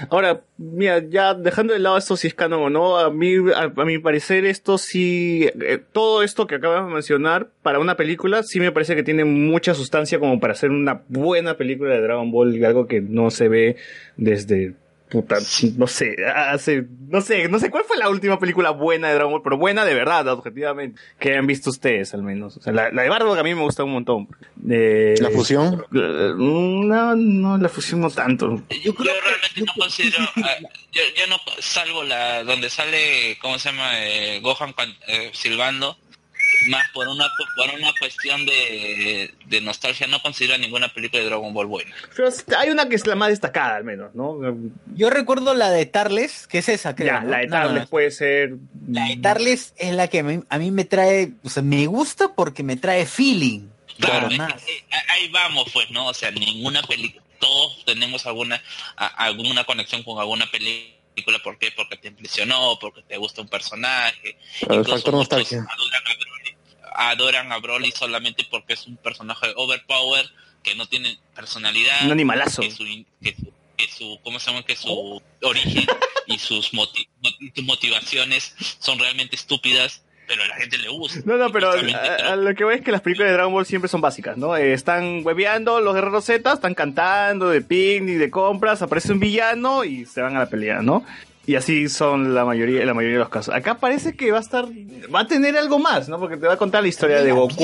Ahora, 0.09 0.43
mira, 0.57 1.03
ya 1.09 1.35
dejando 1.35 1.75
de 1.75 1.79
lado 1.79 1.99
esto 1.99 2.17
si 2.17 2.29
es 2.29 2.35
canon 2.35 2.63
o 2.63 2.71
no, 2.71 2.99
a 2.99 3.11
mí, 3.11 3.35
a, 3.55 3.73
a 3.77 3.85
mi 3.85 3.99
parecer 3.99 4.47
esto 4.47 4.79
sí, 4.79 5.49
eh, 5.61 5.79
todo 5.93 6.23
esto 6.23 6.47
que 6.47 6.55
acabas 6.55 6.87
de 6.87 6.93
mencionar 6.93 7.51
para 7.63 7.79
una 7.79 7.97
película 7.97 8.43
sí 8.43 8.61
me 8.61 8.73
parece 8.73 8.97
que 8.97 9.03
tiene 9.03 9.25
mucha 9.25 9.75
sustancia 9.75 10.19
como 10.19 10.41
para 10.41 10.55
hacer 10.55 10.71
una 10.71 11.03
buena 11.09 11.57
película 11.57 11.95
de 11.95 12.01
Dragon 12.01 12.31
Ball, 12.31 12.65
algo 12.65 12.87
que 12.87 13.01
no 13.01 13.31
se 13.31 13.49
ve 13.49 13.77
desde 14.17 14.75
puta, 15.09 15.37
no 15.77 15.87
sé, 15.87 16.17
hace, 16.27 16.85
no 17.09 17.21
sé, 17.21 17.49
no 17.49 17.59
sé 17.59 17.71
cuál 17.71 17.85
fue 17.85 17.97
la 17.97 18.09
última 18.09 18.39
película 18.39 18.71
buena 18.71 19.09
de 19.09 19.15
Dragon 19.15 19.33
Ball, 19.33 19.43
pero 19.43 19.57
buena 19.57 19.85
de 19.85 19.95
verdad, 19.95 20.27
objetivamente, 20.29 21.01
que 21.19 21.37
han 21.37 21.47
visto 21.47 21.71
ustedes 21.71 22.13
al 22.15 22.23
menos. 22.23 22.57
O 22.57 22.61
sea, 22.61 22.73
la, 22.73 22.91
la 22.91 23.03
de 23.03 23.09
Bardock 23.09 23.39
a 23.39 23.43
mí 23.43 23.55
me 23.55 23.63
gusta 23.63 23.85
un 23.85 23.93
montón. 23.93 24.29
Eh, 24.69 25.15
¿La 25.21 25.31
fusión? 25.31 25.85
No, 25.91 27.15
no, 27.15 27.59
la 27.59 27.69
fusión 27.69 28.01
no 28.01 28.11
tanto. 28.11 28.63
Yo, 28.83 28.93
realmente 28.97 29.63
no 29.65 29.73
considero, 29.79 30.25
ah, 30.37 30.57
yo, 30.93 31.03
yo 31.17 31.27
no, 31.29 31.37
salvo 31.61 32.03
la 32.03 32.43
donde 32.45 32.69
sale, 32.71 33.39
¿cómo 33.41 33.59
se 33.59 33.71
llama? 33.71 33.91
Eh, 33.95 34.41
Gohan 34.41 34.75
eh, 35.07 35.31
silbando, 35.33 35.97
más 36.69 36.89
por 36.91 37.07
una 37.09 37.27
por 37.57 37.71
una 37.79 37.93
cuestión 37.99 38.45
de, 38.47 39.33
de 39.47 39.61
nostalgia, 39.61 40.07
no 40.07 40.21
considero 40.23 40.59
ninguna 40.59 40.89
película 40.93 41.21
de 41.23 41.29
Dragon 41.29 41.53
Ball 41.55 41.67
buena. 41.67 41.95
Pero 42.15 42.29
hay 42.59 42.71
una 42.71 42.89
que 42.89 42.97
es 42.97 43.07
la 43.07 43.15
más 43.15 43.29
destacada, 43.31 43.77
al 43.77 43.85
menos, 43.85 44.15
¿no? 44.15 44.39
Yo 44.95 45.11
recuerdo 45.11 45.55
la 45.55 45.71
de 45.71 45.87
Tarles, 45.87 46.47
que 46.47 46.59
es 46.59 46.69
esa, 46.69 46.95
creo. 46.95 47.09
Ya, 47.15 47.21
¿no? 47.21 47.31
la 47.31 47.39
de 47.39 47.47
No, 47.47 47.57
no, 47.57 47.63
Tarles 47.67 47.83
no. 47.85 47.89
puede 47.89 48.11
ser. 48.11 48.55
La 48.89 49.05
de 49.09 49.17
Tarles 49.17 49.75
es 49.77 49.95
la 49.95 50.09
que 50.09 50.19
a 50.21 50.23
mí, 50.23 50.41
a 50.49 50.59
mí 50.59 50.71
me 50.71 50.85
trae, 50.85 51.33
o 51.45 51.49
sea, 51.49 51.63
me 51.63 51.87
gusta 51.87 52.35
porque 52.35 52.63
me 52.63 52.77
trae 52.77 53.07
feeling. 53.07 53.69
Claro, 53.99 54.29
eh, 54.31 54.37
más. 54.37 54.63
eh, 54.67 54.85
ahí 55.09 55.29
vamos, 55.31 55.71
pues, 55.73 55.91
¿no? 55.91 56.07
O 56.09 56.15
sea, 56.15 56.31
ninguna 56.31 56.83
película, 56.83 57.23
todos 57.39 57.83
tenemos 57.87 58.27
alguna 58.27 58.61
a- 58.97 59.07
alguna 59.25 59.65
conexión 59.65 60.03
con 60.03 60.19
alguna 60.19 60.45
película, 60.51 61.39
¿por 61.43 61.57
qué? 61.59 61.71
Porque 61.75 61.97
te 61.97 62.09
impresionó, 62.09 62.79
porque 62.79 63.03
te 63.03 63.17
gusta 63.17 63.41
un 63.41 63.49
personaje. 63.49 64.37
El 64.69 64.77
Incluso 64.77 64.91
factor 64.97 65.15
nostalgia. 65.15 65.67
Adoran 66.97 67.53
a 67.53 67.59
Broly 67.59 67.93
solamente 67.93 68.45
porque 68.51 68.75
es 68.75 68.87
un 68.87 68.97
personaje 68.97 69.53
overpower 69.57 70.27
que 70.63 70.75
no 70.75 70.87
tiene 70.87 71.19
personalidad. 71.35 72.05
Un 72.05 72.13
animalazo. 72.13 72.63
Que 72.63 72.71
su, 72.71 72.85
que 73.23 73.35
su, 73.37 73.53
que 73.77 73.89
su- 73.89 74.19
¿cómo 74.25 74.39
se 74.41 74.51
llama? 74.51 74.65
Que 74.65 74.75
su 74.77 75.23
origen 75.43 75.87
y 76.27 76.39
sus, 76.39 76.73
moti- 76.73 77.09
y 77.41 77.51
sus 77.55 77.65
motivaciones 77.65 78.55
son 78.81 78.99
realmente 78.99 79.37
estúpidas, 79.37 80.03
pero 80.27 80.43
a 80.43 80.47
la 80.49 80.57
gente 80.57 80.77
le 80.79 80.89
gusta. 80.89 81.21
No, 81.25 81.37
no, 81.37 81.53
pero 81.53 81.71
Justamente, 81.71 81.99
a, 82.25 82.33
a 82.33 82.37
lo 82.37 82.53
que 82.57 82.65
voy 82.65 82.75
es 82.75 82.81
que 82.81 82.91
las 82.91 83.01
películas 83.03 83.29
de 83.29 83.35
Dragon 83.35 83.53
Ball 83.53 83.65
siempre 83.67 83.89
son 83.89 84.01
básicas, 84.01 84.37
¿no? 84.37 84.57
Eh, 84.57 84.73
están 84.73 85.21
hueveando 85.25 85.81
los 85.81 85.95
guerreros 85.95 86.25
Z, 86.25 86.53
están 86.53 86.75
cantando 86.75 87.49
de 87.49 87.61
picnic, 87.63 88.17
de 88.19 88.31
compras, 88.31 88.83
aparece 88.83 89.13
un 89.13 89.21
villano 89.21 89.85
y 89.85 90.05
se 90.05 90.21
van 90.23 90.35
a 90.37 90.41
la 90.41 90.51
pelea, 90.51 90.83
¿no? 90.83 91.05
Y 91.49 91.55
así 91.55 91.89
son 91.89 92.35
la 92.35 92.45
mayoría, 92.45 92.85
la 92.85 92.93
mayoría 92.93 93.19
de 93.19 93.21
los 93.21 93.29
casos. 93.29 93.55
Acá 93.55 93.79
parece 93.79 94.17
que 94.17 94.33
va 94.33 94.39
a 94.39 94.41
estar, 94.41 94.67
va 95.15 95.21
a 95.21 95.27
tener 95.29 95.57
algo 95.57 95.79
más, 95.79 96.09
¿no? 96.09 96.19
Porque 96.19 96.37
te 96.37 96.47
va 96.47 96.55
a 96.55 96.57
contar 96.57 96.83
la 96.83 96.89
historia 96.89 97.23
de 97.23 97.31
Goku. 97.31 97.55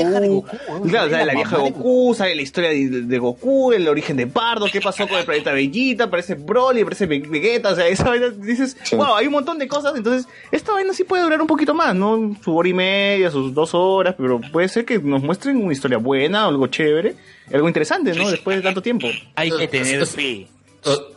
Claro, 0.89 1.09
sale 1.11 1.25
la 1.25 1.33
vieja 1.33 1.57
de 1.57 1.63
Goku, 1.71 2.13
sale 2.15 2.35
la 2.35 2.41
historia 2.41 2.69
de, 2.69 2.87
de 3.01 3.17
Goku, 3.19 3.73
el 3.73 3.87
origen 3.89 4.15
de 4.15 4.25
Pardo, 4.27 4.67
qué 4.71 4.79
pasó 4.79 5.05
con 5.05 5.17
el 5.19 5.25
planeta 5.25 5.51
Bellita, 5.51 6.05
aparece 6.05 6.35
Broly, 6.35 6.79
aparece 6.81 7.07
Ve- 7.07 7.25
Vegeta, 7.27 7.71
o 7.71 7.75
sea, 7.75 7.85
esa 7.87 8.05
vaina 8.05 8.29
dices, 8.29 8.77
wow, 8.93 9.15
hay 9.15 9.27
un 9.27 9.33
montón 9.33 9.59
de 9.59 9.67
cosas, 9.67 9.93
entonces 9.97 10.27
esta 10.51 10.71
vaina 10.71 10.93
sí 10.93 11.03
puede 11.03 11.23
durar 11.23 11.41
un 11.41 11.47
poquito 11.47 11.73
más, 11.73 11.93
¿no? 11.93 12.37
Su 12.41 12.55
hora 12.55 12.69
y 12.69 12.73
media, 12.73 13.31
sus 13.31 13.53
dos 13.53 13.73
horas, 13.73 14.15
pero 14.17 14.39
puede 14.53 14.69
ser 14.69 14.85
que 14.85 14.97
nos 14.99 15.21
muestren 15.21 15.57
una 15.57 15.73
historia 15.73 15.97
buena, 15.97 16.45
algo 16.45 16.67
chévere, 16.67 17.15
algo 17.53 17.67
interesante, 17.67 18.13
¿no? 18.13 18.29
Después 18.31 18.55
de 18.55 18.63
tanto 18.63 18.81
tiempo. 18.81 19.07
Hay 19.35 19.49
que 19.51 19.67
tener 19.67 20.05
fe. 20.15 20.47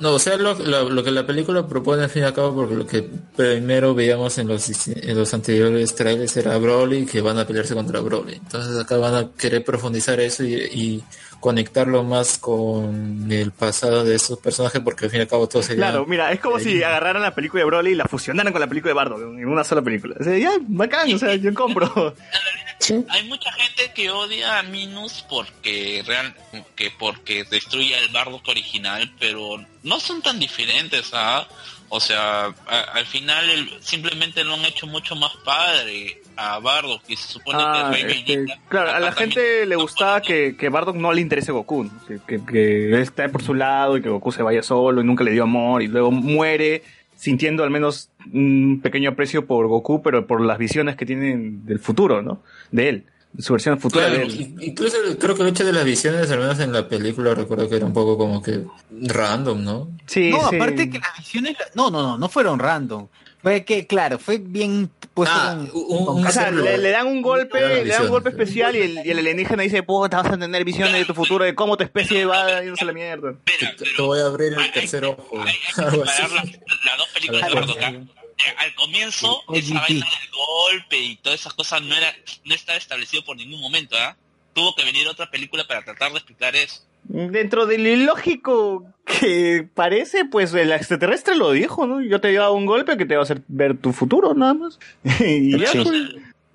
No, 0.00 0.14
o 0.14 0.18
sea, 0.18 0.36
lo, 0.36 0.54
lo- 0.54 0.88
lo 0.90 1.02
que 1.02 1.10
la 1.10 1.26
película 1.26 1.66
propone 1.66 2.04
al 2.04 2.10
fin 2.10 2.22
y 2.22 2.26
al 2.26 2.34
cabo, 2.34 2.54
porque 2.54 2.74
lo 2.74 2.86
que 2.86 3.02
primero 3.34 3.94
veíamos 3.94 4.38
en 4.38 4.46
los, 4.48 4.86
en 4.88 5.16
los 5.18 5.34
anteriores 5.34 5.94
trailers 5.94 6.36
era 6.36 6.56
Broly, 6.58 7.04
que 7.04 7.20
van 7.20 7.38
a 7.38 7.46
pelearse 7.46 7.74
contra 7.74 8.00
Broly. 8.00 8.34
Entonces 8.34 8.78
acá 8.78 8.96
van 8.96 9.14
a 9.14 9.30
querer 9.36 9.64
profundizar 9.64 10.20
eso 10.20 10.44
y, 10.44 10.54
y 10.54 11.04
conectarlo 11.46 12.02
más 12.02 12.38
con 12.38 13.30
el 13.30 13.52
pasado 13.52 14.02
de 14.02 14.16
esos 14.16 14.36
personajes, 14.40 14.80
porque 14.80 15.04
al 15.04 15.12
fin 15.12 15.20
y 15.20 15.22
al 15.22 15.28
cabo 15.28 15.48
todo 15.48 15.62
sería... 15.62 15.84
Claro, 15.84 16.04
mira, 16.04 16.32
es 16.32 16.40
como 16.40 16.58
si 16.58 16.82
agarraran 16.82 17.22
la 17.22 17.36
película 17.36 17.60
de 17.60 17.66
Broly 17.66 17.92
y 17.92 17.94
la 17.94 18.06
fusionaran 18.06 18.52
con 18.52 18.60
la 18.60 18.66
película 18.66 18.90
de 18.90 18.94
Bardo 18.94 19.16
en 19.16 19.46
una 19.46 19.62
sola 19.62 19.80
película. 19.80 20.16
O 20.18 20.24
sea, 20.24 20.36
ya, 20.36 20.50
bacán, 20.62 21.14
o 21.14 21.16
sea, 21.16 21.36
yo 21.36 21.54
compro. 21.54 22.16
Hay 23.10 23.28
mucha 23.28 23.52
gente 23.52 23.92
que 23.94 24.10
odia 24.10 24.58
a 24.58 24.64
Minus 24.64 25.24
porque 25.30 26.02
real, 26.04 26.34
que 26.74 26.90
porque 26.90 27.44
destruye 27.44 27.96
el 27.96 28.08
Bardock 28.08 28.48
original, 28.48 29.08
pero 29.20 29.64
no 29.84 30.00
son 30.00 30.22
tan 30.22 30.40
diferentes, 30.40 31.10
¿ah? 31.12 31.46
O 31.88 32.00
sea, 32.00 32.46
a- 32.46 32.80
al 32.94 33.06
final 33.06 33.48
el- 33.48 33.70
simplemente 33.80 34.42
lo 34.44 34.54
han 34.54 34.64
hecho 34.64 34.86
mucho 34.86 35.14
más 35.16 35.32
padre 35.44 36.20
a 36.36 36.58
Bardock 36.58 37.02
y 37.08 37.16
se 37.16 37.28
supone 37.34 37.58
Ah, 37.62 37.90
que 37.92 38.00
el 38.00 38.04
Rey 38.10 38.24
este, 38.26 38.58
claro, 38.68 38.90
a 38.90 39.00
la 39.00 39.12
gente 39.12 39.64
le 39.66 39.76
gustaba 39.76 40.20
que, 40.20 40.56
que 40.56 40.68
Bardock 40.68 40.96
no 40.96 41.12
le 41.12 41.20
interese 41.20 41.52
Goku, 41.52 41.88
que, 42.06 42.18
que, 42.26 42.44
que 42.44 42.88
él 42.88 42.94
está 43.00 43.28
por 43.28 43.42
su 43.42 43.54
lado 43.54 43.96
y 43.96 44.02
que 44.02 44.08
Goku 44.08 44.32
se 44.32 44.42
vaya 44.42 44.62
solo 44.62 45.00
y 45.00 45.04
nunca 45.04 45.22
le 45.24 45.30
dio 45.30 45.44
amor 45.44 45.82
y 45.82 45.86
luego 45.88 46.10
muere 46.10 46.82
sintiendo 47.14 47.62
al 47.64 47.70
menos 47.70 48.10
un 48.32 48.80
pequeño 48.82 49.10
aprecio 49.10 49.46
por 49.46 49.66
Goku, 49.68 50.02
pero 50.02 50.26
por 50.26 50.40
las 50.42 50.58
visiones 50.58 50.96
que 50.96 51.06
tienen 51.06 51.64
del 51.64 51.78
futuro, 51.78 52.20
¿no? 52.20 52.42
De 52.72 52.88
él, 52.90 53.06
su 53.38 53.52
versión 53.52 53.78
futura 53.80 54.06
Claro, 54.06 54.20
de 54.20 54.24
él. 54.26 54.40
i- 54.60 54.66
incluso 54.66 54.96
creo 55.18 55.34
que 55.34 55.42
el 55.42 55.48
hecho 55.48 55.64
de 55.64 55.72
las 55.72 55.84
visiones, 55.84 56.30
al 56.30 56.38
menos 56.38 56.58
en 56.60 56.72
la 56.72 56.88
película, 56.88 57.34
recuerdo 57.34 57.68
que 57.68 57.76
era 57.76 57.86
un 57.86 57.92
poco 57.92 58.16
como 58.18 58.42
que 58.42 58.60
random, 58.90 59.62
¿no? 59.64 59.88
Sí, 60.06 60.30
no, 60.30 60.48
sí. 60.50 60.56
aparte 60.56 60.88
que 60.90 60.98
las 60.98 61.16
visiones, 61.18 61.56
no, 61.74 61.90
no, 61.90 62.02
no, 62.02 62.18
no 62.18 62.28
fueron 62.28 62.58
random. 62.58 63.08
Fue 63.42 63.64
que, 63.64 63.86
claro, 63.86 64.18
fue 64.18 64.38
bien 64.38 64.90
puesto 65.14 65.32
Ah, 65.36 65.54
con- 65.70 65.70
un- 65.82 66.04
con 66.06 66.16
un- 66.16 66.26
O 66.26 66.30
sea, 66.32 66.50
le, 66.50 66.78
le 66.78 66.90
dan 66.90 67.06
un 67.06 67.22
golpe, 67.22 67.60
le 67.84 67.90
dan 67.92 68.02
un 68.04 68.08
golpe 68.08 68.30
especial 68.30 68.74
y 68.74 68.80
el, 68.80 69.06
y 69.06 69.10
el 69.10 69.18
alienígena 69.18 69.62
dice, 69.62 69.82
puta, 69.84 70.20
vas 70.22 70.32
a 70.32 70.38
tener 70.38 70.64
visiones 70.64 70.94
de 70.94 71.04
tu 71.04 71.14
futuro, 71.14 71.44
de 71.44 71.54
cómo 71.54 71.76
tu 71.76 71.84
especie 71.84 72.24
va 72.24 72.60
yéndose 72.60 72.82
a 72.82 72.86
la 72.86 72.92
mierda. 72.92 73.34
Te, 73.44 74.02
voy 74.02 74.18
a 74.20 74.24
abrir 74.26 74.52
el 74.54 74.72
tercer 74.72 75.04
ojo. 75.04 75.44
las 75.76 75.92
dos 75.92 77.08
películas 77.14 77.50
de 77.50 78.06
Eh, 78.38 78.54
Al 78.58 78.74
comienzo, 78.74 79.42
esa 79.54 79.74
vaina 79.74 80.04
del 80.06 80.30
golpe 80.30 80.98
y 80.98 81.16
todas 81.16 81.40
esas 81.40 81.54
cosas 81.54 81.80
no 81.82 81.94
era 81.96 82.12
no 82.44 82.54
estaba 82.54 82.76
establecido 82.78 83.24
por 83.24 83.36
ningún 83.36 83.60
momento, 83.60 83.96
¿ah? 83.98 84.16
Tuvo 84.52 84.74
que 84.74 84.84
venir 84.84 85.06
otra 85.08 85.30
película 85.30 85.66
para 85.66 85.82
tratar 85.84 86.10
de 86.12 86.18
explicar 86.18 86.54
eso. 86.54 86.82
Dentro 87.04 87.66
de 87.66 87.78
lo 87.78 87.88
ilógico 87.88 88.84
que 89.04 89.66
parece, 89.74 90.24
pues 90.24 90.52
el 90.54 90.72
extraterrestre 90.72 91.36
lo 91.36 91.52
dijo, 91.52 91.86
¿no? 91.86 92.02
Yo 92.02 92.20
te 92.20 92.28
he 92.30 92.34
dado 92.34 92.52
un 92.54 92.66
golpe 92.66 92.96
que 92.96 93.06
te 93.06 93.14
va 93.14 93.20
a 93.20 93.24
hacer 93.24 93.42
ver 93.48 93.76
tu 93.78 93.92
futuro, 93.92 94.34
nada 94.34 94.54
más. 94.54 94.78
y 95.20 95.58
ya, 95.58 95.70
Sí. 95.72 95.82
pues, 95.84 95.96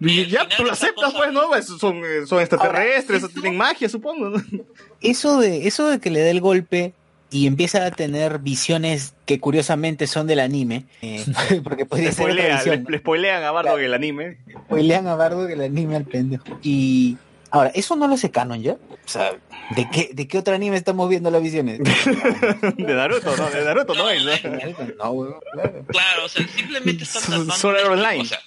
y 0.01 0.25
ya 0.27 0.47
tú 0.49 0.63
lo 0.63 0.73
esa 0.73 0.85
aceptas, 0.87 1.05
cosa- 1.13 1.17
pues, 1.17 1.31
¿no? 1.31 1.47
Pues, 1.47 1.67
son, 1.67 1.97
eh, 2.03 2.25
son 2.27 2.39
extraterrestres, 2.41 3.21
Ahora, 3.23 3.31
eso- 3.33 3.41
tienen 3.41 3.57
magia, 3.57 3.87
supongo, 3.87 4.29
¿no? 4.29 4.43
Eso 4.99 5.39
de, 5.39 5.67
eso 5.67 5.87
de 5.87 5.99
que 5.99 6.09
le 6.09 6.19
dé 6.19 6.31
el 6.31 6.41
golpe 6.41 6.93
y 7.31 7.47
empieza 7.47 7.85
a 7.85 7.91
tener 7.91 8.39
visiones 8.39 9.15
que 9.25 9.39
curiosamente 9.39 10.05
son 10.05 10.27
del 10.27 10.39
anime, 10.39 10.85
eh, 11.01 11.25
porque 11.63 11.85
podría 11.85 12.09
Le 12.09 12.13
ser 12.13 12.23
otra 12.23 12.35
spoilean, 12.35 12.57
visión, 12.57 12.83
le, 12.83 12.91
le 12.91 12.97
spoilean 12.99 13.43
a 13.43 13.51
Bardock 13.51 13.79
el 13.79 13.93
anime. 13.93 14.37
Spoilean 14.65 15.07
a 15.07 15.15
Bardo 15.15 15.47
que 15.47 15.53
el 15.53 15.61
anime 15.61 15.95
al 15.95 16.05
pendejo. 16.05 16.43
Y 16.61 17.17
Ahora, 17.51 17.69
¿eso 17.75 17.97
no 17.97 18.07
lo 18.07 18.13
hace 18.13 18.31
canon 18.31 18.63
ya? 18.63 18.73
O 18.73 19.07
sea, 19.09 19.35
¿de 19.75 19.89
qué, 19.89 20.09
de 20.13 20.25
qué 20.25 20.37
otro 20.37 20.55
anime 20.55 20.77
estamos 20.77 21.09
viendo 21.09 21.29
las 21.29 21.43
visiones? 21.43 21.79
De 22.77 22.93
Naruto, 22.93 23.35
¿no? 23.35 23.49
De 23.49 23.65
Naruto 23.65 23.93
no 23.93 24.09
es, 24.09 24.23
¿no? 24.23 24.31
No, 25.03 25.11
weón, 25.11 25.35
claro. 25.51 25.85
Claro, 25.87 26.25
o 26.25 26.29
sea, 26.29 26.47
simplemente 26.47 27.03
están 27.03 27.33
Online. 27.33 28.21
o 28.21 28.25
sea, 28.25 28.39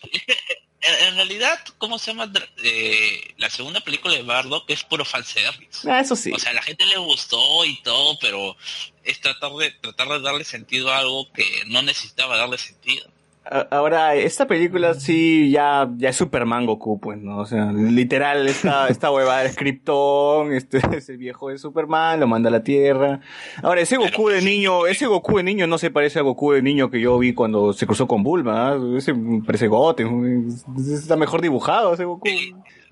en, 0.85 1.17
realidad, 1.17 1.59
¿cómo 1.79 1.99
se 1.99 2.13
llama? 2.13 2.31
Eh, 2.63 3.35
la 3.39 3.51
segunda 3.51 3.81
película 3.81 4.15
de 4.15 4.23
Bardock 4.23 4.69
es 4.69 4.83
puro 4.85 5.05
fanservice. 5.05 5.91
Ah, 5.91 6.01
eso 6.01 6.17
sí. 6.17 6.33
O 6.33 6.39
sea, 6.39 6.51
a 6.51 6.55
la 6.55 6.63
gente 6.63 6.85
le 6.87 6.99
gustó 6.99 7.65
y 7.65 7.81
todo, 7.83 8.19
pero 8.21 8.57
es 9.03 9.21
tratar 9.21 9.53
de 9.53 9.71
tratar 9.71 10.09
de 10.09 10.21
darle 10.21 10.45
sentido 10.45 10.93
a 10.93 10.99
algo 10.99 11.31
que 11.33 11.63
no 11.67 11.83
necesitaba 11.83 12.37
darle 12.37 12.59
sentido. 12.59 13.09
A- 13.51 13.67
Ahora, 13.71 14.15
esta 14.15 14.47
película 14.47 14.95
sí 14.95 15.51
ya, 15.51 15.91
ya 15.97 16.09
es 16.09 16.17
Superman 16.17 16.65
Goku, 16.67 16.99
pues, 16.99 17.19
¿no? 17.19 17.39
O 17.39 17.47
sea, 17.47 17.73
literal, 17.73 18.47
esta, 18.49 18.89
esta 18.89 19.11
huevada 19.11 19.45
es 19.45 19.55
Krypton, 19.57 20.53
este, 20.53 20.79
ese 20.97 21.17
viejo 21.17 21.49
de 21.51 21.59
Superman, 21.59 22.21
lo 22.21 22.27
manda 22.27 22.49
a 22.49 22.53
la 22.53 22.63
Tierra. 22.63 23.21
Ahora, 23.63 23.81
ese 23.83 23.97
Goku 23.97 24.29
de 24.31 24.41
niño, 24.43 24.87
ese 24.87 25.07
Goku 25.07 25.37
de 25.37 25.43
niño 25.43 25.67
no 25.67 25.77
se 25.79 25.91
parece 25.91 26.19
al 26.21 26.25
Goku 26.25 26.53
de 26.53 26.63
niño 26.63 26.91
que 26.91 27.01
yo 27.01 27.19
vi 27.19 27.35
cuando 27.35 27.73
se 27.73 27.87
cruzó 27.87 28.07
con 28.09 28.23
Bulma, 28.23 28.71
¿ah? 28.73 28.79
Ese 28.97 29.15
parece 29.47 29.69
Goten, 29.69 30.49
está 30.79 31.17
mejor 31.17 31.41
dibujado 31.43 31.95
ese 31.95 32.05
Goku. 32.05 32.29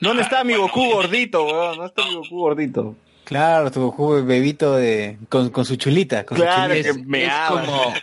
¿Dónde 0.01 0.23
está 0.23 0.45
mi 0.45 0.55
Goku 0.55 0.85
gordito, 0.93 1.45
weón? 1.47 1.77
¿Dónde 1.77 1.87
está 1.87 2.05
mi 2.07 2.15
Goku 2.16 2.37
gordito? 2.39 2.95
Claro, 3.24 3.70
tu 3.70 3.81
Goku 3.81 4.23
bebito 4.24 4.74
de, 4.77 5.16
con, 5.29 5.49
con 5.51 5.65
su 5.65 5.77
chulita. 5.77 6.27
Con 6.27 6.37
Claro, 6.37 6.74
su 6.74 6.83
que 6.83 6.89
chulita. 6.91 7.09
me 7.09 7.24
es 7.24 7.31
ama. 7.31 7.61
como, 7.65 7.95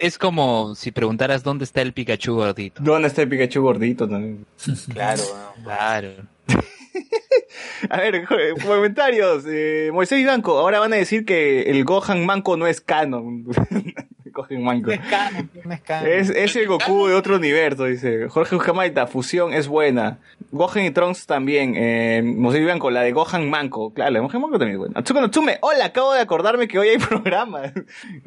es 0.00 0.18
como 0.18 0.74
si 0.74 0.90
preguntaras 0.90 1.44
dónde 1.44 1.64
está 1.64 1.82
el 1.82 1.92
Pikachu 1.92 2.34
gordito. 2.34 2.82
¿Dónde 2.82 3.08
está 3.08 3.22
el 3.22 3.28
Pikachu 3.28 3.62
gordito 3.62 4.08
también? 4.08 4.46
Claro, 4.92 5.22
Claro. 5.62 6.10
A 7.90 7.98
ver, 7.98 8.24
comentarios. 8.64 9.44
Eh, 9.46 9.90
Moisés 9.92 10.18
y 10.18 10.24
Blanco, 10.24 10.58
ahora 10.58 10.80
van 10.80 10.92
a 10.92 10.96
decir 10.96 11.24
que 11.24 11.62
el 11.62 11.84
Gohan 11.84 12.26
Manco 12.26 12.56
no 12.56 12.66
es 12.66 12.80
canon. 12.80 13.44
Gohan 14.32 14.62
Manco. 14.62 14.90
No 14.90 15.72
es 16.06 16.30
es 16.30 16.56
el 16.56 16.66
Goku 16.66 17.06
de 17.08 17.14
otro 17.14 17.36
universo, 17.36 17.84
dice. 17.84 18.28
Jorge 18.28 18.56
Ujamaita, 18.56 19.06
fusión 19.06 19.52
es 19.52 19.68
buena. 19.68 20.18
Gohan 20.52 20.84
y 20.84 20.90
Trunks 20.90 21.26
también. 21.26 21.74
Eh, 21.76 22.22
y 22.24 22.64
Blanco, 22.64 22.90
la 22.90 23.02
de 23.02 23.12
Gohan 23.12 23.48
Manco. 23.50 23.92
Claro, 23.92 24.10
la 24.12 24.18
de 24.20 24.26
Gohan 24.26 24.40
Manco 24.42 24.58
también 24.58 24.74
es 24.76 24.78
buena. 24.78 24.98
Atsuko 25.00 25.20
no 25.20 25.30
Tsume, 25.30 25.58
hola, 25.62 25.86
acabo 25.86 26.12
de 26.14 26.20
acordarme 26.20 26.66
que 26.68 26.78
hoy 26.78 26.88
hay 26.88 26.98
programa. 27.08 27.72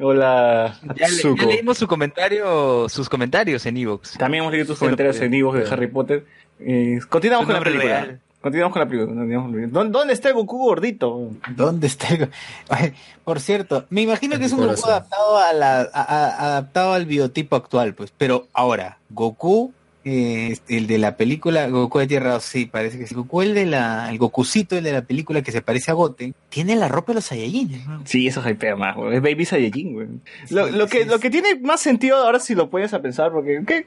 hola, 0.00 0.78
Ya, 0.94 1.08
le- 1.08 1.14
Atsuko. 1.16 1.36
ya 1.42 1.46
leímos 1.46 1.78
su 1.78 1.86
comentario, 1.86 2.88
sus 2.88 3.08
comentarios 3.08 3.64
en 3.66 3.76
Evox. 3.76 4.16
También 4.18 4.42
hemos 4.42 4.52
leído 4.52 4.66
tus 4.68 4.78
comentarios 4.78 5.20
en 5.20 5.34
Evox 5.34 5.58
de 5.58 5.72
Harry 5.74 5.86
Potter. 5.88 6.24
Eh, 6.60 6.98
continuamos 7.08 7.46
con 7.46 7.54
la 7.54 7.58
nombre 7.60 7.72
película. 7.72 8.00
real. 8.04 8.20
Continuamos 8.44 8.74
con 8.74 8.80
la 8.80 8.86
película. 8.86 9.86
¿Dónde, 9.88 10.12
está 10.12 10.28
el 10.28 10.34
Goku 10.34 10.58
gordito? 10.58 11.30
¿Dónde 11.56 11.86
está 11.86 12.08
el 12.08 12.28
Por 13.24 13.40
cierto, 13.40 13.86
me 13.88 14.02
imagino 14.02 14.38
que 14.38 14.44
es 14.44 14.52
un 14.52 14.66
Goku 14.66 14.86
adaptado, 14.86 15.38
a 15.38 15.54
la, 15.54 15.80
a- 15.80 15.86
a- 15.94 16.46
adaptado 16.48 16.92
al 16.92 17.06
biotipo 17.06 17.56
actual, 17.56 17.94
pues. 17.94 18.12
Pero 18.18 18.48
ahora, 18.52 18.98
Goku, 19.08 19.72
eh, 20.04 20.48
este, 20.52 20.76
el 20.76 20.86
de 20.86 20.98
la 20.98 21.16
película 21.16 21.68
Goku 21.68 21.98
de 21.98 22.06
Tierra, 22.06 22.38
sí, 22.40 22.66
parece 22.66 22.98
que 22.98 23.06
sí. 23.06 23.14
Goku, 23.14 23.42
el 23.42 23.54
de 23.54 23.66
la, 23.66 24.08
el 24.10 24.18
Gokucito, 24.18 24.76
el 24.76 24.84
de 24.84 24.92
la 24.92 25.02
película 25.02 25.42
que 25.42 25.52
se 25.52 25.62
parece 25.62 25.90
a 25.90 25.94
Goten, 25.94 26.34
tiene 26.50 26.76
la 26.76 26.88
ropa 26.88 27.12
de 27.12 27.16
los 27.16 27.24
Saiyajines, 27.24 27.86
¿no? 27.86 28.02
Sí, 28.04 28.26
eso 28.26 28.46
hypea 28.48 28.76
más, 28.76 28.96
güey. 28.96 29.16
Es 29.16 29.22
Baby 29.22 29.44
Saiyajin, 29.44 29.92
güey. 29.94 30.06
Lo, 30.50 30.68
lo 30.70 30.86
que, 30.86 31.04
lo 31.06 31.18
que 31.18 31.30
tiene 31.30 31.58
más 31.60 31.80
sentido 31.80 32.16
ahora 32.18 32.38
si 32.40 32.54
lo 32.54 32.70
pones 32.70 32.92
a 32.94 33.00
pensar, 33.02 33.32
porque 33.32 33.62
¿qué, 33.66 33.86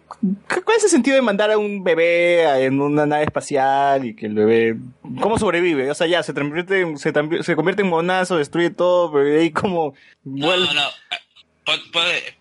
qué- 0.50 0.62
¿cuál 0.62 0.78
es 0.78 0.84
el 0.86 0.90
sentido 0.90 1.16
de 1.16 1.22
mandar 1.22 1.52
a 1.52 1.58
un 1.58 1.84
bebé 1.84 2.46
a- 2.48 2.60
en 2.60 2.82
una 2.82 3.06
nave 3.06 3.24
espacial 3.24 4.06
y 4.06 4.16
que 4.16 4.26
el 4.26 4.34
bebé... 4.34 4.78
¿Cómo 5.22 5.38
sobrevive? 5.38 5.90
O 5.92 5.94
sea, 5.96 6.08
ya, 6.08 6.24
se, 6.24 6.34
convierte, 6.34 6.82
en- 6.82 6.98
se, 6.98 7.14
se 7.44 7.56
convierte 7.56 7.82
en 7.84 7.90
monazo, 7.90 8.38
destruye 8.38 8.70
todo, 8.72 9.12
pero 9.12 9.24
de 9.26 9.40
ahí 9.42 9.52
como... 9.52 9.94
No, 10.24 10.48
vuelve- 10.48 10.66
no, 10.68 10.74
no. 10.74 10.82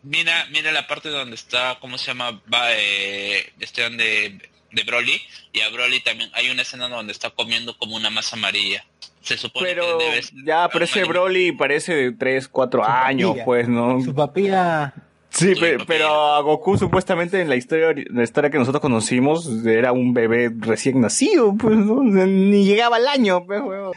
Mira, 0.02 0.46
mira 0.50 0.72
la 0.72 0.86
parte 0.86 1.08
donde 1.08 1.34
está, 1.34 1.78
¿cómo 1.80 1.98
se 1.98 2.06
llama? 2.06 2.40
Va, 2.52 2.72
eh, 2.72 3.52
este 3.60 3.82
donde 3.82 4.38
de 4.72 4.84
Broly 4.84 5.20
y 5.52 5.60
a 5.60 5.68
Broly 5.70 6.00
también 6.00 6.30
hay 6.34 6.50
una 6.50 6.62
escena 6.62 6.88
donde 6.88 7.12
está 7.12 7.30
comiendo 7.30 7.76
como 7.78 7.96
una 7.96 8.10
masa 8.10 8.36
amarilla. 8.36 8.84
Se 9.22 9.36
supone 9.36 9.68
Pero 9.70 9.98
que 9.98 10.04
debe 10.04 10.22
ser 10.22 10.34
ya, 10.44 10.68
pero 10.68 10.84
ese 10.84 11.04
Broly 11.04 11.52
parece 11.52 11.94
de 11.94 12.12
3, 12.12 12.46
4 12.48 12.84
Su 12.84 12.88
años, 12.88 13.30
papilla. 13.30 13.44
pues, 13.44 13.68
¿no? 13.68 14.00
Su 14.02 14.14
papilla, 14.14 14.94
Sí, 15.36 15.52
pero, 15.86 16.34
a 16.34 16.40
Goku 16.40 16.78
supuestamente 16.78 17.40
en 17.40 17.48
la 17.48 17.56
historia, 17.56 17.92
la 18.10 18.22
historia 18.22 18.50
que 18.50 18.58
nosotros 18.58 18.80
conocimos 18.80 19.46
era 19.66 19.92
un 19.92 20.14
bebé 20.14 20.50
recién 20.58 21.00
nacido, 21.00 21.54
pues, 21.56 21.76
¿no? 21.76 22.02
Ni 22.02 22.64
llegaba 22.64 22.96
al 22.96 23.06
año, 23.06 23.44
pues. 23.44 23.60
Ah, 23.62 23.90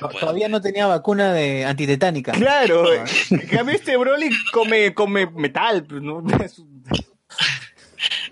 to- 0.00 0.08
todavía 0.18 0.48
no 0.48 0.60
tenía 0.60 0.86
vacuna 0.86 1.32
de 1.32 1.64
antitetánica. 1.64 2.32
Claro, 2.32 2.92
en 2.92 3.46
cambio 3.48 3.74
este 3.74 3.96
Broly 3.96 4.28
come, 4.52 4.92
come 4.92 5.26
metal, 5.34 5.84
pues, 5.84 6.02
¿no? 6.02 6.22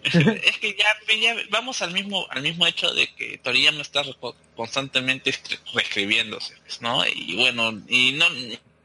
Es 0.05 0.59
que 0.59 0.77
ya, 0.77 1.15
ya 1.19 1.35
vamos 1.51 1.81
al 1.81 1.93
mismo 1.93 2.27
al 2.31 2.43
mismo 2.43 2.66
hecho 2.66 2.93
de 2.93 3.09
que 3.16 3.39
Toriyama 3.39 3.81
está 3.81 4.03
reco- 4.03 4.35
constantemente 4.55 5.31
escri- 5.31 5.59
reescribiéndose, 5.73 6.55
pues, 6.62 6.83
¿no? 6.83 7.03
Y 7.07 7.37
bueno, 7.37 7.73
y 7.89 8.12
no 8.12 8.27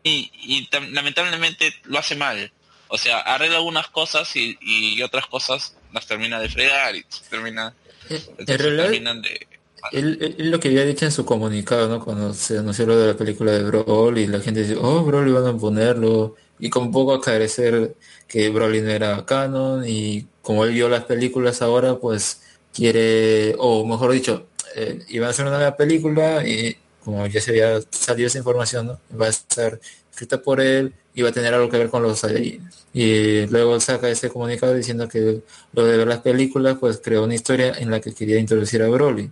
y, 0.02 0.68
lamentablemente 0.92 1.74
lo 1.84 2.00
hace 2.00 2.16
mal. 2.16 2.52
O 2.90 2.98
sea, 2.98 3.20
arregla 3.20 3.58
algunas 3.58 3.88
cosas 3.90 4.36
y, 4.36 4.58
y 4.62 5.02
otras 5.04 5.28
cosas 5.28 5.76
las 5.94 6.08
termina 6.08 6.40
de 6.40 6.50
fregar 6.50 6.96
y 6.96 7.06
termina 7.30 7.76
En 8.10 8.18
entonces 8.38 8.58
realidad, 8.60 8.84
terminan 8.92 9.22
de 9.22 9.48
Él, 9.92 10.18
él- 10.22 10.52
lo 10.52 10.60
que 10.60 10.70
había 10.70 10.86
dicho 10.86 11.06
en 11.06 11.12
su 11.12 11.26
comunicado, 11.26 11.90
¿no? 11.90 12.04
Cuando 12.04 12.34
se 12.34 12.60
anunció 12.60 12.86
lo 12.86 12.98
de 12.98 13.08
la 13.14 13.18
película 13.18 13.52
de 13.54 13.64
Broly, 13.64 14.24
y 14.24 14.28
la 14.28 14.40
gente 14.42 14.62
dice, 14.62 14.76
oh, 14.80 15.04
Broly 15.04 15.32
van 15.32 15.48
a 15.48 15.58
ponerlo, 15.58 16.36
y 16.60 16.70
con 16.70 16.92
poco 16.92 17.14
acarecer 17.14 17.96
que 18.28 18.50
Broly 18.50 18.82
no 18.82 18.90
era 18.92 19.26
canon, 19.26 19.84
y 19.88 20.28
como 20.42 20.66
él 20.66 20.74
vio 20.74 20.90
las 20.90 21.06
películas 21.06 21.62
ahora, 21.62 21.98
pues 22.00 22.42
quiere, 22.74 23.56
o 23.60 23.86
mejor 23.86 24.12
dicho, 24.12 24.48
eh, 24.76 25.00
iban 25.10 25.28
a 25.28 25.32
hacer 25.32 25.46
una 25.46 25.58
nueva 25.58 25.78
película, 25.78 26.46
y 26.48 26.78
como 27.04 27.26
ya 27.28 27.42
se 27.42 27.52
había 27.52 27.82
salido 27.92 28.28
esa 28.28 28.38
información, 28.40 28.88
¿no? 28.88 29.00
Va 29.20 29.28
a 29.28 29.30
estar 29.30 29.80
escrita 30.12 30.42
por 30.42 30.60
él, 30.62 30.94
va 31.22 31.30
a 31.30 31.34
tener 31.34 31.54
algo 31.54 31.70
que 31.70 31.78
ver 31.78 31.90
con 31.90 32.04
los 32.04 32.20
Saiyajines. 32.20 32.86
Y 32.94 33.46
luego 33.48 33.80
saca 33.80 34.10
ese 34.10 34.30
comunicado 34.30 34.74
diciendo 34.74 35.08
que 35.08 35.42
lo 35.74 35.86
de 35.86 35.98
ver 35.98 36.08
las 36.08 36.20
películas, 36.20 36.78
pues 36.80 37.00
creó 37.04 37.24
una 37.24 37.36
historia 37.36 37.74
en 37.78 37.92
la 37.92 38.00
que 38.00 38.14
quería 38.14 38.40
introducir 38.40 38.82
a 38.82 38.90
Broly. 38.90 39.32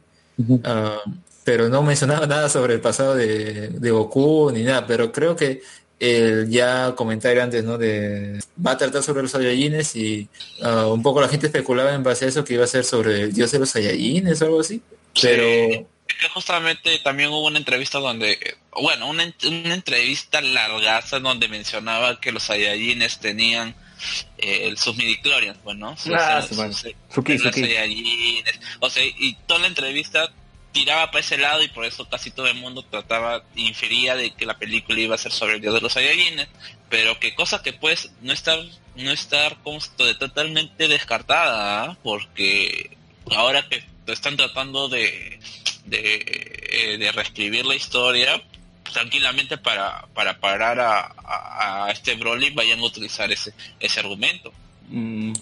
Ah, 0.63 1.01
pero 1.43 1.69
no 1.69 1.81
mencionaba 1.81 2.27
nada 2.27 2.49
sobre 2.49 2.75
el 2.75 2.81
pasado 2.81 3.15
de, 3.15 3.69
de 3.69 3.91
Goku 3.91 4.51
ni 4.51 4.63
nada, 4.63 4.85
pero 4.85 5.11
creo 5.11 5.35
que 5.35 5.61
el 5.99 6.49
ya 6.49 6.93
comentario 6.95 7.41
antes, 7.41 7.63
¿no? 7.63 7.77
De 7.77 8.39
va 8.63 8.71
a 8.71 8.77
tratar 8.77 9.01
sobre 9.01 9.23
los 9.23 9.31
Saiyajines 9.31 9.95
y 9.95 10.29
ah, 10.61 10.87
un 10.87 11.01
poco 11.01 11.21
la 11.21 11.27
gente 11.27 11.47
especulaba 11.47 11.93
en 11.93 12.03
base 12.03 12.25
a 12.25 12.27
eso 12.27 12.43
que 12.43 12.53
iba 12.53 12.63
a 12.63 12.67
ser 12.67 12.83
sobre 12.83 13.21
el 13.21 13.33
dios 13.33 13.51
de 13.51 13.59
los 13.59 13.69
Saiyajines 13.69 14.41
o 14.41 14.45
algo 14.45 14.59
así. 14.59 14.81
Pero 15.19 15.87
que 16.07 16.29
justamente 16.29 16.97
también 16.99 17.29
hubo 17.29 17.45
una 17.47 17.57
entrevista 17.59 17.99
donde, 17.99 18.31
eh, 18.33 18.55
bueno, 18.81 19.07
una, 19.07 19.23
una 19.45 19.73
entrevista 19.73 20.41
largaza 20.41 21.19
donde 21.19 21.47
mencionaba 21.47 22.19
que 22.19 22.31
los 22.31 22.43
Saiyajines 22.43 23.19
tenían 23.19 23.75
eh, 24.37 24.73
sus 24.77 24.95
midichlorians, 24.95 25.57
pues, 25.63 25.75
¿no? 25.77 25.97
Sus- 25.97 26.13
Ah, 26.13 26.41
sus- 26.41 26.49
su 26.49 26.55
madre. 26.55 26.73
sus- 26.73 26.93
Suki, 27.13 27.33
los 27.33 27.41
Suki. 27.43 27.61
Saiyajines. 27.61 28.59
O 28.79 28.89
sea, 28.89 29.03
y 29.05 29.35
toda 29.47 29.61
la 29.61 29.67
entrevista 29.67 30.31
tiraba 30.71 31.07
para 31.09 31.21
ese 31.21 31.37
lado 31.37 31.63
y 31.63 31.69
por 31.69 31.85
eso 31.85 32.07
casi 32.07 32.29
todo 32.29 32.45
el 32.47 32.53
mundo 32.55 32.83
trataba, 32.83 33.43
infería 33.55 34.15
de 34.15 34.31
que 34.35 34.45
la 34.45 34.57
película 34.59 34.99
iba 34.99 35.15
a 35.15 35.17
ser 35.17 35.31
sobre 35.31 35.55
el 35.55 35.61
dios 35.61 35.73
de 35.73 35.81
los 35.81 35.93
Saiyajines, 35.93 36.47
pero 36.89 37.19
que 37.19 37.33
cosa 37.33 37.63
que 37.63 37.73
pues 37.73 38.11
no 38.21 38.31
estar, 38.31 38.59
no 38.95 39.11
estar 39.11 39.57
como 39.63 39.79
totalmente 40.19 40.87
descartada, 40.87 41.83
¿ah? 41.85 41.97
porque 42.03 42.95
ahora 43.35 43.67
que 43.67 43.83
están 44.13 44.37
tratando 44.37 44.87
de, 44.89 45.39
de, 45.85 45.99
eh, 46.71 46.97
de 46.97 47.11
reescribir 47.11 47.65
la 47.65 47.75
historia, 47.75 48.41
tranquilamente 48.93 49.57
para, 49.57 50.05
para 50.13 50.39
parar 50.39 50.79
a, 50.79 50.99
a, 51.23 51.85
a 51.85 51.91
este 51.91 52.15
Broly 52.15 52.51
vayan 52.51 52.79
a 52.79 52.85
utilizar 52.85 53.31
ese, 53.31 53.53
ese 53.79 53.99
argumento. 53.99 54.51
Mm, 54.89 55.33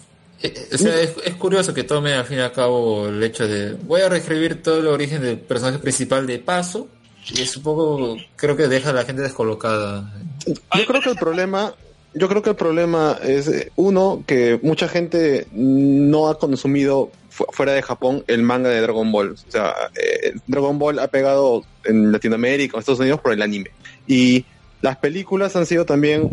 Eh, 0.42 0.52
O 0.74 0.76
sea, 0.78 1.00
es, 1.00 1.14
es 1.24 1.34
curioso 1.36 1.72
que 1.72 1.84
tome 1.84 2.12
al 2.12 2.26
fin 2.26 2.38
y 2.38 2.40
al 2.40 2.52
cabo 2.52 3.08
el 3.08 3.22
hecho 3.22 3.46
de 3.48 3.72
voy 3.72 4.02
a 4.02 4.08
reescribir 4.10 4.62
todo 4.62 4.80
el 4.80 4.86
origen 4.88 5.22
del 5.22 5.38
personaje 5.38 5.78
principal 5.78 6.26
de 6.26 6.38
paso 6.38 6.88
y 7.32 7.40
es 7.40 7.56
un 7.56 7.62
poco, 7.62 8.16
creo 8.36 8.54
que 8.56 8.68
deja 8.68 8.90
a 8.90 8.92
la 8.92 9.04
gente 9.04 9.22
descolocada. 9.22 10.12
Yo 10.46 10.84
creo 10.86 11.00
que 11.00 11.10
el 11.10 11.16
problema, 11.16 11.74
yo 12.14 12.28
creo 12.28 12.42
que 12.42 12.50
el 12.50 12.56
problema 12.56 13.18
es 13.22 13.48
eh, 13.48 13.72
uno 13.76 14.24
que 14.26 14.60
mucha 14.62 14.88
gente 14.88 15.46
no 15.52 16.28
ha 16.28 16.38
consumido 16.38 17.10
fuera 17.52 17.72
de 17.72 17.82
Japón 17.82 18.24
el 18.26 18.42
manga 18.42 18.68
de 18.70 18.80
Dragon 18.80 19.10
Ball. 19.12 19.30
O 19.32 19.50
sea, 19.50 19.74
eh, 19.94 20.34
Dragon 20.46 20.78
Ball 20.78 20.98
ha 20.98 21.08
pegado 21.08 21.64
en 21.84 22.12
Latinoamérica, 22.12 22.76
en 22.76 22.80
Estados 22.80 23.00
Unidos 23.00 23.20
por 23.20 23.32
el 23.32 23.42
anime. 23.42 23.70
Y 24.06 24.44
las 24.82 24.96
películas 24.96 25.56
han 25.56 25.66
sido 25.66 25.84
también 25.84 26.30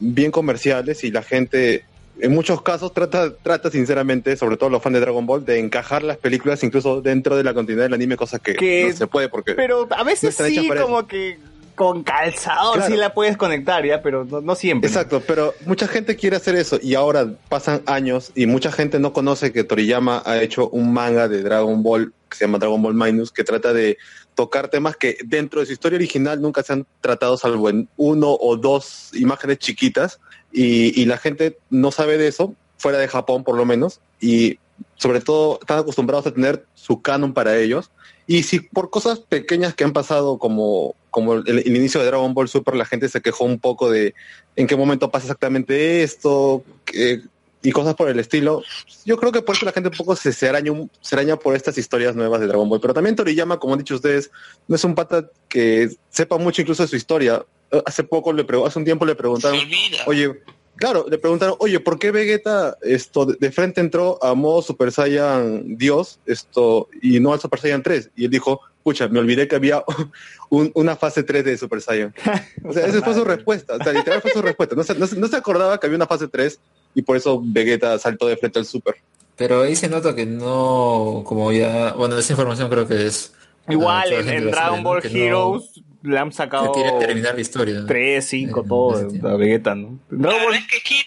bien 0.00 0.30
comerciales 0.30 1.04
y 1.04 1.10
la 1.10 1.22
gente 1.22 1.84
en 2.20 2.32
muchos 2.32 2.62
casos 2.62 2.92
trata, 2.92 3.34
trata 3.34 3.70
sinceramente, 3.70 4.36
sobre 4.36 4.56
todo 4.56 4.70
los 4.70 4.82
fans 4.82 4.94
de 4.94 5.00
Dragon 5.00 5.26
Ball, 5.26 5.44
de 5.44 5.58
encajar 5.58 6.02
las 6.02 6.18
películas 6.18 6.62
incluso 6.62 7.00
dentro 7.00 7.36
de 7.36 7.42
la 7.42 7.54
continuidad 7.54 7.86
del 7.86 7.94
anime, 7.94 8.16
cosa 8.16 8.38
que, 8.38 8.54
Que- 8.54 8.88
no 8.90 8.96
se 8.96 9.06
puede 9.06 9.28
porque... 9.28 9.54
Pero 9.54 9.88
a 9.90 10.04
veces 10.04 10.34
sí, 10.36 10.68
como 10.80 11.06
que 11.06 11.38
con 11.74 12.02
calzador 12.02 12.76
Claro. 12.76 12.92
sí 12.92 12.98
la 12.98 13.14
puedes 13.14 13.36
conectar, 13.36 13.84
ya, 13.84 14.02
pero 14.02 14.24
no, 14.24 14.40
no 14.40 14.54
siempre. 14.54 14.88
Exacto, 14.88 15.22
pero 15.26 15.54
mucha 15.66 15.88
gente 15.88 16.16
quiere 16.16 16.36
hacer 16.36 16.56
eso 16.56 16.78
y 16.82 16.94
ahora 16.94 17.26
pasan 17.48 17.82
años 17.86 18.32
y 18.34 18.46
mucha 18.46 18.72
gente 18.72 18.98
no 18.98 19.12
conoce 19.12 19.52
que 19.52 19.64
Toriyama 19.64 20.22
ha 20.24 20.42
hecho 20.42 20.68
un 20.68 20.92
manga 20.92 21.28
de 21.28 21.42
Dragon 21.42 21.82
Ball 21.82 22.12
que 22.28 22.36
se 22.36 22.44
llama 22.46 22.58
Dragon 22.58 22.80
Ball 22.82 22.94
Minus 22.94 23.30
que 23.30 23.44
trata 23.44 23.72
de 23.72 23.98
tocar 24.34 24.68
temas 24.68 24.96
que 24.96 25.18
dentro 25.24 25.60
de 25.60 25.66
su 25.66 25.72
historia 25.72 25.96
original 25.96 26.40
nunca 26.40 26.62
se 26.62 26.72
han 26.72 26.86
tratado 27.00 27.36
salvo 27.36 27.68
en 27.68 27.88
uno 27.96 28.36
o 28.40 28.56
dos 28.56 29.10
imágenes 29.14 29.58
chiquitas 29.58 30.20
y, 30.50 30.98
y 31.00 31.04
la 31.04 31.18
gente 31.18 31.58
no 31.70 31.90
sabe 31.90 32.16
de 32.18 32.28
eso, 32.28 32.54
fuera 32.78 32.98
de 32.98 33.08
Japón 33.08 33.44
por 33.44 33.56
lo 33.56 33.64
menos, 33.64 34.00
y 34.20 34.58
sobre 34.96 35.20
todo 35.20 35.58
están 35.60 35.78
acostumbrados 35.78 36.26
a 36.26 36.32
tener 36.32 36.64
su 36.74 37.02
canon 37.02 37.32
para 37.34 37.56
ellos. 37.56 37.90
Y 38.32 38.44
si 38.44 38.60
por 38.60 38.88
cosas 38.88 39.18
pequeñas 39.20 39.74
que 39.74 39.84
han 39.84 39.92
pasado, 39.92 40.38
como, 40.38 40.94
como 41.10 41.34
el, 41.34 41.46
el 41.66 41.76
inicio 41.76 42.00
de 42.00 42.06
Dragon 42.06 42.32
Ball 42.32 42.48
Super, 42.48 42.74
la 42.74 42.86
gente 42.86 43.10
se 43.10 43.20
quejó 43.20 43.44
un 43.44 43.58
poco 43.58 43.90
de 43.90 44.14
en 44.56 44.66
qué 44.66 44.74
momento 44.74 45.10
pasa 45.10 45.26
exactamente 45.26 46.02
esto 46.02 46.64
que- 46.86 47.20
y 47.62 47.70
cosas 47.72 47.94
por 47.94 48.08
el 48.08 48.18
estilo, 48.18 48.62
yo 49.04 49.16
creo 49.18 49.30
que 49.32 49.42
por 49.42 49.54
eso 49.54 49.66
la 49.66 49.72
gente 49.72 49.90
un 49.90 49.96
poco 49.96 50.16
se, 50.16 50.32
se, 50.32 50.48
araña, 50.48 50.72
se 51.02 51.14
araña 51.14 51.36
por 51.36 51.54
estas 51.54 51.76
historias 51.76 52.16
nuevas 52.16 52.40
de 52.40 52.46
Dragon 52.46 52.68
Ball. 52.68 52.80
Pero 52.80 52.94
también 52.94 53.14
Toriyama, 53.16 53.58
como 53.58 53.74
han 53.74 53.80
dicho 53.80 53.96
ustedes, 53.96 54.30
no 54.66 54.76
es 54.76 54.84
un 54.84 54.94
pata 54.94 55.28
que 55.48 55.90
sepa 56.08 56.38
mucho 56.38 56.62
incluso 56.62 56.82
de 56.82 56.88
su 56.88 56.96
historia. 56.96 57.44
Eh, 57.70 57.82
Hace 57.84 58.02
poco, 58.02 58.32
le 58.32 58.46
hace 58.66 58.78
un 58.78 58.84
tiempo 58.86 59.04
le 59.04 59.14
preguntaron, 59.14 59.60
oye, 60.06 60.42
claro, 60.76 61.06
le 61.08 61.18
preguntaron, 61.18 61.56
oye, 61.58 61.78
¿por 61.80 61.98
qué 61.98 62.10
Vegeta 62.10 62.76
esto 62.82 63.26
de, 63.26 63.50
frente 63.52 63.80
entró 63.80 64.22
a 64.22 64.34
modo 64.34 64.62
Super 64.62 64.90
Saiyan 64.92 65.76
Dios 65.76 66.18
esto 66.26 66.88
y 67.00 67.20
no 67.20 67.32
al 67.32 67.40
Super 67.40 67.60
Saiyan 67.60 67.82
3? 67.82 68.10
Y 68.16 68.24
él 68.26 68.30
dijo, 68.30 68.60
pucha, 68.82 69.08
me 69.08 69.18
olvidé 69.20 69.46
que 69.48 69.56
había 69.56 69.84
un- 70.50 70.72
una 70.74 70.96
fase 70.96 71.22
3 71.22 71.44
de 71.44 71.56
Super 71.56 71.80
Saiyan. 71.80 72.14
O 72.64 72.72
sea, 72.72 72.86
esa 72.86 73.02
fue 73.02 73.14
su 73.14 73.24
respuesta. 73.24 73.74
O 73.76 73.82
sea, 73.82 73.92
literal 73.92 74.20
fue 74.22 74.30
su 74.32 74.42
respuesta. 74.42 74.74
No 74.74 74.82
se, 74.84 74.94
no 74.94 75.06
se- 75.06 75.16
no 75.16 75.28
se 75.28 75.36
acordaba 75.36 75.78
que 75.78 75.86
había 75.86 75.96
una 75.96 76.06
fase 76.06 76.28
3 76.28 76.58
y 76.94 77.02
por 77.02 77.16
eso 77.16 77.40
Vegeta 77.44 77.98
saltó 77.98 78.26
de 78.26 78.36
frente 78.36 78.58
al 78.58 78.66
Super. 78.66 78.96
Pero 79.36 79.62
ahí 79.62 79.74
se 79.76 79.88
nota 79.88 80.14
que 80.14 80.26
no, 80.26 81.22
como 81.24 81.50
ya, 81.52 81.92
bueno, 81.94 82.18
esa 82.18 82.32
información 82.32 82.68
creo 82.68 82.86
que 82.86 83.06
es... 83.06 83.32
Igual 83.68 84.08
ah, 84.12 84.22
la 84.22 84.34
en, 84.34 84.50
Dragon. 84.50 84.82
Ball 84.82 85.00
Heroes 85.04 85.80
le 86.02 86.18
han 86.18 86.32
sacado 86.32 86.72
quiere 86.72 86.92
terminar 86.98 87.34
la 87.34 87.40
historia. 87.40 87.80
¿no? 87.80 87.86
3, 87.86 88.24
5, 88.24 88.64
todo 88.64 89.28
a 89.28 89.36
Vegeta, 89.36 89.74
¿no? 89.74 89.98
Dragon 90.10 90.30
Claro, 90.38 90.44
Ball 90.46 90.54
es 90.56 90.66
que 90.66 90.80
Ki- 90.80 91.06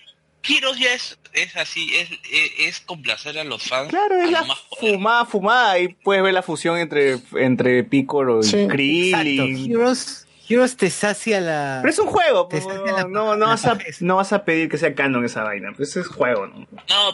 Heroes 0.58 0.78
ya 0.80 0.94
es, 0.94 1.18
es 1.34 1.56
así, 1.58 1.90
es, 1.96 2.10
es, 2.32 2.52
es 2.68 2.80
complacer 2.82 3.38
a 3.40 3.44
los 3.44 3.64
fans. 3.64 3.90
Claro, 3.90 4.16
es 4.22 4.30
la 4.32 4.46
fumada, 4.80 5.26
fumada. 5.26 5.72
Ahí 5.72 5.88
puedes 6.04 6.22
ver 6.24 6.34
la 6.34 6.44
fusión 6.44 6.78
entre, 6.78 7.18
entre 7.36 7.84
Piccolo 7.84 8.42
y 8.42 8.44
Sí. 8.44 8.68
Krillin. 8.68 9.72
Heroes, 9.72 10.25
Heroes 10.48 10.78
te 10.78 10.90
sacia 10.90 11.42
la... 11.42 11.80
Pero 11.82 11.92
es 11.92 12.00
un 12.00 12.08
juego, 12.08 12.48
Te 12.48 12.62
pues, 12.62 12.64
sacia 12.64 12.92
la- 12.94 13.04
no, 13.04 13.10
no, 13.10 13.36
no 13.36 13.48
vas 13.48 13.66
a, 13.66 13.78
no 14.02 14.16
vas 14.18 14.32
a 14.34 14.44
pedir 14.46 14.70
que 14.70 14.78
sea 14.78 14.94
canon 14.94 15.26
esa 15.26 15.44
vaina, 15.44 15.74
pues 15.76 15.96
es 15.98 16.08
juego, 16.08 16.48
¿no? 16.48 16.60
No, 16.60 16.68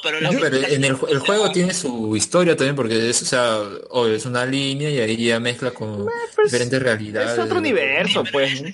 pero, 0.03 0.19
No, 0.21 0.29
pero 0.39 0.57
en 0.57 0.83
el, 0.83 0.97
el 1.09 1.19
juego 1.19 1.51
tiene 1.51 1.73
su 1.73 2.15
historia 2.15 2.55
también 2.55 2.75
porque 2.75 3.09
es, 3.09 3.21
o 3.21 3.25
sea, 3.25 3.57
obvio, 3.89 4.15
es 4.15 4.25
una 4.25 4.45
línea 4.45 4.89
y 4.89 4.99
ahí 4.99 5.25
ya 5.25 5.39
mezcla 5.39 5.71
con 5.71 6.07
diferentes 6.43 6.81
realidades. 6.81 7.29
pues, 7.29 7.39
Es 7.39 7.45
otro 7.45 7.59
universo, 7.59 8.23
pues. 8.31 8.61
¿no? 8.63 8.69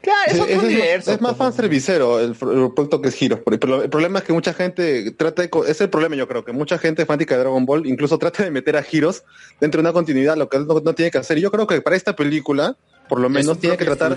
Claro, 0.00 0.18
es 0.26 0.40
otro 0.40 0.54
ese 0.54 0.66
universo. 0.66 1.12
es, 1.12 1.20
más 1.20 1.36
fan 1.36 1.52
servicero 1.52 2.20
el, 2.20 2.30
el 2.30 2.36
producto 2.36 3.00
que 3.00 3.08
es 3.08 3.22
Heroes. 3.22 3.42
Pero 3.44 3.82
el 3.82 3.90
problema 3.90 4.18
es 4.18 4.24
que 4.24 4.32
mucha 4.32 4.52
gente 4.54 5.10
trata 5.12 5.42
de... 5.42 5.50
Es 5.66 5.80
el 5.80 5.90
problema 5.90 6.16
yo 6.16 6.28
creo, 6.28 6.44
que 6.44 6.52
mucha 6.52 6.78
gente 6.78 7.06
fanática 7.06 7.34
de 7.34 7.40
Dragon 7.40 7.64
Ball 7.64 7.86
incluso 7.86 8.18
trata 8.18 8.44
de 8.44 8.50
meter 8.50 8.76
a 8.76 8.84
Heroes 8.90 9.24
dentro 9.60 9.78
de 9.80 9.88
una 9.88 9.92
continuidad, 9.92 10.36
lo 10.36 10.48
que 10.48 10.56
él 10.56 10.66
no, 10.66 10.80
no 10.80 10.94
tiene 10.94 11.10
que 11.10 11.18
hacer. 11.18 11.38
Y 11.38 11.42
yo 11.42 11.50
creo 11.50 11.66
que 11.66 11.80
para 11.80 11.96
esta 11.96 12.14
película, 12.16 12.76
por 13.08 13.20
lo 13.20 13.28
Es 13.28 13.32
menos, 13.32 13.58
tiene 13.58 13.76
que 13.76 13.84
tratar... 13.84 14.16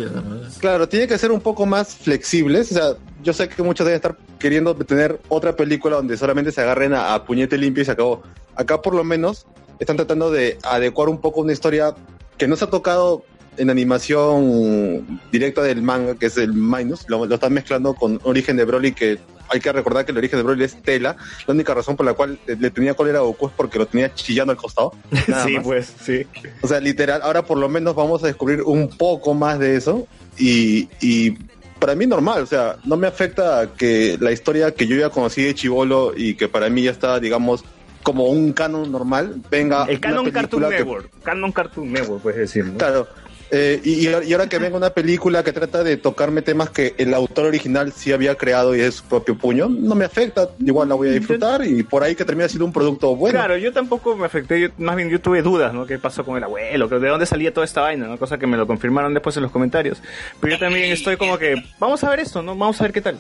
Claro, 0.60 0.88
tiene 0.88 1.08
que 1.08 1.18
ser 1.18 1.32
un 1.32 1.42
poco 1.42 1.66
más 1.66 1.96
flexibles. 1.96 2.72
O 2.72 2.76
sea, 2.76 2.94
yo 3.24 3.34
sé 3.34 3.50
que 3.50 3.64
muchos 3.64 3.86
deben 3.86 3.98
estar 3.98 4.18
queriendo 4.40 4.76
tener 4.76 5.20
otra 5.30 5.56
película 5.56 5.98
donde 5.98 6.18
solamente 6.18 6.52
se 6.52 6.62
agarren 6.62 6.94
a, 6.94 7.14
a 7.14 7.26
puñete 7.26 7.58
limpio 7.58 7.82
y 7.82 7.86
se 7.86 7.92
acabó. 7.92 8.24
Acá 8.56 8.82
por 8.82 8.96
lo 8.96 9.04
menos 9.04 9.46
están 9.80 9.96
tratando 9.96 10.32
de 10.32 10.58
adecuar 10.64 11.10
un 11.10 11.20
poco 11.20 11.42
una 11.42 11.54
historia 11.54 11.94
que 12.38 12.48
no 12.48 12.56
se 12.56 12.66
ha 12.66 12.70
tocado 12.70 13.24
en 13.58 13.70
animación 13.70 15.20
directa 15.32 15.62
del 15.64 15.82
manga, 15.82 16.16
que 16.16 16.28
es 16.28 16.38
el 16.38 16.54
Minus. 16.54 17.06
Lo, 17.10 17.26
lo 17.26 17.36
están 17.36 17.54
mezclando 17.54 17.94
con 17.94 18.20
Origen 18.24 18.58
de 18.58 18.66
Broly, 18.66 18.92
que 18.94 19.20
hay 19.50 19.60
que 19.62 19.72
recordar 19.72 20.06
que 20.06 20.12
el 20.12 20.18
origen 20.18 20.40
de 20.40 20.44
Broly 20.44 20.64
es 20.66 20.82
Tela. 20.82 21.16
La 21.48 21.54
única 21.54 21.74
razón 21.74 21.96
por 21.96 22.06
la 22.06 22.14
cual 22.14 22.38
le 22.46 22.70
tenía 22.70 22.94
cólera 22.94 23.20
a 23.20 23.22
Goku 23.22 23.48
es 23.48 23.54
porque 23.56 23.80
lo 23.80 23.86
tenía 23.86 24.14
chillando 24.14 24.52
al 24.52 24.58
costado. 24.58 24.92
Nada 25.28 25.46
Sí, 25.46 25.54
más. 25.54 25.64
pues, 25.64 25.94
sí. 26.02 26.26
O 26.62 26.68
sea, 26.68 26.80
literal, 26.80 27.22
ahora 27.24 27.44
por 27.44 27.58
lo 27.58 27.70
menos 27.70 27.96
vamos 27.96 28.24
a 28.24 28.28
descubrir 28.28 28.62
un 28.64 28.90
poco 28.90 29.34
más 29.34 29.58
de 29.60 29.76
eso 29.78 30.06
y, 30.38 30.90
y 31.00 31.38
para 31.80 31.96
mí 31.96 32.06
normal, 32.08 32.42
o 32.42 32.46
sea, 32.46 32.78
no 32.86 32.98
me 32.98 33.08
afecta 33.08 33.70
que 33.78 34.18
la 34.20 34.32
historia 34.32 34.72
que 34.74 34.88
yo 34.88 34.96
ya 34.98 35.10
conocí 35.10 35.44
de 35.44 35.56
Chivolo 35.56 36.14
y 36.16 36.34
que 36.36 36.48
para 36.50 36.70
mí 36.70 36.84
ya 36.84 36.92
está, 36.92 37.20
digamos, 37.20 37.64
como 38.04 38.26
un 38.26 38.52
canon 38.54 38.92
normal, 38.92 39.42
venga 39.52 39.86
El 39.86 40.00
Canon 40.00 40.32
Cartoon 40.32 40.64
que- 40.64 40.70
Network. 40.70 41.10
Canon 41.24 41.52
Cartoon 41.52 41.92
Network, 41.92 42.22
puedes 42.24 42.40
decir, 42.40 42.66
¿no? 42.66 42.78
Claro. 42.78 43.08
Eh, 43.52 43.80
y, 43.84 44.08
y 44.08 44.34
ahora- 44.34 44.48
que 44.50 44.58
venga 44.60 44.78
una 44.78 44.90
película 44.92 45.44
que 45.44 45.52
trata 45.54 45.84
de 45.84 45.98
tocarme 45.98 46.42
temas 46.42 46.70
que 46.70 46.96
el 46.98 47.14
autor 47.14 47.46
original 47.46 47.92
sí 47.94 48.12
había 48.12 48.36
creado 48.36 48.76
y 48.76 48.82
es 48.82 48.96
su 48.96 49.04
propio 49.06 49.38
puño, 49.38 49.68
no 49.70 49.96
me 49.96 50.06
afecta, 50.06 50.50
igual 50.66 50.90
la 50.90 50.96
voy 50.96 51.10
a 51.10 51.12
disfrutar 51.12 51.66
y 51.66 51.84
por 51.84 52.04
ahí 52.04 52.16
que 52.16 52.24
termina 52.26 52.48
siendo 52.48 52.66
un 52.66 52.74
producto 52.74 53.16
bueno. 53.16 53.38
Claro, 53.38 53.58
yo 53.58 53.72
tampoco 53.74 54.16
me 54.16 54.26
afecté, 54.26 54.62
yo- 54.62 54.70
más 54.78 54.96
bien 54.96 55.10
yo 55.10 55.20
tuve 55.22 55.42
dudas, 55.42 55.74
¿no? 55.74 55.86
¿Qué 55.86 55.98
pasó 56.00 56.24
con 56.26 56.38
el 56.38 56.44
abuelo? 56.44 56.88
¿De 56.88 57.08
dónde 57.10 57.26
salía 57.26 57.54
toda 57.54 57.66
esta 57.66 57.82
vaina? 57.82 58.08
¿no? 58.08 58.18
Cosa 58.18 58.38
que 58.38 58.48
me 58.48 58.58
lo 58.58 58.68
confirmaron 58.68 59.14
después 59.14 59.36
en 59.38 59.44
los 59.44 59.52
comentarios. 59.52 60.02
Pero 60.40 60.54
yo 60.54 60.60
también 60.60 60.92
estoy 60.92 61.18
como 61.18 61.38
que, 61.38 61.56
vamos 61.80 62.04
a 62.04 62.10
ver 62.10 62.20
esto, 62.22 62.42
¿no? 62.42 62.56
Vamos 62.56 62.80
a 62.80 62.84
ver 62.86 62.94
qué 62.94 63.02
tal. 63.02 63.20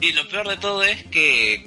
Y 0.00 0.12
lo 0.12 0.28
peor 0.28 0.48
de 0.48 0.56
todo 0.58 0.82
es 0.82 1.02
que, 1.04 1.64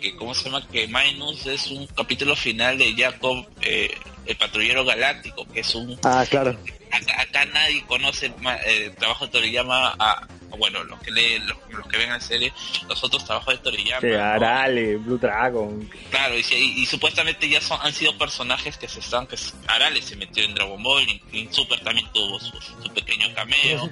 que 0.00 0.14
¿cómo 0.16 0.34
se 0.34 0.44
llama? 0.44 0.66
Que 0.70 0.88
Minus 0.88 1.46
es 1.46 1.70
un 1.70 1.86
capítulo 1.86 2.36
final 2.36 2.76
de 2.76 2.92
Jacob, 2.94 3.46
eh, 3.62 3.90
el 4.26 4.36
patrullero 4.36 4.84
galáctico, 4.84 5.46
que 5.52 5.60
es 5.60 5.74
un... 5.74 5.96
Ah, 6.02 6.24
claro. 6.28 6.54
Acá, 6.90 7.20
acá 7.20 7.44
nadie 7.46 7.84
conoce 7.86 8.32
ma- 8.40 8.56
eh, 8.56 8.86
el 8.86 8.94
trabajo 8.96 9.26
de 9.26 9.32
Toriyama, 9.32 9.94
a, 9.98 10.26
bueno, 10.58 10.82
los 10.84 10.98
que 11.00 11.10
leen, 11.10 11.46
los, 11.46 11.56
los 11.70 11.86
que 11.86 11.98
ven 11.98 12.08
la 12.10 12.20
serie, 12.20 12.52
los 12.88 13.02
otros 13.04 13.24
trabajos 13.24 13.54
de 13.54 13.60
Toriyama. 13.60 14.00
¿no? 14.08 14.24
Arale, 14.24 14.96
Blue 14.96 15.18
Dragon. 15.18 15.88
Claro, 16.10 16.36
y, 16.38 16.42
si- 16.42 16.54
y- 16.56 16.82
y 16.82 16.86
supuestamente 16.86 17.48
ya 17.48 17.60
son, 17.60 17.78
han 17.82 17.92
sido 17.92 18.16
personajes 18.16 18.76
que 18.78 18.88
se 18.88 19.00
están, 19.00 19.26
que 19.26 19.36
Arale 19.66 20.00
se 20.02 20.16
metió 20.16 20.44
en 20.44 20.54
Dragon 20.54 20.82
Ball, 20.82 21.02
y, 21.04 21.22
y 21.32 21.48
Super 21.52 21.80
también 21.80 22.06
tuvo 22.12 22.40
su, 22.40 22.52
su 22.82 22.92
pequeño 22.94 23.26
cameo. 23.34 23.90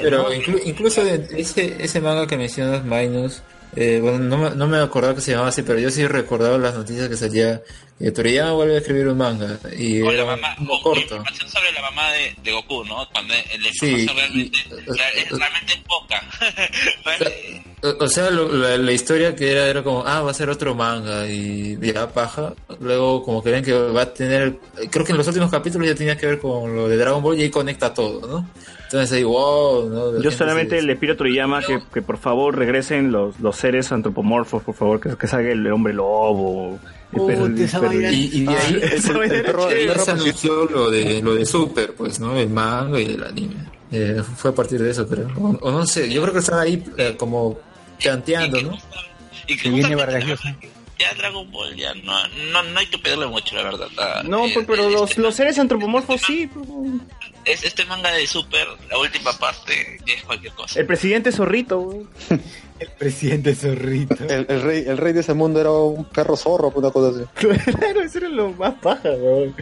Pero 0.00 0.32
inclu- 0.32 0.62
incluso 0.64 1.02
de- 1.04 1.26
ese, 1.40 1.82
ese 1.82 2.00
manga 2.00 2.26
que 2.26 2.36
mencionas, 2.36 2.84
Minus, 2.84 3.42
eh, 3.76 3.98
bueno, 4.00 4.18
no, 4.18 4.36
me- 4.38 4.50
no 4.54 4.66
me 4.68 4.78
acordaba 4.78 5.14
que 5.16 5.20
se 5.20 5.30
llamaba 5.32 5.48
así, 5.48 5.62
pero 5.62 5.78
yo 5.80 5.90
sí 5.90 6.06
recordaba 6.06 6.58
las 6.58 6.74
noticias 6.74 7.08
que 7.08 7.16
salía 7.16 7.60
que 7.98 8.10
Toriyama 8.10 8.52
vuelve 8.52 8.74
a 8.74 8.78
escribir 8.78 9.06
un 9.08 9.16
manga 9.18 9.58
y 9.78 9.98
era 10.00 10.12
la 10.12 10.24
mamá, 10.24 10.56
un 10.58 10.66
corto. 10.82 11.00
información 11.00 11.48
sobre 11.48 11.72
la 11.72 11.80
mamá 11.82 12.10
de, 12.12 12.34
de 12.42 12.52
Goku, 12.52 12.84
¿no? 12.84 13.06
Cuando 13.12 13.32
eh, 13.34 13.44
la 13.60 13.68
Sí, 13.72 13.86
información 13.86 14.16
realmente, 14.16 14.58
la- 14.86 15.08
es, 15.10 15.30
realmente 15.30 15.72
es 15.74 15.80
poca. 15.86 16.22
O, 17.84 18.04
o 18.04 18.08
sea, 18.08 18.30
lo- 18.30 18.50
la, 18.50 18.78
la 18.78 18.92
historia 18.92 19.36
que 19.36 19.50
era 19.52 19.66
era 19.66 19.82
como, 19.82 20.02
ah, 20.06 20.22
va 20.22 20.30
a 20.30 20.34
ser 20.34 20.48
otro 20.48 20.74
manga 20.74 21.26
y 21.28 21.78
ya 21.80 22.08
paja. 22.08 22.54
Luego 22.80 23.22
como 23.22 23.42
que 23.42 23.50
ven 23.50 23.62
que 23.62 23.74
va 23.74 24.02
a 24.02 24.14
tener, 24.14 24.56
creo 24.90 25.04
que 25.04 25.12
en 25.12 25.18
los 25.18 25.26
últimos 25.28 25.50
capítulos 25.50 25.86
ya 25.86 25.94
tenía 25.94 26.16
que 26.16 26.26
ver 26.26 26.38
con 26.38 26.74
lo 26.74 26.88
de 26.88 26.96
Dragon 26.96 27.22
Ball 27.22 27.38
y 27.38 27.42
ahí 27.42 27.50
conecta 27.50 27.92
todo, 27.92 28.26
¿no? 28.26 28.48
Entonces 28.84 29.12
ahí, 29.12 29.22
wow, 29.22 29.88
¿no? 29.90 30.22
Yo 30.22 30.30
solamente 30.30 30.80
se- 30.80 30.86
le 30.86 30.96
pido 30.96 31.12
a 31.12 31.16
Toriyama 31.18 31.60
que, 31.62 31.78
que 31.92 32.00
por 32.00 32.16
favor 32.16 32.56
regresen 32.56 33.12
los, 33.12 33.38
los 33.40 33.54
seres 33.56 33.92
antropomorfos, 33.92 34.62
por 34.62 34.74
favor, 34.74 34.98
que, 34.98 35.14
que 35.18 35.26
salga 35.26 35.50
el 35.52 35.70
hombre 35.70 35.92
lobo. 35.92 36.78
El 37.14 37.58
el 37.60 37.68
vaina- 37.80 38.10
Y, 38.12 38.30
y 38.32 38.44
de 38.44 38.56
ahí, 38.56 38.80
Ah, 38.82 40.14
lo 40.70 40.90
de, 40.90 41.22
lo 41.22 41.34
de 41.34 41.46
Super, 41.46 41.94
pues, 41.94 42.20
¿no? 42.20 42.36
El 42.36 42.50
manga 42.50 43.00
y 43.00 43.06
el 43.14 43.24
anime. 43.24 43.54
Eh, 43.92 44.22
fue 44.36 44.50
a 44.50 44.54
partir 44.54 44.80
de 44.82 44.90
eso, 44.90 45.06
creo. 45.08 45.28
O, 45.38 45.56
o 45.60 45.70
no 45.70 45.86
sé, 45.86 46.12
yo 46.12 46.20
creo 46.22 46.32
que 46.32 46.40
están 46.40 46.58
ahí 46.58 46.82
eh, 46.96 47.14
como 47.16 47.58
planteando, 48.02 48.60
¿no? 48.62 48.78
Y 49.46 49.56
que 49.56 49.70
viene 49.70 49.94
Vargas 49.94 50.24
Llosa. 50.24 50.56
ya 50.98 51.14
Dragon 51.14 51.50
Ball 51.50 51.76
ya 51.76 51.94
no, 51.94 52.12
no, 52.52 52.62
no 52.62 52.78
hay 52.78 52.86
que 52.86 52.98
pedirle 52.98 53.26
mucho, 53.26 53.54
la 53.54 53.62
verdad. 53.64 53.88
Ah, 53.98 54.22
No, 54.24 54.46
eh, 54.46 54.50
pues, 54.54 54.66
pero 54.66 54.84
este, 54.84 54.92
los, 54.94 55.18
los 55.18 55.34
seres 55.34 55.58
antropomorfos 55.58 56.20
sí. 56.22 56.48
pues. 56.52 56.66
es, 57.44 57.62
este 57.64 57.84
manga 57.84 58.10
de 58.12 58.26
Super, 58.26 58.66
la 58.90 58.98
última 58.98 59.32
parte, 59.38 59.98
es 60.06 60.22
cualquier 60.24 60.52
cosa. 60.54 60.80
El 60.80 60.86
presidente 60.86 61.30
zorrito, 61.30 61.78
güey. 61.80 62.00
El 62.84 62.90
presidente 62.98 63.54
zorrito. 63.54 64.16
El, 64.28 64.46
el 64.48 64.62
rey, 64.62 64.84
el 64.86 64.98
rey 64.98 65.12
de 65.12 65.20
ese 65.20 65.34
mundo 65.34 65.60
era 65.60 65.70
un 65.70 66.04
perro 66.04 66.36
zorro, 66.36 66.72
una 66.74 66.90
cosa 66.90 67.16
así. 67.18 67.48
Claro, 67.78 68.02
eso 68.02 68.18
era 68.18 68.28
lo 68.28 68.50
más 68.52 68.74
paja, 68.74 69.10
weón. 69.10 69.54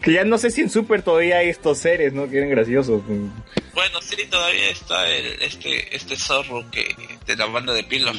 Que 0.00 0.12
ya 0.12 0.24
no 0.24 0.38
sé 0.38 0.50
si 0.50 0.60
en 0.60 0.70
Super 0.70 1.02
todavía 1.02 1.38
hay 1.38 1.48
estos 1.48 1.78
seres, 1.78 2.12
¿no? 2.12 2.28
Que 2.28 2.38
eran 2.38 2.50
graciosos. 2.50 3.02
Bueno, 3.06 4.00
sí, 4.02 4.16
todavía 4.30 4.70
está 4.70 5.08
el, 5.08 5.40
este, 5.42 5.94
este 5.94 6.16
zorro 6.16 6.64
que 6.70 6.94
de 7.26 7.36
la 7.36 7.46
banda 7.46 7.72
de 7.72 7.84
Pilos. 7.84 8.16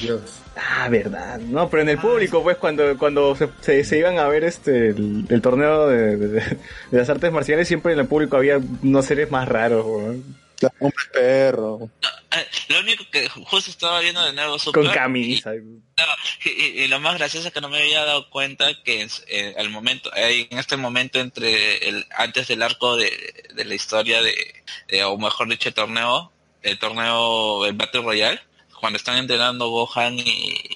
Ah, 0.56 0.88
verdad. 0.90 1.40
No, 1.40 1.69
pero 1.69 1.84
en 1.84 1.90
el 1.90 1.98
público, 1.98 2.41
pues, 2.44 2.57
cuando, 2.57 2.98
cuando 2.98 3.36
se, 3.36 3.49
se, 3.61 3.84
se 3.84 3.98
iban 3.98 4.19
a 4.19 4.27
ver 4.27 4.44
este 4.44 4.90
el, 4.90 5.26
el 5.30 5.41
torneo 5.41 5.88
de, 5.88 6.18
de- 6.18 6.30
de 6.91 6.98
las 6.98 7.10
artes 7.10 7.31
marciales, 7.31 7.68
siempre 7.68 7.94
en 7.94 7.99
el 7.99 8.07
público 8.07 8.36
había 8.38 8.60
unos 8.84 9.06
seres 9.06 9.31
más 9.31 9.48
raros, 9.48 9.86
weón. 9.86 10.23
Hombre 10.80 11.03
perro. 11.14 11.90
Eh, 12.31 12.48
Lo 12.69 12.80
único 12.81 13.03
que 13.11 13.27
justo 13.30 13.72
estaba 13.72 13.99
viendo 14.02 14.23
de 14.23 14.34
nuevo 14.34 14.60
Super. 14.60 14.84
Con 14.86 14.94
camisa. 14.94 15.52
No, 15.53 16.06
y, 16.45 16.49
y- 16.49 16.84
y 16.84 16.88
lo 16.88 16.99
más 16.99 17.18
gracioso 17.18 17.48
es 17.48 17.53
que 17.53 17.61
no 17.61 17.69
me 17.69 17.80
había 17.81 18.03
dado 18.06 18.30
cuenta 18.30 18.68
que 18.84 19.02
en, 19.02 19.10
eh, 19.27 19.56
al 19.57 19.69
momento, 19.69 20.11
eh, 20.15 20.48
en 20.49 20.57
este 20.60 20.77
momento 20.77 21.19
entre 21.19 21.88
el 21.90 22.06
antes 22.18 22.48
del 22.48 22.61
arco 22.64 22.95
de, 22.95 23.11
de 23.53 23.65
la 23.65 23.76
historia 23.76 24.22
de, 24.22 24.34
de- 24.88 25.03
o 25.03 25.18
mejor 25.18 25.49
dicho, 25.49 25.69
el 25.69 25.76
torneo, 25.76 26.31
el 26.61 26.77
torneo, 26.80 27.65
el 27.65 27.73
Battle 27.73 28.02
Royale, 28.02 28.40
cuando 28.80 28.98
están 28.98 29.18
entrenando 29.18 29.69
Gohan 29.69 30.18
y, 30.19 30.23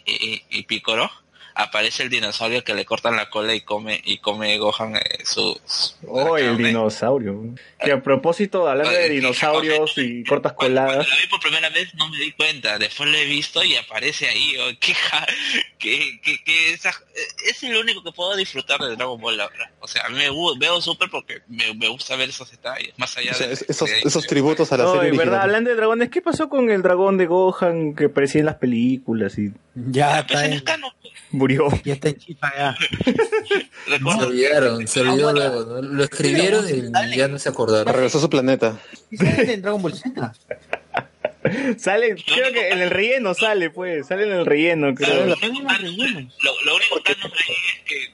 y, 0.06 0.44
y 0.50 0.64
Piccolo, 0.64 1.10
aparece 1.56 2.04
el 2.04 2.10
dinosaurio 2.10 2.64
que 2.64 2.74
le 2.74 2.86
cortan 2.86 3.16
la 3.16 3.30
cola 3.30 3.54
y 3.54 3.62
come 3.62 4.02
y 4.04 4.18
come 4.18 4.58
Gohan 4.58 4.96
eh, 4.96 5.02
su, 5.24 5.60
su- 5.66 5.94
Oh, 6.08 6.38
el 6.38 6.58
dinosaurio. 6.58 7.42
Que 7.80 7.92
a 7.92 8.02
propósito, 8.02 8.68
hablando 8.68 8.92
de 8.92 9.10
dinosaurios 9.10 9.98
y 9.98 10.24
cortas 10.24 10.54
coladas. 10.54 11.08
Lo 11.08 11.16
vi 11.16 11.28
por 11.30 11.40
primera 11.42 11.70
vez, 11.70 11.94
no 11.96 12.08
me 12.10 12.18
di 12.18 12.32
cuenta. 12.32 12.78
Después 12.78 13.10
lo 13.10 13.18
he 13.18 13.26
visto 13.26 13.64
y 13.64 13.76
aparece 13.76 14.28
ahí. 14.30 14.56
oh, 14.60 14.72
qué 14.80 14.94
ja- 14.94 15.26
que, 15.78 16.20
que, 16.22 16.42
que 16.44 16.74
esa- 16.74 16.90
eh, 17.16 17.50
es 17.50 17.62
el 17.64 17.76
único 17.76 18.04
que 18.04 18.12
puedo 18.12 18.36
disfrutar 18.36 18.80
de 18.80 18.96
Dragon 18.96 19.20
Ball 19.20 19.40
ahora. 19.42 19.72
O 19.80 19.88
sea, 19.88 20.06
a 20.06 20.10
mí 20.10 20.18
me 20.18 20.30
veo 20.60 20.82
súper 20.82 21.10
porque 21.10 21.42
me, 21.48 21.74
me 21.74 21.90
gusta 21.90 22.16
ver 22.16 22.30
esos 22.30 22.50
detalles. 22.50 22.94
Más 22.98 23.18
allá 23.18 23.32
O 23.32 23.36
sea, 23.36 23.48
de. 23.48 23.54
es- 23.54 23.66
esos, 23.68 23.90
de- 23.90 24.00
esos 24.00 24.26
tributos 24.28 24.72
a 24.72 24.78
la 24.78 24.84
No, 24.86 24.94
serie 24.94 25.10
en 25.10 25.18
verdad, 25.18 25.42
hablando 25.42 25.70
de 25.70 25.76
dragones, 25.76 26.10
¿qué 26.10 26.22
pasó 26.22 26.48
con 26.50 26.70
el 26.72 26.82
dragón 26.82 27.18
de 27.18 27.26
Gohan 27.26 27.96
que 27.96 28.06
aparecía 28.06 28.40
en 28.40 28.46
las 28.46 28.56
películas 28.56 29.38
y 29.38 29.52
Ya 29.76 30.20
está 30.22 30.46
en, 30.46 30.64
murió? 31.34 31.68
ya 31.84 31.94
está 31.94 32.10
en 32.10 32.18
chifa 32.18 32.52
ya. 32.56 32.76
Se 33.88 34.26
olvidaron, 34.26 34.88
se 34.88 35.02
olvidó 35.02 35.34
luego, 35.34 35.66
¿no? 35.66 35.82
Lo 35.82 36.04
escribieron 36.04 36.66
y 36.68 37.18
ya 37.18 37.28
no 37.28 37.38
se 37.38 37.50
acordaron. 37.50 37.94
Regresó 37.94 38.18
a 38.18 38.22
su 38.22 38.30
planeta. 38.30 38.80
¿Y 39.12 39.18
sale 39.18 39.54
en 39.54 39.62
Dragon 39.62 39.82
Ball 39.82 39.94
Z? 39.94 40.34
Sale, 41.78 42.16
creo 42.26 42.54
que 42.54 42.70
en 42.70 42.82
el 42.82 42.90
relleno 42.90 43.34
sale, 43.34 43.70
pues, 43.70 44.08
sale 44.08 44.24
en 44.24 44.32
el 44.32 44.46
relleno, 44.46 44.96
creo. 44.96 45.26
Lo, 45.26 45.36
lo 45.36 46.76
único 46.76 47.04
que 47.04 47.12
es 47.12 47.18
que 47.86 48.14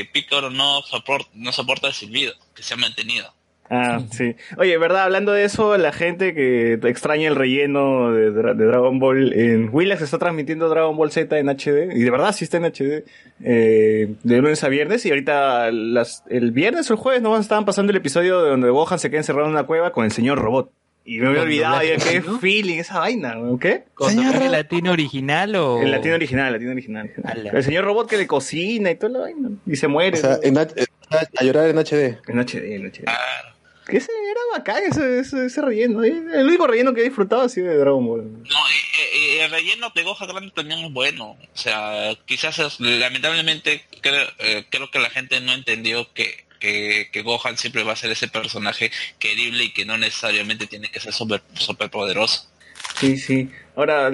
eh, 0.00 0.08
Piccolo 0.12 0.48
no, 0.48 0.80
sopor- 0.82 1.28
no 1.34 1.52
soporta 1.52 1.88
el 1.88 1.92
silbido 1.94 2.32
que 2.54 2.62
se 2.62 2.72
ha 2.72 2.76
mantenido. 2.78 3.32
Ah, 3.70 3.98
sí. 4.10 4.36
Oye, 4.58 4.76
¿verdad? 4.76 5.04
Hablando 5.04 5.32
de 5.32 5.44
eso, 5.44 5.76
la 5.78 5.90
gente 5.92 6.34
que 6.34 6.74
extraña 6.84 7.28
el 7.28 7.34
relleno 7.34 8.12
de, 8.12 8.30
Dra- 8.30 8.54
de 8.54 8.66
Dragon 8.66 8.98
Ball, 8.98 9.32
en 9.32 9.70
Willax 9.72 10.02
está 10.02 10.18
transmitiendo 10.18 10.68
Dragon 10.68 10.96
Ball 10.96 11.10
Z 11.10 11.38
en 11.38 11.48
HD, 11.48 11.90
y 11.96 12.00
de 12.02 12.10
verdad 12.10 12.32
sí 12.32 12.44
está 12.44 12.58
en 12.58 12.64
HD, 12.66 13.04
eh, 13.42 14.14
de 14.22 14.36
lunes 14.38 14.62
a 14.64 14.68
viernes, 14.68 15.04
y 15.06 15.10
ahorita 15.10 15.70
las, 15.72 16.22
el 16.28 16.50
viernes 16.52 16.90
o 16.90 16.94
el 16.94 16.98
jueves 16.98 17.22
no 17.22 17.36
estaban 17.38 17.64
pasando 17.64 17.90
el 17.90 17.96
episodio 17.96 18.42
de 18.42 18.50
donde 18.50 18.68
Gohan 18.70 18.98
se 18.98 19.08
queda 19.10 19.20
encerrado 19.20 19.46
en 19.46 19.52
una 19.52 19.64
cueva 19.64 19.92
con 19.92 20.04
el 20.04 20.12
señor 20.12 20.38
robot. 20.38 20.70
Y 21.06 21.18
me 21.18 21.28
había 21.28 21.42
olvidado, 21.42 21.80
qué 22.02 22.22
feeling 22.40 22.78
esa 22.78 22.98
vaina, 23.00 23.38
¿o 23.38 23.58
¿qué? 23.58 23.84
¿Con 23.92 24.16
doblaje 24.16 24.48
latino 24.48 24.92
original 24.92 25.54
o...? 25.56 25.82
El 25.82 25.90
latino 25.90 26.14
original, 26.14 26.46
el 26.46 26.52
latino 26.54 26.70
original. 26.70 27.10
El 27.52 27.62
señor 27.62 27.84
robot 27.84 28.08
que 28.08 28.16
le 28.16 28.26
cocina 28.26 28.90
y 28.90 28.94
toda 28.94 29.12
la 29.12 29.18
vaina, 29.20 29.50
y 29.66 29.76
se 29.76 29.86
muere. 29.86 30.16
O 30.16 30.20
sea, 30.20 30.30
¿no? 30.36 30.38
en 30.42 30.56
H- 30.58 30.72
eh, 30.76 30.86
a 31.38 31.44
llorar 31.44 31.68
en 31.68 31.76
HD. 31.78 32.18
En 32.26 32.38
HD, 32.38 32.74
en 32.74 32.86
HD. 32.90 33.04
Que 33.86 33.98
ese 33.98 34.10
era 34.30 34.40
bacán, 34.58 34.82
ese, 34.88 35.20
ese, 35.20 35.46
ese 35.46 35.60
relleno. 35.62 36.02
eh. 36.04 36.08
El 36.34 36.46
único 36.46 36.66
relleno 36.66 36.94
que 36.94 37.02
he 37.02 37.04
disfrutado 37.04 37.42
ha 37.42 37.48
sido 37.48 37.68
de 37.68 37.76
Dragon 37.76 38.06
Ball. 38.06 38.22
No, 38.42 38.56
el 39.44 39.50
relleno 39.50 39.90
de 39.94 40.02
Gohan 40.02 40.28
Grande 40.28 40.52
también 40.54 40.80
es 40.80 40.92
bueno. 40.92 41.32
O 41.32 41.36
sea, 41.56 42.14
quizás 42.24 42.58
es- 42.58 42.80
lamentablemente 42.80 43.82
creo, 44.00 44.26
eh, 44.38 44.64
creo 44.70 44.90
que 44.90 44.98
la 45.00 45.10
gente 45.10 45.40
no 45.40 45.52
entendió 45.52 46.12
que, 46.14 46.44
que, 46.60 47.08
que 47.12 47.22
Gohan 47.22 47.58
siempre 47.58 47.82
va 47.84 47.92
a 47.92 47.96
ser 47.96 48.10
ese 48.10 48.28
personaje 48.28 48.90
querible 49.18 49.64
y 49.64 49.72
que 49.74 49.84
no 49.84 49.98
necesariamente 49.98 50.66
tiene 50.66 50.90
que 50.90 51.00
ser 51.00 51.12
súper 51.12 51.42
super 51.52 51.90
poderoso. 51.90 52.48
Sí, 52.96 53.16
sí. 53.18 53.50
Ahora, 53.76 54.10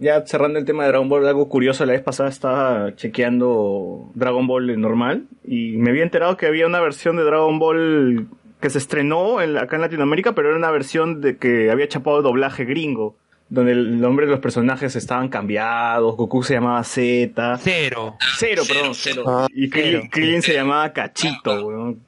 ya 0.00 0.24
cerrando 0.26 0.58
el 0.58 0.64
tema 0.64 0.84
de 0.84 0.88
Dragon 0.88 1.08
Ball, 1.08 1.26
algo 1.26 1.48
curioso, 1.48 1.84
la 1.84 1.92
vez 1.92 2.00
pasada 2.02 2.30
estaba 2.30 2.96
chequeando 2.96 4.10
Dragon 4.14 4.46
Ball 4.46 4.80
normal 4.80 5.26
y 5.46 5.72
me 5.76 5.90
había 5.90 6.02
enterado 6.04 6.36
que 6.36 6.46
había 6.46 6.66
una 6.66 6.80
versión 6.80 7.16
de 7.16 7.22
Dragon 7.24 7.58
Ball 7.58 8.28
que 8.64 8.70
se 8.70 8.78
estrenó 8.78 9.42
en- 9.42 9.58
acá 9.58 9.76
en 9.76 9.82
Latinoamérica, 9.82 10.34
pero 10.34 10.48
era 10.48 10.56
una 10.56 10.70
versión 10.70 11.20
de 11.20 11.36
que 11.36 11.70
había 11.70 11.86
chapado 11.86 12.22
doblaje 12.22 12.64
gringo, 12.64 13.14
donde 13.50 13.72
el 13.72 14.00
nombre 14.00 14.24
de 14.24 14.32
los 14.32 14.40
personajes 14.40 14.96
estaban 14.96 15.28
cambiados, 15.28 16.16
Goku 16.16 16.42
se 16.42 16.54
llamaba 16.54 16.82
Z. 16.82 17.58
Cero. 17.62 18.16
Cero, 18.38 18.62
perdón, 18.66 18.94
cero. 18.94 19.24
Ah, 19.26 19.46
y 19.54 19.68
Krillin, 19.68 19.92
Cero. 20.00 20.08
Krillin 20.10 20.40
se 20.42 20.54
llamaba 20.54 20.90
Cachito, 20.94 21.66
weón. 21.66 22.00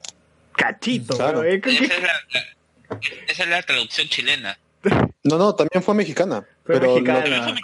Cachito, 0.57 1.15
Claro. 1.19 1.41
weón. 1.41 1.53
Eh, 1.57 1.61
¿qué- 1.61 1.73
Esa 1.73 1.85
es 1.85 1.91
la, 2.01 2.07
la- 2.07 3.01
esa 3.29 3.43
es 3.43 3.49
la 3.51 3.63
traducción 3.63 4.09
chilena. 4.09 4.59
No, 5.25 5.37
no, 5.37 5.55
también 5.55 5.83
fue 5.83 5.95
mexicana. 5.95 6.43
Fue 6.65 6.81
pero 6.81 6.93
mexicana. 6.95 7.49
lo- 7.51 7.55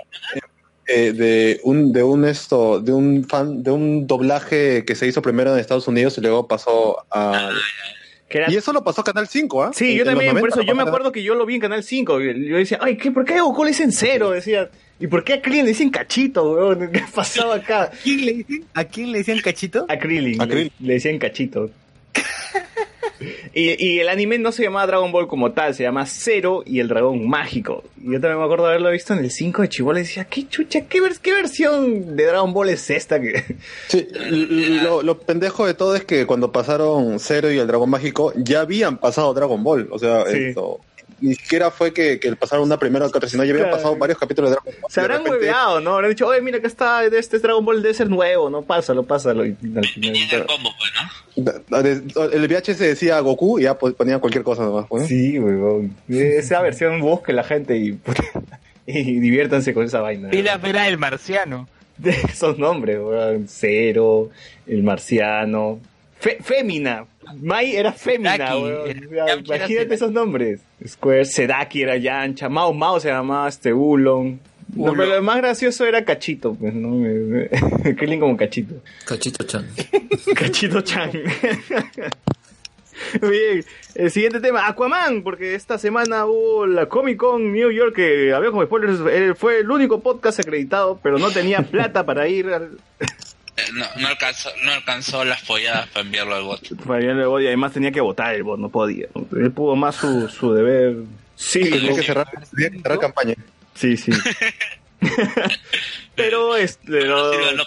eh, 0.87 1.13
de 1.13 1.61
un 1.65 1.95
de 1.95 2.03
un 2.03 2.27
esto 2.27 2.79
de 2.81 2.93
un 2.93 3.25
fan 3.27 3.63
de 3.63 3.71
un 3.71 4.07
doblaje 4.07 4.85
que 4.85 4.95
se 4.97 5.07
hizo 5.07 5.23
primero 5.23 5.55
en 5.55 5.61
Estados 5.61 5.89
Unidos 5.89 6.19
y 6.19 6.21
luego 6.21 6.47
pasó 6.47 7.07
a 7.11 7.49
Que 7.49 8.02
era- 8.39 8.51
y 8.51 8.57
eso 8.57 8.73
lo 8.73 8.83
pasó 8.85 9.01
a 9.01 9.05
Canal 9.05 9.29
5, 9.29 9.63
¿ah? 9.65 9.71
Sí, 9.75 9.93
En- 9.93 9.99
yo 9.99 10.05
también, 10.05 10.31
por 10.33 10.41
90 10.41 10.61
eso 10.61 10.67
yo 10.69 10.75
me 10.75 10.83
a 10.83 10.87
acuerdo 10.87 11.13
que 11.13 11.23
yo 11.23 11.35
lo 11.35 11.45
vi 11.47 11.57
en 11.57 11.61
Canal 11.61 11.83
5. 11.83 12.21
y 12.21 12.49
Yo 12.49 12.57
decía, 12.57 12.79
ay, 12.83 12.97
¿qué, 12.97 13.11
¿por 13.11 13.25
qué 13.25 13.35
a 13.35 13.43
Goku 13.43 13.65
le 13.65 13.71
dicen 13.71 13.93
cero? 13.93 14.31
Decía, 14.31 14.71
¿y 15.01 15.07
por 15.07 15.25
qué 15.25 15.35
a 15.35 15.43
Krillin 15.43 15.65
le 15.65 15.71
dicen 15.71 15.91
cachito, 15.91 16.51
weón? 16.53 16.91
¿Qué 16.93 17.03
pasaba 17.15 17.57
acá? 17.57 17.91
¿Quién 18.03 18.25
le 18.27 18.33
dicen? 18.35 18.65
¿A 18.75 18.85
quién 18.85 19.13
le 19.13 19.19
decían 19.19 19.41
cachito? 19.41 19.87
A 19.89 19.99
Krillin, 19.99 20.41
A 20.41 20.47
le- 20.47 20.51
Krillin. 20.53 20.73
Le, 20.81 20.93
decían 20.95 21.19
cachito. 21.19 21.71
y, 23.55 23.85
y 23.87 24.01
el 24.01 24.09
anime 24.09 24.39
no 24.39 24.53
se 24.53 24.63
llamaba 24.63 24.87
Dragon 24.87 25.13
Ball 25.13 25.29
como 25.29 25.53
tal, 25.53 25.75
se 25.75 25.83
llama 25.83 26.07
Zero 26.07 26.63
y 26.67 26.81
el 26.81 26.89
dragón 26.89 27.29
mágico. 27.29 27.85
Y 28.03 28.13
yo 28.13 28.21
también 28.21 28.39
me 28.39 28.45
acuerdo 28.45 28.67
haberlo 28.67 28.91
visto 28.91 29.13
en 29.13 29.21
el 29.21 29.31
5 29.31 29.63
de 29.63 29.69
Chibola 29.69 30.01
y 30.01 30.03
decía, 30.03 30.25
¿qué 30.25 30.49
chucha? 30.49 30.83
¿Qué, 30.83 31.01
qué 31.23 31.33
versión 31.33 32.17
de 32.17 32.27
Dragon 32.27 32.53
Ball 32.53 32.69
es 32.71 32.91
esta? 32.91 33.21
que 33.21 33.43
Sí, 33.89 34.07
lo, 34.83 35.03
lo 35.03 35.19
pendejo 35.19 35.67
de 35.67 35.75
todo 35.75 35.95
es 35.97 36.05
que 36.05 36.27
cuando 36.27 36.53
pasaron 36.53 37.19
Zero 37.21 37.51
y 37.53 37.59
el 37.59 37.67
Dragón 37.67 37.91
Mágico 37.91 38.33
ya 38.37 38.61
habían 38.61 38.99
pasado 38.99 39.33
Dragon 39.35 39.63
Ball. 39.63 39.89
O 39.91 39.99
sea, 39.99 40.25
Sí. 40.27 40.37
esto, 40.47 40.81
ni 41.23 41.35
siquiera 41.35 41.71
fue 41.71 41.93
que, 41.95 42.21
que 42.21 42.37
pasaron 42.37 42.67
una 42.67 42.79
primera 42.79 43.07
o 43.07 43.09
otra, 43.09 43.27
sino 43.29 43.43
ya 43.45 43.53
habían 43.53 43.69
Claro. 43.69 43.77
pasado 43.79 43.97
varios 43.97 44.19
capítulos 44.19 44.51
de 44.51 44.57
Dragon 44.57 44.75
Ball. 44.83 44.91
Se 44.93 45.01
habrán 45.01 45.19
repente- 45.25 45.39
hueveado, 45.39 45.81
¿no? 45.81 45.95
Habrán 45.95 46.11
dicho, 46.11 46.27
oye, 46.27 46.41
mira, 46.43 46.59
acá 46.59 46.67
está, 46.67 47.05
este 47.07 47.37
es 47.37 47.43
Dragon 47.43 47.65
Ball 47.65 47.83
debe 47.83 47.95
ser 47.95 48.11
nuevo, 48.11 48.51
¿no? 48.51 48.63
Pásalo, 48.63 49.05
pásalo. 49.05 49.47
Y 49.47 49.57
al 49.75 49.85
final- 49.87 50.15
el 50.33 50.47
combo, 50.47 50.71
pues, 50.79 50.91
¿no? 51.71 51.79
El 52.33 52.49
VHS 52.49 52.79
decía 52.79 53.19
Goku 53.21 53.59
y 53.59 53.63
ya 53.63 53.79
pues, 53.79 53.95
ponía 53.95 54.19
cualquier 54.19 54.45
cosa 54.45 54.65
nomás. 54.65 54.87
pues. 54.89 55.07
Sí, 55.09 55.39
weón. 55.39 55.97
Esa 56.09 56.61
versión 56.61 57.01
busque 57.01 57.33
la 57.33 57.45
gente 57.45 57.77
y, 57.77 57.99
y 58.87 59.21
diviértanse 59.21 59.73
con 59.73 59.85
esa 59.87 60.01
vaina. 60.01 60.29
Y 60.33 60.43
la 60.43 60.59
vera 60.59 60.85
del 60.85 60.99
marciano. 60.99 61.69
De 61.99 62.11
esos 62.11 62.59
nombres, 62.59 62.99
weón. 63.01 63.47
Cero, 63.49 64.31
el 64.67 64.83
marciano. 64.83 65.79
Fe- 66.19 66.39
Fémina. 66.43 67.05
Mai 67.41 67.77
era 67.77 67.93
fémina, 67.93 68.57
weón. 68.57 68.91
imagínate 69.45 69.95
esos 69.95 70.13
nombres. 70.13 70.61
Square, 70.87 71.25
Sedaki 71.25 71.83
era 71.83 71.97
Yancha, 71.97 72.49
Mao 72.49 72.73
Mao 72.73 72.99
se 73.01 73.09
llamaba 73.09 73.49
este 73.49 73.73
Ulon. 73.73 74.41
No, 74.75 74.93
pero 74.95 75.07
lo 75.17 75.23
más 75.23 75.37
gracioso 75.37 75.85
era 75.87 76.03
Cachito, 76.05 76.55
pues, 76.55 76.73
me- 76.75 77.49
Krillin 77.95 78.21
como 78.21 78.37
Cachito. 78.37 78.77
Cachito 79.07 79.45
Chan. 79.45 79.67
Cachito 80.35 80.81
Chan. 80.81 81.11
Bien, 83.21 83.65
el 83.95 84.11
siguiente 84.11 84.41
tema, 84.41 84.67
Aquaman, 84.69 85.23
porque 85.23 85.55
esta 85.55 85.77
semana 85.79 86.25
hubo 86.27 86.67
la 86.67 86.87
Comic 86.87 87.17
Con 87.19 87.53
New 87.53 87.71
York, 87.71 87.95
que 87.97 88.33
había 88.33 88.51
como 88.51 88.65
spoilers, 88.65 89.01
eh, 89.11 89.35
fue 89.35 89.59
el 89.61 89.71
único 89.71 90.01
podcast 90.01 90.41
acreditado, 90.41 91.01
pero 91.03 91.19
no 91.19 91.31
tenía 91.31 91.63
plata 91.63 92.05
para 92.07 92.29
ir 92.29 92.49
al, 92.49 92.79
No, 93.75 93.87
no, 93.97 94.09
alcanzó, 94.09 94.51
no 94.65 94.73
alcanzó 94.73 95.25
las 95.25 95.43
folladas 95.43 95.89
para 95.89 96.05
enviarlo 96.05 96.35
al 96.37 96.43
bot. 96.43 96.85
para 96.87 97.03
ir 97.03 97.11
al 97.11 97.27
bot, 97.27 97.43
y 97.43 97.47
además 97.47 97.73
tenía 97.73 97.91
que 97.93 98.01
votar 98.01 98.35
el 98.35 98.43
bot, 98.43 98.59
no 98.59 98.69
podía. 98.69 99.07
Él 99.37 99.51
pudo 99.53 99.77
más 99.77 99.97
su, 99.97 100.29
su 100.29 100.53
deber. 100.55 100.97
Sí, 101.37 101.69
Tenía 101.71 101.95
que 101.95 102.03
cerrar, 102.03 102.29
tenía 102.55 102.71
que 102.71 102.79
cerrar 102.81 102.99
campaña. 102.99 103.35
sí, 103.75 103.97
sí. 103.97 104.13
pero 106.15 106.57
este, 106.57 106.81
pero- 106.87 107.33
Sí, 107.33 107.39
no 107.57 107.65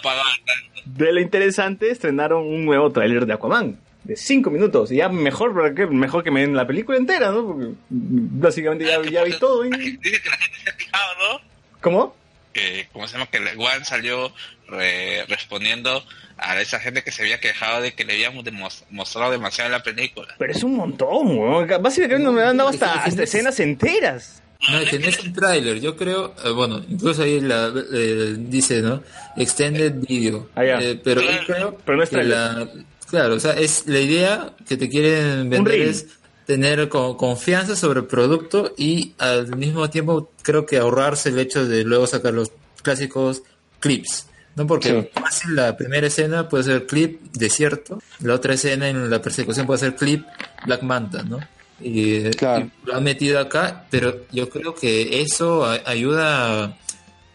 de 0.86 1.12
lo 1.12 1.20
interesante, 1.20 1.90
estrenaron 1.90 2.44
un 2.46 2.64
nuevo 2.64 2.90
tráiler 2.92 3.26
de 3.26 3.32
Aquaman. 3.32 3.76
De 4.04 4.14
5 4.14 4.50
minutos. 4.52 4.92
Y 4.92 4.96
ya 4.98 5.08
mejor, 5.08 5.52
¿para 5.52 5.74
qué? 5.74 5.84
mejor 5.86 6.22
que 6.22 6.30
me 6.30 6.42
den 6.42 6.54
la 6.54 6.64
película 6.64 6.96
entera, 6.96 7.32
¿no? 7.32 7.44
Porque 7.44 7.72
básicamente 7.90 8.84
ya, 8.84 9.02
ya 9.02 9.24
vi 9.24 9.32
todo. 9.32 9.64
¿eh? 9.64 9.70
Dice 9.70 9.98
que 10.22 10.28
la 10.30 10.36
gente 10.36 10.58
se 10.62 10.70
ha 10.70 10.76
quejado, 10.76 11.12
¿no? 11.18 11.40
¿Cómo? 11.80 12.16
Que, 12.52 12.88
¿cómo 12.92 13.08
se 13.08 13.14
llama? 13.14 13.26
Que 13.26 13.40
Juan 13.56 13.84
salió 13.84 14.32
eh, 14.72 15.24
respondiendo 15.28 16.04
a 16.38 16.60
esa 16.60 16.78
gente 16.80 17.02
que 17.02 17.12
se 17.12 17.22
había 17.22 17.40
quejado 17.40 17.82
de 17.82 17.94
que 17.94 18.04
le 18.04 18.14
habíamos 18.14 18.44
demos- 18.44 18.84
mostrado 18.90 19.30
demasiado 19.32 19.70
la 19.70 19.82
película. 19.82 20.34
Pero 20.38 20.52
es 20.52 20.62
un 20.62 20.76
montón, 20.76 21.38
weón. 21.38 21.68
Básicamente 21.82 22.30
me 22.30 22.42
han 22.42 22.56
dado 22.56 22.70
hasta, 22.70 22.94
hasta 23.04 23.22
escenas 23.22 23.58
enteras. 23.60 24.42
No, 24.70 24.78
es 24.80 24.88
que 24.88 24.98
no 24.98 25.06
es 25.08 25.20
un 25.22 25.32
tráiler, 25.34 25.80
yo 25.80 25.96
creo, 25.96 26.34
eh, 26.44 26.50
bueno, 26.50 26.82
incluso 26.88 27.22
ahí 27.22 27.40
la, 27.40 27.72
eh, 27.92 28.34
dice, 28.38 28.80
¿no? 28.80 29.02
Extended 29.36 29.92
video. 30.08 30.48
Ah, 30.54 30.64
ya. 30.64 30.80
Eh, 30.80 30.98
pero 31.02 31.20
yo 31.20 31.28
creo 31.46 31.78
Pero 31.84 31.96
no 31.98 32.02
es 32.02 32.08
que 32.10 32.22
la, 32.24 32.66
claro, 33.08 33.34
o 33.34 33.40
sea, 33.40 33.52
es 33.52 33.86
la 33.86 34.00
idea 34.00 34.52
que 34.66 34.76
te 34.78 34.88
quieren 34.88 35.50
vender 35.50 35.80
es 35.82 36.06
tener 36.46 36.88
co- 36.88 37.16
confianza 37.18 37.76
sobre 37.76 38.00
el 38.00 38.06
producto 38.06 38.72
y 38.78 39.12
al 39.18 39.54
mismo 39.56 39.90
tiempo 39.90 40.32
creo 40.42 40.64
que 40.64 40.78
ahorrarse 40.78 41.28
el 41.28 41.38
hecho 41.38 41.66
de 41.66 41.84
luego 41.84 42.06
sacar 42.06 42.32
los 42.32 42.50
clásicos 42.82 43.42
clips. 43.80 44.26
¿No? 44.56 44.66
Porque 44.66 44.88
Sí. 45.14 45.20
fácil 45.20 45.54
la 45.54 45.76
primera 45.76 46.06
escena 46.08 46.48
puede 46.48 46.64
ser 46.64 46.86
clip 46.86 47.20
desierto, 47.32 48.02
la 48.20 48.34
otra 48.34 48.54
escena 48.54 48.88
en 48.88 49.08
la 49.08 49.22
persecución 49.22 49.66
puede 49.66 49.78
ser 49.80 49.94
clip 49.94 50.26
Black 50.64 50.82
Manta, 50.82 51.22
¿no? 51.22 51.38
Y, 51.80 52.30
Claro. 52.30 52.64
y 52.84 52.86
lo 52.88 52.96
han 52.96 53.04
metido 53.04 53.38
acá, 53.38 53.84
pero 53.90 54.22
yo 54.32 54.48
creo 54.48 54.74
que 54.74 55.20
eso 55.20 55.64
a- 55.66 55.80
ayuda 55.84 56.64
a, 56.64 56.76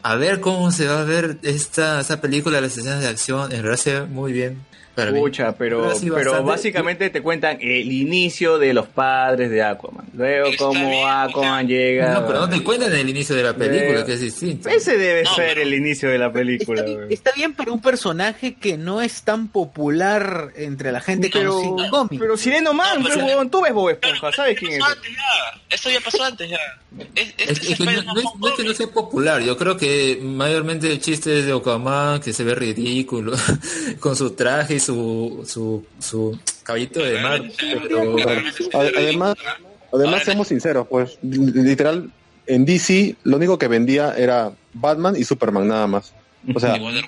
a 0.04 0.16
ver 0.16 0.40
cómo 0.40 0.72
se 0.72 0.88
va 0.88 1.02
a 1.02 1.04
ver 1.04 1.38
esta, 1.44 2.00
esta 2.02 2.20
película, 2.20 2.60
las 2.60 2.76
escenas 2.76 3.02
de 3.02 3.08
acción, 3.08 3.52
en 3.52 3.62
realidad 3.62 3.78
se 3.84 3.94
ve 4.00 4.06
muy 4.08 4.34
bien. 4.34 4.58
Para 4.96 5.12
mí. 5.12 5.20
Pucha, 5.20 5.54
pero, 5.54 5.84
Pero 5.84 5.96
sí, 5.96 6.10
pero 6.10 6.32
bastante- 6.32 6.50
básicamente 6.52 7.10
te 7.10 7.22
cuentan 7.22 7.58
el 7.62 7.92
inicio 7.92 8.58
de 8.58 8.74
los 8.74 8.88
padres 8.88 9.50
de 9.50 9.64
Aquaman. 9.64 10.06
Luego 10.14 10.48
Está 10.48 10.66
cómo 10.66 10.90
bien, 10.90 11.08
Aquaman 11.08 11.68
llega. 11.68 12.14
No, 12.14 12.28
pero 12.28 12.40
no 12.42 12.50
te 12.50 12.62
cuentan 12.62 12.94
el 12.94 13.08
inicio 13.10 13.36
de 13.36 13.44
la 13.44 13.54
película, 13.56 14.02
Eh, 14.02 14.06
que 14.06 14.14
es 14.14 14.22
distinto. 14.22 14.68
Ese 14.70 14.98
debe 14.98 15.24
No, 15.24 15.34
ser 15.36 15.50
pero- 15.56 15.62
el 15.62 15.74
inicio 15.74 16.10
de 16.10 16.18
la 16.18 16.32
película. 16.34 16.82
Está 16.82 16.94
bien, 16.98 17.08
está 17.12 17.32
bien 17.34 17.54
para 17.54 17.72
un 17.72 17.82
personaje 17.82 18.56
que 18.56 18.78
no 18.78 19.02
es 19.02 19.22
tan 19.24 19.48
popular 19.48 20.52
entre 20.56 20.92
la 20.92 21.00
gente 21.02 21.30
Pero, 21.32 21.58
cómics. 21.90 22.20
pero 22.22 22.36
Sireno 22.38 22.74
Man, 22.74 22.98
No, 22.98 23.02
pues, 23.04 23.14
pero- 23.16 23.28
huevón, 23.28 23.50
tú 23.50 23.62
ves 23.62 23.74
Bob 23.74 23.90
Esponja, 23.90 24.32
¿sabes 24.34 24.58
quién 24.60 24.74
es? 24.74 24.80
Pasó 24.80 24.92
antes 24.94 25.12
ya. 25.12 25.62
Esto 25.76 25.90
ya 25.90 26.00
pasó 26.02 26.24
antes 26.24 26.50
ya. 26.50 26.58
Es, 27.16 27.30
este 27.30 27.44
Es, 27.46 27.50
es 27.52 27.70
es 27.72 27.78
que 27.78 27.86
no, 27.86 27.92
es, 27.92 28.06
no 28.06 28.48
es 28.50 28.54
que 28.58 28.64
no 28.66 28.74
sea 28.74 28.88
popular, 28.88 29.42
yo 29.42 29.56
creo 29.58 29.78
que 29.78 30.20
mayormente 30.22 30.92
el 30.92 31.00
chiste 31.00 31.40
es 31.40 31.46
de 31.46 31.54
Okaman, 31.54 32.20
que 32.20 32.34
se 32.34 32.44
ve 32.44 32.54
ridículo, 32.56 33.32
con 34.02 34.16
su 34.18 34.32
traje 34.32 34.81
su, 34.82 35.44
su, 35.48 35.86
su 36.00 36.40
caballito 36.64 37.02
de 37.02 37.22
mar, 37.22 37.42
pero 37.84 38.16
Además, 38.74 39.36
además 39.94 40.24
seamos 40.24 40.48
sinceros, 40.48 40.88
pues, 40.88 41.18
li- 41.22 41.52
literal, 41.64 42.12
en 42.48 42.66
DC 42.66 43.16
lo 43.24 43.38
único 43.38 43.58
que 43.58 43.68
vendía 43.68 44.14
era 44.18 44.52
Batman 44.74 45.16
y 45.18 45.24
Superman 45.24 45.68
nada 45.68 45.88
más. 45.88 46.14
O 46.56 46.60
sea, 46.60 46.76
Woman. 46.78 47.04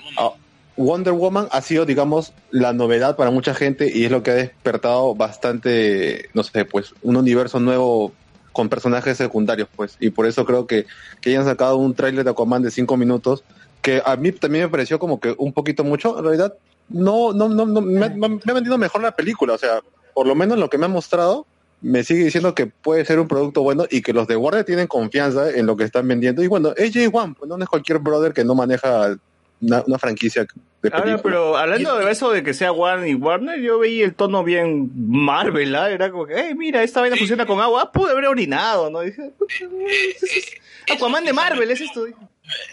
Wonder 0.76 1.12
Woman 1.12 1.48
ha 1.52 1.60
sido, 1.62 1.86
digamos, 1.86 2.32
la 2.50 2.72
novedad 2.72 3.16
para 3.16 3.30
mucha 3.30 3.54
gente 3.54 3.90
y 3.94 4.04
es 4.04 4.10
lo 4.10 4.22
que 4.24 4.30
ha 4.32 4.34
despertado 4.34 5.14
bastante, 5.14 6.28
no 6.34 6.42
sé, 6.42 6.64
pues, 6.64 6.94
un 7.02 7.16
universo 7.16 7.60
nuevo 7.60 8.12
con 8.52 8.68
personajes 8.68 9.16
secundarios, 9.16 9.68
pues. 9.74 9.96
Y 10.00 10.10
por 10.10 10.26
eso 10.26 10.44
creo 10.44 10.66
que, 10.66 10.86
que 11.20 11.30
hayan 11.30 11.44
sacado 11.44 11.76
un 11.76 11.94
tráiler 11.94 12.24
de 12.24 12.30
Aquaman 12.30 12.62
de 12.62 12.70
cinco 12.70 12.96
minutos, 12.96 13.44
que 13.82 14.02
a 14.04 14.16
mí 14.16 14.32
también 14.32 14.64
me 14.64 14.70
pareció 14.70 14.98
como 14.98 15.20
que 15.20 15.34
un 15.38 15.52
poquito 15.52 15.84
mucho, 15.84 16.16
en 16.18 16.24
realidad. 16.24 16.54
No, 16.88 17.32
no, 17.32 17.48
no, 17.48 17.64
no 17.66 17.80
me, 17.80 18.04
ha- 18.04 18.08
me 18.10 18.38
ha 18.46 18.52
vendido 18.52 18.76
mejor 18.78 19.02
la 19.02 19.16
película, 19.16 19.54
o 19.54 19.58
sea, 19.58 19.80
por 20.12 20.26
lo 20.26 20.34
menos 20.34 20.58
lo 20.58 20.68
que 20.70 20.78
me 20.78 20.86
ha 20.86 20.88
mostrado, 20.88 21.46
me 21.80 22.02
sigue 22.04 22.24
diciendo 22.24 22.54
que 22.54 22.66
puede 22.66 23.04
ser 23.04 23.18
un 23.18 23.28
producto 23.28 23.62
bueno 23.62 23.84
y 23.90 24.00
que 24.02 24.12
los 24.12 24.26
de 24.26 24.36
Warner 24.36 24.64
tienen 24.64 24.86
confianza 24.86 25.50
en 25.50 25.66
lo 25.66 25.76
que 25.76 25.84
están 25.84 26.06
vendiendo. 26.08 26.42
Y 26.42 26.46
bueno, 26.46 26.70
AJ1, 26.74 27.36
pues 27.36 27.48
no 27.48 27.56
es 27.62 27.68
cualquier 27.68 27.98
brother 27.98 28.32
que 28.32 28.44
no 28.44 28.54
maneja 28.54 29.16
una, 29.60 29.82
una 29.86 29.98
franquicia 29.98 30.42
de 30.42 30.48
Ahora, 30.90 31.02
películas. 31.04 31.22
pero 31.22 31.56
hablando 31.56 31.96
de 31.98 32.10
eso 32.10 32.30
de 32.30 32.42
que 32.42 32.54
sea 32.54 32.70
Warner 32.72 33.08
y 33.08 33.14
Warner, 33.14 33.60
yo 33.60 33.78
veía 33.78 34.04
el 34.04 34.14
tono 34.14 34.44
bien 34.44 34.90
Marvel, 34.94 35.74
¿ah? 35.74 35.90
Era 35.90 36.10
como 36.10 36.26
que, 36.26 36.34
hey, 36.36 36.54
mira, 36.56 36.82
esta 36.82 37.00
vaina 37.00 37.16
funciona 37.16 37.44
con 37.46 37.60
agua, 37.60 37.82
Ah, 37.82 37.92
pude 37.92 38.12
haber 38.12 38.26
orinado, 38.26 38.90
¿no? 38.90 39.00
Dije, 39.00 39.30
"Pucha, 39.38 39.64
es- 39.88 40.22
es- 40.22 40.52
Aquaman 40.94 41.24
de 41.24 41.32
Marvel, 41.32 41.70
es 41.70 41.80
esto. 41.80 42.04
Dije. 42.04 42.18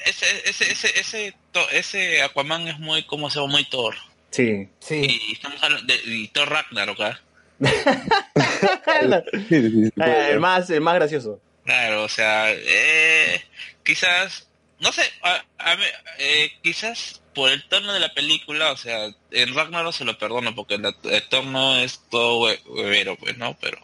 Ese, 0.05 0.25
ese, 0.49 0.71
ese, 0.71 0.99
ese, 0.99 1.33
to- 1.51 1.69
ese 1.69 2.21
Aquaman 2.21 2.67
es 2.67 2.79
muy, 2.79 3.03
como 3.03 3.29
se 3.29 3.39
llama, 3.39 3.53
muy 3.53 3.65
Thor. 3.65 3.95
Sí. 4.31 4.67
Sí. 4.79 5.21
Y 5.29 5.33
estamos 5.33 5.61
hablando 5.63 5.93
de 5.93 5.99
y 6.05 6.27
Thor 6.29 6.49
Ragnarok, 6.49 6.99
¿ah? 7.01 7.19
Ser. 9.49 9.91
el, 10.31 10.39
más, 10.39 10.69
el 10.69 10.81
más 10.81 10.95
gracioso. 10.95 11.39
Claro, 11.65 12.03
o 12.03 12.09
sea, 12.09 12.51
eh, 12.51 13.43
quizás, 13.83 14.47
no 14.79 14.91
sé, 14.91 15.03
a, 15.21 15.41
eh, 16.17 16.51
quizás 16.63 17.21
por 17.33 17.51
el 17.51 17.63
tono 17.69 17.93
de 17.93 17.99
la 17.99 18.13
película, 18.13 18.71
o 18.71 18.77
sea, 18.77 19.07
en 19.31 19.55
Ragnarok 19.55 19.93
se 19.93 20.05
lo 20.05 20.17
perdono 20.17 20.55
porque 20.55 20.77
la- 20.77 20.95
el 21.03 21.23
tono 21.29 21.77
es 21.77 22.01
todo 22.09 22.41
hue- 22.47 22.59
huevero, 22.65 23.15
pues, 23.15 23.37
¿no? 23.37 23.55
Pero, 23.61 23.77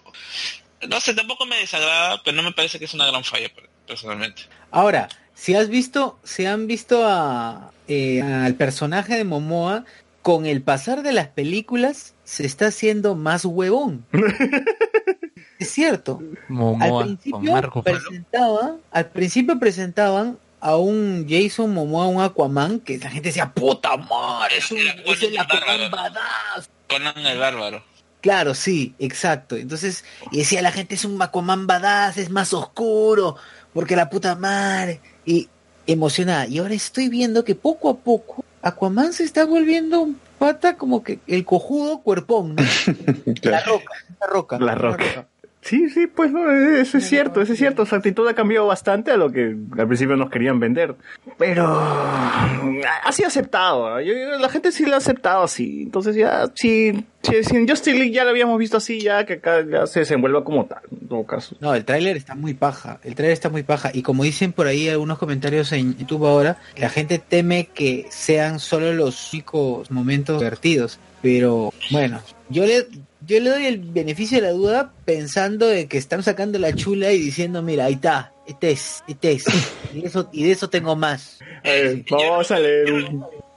no 0.87 0.99
sé, 0.99 1.13
tampoco 1.13 1.45
me 1.45 1.57
desagrada, 1.57 2.21
pero 2.23 2.35
no 2.35 2.43
me 2.43 2.51
parece 2.51 2.79
que 2.79 2.85
es 2.85 2.93
una 2.93 3.05
gran 3.05 3.23
falla, 3.23 3.47
per- 3.49 3.69
personalmente. 3.85 4.43
Ahora, 4.71 5.07
si 5.37 5.53
has 5.53 5.69
visto, 5.69 6.17
si 6.23 6.45
han 6.45 6.65
visto 6.65 7.05
a, 7.05 7.71
eh, 7.87 8.21
al 8.23 8.55
personaje 8.55 9.15
de 9.15 9.23
Momoa, 9.23 9.85
con 10.23 10.45
el 10.47 10.63
pasar 10.63 11.03
de 11.03 11.13
las 11.13 11.27
películas 11.27 12.15
se 12.23 12.45
está 12.45 12.67
haciendo 12.67 13.15
más 13.15 13.45
huevón. 13.45 14.03
es 15.59 15.69
cierto. 15.69 16.19
Al 16.19 16.35
Momoa 16.49 16.89
con 16.89 17.17
principio 17.17 17.83
presentaba, 17.83 18.75
al 18.91 19.05
principio 19.11 19.59
presentaban 19.59 20.39
a 20.59 20.75
un 20.75 21.27
Jason 21.29 21.71
Momoa, 21.71 22.07
un 22.07 22.21
Aquaman, 22.21 22.79
que 22.79 22.97
la 22.97 23.11
gente 23.11 23.29
decía, 23.29 23.53
puta 23.53 23.95
madre, 23.95 24.57
es, 24.57 24.71
un, 24.71 24.79
es 24.79 25.23
el 25.23 25.37
Aquaman 25.37 25.91
badass. 25.91 26.69
Conan 26.89 27.25
el 27.25 27.37
Bárbaro. 27.37 27.83
Claro, 28.21 28.55
sí, 28.55 28.95
exacto. 28.97 29.55
Entonces, 29.55 30.03
y 30.31 30.39
decía 30.39 30.63
la 30.63 30.71
gente 30.71 30.95
es 30.95 31.05
un 31.05 31.21
Aquaman 31.21 31.67
badass, 31.67 32.17
es 32.17 32.31
más 32.31 32.53
oscuro, 32.53 33.37
porque 33.71 33.95
la 33.95 34.09
puta 34.09 34.35
madre. 34.35 34.99
Y 35.27 35.47
emocionada. 35.85 36.47
Y 36.47 36.57
ahora 36.57 36.73
estoy 36.73 37.07
viendo 37.07 37.43
que 37.43 37.53
poco 37.53 37.89
a 37.89 37.97
poco 37.97 38.43
Aquaman 38.61 39.13
se 39.13 39.23
está 39.23 39.45
volviendo 39.45 40.01
un 40.01 40.19
pata 40.39 40.75
como 40.75 41.03
que 41.03 41.19
el 41.27 41.45
cojudo 41.45 41.99
cuerpón, 41.99 42.55
¿no? 42.55 42.63
La 43.43 43.61
roca, 43.61 43.93
la 44.19 44.27
roca. 44.27 44.59
La 44.59 44.75
Roca. 44.75 45.27
Sí, 45.67 45.89
sí, 45.89 46.07
pues 46.07 46.31
no, 46.31 46.49
eso 46.49 46.97
es 46.97 47.07
cierto, 47.09 47.41
eso 47.41 47.51
es 47.51 47.59
cierto. 47.59 47.85
Su 47.85 47.95
actitud 47.95 48.25
ha 48.27 48.33
cambiado 48.33 48.67
bastante 48.67 49.11
a 49.11 49.17
lo 49.17 49.29
que 49.31 49.53
al 49.77 49.87
principio 49.87 50.15
nos 50.15 50.29
querían 50.29 50.61
vender. 50.61 50.95
Pero 51.37 51.65
ha 51.67 53.11
sido 53.11 53.27
aceptado. 53.27 53.99
Yo- 54.01 54.13
yo- 54.13 54.37
la 54.39 54.49
gente 54.49 54.71
sí 54.71 54.85
lo 54.85 54.93
ha 54.93 54.97
aceptado 54.97 55.43
así. 55.43 55.81
Entonces 55.83 56.15
ya, 56.15 56.45
sí, 56.55 57.05
sí, 57.21 57.43
sí, 57.43 57.55
en 57.55 57.67
Justice 57.67 57.97
League 57.97 58.11
ya 58.13 58.23
lo 58.23 58.29
habíamos 58.29 58.57
visto 58.59 58.77
así, 58.77 59.01
ya 59.01 59.25
que 59.25 59.33
acá 59.33 59.65
ya 59.69 59.85
se 59.87 59.99
desenvuelva 60.01 60.43
como 60.43 60.65
tal, 60.65 60.79
en 60.91 61.07
todo 61.07 61.25
caso. 61.25 61.55
No, 61.59 61.75
el 61.75 61.83
tráiler 61.85 62.15
está 62.17 62.35
muy 62.35 62.53
paja. 62.53 62.99
El 63.03 63.15
tráiler 63.15 63.33
está 63.33 63.49
muy 63.49 63.63
paja. 63.63 63.91
Y 63.93 64.03
como 64.03 64.23
dicen 64.23 64.53
por 64.53 64.67
ahí 64.67 64.87
algunos 64.89 65.17
comentarios 65.17 65.71
en 65.73 65.97
YouTube 65.97 66.25
ahora, 66.25 66.57
la 66.77 66.89
gente 66.89 67.19
teme 67.19 67.65
que 67.73 68.05
sean 68.09 68.59
solo 68.59 68.93
los 68.93 69.33
únicos 69.33 69.91
momentos 69.91 70.39
divertidos. 70.39 70.99
Pero 71.21 71.73
bueno, 71.91 72.21
yo 72.49 72.65
le, 72.65 72.85
yo 73.27 73.39
le 73.39 73.49
doy 73.49 73.65
el 73.65 73.77
beneficio 73.79 74.37
de 74.41 74.47
la 74.47 74.51
duda 74.53 74.93
pensando 75.05 75.67
de 75.67 75.87
que 75.87 75.97
están 75.97 76.23
sacando 76.23 76.57
la 76.59 76.73
chula 76.73 77.11
y 77.11 77.19
diciendo, 77.19 77.61
mira, 77.61 77.85
ahí 77.85 77.93
está, 77.93 78.33
este 78.47 78.71
es, 78.71 79.03
este 79.07 79.33
es. 79.33 79.45
Y 79.93 80.01
de 80.01 80.07
eso, 80.07 80.29
y 80.33 80.43
de 80.45 80.51
eso 80.51 80.69
tengo 80.69 80.95
más. 80.95 81.39
Eh, 81.63 82.03
vamos 82.09 82.49
a 82.51 82.59
leer. 82.59 83.09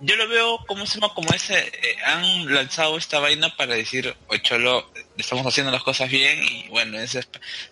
Yo 0.03 0.17
lo 0.17 0.29
veo 0.29 0.59
como 0.67 0.87
se 0.87 0.99
llama 0.99 1.13
como 1.15 1.29
ese 1.35 1.59
eh, 1.59 1.97
han 2.07 2.53
lanzado 2.55 2.97
esta 2.97 3.19
vaina 3.21 3.55
para 3.57 3.75
decir 3.75 4.15
oye 4.29 4.41
cholo 4.43 4.91
estamos 5.19 5.47
haciendo 5.47 5.71
las 5.71 5.83
cosas 5.83 6.11
bien 6.11 6.43
y 6.43 6.69
bueno 6.69 6.99
ese, 6.99 7.21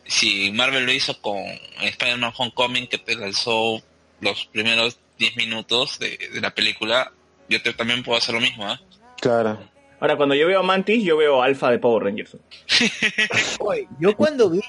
si 0.07 0.53
Marvel 0.53 0.85
lo 0.85 0.93
hizo 0.93 1.19
con 1.23 1.39
Spider-Man 1.81 2.33
Homecoming 2.37 2.87
que 2.87 2.99
te 2.99 3.17
lanzó 3.17 3.81
los 4.21 4.45
primeros 4.53 4.99
10 5.19 5.37
minutos 5.39 5.99
de, 5.99 6.19
de 6.35 6.41
la 6.43 6.51
película 6.55 7.11
yo 7.49 7.63
te- 7.63 7.73
también 7.73 8.03
puedo 8.03 8.19
hacer 8.19 8.35
lo 8.35 8.43
mismo 8.43 8.67
¿ah? 8.69 8.79
Claro. 9.23 9.59
Ahora, 10.01 10.17
cuando 10.17 10.35
yo 10.35 10.47
veo 10.47 10.61
a 10.61 10.63
Mantis, 10.63 11.03
yo 11.05 11.17
veo 11.17 11.43
Alpha 11.43 11.71
de 11.71 11.79
Power 11.79 12.05
Rangers. 12.05 12.37
Oye, 13.61 13.89
yo 14.01 14.17
cuando 14.17 14.49
vi, 14.51 14.61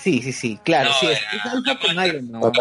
sí, 0.00 0.22
sí, 0.22 0.32
sí, 0.32 0.58
claro, 0.64 0.90
No, 0.90 0.96
sí, 0.98 1.06
es, 1.08 1.18
es 1.20 1.78
con 1.78 2.04
Iron 2.06 2.30
Man. 2.30 2.52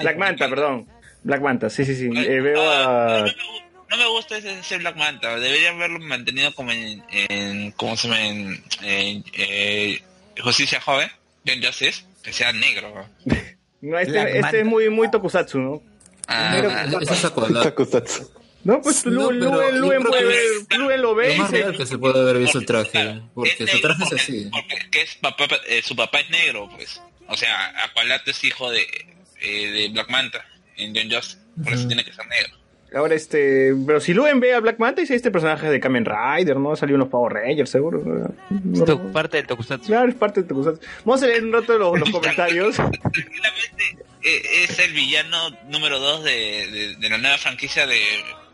Black 0.00 0.12
es 0.12 0.18
Manta, 0.18 0.48
perdón. 0.48 0.86
Black 1.22 1.40
Manta, 1.42 1.68
sí, 1.70 1.84
sí, 1.84 1.94
sí. 1.94 2.06
Eh, 2.16 2.40
veo 2.40 2.70
a... 2.70 3.18
no, 3.18 3.24
me, 3.24 3.30
gu- 3.32 3.64
no 3.90 3.96
me 3.96 4.06
gusta 4.08 4.38
ese, 4.38 4.58
ese 4.58 4.78
Black 4.78 4.96
Manta 4.96 5.38
deberían 5.38 5.76
haberlo 5.76 5.98
mantenido 6.00 6.54
como 6.54 6.70
en, 6.72 7.02
en 7.10 7.72
¿cómo 7.72 7.96
se 7.96 8.08
llama? 8.08 8.20
en, 8.26 8.62
en, 8.82 9.24
eh, 9.34 10.00
Justicia 10.42 10.80
Joven 10.80 11.08
John 11.46 11.62
Justice 11.62 12.04
que 12.22 12.32
sea 12.32 12.52
negro 12.52 12.92
¿no? 13.24 13.36
Black 13.80 14.06
este, 14.08 14.22
este 14.22 14.40
Manta. 14.40 14.58
es 14.58 14.64
muy, 14.64 14.88
muy 14.90 15.10
tokusatsu, 15.10 15.58
¿no? 15.58 15.82
Ah, 16.26 16.50
Negro 16.52 16.70
Ah, 16.72 16.84
eso 17.02 17.12
es 17.14 17.24
Aqualad. 17.24 17.72
No, 18.68 18.82
pues 18.82 19.06
No, 19.06 19.32
Luen, 19.32 19.40
Luen, 19.40 19.80
Luen 19.80 20.02
Luen 20.78 21.00
lo 21.02 21.14
ve 21.14 21.28
Lo 21.28 21.34
y 21.34 21.38
más 21.38 21.50
real 21.50 21.74
que 21.76 21.86
se 21.86 21.96
puede 21.96 22.20
haber 22.20 22.36
visto 22.38 22.58
el 22.58 22.66
traje, 22.66 22.90
Claro, 22.90 23.30
porque 23.34 23.66
su 23.66 23.80
traje 23.80 24.04
es 24.04 24.12
así. 24.12 24.50
porque 24.52 24.90
que 24.90 25.02
es 25.02 25.14
papá, 25.16 25.46
eh, 25.66 25.80
su 25.82 25.96
papá 25.96 26.20
es 26.20 26.28
negro, 26.30 26.68
pues. 26.76 27.00
O 27.28 27.36
sea, 27.36 27.72
Aqualad 27.84 28.20
es 28.26 28.44
hijo 28.44 28.70
de, 28.70 28.82
eh, 29.40 29.70
de 29.70 29.88
Black 29.88 30.10
Manta 30.10 30.44
en 30.76 30.94
John 30.94 31.10
Justice, 31.10 31.38
por 31.64 31.72
eso 31.72 31.86
tiene 31.88 32.04
que 32.04 32.12
ser 32.12 32.26
negro. 32.26 32.56
Ahora, 32.94 33.14
este. 33.14 33.74
Pero 33.86 34.00
si 34.00 34.12
Luen 34.14 34.38
ve 34.40 34.54
a 34.54 34.60
Black 34.60 34.78
Manta, 34.78 35.00
dice 35.00 35.14
este 35.14 35.30
personaje 35.30 35.68
de 35.70 35.80
Kamen 35.80 36.04
Rider, 36.06 36.56
¿no? 36.58 36.74
Salió 36.76 36.94
en 36.96 37.00
los 37.00 37.08
Power 37.08 37.32
Rangers, 37.34 37.70
seguro. 37.70 38.02
Es 38.74 39.12
parte 39.12 39.36
del 39.38 39.46
Tokusatsu. 39.46 39.86
Claro, 39.86 40.08
es 40.08 40.14
parte 40.14 40.42
de 40.42 40.48
Tokusatsu. 40.48 40.80
Vamos 41.04 41.22
a 41.22 41.26
leer 41.26 41.44
un 41.44 41.52
rato 41.52 41.76
los, 41.78 41.98
los 41.98 42.10
comentarios. 42.12 42.76
Eh, 44.20 44.64
Es 44.64 44.76
el 44.80 44.92
villano 44.94 45.50
número 45.68 46.00
2 46.00 46.24
de, 46.24 46.30
de, 46.70 46.96
de 46.96 47.08
la 47.08 47.18
nueva 47.18 47.38
franquicia 47.38 47.86
de, 47.86 48.00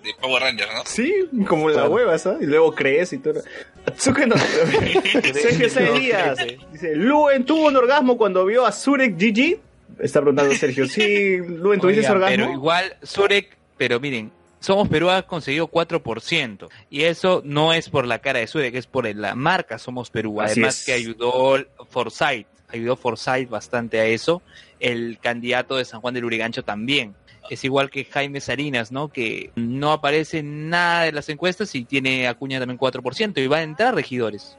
de 0.04 0.14
Power 0.20 0.42
Rangers, 0.42 0.70
¿no? 0.74 0.82
Sí, 0.84 1.12
como 1.48 1.70
la 1.70 1.88
hueva, 1.88 2.16
¿sabes? 2.18 2.42
Y 2.42 2.46
luego 2.46 2.74
crees 2.74 3.12
y 3.12 3.18
todo. 3.18 3.40
Atsuka 3.86 4.26
no. 4.26 4.36
Sergio 4.36 5.70
Sáenz 5.70 6.00
Díaz. 6.00 6.38
Dice, 6.72 6.94
Luen 6.94 7.44
tuvo 7.44 7.68
un 7.68 7.76
orgasmo 7.76 8.16
cuando 8.16 8.44
vio 8.44 8.66
a 8.66 8.72
Surek 8.72 9.16
GG. 9.16 9.58
Está 10.00 10.20
preguntando 10.20 10.54
Sergio. 10.54 10.86
Sí, 10.86 11.38
Luen, 11.38 11.80
¿tuviste 11.80 12.08
orgasmo? 12.10 12.36
Pero 12.36 12.52
igual, 12.52 12.96
Surek, 13.02 13.56
pero 13.76 13.98
miren, 13.98 14.30
Somos 14.60 14.88
Perú 14.88 15.10
ha 15.10 15.22
conseguido 15.22 15.68
4%. 15.68 16.68
Y 16.90 17.02
eso 17.02 17.42
no 17.44 17.72
es 17.72 17.88
por 17.88 18.06
la 18.06 18.18
cara 18.18 18.40
de 18.40 18.46
Surek, 18.46 18.74
es 18.74 18.86
por 18.86 19.12
la 19.14 19.34
marca 19.34 19.78
Somos 19.78 20.10
Perú. 20.10 20.40
Así 20.40 20.60
Además 20.60 20.80
es. 20.80 20.86
que 20.86 20.92
ayudó 20.92 21.56
Forsyth, 21.90 22.46
ayudó 22.68 22.96
Forsyth 22.96 23.48
bastante 23.48 24.00
a 24.00 24.06
eso. 24.06 24.42
El 24.80 25.18
candidato 25.20 25.76
de 25.76 25.84
San 25.84 26.00
Juan 26.00 26.14
del 26.14 26.24
Urigancho 26.24 26.62
también. 26.62 27.14
Es 27.50 27.64
igual 27.64 27.90
que 27.90 28.04
Jaime 28.04 28.40
Sarinas, 28.40 28.90
¿no? 28.90 29.08
Que 29.08 29.50
no 29.54 29.92
aparece 29.92 30.38
en 30.38 30.70
nada 30.70 31.04
de 31.04 31.12
las 31.12 31.28
encuestas 31.28 31.74
y 31.74 31.84
tiene 31.84 32.26
Acuña 32.26 32.58
también 32.58 32.78
4% 32.78 33.42
y 33.42 33.46
va 33.46 33.58
a 33.58 33.62
entrar 33.62 33.94
regidores. 33.94 34.56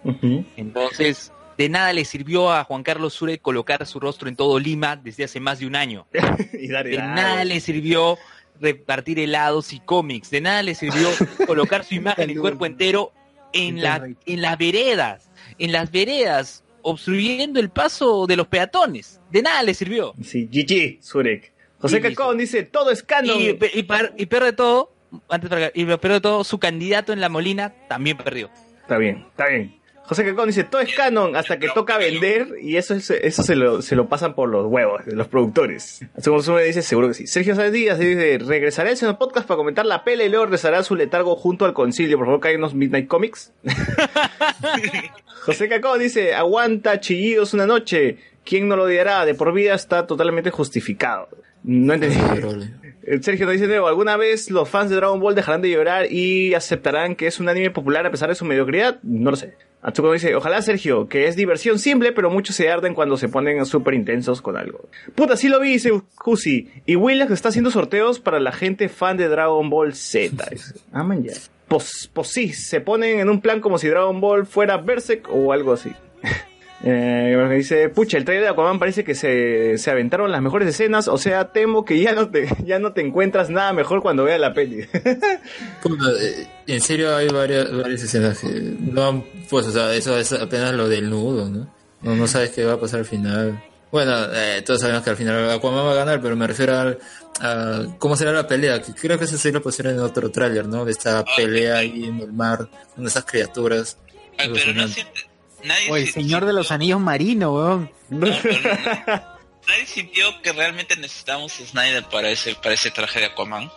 Entonces, 0.56 1.32
de 1.58 1.70
nada 1.70 1.94
le 1.94 2.06
sirvió 2.06 2.52
a 2.52 2.64
Juan 2.64 2.84
Carlos 2.84 3.14
Sure 3.14 3.40
colocar 3.40 3.86
su 3.86 4.00
rostro 4.00 4.28
en 4.30 4.36
todo 4.36 4.60
Lima 4.60 4.98
desde 4.98 5.24
hace 5.24 5.40
más 5.40 5.60
de 5.60 5.68
un 5.68 5.76
año. 5.76 6.08
Y 6.54 6.68
dar 6.68 6.86
De 6.86 6.98
nada 6.98 7.44
le 7.46 7.60
sirvió 7.60 8.18
repartir 8.60 9.20
helados 9.20 9.74
y 9.74 9.80
cómics. 9.80 10.30
De 10.30 10.42
nada 10.42 10.64
le 10.64 10.76
sirvió 10.76 11.10
colocar 11.48 11.84
su 11.84 11.96
imagen 11.96 12.30
y 12.30 12.36
cuerpo 12.36 12.66
entero 12.66 13.12
en, 13.54 13.82
la, 13.82 14.08
en 14.26 14.42
las 14.42 14.58
veredas. 14.58 15.30
En 15.58 15.72
las 15.72 15.92
veredas, 15.92 16.64
obstruyendo 16.82 17.60
el 17.60 17.70
paso 17.70 18.28
de 18.28 18.36
los 18.36 18.48
peatones. 18.48 19.22
De 19.32 19.42
nada 19.42 19.64
le 19.64 19.74
sirvió. 19.74 20.14
Sí, 20.22 20.48
GG, 20.52 21.04
Surek. 21.04 21.55
José 21.90 22.02
Cacón 22.02 22.38
dice, 22.38 22.64
todo 22.64 22.92
es 22.92 23.04
canon. 23.04 23.40
Y, 23.40 23.58
y, 23.74 23.84
par- 23.84 24.14
y 24.18 24.26
peor 24.26 24.44
de 24.44 24.54
todo, 24.54 24.92
antes 25.30 25.50
para 25.50 25.68
acá, 25.68 25.72
y 25.76 25.86
peor 25.86 26.14
de 26.14 26.22
todo, 26.22 26.44
su 26.44 26.60
candidato 26.60 27.14
en 27.14 27.22
la 27.22 27.30
Molina 27.30 27.74
también 27.88 28.18
perdió. 28.18 28.50
Está 28.82 28.98
bien, 28.98 29.26
está 29.30 29.48
bien. 29.48 29.80
José 30.08 30.24
Cacón 30.24 30.46
dice, 30.50 30.64
todo 30.64 30.82
es 30.82 30.94
canon 30.94 31.36
hasta 31.36 31.58
que 31.58 31.68
toca 31.70 31.98
vender 31.98 32.50
y 32.62 32.78
eso, 32.78 32.94
es- 32.94 33.10
eso 33.10 33.42
se, 33.42 33.56
lo, 33.56 33.82
se 33.82 33.96
lo 33.96 34.08
pasan 34.08 34.36
por 34.36 34.50
los 34.50 34.68
huevos 34.68 35.04
de 35.04 35.16
los 35.16 35.28
productores. 35.28 36.06
Según 36.20 36.44
Sume 36.44 36.62
dice, 36.64 36.84
seguro 36.84 37.08
que 37.08 37.16
sí. 37.16 37.26
Sergio 37.26 37.56
Sáenz 37.56 37.74
Díaz 37.74 37.98
dice, 37.98 38.38
regresaré 38.38 38.92
al 38.92 38.98
Seno 38.98 39.18
Podcast 39.18 39.48
para 39.48 39.58
comentar 39.58 39.84
la 39.88 40.04
pela 40.04 40.24
y 40.24 40.30
luego 40.30 40.46
regresará 40.46 40.78
a 40.78 40.84
su 40.84 40.96
letargo 40.96 41.36
junto 41.36 41.66
al 41.66 41.74
concilio. 41.74 42.18
Por 42.18 42.28
favor, 42.28 42.40
cáiganos 42.40 42.76
Midnight 42.76 43.08
Comics. 43.08 43.52
José 45.42 45.70
Cacón 45.70 46.00
dice, 46.00 46.34
aguanta 46.34 47.00
chillidos 47.00 47.54
una 47.54 47.66
noche. 47.66 48.18
¿Quién 48.44 48.68
no 48.68 48.76
lo 48.76 48.84
odiará? 48.84 49.26
De 49.26 49.34
por 49.34 49.54
vida 49.54 49.74
está 49.74 50.06
totalmente 50.06 50.52
justificado. 50.52 51.30
No 51.66 51.94
entendí. 51.96 52.16
Sergio 53.22 53.46
nos 53.46 53.54
dice 53.54 53.68
nuevo, 53.68 53.88
¿alguna 53.88 54.18
vez 54.18 54.52
los 54.52 54.70
fans 54.70 54.90
de 54.90 54.96
Dragon 54.96 55.20
Ball 55.20 55.36
dejarán 55.36 55.62
de 55.62 55.72
llorar 55.72 56.12
y 56.12 56.54
aceptarán 56.54 57.16
que 57.16 57.28
es 57.28 57.40
un 57.40 57.50
anime 57.50 57.72
popular 57.72 58.06
a 58.06 58.12
pesar 58.12 58.30
de 58.30 58.36
su 58.36 58.46
mediocridad? 58.46 59.00
No 59.02 59.32
lo 59.32 59.38
sé. 59.38 59.56
Atsuko 59.82 60.14
dice, 60.14 60.34
ojalá 60.36 60.62
Sergio, 60.64 61.08
que 61.08 61.28
es 61.28 61.36
diversión 61.36 61.78
simple, 61.78 62.12
pero 62.12 62.32
muchos 62.32 62.56
se 62.56 62.70
arden 62.70 62.96
cuando 62.96 63.18
se 63.18 63.30
ponen 63.30 63.64
súper 63.68 63.94
intensos 63.94 64.42
con 64.42 64.58
algo. 64.58 64.90
Puta, 65.14 65.38
sí 65.38 65.48
lo 65.48 65.60
vi, 65.60 65.74
dice 65.74 65.92
Jusi. 66.16 66.72
Y 66.88 66.96
Willax 66.96 67.32
está 67.32 67.50
haciendo 67.50 67.70
sorteos 67.70 68.20
para 68.20 68.40
la 68.40 68.52
gente 68.52 68.90
fan 68.90 69.18
de 69.18 69.28
Dragon 69.28 69.70
Ball 69.70 69.94
Z. 69.94 70.44
Ah, 70.92 71.04
man, 71.04 71.24
ya. 71.24 71.34
Pues, 71.68 72.10
pues 72.12 72.30
sí, 72.30 72.54
se 72.54 72.82
ponen 72.82 73.20
en 73.20 73.30
un 73.30 73.42
plan 73.42 73.60
como 73.62 73.78
si 73.78 73.88
Dragon 73.88 74.20
Ball 74.20 74.48
fuera 74.48 74.78
Berserk 74.78 75.28
o 75.32 75.52
algo 75.54 75.74
así. 75.74 75.92
Eh, 76.84 77.36
dice, 77.56 77.90
pucha, 77.90 78.18
el 78.18 78.26
trailer 78.26 78.44
de 78.44 78.50
Aquaman 78.52 78.78
parece 78.80 79.04
que 79.04 79.16
se, 79.16 79.78
se 79.78 79.90
aventaron 79.92 80.32
las 80.32 80.42
mejores 80.42 80.68
escenas, 80.68 81.08
o 81.08 81.18
sea, 81.18 81.52
temo 81.52 81.86
que 81.86 82.00
ya 82.00 82.12
no 82.14 82.30
te, 82.30 82.48
ya 82.66 82.80
no 82.80 82.92
te 82.94 83.02
encuentras 83.02 83.50
nada 83.50 83.72
mejor 83.74 84.02
cuando 84.02 84.24
veas 84.26 84.40
la 84.40 84.54
peli. 84.54 84.86
Puta, 85.82 86.04
eh, 86.22 86.48
en 86.68 86.82
serio 86.82 87.16
hay 87.16 87.28
varias, 87.30 87.72
varias 87.76 88.04
escenas 88.04 88.40
que 88.40 88.48
no 88.80 89.08
han 89.08 89.24
pues 89.50 89.66
o 89.68 89.72
sea 89.72 89.94
eso 89.96 90.18
es 90.18 90.34
apenas 90.34 90.74
lo 90.74 90.90
del 90.90 91.10
nudo 91.10 91.48
no 91.50 91.68
no, 92.02 92.16
no 92.16 92.28
sabes 92.28 92.50
qué 92.52 92.66
va 92.66 92.74
a 92.74 92.80
pasar 92.80 93.00
al 93.02 93.06
final. 93.06 93.64
Bueno 93.92 94.14
eh, 94.34 94.62
todos 94.66 94.82
sabemos 94.82 95.04
que 95.04 95.12
al 95.12 95.16
final 95.18 95.50
Aquaman 95.52 95.86
va 95.86 95.92
a 95.92 95.96
ganar 95.96 96.22
pero 96.22 96.36
me 96.36 96.46
refiero 96.48 96.78
al- 96.78 97.00
a 97.40 97.86
cómo 98.00 98.16
será 98.16 98.32
la 98.32 98.48
pelea 98.48 98.82
que 98.82 98.94
creo 98.94 99.18
que 99.18 99.26
eso 99.26 99.38
sí 99.38 99.52
lo 99.52 99.62
pusieron 99.62 99.94
en 99.94 100.00
otro 100.02 100.30
tráiler 100.32 100.68
no 100.68 100.84
de 100.86 100.92
esta 100.92 101.24
pelea 101.38 101.78
ahí 101.78 102.04
en 102.06 102.20
el 102.20 102.34
mar 102.34 102.68
con 102.96 103.06
esas 103.06 103.24
criaturas 103.26 103.98
O 105.90 105.96
el 105.98 106.08
señor 106.10 106.46
de 106.46 106.54
los 106.54 106.72
anillos 106.72 107.00
marinos, 107.00 107.54
weón. 107.54 107.92
Nadie 109.68 109.86
sintió 109.88 110.26
que 110.44 110.52
realmente 110.54 110.96
necesitamos 110.96 111.60
a 111.60 111.66
Snyder 111.66 112.04
para 112.06 112.30
ese, 112.30 112.56
para 112.56 112.74
ese 112.76 112.92
traje 112.92 113.20
de 113.20 113.26
Aquaman. 113.28 113.70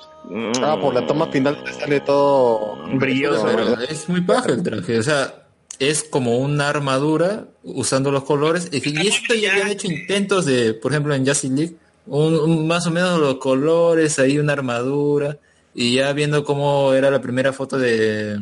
Ah, 0.63 0.77
por 0.81 0.93
la 0.93 1.07
toma 1.07 1.29
final 1.33 1.63
te 1.65 1.73
sale 1.73 2.01
todo 2.01 2.77
brilloso. 2.99 3.47
Pero 3.47 3.81
es 3.81 4.09
muy 4.09 4.21
bajo 4.21 4.49
el 4.51 4.63
traje, 4.63 4.99
o 4.99 5.03
sea, 5.03 5.47
es 5.79 6.03
como 6.05 6.37
una 6.39 6.69
armadura 6.69 7.47
usando 7.63 8.11
los 8.11 8.25
colores. 8.25 8.69
Y, 8.71 8.87
y 9.03 9.07
esto 9.07 9.35
ya 9.35 9.53
habían 9.53 9.69
hecho 9.69 9.87
intentos 9.87 10.45
de, 10.45 10.75
por 10.75 10.93
ejemplo, 10.93 11.15
en 11.15 11.27
Justice 11.27 11.55
League, 11.55 11.77
un, 12.07 12.35
un- 12.35 12.67
más 12.67 12.87
o 12.87 12.91
menos 12.91 13.19
los 13.19 13.37
colores, 13.37 14.19
ahí 14.19 14.39
una 14.39 14.53
armadura. 14.53 15.39
Y 15.75 15.95
ya 15.95 16.13
viendo 16.13 16.45
cómo 16.45 16.93
era 16.93 17.11
la 17.11 17.21
primera 17.23 17.53
foto 17.53 17.79
de, 17.79 18.41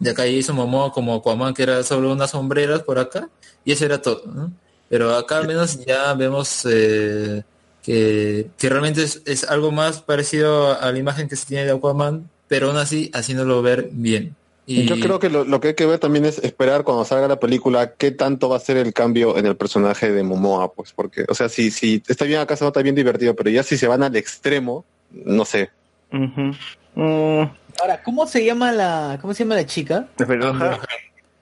de 0.00 0.10
acá 0.10 0.26
hizo 0.26 0.52
Momoa 0.52 0.92
como 0.92 1.14
Aquaman, 1.14 1.54
que 1.54 1.62
era 1.62 1.82
solo 1.84 2.12
unas 2.12 2.30
sombreras 2.30 2.82
por 2.82 2.98
acá, 2.98 3.28
y 3.64 3.72
eso 3.72 3.84
era 3.84 4.02
todo, 4.02 4.22
¿no? 4.26 4.50
Pero 4.88 5.14
acá 5.14 5.38
al 5.38 5.46
menos 5.46 5.84
ya 5.86 6.12
vemos 6.14 6.66
eh, 6.68 7.44
que, 7.82 8.48
que 8.58 8.68
realmente 8.68 9.04
es, 9.04 9.22
es 9.26 9.44
algo 9.44 9.70
más 9.70 10.02
parecido 10.02 10.80
a 10.80 10.90
la 10.90 10.98
imagen 10.98 11.28
que 11.28 11.36
se 11.36 11.46
tiene 11.46 11.64
de 11.66 11.72
Aquaman, 11.72 12.28
pero 12.48 12.68
aún 12.68 12.78
así 12.78 13.10
haciéndolo 13.14 13.62
ver 13.62 13.90
bien. 13.92 14.34
Y 14.66 14.84
Yo 14.84 15.00
creo 15.00 15.18
que 15.18 15.30
lo, 15.30 15.44
lo 15.44 15.60
que 15.60 15.68
hay 15.68 15.74
que 15.74 15.86
ver 15.86 15.98
también 15.98 16.24
es 16.24 16.38
esperar 16.38 16.84
cuando 16.84 17.04
salga 17.04 17.26
la 17.26 17.40
película 17.40 17.94
qué 17.94 18.12
tanto 18.12 18.48
va 18.48 18.56
a 18.56 18.60
ser 18.60 18.76
el 18.76 18.92
cambio 18.92 19.36
en 19.36 19.46
el 19.46 19.56
personaje 19.56 20.12
de 20.12 20.22
Momoa, 20.22 20.72
pues 20.72 20.92
porque, 20.92 21.24
o 21.28 21.34
sea, 21.34 21.48
si, 21.48 21.70
si 21.70 22.02
está 22.06 22.24
bien 22.24 22.40
acá 22.40 22.56
se 22.56 22.64
nota 22.64 22.80
bien 22.80 22.94
divertido, 22.94 23.34
pero 23.34 23.50
ya 23.50 23.62
si 23.62 23.76
se 23.76 23.88
van 23.88 24.02
al 24.02 24.14
extremo, 24.14 24.84
no 25.10 25.44
sé. 25.44 25.70
Ahora, 27.80 28.02
¿cómo 28.02 28.26
se 28.26 28.44
llama 28.44 28.72
la, 28.72 29.18
cómo 29.20 29.32
se 29.32 29.44
llama 29.44 29.54
la 29.54 29.66
chica? 29.66 30.08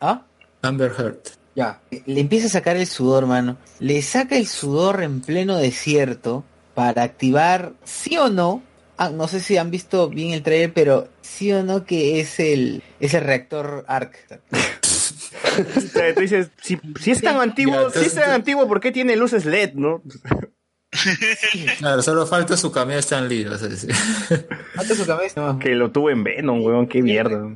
¿Ah? 0.01 0.23
Amber 0.63 0.93
Heard. 0.97 1.19
Ya. 1.55 1.81
Le 2.07 2.21
empieza 2.21 2.47
a 2.47 2.51
sacar 2.51 2.77
el 2.77 2.87
sudor, 2.87 3.27
mano. 3.27 3.57
Le 3.81 4.01
saca 4.03 4.37
el 4.37 4.47
sudor 4.47 5.03
en 5.03 5.21
pleno 5.21 5.57
desierto 5.57 6.45
para 6.75 7.03
activar, 7.03 7.73
sí 7.83 8.17
o 8.17 8.29
no. 8.29 8.63
Ah, 8.97 9.11
no 9.11 9.27
sé 9.27 9.41
si 9.41 9.57
han 9.57 9.71
visto 9.71 10.09
bien 10.09 10.33
el 10.33 10.43
trailer, 10.43 10.73
pero 10.73 11.09
sí 11.21 11.53
o 11.53 11.65
no 11.65 11.85
que 11.85 12.21
es 12.21 12.39
el, 12.39 12.83
es 13.01 13.15
el 13.15 13.25
reactor 13.25 13.85
ARC. 13.89 14.41
O 15.59 15.81
sea, 15.81 16.15
tú 16.15 16.21
dices, 16.21 16.51
si, 16.63 16.79
si 17.01 17.11
es 17.11 17.21
tan 17.21 17.41
antiguo, 17.41 17.91
si 17.91 18.07
es 18.07 18.15
tan 18.15 18.31
antiguo, 18.31 18.69
¿por 18.69 18.81
qué 18.81 18.93
tiene 18.93 19.17
luces 19.17 19.45
LED, 19.45 19.75
no? 19.75 20.03
Claro, 21.79 22.03
solo 22.03 22.27
falta 22.27 22.57
su 22.57 22.73
cameo 22.73 22.99
Stan 22.99 23.29
Lee, 23.29 23.45
vas 23.45 23.63
a 23.63 23.69
decir. 23.69 23.93
Falta 24.75 24.95
su 24.95 25.07
cabeza. 25.07 25.57
Que 25.61 25.75
lo 25.75 25.91
tuve 25.91 26.13
en 26.13 26.25
Venom, 26.25 26.63
weón, 26.63 26.87
qué 26.87 27.03
mierda. 27.03 27.47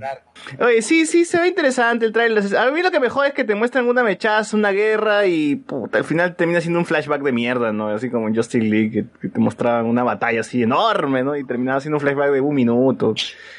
Oye, 0.60 0.82
sí, 0.82 1.06
sí, 1.06 1.24
se 1.24 1.40
ve 1.40 1.48
interesante 1.48 2.04
el 2.04 2.12
trailer. 2.12 2.56
A 2.56 2.70
mí 2.70 2.82
lo 2.82 2.90
que 2.90 3.00
me 3.00 3.08
jode 3.08 3.28
es 3.28 3.34
que 3.34 3.44
te 3.44 3.54
muestran 3.54 3.86
una 3.88 4.02
mechaza, 4.02 4.56
una 4.56 4.70
guerra 4.70 5.26
y 5.26 5.56
puta, 5.56 5.98
al 5.98 6.04
final 6.04 6.36
termina 6.36 6.60
siendo 6.60 6.78
un 6.78 6.86
flashback 6.86 7.22
de 7.22 7.32
mierda, 7.32 7.72
¿no? 7.72 7.88
Así 7.88 8.10
como 8.10 8.28
en 8.28 8.36
Justice 8.36 8.64
League, 8.64 8.90
que, 8.90 9.04
que 9.20 9.28
te 9.28 9.40
mostraban 9.40 9.86
una 9.86 10.02
batalla 10.02 10.40
así 10.40 10.62
enorme, 10.62 11.22
¿no? 11.22 11.36
Y 11.36 11.44
terminaba 11.44 11.80
siendo 11.80 11.96
un 11.96 12.00
flashback 12.00 12.32
de 12.32 12.40
un 12.40 12.54
minuto. 12.54 13.14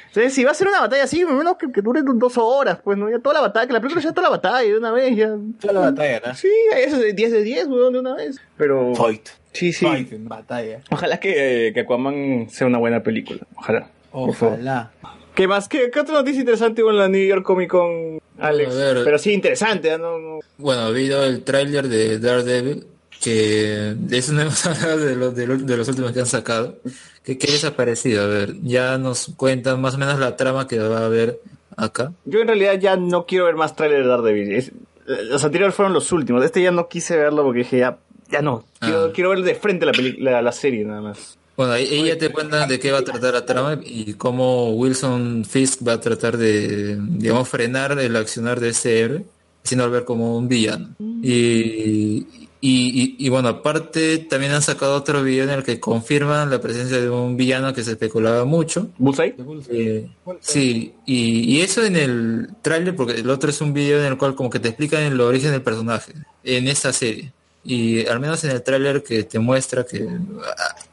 Entonces, 0.08 0.34
si 0.36 0.44
va 0.44 0.52
a 0.52 0.54
ser 0.54 0.68
una 0.68 0.82
batalla 0.82 1.06
así, 1.06 1.26
menos 1.26 1.56
que, 1.58 1.72
que 1.72 1.82
dure 1.82 2.02
dos 2.04 2.38
horas, 2.38 2.80
pues, 2.84 2.98
¿no? 2.98 3.10
Ya 3.10 3.18
toda 3.18 3.34
la 3.34 3.42
batalla, 3.42 3.66
que 3.66 3.74
la 3.74 3.82
película 3.82 4.04
ya 4.04 4.12
toda 4.12 4.30
la 4.30 4.38
batalla 4.38 4.70
de 4.70 4.78
una 4.78 4.92
vez, 4.92 5.16
ya. 5.16 5.36
Toda 5.60 5.74
la 5.74 5.80
batalla, 5.80 6.22
¿no? 6.28 6.36
Sí, 6.36 6.52
eso 6.76 6.98
es 6.98 7.02
de 7.02 7.14
10 7.14 7.32
de 7.32 7.42
10, 7.42 7.68
weón, 7.68 7.94
de 7.94 8.00
una 8.00 8.14
vez. 8.14 8.40
Pero... 8.56 8.94
Fight. 8.94 9.30
Sí, 9.54 9.72
sí. 9.72 9.86
Fight 9.86 10.12
en 10.14 10.28
batalla. 10.28 10.82
Ojalá 10.92 11.20
que, 11.20 11.72
que 11.74 11.80
Aquaman 11.82 12.48
sea 12.50 12.68
una 12.68 12.80
buena 12.80 13.02
película. 13.04 13.40
Ojalá. 13.56 13.88
Ojalá. 14.12 14.92
¿Qué 15.36 15.48
más? 15.48 15.68
¿Qué, 15.68 15.90
qué 15.92 16.00
otra 16.00 16.16
noticia 16.16 16.42
interesante 16.42 16.84
hubo 16.84 16.92
en 16.92 16.98
la 16.98 17.08
New 17.08 17.26
York 17.26 17.44
Comic 17.44 17.70
Con, 17.72 18.20
Alex? 18.40 18.72
A 18.72 18.76
ver. 18.94 19.04
Pero 19.04 19.18
sí, 19.18 19.32
interesante, 19.34 19.90
¿eh? 19.92 19.98
¿no? 19.98 20.20
no- 20.20 20.40
Bueno, 20.58 20.82
ha 20.82 20.86
habido 20.88 21.24
el 21.24 21.44
tráiler 21.44 21.88
de 21.88 22.20
Daredevil, 22.20 22.86
que 23.22 23.94
de 23.98 24.18
eso 24.18 24.34
no 24.34 24.42
hemos 24.42 24.66
hablado 24.66 24.98
de 25.06 25.16
los, 25.16 25.36
de 25.36 25.48
los, 25.48 25.66
de 25.66 25.78
los 25.78 25.88
últimos 25.88 26.12
que 26.12 26.20
han 26.20 26.26
sacado. 26.28 26.78
¿Qué, 27.24 27.38
¿Qué 27.38 27.48
les 27.48 27.64
ha 27.66 27.76
parecido? 27.76 28.24
A 28.24 28.28
ver, 28.28 28.56
ya 28.62 28.98
nos 28.98 29.32
cuentan 29.36 29.82
más 29.82 29.96
o 29.96 29.98
menos 29.98 30.20
la 30.20 30.36
trama 30.36 30.68
que 30.68 30.78
va 30.78 31.00
a 31.00 31.06
haber 31.06 31.40
acá. 31.78 32.12
Yo 32.26 32.42
en 32.42 32.48
realidad 32.48 32.78
ya 32.80 32.96
no 32.98 33.26
quiero 33.26 33.46
ver 33.46 33.56
más 33.56 33.76
trailers 33.76 34.04
de 34.04 34.10
Daredevil. 34.10 34.52
Es- 34.56 34.72
los 35.08 35.44
anteriores 35.44 35.76
fueron 35.76 35.94
los 35.94 36.12
últimos. 36.12 36.46
Este 36.46 36.62
ya 36.62 36.72
no 36.72 36.88
quise 36.88 37.18
verlo 37.18 37.44
porque 37.44 37.60
dije, 37.60 37.80
ya, 37.80 37.98
ya 38.34 38.42
no. 38.42 38.66
Quiero, 38.80 39.06
Ah. 39.06 39.12
quiero 39.14 39.30
ver 39.30 39.44
de 39.44 39.56
frente 39.56 39.86
la, 39.86 39.94
la, 40.20 40.42
la 40.42 40.52
serie 40.52 40.84
nada 40.84 41.02
más. 41.02 41.38
Bueno, 41.56 41.74
ahí, 41.74 42.04
ya 42.06 42.18
te 42.18 42.30
cuentan 42.30 42.68
de 42.68 42.80
qué 42.80 42.92
va 42.92 42.98
a 43.00 43.04
tratar 43.04 43.34
la 43.36 43.46
trama 43.46 43.80
y 43.86 44.14
cómo 44.16 44.72
Wilson 44.72 45.46
Fisk 45.48 45.88
va 45.88 45.94
a 45.94 46.00
tratar 46.02 46.36
de, 46.38 46.98
digamos, 47.00 47.48
frenar 47.48 47.98
el 48.00 48.16
accionar 48.16 48.60
de 48.60 48.70
ese 48.70 49.00
héroe, 49.02 49.24
haciendo 49.64 49.90
ver 49.92 50.04
como 50.04 50.36
un 50.36 50.48
villano. 50.48 50.96
Y, 51.22 52.26
y, 52.60 53.04
y- 53.04 53.16
y 53.20 53.30
bueno, 53.30 53.50
aparte 53.50 54.18
también 54.20 54.54
han 54.54 54.62
sacado 54.62 54.96
otro 54.96 55.22
video 55.22 55.44
en 55.44 55.52
el 55.52 55.64
que 55.64 55.80
confirman 55.80 56.50
la 56.50 56.60
presencia 56.60 57.00
de 57.00 57.10
un 57.10 57.38
villano 57.38 57.72
que 57.74 57.84
se 57.84 57.92
especulaba 57.92 58.46
mucho. 58.46 58.88
¿Bullseye? 58.98 59.36
Eh, 59.70 60.10
sí, 60.40 60.94
y, 61.06 61.56
y 61.58 61.62
eso 61.62 61.84
en 61.86 61.96
el 61.98 62.48
tráiler, 62.64 62.96
porque 62.96 63.14
el 63.20 63.30
otro 63.30 63.50
es 63.52 63.62
un 63.62 63.74
video 63.74 64.00
en 64.00 64.06
el 64.06 64.18
cual 64.18 64.34
como 64.34 64.50
que 64.50 64.60
te 64.60 64.70
explican 64.70 65.04
el 65.04 65.22
origen 65.22 65.52
del 65.52 65.62
personaje 65.62 66.14
en 66.44 66.68
esta 66.68 66.92
serie. 66.94 67.32
Y 67.64 68.06
al 68.08 68.20
menos 68.20 68.44
en 68.44 68.52
el 68.52 68.62
tráiler 68.62 69.04
que 69.04 69.24
te 69.24 69.40
muestra 69.40 69.86
que 69.86 70.08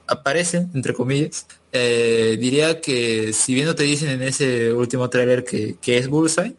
aparece, 0.06 0.68
entre 0.74 0.94
comillas, 0.94 1.46
eh, 1.72 2.36
diría 2.38 2.80
que 2.80 3.32
si 3.32 3.54
bien 3.54 3.66
no 3.66 3.74
te 3.74 3.84
dicen 3.84 4.10
en 4.10 4.22
ese 4.22 4.72
último 4.72 5.08
tráiler 5.10 5.44
que, 5.44 5.76
que 5.80 5.98
es 5.98 6.08
Bullseye, 6.08 6.54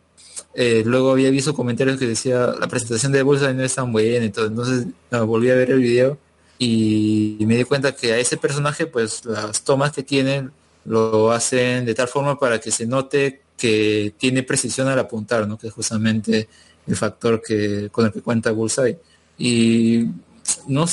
eh, 0.54 0.84
luego 0.86 1.12
había 1.12 1.30
visto 1.30 1.54
comentarios 1.54 1.98
que 1.98 2.08
decía 2.08 2.54
la 2.60 2.68
presentación 2.68 3.12
de 3.14 3.24
Bullseye 3.24 3.54
no 3.54 3.64
es 3.64 3.76
tan 3.76 3.92
buena 3.92 4.26
y. 4.26 4.28
Entonces 4.28 4.88
volví 5.10 5.50
a 5.50 5.56
ver 5.56 5.72
el 5.72 5.80
video 5.80 6.18
y, 6.58 7.38
y 7.40 7.46
me 7.46 7.56
di 7.56 7.64
cuenta 7.64 7.96
que 7.96 8.14
a 8.14 8.18
ese 8.18 8.38
personaje 8.38 8.86
pues 8.86 9.24
las 9.26 9.64
tomas 9.64 9.94
que 9.94 10.04
tienen 10.04 10.52
lo 10.86 11.32
hacen 11.32 11.86
de 11.86 11.94
tal 11.94 12.08
forma 12.08 12.38
para 12.40 12.60
que 12.60 12.72
se 12.72 12.86
note 12.86 13.42
que 13.58 14.14
tiene 14.18 14.44
precisión 14.44 14.88
al 14.88 15.00
apuntar, 15.00 15.48
¿no? 15.48 15.58
Que 15.58 15.68
es 15.68 15.74
justamente 15.74 16.50
el 16.88 16.96
factor 16.96 17.42
que 17.42 17.90
con 17.92 18.06
el 18.06 18.12
que 18.12 18.22
cuenta 18.22 18.52
Bullseye. 18.52 18.98
Y 19.38 20.08
no 20.68 20.86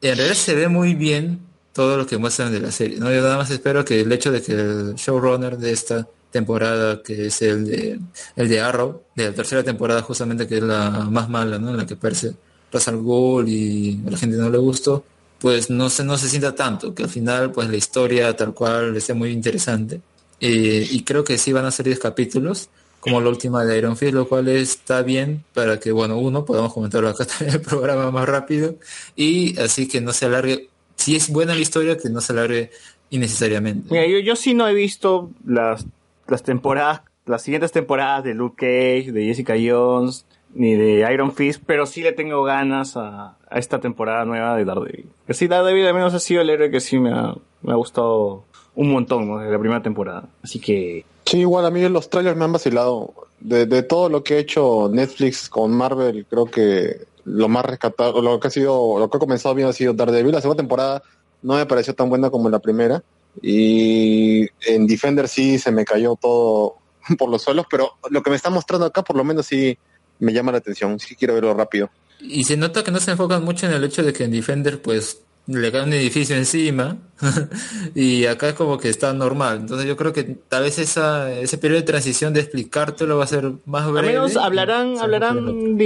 en 0.00 0.16
realidad 0.16 0.36
se 0.36 0.54
ve 0.54 0.68
muy 0.68 0.94
bien 0.94 1.40
todo 1.72 1.96
lo 1.96 2.06
que 2.06 2.18
muestran 2.18 2.52
de 2.52 2.60
la 2.60 2.70
serie, 2.70 2.98
¿no? 2.98 3.12
Yo 3.12 3.20
nada 3.22 3.36
más 3.36 3.50
espero 3.50 3.84
que 3.84 4.00
el 4.00 4.12
hecho 4.12 4.30
de 4.30 4.42
que 4.42 4.52
el 4.52 4.94
showrunner 4.94 5.58
de 5.58 5.72
esta 5.72 6.06
temporada, 6.30 7.02
que 7.02 7.26
es 7.26 7.42
el 7.42 7.66
de 7.66 8.00
el 8.36 8.48
de 8.48 8.60
Arrow, 8.60 9.02
de 9.14 9.30
la 9.30 9.34
tercera 9.34 9.62
temporada 9.62 10.02
justamente 10.02 10.46
que 10.46 10.58
es 10.58 10.62
la 10.62 10.90
más 11.10 11.28
mala, 11.28 11.58
¿no? 11.58 11.70
En 11.70 11.76
la 11.76 11.86
que 11.86 11.96
parece 11.96 12.34
Ra's 12.72 12.88
al 12.88 12.98
Ghul 12.98 13.48
y 13.48 14.02
a 14.06 14.10
la 14.10 14.18
gente 14.18 14.36
no 14.36 14.50
le 14.50 14.58
gustó, 14.58 15.04
pues 15.40 15.70
no 15.70 15.90
se, 15.90 16.04
no 16.04 16.16
se 16.18 16.28
sienta 16.28 16.54
tanto, 16.54 16.94
que 16.94 17.04
al 17.04 17.08
final 17.08 17.52
pues 17.52 17.68
la 17.68 17.76
historia 17.76 18.36
tal 18.36 18.54
cual 18.54 18.96
esté 18.96 19.14
muy 19.14 19.30
interesante. 19.30 20.00
Eh, 20.40 20.86
y 20.90 21.02
creo 21.04 21.24
que 21.24 21.38
sí 21.38 21.52
van 21.52 21.64
a 21.64 21.70
ser 21.70 21.86
10 21.86 21.98
capítulos, 21.98 22.68
como 23.04 23.20
la 23.20 23.28
última 23.28 23.64
de 23.66 23.76
Iron 23.76 23.98
Fist, 23.98 24.14
lo 24.14 24.26
cual 24.26 24.48
está 24.48 25.02
bien 25.02 25.44
para 25.52 25.78
que, 25.78 25.92
bueno, 25.92 26.16
uno, 26.16 26.46
podamos 26.46 26.72
comentarlo 26.72 27.10
acá 27.10 27.26
también 27.38 27.56
el 27.56 27.60
programa 27.60 28.10
más 28.10 28.26
rápido, 28.26 28.76
y 29.14 29.58
así 29.60 29.86
que 29.86 30.00
no 30.00 30.14
se 30.14 30.24
alargue, 30.24 30.70
si 30.96 31.14
es 31.14 31.30
buena 31.30 31.54
la 31.54 31.60
historia, 31.60 31.98
que 31.98 32.08
no 32.08 32.22
se 32.22 32.32
alargue 32.32 32.70
innecesariamente. 33.10 33.88
Mira, 33.90 34.06
yo, 34.06 34.18
yo 34.20 34.36
sí 34.36 34.54
no 34.54 34.66
he 34.66 34.72
visto 34.72 35.30
las, 35.46 35.84
las 36.28 36.42
temporadas, 36.42 37.02
las 37.26 37.42
siguientes 37.42 37.72
temporadas 37.72 38.24
de 38.24 38.32
Luke 38.32 38.56
Cage, 38.56 39.12
de 39.12 39.26
Jessica 39.26 39.54
Jones, 39.62 40.24
ni 40.54 40.74
de 40.74 41.06
Iron 41.12 41.34
Fist, 41.34 41.62
pero 41.66 41.84
sí 41.84 42.00
le 42.00 42.12
tengo 42.12 42.42
ganas 42.42 42.96
a, 42.96 43.36
a 43.50 43.58
esta 43.58 43.80
temporada 43.80 44.24
nueva 44.24 44.56
de 44.56 44.64
Daredevil. 44.64 45.06
Que 45.26 45.34
sí, 45.34 45.46
Daredevil 45.46 45.86
al 45.86 45.94
menos 45.94 46.14
ha 46.14 46.20
sido 46.20 46.40
el 46.40 46.48
héroe 46.48 46.70
que 46.70 46.80
sí 46.80 46.98
me 46.98 47.12
ha, 47.12 47.34
me 47.60 47.72
ha 47.72 47.76
gustado 47.76 48.44
un 48.74 48.90
montón 48.90 49.28
¿no? 49.28 49.38
desde 49.38 49.52
la 49.52 49.58
primera 49.58 49.82
temporada. 49.82 50.24
Así 50.42 50.58
que... 50.58 51.04
Sí, 51.26 51.38
igual 51.40 51.66
a 51.66 51.70
mí 51.70 51.88
los 51.88 52.10
trailers 52.10 52.36
me 52.36 52.44
han 52.44 52.52
vacilado. 52.52 53.14
De, 53.40 53.66
de 53.66 53.82
todo 53.82 54.08
lo 54.08 54.24
que 54.24 54.34
ha 54.34 54.38
hecho 54.38 54.88
Netflix 54.90 55.48
con 55.48 55.72
Marvel, 55.72 56.26
creo 56.28 56.46
que 56.46 57.06
lo 57.24 57.48
más 57.48 57.64
rescatado, 57.64 58.20
lo 58.22 58.38
que 58.40 58.48
ha 58.48 58.50
sido, 58.50 58.98
lo 58.98 59.10
que 59.10 59.16
ha 59.16 59.20
comenzado 59.20 59.54
bien 59.54 59.68
ha 59.68 59.72
sido 59.72 59.92
Daredevil. 59.92 60.32
La 60.32 60.40
segunda 60.40 60.62
temporada 60.62 61.02
no 61.42 61.54
me 61.54 61.66
pareció 61.66 61.94
tan 61.94 62.08
buena 62.08 62.30
como 62.30 62.48
la 62.48 62.58
primera. 62.58 63.02
Y 63.42 64.46
en 64.66 64.86
Defender 64.86 65.28
sí 65.28 65.58
se 65.58 65.72
me 65.72 65.84
cayó 65.84 66.16
todo 66.16 66.76
por 67.18 67.28
los 67.28 67.42
suelos, 67.42 67.66
pero 67.70 67.92
lo 68.10 68.22
que 68.22 68.30
me 68.30 68.36
está 68.36 68.50
mostrando 68.50 68.86
acá 68.86 69.02
por 69.02 69.16
lo 69.16 69.24
menos 69.24 69.46
sí 69.46 69.76
me 70.18 70.32
llama 70.32 70.52
la 70.52 70.58
atención. 70.58 70.98
Sí 71.00 71.16
quiero 71.16 71.34
verlo 71.34 71.54
rápido. 71.54 71.90
Y 72.20 72.44
se 72.44 72.56
nota 72.56 72.84
que 72.84 72.90
no 72.90 73.00
se 73.00 73.10
enfocan 73.10 73.44
mucho 73.44 73.66
en 73.66 73.72
el 73.72 73.84
hecho 73.84 74.02
de 74.02 74.12
que 74.12 74.24
en 74.24 74.30
Defender 74.30 74.80
pues 74.80 75.20
le 75.46 75.70
cae 75.70 75.82
un 75.82 75.92
edificio 75.92 76.34
encima 76.36 76.96
y 77.94 78.24
acá 78.26 78.48
es 78.48 78.54
como 78.54 78.78
que 78.78 78.88
está 78.88 79.12
normal. 79.12 79.58
Entonces 79.60 79.86
yo 79.86 79.96
creo 79.96 80.12
que 80.12 80.22
tal 80.24 80.62
vez 80.62 80.78
esa, 80.78 81.30
ese 81.32 81.58
periodo 81.58 81.80
de 81.80 81.86
transición 81.86 82.32
de 82.32 82.40
explicártelo 82.40 83.18
va 83.18 83.24
a 83.24 83.26
ser 83.26 83.52
más 83.66 83.84
Al 83.84 83.92
breve. 83.92 84.08
menos 84.08 84.36
hablarán, 84.36 84.98
hablarán, 84.98 85.76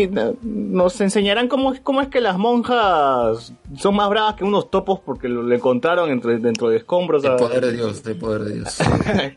nos 0.42 1.00
enseñarán 1.00 1.48
cómo, 1.48 1.72
es- 1.72 1.80
cómo 1.80 2.00
es 2.00 2.08
que 2.08 2.20
las 2.20 2.38
monjas 2.38 3.52
son 3.78 3.96
más 3.96 4.08
bravas 4.10 4.36
que 4.36 4.44
unos 4.44 4.70
topos 4.70 5.00
porque 5.04 5.28
lo, 5.28 5.42
le 5.42 5.58
contaron 5.58 6.10
entre, 6.10 6.38
dentro 6.38 6.68
de 6.70 6.76
escombros. 6.78 7.24
El 7.24 7.36
poder 7.36 7.66
de 7.66 7.72
Dios, 7.72 8.02
el 8.06 8.16
poder 8.16 8.42
de 8.44 8.54
Dios. 8.54 8.78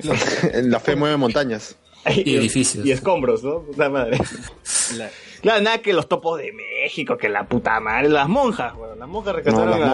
la 0.63 0.79
fe 0.79 0.95
mueve 0.95 1.17
montañas. 1.17 1.75
Y 2.15 2.35
edificios. 2.35 2.83
Y 2.85 2.91
escombros, 2.91 3.43
¿no? 3.43 3.59
Puta 3.61 3.87
madre. 3.89 4.17
Claro, 5.41 5.61
nada 5.61 5.79
que 5.79 5.93
los 5.93 6.07
topos 6.07 6.39
de 6.39 6.51
México, 6.53 7.17
que 7.17 7.27
la 7.27 7.45
puta 7.45 7.79
madre, 7.79 8.09
las 8.09 8.29
monjas, 8.29 8.75
bueno, 8.75 8.95
las 8.95 9.09
monjas 9.09 9.35
rescataron 9.35 9.79
no, 9.79 9.85
a, 9.85 9.89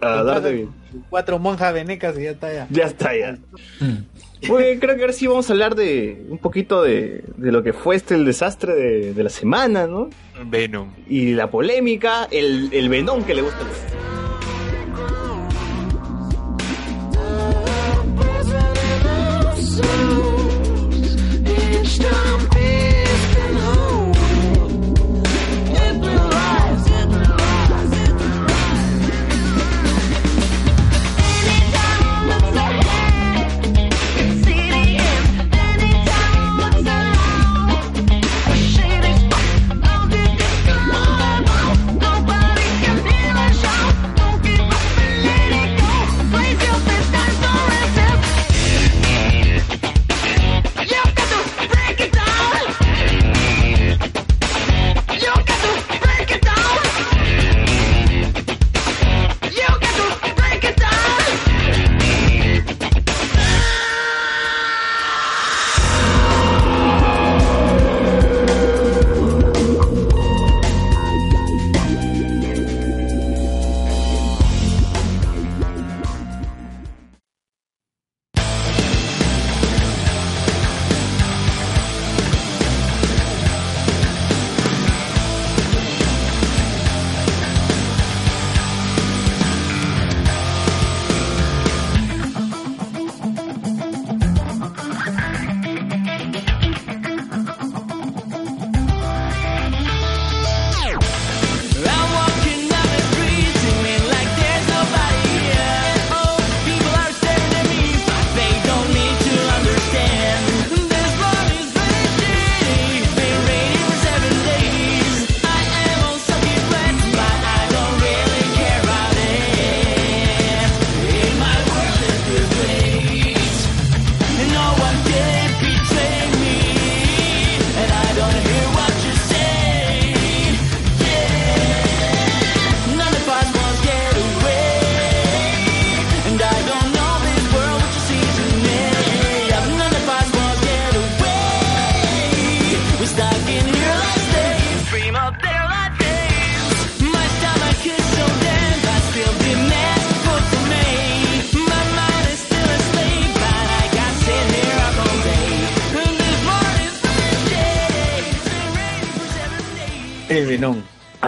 monjas. 0.00 0.44
a, 0.44 1.02
cuatro, 1.10 1.38
monjas 1.38 1.74
venecas 1.74 2.16
y 2.18 2.22
ya 2.22 2.30
está 2.30 2.52
ya. 2.52 2.66
Ya 2.70 2.84
está 2.84 3.16
ya. 3.16 3.38
Mm. 3.80 4.48
Muy 4.48 4.78
creo 4.78 4.94
que 4.94 5.00
ahora 5.00 5.12
sí 5.12 5.26
vamos 5.26 5.48
a 5.48 5.52
hablar 5.52 5.74
de 5.74 6.26
un 6.28 6.38
poquito 6.38 6.82
de, 6.82 7.24
de 7.36 7.52
lo 7.52 7.62
que 7.62 7.72
fue 7.72 7.96
este 7.96 8.14
el 8.14 8.24
desastre 8.24 8.74
de, 8.74 9.14
de, 9.14 9.22
la 9.24 9.30
semana, 9.30 9.86
¿no? 9.86 10.10
Venom. 10.44 10.92
Y 11.08 11.32
la 11.32 11.50
polémica, 11.50 12.28
el, 12.30 12.68
el 12.72 12.88
Venom 12.88 13.24
que 13.24 13.34
le 13.34 13.42
gusta 13.42 13.58
a 13.60 14.06
Stop. 21.86 22.55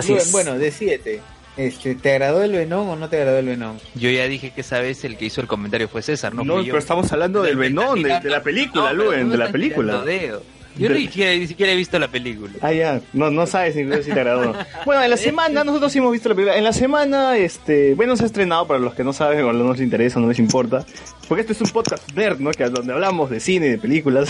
Así 0.08 0.12
Bueno, 0.12 0.22
es. 0.22 0.32
Bueno, 0.32 0.58
decídete. 0.58 1.20
Este, 1.56 1.96
¿Te 1.96 2.12
agradó 2.12 2.42
el 2.44 2.52
Venom 2.52 2.88
o 2.88 2.94
no 2.96 3.08
te 3.08 3.16
agradó 3.16 3.38
el 3.38 3.46
Venom? 3.46 3.78
Yo 3.96 4.10
ya 4.10 4.28
dije 4.28 4.52
que 4.52 4.60
esa 4.60 4.78
vez 4.80 5.04
el 5.04 5.16
que 5.16 5.24
hizo 5.24 5.40
el 5.40 5.48
comentario 5.48 5.88
fue 5.88 6.02
César, 6.02 6.32
no, 6.32 6.44
No, 6.44 6.54
fui 6.56 6.66
yo. 6.66 6.72
pero 6.72 6.78
estamos 6.78 7.12
hablando 7.12 7.42
del 7.42 7.56
Venom, 7.56 8.00
de, 8.00 8.20
de 8.20 8.30
la 8.30 8.42
película, 8.44 8.92
No, 8.92 9.04
Luen, 9.04 9.28
de 9.28 9.36
la 9.38 9.50
película. 9.50 10.04
Yo 10.76 10.88
De- 10.88 10.94
ni, 10.94 11.00
siquiera, 11.06 11.32
ni 11.36 11.48
siquiera 11.48 11.72
he 11.72 11.74
visto 11.74 11.98
la 11.98 12.06
película. 12.06 12.52
Ah, 12.60 12.72
ya, 12.72 13.00
no, 13.12 13.32
no 13.32 13.48
sabes 13.48 13.74
si, 13.74 13.82
si 14.04 14.12
te 14.12 14.20
agradó. 14.20 14.54
Bueno, 14.86 15.02
en 15.02 15.10
la 15.10 15.16
semana, 15.16 15.64
nosotros 15.64 15.90
sí 15.90 15.98
hemos 15.98 16.12
visto 16.12 16.28
la 16.28 16.36
película. 16.36 16.56
En 16.56 16.62
la 16.62 16.72
semana, 16.72 17.36
este, 17.36 17.94
bueno, 17.94 18.14
se 18.16 18.22
ha 18.22 18.26
estrenado 18.26 18.68
para 18.68 18.78
los 18.78 18.94
que 18.94 19.02
no 19.02 19.12
saben 19.12 19.40
o 19.44 19.52
no 19.52 19.72
les 19.72 19.80
interesa, 19.80 20.20
no 20.20 20.28
les 20.28 20.38
importa. 20.38 20.86
Porque 21.26 21.40
este 21.40 21.54
es 21.54 21.60
un 21.60 21.70
podcast 21.70 22.08
nerd, 22.14 22.38
¿no? 22.38 22.52
Que 22.52 22.62
es 22.62 22.70
donde 22.70 22.92
hablamos 22.92 23.28
de 23.30 23.40
cine 23.40 23.66
y 23.66 23.70
de 23.70 23.78
películas. 23.78 24.28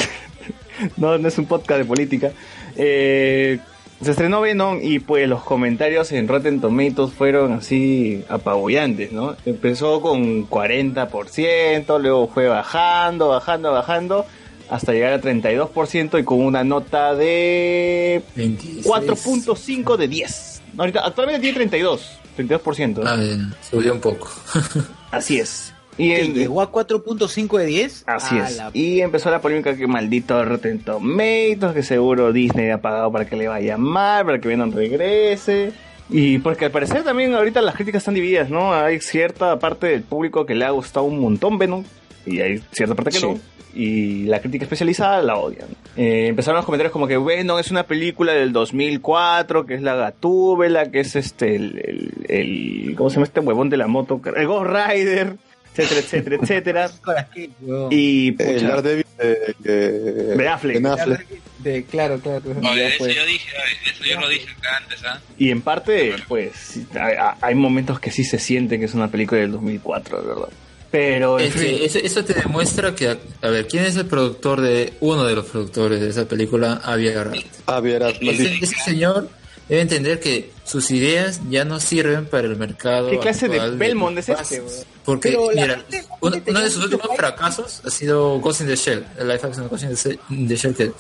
no, 0.97 1.19
no 1.19 1.29
es 1.29 1.37
un 1.37 1.45
podcast 1.45 1.81
de 1.81 1.85
política. 1.85 2.31
Eh, 2.77 3.59
se 4.03 4.13
estrenó 4.13 4.41
Venom 4.41 4.79
y 4.81 5.01
pues 5.01 5.29
los 5.29 5.43
comentarios 5.43 6.13
en 6.13 6.29
Rotten 6.29 6.61
Tomatoes 6.61 7.13
fueron 7.13 7.53
así 7.53 8.25
apabullantes, 8.29 9.11
¿no? 9.13 9.37
Empezó 9.45 10.01
con 10.01 10.49
40%, 10.49 12.01
luego 12.01 12.29
fue 12.29 12.47
bajando, 12.47 13.29
bajando, 13.29 13.73
bajando, 13.73 14.27
hasta 14.71 14.93
llegar 14.93 15.15
a 15.15 15.21
32% 15.21 16.21
y 16.21 16.25
con 16.25 16.41
una 16.41 16.63
nota 16.63 17.15
de 17.15 18.23
4.5 18.37 19.97
de 19.97 20.09
10. 20.09 20.63
No, 20.75 20.83
ahorita, 20.83 21.01
actualmente 21.05 21.41
tiene 21.41 21.57
32, 21.57 22.19
32%. 22.37 23.03
Ah, 23.05 23.17
bien, 23.17 23.53
subió 23.69 23.95
un 23.95 24.01
poco. 24.01 24.31
Así 25.11 25.41
es. 25.41 25.75
Y 25.99 26.09
¿Que 26.11 26.21
el- 26.21 26.35
¿Llegó 26.35 26.63
a 26.63 26.71
4.5 26.71 27.59
de 27.59 27.67
10? 27.67 28.05
Así 28.07 28.39
es. 28.39 28.57
la- 28.57 28.71
Y 28.73 29.01
empezó 29.01 29.31
la 29.31 29.41
polémica 29.41 29.77
que 29.77 29.87
maldito 29.87 30.43
Rotten 30.45 30.79
Tomatoes, 30.79 31.75
que 31.75 31.83
seguro 31.83 32.33
Disney 32.33 32.71
ha 32.71 32.81
pagado 32.81 33.11
para 33.13 33.27
que 33.27 33.37
le 33.37 33.49
vaya 33.49 33.77
mal, 33.77 34.25
para 34.25 34.39
que 34.41 34.49
Venom 34.49 34.73
regrese. 34.73 35.73
Y 36.11 36.39
porque 36.39 36.65
al 36.67 36.71
parecer 36.71 37.03
también 37.05 37.35
ahorita 37.35 37.61
las 37.61 37.75
críticas 37.75 38.01
están 38.03 38.15
divididas, 38.15 38.49
¿no? 38.49 38.73
Hay 38.73 39.01
cierta 39.01 39.59
parte 39.59 39.89
del 39.89 40.03
público 40.03 40.47
que 40.47 40.55
le 40.55 40.65
ha 40.65 40.71
gustado 40.71 41.05
un 41.05 41.19
montón 41.21 41.59
Venom, 41.59 41.85
y 42.25 42.41
hay 42.41 42.63
cierta 42.73 42.95
parte 42.95 43.11
que 43.11 43.19
Sí. 43.19 43.27
no. 43.27 43.39
Y 43.75 44.25
la 44.25 44.41
crítica 44.41 44.65
especializada 44.65 45.21
la 45.21 45.37
odian. 45.37 45.69
Eh, 45.97 46.29
empezaron 46.29 46.57
los 46.57 46.65
comentarios 46.65 46.93
como 46.93 47.07
que 47.07 47.19
Venom 47.19 47.59
es 47.59 47.71
una 47.71 47.83
película 47.83 48.33
del 48.33 48.53
2004, 48.53 49.67
que 49.67 49.75
es 49.75 49.83
la 49.83 49.95
Gatúbela, 49.95 50.91
que 50.91 51.01
es 51.01 51.15
este, 51.17 51.55
el, 51.57 51.79
el, 51.85 52.13
el- 52.29 52.95
¿cómo 52.97 53.11
se 53.11 53.17
llama 53.17 53.27
este 53.27 53.41
huevón 53.41 53.69
de 53.69 53.77
la 53.77 53.87
moto? 53.87 54.21
El 54.35 54.47
Ghost 54.47 54.71
Rider, 54.71 55.37
etcétera, 55.79 56.37
etcétera, 56.37 56.37
etcétera. 56.43 57.29
Y 57.91 58.29
El 58.29 58.35
pucha, 58.35 58.69
Daredevil 58.69 59.07
de, 59.19 59.55
de, 59.59 60.37
Ben 60.37 60.49
Affleck. 60.49 60.75
Ben 60.77 60.87
Affleck. 60.87 61.27
De, 61.59 61.85
claro, 61.85 62.19
claro. 62.21 62.41
claro. 62.41 62.61
Oye, 62.61 62.81
Ya 62.81 62.89
eso 62.89 63.09
yo 63.09 63.27
dije, 63.27 63.51
eso 63.91 64.05
yo 64.05 64.21
lo 64.21 64.29
dije 64.29 64.51
acá 64.59 64.77
antes, 64.77 65.05
¿ah? 65.05 65.21
Y 65.37 65.51
en 65.51 65.61
parte, 65.63 66.15
pues, 66.29 66.53
sí, 66.55 66.87
hay, 66.99 67.15
hay 67.41 67.55
momentos 67.55 67.99
que 68.01 68.11
sí 68.11 68.25
se 68.25 68.39
siente 68.39 68.79
que 68.79 68.85
es 68.85 68.95
una 68.95 69.11
película 69.11 69.41
del 69.41 69.53
2004, 69.53 70.23
de 70.23 70.29
verdad. 70.29 70.49
Pero, 70.91 71.39
en 71.39 71.47
Es 71.47 71.53
que 71.53 71.59
fin, 71.59 71.79
eso, 71.83 71.99
eso 71.99 72.25
te 72.25 72.33
demuestra 72.35 72.95
que, 72.95 73.09
a, 73.09 73.19
a 73.43 73.49
ver, 73.51 73.67
¿quién 73.67 73.85
es 73.85 73.97
el 73.97 74.07
productor 74.07 74.61
de, 74.63 74.95
uno 75.01 75.25
de 75.25 75.35
los 75.35 75.45
productores 75.47 76.01
de 76.01 76.09
esa 76.09 76.27
película, 76.27 76.81
Avi 76.83 77.09
Arad? 77.09 77.35
Ah, 77.67 77.81
vieras, 77.81 78.15
Ese, 78.21 78.55
ese 78.63 78.77
señor 78.85 79.29
debe 79.69 79.83
entender 79.83 80.21
que 80.21 80.51
sus 80.65 80.91
ideas 80.91 81.41
ya 81.51 81.65
no 81.65 81.79
sirven 81.81 82.27
para 82.27 82.47
el 82.47 82.57
mercado. 82.57 83.11
¿qué 83.11 83.19
clase 83.19 83.49
de 83.49 83.71
Belmont 83.71 84.17
es 84.19 84.29
este? 84.29 84.61
weón? 84.61 84.73
Porque, 85.05 85.31
Pero 85.31 85.49
mira, 85.55 85.77
gente- 85.77 86.05
uno, 86.21 86.35
gente 86.35 86.51
uno 86.51 86.61
de 86.61 86.71
sus 86.71 86.85
últimos 86.85 87.09
fracasos 87.17 87.81
ha 87.85 87.91
sido 87.91 88.39
Ghost 88.41 88.61
in 88.63 88.67
the 88.67 88.77
Shell, 88.77 89.05
el 89.19 89.29
live 89.29 89.41
action 89.43 89.63
de 89.65 89.69
Ghost 89.69 89.83
in 89.85 89.89
the 89.91 89.97
Se- 89.97 90.19
in 90.31 90.49
the 90.49 90.57
Shell, 90.57 90.75
que 90.75 90.93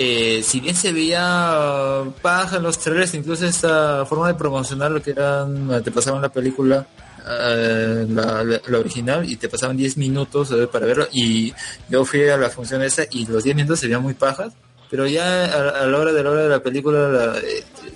eh, 0.00 0.42
si 0.44 0.60
bien 0.60 0.76
se 0.76 0.92
veía 0.92 2.04
paja 2.22 2.56
en 2.58 2.62
los 2.62 2.78
trailers, 2.78 3.14
incluso 3.14 3.46
esta 3.46 4.04
forma 4.06 4.28
de 4.28 4.34
promocionar 4.34 4.90
lo 4.90 5.02
que 5.02 5.10
eran, 5.10 5.82
te 5.82 5.90
pasaban 5.90 6.22
la 6.22 6.28
película, 6.28 6.86
eh, 7.28 8.06
la, 8.08 8.42
la- 8.44 8.60
la 8.66 8.78
original, 8.78 9.28
y 9.28 9.36
te 9.36 9.48
pasaban 9.48 9.76
10 9.76 9.96
minutos 9.96 10.50
eh, 10.52 10.66
para 10.66 10.86
verlo, 10.86 11.08
y 11.12 11.52
yo 11.88 12.04
fui 12.04 12.28
a 12.28 12.36
la 12.36 12.48
función 12.48 12.82
esa 12.82 13.04
y 13.10 13.26
los 13.26 13.42
10 13.44 13.56
minutos 13.56 13.80
se 13.80 13.86
veían 13.86 14.02
muy 14.02 14.14
pajas, 14.14 14.52
pero 14.90 15.06
ya 15.06 15.44
a, 15.44 15.82
a 15.82 15.86
la 15.86 15.98
hora 15.98 16.12
de 16.12 16.22
la 16.22 16.30
hora 16.30 16.42
de 16.42 16.48
la 16.48 16.60
película 16.60 17.08
la- 17.08 17.36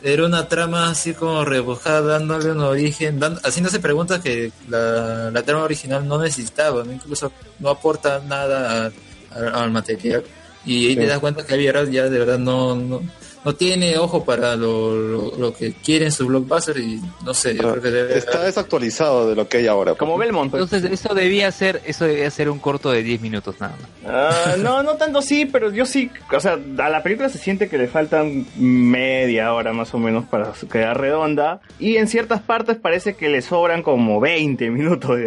era 0.03 0.25
una 0.27 0.49
trama 0.49 0.91
así 0.91 1.15
como 1.15 1.45
rebujada, 1.45 2.01
dándole 2.19 2.51
un 2.51 2.61
origen, 2.61 3.21
dando, 3.21 3.41
haciéndose 3.45 3.79
preguntas 3.81 4.21
que 4.21 4.51
la, 4.69 5.31
la 5.31 5.43
trama 5.43 5.63
original 5.63 6.07
no 6.07 6.19
necesitaba, 6.21 6.85
incluso 6.85 7.31
no 7.61 7.71
aporta 7.71 8.21
nada 8.27 8.87
a- 8.87 9.39
a- 9.39 9.63
al 9.63 9.71
material. 9.71 10.25
Y 10.65 10.89
ahí 10.89 10.95
te 10.97 11.07
das 11.07 11.19
cuenta 11.21 11.45
que 11.47 11.55
Avi 11.55 11.67
Arad 11.69 11.89
ya 11.89 12.09
de 12.09 12.19
verdad 12.19 12.39
no, 12.39 12.75
no, 12.77 13.03
no 13.45 13.55
tiene 13.55 13.99
ojo 13.99 14.25
para 14.25 14.57
lo, 14.57 14.95
lo, 14.95 15.37
lo 15.37 15.55
que 15.55 15.73
quiere 15.73 16.07
en 16.07 16.13
su 16.13 16.27
blockbuster 16.27 16.79
y 16.79 17.01
no 17.25 17.35
sé, 17.35 17.55
yo 17.55 17.73
creo 17.73 17.83
que 17.83 17.91
debe... 17.91 18.19
Está 18.19 18.43
desactualizado 18.45 19.29
de 19.29 19.35
lo 19.35 19.49
que 19.49 19.59
hay 19.59 19.67
ahora. 19.67 19.95
como 19.95 20.17
Belmont. 20.17 20.51
pues. 20.51 20.63
Entonces 20.63 20.91
eso 20.93 21.15
debía 21.15 21.51
ser, 21.51 21.81
eso 21.85 22.05
debía 22.05 22.31
ser 22.31 22.49
un 22.51 22.59
corto 22.59 22.91
de 22.91 23.03
10 23.03 23.21
minutos 23.21 23.57
nada 23.61 23.77
más. 23.81 23.91
Ah, 24.07 24.55
no, 24.59 24.83
no 24.83 24.95
tanto 24.95 25.23
sí, 25.23 25.47
pero 25.47 25.73
yo 25.73 25.87
sí, 25.87 26.11
o 26.33 26.41
sea, 26.41 26.53
a 26.79 26.89
la 26.89 27.03
película 27.03 27.29
se 27.29 27.39
siente 27.39 27.69
que 27.69 27.79
le 27.79 27.89
faltan 27.89 28.47
media 28.57 29.53
hora 29.53 29.73
más 29.73 29.93
o 29.95 29.99
menos 29.99 30.25
para 30.27 30.53
quedar 30.71 31.01
redonda 31.01 31.61
y 31.79 31.97
en 31.97 32.09
ciertas 32.09 32.41
partes 32.41 32.77
parece 32.77 33.15
que 33.15 33.29
le 33.29 33.43
sobran 33.43 33.83
como 33.83 34.21
20 34.21 34.71
minutos. 34.71 35.19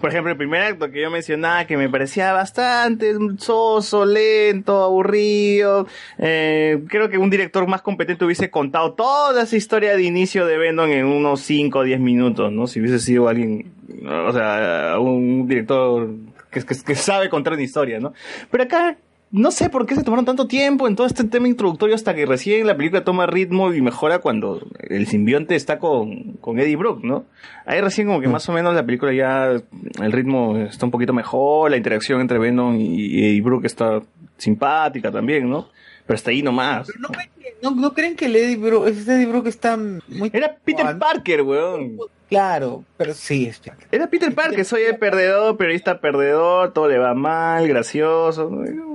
Por 0.00 0.10
ejemplo, 0.10 0.32
el 0.32 0.38
primer 0.38 0.62
acto 0.62 0.90
que 0.90 1.02
yo 1.02 1.10
mencionaba 1.10 1.66
que 1.66 1.76
me 1.76 1.88
parecía 1.88 2.32
bastante 2.32 3.14
soso, 3.38 4.04
lento, 4.04 4.82
aburrido. 4.82 5.86
Eh, 6.18 6.82
creo 6.88 7.08
que 7.08 7.18
un 7.18 7.30
director 7.30 7.63
más 7.66 7.82
competente 7.82 8.24
hubiese 8.24 8.50
contado 8.50 8.92
toda 8.92 9.42
esa 9.42 9.56
historia 9.56 9.96
de 9.96 10.02
inicio 10.02 10.46
de 10.46 10.58
Venom 10.58 10.90
en 10.90 11.06
unos 11.06 11.40
5 11.40 11.78
o 11.78 11.82
10 11.82 12.00
minutos, 12.00 12.52
¿no? 12.52 12.66
Si 12.66 12.80
hubiese 12.80 12.98
sido 12.98 13.28
alguien, 13.28 13.72
o 14.06 14.32
sea, 14.32 14.96
un 14.98 15.46
director 15.46 16.08
que, 16.50 16.94
sabe 16.94 17.28
contar 17.28 17.54
una 17.54 17.62
historia, 17.62 18.00
¿no? 18.00 18.12
Pero 18.50 18.64
acá 18.64 18.96
no 19.30 19.50
sé 19.50 19.68
por 19.68 19.84
qué 19.86 19.96
se 19.96 20.04
tomaron 20.04 20.24
tanto 20.24 20.46
tiempo 20.46 20.86
en 20.86 20.94
todo 20.94 21.06
este 21.06 21.24
tema 21.24 21.48
introductorio 21.48 21.96
hasta 21.96 22.14
que 22.14 22.24
recién 22.24 22.66
la 22.66 22.76
película 22.76 23.02
toma 23.02 23.26
ritmo 23.26 23.74
y 23.74 23.80
mejora 23.80 24.20
cuando 24.20 24.64
el 24.78 25.06
simbionte 25.08 25.56
está 25.56 25.78
con, 25.78 26.34
con 26.34 26.60
Eddie 26.60 26.76
Brooke, 26.76 27.04
¿no? 27.04 27.24
Ahí 27.66 27.80
recién 27.80 28.06
como 28.06 28.20
que 28.20 28.28
más 28.28 28.48
o 28.48 28.52
menos 28.52 28.74
la 28.74 28.86
película 28.86 29.12
ya 29.12 29.50
el 29.50 30.12
ritmo 30.12 30.58
está 30.58 30.86
un 30.86 30.92
poquito 30.92 31.12
mejor, 31.12 31.70
la 31.70 31.76
interacción 31.76 32.20
entre 32.20 32.38
Venom 32.38 32.76
y 32.78 33.24
Eddie 33.24 33.42
Brooke 33.42 33.66
está 33.66 34.00
simpática 34.36 35.10
también, 35.10 35.48
¿no? 35.48 35.68
Pero 36.06 36.14
hasta 36.16 36.30
ahí 36.30 36.42
nomás. 36.42 36.88
¿No, 36.98 37.08
creen 37.08 37.30
que- 37.40 37.56
no, 37.62 37.70
no 37.70 37.94
creen 37.94 38.14
que 38.16 38.26
el 38.26 38.36
Eddie 38.36 38.56
Brooke, 38.56 38.88
Eddie 38.88 39.26
Brooke 39.26 39.48
está 39.48 39.76
muy... 39.76 40.30
Era 40.32 40.54
Peter 40.64 40.98
Parker, 40.98 41.42
weón. 41.42 41.96
Claro, 42.28 42.84
pero 42.96 43.14
sí, 43.14 43.46
es 43.46 43.60
Era 43.92 44.08
Peter 44.08 44.34
Parker, 44.34 44.64
soy 44.64 44.82
el 44.82 44.96
perdedor, 44.98 45.56
periodista 45.56 46.00
perdedor, 46.00 46.72
todo 46.72 46.88
le 46.88 46.98
va 46.98 47.14
mal, 47.14 47.68
gracioso. 47.68 48.50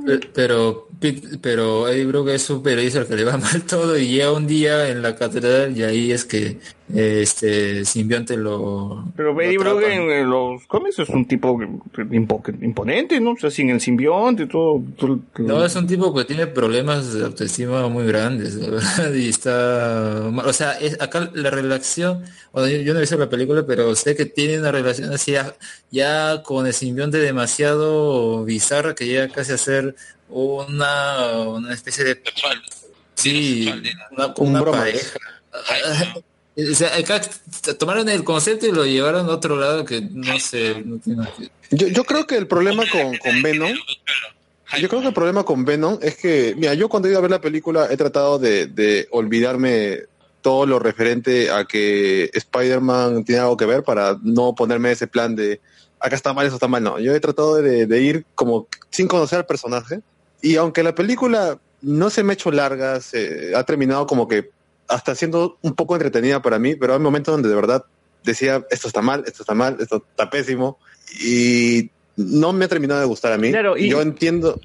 Pe- 0.06 0.20
Pero, 0.34 0.88
pero 1.42 1.88
Eddie 1.88 2.06
Brooke 2.06 2.34
es 2.34 2.50
un 2.50 2.62
periodista 2.64 3.00
al 3.00 3.08
que 3.08 3.16
le 3.16 3.24
va 3.24 3.38
mal 3.38 3.64
todo 3.64 3.98
y 3.98 4.08
llega 4.08 4.32
un 4.32 4.46
día 4.48 4.90
en 4.90 5.02
la 5.02 5.16
catedral 5.16 5.78
y 5.78 5.84
ahí 5.84 6.12
es 6.12 6.26
que 6.26 6.60
este 6.96 7.86
simbionte 7.86 8.36
lo... 8.36 9.06
Pero 9.16 9.34
Brooke 9.36 9.56
atrapan. 9.58 9.92
en, 10.12 10.30
los 10.30 10.66
cómics 10.68 11.00
es 11.00 11.10
un 11.10 11.28
tipo 11.28 11.56
impo- 11.58 12.64
imponente, 12.64 13.20
¿no? 13.20 13.32
O 13.34 13.38
sea, 13.38 13.52
sin 13.52 13.70
el 13.70 13.80
simbionte 13.80 14.44
y 14.44 14.48
todo. 14.48 14.82
todo- 14.98 15.20
todo- 15.36 15.48
No, 15.48 15.64
es 15.64 15.76
un 15.76 15.86
tipo 15.88 16.14
que 16.14 16.26
tiene 16.26 16.48
problemas 16.48 17.14
de 17.14 17.26
autoestima 17.26 17.88
muy 17.90 18.06
grandes, 18.08 18.56
la 18.56 18.70
verdad, 18.72 19.14
y 19.14 19.30
está... 19.30 20.30
mal. 20.32 20.48
O 20.48 20.54
sea, 20.54 20.74
es, 20.80 21.00
acá 21.02 21.30
la 21.34 21.50
relación, 21.52 22.24
bueno, 22.54 22.68
yo, 22.70 22.78
yo 22.82 22.94
no 22.94 23.00
he 23.00 23.02
visto 23.02 23.18
la 23.18 23.30
película, 23.30 23.64
pero 23.68 23.96
sé 23.96 24.16
que 24.16 24.26
tiene 24.26 24.60
una 24.60 24.72
relación 24.72 25.14
así 25.14 25.34
ya, 25.34 25.54
ya 25.92 26.42
con 26.44 26.66
el 26.66 26.74
simbionte 26.74 27.18
demasiado 27.20 28.44
bizarra 28.46 28.96
que 28.96 29.06
llega 29.06 29.28
casi 29.30 29.52
a 29.54 29.58
ser 29.58 29.96
una, 30.30 31.40
una 31.48 31.74
especie 31.74 32.04
de... 32.04 32.16
Sexual. 32.24 32.62
Sí, 33.16 33.64
Sexual, 33.66 34.34
una, 34.38 34.64
pareja. 34.66 35.20
No. 36.66 36.72
O 36.72 36.76
sea, 36.76 36.96
acá 36.96 37.22
tomaron 37.78 38.10
el 38.10 38.24
concepto 38.24 38.68
y 38.68 38.72
lo 38.72 38.86
llevaron 38.86 39.28
a 39.28 39.34
otro 39.34 39.56
lado 39.56 39.86
que 39.86 40.02
no 40.02 40.40
sé, 40.40 40.84
Yo, 41.72 41.88
yo 41.88 42.04
creo 42.04 42.26
que 42.26 42.38
el 42.38 42.48
problema 42.48 42.84
con, 42.92 43.18
con 43.18 43.42
Venom, 43.42 43.74
yo 44.80 44.90
creo 44.90 45.02
que 45.02 45.08
el 45.08 45.14
problema 45.14 45.44
con 45.44 45.66
Venom 45.66 45.98
es 46.02 46.18
que, 46.18 46.54
mira, 46.58 46.74
yo 46.74 46.90
cuando 46.90 47.08
he 47.08 47.12
ido 47.12 47.20
a 47.20 47.22
ver 47.22 47.32
la 47.32 47.42
película 47.42 47.88
he 47.90 47.98
tratado 47.98 48.40
de, 48.40 48.68
de 48.68 49.08
olvidarme 49.12 50.00
todo 50.42 50.66
lo 50.66 50.80
referente 50.80 51.52
a 51.52 51.66
que 51.66 52.30
Spider-Man 52.34 53.24
tiene 53.26 53.42
algo 53.42 53.58
que 53.58 53.66
ver 53.66 53.84
para 53.84 54.18
no 54.22 54.56
ponerme 54.56 54.92
ese 54.92 55.08
plan 55.08 55.36
de 55.36 55.60
acá 56.00 56.16
está 56.16 56.34
mal, 56.34 56.46
eso 56.46 56.56
está 56.56 56.68
mal. 56.68 56.84
No, 56.84 57.00
yo 57.00 57.14
he 57.14 57.20
tratado 57.20 57.56
de, 57.56 57.86
de 57.86 58.02
ir 58.02 58.26
como 58.36 58.68
sin 58.90 59.08
conocer 59.08 59.40
al 59.40 59.46
personaje 59.46 60.02
y 60.42 60.56
aunque 60.56 60.84
la 60.84 60.96
película 60.96 61.60
no 61.82 62.10
se 62.10 62.24
me 62.24 62.34
ha 62.34 62.36
hecho 62.36 62.52
larga, 62.52 63.00
se 63.02 63.56
ha 63.56 63.64
terminado 63.64 64.08
como 64.08 64.28
que 64.28 64.52
hasta 64.90 65.16
siendo 65.16 65.58
un 65.62 65.74
poco 65.76 65.96
entretenida 65.96 66.42
para 66.42 66.60
mí, 66.60 66.76
pero 66.76 66.94
hay 66.94 67.00
momentos 67.00 67.34
donde 67.34 67.50
de 67.50 67.56
verdad 67.56 67.86
decía 68.24 68.66
esto 68.70 68.88
está 68.88 69.02
mal, 69.02 69.24
esto 69.28 69.44
está 69.44 69.54
mal, 69.54 69.78
esto 69.80 70.04
está 70.10 70.30
pésimo 70.30 70.78
y 71.24 71.90
no 72.18 72.52
me 72.54 72.66
ha 72.66 72.68
terminado 72.68 73.00
de 73.00 73.06
gustar 73.06 73.32
a 73.32 73.38
mí. 73.38 73.50
Claro, 73.52 73.78
y- 73.78 73.90
Yo 73.90 74.02
entiendo. 74.02 74.60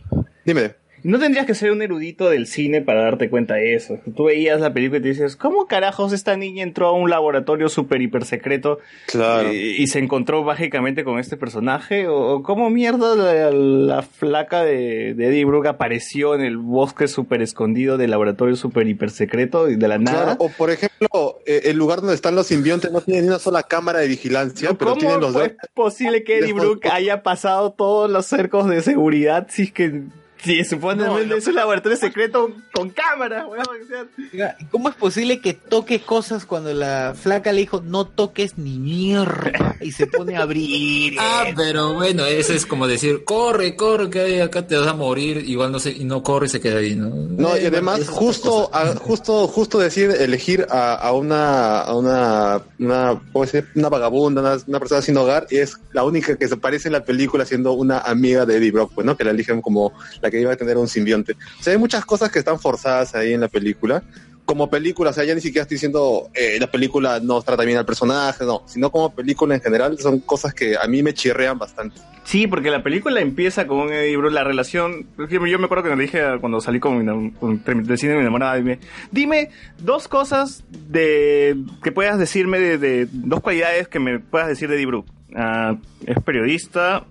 Dime. 0.44 0.74
No 1.04 1.18
tendrías 1.18 1.44
que 1.44 1.54
ser 1.54 1.70
un 1.70 1.82
erudito 1.82 2.30
del 2.30 2.46
cine 2.46 2.80
para 2.80 3.02
darte 3.02 3.28
cuenta 3.28 3.54
de 3.54 3.74
eso. 3.74 3.98
Tú 4.16 4.24
veías 4.24 4.60
la 4.60 4.72
película 4.72 4.98
y 4.98 5.02
te 5.02 5.08
dices, 5.08 5.36
¿cómo 5.36 5.66
carajos 5.66 6.14
esta 6.14 6.36
niña 6.36 6.62
entró 6.62 6.86
a 6.88 6.92
un 6.92 7.10
laboratorio 7.10 7.68
súper 7.68 8.00
hiper 8.00 8.24
secreto 8.24 8.78
Claro. 9.06 9.52
y, 9.52 9.76
y 9.82 9.86
se 9.86 9.98
encontró 9.98 10.42
mágicamente 10.42 11.04
con 11.04 11.18
este 11.18 11.36
personaje? 11.36 12.08
¿O, 12.08 12.42
cómo 12.42 12.70
mierda 12.70 13.14
la, 13.14 13.50
la 13.50 14.02
flaca 14.02 14.64
de, 14.64 15.12
de 15.14 15.26
Eddie 15.28 15.44
Brooke 15.44 15.66
apareció 15.68 16.34
en 16.34 16.40
el 16.40 16.56
bosque 16.56 17.06
súper 17.06 17.42
escondido 17.42 17.98
del 17.98 18.10
laboratorio 18.10 18.56
súper 18.56 18.88
hiper 18.88 19.10
secreto 19.10 19.68
y 19.68 19.76
de 19.76 19.88
la 19.88 19.98
nada? 19.98 20.22
Claro, 20.24 20.36
o 20.40 20.48
por 20.48 20.70
ejemplo, 20.70 21.38
eh, 21.44 21.60
el 21.64 21.76
lugar 21.76 22.00
donde 22.00 22.14
están 22.14 22.34
los 22.34 22.46
simbiontes 22.46 22.90
no 22.90 23.02
tiene 23.02 23.20
ni 23.20 23.28
una 23.28 23.38
sola 23.38 23.62
cámara 23.62 23.98
de 23.98 24.08
vigilancia, 24.08 24.70
pero 24.72 24.92
¿Cómo 24.92 25.00
tienen 25.00 25.20
los 25.20 25.34
dos. 25.34 25.42
es 25.48 25.54
posible 25.74 26.24
que 26.24 26.38
Eddie 26.38 26.54
Brooke 26.54 26.88
haya 26.90 27.22
pasado 27.22 27.72
todos 27.72 28.10
los 28.10 28.24
cercos 28.24 28.68
de 28.70 28.80
seguridad 28.80 29.48
si 29.50 29.64
es 29.64 29.72
que 29.72 30.02
si 30.44 30.62
supuestamente 30.64 31.36
es 31.36 31.46
un 31.46 31.54
laboratorio 31.54 31.96
secreto 31.98 32.50
con 32.72 32.90
cámara, 32.90 33.46
weón? 33.46 33.64
O 33.82 33.86
sea, 33.88 34.04
Oiga, 34.32 34.56
¿Cómo 34.70 34.88
es 34.88 34.94
posible 34.94 35.40
que 35.40 35.54
toque 35.54 36.00
cosas 36.00 36.44
cuando 36.46 36.72
la 36.74 37.14
flaca 37.20 37.52
le 37.52 37.60
dijo 37.62 37.82
no 37.84 38.06
toques 38.06 38.58
ni 38.58 38.78
mierda 38.78 39.76
y 39.80 39.92
se 39.92 40.06
pone 40.06 40.36
a 40.36 40.42
abrir? 40.42 41.14
Ah, 41.26 41.46
pero 41.56 41.94
bueno, 41.94 42.26
eso 42.26 42.52
es 42.52 42.66
como 42.66 42.86
decir, 42.86 43.24
corre, 43.24 43.76
corre, 43.76 44.10
que 44.10 44.42
acá 44.42 44.66
te 44.66 44.76
vas 44.76 44.86
a 44.86 44.94
morir, 44.94 45.38
igual 45.48 45.72
no 45.72 45.78
sé, 45.78 45.90
y 45.92 46.04
no 46.04 46.22
corre 46.22 46.46
y 46.46 46.48
se 46.50 46.60
queda 46.60 46.78
ahí, 46.78 46.94
¿no? 46.94 47.08
No, 47.10 47.56
y 47.56 47.64
además, 47.64 48.00
esas 48.00 48.14
justo, 48.14 48.70
a- 48.72 48.94
justo, 48.96 49.46
justo 49.48 49.78
decir, 49.78 50.10
elegir 50.10 50.66
a, 50.70 50.94
a 50.94 51.12
una, 51.12 51.80
a 51.80 51.94
una, 51.96 52.62
una, 52.78 53.22
¿cómo 53.32 53.46
se 53.46 53.64
una 53.74 53.88
vagabunda, 53.88 54.40
una, 54.42 54.56
una 54.66 54.78
persona 54.78 55.02
sin 55.02 55.16
hogar, 55.16 55.46
y 55.50 55.56
es 55.58 55.76
la 55.92 56.04
única 56.04 56.36
que 56.36 56.46
se 56.48 56.56
parece 56.56 56.88
en 56.88 56.92
la 56.92 57.04
película 57.04 57.44
siendo 57.46 57.72
una 57.72 58.00
amiga 58.00 58.44
de 58.44 58.56
Eddie 58.56 58.70
Brock, 58.72 58.92
pues, 58.94 59.06
¿no? 59.06 59.16
Que 59.16 59.24
la 59.24 59.30
eligen 59.30 59.62
como 59.62 59.92
la 60.20 60.30
que 60.34 60.40
iba 60.40 60.52
a 60.52 60.56
tener 60.56 60.76
un 60.76 60.88
simbionte. 60.88 61.34
O 61.60 61.62
sea, 61.62 61.72
hay 61.72 61.78
muchas 61.78 62.04
cosas 62.04 62.30
que 62.32 62.40
están 62.40 62.58
forzadas 62.58 63.14
ahí 63.14 63.32
en 63.34 63.40
la 63.40 63.48
película. 63.48 64.02
Como 64.44 64.68
película, 64.68 65.08
o 65.10 65.12
sea, 65.14 65.24
ya 65.24 65.34
ni 65.34 65.40
siquiera 65.40 65.62
estoy 65.62 65.76
diciendo 65.76 66.28
eh, 66.34 66.58
la 66.60 66.70
película 66.70 67.18
no 67.18 67.40
trata 67.40 67.64
bien 67.64 67.78
al 67.78 67.86
personaje, 67.86 68.44
no, 68.44 68.62
sino 68.66 68.90
como 68.90 69.14
película 69.14 69.54
en 69.54 69.60
general, 69.62 69.96
son 69.98 70.18
cosas 70.20 70.52
que 70.52 70.76
a 70.76 70.86
mí 70.86 71.02
me 71.02 71.14
chirrean 71.14 71.56
bastante. 71.58 71.98
Sí, 72.24 72.46
porque 72.46 72.70
la 72.70 72.82
película 72.82 73.20
empieza 73.22 73.66
con 73.66 73.90
Eddie 73.90 74.18
Brooke, 74.18 74.34
la 74.34 74.44
relación. 74.44 75.06
Yo 75.30 75.40
me 75.58 75.64
acuerdo 75.64 75.84
que 75.84 75.96
le 75.96 76.02
dije 76.02 76.20
cuando 76.40 76.60
salí 76.60 76.78
con 76.78 77.30
con, 77.30 77.64
del 77.64 77.96
cine 77.96 78.14
mi 78.16 78.20
enamorada, 78.20 78.56
dime, 78.56 78.80
dime 79.10 79.48
dos 79.78 80.08
cosas 80.08 80.62
de 80.90 81.56
que 81.82 81.90
puedas 81.92 82.18
decirme 82.18 82.58
de, 82.58 82.76
de- 82.76 83.08
dos 83.12 83.40
cualidades 83.40 83.88
que 83.88 83.98
me 83.98 84.18
puedas 84.18 84.48
decir 84.48 84.68
de 84.68 84.74
Eddie 84.76 84.86
Brooke. 84.86 85.08
Ah, 85.34 85.76
es 86.04 86.20
periodista, 86.22 87.06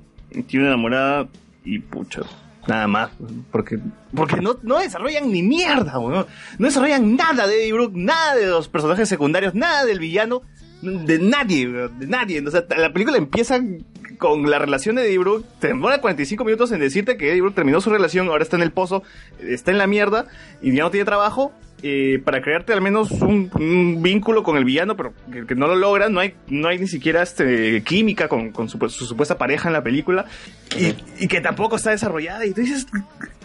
tiene 0.48 0.66
una 0.66 0.74
enamorada 0.76 1.27
y 1.66 1.80
pucha. 1.80 2.22
Nada 2.67 2.88
más, 2.88 3.11
porque 3.51 3.80
porque 4.16 4.38
no, 4.38 4.58
no 4.61 4.80
desarrollan 4.80 5.32
ni 5.32 5.43
mierda. 5.43 5.93
No 5.93 6.25
desarrollan 6.59 7.16
nada 7.16 7.45
de 7.45 7.61
Eddie 7.61 7.74
Brooke, 7.74 7.95
nada 7.95 8.35
de 8.35 8.48
los 8.48 8.69
personajes 8.69 9.09
secundarios, 9.09 9.53
nada 9.53 9.85
del 9.85 10.00
villano, 10.00 10.43
de 10.82 11.19
nadie, 11.19 11.67
de 11.67 12.08
nadie. 12.08 12.45
O 12.45 12.51
sea, 12.51 12.64
la 12.77 12.93
película 12.93 13.17
empieza 13.17 13.59
con 14.17 14.50
la 14.50 14.59
relación 14.59 14.95
de 14.95 15.06
Eddie 15.06 15.17
Brooke, 15.17 15.45
te 15.59 15.67
demora 15.67 16.00
45 16.00 16.45
minutos 16.45 16.72
en 16.72 16.80
decirte 16.80 17.17
que 17.17 17.32
Eddie 17.32 17.42
Brooke 17.42 17.56
terminó 17.56 17.82
su 17.82 17.90
relación, 17.90 18.27
ahora 18.27 18.43
está 18.43 18.56
en 18.56 18.64
el 18.64 18.72
pozo, 18.72 19.03
está 19.42 19.72
en 19.72 19.77
la 19.77 19.88
mierda 19.88 20.27
y 20.61 20.74
ya 20.74 20.83
no 20.83 20.92
tiene 20.92 21.06
trabajo. 21.06 21.51
Eh, 21.84 22.22
para 22.24 22.42
crearte 22.42 22.72
al 22.72 22.82
menos 22.82 23.12
un, 23.12 23.52
un 23.53 24.02
vínculo 24.02 24.42
con 24.42 24.58
el 24.58 24.64
villano, 24.64 24.95
pero 24.95 25.14
que, 25.32 25.45
que 25.45 25.53
no 25.53 25.68
lo 25.68 25.76
logran, 25.76 26.14
no 26.14 26.22
hay, 26.22 26.34
no 26.48 26.70
hay 26.70 26.80
ni 26.80 26.88
siquiera 26.88 27.22
este, 27.22 27.84
química 27.84 28.30
con, 28.30 28.52
con 28.52 28.70
su, 28.70 28.80
su 28.90 29.06
supuesta 29.06 29.38
pareja 29.38 29.68
en 29.68 29.74
la 29.74 29.84
película, 29.84 30.26
y, 30.78 30.95
y 31.24 31.28
que 31.28 31.42
tampoco 31.42 31.76
está 31.76 31.92
desarrollada, 31.92 32.45
y 32.45 32.53
tú 32.53 32.62
dices, 32.62 32.88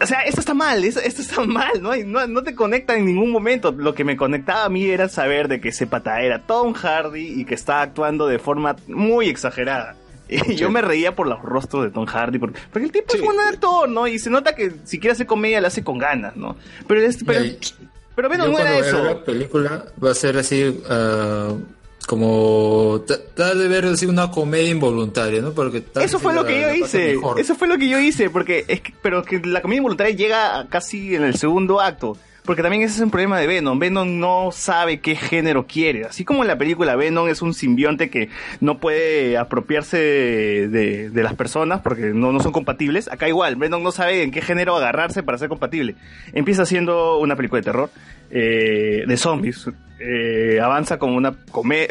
o 0.01 0.07
sea, 0.07 0.21
esto 0.21 0.41
está 0.41 0.55
mal, 0.55 0.85
esto, 0.85 1.01
esto 1.01 1.21
está 1.21 1.45
mal, 1.45 1.83
¿no? 1.83 1.97
no, 1.97 2.27
no 2.29 2.43
te 2.43 2.55
conecta 2.55 2.97
en 2.97 3.07
ningún 3.07 3.31
momento. 3.33 3.73
Lo 3.73 3.95
que 3.95 4.05
me 4.05 4.17
conectaba 4.17 4.65
a 4.65 4.69
mí 4.69 4.85
era 4.85 5.09
saber 5.09 5.49
de 5.49 5.61
que 5.61 5.71
ese 5.71 5.87
pata 5.87 6.21
era 6.21 6.41
Tom 6.41 6.73
Hardy 6.75 7.41
y 7.41 7.45
que 7.45 7.55
está 7.55 7.83
actuando 7.83 8.27
de 8.27 8.39
forma 8.39 8.77
muy 8.87 9.29
exagerada. 9.29 9.97
Y 10.29 10.57
yo 10.57 10.71
me 10.71 10.83
reía 10.83 11.17
por 11.17 11.27
los 11.27 11.41
rostros 11.41 11.85
de 11.85 11.91
Tom 11.91 12.05
Hardy, 12.05 12.39
porque, 12.39 12.61
porque 12.71 12.87
el 12.87 12.93
tipo 12.93 13.15
es 13.15 13.21
un 13.23 13.41
actor, 13.41 13.89
¿no? 13.89 14.07
Y 14.07 14.19
se 14.19 14.29
nota 14.29 14.55
que 14.55 14.73
si 14.85 14.99
quiere 14.99 15.13
hacer 15.13 15.27
comedia, 15.27 15.61
la 15.61 15.69
hace 15.69 15.83
con 15.83 15.97
ganas, 15.97 16.37
¿no? 16.37 16.55
Pero, 16.87 17.01
es, 17.01 17.25
pero, 17.25 17.41
pero 18.29 18.45
Yo 18.45 18.51
no 18.53 18.59
era 18.59 18.79
eso. 18.79 19.05
La 19.05 19.25
película 19.25 19.85
va 20.03 20.11
a 20.11 20.15
ser 20.15 20.37
así, 20.39 20.83
ah, 20.91 21.53
como 22.07 23.03
tratar 23.07 23.55
de 23.57 23.69
ver 23.69 23.85
así 23.85 24.07
una 24.07 24.31
comedia 24.31 24.71
involuntaria, 24.71 25.41
¿no? 25.43 25.53
Porque 25.53 25.85
Eso 26.01 26.19
fue 26.19 26.35
lo 26.35 26.43
la- 26.43 26.49
que 26.49 26.61
yo 26.63 26.71
hice. 26.75 27.15
mejor. 27.17 27.39
Eso 27.39 27.55
fue 27.55 27.69
lo 27.69 27.77
que 27.77 27.89
yo 27.89 27.99
hice, 27.99 28.31
porque 28.31 28.65
es 28.67 28.81
que, 28.81 28.95
pero 29.03 29.23
que 29.23 29.41
la 29.41 29.61
comedia 29.61 29.79
involuntaria 29.79 30.15
llega 30.17 30.67
casi 30.71 31.15
en 31.15 31.25
el 31.25 31.37
segundo 31.37 31.81
acto. 31.81 32.17
Porque 32.49 32.63
también 32.63 32.83
ese 32.83 32.95
es 32.95 33.01
un 33.03 33.11
problema 33.11 33.39
de 33.39 33.47
Venom. 33.47 33.79
Venom 33.79 34.19
no 34.19 34.49
sabe 34.53 35.01
qué 35.01 35.17
género 35.17 35.67
quiere. 35.67 36.07
Así 36.07 36.25
como 36.25 36.43
en 36.43 36.49
la 36.49 36.57
película 36.57 36.97
Venom 36.97 37.29
es 37.29 37.43
un 37.43 37.53
simbionte 37.53 38.09
que 38.09 38.31
no 38.63 38.79
puede 38.79 39.37
apropiarse 39.37 39.99
de, 39.99 41.11
de- 41.11 41.23
las 41.23 41.35
personas 41.35 41.83
porque 41.83 42.07
no, 42.15 42.33
no 42.33 42.41
son 42.41 42.53
compatibles. 42.53 43.07
Acá 43.13 43.29
igual, 43.29 43.57
Venom 43.57 43.83
no 43.83 43.93
sabe 43.93 44.23
en 44.23 44.31
qué 44.31 44.41
género 44.41 44.75
agarrarse 44.77 45.23
para 45.23 45.37
ser 45.37 45.51
compatible. 45.51 45.95
Empieza 46.33 46.65
siendo 46.65 47.19
una 47.19 47.37
película 47.37 47.61
de 47.61 47.65
terror, 47.67 47.91
eh, 48.31 49.05
de 49.07 49.17
zombies. 49.19 49.69
eh, 50.01 50.59
avanza 50.63 50.99
como, 50.99 51.17
una 51.19 51.35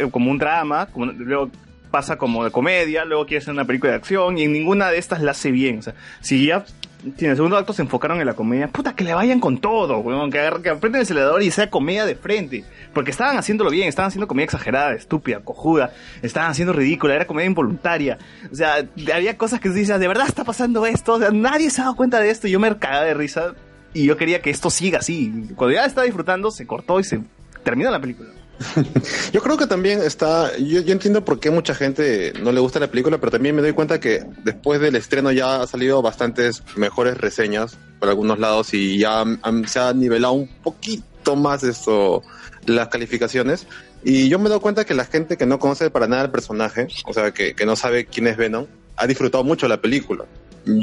como 0.09 0.31
un 0.31 0.39
drama, 0.39 0.87
luego 0.95 1.51
pasa 1.91 2.17
como 2.17 2.43
de 2.43 2.49
comedia, 2.49 3.05
luego 3.05 3.27
quiere 3.27 3.43
hacer 3.43 3.53
una 3.53 3.65
película 3.65 3.91
de 3.91 3.97
acción 3.99 4.39
y 4.39 4.43
en 4.45 4.53
ninguna 4.53 4.89
de 4.89 4.97
estas 4.97 5.21
la 5.21 5.31
hace 5.31 5.51
bien. 5.51 5.77
O 5.77 5.81
sea, 5.83 5.93
si 6.19 6.47
ya 6.47 6.65
en 7.03 7.29
el 7.29 7.35
segundo 7.35 7.57
acto 7.57 7.73
se 7.73 7.81
enfocaron 7.83 8.19
en 8.19 8.25
la 8.25 8.33
comedia, 8.33 8.67
puta 8.67 8.93
que 8.95 9.03
le 9.03 9.13
vayan 9.13 9.39
con 9.39 9.59
todo, 9.59 9.99
weón, 9.99 10.31
que, 10.31 10.39
agarren- 10.39 10.61
que 10.61 10.69
aprenden 10.69 10.99
el 10.99 11.03
acelerador 11.03 11.41
y 11.43 11.51
sea 11.51 11.69
comedia 11.69 12.05
de 12.05 12.15
frente. 12.15 12.63
Porque 12.93 13.11
estaban 13.11 13.37
haciéndolo 13.37 13.69
bien, 13.69 13.87
estaban 13.87 14.07
haciendo 14.09 14.27
comedia 14.27 14.45
exagerada, 14.45 14.93
estúpida, 14.93 15.39
cojuda, 15.41 15.93
estaban 16.21 16.49
haciendo 16.51 16.73
ridícula, 16.73 17.13
era 17.15 17.27
comedia 17.27 17.47
involuntaria. 17.47 18.17
O 18.51 18.55
sea, 18.55 18.85
había 19.13 19.37
cosas 19.37 19.59
que 19.59 19.69
dices, 19.69 19.99
de 19.99 20.07
verdad 20.07 20.25
está 20.27 20.43
pasando 20.43 20.85
esto, 20.85 21.13
o 21.13 21.19
sea, 21.19 21.29
nadie 21.31 21.69
se 21.69 21.81
ha 21.81 21.85
dado 21.85 21.95
cuenta 21.95 22.19
de 22.19 22.29
esto 22.31 22.47
y 22.47 22.51
yo 22.51 22.59
me 22.59 22.75
cagaba 22.77 23.05
de 23.05 23.13
risa 23.13 23.53
y 23.93 24.05
yo 24.05 24.17
quería 24.17 24.41
que 24.41 24.49
esto 24.49 24.69
siga 24.69 24.99
así. 24.99 25.31
Cuando 25.55 25.75
ya 25.75 25.85
estaba 25.85 26.05
disfrutando, 26.05 26.51
se 26.51 26.65
cortó 26.65 26.99
y 26.99 27.03
se 27.03 27.21
terminó 27.63 27.91
la 27.91 27.99
película. 27.99 28.29
Yo 29.33 29.41
creo 29.41 29.57
que 29.57 29.67
también 29.67 30.01
está, 30.01 30.55
yo, 30.57 30.81
yo 30.81 30.91
entiendo 30.91 31.23
por 31.23 31.39
qué 31.39 31.51
mucha 31.51 31.75
gente 31.75 32.33
no 32.41 32.51
le 32.51 32.59
gusta 32.59 32.79
la 32.79 32.89
película, 32.89 33.17
pero 33.19 33.31
también 33.31 33.55
me 33.55 33.61
doy 33.61 33.73
cuenta 33.73 33.99
que 33.99 34.23
después 34.43 34.79
del 34.81 34.95
estreno 34.95 35.31
ya 35.31 35.61
ha 35.61 35.67
salido 35.67 36.01
bastantes 36.01 36.63
mejores 36.75 37.17
reseñas 37.17 37.77
por 37.99 38.09
algunos 38.09 38.39
lados 38.39 38.73
y 38.73 38.99
ya 38.99 39.21
han- 39.21 39.67
se 39.67 39.79
ha 39.79 39.93
nivelado 39.93 40.33
un 40.33 40.47
poquito 40.47 41.35
más 41.35 41.63
esto, 41.63 42.23
las 42.65 42.87
calificaciones. 42.87 43.67
Y 44.03 44.29
yo 44.29 44.39
me 44.39 44.49
doy 44.49 44.59
cuenta 44.59 44.85
que 44.85 44.93
la 44.93 45.05
gente 45.05 45.37
que 45.37 45.45
no 45.45 45.59
conoce 45.59 45.89
para 45.89 46.07
nada 46.07 46.23
el 46.23 46.31
personaje, 46.31 46.87
o 47.05 47.13
sea, 47.13 47.31
que, 47.31 47.53
que 47.53 47.65
no 47.65 47.75
sabe 47.75 48.05
quién 48.05 48.27
es 48.27 48.37
Venom, 48.37 48.65
ha 48.95 49.05
disfrutado 49.07 49.43
mucho 49.43 49.67
la 49.67 49.81
película. 49.81 50.25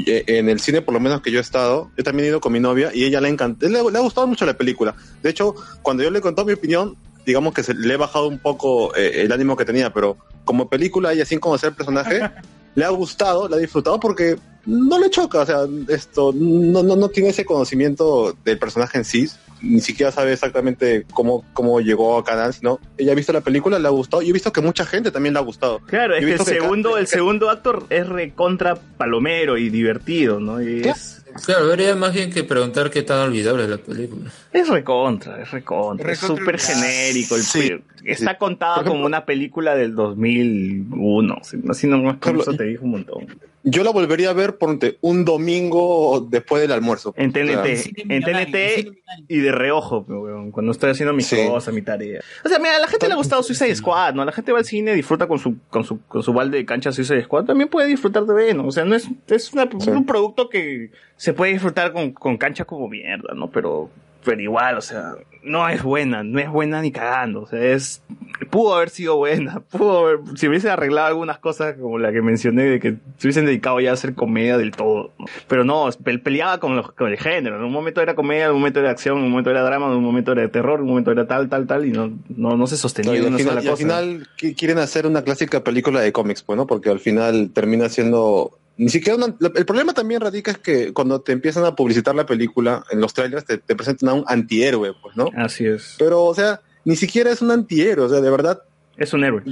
Eh, 0.07 0.23
En 0.27 0.49
el 0.49 0.59
cine, 0.59 0.81
por 0.81 0.93
lo 0.93 0.99
menos 0.99 1.21
que 1.21 1.31
yo 1.31 1.39
he 1.39 1.41
estado, 1.41 1.91
yo 1.97 2.03
también 2.03 2.25
he 2.25 2.29
ido 2.29 2.39
con 2.41 2.51
mi 2.53 2.59
novia 2.59 2.91
y 2.93 3.03
ella 3.03 3.21
le 3.21 3.27
ha 3.27 3.31
encantado, 3.31 3.71
le, 3.71 3.91
le 3.91 3.97
ha 3.97 4.01
gustado 4.01 4.27
mucho 4.27 4.45
la 4.45 4.53
película. 4.55 4.95
De 5.21 5.29
hecho, 5.29 5.55
cuando 5.81 6.03
yo 6.03 6.09
le 6.11 6.21
conté 6.21 6.43
mi 6.43 6.53
opinión, 6.53 6.95
digamos 7.25 7.53
que 7.53 7.63
se, 7.63 7.73
le 7.73 7.93
he 7.93 7.97
bajado 7.97 8.27
un 8.27 8.39
poco 8.39 8.95
eh, 8.95 9.21
el 9.21 9.31
ánimo 9.31 9.55
que 9.55 9.65
tenía, 9.65 9.91
pero 9.91 10.17
como 10.43 10.69
película 10.69 11.13
y 11.13 11.25
sin 11.25 11.39
conocer 11.39 11.69
el 11.69 11.75
personaje, 11.75 12.21
le 12.75 12.85
ha 12.85 12.89
gustado, 12.89 13.47
le 13.47 13.55
ha 13.55 13.59
disfrutado 13.59 13.99
porque 13.99 14.37
no 14.65 14.99
le 14.99 15.09
choca, 15.09 15.39
o 15.41 15.45
sea, 15.45 15.59
esto 15.89 16.31
no, 16.33 16.83
no, 16.83 16.95
no 16.95 17.09
tiene 17.09 17.29
ese 17.29 17.45
conocimiento 17.45 18.35
del 18.43 18.57
personaje 18.57 18.97
en 18.97 19.05
sí, 19.05 19.27
ni 19.61 19.81
siquiera 19.81 20.11
sabe 20.11 20.33
exactamente 20.33 21.05
cómo, 21.13 21.43
cómo 21.53 21.79
llegó 21.81 22.17
a 22.17 22.23
canal, 22.23 22.53
sino 22.53 22.79
ella 22.97 23.11
ha 23.11 23.15
visto 23.15 23.33
la 23.33 23.41
película, 23.41 23.79
le 23.79 23.87
ha 23.87 23.91
gustado, 23.91 24.21
y 24.21 24.29
he 24.29 24.33
visto 24.33 24.51
que 24.51 24.61
mucha 24.61 24.85
gente 24.85 25.11
también 25.11 25.33
le 25.33 25.39
ha 25.39 25.43
gustado. 25.43 25.79
Claro, 25.79 26.15
es 26.15 26.25
que 26.25 26.31
el 26.33 26.37
que 26.39 26.45
segundo, 26.45 26.97
el 26.97 27.07
segundo 27.07 27.49
actor 27.49 27.85
es 27.89 28.07
recontra 28.07 28.75
palomero 28.75 29.57
y 29.57 29.69
divertido, 29.69 30.39
¿no? 30.39 30.61
Y 30.61 30.87
es, 30.87 31.24
Claro, 31.43 31.69
habría 31.71 31.95
más 31.95 32.13
bien 32.13 32.31
que 32.31 32.43
preguntar 32.43 32.89
qué 32.89 33.01
tan 33.03 33.19
olvidable 33.19 33.63
es 33.63 33.69
la 33.69 33.77
película. 33.77 34.31
es 34.53 34.69
recontra, 34.69 35.41
es 35.41 35.51
recontra, 35.51 36.11
es 36.11 36.19
súper 36.19 36.59
genérico. 36.59 37.35
El 37.35 37.41
Sí, 37.43 37.71
está 38.03 38.31
sí. 38.31 38.37
contado 38.39 38.75
Por 38.75 38.81
ejemplo- 38.83 38.91
como 38.93 39.05
una 39.05 39.25
película 39.25 39.75
del 39.75 39.95
2001, 39.95 41.37
así- 41.41 41.57
así 41.69 41.87
nomás 41.87 42.17
Carlos, 42.19 42.47
eso 42.47 42.55
te 42.57 42.63
dijo 42.63 42.85
un 42.85 42.91
montón. 42.91 43.27
Yo 43.67 43.83
la 43.83 43.89
volvería 43.89 44.29
a 44.29 44.33
ver 44.33 44.57
ponte, 44.59 44.99
un 45.01 45.25
domingo 45.25 46.25
después 46.29 46.61
del 46.61 46.71
almuerzo. 46.71 47.13
En 47.17 47.31
O 47.31 47.33
sea, 47.33 47.63
TNT, 47.63 48.11
en 48.11 48.23
TNT 48.23 48.93
y 49.27 49.37
de 49.39 49.51
reojo, 49.51 50.05
pues, 50.05 50.19
weón, 50.19 50.51
cuando 50.51 50.71
estoy 50.71 50.91
haciendo 50.91 51.13
mis 51.13 51.25
Sí. 51.25 51.37
cosas, 51.47 51.73
mi 51.73 51.81
tarea. 51.81 52.21
O 52.43 52.49
sea, 52.49 52.59
mira, 52.59 52.75
a 52.75 52.79
la 52.79 52.87
gente 52.87 53.07
le 53.07 53.13
ha 53.13 53.17
gustado 53.17 53.41
Suicide 53.41 53.75
Squad, 53.75 54.13
¿no? 54.13 54.23
La 54.23 54.31
gente 54.31 54.51
va 54.51 54.59
al 54.59 54.65
cine, 54.65 54.93
disfruta 54.93 55.27
con 55.27 55.39
su, 55.39 55.55
con 55.69 55.83
su, 55.83 55.99
con 56.07 56.21
su 56.21 56.31
balde 56.31 56.59
de 56.59 56.65
cancha 56.65 56.91
Suicide 56.91 57.23
Squad, 57.23 57.45
también 57.45 57.67
puede 57.69 57.87
disfrutar 57.87 58.23
de 58.25 58.33
Venom. 58.35 58.67
O 58.67 58.71
sea, 58.71 58.85
no 58.85 58.95
es, 58.95 59.07
es 59.27 59.51
una- 59.53 59.67
Sí. 59.79 59.89
un 59.89 60.05
producto 60.05 60.47
que 60.49 60.91
se 61.17 61.33
puede 61.33 61.53
disfrutar 61.53 61.91
con, 61.91 62.11
con 62.11 62.37
cancha 62.37 62.65
como 62.65 62.87
mierda, 62.87 63.33
¿no? 63.33 63.49
Pero, 63.49 63.89
pero 64.25 64.41
igual, 64.41 64.77
o 64.77 64.81
sea, 64.81 65.13
no 65.43 65.69
es 65.69 65.83
buena, 65.83 66.23
no 66.23 66.39
es 66.39 66.49
buena 66.49 66.81
ni 66.81 66.91
cagando. 66.91 67.41
O 67.43 67.47
sea, 67.47 67.61
es 67.63 68.01
pudo 68.49 68.75
haber 68.75 68.89
sido 68.89 69.15
buena, 69.17 69.59
pudo 69.71 69.99
haber, 69.99 70.19
si 70.35 70.47
hubiese 70.47 70.69
arreglado 70.69 71.07
algunas 71.07 71.37
cosas 71.37 71.75
como 71.79 71.99
la 71.99 72.11
que 72.11 72.21
mencioné, 72.21 72.63
de 72.63 72.79
que 72.79 72.95
se 73.17 73.27
hubiesen 73.27 73.45
dedicado 73.45 73.79
ya 73.79 73.91
a 73.91 73.93
hacer 73.93 74.15
comedia 74.15 74.57
del 74.57 74.71
todo. 74.71 75.11
¿no? 75.19 75.25
Pero 75.47 75.63
no, 75.63 75.87
pe- 76.03 76.17
peleaba 76.19 76.59
con, 76.59 76.75
los- 76.75 76.91
con 76.93 77.09
el 77.11 77.17
género. 77.17 77.57
En 77.57 77.63
un 77.63 77.71
momento 77.71 78.01
era 78.01 78.15
comedia, 78.15 78.45
en 78.45 78.51
un 78.51 78.57
momento 78.57 78.79
era 78.79 78.89
acción, 78.91 79.19
en 79.19 79.25
un 79.25 79.29
momento 79.31 79.51
era 79.51 79.61
drama, 79.63 79.85
en 79.87 79.93
un 79.93 80.03
momento 80.03 80.31
era 80.31 80.47
terror, 80.49 80.79
en 80.79 80.83
un 80.85 80.89
momento 80.89 81.11
era 81.11 81.27
tal, 81.27 81.47
tal, 81.47 81.67
tal, 81.67 81.85
y 81.85 81.91
no, 81.91 82.11
no, 82.35 82.57
no 82.57 82.67
se 82.67 82.75
sostenía 82.77 83.11
No, 83.11 83.17
y 83.17 83.21
una 83.21 83.37
final, 83.37 83.53
sola 83.53 83.61
y 83.63 83.67
al 83.67 83.71
cosa. 83.73 83.83
final 83.83 84.27
qui- 84.39 84.55
quieren 84.57 84.79
hacer 84.79 85.05
una 85.05 85.21
clásica 85.21 85.63
película 85.63 86.01
de 86.01 86.11
cómics, 86.11 86.41
pues, 86.43 86.57
¿no? 86.57 86.65
Porque 86.67 86.89
al 86.89 86.99
final 86.99 87.51
termina 87.53 87.87
siendo 87.89 88.51
ni 88.77 88.89
siquiera 88.89 89.15
una- 89.17 89.35
el 89.55 89.65
problema 89.65 89.93
también 89.93 90.21
radica 90.21 90.51
es 90.51 90.57
que 90.57 90.91
cuando 90.93 91.21
te 91.21 91.31
empiezan 91.31 91.65
a 91.65 91.75
publicitar 91.75 92.13
la 92.15 92.25
película 92.25 92.83
en 92.91 92.99
los 93.01 93.13
trailers 93.13 93.45
te, 93.45 93.57
te 93.57 93.75
presentan 93.75 94.09
a 94.09 94.13
un 94.13 94.23
antihéroe, 94.27 94.93
pues, 95.01 95.15
¿no? 95.15 95.29
Así 95.37 95.65
es. 95.65 95.95
Pero, 95.97 96.23
o 96.23 96.35
sea, 96.35 96.61
ni 96.83 96.95
siquiera 96.95 97.31
es 97.31 97.41
un 97.41 97.51
antihéroe, 97.51 98.05
o 98.05 98.09
sea, 98.09 98.21
de 98.21 98.29
verdad. 98.29 98.61
Es 98.97 99.13
un 99.13 99.23
héroe. 99.23 99.43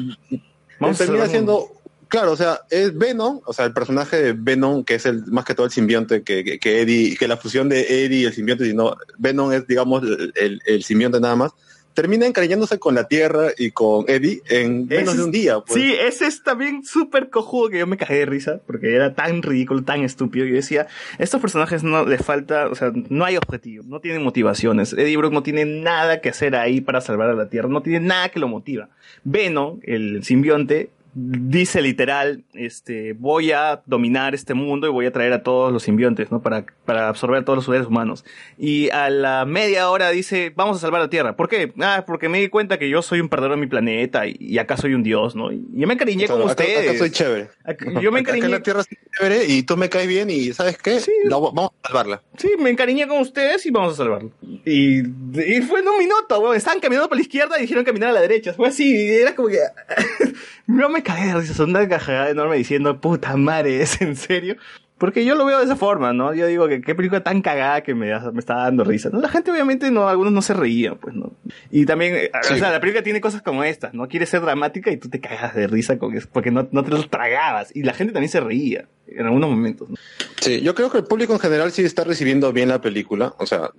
Vamos 0.79 0.99
a 0.99 1.05
termina 1.05 1.27
siendo, 1.27 1.67
claro, 2.07 2.31
o 2.33 2.35
sea, 2.35 2.61
es 2.69 2.97
Venom, 2.97 3.41
o 3.45 3.53
sea, 3.53 3.65
el 3.65 3.73
personaje 3.73 4.21
de 4.21 4.33
Venom, 4.33 4.83
que 4.83 4.95
es 4.95 5.05
el 5.05 5.25
más 5.27 5.45
que 5.45 5.55
todo 5.55 5.65
el 5.65 5.71
simbionte 5.71 6.23
que, 6.23 6.43
que, 6.43 6.59
que 6.59 6.81
Eddie, 6.81 7.15
que 7.17 7.27
la 7.27 7.37
fusión 7.37 7.69
de 7.69 8.05
Eddie 8.05 8.19
y 8.21 8.25
el 8.25 8.33
simbionte, 8.33 8.65
sino 8.65 8.95
Venom 9.17 9.51
es, 9.53 9.65
digamos, 9.67 10.03
el, 10.03 10.33
el, 10.35 10.61
el 10.65 10.83
simbionte 10.83 11.19
nada 11.19 11.35
más. 11.35 11.51
Termina 11.93 12.25
encariñándose 12.25 12.79
con 12.79 12.95
la 12.95 13.07
Tierra 13.07 13.49
y 13.57 13.71
con 13.71 14.05
Eddie 14.07 14.41
en 14.49 14.87
menos 14.87 15.17
de 15.17 15.23
un 15.23 15.31
día. 15.31 15.59
Pues. 15.59 15.81
Sí, 15.81 15.93
ese 15.93 16.27
es 16.27 16.43
también 16.43 16.83
súper 16.83 17.29
cojudo 17.29 17.69
que 17.69 17.79
yo 17.79 17.87
me 17.87 17.97
cagué 17.97 18.19
de 18.19 18.25
risa 18.25 18.61
porque 18.65 18.95
era 18.95 19.13
tan 19.13 19.41
ridículo, 19.41 19.83
tan 19.83 20.01
estúpido. 20.01 20.45
Yo 20.45 20.55
decía, 20.55 20.87
estos 21.19 21.39
personajes 21.39 21.83
no 21.83 22.05
les 22.05 22.23
falta, 22.25 22.67
o 22.67 22.75
sea, 22.75 22.91
no 23.09 23.25
hay 23.25 23.37
objetivo, 23.37 23.83
no 23.87 23.99
tienen 23.99 24.23
motivaciones. 24.23 24.93
Eddie 24.93 25.17
Brock 25.17 25.33
no 25.33 25.43
tiene 25.43 25.65
nada 25.65 26.21
que 26.21 26.29
hacer 26.29 26.55
ahí 26.55 26.81
para 26.81 27.01
salvar 27.01 27.29
a 27.29 27.33
la 27.33 27.49
Tierra, 27.49 27.69
no 27.69 27.81
tiene 27.81 27.99
nada 27.99 28.29
que 28.29 28.39
lo 28.39 28.47
motiva. 28.47 28.89
Venom, 29.23 29.79
el 29.83 30.23
simbionte, 30.23 30.89
dice 31.15 31.81
literal, 31.81 32.43
este, 32.53 33.13
voy 33.13 33.51
a 33.51 33.81
dominar 33.85 34.33
este 34.33 34.53
mundo 34.53 34.87
y 34.87 34.89
voy 34.89 35.05
a 35.05 35.11
traer 35.11 35.33
a 35.33 35.43
todos 35.43 35.71
los 35.71 35.83
simbiontes, 35.83 36.31
¿no? 36.31 36.41
Para, 36.41 36.65
para 36.85 37.07
absorber 37.07 37.41
a 37.41 37.45
todos 37.45 37.57
los 37.57 37.65
seres 37.65 37.87
humanos. 37.87 38.25
Y 38.57 38.89
a 38.89 39.09
la 39.09 39.45
media 39.45 39.89
hora 39.89 40.09
dice, 40.09 40.51
vamos 40.55 40.77
a 40.77 40.79
salvar 40.81 41.01
la 41.01 41.09
Tierra. 41.09 41.35
¿Por 41.35 41.49
qué? 41.49 41.71
Ah, 41.81 42.03
porque 42.07 42.29
me 42.29 42.39
di 42.39 42.49
cuenta 42.49 42.79
que 42.79 42.89
yo 42.89 43.01
soy 43.01 43.19
un 43.19 43.29
perdedor 43.29 43.51
de 43.51 43.57
mi 43.57 43.67
planeta 43.67 44.25
y, 44.27 44.35
y 44.39 44.57
acá 44.57 44.75
soy 44.77 44.93
un 44.93 45.03
dios, 45.03 45.35
¿no? 45.35 45.51
Y 45.51 45.63
yo 45.73 45.85
me 45.87 45.93
encariñé 45.93 46.25
Claro, 46.25 46.41
con 46.43 46.51
acá- 46.51 46.63
ustedes. 46.63 46.89
acá 46.89 46.97
soy 46.97 47.11
chévere. 47.11 47.49
Acá- 47.63 47.85
yo 48.01 48.11
me 48.11 48.21
Acá 48.21 48.31
en 48.31 48.37
encariñé. 48.37 48.49
la 48.49 48.63
Tierra 48.63 48.83
soy 48.83 48.97
chévere 49.17 49.45
y 49.45 49.63
tú 49.63 49.77
me 49.77 49.89
caes 49.89 50.07
bien 50.07 50.29
y 50.29 50.51
¿sabes 50.53 50.77
qué? 50.77 50.99
La- 51.25 51.37
vamos 51.37 51.71
a 51.83 51.87
salvarla. 51.87 52.23
Sí, 52.37 52.49
me 52.59 52.69
encariñé 52.71 53.07
con 53.07 53.19
ustedes 53.19 53.65
y 53.65 53.71
vamos 53.71 53.93
a 53.93 53.97
salvarlo. 53.97 54.31
Y, 54.65 55.01
y 55.01 55.61
fue 55.61 55.81
en 55.81 55.87
un 55.87 55.97
minuto, 55.99 56.39
weón. 56.39 56.55
Estaban 56.55 56.79
caminando 56.79 57.07
por 57.09 57.17
la 57.17 57.21
izquierda 57.21 57.57
y 57.59 57.61
dijeron 57.61 57.83
caminar 57.83 58.09
a 58.09 58.13
la 58.13 58.21
derecha. 58.21 58.53
Fue 58.53 58.67
así, 58.69 58.95
y 58.95 59.09
era 59.11 59.35
como 59.35 59.49
que. 59.49 59.59
no 60.67 60.89
me 60.89 61.02
cagué 61.03 61.27
de 61.27 61.35
risa, 61.35 61.53
son 61.53 61.69
una 61.71 61.87
cajada 61.87 62.29
enorme 62.29 62.57
diciendo, 62.57 62.99
puta 62.99 63.35
madre, 63.37 63.81
¿es 63.81 64.01
en 64.01 64.15
serio? 64.15 64.55
Porque 64.97 65.25
yo 65.25 65.35
lo 65.35 65.43
veo 65.43 65.57
de 65.57 65.65
esa 65.65 65.75
forma, 65.75 66.13
¿no? 66.13 66.33
Yo 66.33 66.47
digo 66.47 66.67
que 66.69 66.79
qué 66.79 66.95
película 66.95 67.21
tan 67.23 67.41
cagada 67.41 67.81
que 67.81 67.93
me, 67.93 68.17
me 68.31 68.39
está 68.39 68.55
dando 68.55 68.85
risa. 68.85 69.09
¿no? 69.11 69.19
La 69.19 69.27
gente 69.27 69.51
obviamente 69.51 69.91
no, 69.91 70.07
algunos 70.07 70.31
no 70.31 70.41
se 70.41 70.53
reían, 70.53 70.97
pues, 70.97 71.13
¿no? 71.13 71.33
Y 71.71 71.85
también, 71.85 72.15
eh, 72.15 72.31
Sí. 72.43 72.53
o 72.53 72.57
sea, 72.57 72.71
la 72.71 72.79
película 72.79 73.03
tiene 73.03 73.19
cosas 73.19 73.41
como 73.41 73.65
estas, 73.65 73.93
¿no? 73.93 74.07
Quiere 74.07 74.25
ser 74.25 74.41
dramática 74.41 74.91
y 74.91 74.97
tú 74.97 75.09
te 75.09 75.19
cagas 75.19 75.55
de 75.55 75.67
risa 75.67 75.97
con 75.97 76.15
eso, 76.15 76.29
porque 76.31 76.51
no, 76.51 76.69
no 76.71 76.83
te 76.85 76.91
lo 76.91 77.03
tragabas. 77.09 77.75
Y 77.75 77.83
la 77.83 77.93
gente 77.93 78.13
también 78.13 78.29
se 78.29 78.39
reía 78.39 78.87
en 79.07 79.25
algunos 79.25 79.49
momentos, 79.49 79.89
¿no? 79.89 79.95
Sí, 80.39 80.61
yo 80.61 80.73
creo 80.73 80.89
que 80.89 80.99
el 80.99 81.03
público 81.05 81.33
en 81.33 81.39
general 81.39 81.71
sí 81.73 81.83
está 81.83 82.05
recibiendo 82.05 82.53
bien 82.53 82.69
la 82.69 82.79
película. 82.79 83.33
O 83.39 83.45
sea, 83.45 83.71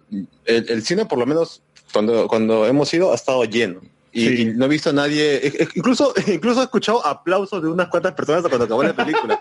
el, 0.44 0.66
el 0.68 0.82
cine 0.82 1.06
por 1.06 1.18
lo 1.18 1.24
menos 1.24 1.62
cuando, 1.92 2.28
cuando 2.28 2.66
hemos 2.66 2.92
ido 2.92 3.12
ha 3.12 3.14
estado 3.14 3.44
lleno. 3.44 3.80
Y, 4.16 4.26
Sí. 4.28 4.42
y 4.42 4.44
no 4.46 4.66
he 4.66 4.68
visto 4.68 4.90
a 4.90 4.92
nadie, 4.92 5.36
e- 5.44 5.48
e- 5.48 5.68
incluso, 5.74 6.14
incluso 6.28 6.60
he 6.60 6.64
escuchado 6.64 7.04
aplausos 7.04 7.60
de 7.60 7.68
unas 7.68 7.88
cuantas 7.88 8.14
personas 8.14 8.42
cuando 8.42 8.64
acabó 8.64 8.84
la 8.84 8.94
película. 8.94 9.40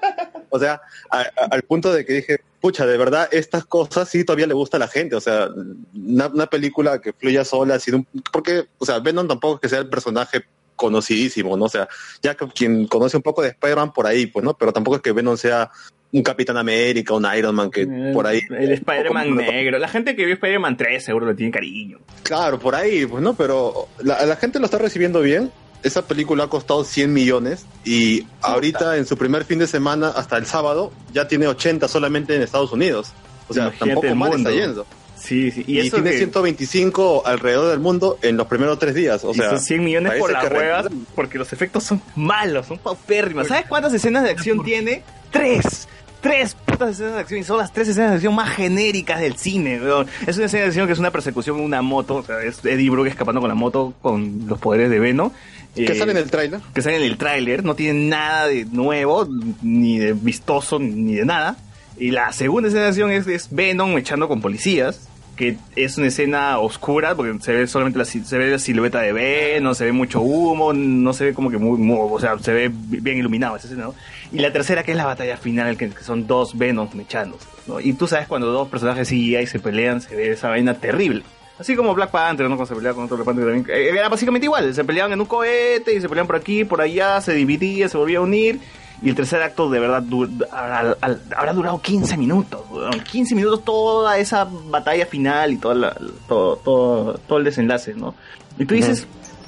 O 0.49 0.57
sea, 0.59 0.81
a- 1.11 1.19
a- 1.21 1.25
al 1.51 1.61
punto 1.61 1.93
de 1.93 2.03
que 2.03 2.13
dije, 2.13 2.37
pucha, 2.59 2.85
de 2.87 2.97
verdad, 2.97 3.29
estas 3.31 3.65
cosas 3.65 4.09
sí 4.09 4.23
todavía 4.23 4.47
le 4.47 4.55
gusta 4.55 4.77
a 4.77 4.79
la 4.79 4.87
gente. 4.87 5.15
O 5.15 5.21
sea, 5.21 5.47
una, 5.93 6.27
una 6.27 6.47
película 6.47 6.99
que 6.99 7.13
fluya 7.13 7.45
sola, 7.45 7.77
sin 7.79 8.07
porque, 8.31 8.65
o 8.79 8.85
sea, 8.85 8.97
Venom 8.99 9.27
tampoco 9.27 9.55
es 9.55 9.61
que 9.61 9.69
sea 9.69 9.79
el 9.79 9.89
personaje 9.89 10.43
conocidísimo, 10.75 11.55
¿no? 11.55 11.65
O 11.65 11.69
sea, 11.69 11.87
ya 12.23 12.35
que 12.35 12.47
quien 12.47 12.87
conoce 12.87 13.15
un 13.17 13.23
poco 13.23 13.43
de 13.43 13.49
Spider-Man 13.49 13.93
por 13.93 14.07
ahí, 14.07 14.25
pues, 14.25 14.43
¿no? 14.43 14.57
Pero 14.57 14.73
tampoco 14.73 14.97
es 14.97 15.03
que 15.03 15.11
Venom 15.11 15.37
sea 15.37 15.69
un 16.13 16.21
Capitán 16.23 16.57
América, 16.57 17.13
un 17.15 17.27
Iron 17.35 17.55
Man, 17.55 17.71
que 17.71 17.85
por 18.13 18.27
ahí... 18.27 18.39
El 18.51 18.71
Spider-Man 18.71 19.35
negro. 19.35 19.79
La 19.79 19.87
gente 19.87 20.15
que 20.15 20.25
vio 20.25 20.35
Spider-Man 20.35 20.77
3 20.77 21.03
seguro 21.03 21.25
le 21.25 21.33
tiene 21.33 21.51
cariño. 21.51 21.97
Claro, 22.21 22.59
por 22.59 22.75
ahí, 22.75 23.05
pues 23.07 23.21
no, 23.23 23.33
pero 23.33 23.87
la, 23.99 24.23
la 24.25 24.35
gente 24.35 24.59
lo 24.59 24.65
está 24.65 24.77
recibiendo 24.77 25.21
bien. 25.21 25.51
Esa 25.81 26.05
película 26.07 26.43
ha 26.45 26.47
costado 26.47 26.83
100 26.83 27.11
millones 27.11 27.65
y 27.83 28.25
ahorita 28.41 28.95
en 28.97 29.05
su 29.07 29.17
primer 29.17 29.43
fin 29.43 29.57
de 29.59 29.67
semana, 29.67 30.09
hasta 30.09 30.37
el 30.37 30.45
sábado, 30.45 30.93
ya 31.11 31.27
tiene 31.27 31.47
80 31.47 31.87
solamente 31.87 32.35
en 32.35 32.43
Estados 32.43 32.71
Unidos. 32.71 33.11
O 33.49 33.53
sea, 33.53 33.63
Imagínate 33.63 33.89
tampoco 33.89 34.15
mal 34.15 34.33
está 34.37 34.51
yendo. 34.51 34.85
Sí, 35.17 35.51
sí. 35.51 35.63
Y, 35.67 35.77
Y, 35.77 35.79
eso 35.87 35.95
tiene 35.97 36.11
que- 36.11 36.17
125 36.17 37.23
alrededor 37.25 37.71
del 37.71 37.79
mundo 37.79 38.19
en 38.21 38.37
los 38.37 38.47
primeros 38.47 38.77
tres 38.77 38.93
días. 38.93 39.23
O 39.23 39.31
y 39.31 39.35
sea, 39.35 39.49
son 39.49 39.59
100 39.59 39.83
millones 39.83 40.13
por 40.19 40.31
las 40.31 40.51
huevas 40.51 40.87
porque 41.15 41.37
los 41.37 41.51
efectos 41.53 41.83
son 41.83 42.01
malos, 42.15 42.67
son 42.67 42.77
paupérrimas. 42.77 43.47
¿Sabes 43.47 43.65
cuántas 43.67 43.93
escenas 43.93 44.23
de 44.23 44.29
acción 44.29 44.63
tiene? 44.63 45.03
¡Tres! 45.31 45.87
Tres 46.23 46.55
putas 46.55 46.91
escenas 46.91 47.13
de 47.15 47.19
acción 47.19 47.39
y 47.41 47.43
son 47.43 47.57
las 47.57 47.71
tres 47.73 47.87
escenas 47.89 48.09
de 48.11 48.15
acción 48.15 48.33
más 48.33 48.49
genéricas 48.49 49.19
del 49.19 49.35
cine, 49.37 49.79
weón. 49.79 50.07
Es 50.25 50.37
una 50.37 50.45
escena 50.47 50.61
de 50.63 50.67
acción 50.69 50.87
que 50.87 50.93
es 50.93 50.99
una 50.99 51.11
persecución 51.11 51.59
en 51.59 51.65
una 51.65 51.81
moto, 51.81 52.15
o 52.15 52.23
sea, 52.23 52.41
es 52.41 52.63
Eddie 52.65 52.89
Brooke 52.89 53.09
escapando 53.09 53.41
con 53.41 53.49
la 53.49 53.55
moto 53.55 53.93
con 54.01 54.45
los 54.47 54.57
poderes 54.57 54.89
de 54.89 54.99
Venom. 54.99 55.29
que 55.75 55.83
Eh, 55.85 55.95
sale 55.95 56.11
en 56.13 56.17
el 56.19 56.31
tráiler. 56.31 56.59
que 56.73 56.81
sale 56.81 56.95
en 56.97 57.03
el 57.03 57.17
tráiler, 57.17 57.63
no 57.63 57.75
tiene 57.75 58.07
nada 58.07 58.47
de 58.47 58.63
nuevo, 58.65 59.27
ni 59.61 59.99
de 59.99 60.13
vistoso, 60.13 60.79
ni 60.79 61.15
de 61.15 61.25
nada. 61.25 61.57
Y 61.97 62.11
la 62.11 62.31
segunda 62.31 62.67
escena 62.69 62.83
de 62.83 62.89
acción 62.89 63.11
es, 63.11 63.27
es 63.27 63.47
Venom 63.51 63.97
echando 63.97 64.27
con 64.27 64.39
policías, 64.41 65.09
que 65.35 65.57
es 65.75 65.97
una 65.97 66.07
escena 66.07 66.59
oscura, 66.59 67.15
porque 67.15 67.37
se 67.43 67.51
ve 67.53 67.65
solamente 67.67 67.97
la, 67.99 68.05
se 68.05 68.37
ve 68.37 68.51
la 68.51 68.59
silueta 68.59 69.01
de 69.01 69.11
Venom, 69.13 69.73
se 69.75 69.85
ve 69.85 69.91
mucho 69.91 70.21
humo, 70.21 70.73
no 70.73 71.11
se 71.13 71.25
ve 71.25 71.33
como 71.33 71.49
que 71.49 71.57
muy, 71.57 71.77
muy- 71.79 71.97
o 71.99 72.19
sea, 72.19 72.37
se 72.39 72.53
ve 72.53 72.69
bi- 72.71 72.99
bien 72.99 73.17
iluminado 73.17 73.55
esa 73.57 73.65
escena, 73.67 73.85
¿no? 73.85 73.95
Y 74.33 74.39
la 74.39 74.51
tercera 74.51 74.83
que 74.83 74.91
es 74.91 74.97
la 74.97 75.05
batalla 75.05 75.37
final, 75.37 75.77
que, 75.77 75.91
son 76.01 76.25
dos 76.27 76.57
Venoms 76.57 76.95
mechándose, 76.95 77.45
¿no? 77.67 77.79
Y 77.79 77.93
tú 77.93 78.07
sabes 78.07 78.27
cuando 78.27 78.47
dos 78.51 78.67
personajes 78.67 79.07
CGI 79.07 79.45
se 79.47 79.59
pelean, 79.59 80.01
se 80.01 80.15
ve 80.15 80.31
esa 80.31 80.49
vaina 80.49 80.73
terrible. 80.73 81.23
Así 81.59 81.75
como 81.75 81.93
Black 81.93 82.09
Panther, 82.09 82.49
¿no? 82.49 82.55
Cuando 82.55 82.65
se 82.65 82.75
peleaba 82.75 82.95
con 82.95 83.05
otro 83.05 83.15
Black 83.17 83.27
Panther 83.27 83.45
también. 83.45 83.65
eh, 83.69 83.89
Era 83.95 84.09
básicamente 84.09 84.45
igual. 84.45 84.73
Se 84.73 84.83
peleaban 84.83 85.13
en 85.13 85.21
un 85.21 85.27
cohete 85.27 85.93
y 85.93 86.01
se 86.01 86.09
peleaban 86.09 86.25
por 86.27 86.35
aquí, 86.35 86.65
por 86.65 86.81
allá, 86.81 87.21
se 87.21 87.33
dividía, 87.35 87.87
se 87.87 87.95
volvía 87.97 88.17
a 88.17 88.21
unir. 88.21 88.59
Y 89.03 89.09
el 89.09 89.15
tercer 89.15 89.41
acto 89.43 89.69
de 89.69 89.79
verdad 89.79 90.03
habrá, 90.51 90.97
habrá 91.35 91.53
durado 91.53 91.79
15 91.81 92.17
minutos. 92.17 92.61
weón. 92.71 92.99
15 93.01 93.35
minutos 93.35 93.63
toda 93.63 94.17
esa 94.17 94.45
batalla 94.45 95.05
final 95.05 95.51
y 95.51 95.57
toda 95.57 95.75
la- 95.75 95.97
todo, 96.27 96.55
todo, 96.55 97.13
todo 97.27 97.37
el 97.37 97.43
desenlace, 97.43 97.93
¿no? 97.93 98.15
Y 98.57 98.65
tú 98.65 98.73
dices, 98.73 99.05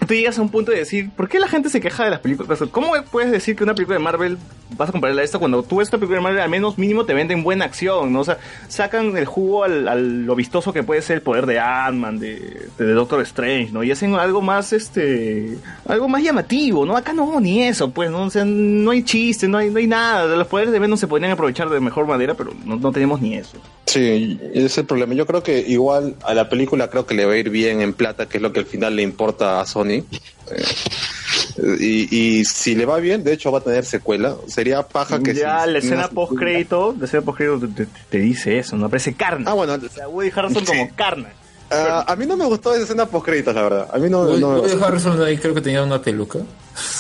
tú 0.08 0.14
llegas 0.14 0.38
a 0.38 0.42
un 0.42 0.50
punto 0.50 0.72
de 0.72 0.80
decir, 0.80 1.10
¿por 1.12 1.28
qué 1.28 1.40
la 1.40 1.48
gente 1.48 1.70
se 1.70 1.82
queja 1.82 2.06
de 2.06 2.12
las 2.12 2.20
películas? 2.20 2.60
¿Cómo 2.72 2.94
puedes 3.12 3.32
decir 3.32 3.56
que 3.56 3.64
una 3.64 3.74
película 3.74 3.98
de 3.98 4.04
Marvel 4.04 4.38
vas 4.78 4.90
a 4.90 4.92
compararla 4.92 5.22
a 5.22 5.26
esta 5.26 5.40
cuando 5.40 5.64
tú 5.64 5.78
ves 5.78 5.88
esta 5.88 5.98
película 5.98 6.18
de 6.18 6.24
Marvel 6.24 6.42
al 6.42 6.50
menos 6.50 6.78
mínimo 6.78 7.06
te 7.06 7.14
venden 7.14 7.44
buena 7.44 7.66
acción, 7.66 8.12
¿no? 8.12 8.22
O 8.22 8.24
sea, 8.24 8.38
sacan 8.68 9.16
el 9.18 9.26
jugo 9.26 9.64
al, 9.64 10.26
lo 10.26 10.36
vistoso 10.36 10.74
que 10.74 10.84
puede 10.84 11.02
ser 11.02 11.18
el 11.18 11.22
poder 11.22 11.46
de 11.46 11.60
Ant-Man, 11.60 12.20
de, 12.20 12.68
Doctor 12.78 13.22
Strange, 13.22 13.72
¿no? 13.72 13.84
Y 13.84 13.92
hacen 13.92 14.16
algo 14.16 14.42
más, 14.42 14.74
este, 14.74 15.58
algo 15.88 16.08
más 16.08 16.24
llamativo, 16.24 16.86
¿no? 16.86 16.98
Acá 16.98 17.14
no, 17.14 17.40
ni 17.40 17.64
eso, 17.64 17.92
pues, 17.92 18.10
¿no? 18.10 18.24
O 18.24 18.30
sea, 18.30 18.46
no 18.46 18.92
hay 18.92 19.04
chiste, 19.04 19.48
no 19.48 19.58
hay, 19.58 19.70
no 19.70 19.80
hay 19.80 19.88
nada. 19.88 20.36
Los 20.36 20.48
poderes 20.48 20.72
de 20.72 20.80
Venom 20.80 20.98
se 20.98 21.08
podrían 21.08 21.32
aprovechar 21.32 21.70
de 21.70 21.80
mejor 21.80 22.08
manera, 22.08 22.34
pero 22.34 22.52
no, 22.66 22.76
no 22.78 22.92
tenemos 22.92 23.22
ni 23.22 23.36
eso. 23.36 23.58
Sí, 23.86 24.40
ese 24.54 24.66
es 24.66 24.78
el 24.80 24.86
problema. 24.86 25.14
Yo 25.14 25.26
creo 25.26 25.44
que 25.44 25.60
igual 25.60 26.16
a 26.24 26.34
la 26.34 26.50
película 26.50 26.90
creo 26.90 27.06
que 27.06 27.14
le 27.14 27.26
va 27.26 27.34
a 27.34 27.38
ir 27.38 27.50
bien 27.50 27.82
en 27.82 27.94
plata, 27.94 28.28
que 28.28 28.38
es 28.38 28.42
lo 28.42 28.52
que 28.52 28.60
al 28.60 28.66
final 28.66 28.96
le 28.96 29.04
importa 29.04 29.62
a 29.62 29.66
Sony. 29.66 29.95
Eh, 29.98 31.78
y, 31.80 32.40
y 32.40 32.46
si 32.46 32.76
le 32.76 32.86
va 32.86 32.98
bien, 33.00 33.24
de 33.24 33.34
hecho 33.34 33.52
va 33.52 33.60
a 33.60 33.62
tener 33.62 33.86
secuela. 33.86 34.36
Sería 34.48 34.84
paja 34.84 35.20
que 35.22 35.34
ya 35.34 35.64
si- 35.66 35.72
la 35.72 35.78
escena 35.80 35.96
una- 35.98 36.08
post 36.10 36.34
crédito, 36.38 36.96
la 37.00 37.06
escena 37.06 37.24
post 37.24 37.38
crédito 37.38 37.68
te, 37.68 37.86
te- 37.86 37.92
te 38.10 38.18
dice 38.20 38.58
eso, 38.60 38.76
¿no? 38.78 38.86
Aparece 38.88 39.14
Carnage. 39.14 39.50
Ah, 39.50 39.54
bueno. 39.54 39.74
O 39.74 39.90
sea, 39.90 40.08
Woody 40.08 40.32
Harrelson 40.36 40.66
Sí. 40.66 40.72
como 40.72 40.96
Carnage. 40.96 41.34
Ah, 41.72 42.06
a 42.08 42.16
mí 42.16 42.26
no 42.28 42.38
me 42.38 42.46
gustó 42.46 42.74
esa 42.74 42.84
escena 42.84 43.06
post 43.08 43.26
créditos, 43.26 43.56
la 43.56 43.64
verdad. 43.64 43.88
A 43.92 43.98
mí 43.98 44.10
no, 44.10 44.24
Woody- 44.24 44.40
no 44.40 44.50
me 44.50 44.56
Woody 44.60 44.72
gustó. 44.74 44.86
Harrelson 44.86 45.22
ahí 45.24 45.38
creo 45.38 45.54
que 45.56 45.62
tenía 45.62 45.84
una 45.84 46.02
peluca. 46.02 46.40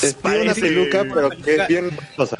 Es 0.01 0.15
tiene 0.15 0.41
una 0.41 0.53
peluca, 0.55 1.05
pero 1.13 1.29
que 1.29 1.55
es 1.55 1.67
bien 1.67 1.91
rosa. 2.17 2.37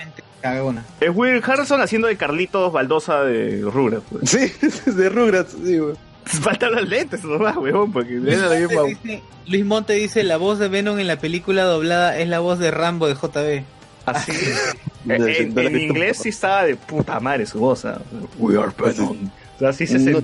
Es 1.00 1.09
Woody 1.16 1.40
Harrelson 1.43 1.82
haciendo 1.82 2.08
de 2.08 2.17
Carlitos 2.17 2.72
Baldosa 2.72 3.24
de 3.24 3.61
Rugrats. 3.61 4.03
pues. 4.11 4.30
Sí, 4.30 4.51
de 4.92 5.09
Rugrats, 5.09 5.56
sí, 5.64 5.77
güey. 5.77 5.95
Faltan 6.42 6.74
los 6.74 6.88
lentes 6.90 7.24
nomás, 7.24 7.56
weón, 7.58 7.92
porque 7.92 8.16
era 8.28 8.48
la 8.50 8.56
misma- 8.56 8.84
Dice- 8.84 9.22
Luis 9.48 9.66
Monte 9.66 9.94
dice, 9.94 10.24
la 10.24 10.38
voz 10.38 10.58
de 10.60 10.68
Venom 10.70 11.00
en 11.00 11.08
la 11.08 11.18
película 11.18 11.64
doblada 11.64 12.18
es 12.18 12.28
la 12.28 12.40
voz 12.40 12.58
de 12.60 12.72
Rambo 12.72 13.08
de 13.08 13.14
JB. 13.16 13.64
Así. 14.06 14.32
en, 15.08 15.58
en 15.60 15.80
inglés 15.80 16.20
sí 16.22 16.30
estaba 16.30 16.64
de 16.66 16.76
puta 16.76 17.20
madre 17.20 17.45
su 17.45 17.60
voz. 17.60 17.86
¿ah? 17.86 18.02
We 18.40 18.58
are 18.58 18.72
Venom. 18.78 19.30
O 19.56 19.60
sea, 19.60 19.72
sí 19.72 19.88
se 19.88 19.98
No- 20.00 20.22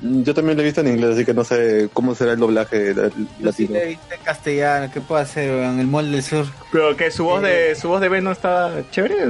yo 0.00 0.34
también 0.34 0.56
lo 0.56 0.62
he 0.62 0.66
visto 0.66 0.80
en 0.80 0.88
inglés, 0.88 1.14
así 1.14 1.24
que 1.24 1.32
no 1.32 1.44
sé 1.44 1.88
cómo 1.92 2.14
será 2.14 2.32
el 2.32 2.40
doblaje 2.40 2.92
la- 2.92 3.10
Yo 3.38 3.52
sí 3.52 3.68
la 3.68 3.78
he 3.80 3.86
visto 3.90 4.14
en 4.14 4.20
castellano, 4.22 4.90
¿qué 4.92 5.00
puedo 5.00 5.20
hacer 5.20 5.48
en 5.62 5.78
el 5.78 5.86
Mall 5.86 6.10
del 6.10 6.22
Sur? 6.22 6.46
Pero 6.72 6.96
que 6.96 7.10
su 7.12 7.24
voz 7.24 7.40
de 7.42 7.74
su 7.76 7.88
voz 7.88 8.00
de 8.00 8.08
Venom 8.08 8.32
estaba 8.32 8.72
chévere. 8.90 9.26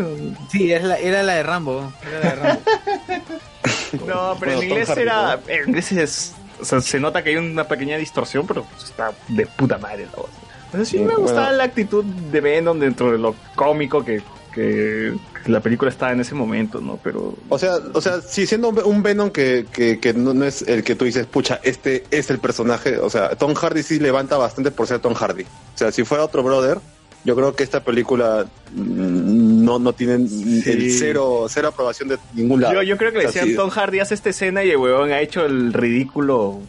Sí, 0.51 0.73
era 0.73 0.87
la, 0.87 0.99
era 0.99 1.23
la 1.23 1.35
de 1.35 1.43
Rambo. 1.43 1.93
Era 2.09 2.21
la 2.21 2.31
de 2.31 2.37
Rambo. 2.37 2.61
No, 4.07 4.37
pero 4.41 4.53
Bueno, 4.57 4.63
en 4.63 4.63
inglés 4.69 4.89
era. 4.97 5.41
En 5.47 5.69
inglés 5.69 5.93
es. 5.93 6.35
O 6.61 6.65
sea, 6.65 6.81
se 6.81 7.01
nota 7.01 7.23
que 7.23 7.31
hay 7.31 7.37
una 7.37 7.65
pequeña 7.67 7.97
distorsión, 7.97 8.47
pero 8.47 8.65
está 8.83 9.13
de 9.29 9.47
puta 9.47 9.79
madre 9.79 10.07
la 10.07 10.17
voz. 10.17 10.31
Entonces 10.67 10.89
sí 10.89 10.99
Sí, 10.99 11.05
me 11.05 11.15
gustaba 11.15 11.43
bueno. 11.47 11.59
la 11.59 11.65
actitud 11.65 12.05
de 12.05 12.41
Venom 12.41 12.79
dentro 12.79 13.13
de 13.13 13.19
lo 13.19 13.35
cómico 13.55 14.05
que, 14.05 14.23
que, 14.53 15.15
que 15.45 15.51
la 15.51 15.61
película 15.61 15.91
estaba 15.91 16.13
en 16.13 16.21
ese 16.21 16.35
momento, 16.35 16.81
¿no? 16.81 16.99
Pero. 17.03 17.35
O 17.49 17.59
sea, 17.59 17.77
o 17.93 18.01
sea, 18.01 18.21
sí, 18.21 18.47
siendo 18.47 18.69
un, 18.69 18.79
un 18.85 19.03
Venom 19.03 19.31
que, 19.31 19.67
que, 19.73 19.99
que 20.01 20.15
no, 20.15 20.33
no 20.35 20.45
es 20.45 20.63
el 20.63 20.83
que 20.85 20.95
tú 20.95 21.05
dices, 21.05 21.27
pucha, 21.27 21.61
este 21.63 22.05
es 22.11 22.31
el 22.31 22.39
personaje. 22.39 22.99
O 22.99 23.11
sea, 23.11 23.31
Tom 23.37 23.55
Hardy 23.55 23.83
sí 23.83 23.99
levanta 23.99 24.37
bastante 24.37 24.71
por 24.71 24.87
ser 24.87 25.01
Tom 25.01 25.15
Hardy. 25.15 25.43
O 25.43 25.79
sea, 25.79 25.91
si 25.93 26.05
fuera 26.05 26.25
otro 26.25 26.43
brother, 26.43 26.79
yo 27.25 27.35
creo 27.35 27.57
que 27.57 27.65
esta 27.65 27.83
película 27.83 28.47
mm, 28.75 29.65
no, 29.65 29.79
no 29.79 29.93
tiene 29.93 30.15
el 30.15 30.93
cero, 30.93 31.47
cero 31.49 31.69
aprobación 31.69 32.11
de 32.11 32.19
ningún 32.35 32.61
lado. 32.61 32.75
Yo, 32.75 32.83
yo 32.83 32.97
creo 32.97 33.13
que 33.13 33.19
le 33.19 33.27
decían. 33.27 33.55
Tom 33.55 33.71
Hardy 33.71 34.01
hace 34.01 34.15
esta 34.15 34.31
escena 34.31 34.63
y 34.63 34.71
el 34.71 34.77
huevón 34.77 35.11
ha 35.11 35.21
hecho 35.21 35.45
el 35.45 35.73
ridículo. 35.73 36.61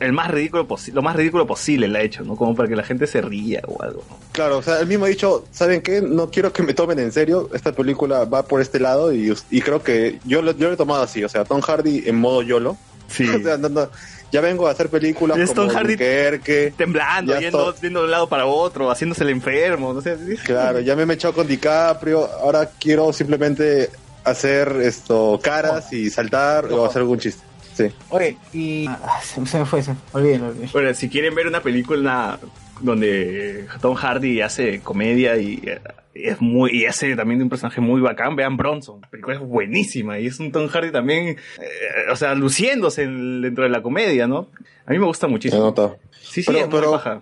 El 0.00 0.12
más 0.12 0.30
ridículo 0.30 0.66
posible, 0.66 0.96
lo 0.96 1.02
más 1.02 1.16
ridículo 1.16 1.46
posible 1.46 1.86
le 1.86 1.98
ha 1.98 2.02
hecho, 2.02 2.24
¿no? 2.24 2.34
Como 2.34 2.54
para 2.54 2.66
que 2.66 2.74
la 2.74 2.82
gente 2.82 3.06
se 3.06 3.20
ría 3.20 3.60
o 3.66 3.82
algo. 3.82 4.02
¿no? 4.08 4.16
Claro, 4.32 4.58
o 4.58 4.62
sea, 4.62 4.80
él 4.80 4.86
mismo 4.86 5.04
ha 5.04 5.08
dicho, 5.08 5.44
¿saben 5.50 5.82
qué? 5.82 6.00
No 6.00 6.30
quiero 6.30 6.50
que 6.50 6.62
me 6.62 6.72
tomen 6.72 6.98
en 6.98 7.12
serio, 7.12 7.50
esta 7.52 7.72
película 7.72 8.24
va 8.24 8.46
por 8.46 8.62
este 8.62 8.80
lado 8.80 9.12
y, 9.12 9.34
y 9.50 9.60
creo 9.60 9.82
que 9.82 10.18
yo 10.24 10.40
lo, 10.40 10.52
yo 10.52 10.68
lo 10.68 10.74
he 10.74 10.76
tomado 10.78 11.02
así, 11.02 11.22
o 11.22 11.28
sea, 11.28 11.44
Tom 11.44 11.60
Hardy 11.60 12.04
en 12.06 12.16
modo 12.16 12.40
YOLO. 12.40 12.78
Sí. 13.08 13.28
o 13.28 13.38
sea, 13.38 13.58
no, 13.58 13.68
no, 13.68 13.90
ya 14.32 14.40
vengo 14.40 14.66
a 14.66 14.72
hacer 14.72 14.88
películas 14.88 15.38
es 15.38 15.50
como 15.50 15.68
Tom 15.68 15.76
Hardy 15.76 15.96
Dunkerque, 15.96 16.74
Temblando, 16.76 17.38
yendo, 17.38 17.72
de 17.72 17.88
un 17.88 18.10
lado 18.10 18.28
para 18.28 18.46
otro, 18.46 18.90
haciéndose 18.90 19.24
el 19.24 19.30
enfermo, 19.30 19.92
no 19.92 20.00
sé. 20.00 20.16
Claro, 20.44 20.80
ya 20.80 20.96
me 20.96 21.02
he 21.04 21.14
echado 21.14 21.34
con 21.34 21.46
DiCaprio, 21.46 22.24
ahora 22.40 22.70
quiero 22.78 23.12
simplemente 23.12 23.90
hacer 24.24 24.76
esto 24.82 25.38
caras 25.42 25.92
y 25.92 26.10
saltar 26.10 26.66
o 26.72 26.84
hacer 26.84 27.02
algún 27.02 27.18
chiste. 27.18 27.44
Sí. 27.74 27.92
Oye, 28.08 28.36
y. 28.52 28.86
ah, 28.88 29.20
se, 29.22 29.44
se 29.46 29.58
me 29.58 29.66
fue 29.66 29.80
eso. 29.80 29.94
Olvídenlo. 30.12 30.48
olvídenlo. 30.48 30.72
Bueno, 30.72 30.94
si 30.94 31.08
quieren 31.10 31.34
ver 31.34 31.46
una 31.46 31.60
película 31.60 32.38
donde 32.80 33.66
Tom 33.80 33.94
Hardy 33.94 34.40
hace 34.40 34.80
comedia 34.80 35.36
y 35.36 35.62
es 36.24 36.40
muy 36.40 36.70
y 36.82 36.86
hace 36.86 37.14
también 37.16 37.38
de 37.38 37.44
un 37.44 37.50
personaje 37.50 37.80
muy 37.80 38.00
bacán, 38.00 38.36
vean 38.36 38.56
Bronson, 38.56 39.00
la 39.00 39.08
película 39.10 39.36
es 39.36 39.42
buenísima 39.42 40.18
y 40.18 40.26
es 40.26 40.38
un 40.40 40.52
Tom 40.52 40.68
Hardy 40.68 40.90
también, 40.92 41.28
eh, 41.28 42.10
o 42.10 42.16
sea, 42.16 42.34
luciéndose 42.34 43.02
en- 43.02 43.42
dentro 43.42 43.64
de 43.64 43.70
la 43.70 43.82
comedia, 43.82 44.26
¿no? 44.26 44.48
A 44.86 44.92
mí 44.92 44.98
me 44.98 45.06
gusta 45.06 45.26
muchísimo. 45.26 45.62
notado. 45.62 45.98
Sí, 46.20 46.42
sí, 46.42 46.44
Pero- 46.46 46.58
es 46.58 46.68
muy 46.68 46.78
pero- 46.80 46.90
baja. 46.92 47.20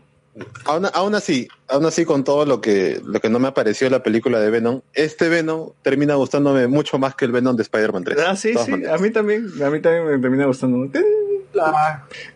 Aún, 0.64 0.84
aún 0.92 1.14
así, 1.14 1.46
aún 1.68 1.86
así 1.86 2.04
con 2.04 2.24
todo 2.24 2.44
lo 2.44 2.60
que, 2.60 3.00
lo 3.04 3.20
que 3.20 3.28
no 3.28 3.38
me 3.38 3.46
apareció 3.46 3.88
la 3.88 4.02
película 4.02 4.40
de 4.40 4.50
Venom, 4.50 4.80
este 4.92 5.28
Venom 5.28 5.70
termina 5.82 6.16
gustándome 6.16 6.66
mucho 6.66 6.98
más 6.98 7.14
que 7.14 7.24
el 7.24 7.30
Venom 7.30 7.54
de 7.54 7.62
Spider-Man 7.62 8.02
3. 8.02 8.18
Ah, 8.26 8.34
sí, 8.34 8.52
sí, 8.64 8.72
maneras. 8.72 8.98
a 8.98 9.02
mí 9.02 9.10
también, 9.12 9.46
a 9.64 9.70
mí 9.70 9.80
también 9.80 10.06
me 10.06 10.18
termina 10.18 10.46
gustando. 10.46 10.90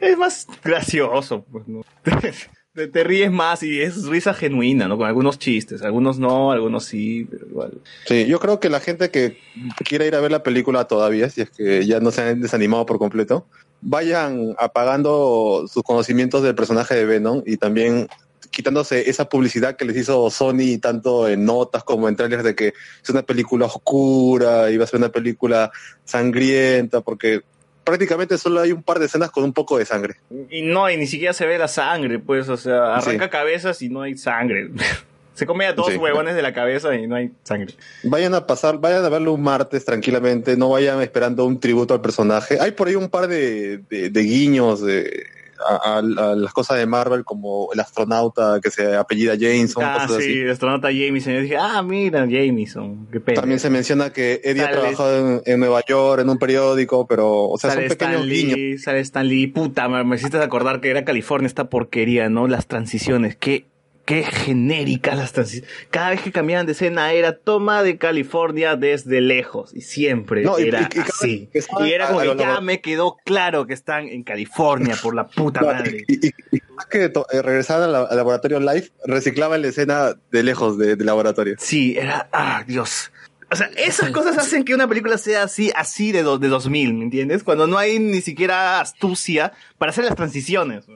Es 0.01 0.17
más 0.17 0.47
gracioso, 0.63 1.45
pues, 1.51 1.67
¿no? 1.67 1.83
Te, 2.87 3.05
ríes 3.05 3.31
más 3.33 3.63
y 3.63 3.81
es 3.81 4.05
risa 4.05 4.35
genuina, 4.35 4.87
¿no? 4.87 4.97
Con 4.97 5.07
algunos 5.07 5.39
chistes, 5.39 5.83
algunos 5.83 6.19
no, 6.19 6.53
algunos 6.53 6.85
sí, 6.85 7.27
pero 7.31 7.47
igual. 7.47 7.73
Sí, 8.07 8.27
yo 8.27 8.39
creo 8.39 8.61
que 8.61 8.69
la 8.69 8.81
gente 8.81 9.11
que 9.11 9.39
quiera 9.85 10.07
ir 10.07 10.15
a 10.15 10.21
ver 10.21 10.31
la 10.31 10.43
película 10.43 10.85
todavía, 10.85 11.29
si 11.29 11.43
es 11.43 11.51
que 11.51 11.85
ya 11.87 12.01
no 12.01 12.11
se 12.11 12.23
han 12.23 12.41
desanimado 12.41 12.87
por 12.87 12.99
completo, 12.99 13.47
vayan 13.81 14.55
apagando 14.59 15.65
sus 15.67 15.83
conocimientos 15.83 16.43
del 16.43 16.55
personaje 16.55 16.95
de 16.95 17.05
Venom 17.05 17.43
y 17.47 17.57
también 17.57 18.09
quitándose 18.51 19.09
esa 19.11 19.29
publicidad 19.29 19.77
que 19.77 19.85
les 19.85 19.97
hizo 19.97 20.31
Sony 20.31 20.79
tanto 20.81 21.29
en 21.29 21.45
notas 21.45 21.85
como 21.85 22.09
en 22.09 22.17
trailers 22.17 22.45
de 22.45 22.55
que 22.55 22.69
es 23.03 23.11
una 23.11 23.23
película 23.23 23.67
oscura 23.67 24.71
y 24.71 24.81
a 24.81 24.87
ser 24.87 24.99
una 24.99 25.11
película 25.11 25.71
sangrienta 26.05 27.01
porque 27.01 27.43
prácticamente 27.89 28.39
solo 28.39 28.61
hay 28.61 28.73
un 28.73 28.83
par 28.83 28.99
de 28.99 29.07
escenas 29.07 29.31
con 29.31 29.45
un 29.45 29.53
poco 29.53 29.79
de 29.79 29.85
sangre. 29.85 30.17
Y 30.51 30.63
no, 30.63 30.89
y 30.91 30.97
ni 30.97 31.07
siquiera 31.07 31.33
se 31.33 31.47
ve 31.47 31.59
la 31.59 31.69
sangre, 31.69 32.19
pues, 32.19 32.49
o 32.49 32.57
sea, 32.57 32.97
arranca 32.97 33.25
Sí. 33.25 33.31
cabezas 33.31 33.83
y 33.83 33.89
no 33.89 34.03
hay 34.03 34.17
sangre. 34.17 34.69
se 35.35 35.47
come 35.47 35.67
a 35.67 35.75
todos 35.75 35.93
Sí. 35.93 35.97
huevones 35.99 36.35
de 36.35 36.43
la 36.43 36.53
cabeza 36.53 36.95
y 36.97 37.07
no 37.07 37.15
hay 37.17 37.31
sangre. 37.45 37.75
Vayan 38.03 38.35
a 38.35 38.47
pasar, 38.47 38.79
vayan 38.79 39.05
a 39.05 39.09
verlo 39.09 39.33
un 39.33 39.43
martes 39.43 39.85
tranquilamente, 39.85 40.57
no 40.57 40.71
vayan 40.71 41.01
esperando 41.01 41.45
un 41.45 41.61
tributo 41.61 41.95
al 41.95 42.01
personaje. 42.01 42.59
Hay 42.61 42.73
por 42.73 42.89
ahí 42.89 42.97
un 42.97 43.09
par 43.09 43.29
de, 43.29 43.79
de- 43.89 44.11
de 44.11 44.21
guiños 44.23 44.81
de, 44.83 45.27
a, 45.67 45.97
a- 45.97 45.99
a 45.99 46.35
las 46.37 46.53
cosas 46.53 46.79
de 46.79 46.87
Marvel, 46.87 47.25
como 47.25 47.69
el 47.73 47.81
astronauta 47.81 48.61
que 48.63 48.71
se 48.71 48.95
apellida 48.97 49.35
Jameson, 49.35 49.83
ah, 49.85 50.01
cosas 50.07 50.23
sí, 50.23 50.31
así. 50.31 50.39
el 50.41 50.51
astronauta 50.51 50.91
Jameson. 50.91 51.33
Yo 51.35 51.41
dije, 51.41 51.57
ah, 51.59 51.83
mira, 51.83 52.27
Jameson, 52.27 53.09
qué 53.13 53.21
pena. 53.21 53.41
También 53.41 53.59
se 53.61 53.71
menciona 53.71 54.11
que 54.13 54.41
Eddie 54.45 54.63
ha 54.63 54.67
Sale- 54.67 54.79
trabajado 54.79 55.19
en, 55.19 55.43
en 55.45 55.61
Nueva 55.61 55.83
York, 55.87 56.23
en 56.23 56.29
un 56.31 56.39
periódico, 56.39 57.07
pero, 57.07 57.45
o 57.49 57.59
sea, 57.59 57.71
sale 57.71 57.89
son 57.89 57.97
pequeños 57.97 58.23
Stan 58.23 58.29
guiños. 58.31 58.57
Lee, 58.57 58.79
sale 58.79 59.01
Stan 59.01 59.29
Lee, 59.29 59.47
puta, 59.49 59.89
me, 59.89 60.05
me 60.05 60.17
hiciste 60.17 60.39
acordar 60.39 60.81
que 60.81 60.91
era 60.91 61.05
California 61.05 61.47
esta 61.47 61.69
porquería, 61.69 62.29
¿no? 62.29 62.47
Las 62.49 62.67
transiciones, 62.67 63.37
qué, 63.37 63.67
qué 64.09 64.23
genéricas 64.25 65.19
las 65.19 65.33
transiciones. 65.35 65.71
Cada 65.91 66.09
vez 66.09 66.23
que 66.23 66.33
cambiaban 66.33 66.65
de 66.65 66.73
escena 66.73 67.13
era 67.13 67.37
toma 67.37 67.83
de 67.83 67.99
California 67.99 68.75
desde 68.75 69.21
lejos 69.21 69.75
y 69.75 69.83
siempre 69.83 70.43
No, 70.45 70.59
y- 70.59 70.69
era 70.69 70.81
y- 70.81 70.85
y 70.85 70.89
cada 70.89 71.05
así. 71.05 71.51
estaban 71.53 71.87
Y 71.87 71.93
era 71.93 72.07
como 72.09 72.21
que 72.21 72.35
ya 72.39 72.61
me 72.63 72.81
quedó 72.81 73.19
claro 73.27 73.67
que 73.67 73.75
están 73.75 74.09
en 74.09 74.23
California 74.23 74.97
por 75.03 75.15
la 75.15 75.27
puta 75.29 75.61
No, 75.61 75.67
madre. 75.67 76.05
y, 76.09 76.27
y- 76.27 76.31
y 76.53 76.59
más 76.75 76.87
que 76.87 77.05
eh, 77.05 77.43
regresaban 77.43 77.95
al, 77.95 78.17
laboratorio 78.17 78.61
live, 78.61 78.89
reciclaban 79.05 79.61
la 79.61 79.69
escena 79.69 80.15
de 80.31 80.43
lejos 80.43 80.79
de- 80.79 80.97
del 80.97 81.05
laboratorio. 81.07 81.57
Sí, 81.59 81.95
era, 81.99 82.31
ah, 82.33 82.65
Dios. 82.67 83.13
O 83.51 83.57
sea, 83.57 83.69
esas 83.77 84.11
cosas 84.11 84.39
hacen 84.39 84.65
que 84.65 84.75
una 84.75 84.89
película 84.89 85.19
sea 85.19 85.43
así, 85.43 85.71
así 85.77 86.13
de, 86.13 86.23
do- 86.23 86.39
de 86.39 86.49
2000, 86.49 86.95
¿me 86.95 87.05
entiendes? 87.05 87.45
Cuando 87.45 87.67
no 87.67 87.77
hay 87.77 87.99
ni 87.99 88.23
siquiera 88.23 88.81
astucia 88.81 89.53
para 89.77 89.91
hacer 89.91 90.05
las 90.07 90.17
transiciones. 90.17 90.87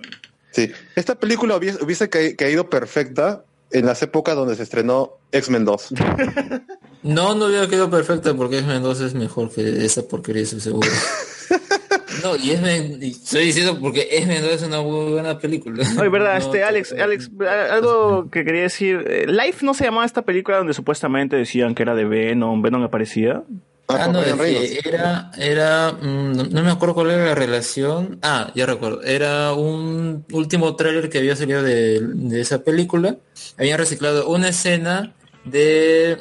Sí, 0.52 0.70
esta 0.96 1.14
película 1.16 1.56
hubiese, 1.56 1.82
hubiese 1.84 2.08
ca- 2.08 2.36
caído 2.36 2.68
perfecta 2.70 3.44
en 3.70 3.86
las 3.86 4.02
épocas 4.02 4.36
donde 4.36 4.54
se 4.54 4.62
estrenó 4.62 5.18
X-Men 5.32 5.64
2. 5.64 5.88
No, 7.04 7.34
no 7.34 7.46
hubiera 7.46 7.66
quedado 7.66 7.90
perfecta 7.90 8.32
porque 8.34 8.58
X-Men 8.58 8.80
2 8.84 9.00
es 9.00 9.14
mejor 9.14 9.50
que 9.52 9.84
esa 9.84 10.02
porquería, 10.02 10.42
estoy 10.44 10.60
seguro. 10.60 10.88
No, 12.22 12.36
y 12.36 12.52
X-Men, 12.52 13.02
estoy 13.02 13.46
diciendo 13.46 13.76
porque 13.80 14.02
X-Men 14.12 14.42
2 14.42 14.52
es 14.52 14.62
una 14.62 14.78
buena 14.78 15.38
película. 15.38 15.82
Oye, 15.98 16.08
verdad, 16.08 16.34
No, 16.38 16.44
este, 16.44 16.62
Alex, 16.62 16.92
Alex, 16.92 17.30
algo 17.70 18.30
que 18.30 18.44
quería 18.44 18.62
decir. 18.62 19.04
eh, 19.08 19.26
Life 19.26 19.64
no 19.66 19.74
se 19.74 19.84
llamaba 19.84 20.04
esta 20.06 20.22
película 20.22 20.58
donde 20.58 20.74
supuestamente 20.74 21.34
decían 21.34 21.74
que 21.74 21.82
era 21.82 21.94
de 21.96 22.04
Venom, 22.04 22.62
Venom 22.62 22.84
aparecía. 22.84 23.42
Ah, 23.98 24.08
no, 24.08 24.22
Reynolds. 24.22 24.70
que 24.70 24.88
era, 24.88 25.30
era, 25.36 25.92
mm, 25.92 26.32
no, 26.36 26.44
no 26.44 26.62
me 26.62 26.70
acuerdo 26.70 26.94
cuál 26.94 27.10
era 27.10 27.26
la 27.26 27.34
relación. 27.34 28.18
Ah, 28.22 28.50
ya 28.54 28.66
recuerdo. 28.66 29.02
Era 29.02 29.52
un 29.52 30.24
último 30.32 30.76
tráiler 30.76 31.08
que 31.08 31.18
había 31.18 31.36
salido 31.36 31.62
de, 31.62 32.00
de 32.00 32.40
esa 32.40 32.62
película. 32.62 33.16
Habían 33.58 33.78
reciclado 33.78 34.28
una 34.28 34.48
escena 34.48 35.14
de, 35.44 36.18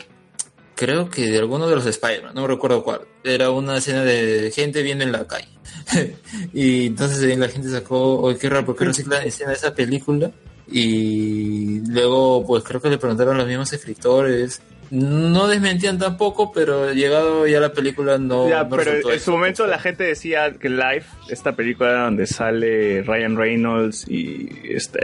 creo 0.75 1.09
que 1.09 1.29
de 1.29 1.37
alguno 1.37 1.67
de 1.67 1.75
los 1.75 1.85
Spider-Man, 1.85 2.33
no 2.33 2.47
recuerdo 2.47 2.83
cuál. 2.83 3.01
Era 3.23 3.51
una 3.51 3.77
escena 3.77 4.03
de 4.03 4.51
gente 4.53 4.81
viendo 4.81 5.03
en 5.03 5.11
la 5.11 5.27
calle. 5.27 5.47
y 6.53 6.87
entonces 6.87 7.37
la 7.37 7.49
gente 7.49 7.69
sacó, 7.69 8.19
oye, 8.19 8.39
qué 8.39 8.49
raro, 8.49 8.65
¿por 8.65 8.75
qué 8.75 8.85
reciclan 8.85 9.25
escena 9.25 9.51
de 9.51 9.57
esa 9.57 9.75
película? 9.75 10.31
Y 10.67 11.81
luego, 11.87 12.45
pues 12.47 12.63
creo 12.63 12.81
que 12.81 12.89
le 12.89 12.97
preguntaron 12.97 13.35
a 13.35 13.39
los 13.39 13.47
mismos 13.47 13.71
escritores. 13.73 14.61
No 14.91 15.47
desmentían 15.47 15.97
tampoco, 15.97 16.51
pero 16.51 16.91
llegado 16.91 17.47
ya 17.47 17.61
la 17.61 17.71
película 17.71 18.17
no. 18.17 18.49
ya, 18.49 18.63
no 18.65 18.75
pero 18.75 19.09
en 19.09 19.19
su 19.21 19.31
momento 19.31 19.65
la 19.65 19.79
gente 19.79 20.03
decía 20.03 20.53
que 20.59 20.69
Life, 20.69 21.05
esta 21.29 21.53
película 21.53 22.03
donde 22.03 22.27
sale 22.27 23.01
Ryan 23.03 23.37
Reynolds 23.37 24.05
y 24.09 24.49
este, 24.65 24.99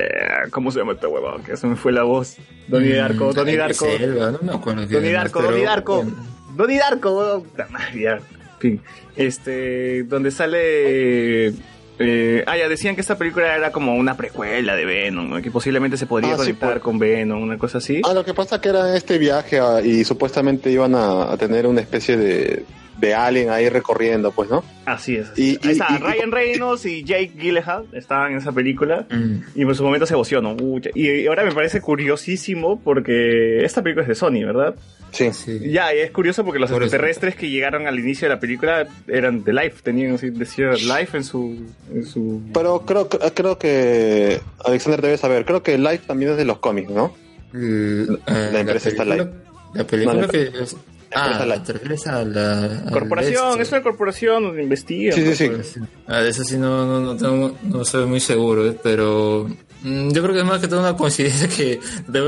¿cómo 0.51 0.71
se 0.71 0.79
llama 0.79 0.91
este 0.91 1.07
huevón? 1.07 1.41
Que 1.43 1.55
se 1.55 1.67
me 1.67 1.77
fue 1.77 1.93
la 1.93 2.03
voz. 2.03 2.35
Donnie 2.67 2.95
Darko, 2.95 3.31
Mm, 3.31 3.33
Donnie 3.33 3.53
Idris 3.53 3.79
Darko. 3.79 4.03
Elba, 4.03 4.31
no 4.31 4.39
me 4.41 4.51
acuerdo 4.53 4.85
Donnie 4.87 5.11
Darko, 5.13 5.41
Donnie 5.41 5.63
Darko. 5.63 6.05
Donnie 6.53 6.77
Darko. 6.77 7.45
En 7.55 8.59
fin. 8.59 8.81
Este, 9.15 10.03
donde 10.03 10.31
sale. 10.31 11.53
Eh, 11.99 12.43
ah, 12.47 12.57
ya 12.57 12.67
decían 12.69 12.95
que 12.95 13.01
esta 13.01 13.17
película 13.17 13.55
era 13.55 13.71
como 13.71 13.95
una 13.95 14.15
precuela 14.17 14.75
de 14.75 14.85
Venom, 14.85 15.29
¿no? 15.29 15.41
que 15.41 15.49
posiblemente 15.51 15.97
se 15.97 16.05
podría 16.05 16.29
Ah, 16.33 16.37
sí, 16.37 16.39
conectar 16.43 16.71
pues. 16.73 16.83
con 16.83 16.99
Venom, 16.99 17.41
una 17.41 17.57
cosa 17.57 17.79
así. 17.79 18.01
Ah, 18.05 18.13
lo 18.13 18.23
que 18.23 18.33
pasa 18.33 18.61
que 18.61 18.69
era 18.69 18.95
este 18.95 19.17
viaje 19.17 19.59
a- 19.59 19.81
y 19.81 20.03
supuestamente 20.03 20.69
iban 20.71 20.93
a, 20.95 21.31
a 21.31 21.37
tener 21.37 21.65
una 21.67 21.81
especie 21.81 22.15
de, 22.17 22.63
de 22.99 23.13
Alien 23.13 23.49
ahí 23.49 23.69
recorriendo, 23.69 24.31
pues, 24.31 24.49
¿no? 24.49 24.63
Así 24.85 25.15
es. 25.17 25.27
Y- 25.35 25.51
Ahí 25.51 25.59
y- 25.63 25.69
está, 25.71 25.87
y- 25.91 25.97
Ryan 26.01 26.31
Reynolds 26.31 26.85
y 26.85 27.03
Jake 27.03 27.31
Gyllenhaal 27.37 27.85
estaban 27.93 28.31
en 28.31 28.37
esa 28.39 28.51
película 28.51 29.05
Mm. 29.09 29.35
y 29.55 29.65
por 29.65 29.75
su 29.75 29.83
momento 29.83 30.05
se 30.05 30.13
emocionó. 30.15 30.55
Y 30.95 31.27
ahora 31.27 31.43
me 31.43 31.51
parece 31.51 31.79
curiosísimo 31.81 32.81
porque 32.83 33.63
esta 33.63 33.81
película 33.83 34.03
es 34.03 34.07
de 34.09 34.15
Sony, 34.15 34.43
¿verdad? 34.45 34.75
Sí. 35.11 35.31
Sí. 35.31 35.59
Ya, 35.71 35.93
y 35.95 35.99
es 35.99 36.11
curioso 36.11 36.43
porque 36.43 36.59
los 36.59 36.69
Por 36.69 36.81
eso. 36.83 36.87
extraterrestres 36.87 37.35
que 37.35 37.49
llegaron 37.49 37.87
al 37.87 37.97
inicio 37.99 38.27
de 38.27 38.33
la 38.35 38.39
película 38.39 38.87
eran 39.07 39.43
de 39.43 39.53
Life, 39.53 39.77
tenían 39.83 40.15
así, 40.15 40.29
decía 40.31 40.71
Life 40.71 41.15
en 41.15 41.23
su... 41.23 41.65
En 41.93 42.05
su... 42.05 42.41
Pero 42.53 42.81
creo, 42.85 43.07
creo 43.09 43.57
que 43.57 44.39
Alexander 44.65 45.01
debe 45.01 45.17
saber, 45.17 45.45
creo 45.45 45.63
que 45.63 45.77
Life 45.77 46.03
también 46.07 46.31
es 46.31 46.37
de 46.37 46.45
los 46.45 46.57
cómics, 46.59 46.89
¿no? 46.89 47.15
L- 47.53 48.17
eh, 48.27 48.49
La 48.51 48.59
empresa 48.59 48.89
está 48.89 49.03
película- 49.05 49.23
live. 49.31 49.37
La 49.73 49.83
película 49.85 50.13
No, 50.15 50.21
la- 50.21 50.27
que... 50.27 50.41
es- 50.61 50.75
Ah, 51.13 51.43
live. 51.45 51.59
¿te 51.65 51.73
refieres 51.73 52.07
a 52.07 52.23
la... 52.23 52.63
al 52.63 52.91
Corporación, 52.91 53.49
Best? 53.57 53.61
es 53.61 53.71
una 53.71 53.81
corporación 53.83 54.43
donde 54.43 54.63
investigan. 54.63 55.13
Sí, 55.15 55.35
sí, 55.35 55.49
pues, 55.49 55.67
sí. 55.67 55.79
Ah, 56.07 56.21
de 56.21 56.29
eso 56.29 56.43
sí 56.43 56.57
no, 56.57 56.85
no, 56.85 56.99
no, 56.99 57.15
tengo, 57.17 57.57
no 57.63 57.85
soy 57.85 58.05
muy 58.05 58.19
seguro, 58.19 58.67
eh, 58.69 58.77
pero 58.83 59.47
mm, 59.83 60.09
yo 60.11 60.21
creo 60.21 60.33
que 60.33 60.39
es 60.41 60.45
más 60.45 60.59
que 60.59 60.67
todo 60.67 60.81
una 60.81 60.95
coincidencia 60.97 61.47
que 61.47 61.79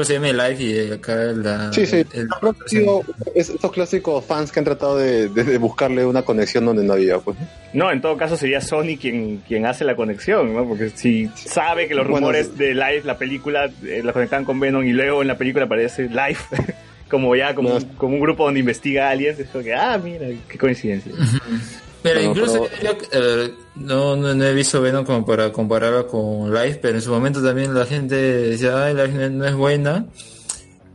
se 0.04 0.14
llame 0.14 0.34
Live 0.34 0.64
y 0.64 0.92
acá 0.94 1.16
la... 1.16 1.74
Sí, 1.74 1.86
sí. 1.86 1.98
el- 2.14 2.28
Creo 2.30 2.54
que 2.54 2.64
ha 2.64 2.68
sido 2.68 3.02
es- 3.36 3.50
estos 3.50 3.72
clásicos 3.72 4.24
fans 4.26 4.52
que 4.52 4.60
han 4.60 4.66
tratado 4.66 4.98
de, 4.98 5.28
de- 5.30 5.44
de 5.44 5.58
buscarle 5.58 6.06
una 6.06 6.24
conexión 6.24 6.66
donde 6.66 6.84
no 6.84 6.94
había, 6.94 7.18
pues. 7.20 7.38
No, 7.74 7.92
en 7.92 8.02
todo 8.02 8.18
caso 8.18 8.36
sería 8.38 8.62
Sony 8.62 8.98
quien, 9.00 9.44
quien 9.48 9.66
hace 9.66 9.84
la 9.84 9.96
conexión, 9.96 10.54
¿no? 10.56 10.66
Porque 10.68 10.90
si 10.90 11.30
sabe 11.36 11.88
que 11.88 11.94
los 11.96 12.06
Bueno, 12.08 12.28
rumores 12.28 12.48
sí. 12.48 12.54
de 12.58 12.74
Live, 12.74 13.02
la 13.04 13.18
película, 13.18 13.70
eh, 13.84 14.02
la 14.04 14.14
conectan 14.14 14.46
con 14.46 14.60
Venom 14.60 14.84
y 14.86 14.92
luego 14.94 15.22
en 15.22 15.28
la 15.28 15.38
película 15.38 15.66
aparece 15.66 16.04
Live, 16.10 16.38
como 17.10 17.36
ya 17.36 17.54
como, 17.56 17.70
No. 17.70 17.76
un, 17.78 17.84
como 17.98 18.16
un 18.16 18.22
grupo 18.22 18.46
donde 18.46 18.60
investiga 18.60 19.10
aliens, 19.10 19.40
es 19.40 19.48
como 19.50 19.64
que, 19.64 19.74
ah, 19.74 19.98
mira, 20.04 20.28
qué 20.48 20.58
coincidencia. 20.58 21.12
Pero 22.02 22.22
incluso 22.22 22.68
pero- 22.80 22.94
yo 22.94 22.98
eh, 23.12 23.52
no, 23.76 24.16
no, 24.16 24.34
no 24.34 24.44
he 24.46 24.54
visto 24.54 24.82
Venom 24.82 25.04
como 25.06 25.26
para 25.26 25.52
compararla 25.52 26.04
con 26.08 26.54
Live, 26.54 26.80
pero 26.82 26.96
en 26.96 27.02
su 27.02 27.10
momento 27.12 27.44
también 27.44 27.74
la 27.74 27.86
gente 27.86 28.16
decía, 28.16 28.86
ay, 28.86 28.94
Live 28.94 29.10
no, 29.10 29.30
no 29.30 29.46
es 29.46 29.56
buena. 29.56 30.06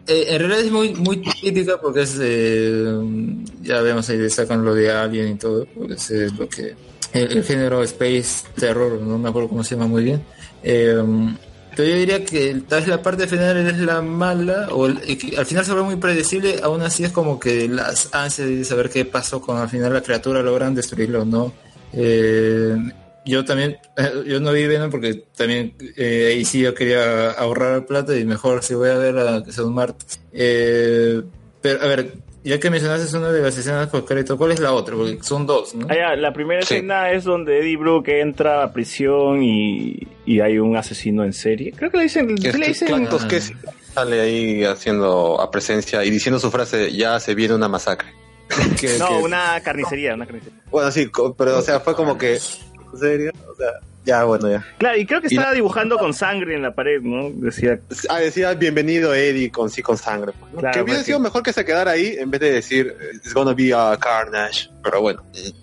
Eh, 0.07 0.27
en 0.29 0.39
realidad 0.39 0.61
es 0.61 0.71
muy 0.71 0.95
muy 0.95 1.17
típica 1.43 1.81
porque 1.81 2.03
es, 2.03 2.19
eh, 2.21 2.87
ya 3.63 3.81
vemos 3.81 4.09
ahí, 4.09 4.19
le 4.19 4.31
sacan 4.31 4.65
lo 4.65 4.75
de 4.75 4.91
Alien 4.93 5.29
y 5.29 5.35
todo, 5.37 5.67
porque 5.75 5.95
es 5.95 6.11
eh, 6.11 6.29
lo 6.39 6.49
que, 6.49 6.75
el, 7.13 7.33
el 7.39 7.45
género 7.45 7.83
Space 7.83 8.47
Terror, 8.55 9.01
no 9.01 9.19
me 9.19 9.29
acuerdo 9.31 9.49
cómo 9.49 9.65
se 9.65 9.75
llama 9.75 9.87
muy 9.89 10.05
bien. 10.05 10.23
Eh, 10.63 11.03
pero 11.77 11.89
yo 11.89 11.97
diría 11.97 12.25
que 12.25 12.63
tal 12.69 12.81
vez 12.81 12.89
la 12.89 13.03
parte 13.03 13.27
final 13.27 13.57
es 13.57 13.79
la 13.79 14.03
mala, 14.03 14.69
o 14.71 14.87
al 14.87 15.47
final 15.47 15.65
se 15.65 15.73
vuelve 15.73 15.87
muy 15.87 15.97
predecible, 15.97 16.61
aún 16.63 16.83
así 16.83 17.05
es 17.05 17.13
como 17.13 17.39
que 17.39 17.69
las 17.69 18.15
ansias 18.15 18.49
de 18.49 18.65
saber 18.65 18.91
qué 18.91 19.05
pasó 19.05 19.41
con 19.41 19.59
al 19.59 19.69
final 19.69 19.93
la 19.93 20.03
criatura 20.03 20.43
logran 20.43 20.75
destruirlo 20.75 21.23
o 21.23 21.25
no. 21.25 21.53
Eh, 21.93 22.77
yo 23.27 23.45
también, 23.45 23.79
yo 24.27 24.41
no 24.41 24.53
vi 24.53 24.67
Venom 24.67 24.91
porque 24.91 25.25
también 25.37 25.75
eh, 25.97 26.33
ahí 26.33 26.45
sí 26.45 26.61
yo 26.61 26.75
quería 26.75 27.31
ahorrar 27.31 27.87
plata 27.87 28.17
y 28.17 28.25
mejor 28.25 28.63
si 28.63 28.75
voy 28.75 28.91
a 28.91 28.99
ver 28.99 29.19
a 29.19 29.43
que 29.43 29.53
sea 29.53 29.65
un 29.65 29.75
martes. 29.75 30.21
Eh, 30.33 31.23
pero 31.63 31.83
a 31.83 31.87
ver, 31.87 32.13
ya 32.45 32.61
que 32.61 32.71
mencionaste 32.71 33.17
una 33.17 33.33
de 33.33 33.41
las 33.43 33.57
escenas 33.59 33.89
por 33.89 34.05
crédito, 34.05 34.37
¿cuál 34.39 34.53
es 34.53 34.61
la 34.61 34.73
otra? 34.73 34.95
Porque 34.95 35.19
son 35.23 35.47
dos, 35.47 35.75
¿no? 35.75 35.87
Ah, 35.91 35.95
ya, 35.97 36.17
la 36.17 36.33
primera 36.33 36.63
Sí. 36.63 36.75
escena 36.75 37.11
es 37.11 37.25
donde 37.25 37.59
Eddie 37.61 37.77
Brooke 37.77 38.21
entra 38.21 38.63
a 38.63 38.73
prisión 38.73 39.43
y, 39.43 39.99
y 40.27 40.41
hay 40.41 40.59
un 40.59 40.77
asesino 40.77 41.25
en 41.25 41.33
serie. 41.33 41.73
Creo 41.77 41.91
que 41.91 41.97
le 41.97 42.03
dicen, 42.05 42.31
Es 42.37 42.41
¿sí 42.53 42.59
le 42.59 42.61
que 42.67 42.69
dicen? 42.69 42.89
Clantos 42.89 43.25
que 43.25 43.41
sí 43.41 43.55
sale 43.95 44.21
ahí 44.21 44.65
haciendo 44.65 45.41
a 45.41 45.51
presencia 45.51 46.05
y 46.05 46.11
diciendo 46.11 46.39
su 46.39 46.51
frase, 46.51 46.93
ya 46.93 47.19
se 47.21 47.35
viene 47.35 47.55
una 47.55 47.69
masacre. 47.69 48.09
Que- 48.81 48.99
No, 48.99 49.09
que- 49.09 49.15
una 49.25 49.61
carnicería, 49.63 50.15
una 50.15 50.27
carnicería. 50.27 50.59
Bueno, 50.71 50.91
sí, 50.91 51.07
co- 51.09 51.35
pero 51.35 51.59
o 51.59 51.63
sea, 51.63 51.81
fue 51.81 51.95
como 51.95 52.19
que... 52.19 52.35
¿En 52.35 52.99
serio? 53.01 53.33
O 53.51 53.55
sea, 53.57 53.69
ya, 54.05 54.25
bueno, 54.25 54.51
ya. 54.51 54.65
Claro, 54.79 54.99
y 54.99 55.07
creo 55.07 55.21
que 55.21 55.29
estaba 55.29 55.53
dibujando 55.53 55.97
con 55.99 56.13
sangre 56.15 56.55
en 56.55 56.63
la 56.63 56.75
pared, 56.75 57.01
¿no? 57.01 57.31
Decía, 57.31 57.79
Ah, 58.09 58.19
decía 58.21 58.53
bienvenido 58.55 59.15
Eddie 59.15 59.51
con 59.51 59.71
sí 59.71 59.83
con 59.83 59.97
sangre. 59.97 60.33
pues, 60.39 60.53
¿no? 60.53 60.59
Claro, 60.61 60.75
que 60.75 60.83
hubiera 60.83 60.99
pues, 60.99 61.07
sido 61.07 61.21
mejor 61.21 61.43
que 61.43 61.53
se 61.53 61.65
quedara 61.65 61.93
ahí 61.93 62.17
en 62.19 62.31
vez 62.31 62.41
de 62.41 62.53
decir 62.53 62.95
it's 63.15 63.33
gonna 63.33 63.55
be 63.55 63.73
a 63.75 63.97
carnage. 64.01 64.69
Pero 64.83 65.01
bueno, 65.01 65.23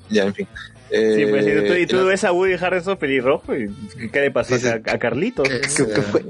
ya 0.10 0.24
en 0.26 0.34
fin. 0.34 0.48
sí, 0.90 1.26
pues, 1.30 1.46
y 1.48 1.68
tú, 1.68 1.74
y 1.74 1.86
tú 1.88 2.00
Eh, 2.00 2.04
ves 2.04 2.24
a 2.24 2.32
Woody 2.32 2.54
Harrelson 2.54 2.98
pelirrojo 2.98 3.56
y 3.56 3.70
¿qué 4.12 4.22
le 4.22 4.32
pasó 4.32 4.56
Sí, 4.56 4.62
sí. 4.62 4.68
a, 4.68 4.74
a 4.74 4.98
Carlitos? 5.00 5.48
Que- 5.48 5.62
¿qué- 5.62 5.94
qué 5.94 6.02
fue? 6.02 6.24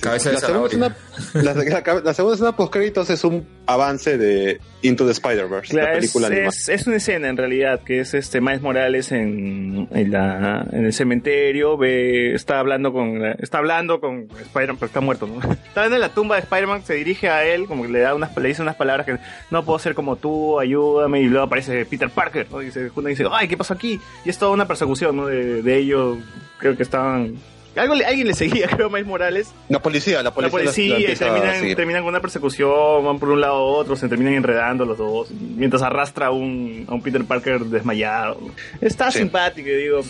Cabeza 0.00 0.30
de 0.30 0.34
la, 0.34 0.40
segunda 0.40 0.66
escena, 0.68 0.96
la, 1.34 1.54
la- 1.54 2.00
la 2.02 2.14
segunda 2.14 2.34
escena 2.34 2.56
post 2.56 2.72
créditos 2.72 3.10
es 3.10 3.24
un 3.24 3.46
avance 3.66 4.16
de 4.18 4.60
Into 4.82 5.04
the 5.06 5.12
Spider-Verse, 5.12 5.70
Claro, 5.70 5.86
la 5.88 5.92
es, 5.92 5.98
película 6.00 6.26
animada. 6.28 6.48
es, 6.48 6.68
es 6.68 6.86
una 6.86 6.96
escena 6.96 7.28
en 7.28 7.36
realidad 7.36 7.80
que 7.84 8.00
es 8.00 8.14
este 8.14 8.40
Miles 8.40 8.60
Morales 8.62 9.12
en, 9.12 9.88
en, 9.92 10.10
la, 10.10 10.66
en 10.72 10.84
el 10.86 10.92
cementerio, 10.92 11.76
ve, 11.76 12.34
está 12.34 12.58
hablando 12.58 12.92
con 12.92 13.24
está 13.38 13.58
hablando 13.58 14.00
con 14.00 14.28
Spider-Man, 14.40 14.76
pero 14.78 14.86
está 14.86 15.00
muerto, 15.00 15.26
¿no? 15.26 15.40
Está 15.72 15.86
en 15.86 16.00
la 16.00 16.08
tumba 16.10 16.36
de 16.36 16.42
Spider-Man, 16.42 16.82
se 16.84 16.94
dirige 16.94 17.28
a 17.28 17.44
él, 17.44 17.66
como 17.66 17.82
que 17.84 17.88
le 17.90 18.00
da 18.00 18.14
unas 18.14 18.36
le 18.36 18.48
dice 18.48 18.62
unas 18.62 18.76
palabras 18.76 19.06
que 19.06 19.18
no 19.50 19.64
puedo 19.64 19.78
ser 19.78 19.94
como 19.94 20.16
tú, 20.16 20.58
ayúdame, 20.60 21.20
y 21.20 21.24
luego 21.26 21.46
aparece 21.46 21.84
Peter 21.86 22.10
Parker, 22.10 22.46
¿no? 22.50 22.60
Y 22.62 22.70
se 22.70 22.88
junta 22.88 23.10
y 23.10 23.14
dice, 23.14 23.24
ay, 23.30 23.48
¿qué 23.48 23.56
pasó 23.56 23.74
aquí? 23.74 24.00
Y 24.24 24.30
es 24.30 24.38
toda 24.38 24.52
una 24.52 24.66
persecución, 24.66 25.16
¿no? 25.16 25.26
De, 25.26 25.62
de 25.62 25.76
ellos, 25.78 26.18
creo 26.58 26.76
que 26.76 26.82
estaban 26.82 27.36
algo 27.76 27.94
le- 27.94 28.04
alguien 28.04 28.26
le 28.26 28.34
seguía, 28.34 28.66
creo, 28.76 28.90
Miles 28.90 29.06
Morales. 29.06 29.52
La 29.68 29.80
policía, 29.80 30.18
la 30.18 30.22
La 30.24 30.30
policía. 30.32 30.50
policía, 30.58 30.88
la 30.94 30.98
y 30.98 31.02
empieza 31.04 31.24
a 31.26 31.34
terminan, 31.34 31.76
terminan 31.76 32.02
con 32.02 32.08
una 32.10 32.20
persecución, 32.20 33.04
van 33.04 33.18
por 33.18 33.30
un 33.30 33.40
lado 33.40 33.54
a 33.54 33.62
otro, 33.62 33.96
se 33.96 34.08
terminan 34.08 34.34
enredando 34.34 34.84
los 34.84 34.98
dos, 34.98 35.30
mientras 35.30 35.82
arrastra 35.82 36.26
a 36.26 36.30
un, 36.30 36.84
a 36.88 36.94
un 36.94 37.02
Peter 37.02 37.24
Parker 37.24 37.60
desmayado. 37.60 38.38
Está 38.80 39.10
Sí. 39.10 39.18
simpático, 39.20 39.68
y 39.68 39.74
digo, 39.76 40.00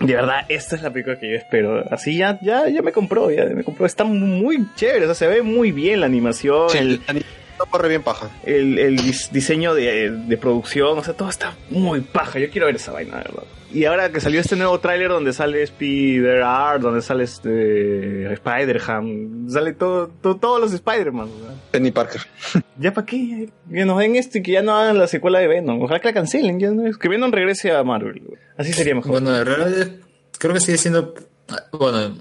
de 0.00 0.14
verdad, 0.14 0.46
esta 0.48 0.74
es 0.76 0.82
la 0.82 0.90
película 0.92 1.18
que 1.18 1.30
yo 1.30 1.36
espero. 1.36 1.84
Así 1.90 2.16
ya, 2.16 2.38
ya, 2.42 2.68
ya 2.68 2.82
me 2.82 2.90
compró, 2.92 3.30
ya 3.30 3.44
me 3.44 3.62
compró. 3.62 3.86
Está 3.86 4.02
muy 4.04 4.66
chévere, 4.74 5.04
o 5.04 5.06
sea, 5.06 5.14
se 5.14 5.26
ve 5.28 5.42
muy 5.42 5.70
bien 5.70 6.00
la 6.00 6.06
animación, 6.06 6.70
Sí, 6.70 6.78
el, 6.78 7.00
no 7.64 7.70
corre 7.70 7.88
bien 7.88 8.02
paja. 8.02 8.30
el, 8.44 8.78
el 8.78 8.98
dis- 8.98 9.30
diseño 9.30 9.74
de, 9.74 10.10
de 10.10 10.36
producción, 10.36 10.98
o 10.98 11.04
sea, 11.04 11.14
todo 11.14 11.28
está 11.28 11.54
muy 11.70 12.00
paja. 12.00 12.38
Yo 12.38 12.50
quiero 12.50 12.66
ver 12.66 12.76
esa 12.76 12.92
vaina, 12.92 13.18
de 13.18 13.24
verdad. 13.24 13.42
Y 13.74 13.86
ahora 13.86 14.10
que 14.12 14.20
salió 14.20 14.38
este 14.38 14.54
nuevo 14.54 14.78
tráiler 14.80 15.08
donde 15.08 15.32
sale 15.32 15.62
Spider 15.62 16.42
Art, 16.42 16.82
donde 16.82 17.00
sale 17.00 17.24
este 17.24 18.30
Spider-Ham, 18.34 19.48
sale 19.48 19.72
todo, 19.72 20.08
todo- 20.08 20.36
todos 20.36 20.60
los 20.60 20.72
Spider-Man. 20.74 21.28
Penny 21.70 21.90
Parker. 21.90 22.20
¿Ya 22.78 22.92
para 22.92 23.06
qué? 23.06 23.48
Que 23.72 23.84
nos 23.86 23.98
den 23.98 24.16
esto 24.16 24.38
y 24.38 24.42
que 24.42 24.52
ya 24.52 24.62
no 24.62 24.76
hagan 24.76 24.98
la 24.98 25.06
secuela 25.06 25.38
de 25.38 25.48
Venom. 25.48 25.80
Ojalá 25.82 26.00
que 26.00 26.08
la 26.08 26.14
cancelen. 26.14 26.60
Ya 26.60 26.70
no, 26.70 26.82
que 26.98 27.08
Venom 27.08 27.32
regrese 27.32 27.72
a 27.72 27.82
Marvel. 27.82 28.22
Así 28.58 28.72
sería 28.74 28.94
mejor. 28.94 29.10
Bueno, 29.12 29.34
en 29.36 29.46
realidad 29.46 29.88
creo 30.38 30.52
que 30.52 30.60
sigue 30.60 30.76
siendo. 30.76 31.14
Bueno, 31.72 32.14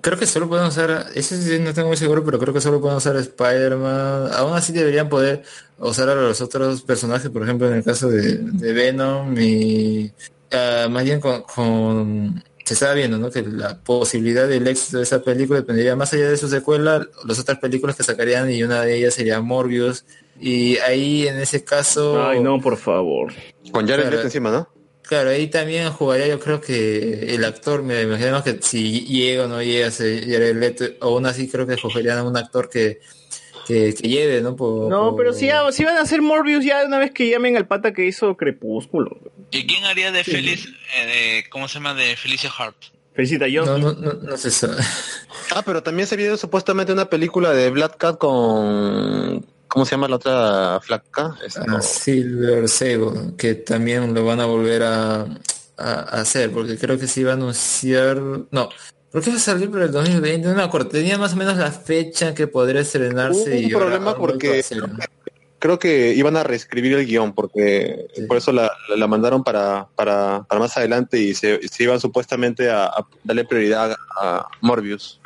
creo 0.00 0.18
que 0.18 0.26
solo 0.26 0.48
pueden 0.48 0.66
usar. 0.66 1.06
Eso 1.14 1.36
sí 1.36 1.58
no 1.58 1.72
tengo 1.74 1.88
muy 1.88 1.96
seguro, 1.96 2.24
pero 2.24 2.38
creo 2.38 2.54
que 2.54 2.60
solo 2.60 2.80
pueden 2.80 2.96
usar 2.98 3.16
a 3.16 3.20
Spider-Man. 3.20 4.30
Aún 4.34 4.54
así 4.56 4.72
deberían 4.72 5.08
poder 5.08 5.42
usar 5.78 6.08
a 6.08 6.14
los 6.14 6.40
otros 6.40 6.82
personajes, 6.82 7.30
por 7.30 7.42
ejemplo, 7.42 7.68
en 7.68 7.74
el 7.74 7.84
caso 7.84 8.08
de, 8.08 8.38
de 8.38 8.72
Venom 8.72 9.34
y. 9.38 10.10
ah, 10.52 10.86
más 10.90 11.04
bien 11.04 11.20
con, 11.20 11.42
con- 11.42 12.42
Se 12.64 12.74
estaba 12.74 12.94
viendo, 12.94 13.18
¿no? 13.18 13.30
Que 13.30 13.42
la 13.42 13.78
posibilidad 13.78 14.48
del 14.48 14.66
éxito 14.66 14.96
de 14.98 15.04
esa 15.04 15.22
película 15.22 15.60
dependería 15.60 15.94
más 15.96 16.12
allá 16.12 16.28
de 16.30 16.36
su 16.36 16.48
secuela, 16.48 17.06
las 17.24 17.38
otras 17.38 17.58
películas 17.58 17.94
que 17.96 18.02
sacarían 18.02 18.50
y 18.50 18.62
una 18.64 18.82
de 18.82 18.96
ellas 18.96 19.14
sería 19.14 19.40
Morbius. 19.40 20.04
Y 20.40 20.76
ahí 20.78 21.26
en 21.28 21.38
ese 21.38 21.64
caso. 21.64 22.22
Ay, 22.26 22.40
no, 22.40 22.60
por 22.60 22.76
favor. 22.76 23.32
Con 23.72 23.86
Jared. 23.88 24.10
Leto 24.10 24.22
encima, 24.22 24.50
¿no? 24.50 24.68
Claro, 25.08 25.30
ahí 25.30 25.46
también 25.48 25.90
jugaría 25.92 26.26
yo 26.26 26.40
creo 26.40 26.60
que 26.60 27.34
el 27.34 27.44
actor, 27.44 27.82
me 27.82 28.02
imagino 28.02 28.42
que 28.42 28.58
si 28.60 29.02
llega 29.06 29.44
o 29.44 29.48
no 29.48 29.62
llega, 29.62 29.90
se 29.90 30.20
Jared 30.22 30.56
Leto, 30.56 30.84
o 31.00 31.14
aún 31.14 31.26
así 31.26 31.48
creo 31.48 31.66
que 31.66 31.74
escogerían 31.74 32.18
a 32.18 32.22
un 32.24 32.36
actor 32.36 32.68
que, 32.68 32.98
que, 33.68 33.94
que 33.94 34.08
lleve, 34.08 34.40
¿no? 34.40 34.56
Por- 34.56 34.90
No, 34.90 35.10
por- 35.10 35.16
pero 35.18 35.32
si, 35.32 35.46
ya- 35.46 35.70
si 35.70 35.84
van 35.84 35.96
a 35.96 36.00
hacer 36.00 36.22
Morbius 36.22 36.64
ya 36.64 36.84
una 36.84 36.98
vez 36.98 37.12
que 37.12 37.30
llamen 37.30 37.56
al 37.56 37.68
pata 37.68 37.92
que 37.92 38.04
hizo 38.04 38.36
Crepúsculo. 38.36 39.16
¿Y 39.52 39.64
quién 39.66 39.84
haría 39.84 40.10
de 40.10 40.24
Feliz, 40.24 40.66
eh, 40.96 41.06
de, 41.06 41.44
¿cómo 41.50 41.68
se 41.68 41.74
llama? 41.74 41.94
De 41.94 42.16
Felicia 42.16 42.50
Hart? 42.58 42.76
Felicita 43.14 43.46
No, 43.46 43.64
Johnson. 43.66 43.80
no, 44.02 44.12
no, 44.12 44.20
no 44.20 44.36
sé 44.36 44.48
eso. 44.48 44.68
Ah, 45.54 45.62
pero 45.64 45.82
también 45.82 46.08
se 46.08 46.16
viene 46.16 46.36
supuestamente 46.36 46.92
una 46.92 47.08
película 47.08 47.52
de 47.52 47.70
Black 47.70 47.96
Cat 47.96 48.18
con... 48.18 49.46
¿Cómo 49.76 49.84
se 49.84 49.90
llama 49.90 50.08
la 50.08 50.16
otra 50.16 50.80
flaca? 50.80 51.36
Silver 51.82 52.66
Sable, 52.66 53.34
que 53.36 53.56
también 53.56 54.14
lo 54.14 54.24
van 54.24 54.40
a 54.40 54.46
volver 54.46 54.82
a, 54.82 55.20
a- 55.20 55.26
a 55.76 56.20
hacer, 56.22 56.50
porque 56.50 56.78
creo 56.78 56.98
que 56.98 57.06
se 57.06 57.20
iba 57.20 57.32
a 57.32 57.34
anunciar, 57.34 58.16
no, 58.50 58.70
creo 59.10 59.22
que 59.22 59.28
va 59.32 59.36
a 59.36 59.38
salir 59.38 59.70
por 59.70 59.82
el 59.82 59.92
2020, 59.92 60.48
no 60.48 60.54
me 60.54 60.62
acuerdo, 60.62 60.88
tenía 60.88 61.18
más 61.18 61.34
o 61.34 61.36
menos 61.36 61.58
la 61.58 61.70
fecha 61.72 62.34
que 62.34 62.46
podría 62.46 62.80
estrenarse 62.80 63.50
Hubo 63.50 63.58
un 63.58 63.64
y 63.64 63.68
problema 63.68 64.16
porque-. 64.16 64.64
Creo 65.58 65.78
que 65.78 66.14
iban 66.14 66.38
a 66.38 66.42
reescribir 66.42 66.94
el 66.94 67.04
guion 67.06 67.34
porque 67.34 68.06
Sí. 68.14 68.22
por 68.22 68.38
eso 68.38 68.52
la, 68.52 68.70
la- 68.88 68.96
la 68.96 69.06
mandaron 69.06 69.44
para, 69.44 69.88
para, 69.94 70.42
para 70.48 70.58
más 70.58 70.74
adelante 70.78 71.18
y 71.20 71.34
se, 71.34 71.60
se 71.68 71.82
iban 71.82 72.00
supuestamente 72.00 72.70
a, 72.70 72.86
a 72.86 73.06
darle 73.24 73.44
prioridad 73.44 73.94
a 74.18 74.46
Morbius. 74.62 75.20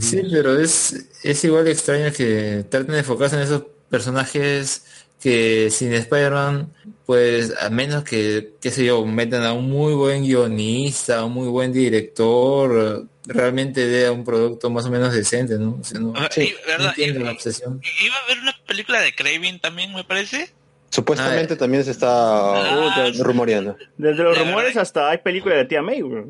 Sí, 0.00 0.22
pero 0.30 0.58
es, 0.58 1.06
es 1.22 1.44
igual 1.44 1.64
de 1.64 1.72
extraño 1.72 2.12
que 2.12 2.64
traten 2.68 2.92
de 2.92 2.98
enfocarse 3.00 3.36
en 3.36 3.42
esos 3.42 3.64
personajes 3.88 4.84
que 5.20 5.70
sin 5.70 5.92
Spider-Man, 5.92 6.72
pues 7.04 7.52
a 7.60 7.68
menos 7.68 8.04
que, 8.04 8.54
qué 8.60 8.70
sé 8.70 8.86
yo, 8.86 9.04
metan 9.04 9.42
a 9.42 9.52
un 9.52 9.68
muy 9.68 9.92
buen 9.94 10.22
guionista, 10.22 11.24
un 11.24 11.34
muy 11.34 11.48
buen 11.48 11.72
director, 11.72 13.04
realmente 13.26 13.86
dé 13.86 14.08
un 14.08 14.24
producto 14.24 14.70
más 14.70 14.86
o 14.86 14.90
menos 14.90 15.12
decente, 15.12 15.58
¿no? 15.58 15.78
O 15.80 15.84
sea, 15.84 16.00
no, 16.00 16.14
Ah, 16.16 16.28
sí, 16.30 16.54
no 16.78 16.88
entiendo 16.88 17.20
Y- 17.20 17.24
la 17.24 17.32
obsesión. 17.32 17.80
Iba 18.02 18.14
a 18.16 18.24
haber 18.24 18.38
una 18.38 18.54
película 18.66 19.00
de 19.02 19.14
Craven 19.14 19.60
también, 19.60 19.92
me 19.92 20.04
parece. 20.04 20.50
Supuestamente 20.88 21.54
también 21.54 21.84
se 21.84 21.90
está 21.92 22.08
Ah, 22.08 23.12
rumoreando. 23.20 23.76
Desde 23.96 24.22
los 24.24 24.36
rumores 24.36 24.76
hasta 24.76 25.10
hay 25.10 25.18
película 25.18 25.54
de 25.54 25.64
tía 25.66 25.82
May, 25.82 26.02
bro. 26.02 26.28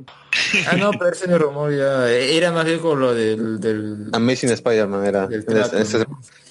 Ah, 0.69 0.77
no, 0.77 0.91
pero 0.93 1.11
ese 1.11 1.39
rumor 1.39 1.77
ya 1.77 2.11
era 2.11 2.53
más 2.53 2.65
bien 2.65 2.79
con 2.79 3.01
lo 3.01 3.15
del... 3.15 3.61
del 3.61 4.09
Amazing 4.13 4.51
Spider-Man 4.51 5.05
era. 5.05 5.29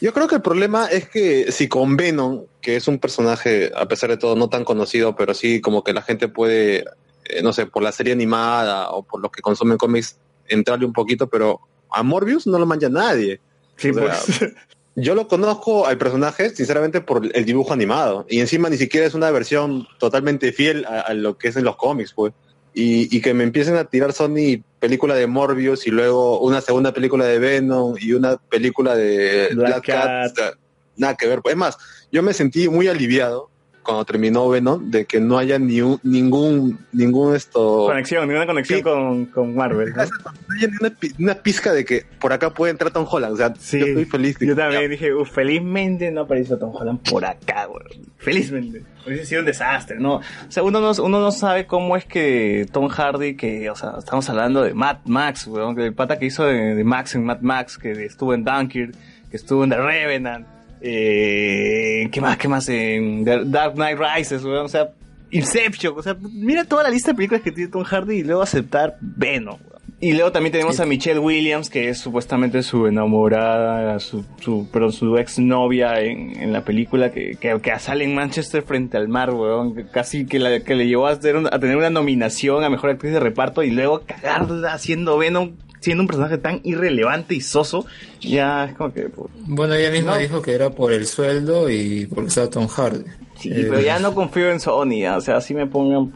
Yo 0.02 0.14
creo 0.14 0.28
que 0.28 0.36
el 0.36 0.42
problema 0.42 0.88
es 0.88 1.10
que 1.10 1.52
si 1.52 1.68
con 1.68 1.98
Venom, 1.98 2.46
que 2.62 2.76
es 2.76 2.88
un 2.88 3.00
personaje, 3.00 3.72
a 3.76 3.88
pesar 3.88 4.10
de 4.10 4.18
todo, 4.18 4.36
no 4.36 4.50
tan 4.50 4.64
conocido, 4.64 5.16
pero 5.16 5.34
sí 5.34 5.62
como 5.62 5.84
que 5.84 5.94
la 5.94 6.02
gente 6.02 6.28
puede, 6.28 6.86
eh, 7.26 7.42
no 7.44 7.54
sé, 7.54 7.66
por 7.66 7.84
la 7.84 7.92
serie 7.92 8.14
animada 8.14 8.92
o 8.92 9.04
por 9.04 9.22
los 9.22 9.32
que 9.32 9.42
consumen 9.42 9.78
cómics, 9.78 10.18
entrarle 10.48 10.86
un 10.86 10.94
poquito, 10.94 11.28
pero 11.28 11.62
a 11.92 12.04
Morbius 12.04 12.48
no 12.48 12.60
lo 12.60 12.66
mancha 12.66 12.90
nadie. 12.90 13.40
Sí, 13.76 13.90
O 13.90 13.94
sea, 13.94 14.04
pues. 14.04 14.54
Yo 14.96 15.16
lo 15.16 15.30
conozco 15.30 15.86
al 15.86 15.98
personaje, 15.98 16.50
sinceramente, 16.50 17.00
por 17.00 17.26
el 17.34 17.46
dibujo 17.46 17.72
animado. 17.72 18.26
Y 18.28 18.42
encima 18.42 18.70
ni 18.70 18.76
siquiera 18.76 19.08
es 19.08 19.14
una 19.14 19.32
versión 19.32 19.88
totalmente 19.98 20.52
fiel 20.52 20.84
a, 20.86 21.02
a 21.02 21.14
lo 21.14 21.38
que 21.38 21.48
es 21.50 21.56
en 21.56 21.64
los 21.64 21.78
cómics, 21.78 22.12
pues. 22.14 22.34
Y, 22.74 23.16
y 23.16 23.22
que 23.22 23.34
me 23.34 23.44
empiecen 23.44 23.76
a 23.76 23.86
tirar 23.86 24.14
Sony 24.14 24.62
película 24.80 25.16
de 25.16 25.28
Morbius 25.28 25.88
y 25.88 25.92
luego 25.92 26.40
una 26.40 26.62
segunda 26.62 26.94
película 26.94 27.26
de 27.26 27.40
Venom 27.40 27.96
y 28.00 28.14
una 28.14 28.38
película 28.38 28.96
de 28.96 29.50
Black 29.54 29.86
Black, 29.86 29.86
Cat. 29.86 30.56
Nada 30.96 31.16
que 31.16 31.28
ver. 31.28 31.40
Es 31.46 31.56
más, 31.56 31.78
yo 32.12 32.22
me 32.24 32.34
sentí 32.34 32.70
muy 32.70 32.88
aliviado 32.88 33.50
cuando 33.82 34.06
terminó 34.06 34.48
Venom 34.50 34.92
de 34.92 35.06
que 35.06 35.20
no 35.20 35.38
haya 35.40 35.58
ni 35.58 35.82
un- 35.82 36.00
ningún, 36.04 36.78
ningún 36.92 37.36
esto... 37.36 37.86
Conexión, 37.88 38.28
ninguna 38.28 38.46
conexión 38.46 38.80
Sí. 38.80 38.84
con, 38.84 39.26
con 39.28 39.56
Marvel. 39.56 39.90
¿no? 39.90 40.04
no 40.04 40.56
haya 40.56 40.68
ni 40.68 40.76
una, 40.80 40.98
una 41.20 41.36
pizca 41.42 41.74
de 41.74 41.86
que 41.86 42.06
por 42.20 42.32
acá 42.32 42.54
puede 42.54 42.72
entrar 42.72 42.92
Tom 42.94 43.08
Holland. 43.10 43.34
O 43.34 43.38
sea, 43.38 43.54
Sí. 43.58 43.80
yo 43.80 43.86
estoy 43.88 44.06
feliz. 44.06 44.38
de 44.38 44.46
Yo 44.48 44.56
que- 44.56 44.62
también 44.62 44.92
dije, 44.92 45.12
"Uf, 45.14 45.32
felizmente 45.32 46.12
no 46.12 46.22
apareció 46.22 46.58
Tom 46.60 46.72
Holland 46.76 47.00
por 47.10 47.26
acá, 47.26 47.66
güey. 47.66 47.82
Felizmente. 48.18 48.84
Hubiese 49.10 49.26
sido 49.26 49.42
un 49.42 49.46
desastre, 49.46 50.00
¿no? 50.00 50.16
O 50.16 50.22
sea, 50.50 50.64
uno 50.64 50.80
no, 50.80 50.92
uno 51.04 51.20
no 51.20 51.32
sabe 51.32 51.66
cómo 51.66 51.96
es 51.96 52.06
que 52.06 52.68
Tom 52.72 52.88
Hardy, 52.88 53.36
que, 53.36 53.70
o 53.70 53.76
sea, 53.76 53.96
estamos 53.98 54.30
hablando 54.30 54.64
de 54.64 54.74
Mad 54.74 54.98
Max, 55.06 55.48
weón, 55.48 55.80
el 55.80 55.94
pata 55.94 56.20
que 56.20 56.28
hizo 56.28 56.46
de, 56.46 56.84
Max 56.84 57.16
en 57.16 57.26
Mad 57.26 57.42
Max, 57.42 57.78
que 57.78 57.92
estuvo 58.06 58.34
en 58.34 58.44
Dunkirk, 58.44 58.94
que 59.30 59.38
estuvo 59.38 59.64
en 59.64 59.72
The 59.72 59.78
Revenant, 59.78 60.48
eh, 60.82 62.08
¿qué 62.12 62.22
más, 62.22 62.38
qué 62.38 62.48
más? 62.48 62.70
En 62.70 63.26
Dark 63.26 63.74
Knight 63.74 64.00
Rises, 64.00 64.44
weón, 64.44 64.66
o 64.66 64.70
sea, 64.70 64.90
Inception, 65.32 65.94
o 65.98 66.02
sea, 66.02 66.16
mira 66.20 66.64
toda 66.64 66.84
la 66.84 66.90
lista 66.90 67.12
de 67.12 67.16
películas 67.16 67.42
que 67.42 67.52
tiene 67.52 67.70
Tom 67.70 67.84
Hardy 67.84 68.20
y 68.20 68.24
luego 68.24 68.42
aceptar 68.42 68.98
Venom. 69.00 69.60
Y 70.02 70.14
luego 70.14 70.32
también 70.32 70.54
tenemos 70.54 70.80
a 70.80 70.86
Michelle 70.86 71.20
Williams, 71.20 71.70
que 71.70 71.90
es 71.90 71.98
supuestamente 72.00 72.64
su 72.64 72.88
enamorada, 72.88 74.00
su, 74.00 74.24
su, 74.40 74.68
perdón, 74.72 74.94
su 74.94 75.18
ex 75.18 75.40
novia 75.40 76.00
en, 76.00 76.42
en 76.42 76.54
la 76.54 76.62
película, 76.64 77.12
que, 77.12 77.36
que, 77.40 77.60
que 77.62 77.80
sale 77.80 78.06
en 78.06 78.16
Manchester 78.16 78.62
frente 78.64 78.96
al 78.98 79.10
mar, 79.10 79.32
weón. 79.34 79.76
que 79.76 79.86
Casi 79.86 80.26
que, 80.26 80.40
la, 80.40 80.62
que 80.62 80.76
le 80.76 80.88
llevó 80.88 81.08
a, 81.08 81.12
hacer 81.12 81.36
un- 81.36 81.48
a 81.48 81.60
tener 81.60 81.76
una 81.76 81.90
nominación 81.90 82.64
a 82.64 82.70
mejor 82.70 82.92
actriz 82.92 83.12
de 83.12 83.20
reparto 83.20 83.62
y 83.62 83.72
luego 83.72 84.02
cagarla 84.06 84.74
haciendo 84.74 85.18
Venom, 85.18 85.52
siendo 85.80 86.04
un 86.04 86.08
personaje 86.08 86.38
tan 86.38 86.62
irrelevante 86.64 87.36
y 87.36 87.42
soso. 87.42 87.86
Ya 88.22 88.66
es 88.66 88.76
como 88.76 88.94
que. 88.94 89.04
pues, 89.10 89.30
Bueno, 89.48 89.76
ella 89.76 89.92
misma 89.92 90.14
No. 90.14 90.18
dijo 90.18 90.42
que 90.42 90.54
era 90.54 90.70
por 90.70 90.92
el 90.94 91.06
sueldo 91.08 91.70
y 91.70 92.06
porque 92.08 92.28
estaba 92.30 92.50
Tom 92.50 92.68
Hardy. 92.68 93.04
sí, 93.40 93.50
Eh, 93.52 93.68
pero 93.70 93.80
ya 93.82 94.00
no 94.00 94.14
confío 94.14 94.52
en 94.52 94.60
Sony, 94.60 95.06
o 95.16 95.22
sea, 95.22 95.38
así 95.38 95.54
me 95.54 95.66
pongan. 95.68 96.12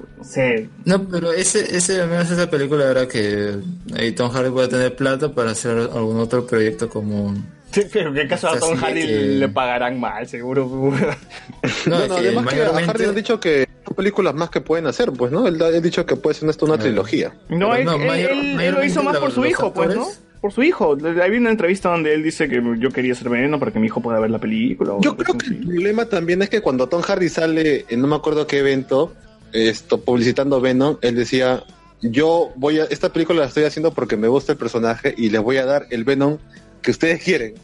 No 0.86 1.08
pero 1.08 1.32
ese, 1.32 1.76
ese, 1.76 2.02
al 2.02 2.10
menos 2.10 2.30
esa 2.30 2.50
película 2.50 2.90
era 2.90 3.08
que 3.08 3.56
ahí 3.96 4.12
Tom 4.12 4.30
Hardy 4.32 4.50
puede 4.52 4.68
tener 4.68 4.96
plata 4.96 5.32
para 5.34 5.52
hacer 5.52 5.78
algún 5.78 6.20
otro 6.20 6.46
proyecto 6.46 6.90
como... 6.90 7.34
Sí, 7.74 7.82
pero 7.92 8.14
¿qué 8.14 8.28
caso 8.28 8.50
a 8.50 8.60
Tom 8.60 8.76
Hardy 8.78 9.02
que- 9.02 9.08
le 9.40 9.50
pagarán 9.50 10.00
mal, 10.00 10.28
seguro? 10.28 10.68
No, 11.88 12.00
No, 12.08 12.16
que 12.16 12.22
además 12.22 12.46
que 12.54 12.62
a 12.62 12.66
mayormente- 12.66 12.92
Hardy 12.92 13.06
han 13.06 13.16
dicho 13.16 13.40
que 13.40 13.68
son 13.86 13.96
películas 13.96 14.34
más 14.36 14.50
que 14.50 14.62
pueden 14.62 14.88
hacer, 14.88 15.12
pues, 15.12 15.32
¿no? 15.32 15.48
Él 15.48 15.62
ha 15.62 15.72
dicho 15.72 16.06
que 16.06 16.16
puede 16.16 16.36
ser 16.36 16.50
esto 16.50 16.66
una 16.66 16.76
Claro. 16.76 16.90
trilogía. 16.90 17.34
No, 17.50 17.76
él, 17.76 17.86
no, 17.86 17.94
él- 17.96 18.08
mayor- 18.08 18.32
él- 18.32 18.60
él 18.62 18.74
lo 18.76 18.84
hizo 18.86 19.02
más 19.04 19.18
por 19.18 19.32
su 19.32 19.46
hijo, 19.46 19.74
pues, 19.74 19.96
¿no? 19.96 20.08
Por 20.42 20.52
su 20.52 20.62
hijo. 20.62 20.98
Hay 21.22 21.32
una 21.38 21.52
entrevista 21.52 21.90
donde 21.90 22.14
él 22.14 22.22
dice 22.22 22.50
que 22.50 22.62
yo 22.78 22.90
quería 22.92 23.16
ser 23.16 23.30
veneno 23.30 23.58
para 23.60 23.72
que 23.72 23.80
mi 23.80 23.88
hijo 23.88 24.02
pueda 24.02 24.20
ver 24.20 24.30
la 24.30 24.40
película. 24.40 24.94
Yo 25.00 25.16
creo 25.16 25.38
que 25.38 25.46
así. 25.48 25.56
el 25.56 25.68
problema 25.68 26.06
también 26.06 26.42
es 26.42 26.50
que 26.50 26.60
cuando 26.62 26.88
Tom 26.90 27.02
Hardy 27.02 27.30
sale 27.30 27.86
en 27.90 28.02
no 28.02 28.08
me 28.08 28.16
acuerdo 28.18 28.46
qué 28.46 28.60
evento, 28.60 29.14
esto 29.54 30.02
publicitando 30.02 30.60
Venom, 30.60 30.98
él 31.02 31.16
decía, 31.16 31.64
yo 32.02 32.52
voy 32.58 32.80
a, 32.80 32.84
esta 32.86 33.14
película 33.14 33.40
la 33.40 33.46
estoy 33.48 33.64
haciendo 33.64 33.94
porque 33.94 34.18
me 34.18 34.28
gusta 34.28 34.52
el 34.52 34.58
personaje 34.58 35.14
y 35.18 35.30
les 35.30 35.42
voy 35.42 35.58
a 35.58 35.66
dar 35.66 35.86
el 35.92 36.04
Venom 36.04 36.38
que 36.84 36.92
ustedes 36.92 37.24
quieren. 37.24 37.56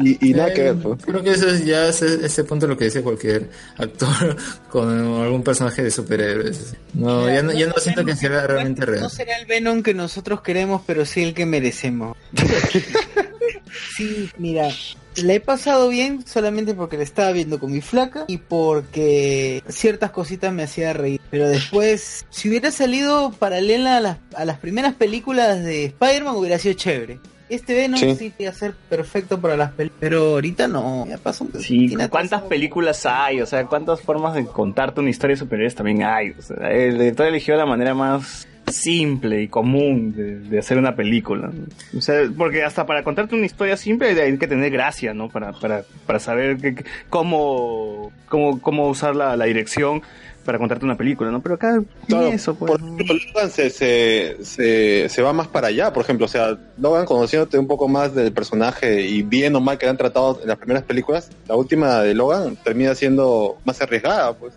Y, 0.00 0.30
y 0.30 0.32
nada 0.32 0.54
que 0.54 0.62
ver, 0.62 0.76
pues. 0.76 1.04
Creo 1.04 1.24
que 1.24 1.30
eso 1.30 1.48
es 1.48 1.64
ya 1.64 1.88
ese, 1.88 2.24
ese 2.24 2.44
punto 2.44 2.68
lo 2.68 2.76
que 2.78 2.84
dice 2.84 3.02
cualquier 3.02 3.50
actor 3.76 4.36
con 4.70 4.88
algún 4.88 5.42
personaje 5.42 5.82
de 5.82 5.90
superhéroes. 5.90 6.76
No, 6.94 7.26
ya 7.28 7.42
no, 7.42 7.52
ya 7.52 7.66
no 7.66 7.74
siento 7.78 8.04
que 8.04 8.14
sea 8.14 8.46
realmente 8.46 8.82
No 8.82 8.86
real. 8.86 9.10
será 9.10 9.36
el 9.38 9.46
Venom 9.46 9.82
que 9.82 9.94
nosotros 9.94 10.40
queremos, 10.42 10.82
pero 10.86 11.04
sí 11.04 11.24
el 11.24 11.34
que 11.34 11.46
merecemos. 11.46 12.16
sí, 13.96 14.30
mira, 14.38 14.68
la 15.16 15.34
he 15.34 15.40
pasado 15.40 15.88
bien 15.88 16.24
solamente 16.26 16.74
porque 16.74 16.96
la 16.96 17.02
estaba 17.02 17.32
viendo 17.32 17.58
con 17.58 17.72
mi 17.72 17.80
flaca 17.80 18.24
y 18.28 18.38
porque 18.38 19.62
ciertas 19.68 20.10
cositas 20.12 20.52
me 20.52 20.62
hacía 20.62 20.92
reír. 20.92 21.20
Pero 21.30 21.48
después, 21.48 22.24
si 22.30 22.48
hubiera 22.48 22.70
salido 22.70 23.32
paralela 23.32 23.96
a 23.96 24.00
las, 24.00 24.18
a 24.36 24.44
las 24.44 24.58
primeras 24.58 24.94
películas 24.94 25.62
de 25.64 25.86
Spider-Man, 25.86 26.36
hubiera 26.36 26.58
sido 26.58 26.74
chévere. 26.74 27.18
Este 27.48 27.74
Venom 27.74 27.98
Sí. 27.98 28.14
sí, 28.14 28.32
iba 28.38 28.50
a 28.50 28.54
ser 28.54 28.74
perfecto 28.88 29.40
para 29.40 29.56
las 29.56 29.72
películas, 29.72 29.98
pero 30.00 30.22
ahorita 30.34 30.68
no, 30.68 31.06
ya 31.08 31.16
pasó. 31.18 31.46
Sí, 31.58 31.96
¿cuántas 32.10 32.42
películas 32.42 33.06
hay? 33.06 33.40
O 33.40 33.46
sea, 33.46 33.64
¿cuántas 33.66 34.00
formas 34.02 34.34
de 34.34 34.44
contarte 34.44 35.00
una 35.00 35.10
historia 35.10 35.34
de 35.34 35.40
superhéroes 35.40 35.74
también 35.74 36.02
hay? 36.02 36.30
O 36.38 36.42
sea, 36.42 36.70
el 36.70 36.98
director 36.98 37.26
eligió 37.26 37.56
la 37.56 37.64
manera 37.66 37.94
más 37.94 38.46
simple 38.66 39.40
y 39.42 39.48
común 39.48 40.12
de, 40.14 40.40
de 40.40 40.58
hacer 40.58 40.76
una 40.76 40.94
película. 40.94 41.50
O 41.96 42.02
sea, 42.02 42.28
porque 42.36 42.62
hasta 42.64 42.84
para 42.84 43.02
contarte 43.02 43.34
una 43.34 43.46
historia 43.46 43.78
simple 43.78 44.08
hay 44.20 44.36
que 44.36 44.46
tener 44.46 44.70
gracia, 44.70 45.14
¿no? 45.14 45.30
Para, 45.30 45.52
para, 45.52 45.84
para 46.06 46.18
saber 46.18 46.58
que- 46.58 46.74
que- 46.74 46.84
cómo, 47.08 48.12
cómo, 48.28 48.60
cómo 48.60 48.88
usar 48.88 49.16
la, 49.16 49.36
la 49.38 49.46
dirección 49.46 50.02
para 50.44 50.58
contarte 50.58 50.84
una 50.84 50.96
película, 50.96 51.30
¿no? 51.30 51.42
Pero 51.42 51.56
acá 51.56 51.82
Claro, 52.06 52.28
eso, 52.28 52.54
pues. 52.54 52.70
por 52.72 52.80
ejemplo, 52.80 53.14
Logan 53.34 53.50
se, 53.50 53.68
se, 53.70 54.36
se, 54.42 55.08
se 55.08 55.22
va 55.22 55.32
más 55.32 55.48
para 55.48 55.68
allá, 55.68 55.92
por 55.92 56.02
ejemplo, 56.04 56.24
o 56.26 56.28
sea, 56.28 56.56
Logan 56.78 57.04
conociéndote 57.04 57.58
un 57.58 57.66
poco 57.66 57.86
más 57.88 58.14
del 58.14 58.32
personaje 58.32 59.02
y 59.06 59.22
bien 59.22 59.54
o 59.56 59.60
mal 59.60 59.76
que 59.78 59.86
le 59.86 59.90
han 59.90 59.96
tratado 59.98 60.38
en 60.42 60.48
las 60.48 60.56
primeras 60.58 60.82
películas, 60.84 61.30
la 61.48 61.54
última 61.56 62.00
de 62.02 62.14
Logan 62.14 62.56
termina 62.64 62.94
siendo 62.94 63.58
más 63.64 63.80
arriesgada, 63.82 64.32
pues. 64.34 64.54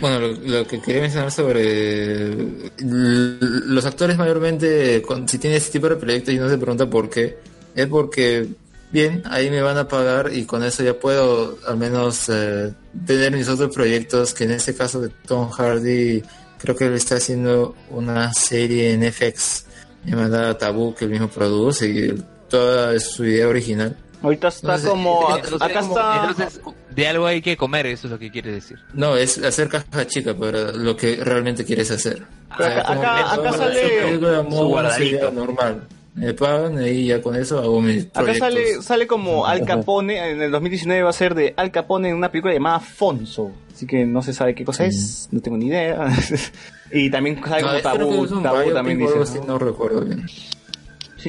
Bueno, 0.00 0.20
lo, 0.20 0.28
lo 0.32 0.66
que 0.66 0.80
quería 0.80 1.02
mencionar 1.02 1.30
sobre 1.32 2.34
los 2.78 3.84
actores 3.86 4.16
mayormente, 4.16 5.02
con- 5.02 5.28
si 5.28 5.38
tienen 5.38 5.56
este 5.58 5.72
tipo 5.72 5.88
de 5.88 5.96
proyectos 5.96 6.34
y 6.34 6.38
no 6.38 6.48
se 6.48 6.58
pregunta 6.58 6.86
por 6.88 7.08
qué, 7.10 7.36
es 7.74 7.86
porque, 7.86 8.46
bien, 8.92 9.22
ahí 9.26 9.50
me 9.50 9.62
van 9.62 9.78
a 9.78 9.86
pagar 9.88 10.30
y 10.32 10.44
con 10.44 10.62
eso 10.64 10.82
ya 10.82 10.94
puedo 10.94 11.58
al 11.66 11.76
menos 11.76 12.28
eh, 12.28 12.72
tener 13.06 13.32
mis 13.32 13.48
otros 13.48 13.74
proyectos, 13.74 14.34
que 14.34 14.44
en 14.44 14.52
este 14.52 14.74
caso 14.74 15.00
de 15.00 15.08
Tom 15.26 15.50
Hardy, 15.50 16.22
creo 16.58 16.76
que 16.76 16.86
él 16.86 16.94
está 16.94 17.16
haciendo 17.16 17.74
una 17.90 18.32
serie 18.34 18.92
en 18.92 19.10
FX 19.12 19.66
llamada 20.04 20.56
Taboo, 20.58 20.94
que 20.94 21.04
él 21.04 21.10
mismo 21.10 21.28
produce 21.28 21.88
y 21.88 22.24
toda 22.48 22.98
su 23.00 23.24
idea 23.24 23.48
original. 23.48 23.96
Ahorita 24.22 24.48
está 24.48 24.72
No 24.72 24.78
sé, 24.78 24.88
como... 24.88 25.36
eh, 25.36 25.42
acá 25.60 25.80
está... 25.80 26.26
Entonces, 26.28 26.60
de 26.94 27.08
algo 27.08 27.26
hay 27.26 27.40
que 27.40 27.56
comer, 27.56 27.86
eso 27.86 28.06
es 28.06 28.10
lo 28.10 28.18
que 28.18 28.30
quieres 28.30 28.52
decir. 28.54 28.78
No, 28.92 29.16
es 29.16 29.38
hacer 29.38 29.68
caja 29.70 30.06
chica 30.06 30.34
para 30.36 30.72
lo 30.72 30.94
que 30.96 31.16
realmente 31.24 31.64
quieres 31.64 31.90
hacer. 31.90 32.22
Pero 32.58 32.68
acá- 32.70 32.84
como 32.84 33.00
acá- 33.00 33.14
que 33.14 33.22
acá 33.40 33.48
eso, 33.48 33.58
sale 33.58 34.18
su 34.50 34.64
guardadito. 34.66 35.30
normal. 35.32 35.88
Me 36.14 36.34
pagan 36.34 36.84
y 36.84 37.06
ya 37.06 37.22
con 37.22 37.36
eso 37.36 37.58
hago 37.60 37.80
mis 37.80 38.06
Acá 38.06 38.22
proyectos. 38.24 38.38
sale, 38.48 38.82
sale 38.82 39.06
como 39.06 39.46
Al 39.46 39.64
Capone, 39.64 40.30
en 40.32 40.42
el 40.42 40.50
2019 40.50 41.02
va 41.02 41.10
a 41.10 41.12
ser 41.14 41.34
de 41.34 41.54
Al 41.56 41.70
Capone 41.70 42.08
en 42.10 42.16
una 42.16 42.30
película 42.30 42.52
llamada 42.52 42.80
Fonso. 42.80 43.52
Así 43.72 43.86
que 43.86 44.04
no 44.04 44.20
se 44.20 44.32
sabe 44.32 44.54
qué 44.54 44.64
cosa 44.64 44.84
es, 44.84 45.28
no 45.30 45.40
tengo 45.40 45.56
ni 45.56 45.66
idea. 45.66 46.08
y 46.92 47.10
también 47.10 47.40
sale 47.42 47.62
No, 47.62 47.68
como 47.68 47.76
que 47.76 47.82
Tabú, 47.82 48.42
Tabú 48.42 48.72
también 48.72 48.98
dice. 48.98 49.40
no 49.46 49.58
recuerdo 49.58 50.02
bien. 50.02 50.26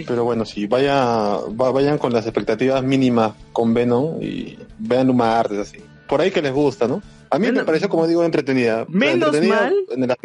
Pero 0.08 0.24
bueno, 0.24 0.46
sí, 0.46 0.68
vaya, 0.68 0.96
va- 1.48 1.72
vayan 1.72 1.98
con 1.98 2.14
las 2.14 2.26
expectativas 2.26 2.82
mínimas 2.84 3.34
con 3.52 3.74
Venom 3.74 4.22
y 4.22 4.58
vean 4.80 5.10
un 5.10 5.18
martes 5.18 5.58
así. 5.60 5.78
Por 6.08 6.22
ahí 6.22 6.32
que 6.32 6.42
les 6.42 6.54
gusta, 6.54 6.88
¿no? 6.88 7.02
A 7.30 7.38
mí 7.40 7.52
me 7.52 7.64
pareció, 7.64 7.88
como 7.88 8.08
digo, 8.08 8.24
entretenida. 8.24 8.86
Menos 8.90 9.28
Entretenida 9.28 9.62
mal. 9.62 9.76
en 9.92 10.04
el- 10.04 10.16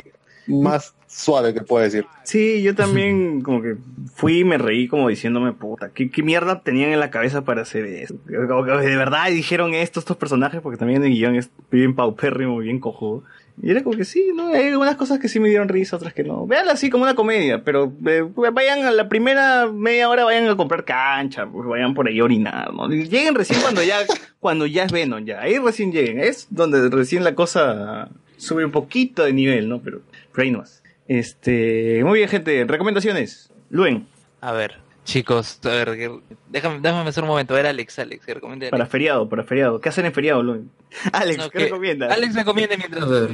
más 0.47 0.94
suave 1.07 1.55
que 1.55 1.60
puedo 1.60 1.83
decir. 1.83 2.07
Sí, 2.25 2.62
yo 2.62 2.75
también 2.75 3.41
como 3.42 3.62
que 3.62 3.76
fui 4.15 4.41
y 4.41 4.44
me 4.44 4.58
reí 4.58 4.89
como 4.89 5.08
diciéndome, 5.08 5.52
puta, 5.52 5.91
¿qué, 5.91 6.10
qué 6.10 6.23
mierda 6.23 6.60
tenían 6.60 6.91
en 6.91 7.00
la 7.00 7.10
cabeza 7.10 7.44
para 7.44 7.62
hacer 7.62 7.86
eso? 7.86 8.16
Como 8.49 8.65
que 8.65 8.73
de 8.73 8.97
verdad 8.97 9.31
dijeron 9.31 9.75
esto 9.75 10.00
estos 10.00 10.16
personajes 10.16 10.60
porque 10.60 10.78
también 10.78 11.05
el 11.05 11.12
guion 11.12 11.36
es 11.36 11.50
bien 11.70 11.94
paupérrimo, 11.94 12.58
bien 12.58 12.81
cojudo. 12.81 13.25
Y 13.62 13.70
era 13.70 13.83
como 13.83 13.97
que 13.97 14.05
sí, 14.05 14.33
¿no? 14.34 14.49
Hay 14.49 14.68
algunas 14.68 14.97
cosas 14.97 15.18
que 15.18 15.28
sí 15.28 15.41
me 15.41 15.49
dieron 15.49 15.68
risa, 15.68 15.97
otras 15.97 16.12
que 16.12 16.23
no. 16.23 16.47
Véanla 16.47 16.73
así 16.73 16.91
como 16.91 17.05
una 17.05 17.15
comedia, 17.15 17.65
pero 17.65 17.91
eh, 18.07 18.23
vayan 18.52 18.84
a 18.84 18.91
la 18.91 19.08
primera 19.08 19.66
media 19.73 20.10
hora, 20.10 20.25
vayan 20.25 20.47
a 20.49 20.57
comprar 20.57 20.84
cancha, 20.84 21.47
pues 21.47 21.66
vayan 21.66 21.94
por 21.94 22.07
ahí 22.07 22.20
a 22.20 22.25
orinar, 22.25 22.75
¿no? 22.75 22.92
Y 22.92 23.08
Lleguen 23.08 23.34
recién 23.34 23.60
cuando 23.62 23.83
ya, 23.83 24.00
cuando 24.41 24.66
ya 24.66 24.84
es 24.84 24.92
Venom, 24.92 25.25
ya. 25.25 25.41
Ahí 25.41 25.58
recién 25.58 25.91
lleguen. 25.91 26.20
Es 26.20 26.49
donde 26.50 26.91
recién 26.91 27.25
la 27.25 27.34
cosa 27.34 28.10
sube 28.36 28.65
un 28.65 28.73
poquito 28.73 29.25
de 29.25 29.33
nivel, 29.33 29.70
¿no? 29.70 29.81
Pero, 29.81 30.02
pero 30.37 30.45
ahí 30.45 30.51
no 30.53 30.59
más. 30.59 30.83
Este, 31.09 32.03
muy 32.05 32.19
bien, 32.21 32.29
gente. 32.29 32.65
Recomendaciones. 32.69 33.51
Luen, 33.71 34.07
A 34.41 34.53
ver, 34.53 34.75
chicos, 35.05 35.59
a 35.65 35.69
ver, 35.71 35.97
déjame, 36.51 36.81
déjame 36.81 37.05
pensar 37.05 37.25
un 37.25 37.29
momento. 37.31 37.55
A 37.55 37.57
ver, 37.57 37.67
Alex, 37.67 37.99
Alex, 37.99 38.25
que 38.27 38.35
recomiende 38.35 38.71
para 38.71 38.87
feriado, 38.87 39.29
para 39.29 39.43
feriado. 39.45 39.81
¿Qué 39.81 39.89
hacen 39.89 40.07
en 40.07 40.13
feriado, 40.13 40.43
Luen? 40.43 40.71
Alex, 41.13 41.39
No, 41.39 41.51
¿qué 41.51 41.59
que- 41.59 41.65
recomiendas? 41.65 42.13
Alex 42.13 42.35
recomiende 42.35 42.77
mientras. 42.77 43.03
A 43.03 43.07
ver, 43.09 43.31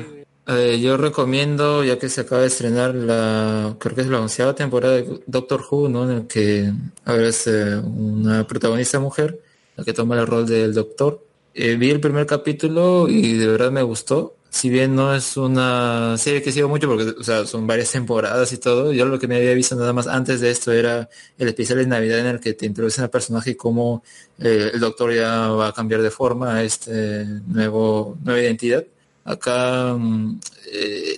eh, 0.49 0.81
yo 0.81 0.97
recomiendo, 0.97 1.85
ya 1.85 1.99
que 1.99 2.09
se 2.09 2.23
acaba 2.23 2.41
de 2.43 2.49
estrenar 2.49 2.95
la, 2.95 3.77
creo 3.79 3.95
que 3.95 4.01
es 4.03 4.07
la 4.09 4.21
onceava 4.21 4.55
temporada 4.55 4.95
de 4.95 5.21
Doctor 5.27 5.63
Who, 5.71 5.89
¿no? 5.89 6.11
En 6.11 6.17
el 6.19 6.27
que, 6.27 6.71
a 7.05 7.13
ver, 7.13 7.25
es 7.27 7.47
eh, 7.47 7.77
una 7.79 8.47
protagonista 8.47 8.99
mujer, 9.01 9.39
la 9.77 9.85
que 9.85 9.93
toma 9.93 10.19
el 10.19 10.27
rol 10.27 10.47
del 10.47 10.73
doctor. 10.75 11.25
Eh, 11.55 11.77
vi 11.77 11.91
el 11.91 12.01
primer 12.01 12.27
capítulo 12.27 13.07
y 13.09 13.35
de 13.35 13.47
verdad 13.47 13.71
me 13.71 13.83
gustó. 13.83 14.35
Si 14.53 14.69
bien 14.69 14.95
no 14.95 15.15
es 15.15 15.39
una 15.39 16.19
serie 16.19 16.43
que 16.43 16.53
sigo 16.53 16.69
mucho 16.69 16.87
porque, 16.87 17.19
o 17.19 17.25
sea, 17.25 17.47
son 17.47 17.67
varias 17.67 17.91
temporadas 17.91 18.53
y 18.53 18.59
todo, 18.59 18.93
yo 18.93 19.07
lo 19.07 19.19
que 19.19 19.27
me 19.27 19.37
había 19.37 19.55
visto 19.55 19.75
nada 19.77 19.95
más 19.95 20.07
antes 20.07 20.43
de 20.43 20.51
esto 20.51 20.73
era 20.73 21.09
el 21.39 21.49
especial 21.49 21.79
de 21.79 21.87
Navidad 21.87 22.19
en 22.19 22.27
el 22.27 22.39
que 22.39 22.53
te 22.53 22.67
introducen 22.67 23.05
al 23.05 23.09
personaje 23.09 23.53
y 23.53 23.55
cómo 23.55 24.03
eh, 24.39 24.71
el 24.75 24.79
doctor 24.79 25.15
ya 25.15 25.49
va 25.49 25.69
a 25.69 25.73
cambiar 25.73 26.03
de 26.03 26.11
forma 26.11 26.57
a 26.57 26.63
este 26.63 27.25
nuevo, 27.47 28.19
nueva 28.23 28.43
identidad. 28.43 28.85
Acá 29.25 29.95
mm, 29.95 30.41
eh, 30.71 31.17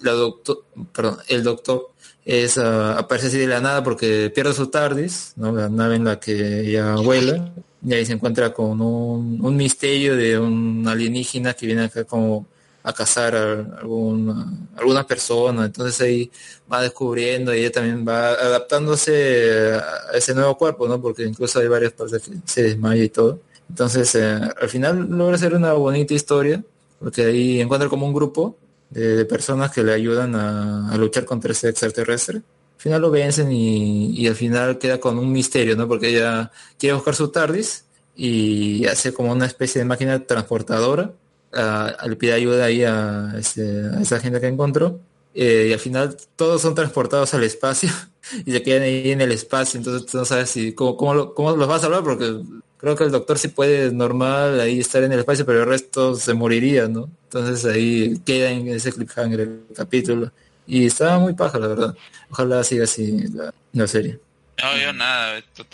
el 1.29 1.43
doctor 1.43 1.91
es 2.25 2.57
ah, 2.57 2.99
aparece 2.99 3.27
así 3.27 3.39
de 3.39 3.49
la 3.49 3.61
nada 3.61 3.83
porque 3.83 4.31
pierde 4.33 4.55
su 4.55 4.69
TARDIS, 4.69 5.33
¿no? 5.37 5.51
La 5.51 5.69
nave 5.69 5.97
en 5.97 6.05
la 6.05 6.21
que 6.21 6.61
ella 6.61 6.95
vuela, 6.95 7.53
y 7.85 7.95
ahí 7.95 8.07
se 8.07 8.13
encuentra 8.13 8.53
con 8.53 8.81
un, 8.81 9.45
un 9.45 9.57
misterio 9.57 10.15
de 10.15 10.39
un 10.39 10.87
alienígena 10.87 11.55
que 11.55 11.67
viene 11.67 11.83
acá 11.83 12.05
como 12.05 12.47
a 12.87 12.93
cazar 12.93 13.35
a 13.35 13.53
alguna, 13.79 14.47
alguna 14.77 15.07
persona, 15.07 15.65
entonces 15.65 15.99
ahí 16.03 16.31
va 16.71 16.83
descubriendo 16.83 17.55
y 17.55 17.61
ella 17.61 17.73
también 17.73 18.07
va 18.07 18.29
adaptándose 18.29 19.73
a 19.75 20.15
ese 20.17 20.35
nuevo 20.35 20.57
cuerpo, 20.59 20.87
¿no? 20.87 21.01
Porque 21.01 21.25
incluso 21.25 21.61
hay 21.61 21.67
varias 21.67 21.93
partes 21.93 22.23
que 22.23 22.37
se 22.45 22.63
desmaya 22.63 23.03
y 23.03 23.09
todo. 23.09 23.41
Entonces, 23.71 24.15
eh, 24.15 24.39
al 24.61 24.69
final 24.69 25.09
logra 25.09 25.39
ser 25.39 25.55
una 25.55 25.73
bonita 25.73 26.13
historia, 26.13 26.63
porque 26.99 27.25
ahí 27.25 27.61
encuentra 27.61 27.89
como 27.89 28.07
un 28.07 28.13
grupo 28.13 28.59
de, 28.91 29.17
de 29.17 29.25
personas 29.25 29.73
que 29.73 29.83
le 29.83 29.95
ayudan 29.95 30.35
a, 30.35 30.93
a 30.93 30.97
luchar 30.99 31.25
contra 31.25 31.53
ese 31.53 31.71
extraterrestre. 31.71 32.37
Al 32.37 32.81
final 32.85 33.01
lo 33.01 33.11
vencen 33.11 33.51
y, 33.51 34.11
y 34.11 34.29
al 34.29 34.35
final 34.35 34.77
queda 34.77 35.01
con 35.01 35.19
un 35.19 35.33
misterio, 35.33 35.75
¿no? 35.75 35.89
Porque 35.89 36.11
ella 36.11 36.53
quiere 36.79 36.95
buscar 36.95 37.15
su 37.15 37.29
TARDIS 37.29 37.87
y 38.15 38.85
hace 38.87 39.15
como 39.15 39.33
una 39.33 39.47
especie 39.47 39.79
de 39.79 39.87
máquina 39.87 40.23
transportadora. 40.27 41.13
Ah, 41.57 41.97
le 42.07 42.17
pide 42.17 42.33
ayuda 42.33 42.65
ahí 42.67 42.83
a, 42.85 43.35
ese- 43.39 43.89
a 43.97 44.01
esa 44.01 44.21
gente 44.21 44.41
que 44.41 44.47
encontró. 44.49 45.01
eh, 45.35 45.67
y 45.71 45.73
al 45.73 45.81
final 45.81 46.17
todos 46.37 46.63
son 46.63 46.75
transportados 46.77 47.35
al 47.35 47.43
espacio 47.45 47.89
y 48.47 48.53
se 48.53 48.63
quedan 48.63 48.83
ahí 48.83 49.11
en 49.11 49.21
el 49.21 49.33
espacio. 49.33 49.79
Entonces 49.79 50.13
no 50.15 50.25
sabes 50.25 50.51
si 50.51 50.73
cómo, 50.75 50.97
cómo, 50.97 51.15
lo- 51.15 51.35
cómo 51.35 51.57
los 51.57 51.67
vas 51.69 51.81
a 51.81 51.83
salvar 51.85 52.03
porque 52.05 52.41
creo 52.77 52.97
que 52.97 53.05
el 53.05 53.11
doctor 53.11 53.39
sí 53.39 53.49
puede 53.49 53.91
normal 53.93 54.61
ahí 54.61 54.79
estar 54.81 55.03
en 55.03 55.13
el 55.13 55.21
espacio, 55.21 55.45
pero 55.47 55.61
el 55.63 55.67
resto 55.69 56.15
se 56.15 56.35
moriría, 56.35 56.87
¿no? 56.89 57.11
Entonces 57.25 57.65
ahí 57.65 58.19
queda 58.25 58.51
en 58.51 58.69
ese 58.69 58.93
cliffhanger 58.93 59.41
el 59.41 59.61
capítulo. 59.75 60.31
Y 60.67 60.87
estaba 60.87 61.19
muy 61.19 61.35
paja, 61.35 61.59
la 61.59 61.67
verdad. 61.69 61.95
Ojalá 62.31 62.63
siga 62.65 62.85
así 62.85 63.25
la 63.73 63.87
serie. 63.87 64.21
No, 64.63 64.77
yo 64.79 64.93
nada, 64.93 65.39
estoy 65.39 65.67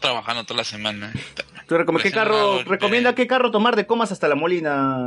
trabajando 0.00 0.44
toda 0.44 0.58
la 0.58 0.64
semana. 0.64 1.12
¿Tú 1.68 1.76
recom- 1.76 2.00
¿Qué 2.02 2.10
carro, 2.10 2.56
no, 2.56 2.62
recomienda 2.64 3.14
qué 3.14 3.26
carro 3.26 3.50
tomar 3.50 3.76
de 3.76 3.86
comas 3.86 4.10
hasta 4.10 4.26
la 4.28 4.34
Molina, 4.34 4.98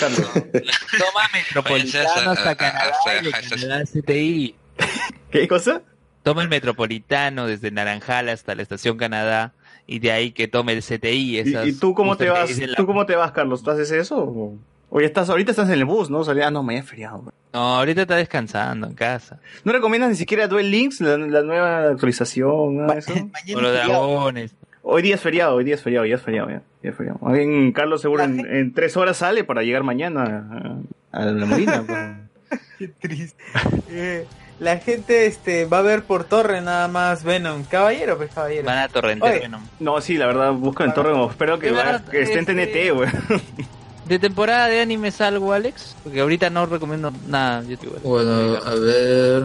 Carlos? 0.00 0.20
Toma 0.32 1.28
Metropolitano 1.32 2.30
hasta 2.30 2.54
Canadá 2.54 3.84
CTI. 3.84 4.54
¿Qué 5.30 5.48
cosa? 5.48 5.82
Toma 6.22 6.42
el 6.42 6.48
Metropolitano 6.48 7.46
desde 7.46 7.70
Naranjal 7.70 8.28
hasta 8.28 8.54
la 8.54 8.62
estación 8.62 8.96
Canadá 8.96 9.54
y 9.86 9.98
de 10.00 10.12
ahí 10.12 10.32
que 10.32 10.48
tome 10.48 10.72
el 10.72 10.82
CTI. 10.82 11.10
¿Y, 11.10 11.38
Esas 11.38 11.66
y 11.66 11.72
tú 11.72 11.94
cómo 11.94 12.16
te 12.16 12.28
vas? 12.28 12.50
¿Tú 12.76 12.86
cómo 12.86 13.06
te 13.06 13.16
vas, 13.16 13.32
Carlos? 13.32 13.62
¿Tú 13.62 13.70
haces 13.70 13.90
eso? 13.90 14.54
O, 14.90 14.96
o 14.96 15.00
ya 15.00 15.06
estás, 15.06 15.28
ahorita 15.30 15.50
estás 15.52 15.68
en 15.68 15.74
el 15.74 15.84
bus, 15.84 16.10
¿no? 16.10 16.24
Salía, 16.24 16.48
ah, 16.48 16.50
no, 16.50 16.62
mañana 16.62 16.84
es 16.84 16.90
feriado. 16.90 17.18
güey. 17.18 17.32
No, 17.52 17.76
ahorita 17.78 18.02
está 18.02 18.16
descansando 18.16 18.86
en 18.86 18.94
casa. 18.94 19.38
¿No 19.64 19.72
recomiendas 19.72 20.10
ni 20.10 20.16
siquiera 20.16 20.46
Duel 20.46 20.70
Links, 20.70 21.00
la, 21.00 21.16
la 21.16 21.42
nueva 21.42 21.88
actualización, 21.90 22.76
nada 22.78 22.94
de 22.94 22.98
eso? 23.00 23.12
Con 23.54 23.62
los 23.62 23.72
dragones. 23.72 24.54
Hoy 24.82 25.02
día 25.02 25.14
es 25.16 25.20
feriado, 25.20 25.54
hoy 25.56 25.64
día 25.64 25.74
es 25.74 25.82
feriado, 25.82 26.06
ya 26.06 26.14
es 26.14 26.22
feriado, 26.22 26.48
ya, 26.48 26.62
ya 26.82 26.90
es 26.90 26.96
feriado. 26.96 27.18
Bien, 27.32 27.72
Carlos 27.72 28.00
seguro 28.02 28.22
en, 28.22 28.38
en 28.46 28.72
tres 28.72 28.96
horas 28.96 29.16
sale 29.16 29.42
para 29.42 29.62
llegar 29.62 29.82
mañana 29.82 30.78
a, 31.12 31.18
a 31.20 31.24
la 31.24 31.44
Molina. 31.46 31.82
pues. 31.86 32.60
Qué 32.78 32.88
triste. 32.88 33.42
Eh, 33.90 34.26
la 34.60 34.76
gente 34.78 35.26
este 35.26 35.64
va 35.64 35.78
a 35.78 35.82
ver 35.82 36.02
por 36.04 36.22
torre 36.24 36.60
nada 36.60 36.86
más 36.88 37.24
Venom. 37.24 37.64
Caballero, 37.64 38.16
pues 38.16 38.30
caballero. 38.32 38.64
Van 38.66 38.78
a 38.78 38.88
torrentear 38.88 39.32
Oye, 39.32 39.40
Venom. 39.40 39.62
No, 39.80 40.00
sí, 40.00 40.16
la 40.18 40.26
verdad, 40.26 40.52
busco 40.52 40.84
en 40.84 40.94
Torre, 40.94 41.10
espero 41.28 41.58
que, 41.58 41.72
verdad, 41.72 42.04
que 42.04 42.22
esté 42.22 42.38
en 42.38 42.58
este- 42.60 42.90
TNT, 42.90 42.94
güey. 42.94 43.08
¿De 44.08 44.18
temporada 44.18 44.68
de 44.68 44.80
animes 44.80 45.20
algo, 45.20 45.52
Alex? 45.52 45.96
Porque 46.04 46.20
ahorita 46.20 46.48
no 46.50 46.66
recomiendo 46.66 47.12
nada. 47.26 47.62
Yo 47.64 47.76
te 47.78 47.86
digo, 47.86 47.98
Bueno, 48.02 48.56
a 48.64 48.74
ver. 48.74 49.44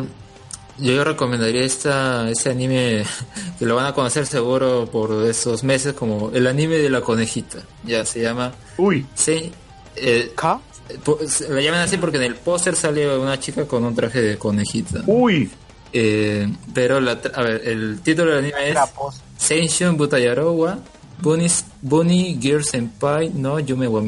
Yo 0.78 1.04
recomendaría 1.04 1.62
esta, 1.64 2.30
este 2.30 2.50
anime 2.52 3.04
que 3.60 3.66
lo 3.66 3.76
van 3.76 3.86
a 3.88 3.94
conocer 3.94 4.26
seguro 4.26 4.88
por 4.92 5.12
esos 5.28 5.64
meses 5.64 5.94
como 5.94 6.32
el 6.34 6.48
anime 6.48 6.78
de 6.78 6.90
la 6.90 7.02
conejita. 7.02 7.60
Ya 7.84 8.06
se 8.06 8.22
llama. 8.22 8.52
Uy. 8.78 9.06
Sí. 9.16 9.52
Eh, 9.96 10.34
se- 11.28 11.50
la 11.50 11.62
llaman 11.62 11.82
así 11.82 11.98
porque 11.98 12.18
en 12.18 12.24
el 12.24 12.36
póster 12.36 12.76
sale 12.76 13.18
una 13.18 13.40
chica 13.40 13.66
con 13.66 13.84
un 13.84 13.94
traje 13.96 14.22
de 14.22 14.38
conejita. 14.38 15.02
Uy. 15.08 15.50
Eh, 15.94 16.48
pero 16.74 17.00
la, 17.02 17.22
tra- 17.22 17.32
a 17.36 17.42
ver, 17.44 17.62
el 17.68 18.00
título 18.02 18.32
del 18.36 18.46
anime 18.46 18.70
es 18.70 18.78
Seishun 19.38 19.98
Butayarowa 19.98 20.80
Bunny's- 21.22 21.66
Bunny 21.82 22.40
Gear 22.42 22.64
Senpai 22.64 23.30
no 23.36 23.60
Yume 23.60 23.88
wa 23.88 24.02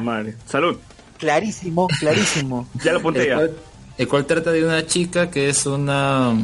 Madre. 0.00 0.34
Salud. 0.46 0.76
Clarísimo, 1.18 1.88
clarísimo. 2.00 2.68
Ya 2.84 2.92
lo 2.92 2.98
apunté 2.98 3.20
el 3.22 3.26
ya. 3.28 3.34
Cual, 3.36 3.52
el 3.98 4.08
cual 4.08 4.26
trata 4.26 4.50
de 4.52 4.64
una 4.64 4.86
chica 4.86 5.30
que 5.30 5.48
es 5.48 5.66
una 5.66 6.34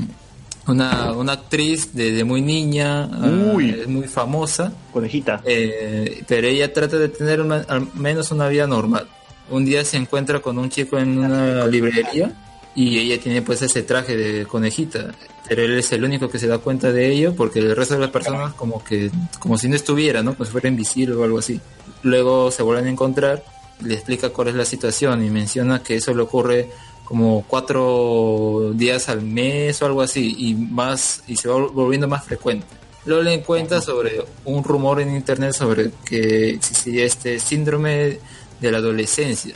una, 0.67 1.13
una 1.13 1.33
actriz 1.33 1.95
de, 1.95 2.13
de 2.13 2.25
muy 2.25 2.43
niña, 2.43 3.05
ah, 3.05 3.57
es 3.59 3.89
muy 3.89 4.03
famosa. 4.05 4.71
Conejita. 4.93 5.41
Eh, 5.47 6.23
pero 6.29 6.47
ella 6.47 6.71
trata 6.73 6.99
de 6.99 7.09
tener 7.09 7.41
una- 7.41 7.65
al 7.69 7.89
menos 7.95 8.31
una 8.33 8.49
vida 8.49 8.67
normal. 8.67 9.09
Un 9.51 9.65
día 9.65 9.83
se 9.85 9.97
encuentra 9.97 10.41
con 10.41 10.59
un 10.59 10.69
chico 10.69 10.99
en 10.99 11.19
una 11.19 11.67
librería 11.67 12.33
y 12.75 12.99
ella 12.99 13.19
tiene 13.19 13.41
pues 13.41 13.63
ese 13.63 13.83
traje 13.83 14.15
de 14.15 14.45
conejita. 14.45 15.15
Pero 15.49 15.63
él 15.63 15.79
es 15.79 15.91
el 15.93 16.05
único 16.05 16.29
que 16.29 16.39
se 16.39 16.47
da 16.47 16.59
cuenta 16.59 16.93
de 16.93 17.11
ello 17.11 17.35
porque 17.35 17.61
el 17.61 17.75
resto 17.75 17.95
de 17.95 18.01
las 18.01 18.11
personas 18.11 18.53
como 18.53 18.85
que 18.85 19.11
como 19.39 19.57
si 19.57 19.71
no 19.71 19.75
estuviera, 19.77 20.23
¿no? 20.23 20.35
Como 20.35 20.45
si 20.45 20.53
fuera 20.53 20.69
invisible 20.69 21.15
o 21.15 21.25
algo 21.25 21.39
así. 21.39 21.59
Luego 22.03 22.51
se 22.51 22.63
vuelven 22.63 22.87
a 22.87 22.91
encontrar, 22.91 23.45
le 23.81 23.95
explica 23.95 24.31
cuál 24.31 24.49
es 24.49 24.55
la 24.55 24.65
situación 24.65 25.25
y 25.25 25.31
menciona 25.31 25.83
que 25.83 25.97
eso 25.97 26.15
le 26.15 26.23
ocurre 26.23 26.71
como 27.05 27.45
cuatro 27.49 28.73
días 28.75 29.09
al 29.09 29.23
mes 29.23 29.81
o 29.81 29.87
algo 29.87 30.03
así 30.03 30.37
y 30.39 30.55
más 30.55 31.23
y 31.27 31.37
se 31.37 31.49
va 31.49 31.57
volviendo 31.57 32.07
más 32.07 32.25
frecuente. 32.25 32.67
Luego 33.07 33.23
le 33.23 33.41
cuenta 33.43 33.81
sobre 33.81 34.23
un 34.45 34.63
rumor 34.63 35.01
en 35.01 35.15
internet 35.15 35.55
sobre 35.55 35.91
que 36.05 36.51
existía 36.51 37.05
este 37.05 37.39
síndrome 37.39 38.19
de 38.61 38.71
la 38.71 38.79
adolescencia 38.79 39.55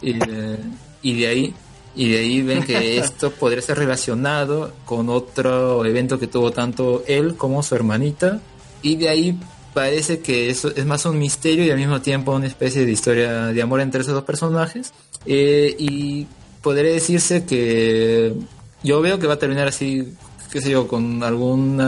y, 0.00 0.10
eh, 0.12 0.58
y 1.02 1.20
de 1.20 1.26
ahí 1.26 1.54
y 1.94 2.10
de 2.10 2.18
ahí 2.18 2.42
ven 2.42 2.62
que 2.62 2.98
esto 2.98 3.32
podría 3.32 3.62
ser 3.62 3.78
relacionado 3.78 4.72
con 4.84 5.08
otro 5.08 5.84
evento 5.84 6.18
que 6.18 6.26
tuvo 6.26 6.52
tanto 6.52 7.02
él 7.06 7.36
como 7.36 7.62
su 7.62 7.74
hermanita 7.74 8.40
y 8.82 8.96
de 8.96 9.08
ahí 9.08 9.38
parece 9.72 10.20
que 10.20 10.50
eso 10.50 10.72
es 10.74 10.84
más 10.86 11.04
un 11.06 11.18
misterio 11.18 11.64
y 11.64 11.70
al 11.70 11.78
mismo 11.78 12.00
tiempo 12.00 12.32
una 12.32 12.46
especie 12.46 12.84
de 12.84 12.92
historia 12.92 13.46
de 13.46 13.62
amor 13.62 13.80
entre 13.80 14.02
esos 14.02 14.14
dos 14.14 14.24
personajes 14.24 14.92
Eh, 15.24 15.76
y 15.78 16.26
podría 16.62 16.92
decirse 16.92 17.44
que 17.44 18.34
yo 18.82 19.00
veo 19.00 19.18
que 19.18 19.28
va 19.28 19.34
a 19.34 19.38
terminar 19.38 19.68
así 19.68 20.14
qué 20.50 20.60
sé 20.60 20.70
yo 20.70 20.88
con 20.88 21.22
algún 21.22 21.80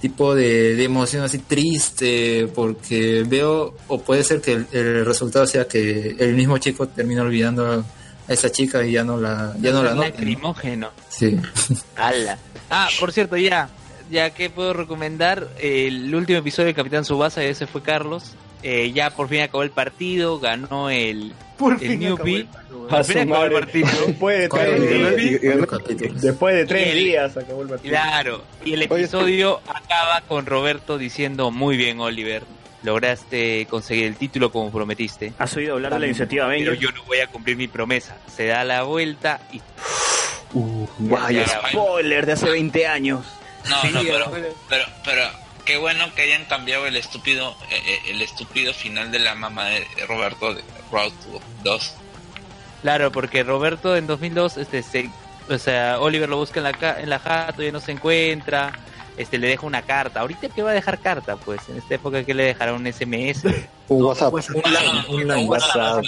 tipo 0.00 0.34
de, 0.34 0.76
de 0.76 0.84
emoción 0.84 1.24
así 1.24 1.38
triste 1.38 2.48
porque 2.54 3.24
veo 3.26 3.74
o 3.88 4.00
puede 4.00 4.24
ser 4.24 4.40
que 4.40 4.52
el, 4.52 4.66
el 4.72 5.04
resultado 5.06 5.46
sea 5.46 5.66
que 5.66 6.16
el 6.18 6.34
mismo 6.34 6.58
chico 6.58 6.86
termina 6.88 7.22
olvidando 7.22 7.66
a, 7.66 7.84
esa 8.32 8.50
chica 8.50 8.84
y 8.84 8.92
ya 8.92 9.02
no 9.02 9.16
la, 9.16 9.54
ya 9.60 9.72
no 9.72 9.82
la 9.82 9.92
notan. 9.92 10.12
Lacrimógeno. 10.12 10.90
Sí. 11.08 11.36
Ala. 11.96 12.38
Ah, 12.70 12.88
por 13.00 13.12
cierto, 13.12 13.36
ya. 13.36 13.68
Ya 14.10 14.30
que 14.30 14.50
puedo 14.50 14.72
recomendar 14.72 15.48
el 15.60 16.12
último 16.14 16.38
episodio 16.40 16.66
de 16.66 16.74
Capitán 16.74 17.04
Subasa, 17.04 17.44
ese 17.44 17.66
fue 17.66 17.82
Carlos. 17.82 18.32
Eh, 18.62 18.92
ya 18.92 19.10
por 19.10 19.28
fin 19.28 19.40
acabó 19.40 19.62
el 19.62 19.70
partido, 19.70 20.38
ganó 20.40 20.90
el, 20.90 21.32
Por 21.56 21.74
el 21.74 21.78
fin 21.78 22.00
New 22.00 22.14
acabó 22.14 22.24
P. 22.24 22.36
el 22.36 22.46
partido. 22.46 22.88
Por 22.88 23.04
fin 23.04 23.18
acabó 23.18 23.44
el 23.44 23.52
partido. 23.52 23.88
Después 24.06 24.38
de 24.40 24.48
tres, 24.48 25.16
días- 25.16 26.22
después 26.22 26.54
de 26.56 26.66
tres 26.66 26.88
el- 26.88 26.98
días 26.98 27.36
acabó 27.36 27.62
el 27.62 27.68
partido. 27.68 27.90
Claro, 27.92 28.42
y 28.64 28.74
el 28.74 28.82
episodio 28.82 29.60
acaba 29.66 30.20
con 30.22 30.44
Roberto 30.44 30.98
diciendo, 30.98 31.50
muy 31.52 31.76
bien 31.78 32.00
Oliver, 32.00 32.42
lograste 32.82 33.66
conseguir 33.70 34.06
el 34.06 34.16
título 34.16 34.50
como 34.52 34.70
prometiste. 34.72 35.32
¿Has 35.38 35.56
oído 35.56 35.74
hablar 35.74 35.94
de 35.94 36.00
la 36.00 36.06
iniciativa 36.06 36.48
Pero 36.48 36.74
yo 36.74 36.90
no 36.90 37.02
voy 37.04 37.20
a 37.20 37.28
cumplir 37.28 37.56
mi 37.56 37.68
promesa. 37.68 38.16
Se 38.34 38.46
da 38.46 38.64
la 38.64 38.82
vuelta 38.82 39.40
y... 39.52 39.60
Vaya, 40.98 41.44
Ya, 41.46 41.68
spoiler 41.70 42.26
de 42.26 42.32
hace 42.32 42.50
20 42.50 42.86
años. 42.88 43.24
No, 43.68 43.82
Sí, 43.82 43.88
no, 43.92 44.00
pero, 44.02 44.28
bueno. 44.30 44.46
pero, 44.68 44.84
pero 45.04 45.22
qué 45.64 45.76
bueno 45.76 46.12
que 46.14 46.22
hayan 46.22 46.44
cambiado 46.46 46.86
el 46.86 46.96
estúpido, 46.96 47.54
eh, 47.70 47.80
eh, 47.86 47.98
el 48.10 48.22
estúpido 48.22 48.72
final 48.74 49.10
de 49.12 49.18
la 49.18 49.34
mamá 49.34 49.66
de 49.66 49.86
Roberto 50.08 50.54
de 50.54 50.62
Road 50.90 51.10
to 51.12 51.40
2. 51.64 51.94
Claro, 52.82 53.12
porque 53.12 53.42
Roberto 53.44 53.96
en 53.96 54.06
2002, 54.06 54.56
este, 54.56 54.82
se, 54.82 55.10
o 55.48 55.58
sea, 55.58 56.00
Oliver 56.00 56.28
lo 56.28 56.38
busca 56.38 56.60
en 56.60 56.64
la, 56.64 56.72
ca- 56.72 57.00
en 57.00 57.10
la 57.10 57.18
jato, 57.18 57.62
ya 57.62 57.70
no 57.72 57.80
se 57.80 57.92
encuentra, 57.92 58.72
este, 59.18 59.36
le 59.36 59.48
deja 59.48 59.66
una 59.66 59.82
carta. 59.82 60.20
Ahorita 60.20 60.48
que 60.48 60.62
va 60.62 60.70
a 60.70 60.74
dejar 60.74 60.98
carta, 60.98 61.36
pues, 61.36 61.60
en 61.68 61.76
esta 61.76 61.94
época 61.96 62.24
que 62.24 62.32
le 62.32 62.44
dejará 62.44 62.72
un 62.72 62.86
SMS. 62.90 63.44
Un 63.88 64.02
WhatsApp. 64.04 64.32
Un 64.32 64.40
line, 64.72 65.04
un 65.08 65.20
line. 65.28 65.44
WhatsApp. 65.46 66.02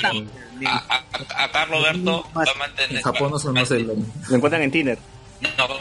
A- 0.65 0.71
a- 0.71 1.05
a- 1.39 1.45
Acá 1.45 1.65
Roberto 1.67 2.27
va 2.37 2.43
a 2.43 2.55
mantener... 2.59 2.97
En 2.97 3.03
Japón 3.03 3.33
no 3.33 3.39
se 3.39 3.47
conoce 3.49 3.77
el 3.77 3.89
line. 3.89 4.05
Lo 4.31 4.37
encuentran 4.37 4.63
en 4.63 4.71
Tinder. 4.71 4.99
No, 5.59 5.69
no, 5.69 5.75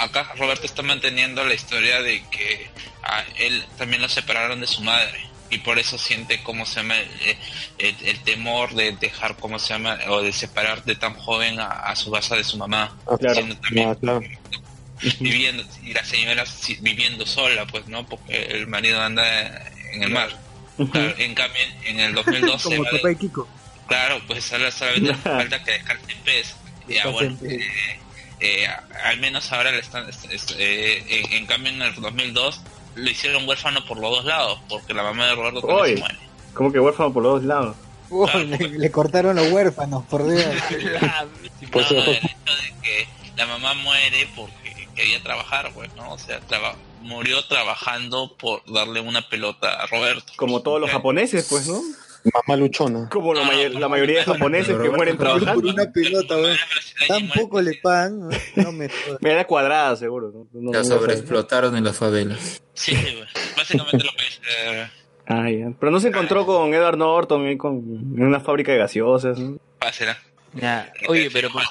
acá 0.00 0.32
Roberto 0.36 0.66
está 0.66 0.82
manteniendo 0.82 1.44
la 1.44 1.54
historia 1.54 2.02
de 2.02 2.22
que 2.30 2.68
a 3.02 3.24
él 3.38 3.64
también 3.78 4.02
lo 4.02 4.08
separaron 4.08 4.60
de 4.60 4.66
su 4.66 4.82
madre 4.82 5.18
y 5.50 5.58
por 5.58 5.78
eso 5.78 5.98
siente 5.98 6.42
como 6.42 6.64
se 6.66 6.76
llama 6.76 6.96
el, 6.98 7.36
el- 7.78 7.96
el 8.06 8.20
temor 8.20 8.72
de 8.74 8.92
dejar 8.92 9.36
como 9.36 9.58
se 9.58 9.72
llama 9.74 9.98
o 10.08 10.22
de 10.22 10.32
separar 10.32 10.84
de 10.84 10.94
tan 10.94 11.14
joven 11.14 11.58
a, 11.60 11.66
a 11.66 11.96
su 11.96 12.10
base 12.10 12.36
de 12.36 12.44
su 12.44 12.56
mamá 12.56 12.96
Ah, 13.10 13.16
claro. 13.18 13.34
siendo 13.34 13.56
también 13.56 13.88
Ah, 13.90 13.96
claro. 14.00 14.20
viviendo 15.20 15.64
y 15.82 15.92
la 15.94 16.04
señora 16.04 16.44
si- 16.46 16.76
viviendo 16.80 17.24
sola 17.26 17.66
pues 17.66 17.86
no 17.88 18.06
porque 18.06 18.36
el 18.50 18.66
marido 18.66 19.00
anda 19.00 19.24
en 19.92 20.02
el 20.02 20.10
mar 20.10 20.28
Claro, 20.92 21.14
en 21.18 21.34
cambio 21.34 21.60
en 21.84 22.00
el 22.00 22.14
2012 22.14 22.64
Como 22.76 22.84
va 22.84 22.90
de- 23.08 23.16
Kiko. 23.16 23.46
Claro, 23.86 24.22
pues 24.26 24.44
solo- 24.44 24.70
solamente 24.70 25.14
falta 25.22 25.62
que 25.62 25.72
descarte 25.72 26.12
en 26.12 26.18
pez. 26.20 26.54
Ya, 26.88 27.06
bueno, 27.08 27.36
eh, 27.44 27.98
eh, 28.40 28.66
al 29.04 29.18
menos 29.20 29.50
ahora 29.52 29.70
le 29.72 29.80
están, 29.80 30.08
es- 30.08 30.24
es- 30.30 30.54
eh, 30.58 31.04
en, 31.08 31.32
en 31.32 31.46
cambio 31.46 31.72
en 31.72 31.82
el 31.82 31.94
2002 31.94 32.60
lo 32.96 33.10
hicieron 33.10 33.46
huérfano 33.48 33.84
por 33.86 33.98
los 33.98 34.10
dos 34.10 34.24
lados, 34.24 34.58
porque 34.68 34.92
la 34.94 35.02
mamá 35.02 35.26
de 35.26 35.34
Roberto 35.34 35.60
se 35.60 35.66
muere. 36.00 36.18
Como 36.54 36.72
que 36.72 36.80
huérfano 36.80 37.12
por 37.12 37.22
los 37.22 37.34
dos 37.40 37.44
lados. 37.44 37.76
Le, 38.34 38.68
le 38.70 38.90
cortaron 38.90 39.36
los 39.36 39.52
huérfanos, 39.52 40.04
por 40.06 40.26
Dios. 40.28 40.44
Pues, 41.70 41.90
no, 41.92 41.98
eh, 41.98 42.20
el 42.20 42.30
hecho 42.30 42.62
de 42.62 42.74
que 42.82 43.08
la 43.36 43.46
mamá 43.46 43.74
muere 43.74 44.28
porque 44.34 44.88
quería 44.96 45.22
trabajar, 45.22 45.70
pues, 45.74 45.94
¿no? 45.94 46.10
O 46.12 46.18
sea, 46.18 46.40
traba- 46.40 46.74
murió 47.02 47.44
trabajando 47.46 48.36
por 48.36 48.62
darle 48.70 49.00
una 49.00 49.28
pelota 49.28 49.74
a 49.80 49.86
Roberto. 49.86 50.32
Como 50.36 50.60
todos 50.60 50.80
los 50.80 50.90
japoneses, 50.90 51.46
pues, 51.48 51.68
¿no? 51.68 51.80
Mamá 52.24 52.56
luchona. 52.58 53.08
Como 53.08 53.32
la, 53.34 53.44
may- 53.44 53.70
la 53.72 53.88
mayoría 53.88 54.18
de 54.18 54.24
japoneses 54.24 54.76
que 54.78 54.90
mueren 54.90 55.16
Por 55.16 55.26
trabajando. 55.26 55.70
una 55.70 55.90
pelota, 55.90 56.36
weón. 56.36 56.56
Tampoco 57.08 57.60
le 57.62 57.74
pagan. 57.82 58.28
No 58.56 58.72
me 58.72 58.88
da 59.34 59.46
cuadrada, 59.46 59.96
seguro. 59.96 60.30
¿no? 60.32 60.46
No- 60.52 60.72
La 60.72 60.84
sobreexplotaron 60.84 61.76
en 61.76 61.84
las 61.84 61.96
favelas. 61.96 62.62
Sí, 62.74 62.92
güey. 62.92 63.24
básicamente 63.56 63.98
lo 64.04 64.10
que 64.12 64.80
eh, 64.82 64.90
Ah, 65.26 65.48
ya. 65.50 65.72
Pero 65.78 65.92
no 65.92 66.00
se 66.00 66.08
encontró 66.08 66.44
con 66.44 66.74
Edward 66.74 66.96
Norton 66.98 67.46
ahí 67.46 67.56
con, 67.56 67.76
en 67.78 68.22
una 68.22 68.40
fábrica 68.40 68.72
de 68.72 68.78
gaseosas. 68.78 69.38
Pásela. 69.78 70.18
Ya, 70.54 70.92
Oye, 71.08 71.30
pero 71.32 71.50
por, 71.50 71.62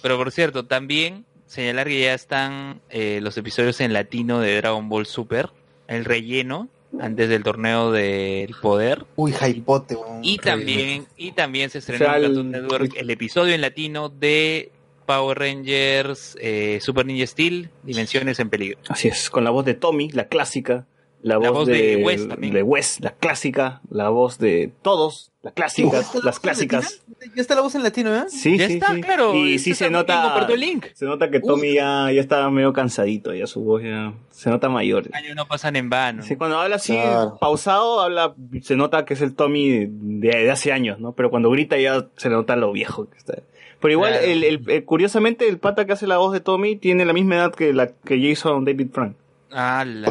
pero 0.00 0.16
por 0.16 0.30
cierto, 0.30 0.64
también 0.64 1.24
señalar 1.46 1.88
que 1.88 2.00
ya 2.00 2.14
están 2.14 2.80
eh, 2.90 3.18
los 3.20 3.36
episodios 3.36 3.80
en 3.80 3.92
latino 3.92 4.38
de 4.40 4.56
Dragon 4.56 4.88
Ball 4.88 5.06
Super, 5.06 5.50
el 5.88 6.04
relleno, 6.04 6.68
antes 7.00 7.28
del 7.28 7.42
torneo 7.42 7.90
del 7.92 8.54
poder. 8.60 9.04
Uy, 9.16 9.32
hypote, 9.32 9.94
weón. 9.96 10.20
Y 10.24 10.38
también, 10.38 11.06
y 11.16 11.32
también 11.32 11.70
se 11.70 11.78
estrenó 11.78 12.04
O 12.04 12.08
sea, 12.08 12.16
en 12.18 12.22
el- 12.24 12.28
Cartoon 12.30 12.50
Network 12.50 12.96
el 12.96 13.10
episodio 13.10 13.54
en 13.54 13.60
latino 13.60 14.08
de 14.08 14.70
Power 15.06 15.38
Rangers 15.38 16.36
eh, 16.40 16.78
Super 16.80 17.06
Ninja 17.06 17.26
Steel, 17.26 17.70
Dimensiones 17.82 18.38
en 18.40 18.50
Peligro. 18.50 18.78
Así 18.88 19.08
es, 19.08 19.30
con 19.30 19.42
la 19.44 19.50
voz 19.50 19.64
de 19.64 19.74
Tommy, 19.74 20.10
la 20.10 20.28
clásica. 20.28 20.86
La 21.22 21.36
voz, 21.36 21.44
La 21.44 21.50
voz 21.52 21.66
de, 21.68 21.96
de 21.96 22.04
Wes 22.04 22.28
también. 22.28 22.52
de 22.52 22.62
Wes, 22.62 22.98
la 23.00 23.12
clásica. 23.12 23.80
La 23.90 24.08
voz 24.08 24.38
de 24.38 24.72
todos, 24.82 25.30
las 25.42 25.52
clásicas, 25.52 26.12
las 26.24 26.40
clásicas. 26.40 27.04
Ya 27.36 27.40
está 27.40 27.54
la 27.54 27.60
voz 27.60 27.76
en 27.76 27.84
latino, 27.84 28.12
¿eh? 28.14 28.24
Sí, 28.28 28.58
Ya 28.58 28.66
sí, 28.66 28.74
está, 28.74 28.92
sí. 28.94 29.00
claro. 29.02 29.34
Y 29.36 29.54
Este 29.54 29.70
sí 29.70 29.74
se 29.76 29.88
nota. 29.90 30.20
compartió 30.22 30.56
el 30.56 30.60
link. 30.60 30.86
Se 30.94 31.04
nota 31.04 31.30
que 31.30 31.38
Tommy 31.38 31.74
ya, 31.74 32.10
ya 32.10 32.20
está 32.20 32.50
medio 32.50 32.72
cansadito, 32.72 33.32
ya 33.32 33.46
su 33.46 33.60
voz 33.62 33.82
ya 33.84 34.14
se 34.30 34.50
nota 34.50 34.68
mayor. 34.68 35.08
Años 35.12 35.36
no 35.36 35.46
pasan 35.46 35.76
en 35.76 35.88
vano. 35.90 36.22
Sí, 36.24 36.34
cuando 36.34 36.58
habla 36.58 36.76
así, 36.76 36.92
Claro. 36.94 37.38
pausado, 37.40 38.00
habla, 38.00 38.34
se 38.60 38.74
nota 38.74 39.04
que 39.04 39.14
es 39.14 39.20
el 39.22 39.34
Tommy 39.36 39.86
de, 39.86 40.28
de 40.28 40.50
hace 40.50 40.72
años, 40.72 40.98
¿no? 40.98 41.12
Pero 41.12 41.30
cuando 41.30 41.50
grita 41.50 41.78
ya 41.78 42.08
se 42.16 42.28
le 42.30 42.34
nota 42.34 42.56
lo 42.56 42.72
viejo 42.72 43.08
que 43.08 43.16
está. 43.18 43.38
Pero 43.80 43.92
igual, 43.92 44.12
Claro. 44.12 44.26
el, 44.26 44.42
el- 44.44 44.70
el- 44.70 44.84
curiosamente, 44.84 45.48
el 45.48 45.58
pata 45.58 45.84
que 45.86 45.92
hace 45.92 46.08
la 46.08 46.18
voz 46.18 46.32
de 46.32 46.40
Tommy 46.40 46.74
tiene 46.74 47.04
la 47.04 47.12
misma 47.12 47.36
edad 47.36 47.54
que 47.54 47.72
la 47.72 47.88
que 47.88 48.20
Jason 48.20 48.64
David 48.64 48.88
Frank. 48.92 49.14
Ala. 49.52 50.10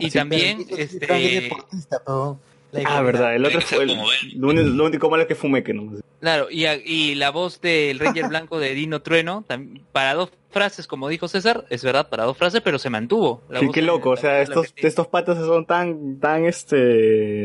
Y 0.00 0.06
Así, 0.06 0.18
también, 0.18 0.66
este, 0.76 1.06
deportista, 1.06 2.02
pero... 2.04 2.38
la 2.72 2.82
Ah, 2.86 3.02
verdad, 3.02 3.34
el 3.36 3.44
otro 3.44 3.60
fue 3.60 3.82
el, 3.84 3.88
lo, 4.36 4.48
único, 4.48 4.68
lo 4.68 4.84
único 4.86 5.10
malo 5.10 5.22
es 5.22 5.28
que 5.28 5.34
fumé 5.34 5.62
que 5.62 5.74
no. 5.74 5.92
claro, 6.20 6.48
y, 6.50 6.64
a- 6.66 6.76
y 6.76 7.14
la 7.16 7.30
voz 7.30 7.60
del 7.60 7.98
Ranger 7.98 8.28
Blanco 8.30 8.58
de 8.58 8.74
Dino 8.74 9.02
Trueno, 9.02 9.44
para 9.92 10.14
dos 10.14 10.30
frases, 10.50 10.86
como 10.86 11.08
dijo 11.08 11.28
César, 11.28 11.64
es 11.70 11.84
verdad, 11.84 12.08
para 12.08 12.24
dos 12.24 12.36
frases, 12.36 12.60
pero 12.60 12.78
se 12.78 12.90
mantuvo. 12.90 13.42
La 13.48 13.60
Sí, 13.60 13.66
voz 13.66 13.74
qué 13.74 13.80
de- 13.82 13.86
loco, 13.86 14.10
o 14.10 14.16
sea, 14.16 14.40
estos, 14.40 14.72
estos 14.76 15.06
patas 15.08 15.38
son 15.38 15.66
tan, 15.66 16.18
tan, 16.18 16.44
este, 16.46 16.76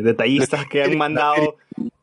detallistas 0.02 0.66
que 0.68 0.84
han 0.84 0.98
mandado, 0.98 1.58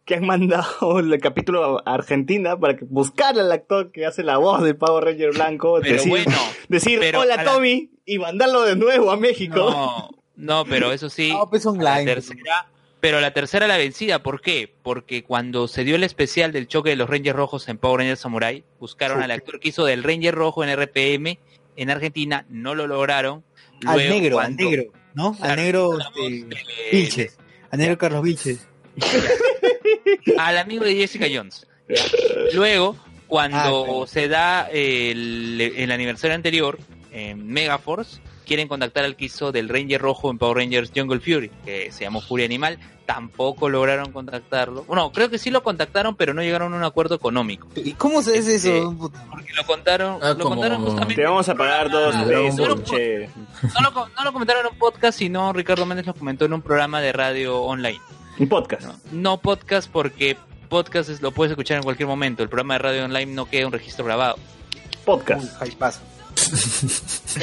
que 0.04 0.16
han 0.16 0.26
mandado 0.26 0.98
el 0.98 1.18
capítulo 1.20 1.78
a 1.86 1.94
Argentina 1.94 2.58
para 2.58 2.76
que 2.76 2.84
buscar 2.84 3.38
al 3.38 3.50
actor 3.52 3.90
que 3.92 4.04
hace 4.06 4.22
la 4.22 4.36
voz 4.38 4.62
de 4.62 4.74
Power 4.74 5.04
Ranger 5.04 5.30
Blanco, 5.32 5.78
Pero 5.80 5.94
decir, 5.94 6.10
bueno, 6.10 6.36
decir 6.68 6.98
pero 7.00 7.20
hola 7.20 7.36
la- 7.36 7.44
Tommy 7.44 7.90
y 8.04 8.18
mandarlo 8.18 8.62
de 8.62 8.74
nuevo 8.76 9.10
a 9.12 9.16
México. 9.16 9.54
No, 9.56 10.10
no, 10.36 10.64
pero 10.64 10.92
eso 10.92 11.08
sí, 11.10 11.30
No, 11.32 11.48
pues 11.48 11.64
la 11.64 11.70
online. 11.70 12.04
tercera, 12.04 12.68
pero 13.00 13.20
la 13.20 13.32
tercera 13.32 13.66
la 13.66 13.76
vencida, 13.76 14.22
¿por 14.22 14.40
qué? 14.40 14.72
Porque 14.82 15.24
cuando 15.24 15.68
se 15.68 15.84
dio 15.84 15.96
el 15.96 16.04
especial 16.04 16.52
del 16.52 16.68
choque 16.68 16.90
de 16.90 16.96
los 16.96 17.08
Rangers 17.10 17.36
Rojos 17.36 17.68
en 17.68 17.78
Power 17.78 17.98
Rangers 17.98 18.20
Samurai, 18.20 18.64
buscaron 18.78 19.22
al 19.22 19.30
actor 19.30 19.60
que 19.60 19.68
hizo 19.70 19.84
del 19.84 20.02
Ranger 20.04 20.34
Rojo 20.34 20.64
en 20.64 20.70
RPM 20.76 21.38
en 21.76 21.90
Argentina, 21.90 22.46
no 22.48 22.74
lo 22.74 22.86
lograron. 22.86 23.44
Al 23.86 23.98
negro, 23.98 24.38
al 24.38 24.54
negro, 24.56 24.84
¿no? 25.14 25.36
Al 25.40 25.56
negro 25.56 25.98
la 25.98 26.10
este, 26.16 26.56
Vilches. 26.96 27.38
Al 27.70 27.78
negro 27.80 27.98
Carlos 27.98 28.22
Vilches. 28.22 28.68
al 30.38 30.58
amigo 30.58 30.84
de 30.84 30.94
Jessica 30.94 31.26
Jones. 31.32 31.66
Luego, 32.54 32.96
cuando 33.26 34.02
Ah, 34.04 34.06
se 34.06 34.28
da 34.28 34.68
el, 34.70 35.60
el 35.76 35.90
aniversario 35.90 36.34
anterior, 36.34 36.78
en 37.10 37.46
Megaforce, 37.48 38.20
quieren 38.46 38.68
contactar 38.68 39.04
al 39.04 39.16
que 39.16 39.26
hizo 39.26 39.52
del 39.52 39.68
Ranger 39.68 40.00
Rojo 40.00 40.30
en 40.30 40.38
Power 40.38 40.56
Rangers 40.58 40.90
Jungle 40.94 41.20
Fury, 41.20 41.50
que 41.64 41.90
se 41.92 42.04
llamó 42.04 42.20
Furia 42.20 42.46
Animal. 42.46 42.78
Tampoco 43.06 43.68
lograron 43.68 44.12
contactarlo. 44.12 44.84
Bueno, 44.84 45.10
creo 45.12 45.28
que 45.28 45.36
sí 45.38 45.50
lo 45.50 45.62
contactaron, 45.62 46.14
pero 46.14 46.34
no 46.34 46.42
llegaron 46.42 46.72
a 46.72 46.76
un 46.76 46.84
acuerdo 46.84 47.16
económico. 47.16 47.66
¿Y 47.74 47.92
cómo 47.94 48.22
se 48.22 48.38
hace 48.38 48.54
Este, 48.54 48.78
eso? 48.78 48.96
Porque 49.30 49.52
lo 49.54 49.66
contaron, 49.66 50.18
Ah, 50.22 50.30
lo 50.30 50.38
como- 50.44 50.56
contaron 50.56 50.82
justamente. 50.84 51.16
Te 51.16 51.24
vamos 51.24 51.48
a 51.48 51.54
pagar 51.54 51.90
dos 51.90 52.14
pesos, 52.14 52.58
Ball. 52.68 52.84
che. 52.84 53.28
No 53.74 53.80
lo, 53.90 54.08
no 54.08 54.24
lo 54.24 54.32
comentaron 54.32 54.66
en 54.66 54.72
un 54.72 54.78
podcast, 54.78 55.18
sino 55.18 55.52
Ricardo 55.52 55.84
Méndez 55.84 56.06
lo 56.06 56.14
comentó 56.14 56.44
en 56.44 56.52
un 56.54 56.62
programa 56.62 57.00
de 57.00 57.12
radio 57.12 57.60
online. 57.62 58.00
Un 58.38 58.48
podcast. 58.48 58.82
No, 58.86 58.94
no 59.10 59.36
podcast 59.40 59.90
porque 59.90 60.36
podcast 60.68 61.10
es- 61.10 61.20
lo 61.20 61.32
puedes 61.32 61.50
escuchar 61.50 61.78
en 61.78 61.82
cualquier 61.82 62.06
momento. 62.08 62.42
El 62.44 62.48
programa 62.48 62.74
de 62.74 62.78
radio 62.78 63.04
online 63.04 63.26
no 63.32 63.46
queda 63.46 63.66
un 63.66 63.72
registro 63.72 64.04
grabado. 64.04 64.36
Podcast. 65.04 65.60
Uy, 65.60 65.72
hypazo. 66.36 67.42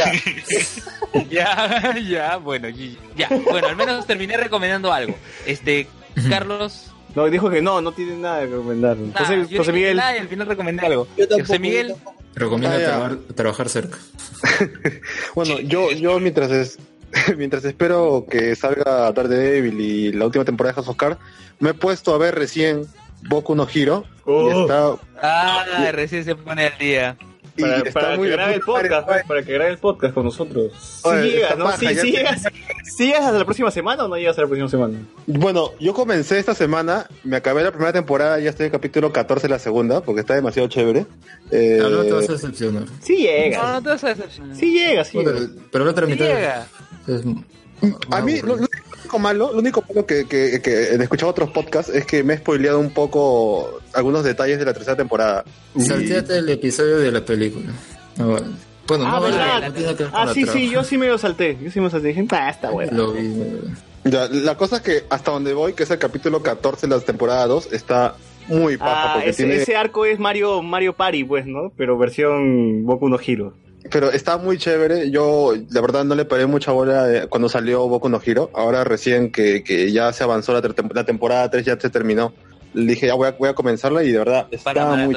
ya, 1.29 1.95
ya, 1.99 2.37
bueno, 2.37 2.69
y- 2.69 2.97
ya. 3.15 3.29
Bueno, 3.49 3.67
al 3.67 3.75
menos 3.75 4.05
terminé 4.05 4.37
recomendando 4.37 4.91
algo. 4.93 5.15
Este, 5.45 5.87
Carlos. 6.29 6.91
No, 7.15 7.25
dijo 7.29 7.49
que 7.49 7.61
no, 7.61 7.81
no 7.81 7.91
tiene 7.91 8.15
nada 8.17 8.41
que 8.41 8.47
recomendar. 8.47 8.97
nada, 8.97 9.19
José, 9.19 9.47
yo 9.49 9.57
José 9.59 9.71
dije 9.71 9.73
Miguel. 9.73 9.97
nada 9.97 10.15
y 10.15 10.19
al 10.19 10.27
final 10.27 10.47
recomendé 10.47 10.85
algo. 10.85 11.07
Yo 11.17 11.27
tampoco, 11.27 11.47
José 11.47 11.59
Miguel. 11.59 11.95
Recomienda 12.35 12.77
Ah, 12.77 13.09
ya. 13.11 13.33
trabajar, 13.35 13.69
cerca. 13.69 13.97
Bueno, 15.35 15.59
yo, 15.61 15.91
yo 15.91 16.19
mientras 16.19 16.51
es, 16.51 16.77
mientras 17.37 17.65
espero 17.65 18.25
que 18.29 18.55
salga 18.55 19.11
Daredevil 19.11 19.81
y 19.81 20.11
la 20.13 20.25
última 20.25 20.45
temporada 20.45 20.71
de 20.73 20.75
House 20.75 20.87
of 20.89 20.97
Cards, 20.97 21.17
me 21.59 21.71
he 21.71 21.73
puesto 21.73 22.13
a 22.13 22.17
ver 22.19 22.35
recién 22.35 22.85
Boku 23.27 23.55
no 23.55 23.67
Hiro. 23.73 24.05
Oh. 24.25 24.47
Y 24.47 24.61
está, 24.61 24.95
Ah, 25.21 25.65
recién 25.91 26.23
se 26.23 26.35
pone 26.35 26.67
al 26.67 26.77
día. 26.77 27.17
Y 27.57 27.61
Para, 27.61 27.77
está 27.77 27.91
para 27.91 28.17
muy 28.17 28.27
que 28.27 28.33
grabe 28.33 28.53
el 28.55 28.61
podcast, 28.61 29.07
pues, 29.07 29.25
para 29.25 29.43
que 29.43 29.53
grabe 29.53 29.71
el 29.71 29.77
podcast 29.77 30.13
con 30.13 30.23
nosotros. 30.25 30.71
Sí 30.79 31.01
Oye, 31.07 31.29
llegas, 31.31 31.57
¿no? 31.57 31.65
paja, 31.65 31.77
Sí, 31.77 31.87
sí 32.01 32.11
llegas, 32.11 32.43
sí 32.83 33.05
llegas 33.07 33.25
hasta 33.25 33.37
la 33.37 33.45
próxima 33.45 33.71
semana 33.71 34.05
o 34.05 34.07
no 34.07 34.15
llegas 34.17 34.37
a 34.37 34.41
la 34.41 34.47
próxima 34.47 34.69
semana? 34.69 34.99
Bueno, 35.27 35.71
yo 35.79 35.93
comencé 35.93 36.39
esta 36.39 36.55
semana, 36.55 37.07
me 37.23 37.37
acabé 37.37 37.63
la 37.63 37.71
primera 37.71 37.93
temporada, 37.93 38.39
ya 38.39 38.49
estoy 38.49 38.65
en 38.65 38.71
el 38.73 38.79
capítulo 38.79 39.11
14 39.11 39.47
de 39.47 39.49
la 39.53 39.59
segunda, 39.59 40.01
porque 40.01 40.21
está 40.21 40.35
demasiado 40.35 40.67
chévere. 40.69 41.05
Eh, 41.51 41.79
Ah, 41.83 41.89
no 41.89 42.03
te 42.03 42.11
vas 42.11 42.29
a 42.29 42.33
decepcionar. 42.33 42.83
Sí 43.01 43.17
llegas. 43.17 43.63
No, 43.63 43.71
no 43.73 43.81
te 43.83 43.89
vas 43.89 44.03
a 44.03 44.07
decepcionar. 44.09 44.55
Sí 44.55 44.71
llegas, 44.73 45.07
sí 45.07 45.17
Bueno, 45.17 45.31
llegas. 45.33 45.49
pero 45.71 45.85
la 45.85 45.91
otra 45.91 46.05
Sí 46.05 46.11
mitad 46.13 46.25
llega. 46.25 46.67
es 47.07 47.23
a 48.11 48.21
mí, 48.21 48.39
lo, 48.41 48.55
lo 48.57 48.67
único 49.01 49.19
malo, 49.19 49.51
lo 49.53 49.59
único 49.59 49.83
malo 49.87 50.05
que, 50.05 50.25
que, 50.27 50.61
que 50.61 50.71
he 50.71 50.95
escuchado 51.01 51.31
otros 51.31 51.49
podcasts 51.51 51.91
es 51.93 52.05
que 52.05 52.23
me 52.23 52.33
he 52.33 52.37
spoileado 52.37 52.79
un 52.79 52.91
poco 52.93 53.79
algunos 53.93 54.23
detalles 54.23 54.59
de 54.59 54.65
la 54.65 54.73
tercera 54.73 54.95
temporada. 54.97 55.43
Y- 55.75 55.81
Salteate 55.81 56.37
el 56.37 56.49
episodio 56.49 56.97
de 56.97 57.11
la 57.11 57.23
película. 57.23 57.71
No. 58.17 58.37
Bueno, 58.87 59.05
Ah, 59.05 59.11
no 59.17 59.21
vale, 59.21 59.37
¿verdad? 59.37 59.69
no 59.69 59.95
que 59.97 60.05
Ah, 60.13 60.25
la 60.25 60.33
sí, 60.33 60.45
sí, 60.47 60.69
yo 60.69 60.83
sí 60.83 60.97
me 60.97 61.07
lo 61.07 61.17
salté. 61.19 61.57
Yo 61.61 61.69
sí 61.69 61.79
me 61.79 61.85
lo 61.85 61.89
salté. 61.91 62.07
Dije, 62.09 62.25
ah, 62.31 62.49
está 62.49 62.71
bueno. 62.71 62.91
Lo 62.97 63.11
vi, 63.13 63.31
Ya, 64.05 64.27
la 64.29 64.57
cosa 64.57 64.77
es 64.77 64.81
que 64.81 65.03
hasta 65.09 65.29
donde 65.31 65.53
voy, 65.53 65.73
que 65.73 65.83
es 65.83 65.91
el 65.91 65.99
capítulo 65.99 66.41
14 66.41 66.87
de 66.87 66.95
la 66.95 67.01
temporada 67.01 67.45
2, 67.45 67.71
está 67.71 68.15
muy 68.47 68.77
paja 68.77 69.11
Ah, 69.11 69.13
porque 69.13 69.29
ese, 69.29 69.43
tiene... 69.43 69.61
ese 69.61 69.75
arco 69.75 70.05
es 70.07 70.17
Mario 70.17 70.63
Mario 70.63 70.93
Party, 70.93 71.23
pues, 71.23 71.45
¿no? 71.45 71.71
Pero 71.77 71.99
versión 71.99 72.83
Boku 72.83 73.07
no 73.09 73.19
Hero. 73.23 73.53
Pero 73.91 74.11
está 74.11 74.37
muy 74.37 74.57
chévere. 74.57 75.09
Yo, 75.11 75.53
la 75.71 75.81
verdad, 75.81 76.03
no 76.05 76.15
le 76.15 76.25
paré 76.25 76.45
mucha 76.45 76.71
bola 76.71 77.11
eh, 77.13 77.27
cuando 77.27 77.49
salió 77.49 77.87
Boku 77.87 78.09
no 78.09 78.21
Hero. 78.23 78.49
Ahora 78.53 78.83
recién 78.83 79.31
que, 79.31 79.63
que 79.63 79.91
ya 79.91 80.11
se 80.13 80.23
avanzó 80.23 80.53
la, 80.53 80.61
ter- 80.61 80.75
la 80.93 81.03
temporada 81.05 81.49
3, 81.49 81.65
ya 81.65 81.79
se 81.79 81.89
terminó. 81.89 82.33
Le 82.73 82.91
dije, 82.93 83.07
ya 83.07 83.15
voy 83.15 83.27
a, 83.27 83.31
voy 83.31 83.49
a 83.49 83.53
comenzarla 83.53 84.03
y 84.03 84.11
de 84.11 84.17
verdad 84.19 84.47
está 84.51 84.73
Para 84.73 84.95
muy... 84.95 85.15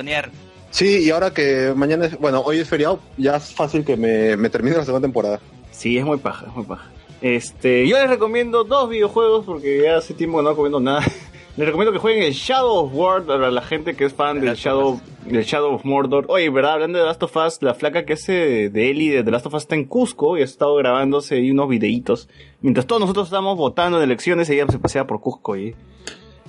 Sí, 0.71 1.05
y 1.05 1.11
ahora 1.11 1.35
que 1.35 1.73
mañana 1.77 2.07
es... 2.07 2.19
Bueno, 2.19 2.41
hoy 2.41 2.59
es 2.61 2.69
feriado, 2.69 2.99
ya 3.19 3.37
es 3.37 3.53
fácil 3.55 3.85
que 3.85 3.95
me, 3.97 4.39
me 4.39 4.49
termine 4.49 4.77
la 4.79 4.85
segunda 4.87 5.07
temporada. 5.07 5.39
Sí, 5.71 5.99
es 5.99 6.05
muy 6.05 6.17
paja, 6.17 6.47
es 6.49 6.55
muy 6.55 6.65
paja. 6.65 6.89
Este, 7.21 7.87
yo 7.87 7.99
les 7.99 8.09
recomiendo 8.09 8.65
dos 8.65 8.89
videojuegos 8.89 9.45
porque 9.45 9.83
ya 9.85 9.99
hace 9.99 10.15
tiempo 10.15 10.39
que 10.39 10.45
no 10.45 10.51
recomiendo 10.51 10.81
nada. 10.81 11.05
Les 11.55 11.67
recomiendo 11.67 11.93
que 11.93 11.99
jueguen 11.99 12.23
el 12.23 12.33
Shadow 12.33 12.87
of 12.87 12.95
War 12.95 13.25
para 13.25 13.51
la 13.51 13.61
gente 13.61 13.95
que 13.95 14.07
es 14.07 14.15
fan 14.15 14.41
del 14.41 14.55
Shadow, 14.55 14.99
del 15.27 15.45
Shadow 15.45 15.75
of 15.75 15.85
Mordor. 15.85 16.25
Oye, 16.29 16.49
¿verdad? 16.49 16.73
Hablando 16.73 16.99
de 16.99 17.05
Last 17.05 17.23
of 17.23 17.37
Us, 17.37 17.59
la 17.61 17.75
flaca 17.75 18.07
que 18.07 18.15
hace 18.15 18.71
de 18.71 18.91
Ellie 18.91 19.11
de 19.11 19.23
The 19.23 19.31
Last 19.31 19.45
of 19.45 19.53
Us 19.53 19.65
está 19.65 19.75
en 19.75 19.85
Cusco 19.85 20.39
y 20.39 20.41
ha 20.41 20.45
estado 20.45 20.75
grabándose 20.77 21.35
ahí 21.35 21.51
unos 21.51 21.69
videitos. 21.69 22.31
Mientras 22.63 22.87
todos 22.87 23.01
nosotros 23.01 23.27
estamos 23.27 23.59
votando 23.59 23.99
en 23.99 24.05
elecciones, 24.05 24.49
ella 24.49 24.65
se 24.71 24.79
pasea 24.79 25.07
por 25.07 25.21
Cusco 25.21 25.55
y 25.59 25.75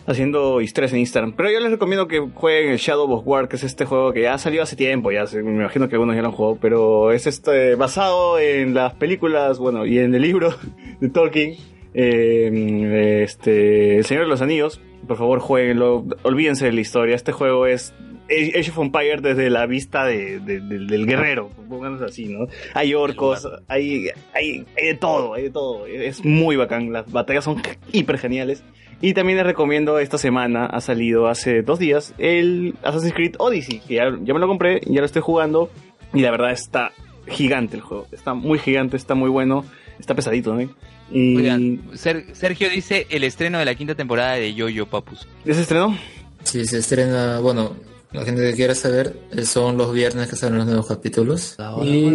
haciendo 0.08 0.62
historias 0.62 0.94
en 0.94 1.00
Instagram. 1.00 1.34
Pero 1.34 1.52
yo 1.52 1.60
les 1.60 1.72
recomiendo 1.72 2.08
que 2.08 2.22
jueguen 2.22 2.72
el 2.72 2.78
Shadow 2.78 3.12
of 3.12 3.28
War, 3.28 3.50
que 3.50 3.58
es 3.58 3.64
este 3.66 3.84
juego 3.84 4.14
que 4.14 4.22
ya 4.22 4.38
salió 4.38 4.64
hace 4.64 4.78
tiempo, 4.78 5.12
ya 5.12 5.26
me 5.34 5.52
imagino 5.52 5.90
que 5.90 5.96
algunos 5.96 6.16
ya 6.16 6.22
lo 6.22 6.30
han 6.30 6.34
jugado, 6.34 6.58
pero 6.62 7.12
es 7.12 7.28
este 7.28 7.76
basado 7.76 8.40
en 8.40 8.74
las 8.74 8.94
películas, 8.94 9.60
bueno, 9.60 9.86
y 9.86 10.00
en 10.00 10.16
el 10.16 10.22
libro 10.22 10.56
de 11.02 11.10
Tolkien, 11.10 11.58
eh, 11.94 13.22
este, 13.22 13.98
El 13.98 14.06
Señor 14.06 14.24
de 14.24 14.30
los 14.30 14.42
Anillos. 14.42 14.80
Por 15.08 15.18
favor, 15.18 15.40
jueguenlo, 15.40 16.06
olvídense 16.24 16.66
de 16.66 16.72
la 16.74 16.82
historia. 16.82 17.16
Este 17.16 17.32
juego 17.32 17.66
es 17.66 17.94
Age 18.30 18.70
of 18.72 18.78
Empire 18.80 19.18
desde 19.22 19.50
la 19.50 19.66
vista 19.66 20.06
de, 20.06 20.40
de- 20.40 20.62
del- 20.62 20.88
del 20.88 21.06
guerrero, 21.06 21.50
pónganse 21.70 22.06
así, 22.06 22.26
¿no? 22.26 22.48
Hay 22.74 22.94
orcos, 22.94 23.48
hay, 23.68 24.08
hay, 24.34 24.66
hay 24.78 24.86
de 24.88 24.94
todo, 24.96 25.34
hay 25.34 25.44
de 25.44 25.50
todo. 25.50 25.86
Es 25.88 26.24
muy 26.24 26.56
bacán, 26.56 26.94
las 26.94 27.12
batallas 27.12 27.44
son 27.44 27.62
hiper 27.92 28.18
geniales. 28.18 28.64
Y 29.02 29.14
también 29.14 29.38
les 29.38 29.46
recomiendo, 29.46 30.00
esta 30.00 30.18
semana 30.18 30.66
ha 30.66 30.80
salido 30.80 31.28
hace 31.28 31.62
dos 31.62 31.78
días 31.80 32.14
el 32.18 32.76
Assassin's 32.84 33.14
Creed 33.14 33.36
Odyssey, 33.38 33.80
que 33.86 33.96
ya, 33.96 34.06
ya 34.22 34.34
me 34.34 34.40
lo 34.40 34.48
compré, 34.48 34.80
ya 34.86 35.02
lo 35.02 35.06
estoy 35.06 35.22
jugando. 35.22 35.70
Y 36.14 36.22
la 36.22 36.32
verdad 36.32 36.52
está 36.52 36.92
gigante 37.28 37.76
el 37.76 37.82
juego, 37.82 38.08
está 38.14 38.34
muy 38.34 38.60
gigante, 38.60 38.96
está 38.96 39.16
muy 39.16 39.30
bueno, 39.30 39.66
está 40.00 40.16
pesadito, 40.16 40.54
¿no? 40.56 40.70
Y 41.12 41.36
Oigan, 41.38 41.82
Ser- 41.96 42.26
Sergio 42.36 42.70
dice 42.70 43.06
el 43.10 43.24
estreno 43.24 43.60
de 43.60 43.66
la 43.66 43.76
quinta 43.76 43.96
temporada 43.96 44.34
de 44.36 44.54
Yo-Yo 44.54 44.88
Papus. 44.88 45.28
¿ya 45.46 45.54
se 45.54 45.62
estrenó? 45.62 45.98
Sí, 46.44 46.66
se 46.66 46.80
estrena, 46.80 47.40
bueno, 47.40 47.76
la 48.12 48.24
gente 48.26 48.42
que 48.42 48.54
quiera 48.56 48.76
saber, 48.76 49.16
eh, 49.32 49.44
son 49.46 49.78
los 49.78 49.94
viernes 49.94 50.28
que 50.30 50.36
salen 50.36 50.58
los 50.60 50.68
nuevos 50.68 50.88
capítulos. 50.88 51.56
y, 51.84 52.06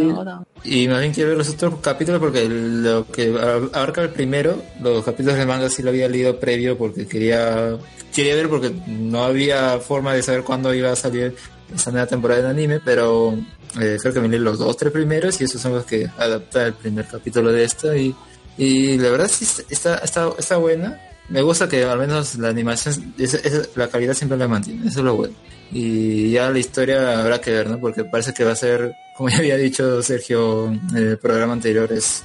y 0.65 0.89
más 0.89 1.00
bien 1.00 1.12
quiero 1.12 1.31
ver 1.31 1.39
los 1.39 1.49
otros 1.49 1.75
capítulos 1.81 2.20
porque 2.20 2.49
lo 2.49 3.07
que 3.10 3.33
ab- 3.33 3.70
abarca 3.73 4.02
el 4.02 4.10
primero, 4.10 4.62
los 4.83 5.05
capítulos 5.05 5.36
de 5.39 5.47
manga 5.47 5.68
sí 5.70 5.83
lo 5.83 5.91
había 5.91 6.08
leído 6.08 6.39
previo 6.39 6.76
porque 6.76 7.07
quería, 7.07 7.76
quería 8.15 8.34
ver 8.36 8.49
porque 8.49 8.73
no 8.86 9.25
había 9.25 9.78
forma 9.78 10.15
de 10.15 10.23
saber 10.23 10.42
cuándo 10.44 10.73
iba 10.75 10.92
a 10.92 10.97
salir 10.97 11.34
esa 11.75 11.91
nueva 11.91 12.07
temporada 12.07 12.42
de 12.42 12.49
anime, 12.49 12.81
pero 12.84 13.34
eh, 13.81 13.97
creo 14.00 14.12
que 14.15 14.20
me 14.20 14.28
leí 14.28 14.39
los 14.41 14.58
dos, 14.58 14.76
tres 14.76 14.92
primeros 14.92 15.41
y 15.41 15.44
esos 15.44 15.60
son 15.60 15.73
los 15.75 15.84
que 15.84 16.07
adapta 16.18 16.67
el 16.67 16.75
primer 16.75 17.07
capítulo 17.07 17.50
de 17.52 17.65
esto 17.65 17.94
y, 17.97 18.15
y 18.59 18.99
la 18.99 19.11
verdad 19.11 19.31
sí 19.33 19.47
está, 19.70 19.97
está, 19.99 20.31
está 20.39 20.57
buena. 20.59 21.01
Me 21.31 21.43
gusta 21.43 21.69
que 21.69 21.85
al 21.85 21.99
menos 21.99 22.37
la 22.37 22.49
animación, 22.49 23.15
es- 23.19 23.35
es- 23.35 23.70
la 23.77 23.89
calidad 23.89 24.15
siempre 24.15 24.37
la 24.39 24.49
mantiene, 24.49 24.89
eso 24.89 25.01
es 25.01 25.05
lo 25.05 25.17
bueno. 25.17 25.35
Y 25.70 26.31
ya 26.31 26.51
la 26.51 26.59
historia 26.59 27.20
habrá 27.20 27.41
que 27.41 27.51
ver, 27.51 27.69
¿no? 27.69 27.78
Porque 27.78 28.05
parece 28.05 28.33
que 28.33 28.45
va 28.45 28.53
a 28.53 28.57
ser, 28.57 28.95
como 29.17 29.28
ya 29.28 29.39
había 29.39 29.57
dicho 29.57 30.03
Sergio 30.03 30.67
en 30.69 30.97
el 30.97 31.19
programa 31.19 31.53
anterior, 31.53 31.93
es 31.93 32.23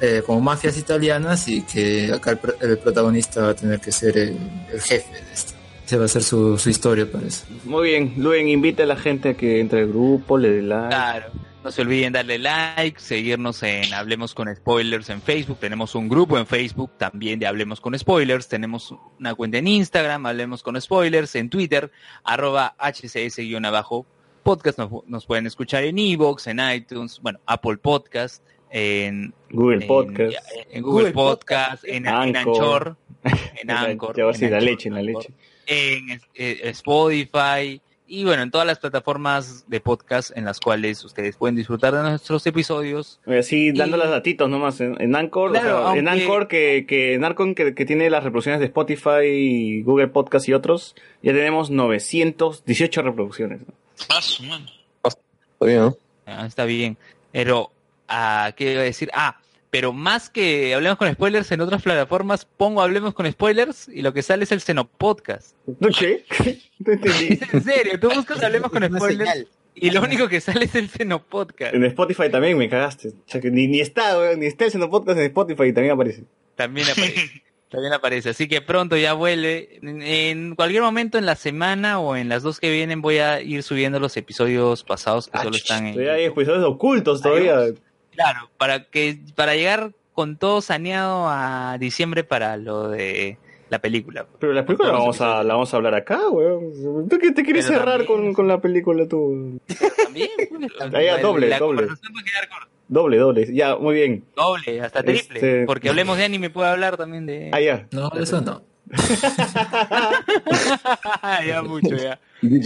eh, 0.00 0.22
como 0.26 0.40
mafias 0.40 0.76
italianas 0.76 1.46
y 1.48 1.62
que 1.62 2.10
acá 2.12 2.32
el, 2.32 2.70
el 2.70 2.78
protagonista 2.78 3.42
va 3.42 3.50
a 3.50 3.54
tener 3.54 3.78
que 3.80 3.92
ser 3.92 4.18
el, 4.18 4.36
el 4.72 4.80
jefe 4.80 5.12
de 5.12 5.32
esto. 5.32 5.52
Esa 5.86 5.96
va 5.98 6.04
a 6.06 6.08
ser 6.08 6.22
su, 6.24 6.58
su 6.58 6.70
historia, 6.70 7.06
parece. 7.10 7.44
Muy 7.64 7.90
bien, 7.90 8.14
Luen, 8.16 8.48
invita 8.48 8.82
a 8.82 8.86
la 8.86 8.96
gente 8.96 9.30
a 9.30 9.34
que 9.34 9.60
entre 9.60 9.82
al 9.82 9.88
grupo, 9.88 10.36
le 10.38 10.50
dé 10.50 10.62
like. 10.62 10.88
Claro. 10.88 11.26
No 11.64 11.70
se 11.70 11.82
olviden 11.82 12.12
darle 12.12 12.38
like, 12.40 12.98
seguirnos 12.98 13.62
en 13.62 13.94
Hablemos 13.94 14.34
con 14.34 14.52
Spoilers 14.54 15.08
en 15.10 15.22
Facebook. 15.22 15.58
Tenemos 15.60 15.94
un 15.94 16.08
grupo 16.08 16.36
en 16.36 16.44
Facebook 16.46 16.90
también 16.98 17.38
de 17.38 17.46
Hablemos 17.46 17.80
con 17.80 17.96
Spoilers. 17.96 18.48
Tenemos 18.48 18.92
una 19.20 19.34
cuenta 19.36 19.58
en 19.58 19.68
Instagram, 19.68 20.26
Hablemos 20.26 20.60
con 20.64 20.80
Spoilers, 20.80 21.36
en 21.36 21.48
Twitter, 21.50 21.92
arroba 22.24 22.74
hcs-abajo 22.78 24.04
podcast. 24.42 24.76
Nos, 24.78 24.90
nos 25.06 25.24
pueden 25.24 25.46
escuchar 25.46 25.84
en 25.84 25.98
Evox, 26.00 26.48
en 26.48 26.58
iTunes, 26.58 27.20
bueno, 27.22 27.38
Apple 27.46 27.76
Podcast, 27.76 28.44
en 28.70 29.32
Google 29.50 29.82
en- 29.82 29.86
Podcast. 29.86 30.36
en 30.70 30.82
Google, 30.82 31.10
Google 31.10 31.12
Podcast, 31.12 31.84
en, 31.84 32.08
en 32.08 32.08
Anchor. 32.08 32.36
Anchor, 32.42 32.96
en 33.62 33.70
Anchor, 33.70 34.16
Ya 34.16 34.24
va 34.24 34.32
a 34.32 34.50
la 34.50 34.60
leche, 34.60 34.88
en 34.88 34.94
la 34.96 35.02
leche. 35.02 35.28
en 35.66 36.20
eh, 36.34 36.60
Spotify 36.70 37.80
y 38.14 38.24
bueno, 38.24 38.42
en 38.42 38.50
todas 38.50 38.66
las 38.66 38.78
plataformas 38.78 39.64
de 39.68 39.80
podcast 39.80 40.36
en 40.36 40.44
las 40.44 40.60
cuales 40.60 41.02
ustedes 41.04 41.36
pueden 41.36 41.56
disfrutar 41.56 41.94
de 41.94 42.02
nuestros 42.02 42.46
episodios. 42.46 43.18
Así, 43.26 43.72
dando 43.72 43.96
Y- 43.96 44.00
los 44.00 44.10
datitos 44.10 44.50
nomás. 44.50 44.80
En, 44.80 45.00
en 45.00 45.16
Anchor, 45.16 45.56
o 45.56 45.94
en 45.94 46.08
Anchor 46.08 46.46
que, 46.48 46.84
que, 46.86 47.14
en 47.14 47.24
Anchor 47.24 47.54
que, 47.54 47.74
que 47.74 47.84
tiene 47.86 48.10
las 48.10 48.22
reproducciones 48.22 48.60
de 48.60 48.66
Spotify, 48.66 49.82
Google 49.82 50.08
Podcast 50.08 50.48
y 50.48 50.52
otros, 50.52 50.94
ya 51.22 51.32
tenemos 51.32 51.70
918 51.70 53.02
reproducciones. 53.02 53.60
Ah, 54.08 54.20
su 54.20 54.42
mano. 54.44 54.66
Está 55.04 55.66
bien, 55.66 55.78
¿no? 55.80 55.96
Ah, 56.26 56.46
está 56.46 56.64
bien. 56.64 56.96
Pero, 57.32 57.70
ah, 58.08 58.52
¿qué 58.56 58.72
iba 58.72 58.82
a 58.82 58.84
decir? 58.84 59.10
Ah, 59.14 59.38
pero 59.72 59.94
más 59.94 60.28
que 60.28 60.74
hablemos 60.74 60.98
con 60.98 61.10
spoilers 61.10 61.50
en 61.50 61.62
otras 61.62 61.80
plataformas, 61.80 62.44
pongo 62.44 62.82
hablemos 62.82 63.14
con 63.14 63.30
spoilers 63.32 63.88
y 63.88 64.02
lo 64.02 64.12
que 64.12 64.22
sale 64.22 64.44
es 64.44 64.52
el 64.52 64.60
Xenopodcast. 64.60 65.56
¿No 65.80 65.88
qué? 65.88 66.26
No 66.78 66.92
entendí. 66.92 67.38
Es 67.40 67.54
en 67.54 67.64
serio, 67.64 67.98
tú 67.98 68.10
buscas 68.10 68.42
hablemos 68.42 68.70
con 68.70 68.84
spoilers 68.84 69.46
y 69.74 69.90
lo 69.90 70.02
único 70.02 70.28
que 70.28 70.42
sale 70.42 70.66
es 70.66 70.74
el 70.74 70.90
Xenopodcast. 70.90 71.74
En 71.74 71.84
Spotify 71.86 72.28
también 72.30 72.58
me 72.58 72.68
cagaste. 72.68 73.08
O 73.08 73.24
sea, 73.24 73.40
que 73.40 73.50
ni, 73.50 73.66
ni 73.66 73.80
está, 73.80 74.36
ni 74.36 74.44
está 74.44 74.66
el 74.66 74.72
Seno 74.72 74.90
Podcast 74.90 75.18
en 75.18 75.24
Spotify 75.24 75.64
y 75.64 75.72
también 75.72 75.94
aparece. 75.94 76.24
También 76.54 76.88
aparece. 76.90 77.42
También 77.70 77.94
aparece. 77.94 78.28
Así 78.28 78.48
que 78.48 78.60
pronto 78.60 78.98
ya 78.98 79.14
vuelve. 79.14 79.78
En, 79.80 80.54
cualquier 80.56 80.82
momento 80.82 81.16
en 81.16 81.24
la 81.24 81.36
semana 81.36 82.00
o 82.00 82.16
en 82.16 82.28
las 82.28 82.42
dos 82.42 82.60
que 82.60 82.70
vienen 82.70 83.00
voy 83.00 83.16
a 83.16 83.40
ir 83.40 83.62
subiendo 83.62 83.98
los 83.98 84.14
episodios 84.18 84.84
pasados 84.84 85.28
que 85.28 85.38
Ah, 85.38 85.44
solo 85.44 85.56
están 85.56 85.86
en. 85.86 85.98
Hay 86.10 86.24
episodios 86.24 86.62
ocultos 86.64 87.22
todavía. 87.22 87.72
Claro, 88.12 88.50
para 88.58 88.84
que 88.84 89.18
para 89.34 89.54
llegar 89.54 89.92
con 90.14 90.36
todo 90.36 90.60
saneado 90.60 91.26
a 91.28 91.76
diciembre 91.80 92.24
para 92.24 92.56
lo 92.56 92.88
de 92.88 93.38
la 93.70 93.78
película. 93.78 94.26
Pero 94.38 94.52
la 94.52 94.66
película 94.66 94.92
la 94.92 94.98
vamos, 94.98 95.20
a, 95.22 95.42
la 95.42 95.54
vamos 95.54 95.72
a 95.72 95.76
hablar 95.78 95.94
acá, 95.94 96.28
weón. 96.28 97.08
¿Tú 97.08 97.18
qué 97.18 97.32
te 97.32 97.42
quieres 97.42 97.66
Pero 97.66 97.78
cerrar 97.78 97.98
también- 98.06 98.24
con, 98.24 98.34
con 98.34 98.48
la 98.48 98.60
película 98.60 99.08
tú? 99.08 99.58
También, 100.04 100.28
pues, 100.50 100.70
Ah, 100.80 100.90
ya, 101.02 101.16
la- 101.16 101.22
doble, 101.22 101.48
la 101.48 101.58
doble. 101.58 101.78
conversación 101.86 102.12
va 102.14 102.20
a 102.20 102.24
quedar 102.24 102.48
corta. 102.50 102.68
Doble, 102.88 103.16
doble. 103.16 103.54
Ya, 103.54 103.76
muy 103.76 103.94
bien. 103.94 104.24
Doble, 104.36 104.82
hasta 104.82 105.02
triple. 105.02 105.38
Este- 105.38 105.64
Porque 105.64 105.88
hablemos 105.88 106.18
de 106.18 106.24
anime, 106.24 106.50
puedo 106.50 106.68
hablar 106.68 106.98
también 106.98 107.24
de. 107.24 107.48
Ah, 107.54 107.60
ya. 107.60 107.86
No, 107.92 108.10
eso 108.20 108.42
no. 108.42 108.62
ya 111.46 111.62
mucho, 111.62 111.96
ya. 111.96 112.20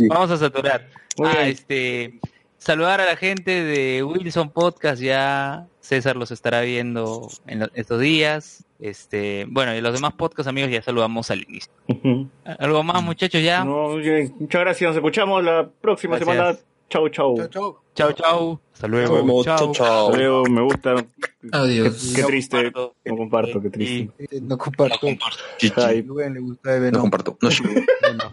Vamos 0.08 0.30
a 0.32 0.36
saturar. 0.36 0.88
Muy 1.16 1.28
ah, 1.28 1.32
bien. 1.38 1.46
este. 1.48 2.18
Saludar 2.66 3.00
a 3.00 3.06
la 3.06 3.16
gente 3.16 3.62
de 3.62 4.02
Wilson 4.02 4.50
Podcast, 4.50 5.00
ya 5.00 5.66
César 5.80 6.16
los 6.16 6.32
estará 6.32 6.62
viendo 6.62 7.28
en 7.46 7.60
lo- 7.60 7.70
estos 7.74 8.00
días. 8.00 8.64
Este, 8.80 9.46
bueno, 9.48 9.74
y 9.74 9.80
los 9.80 9.94
demás 9.94 10.12
podcast 10.14 10.48
amigos 10.48 10.70
ya 10.72 10.82
saludamos 10.82 11.30
al 11.30 11.42
inicio. 11.44 11.72
¿Algo 12.58 12.82
más, 12.82 13.02
muchachos, 13.02 13.40
ya? 13.42 13.64
No, 13.64 13.84
oye, 13.84 14.32
muchas 14.38 14.60
gracias. 14.62 14.88
Nos 14.88 14.96
escuchamos 14.96 15.44
la 15.44 15.68
próxima 15.80 16.16
Gracias. 16.18 16.36
semana. 16.36 16.58
Chau, 16.90 17.08
chau. 17.08 17.36
Chao, 17.94 18.12
chau. 18.12 18.60
Hasta 18.74 18.86
luego. 18.88 19.16
Nos 19.16 19.24
vemos. 19.26 19.44
Chao, 19.44 19.72
chao. 19.72 20.06
Hasta 20.06 20.18
luego, 20.18 20.44
me 20.44 20.62
gusta. 20.62 20.94
Adiós. 21.52 22.12
Qué, 22.14 22.20
qué 22.22 22.26
triste. 22.26 22.72
No 23.04 23.16
comparto, 23.16 23.62
qué 23.62 23.70
triste. 23.70 24.12
No 24.42 24.58
comparto. 24.58 25.06
Rubén 26.06 26.34
le 26.34 26.40
gusta 26.40 26.78
de 26.78 26.90
No 26.92 27.00
comparto. 27.00 27.38
No, 27.40 27.48
Bueno. 28.02 28.32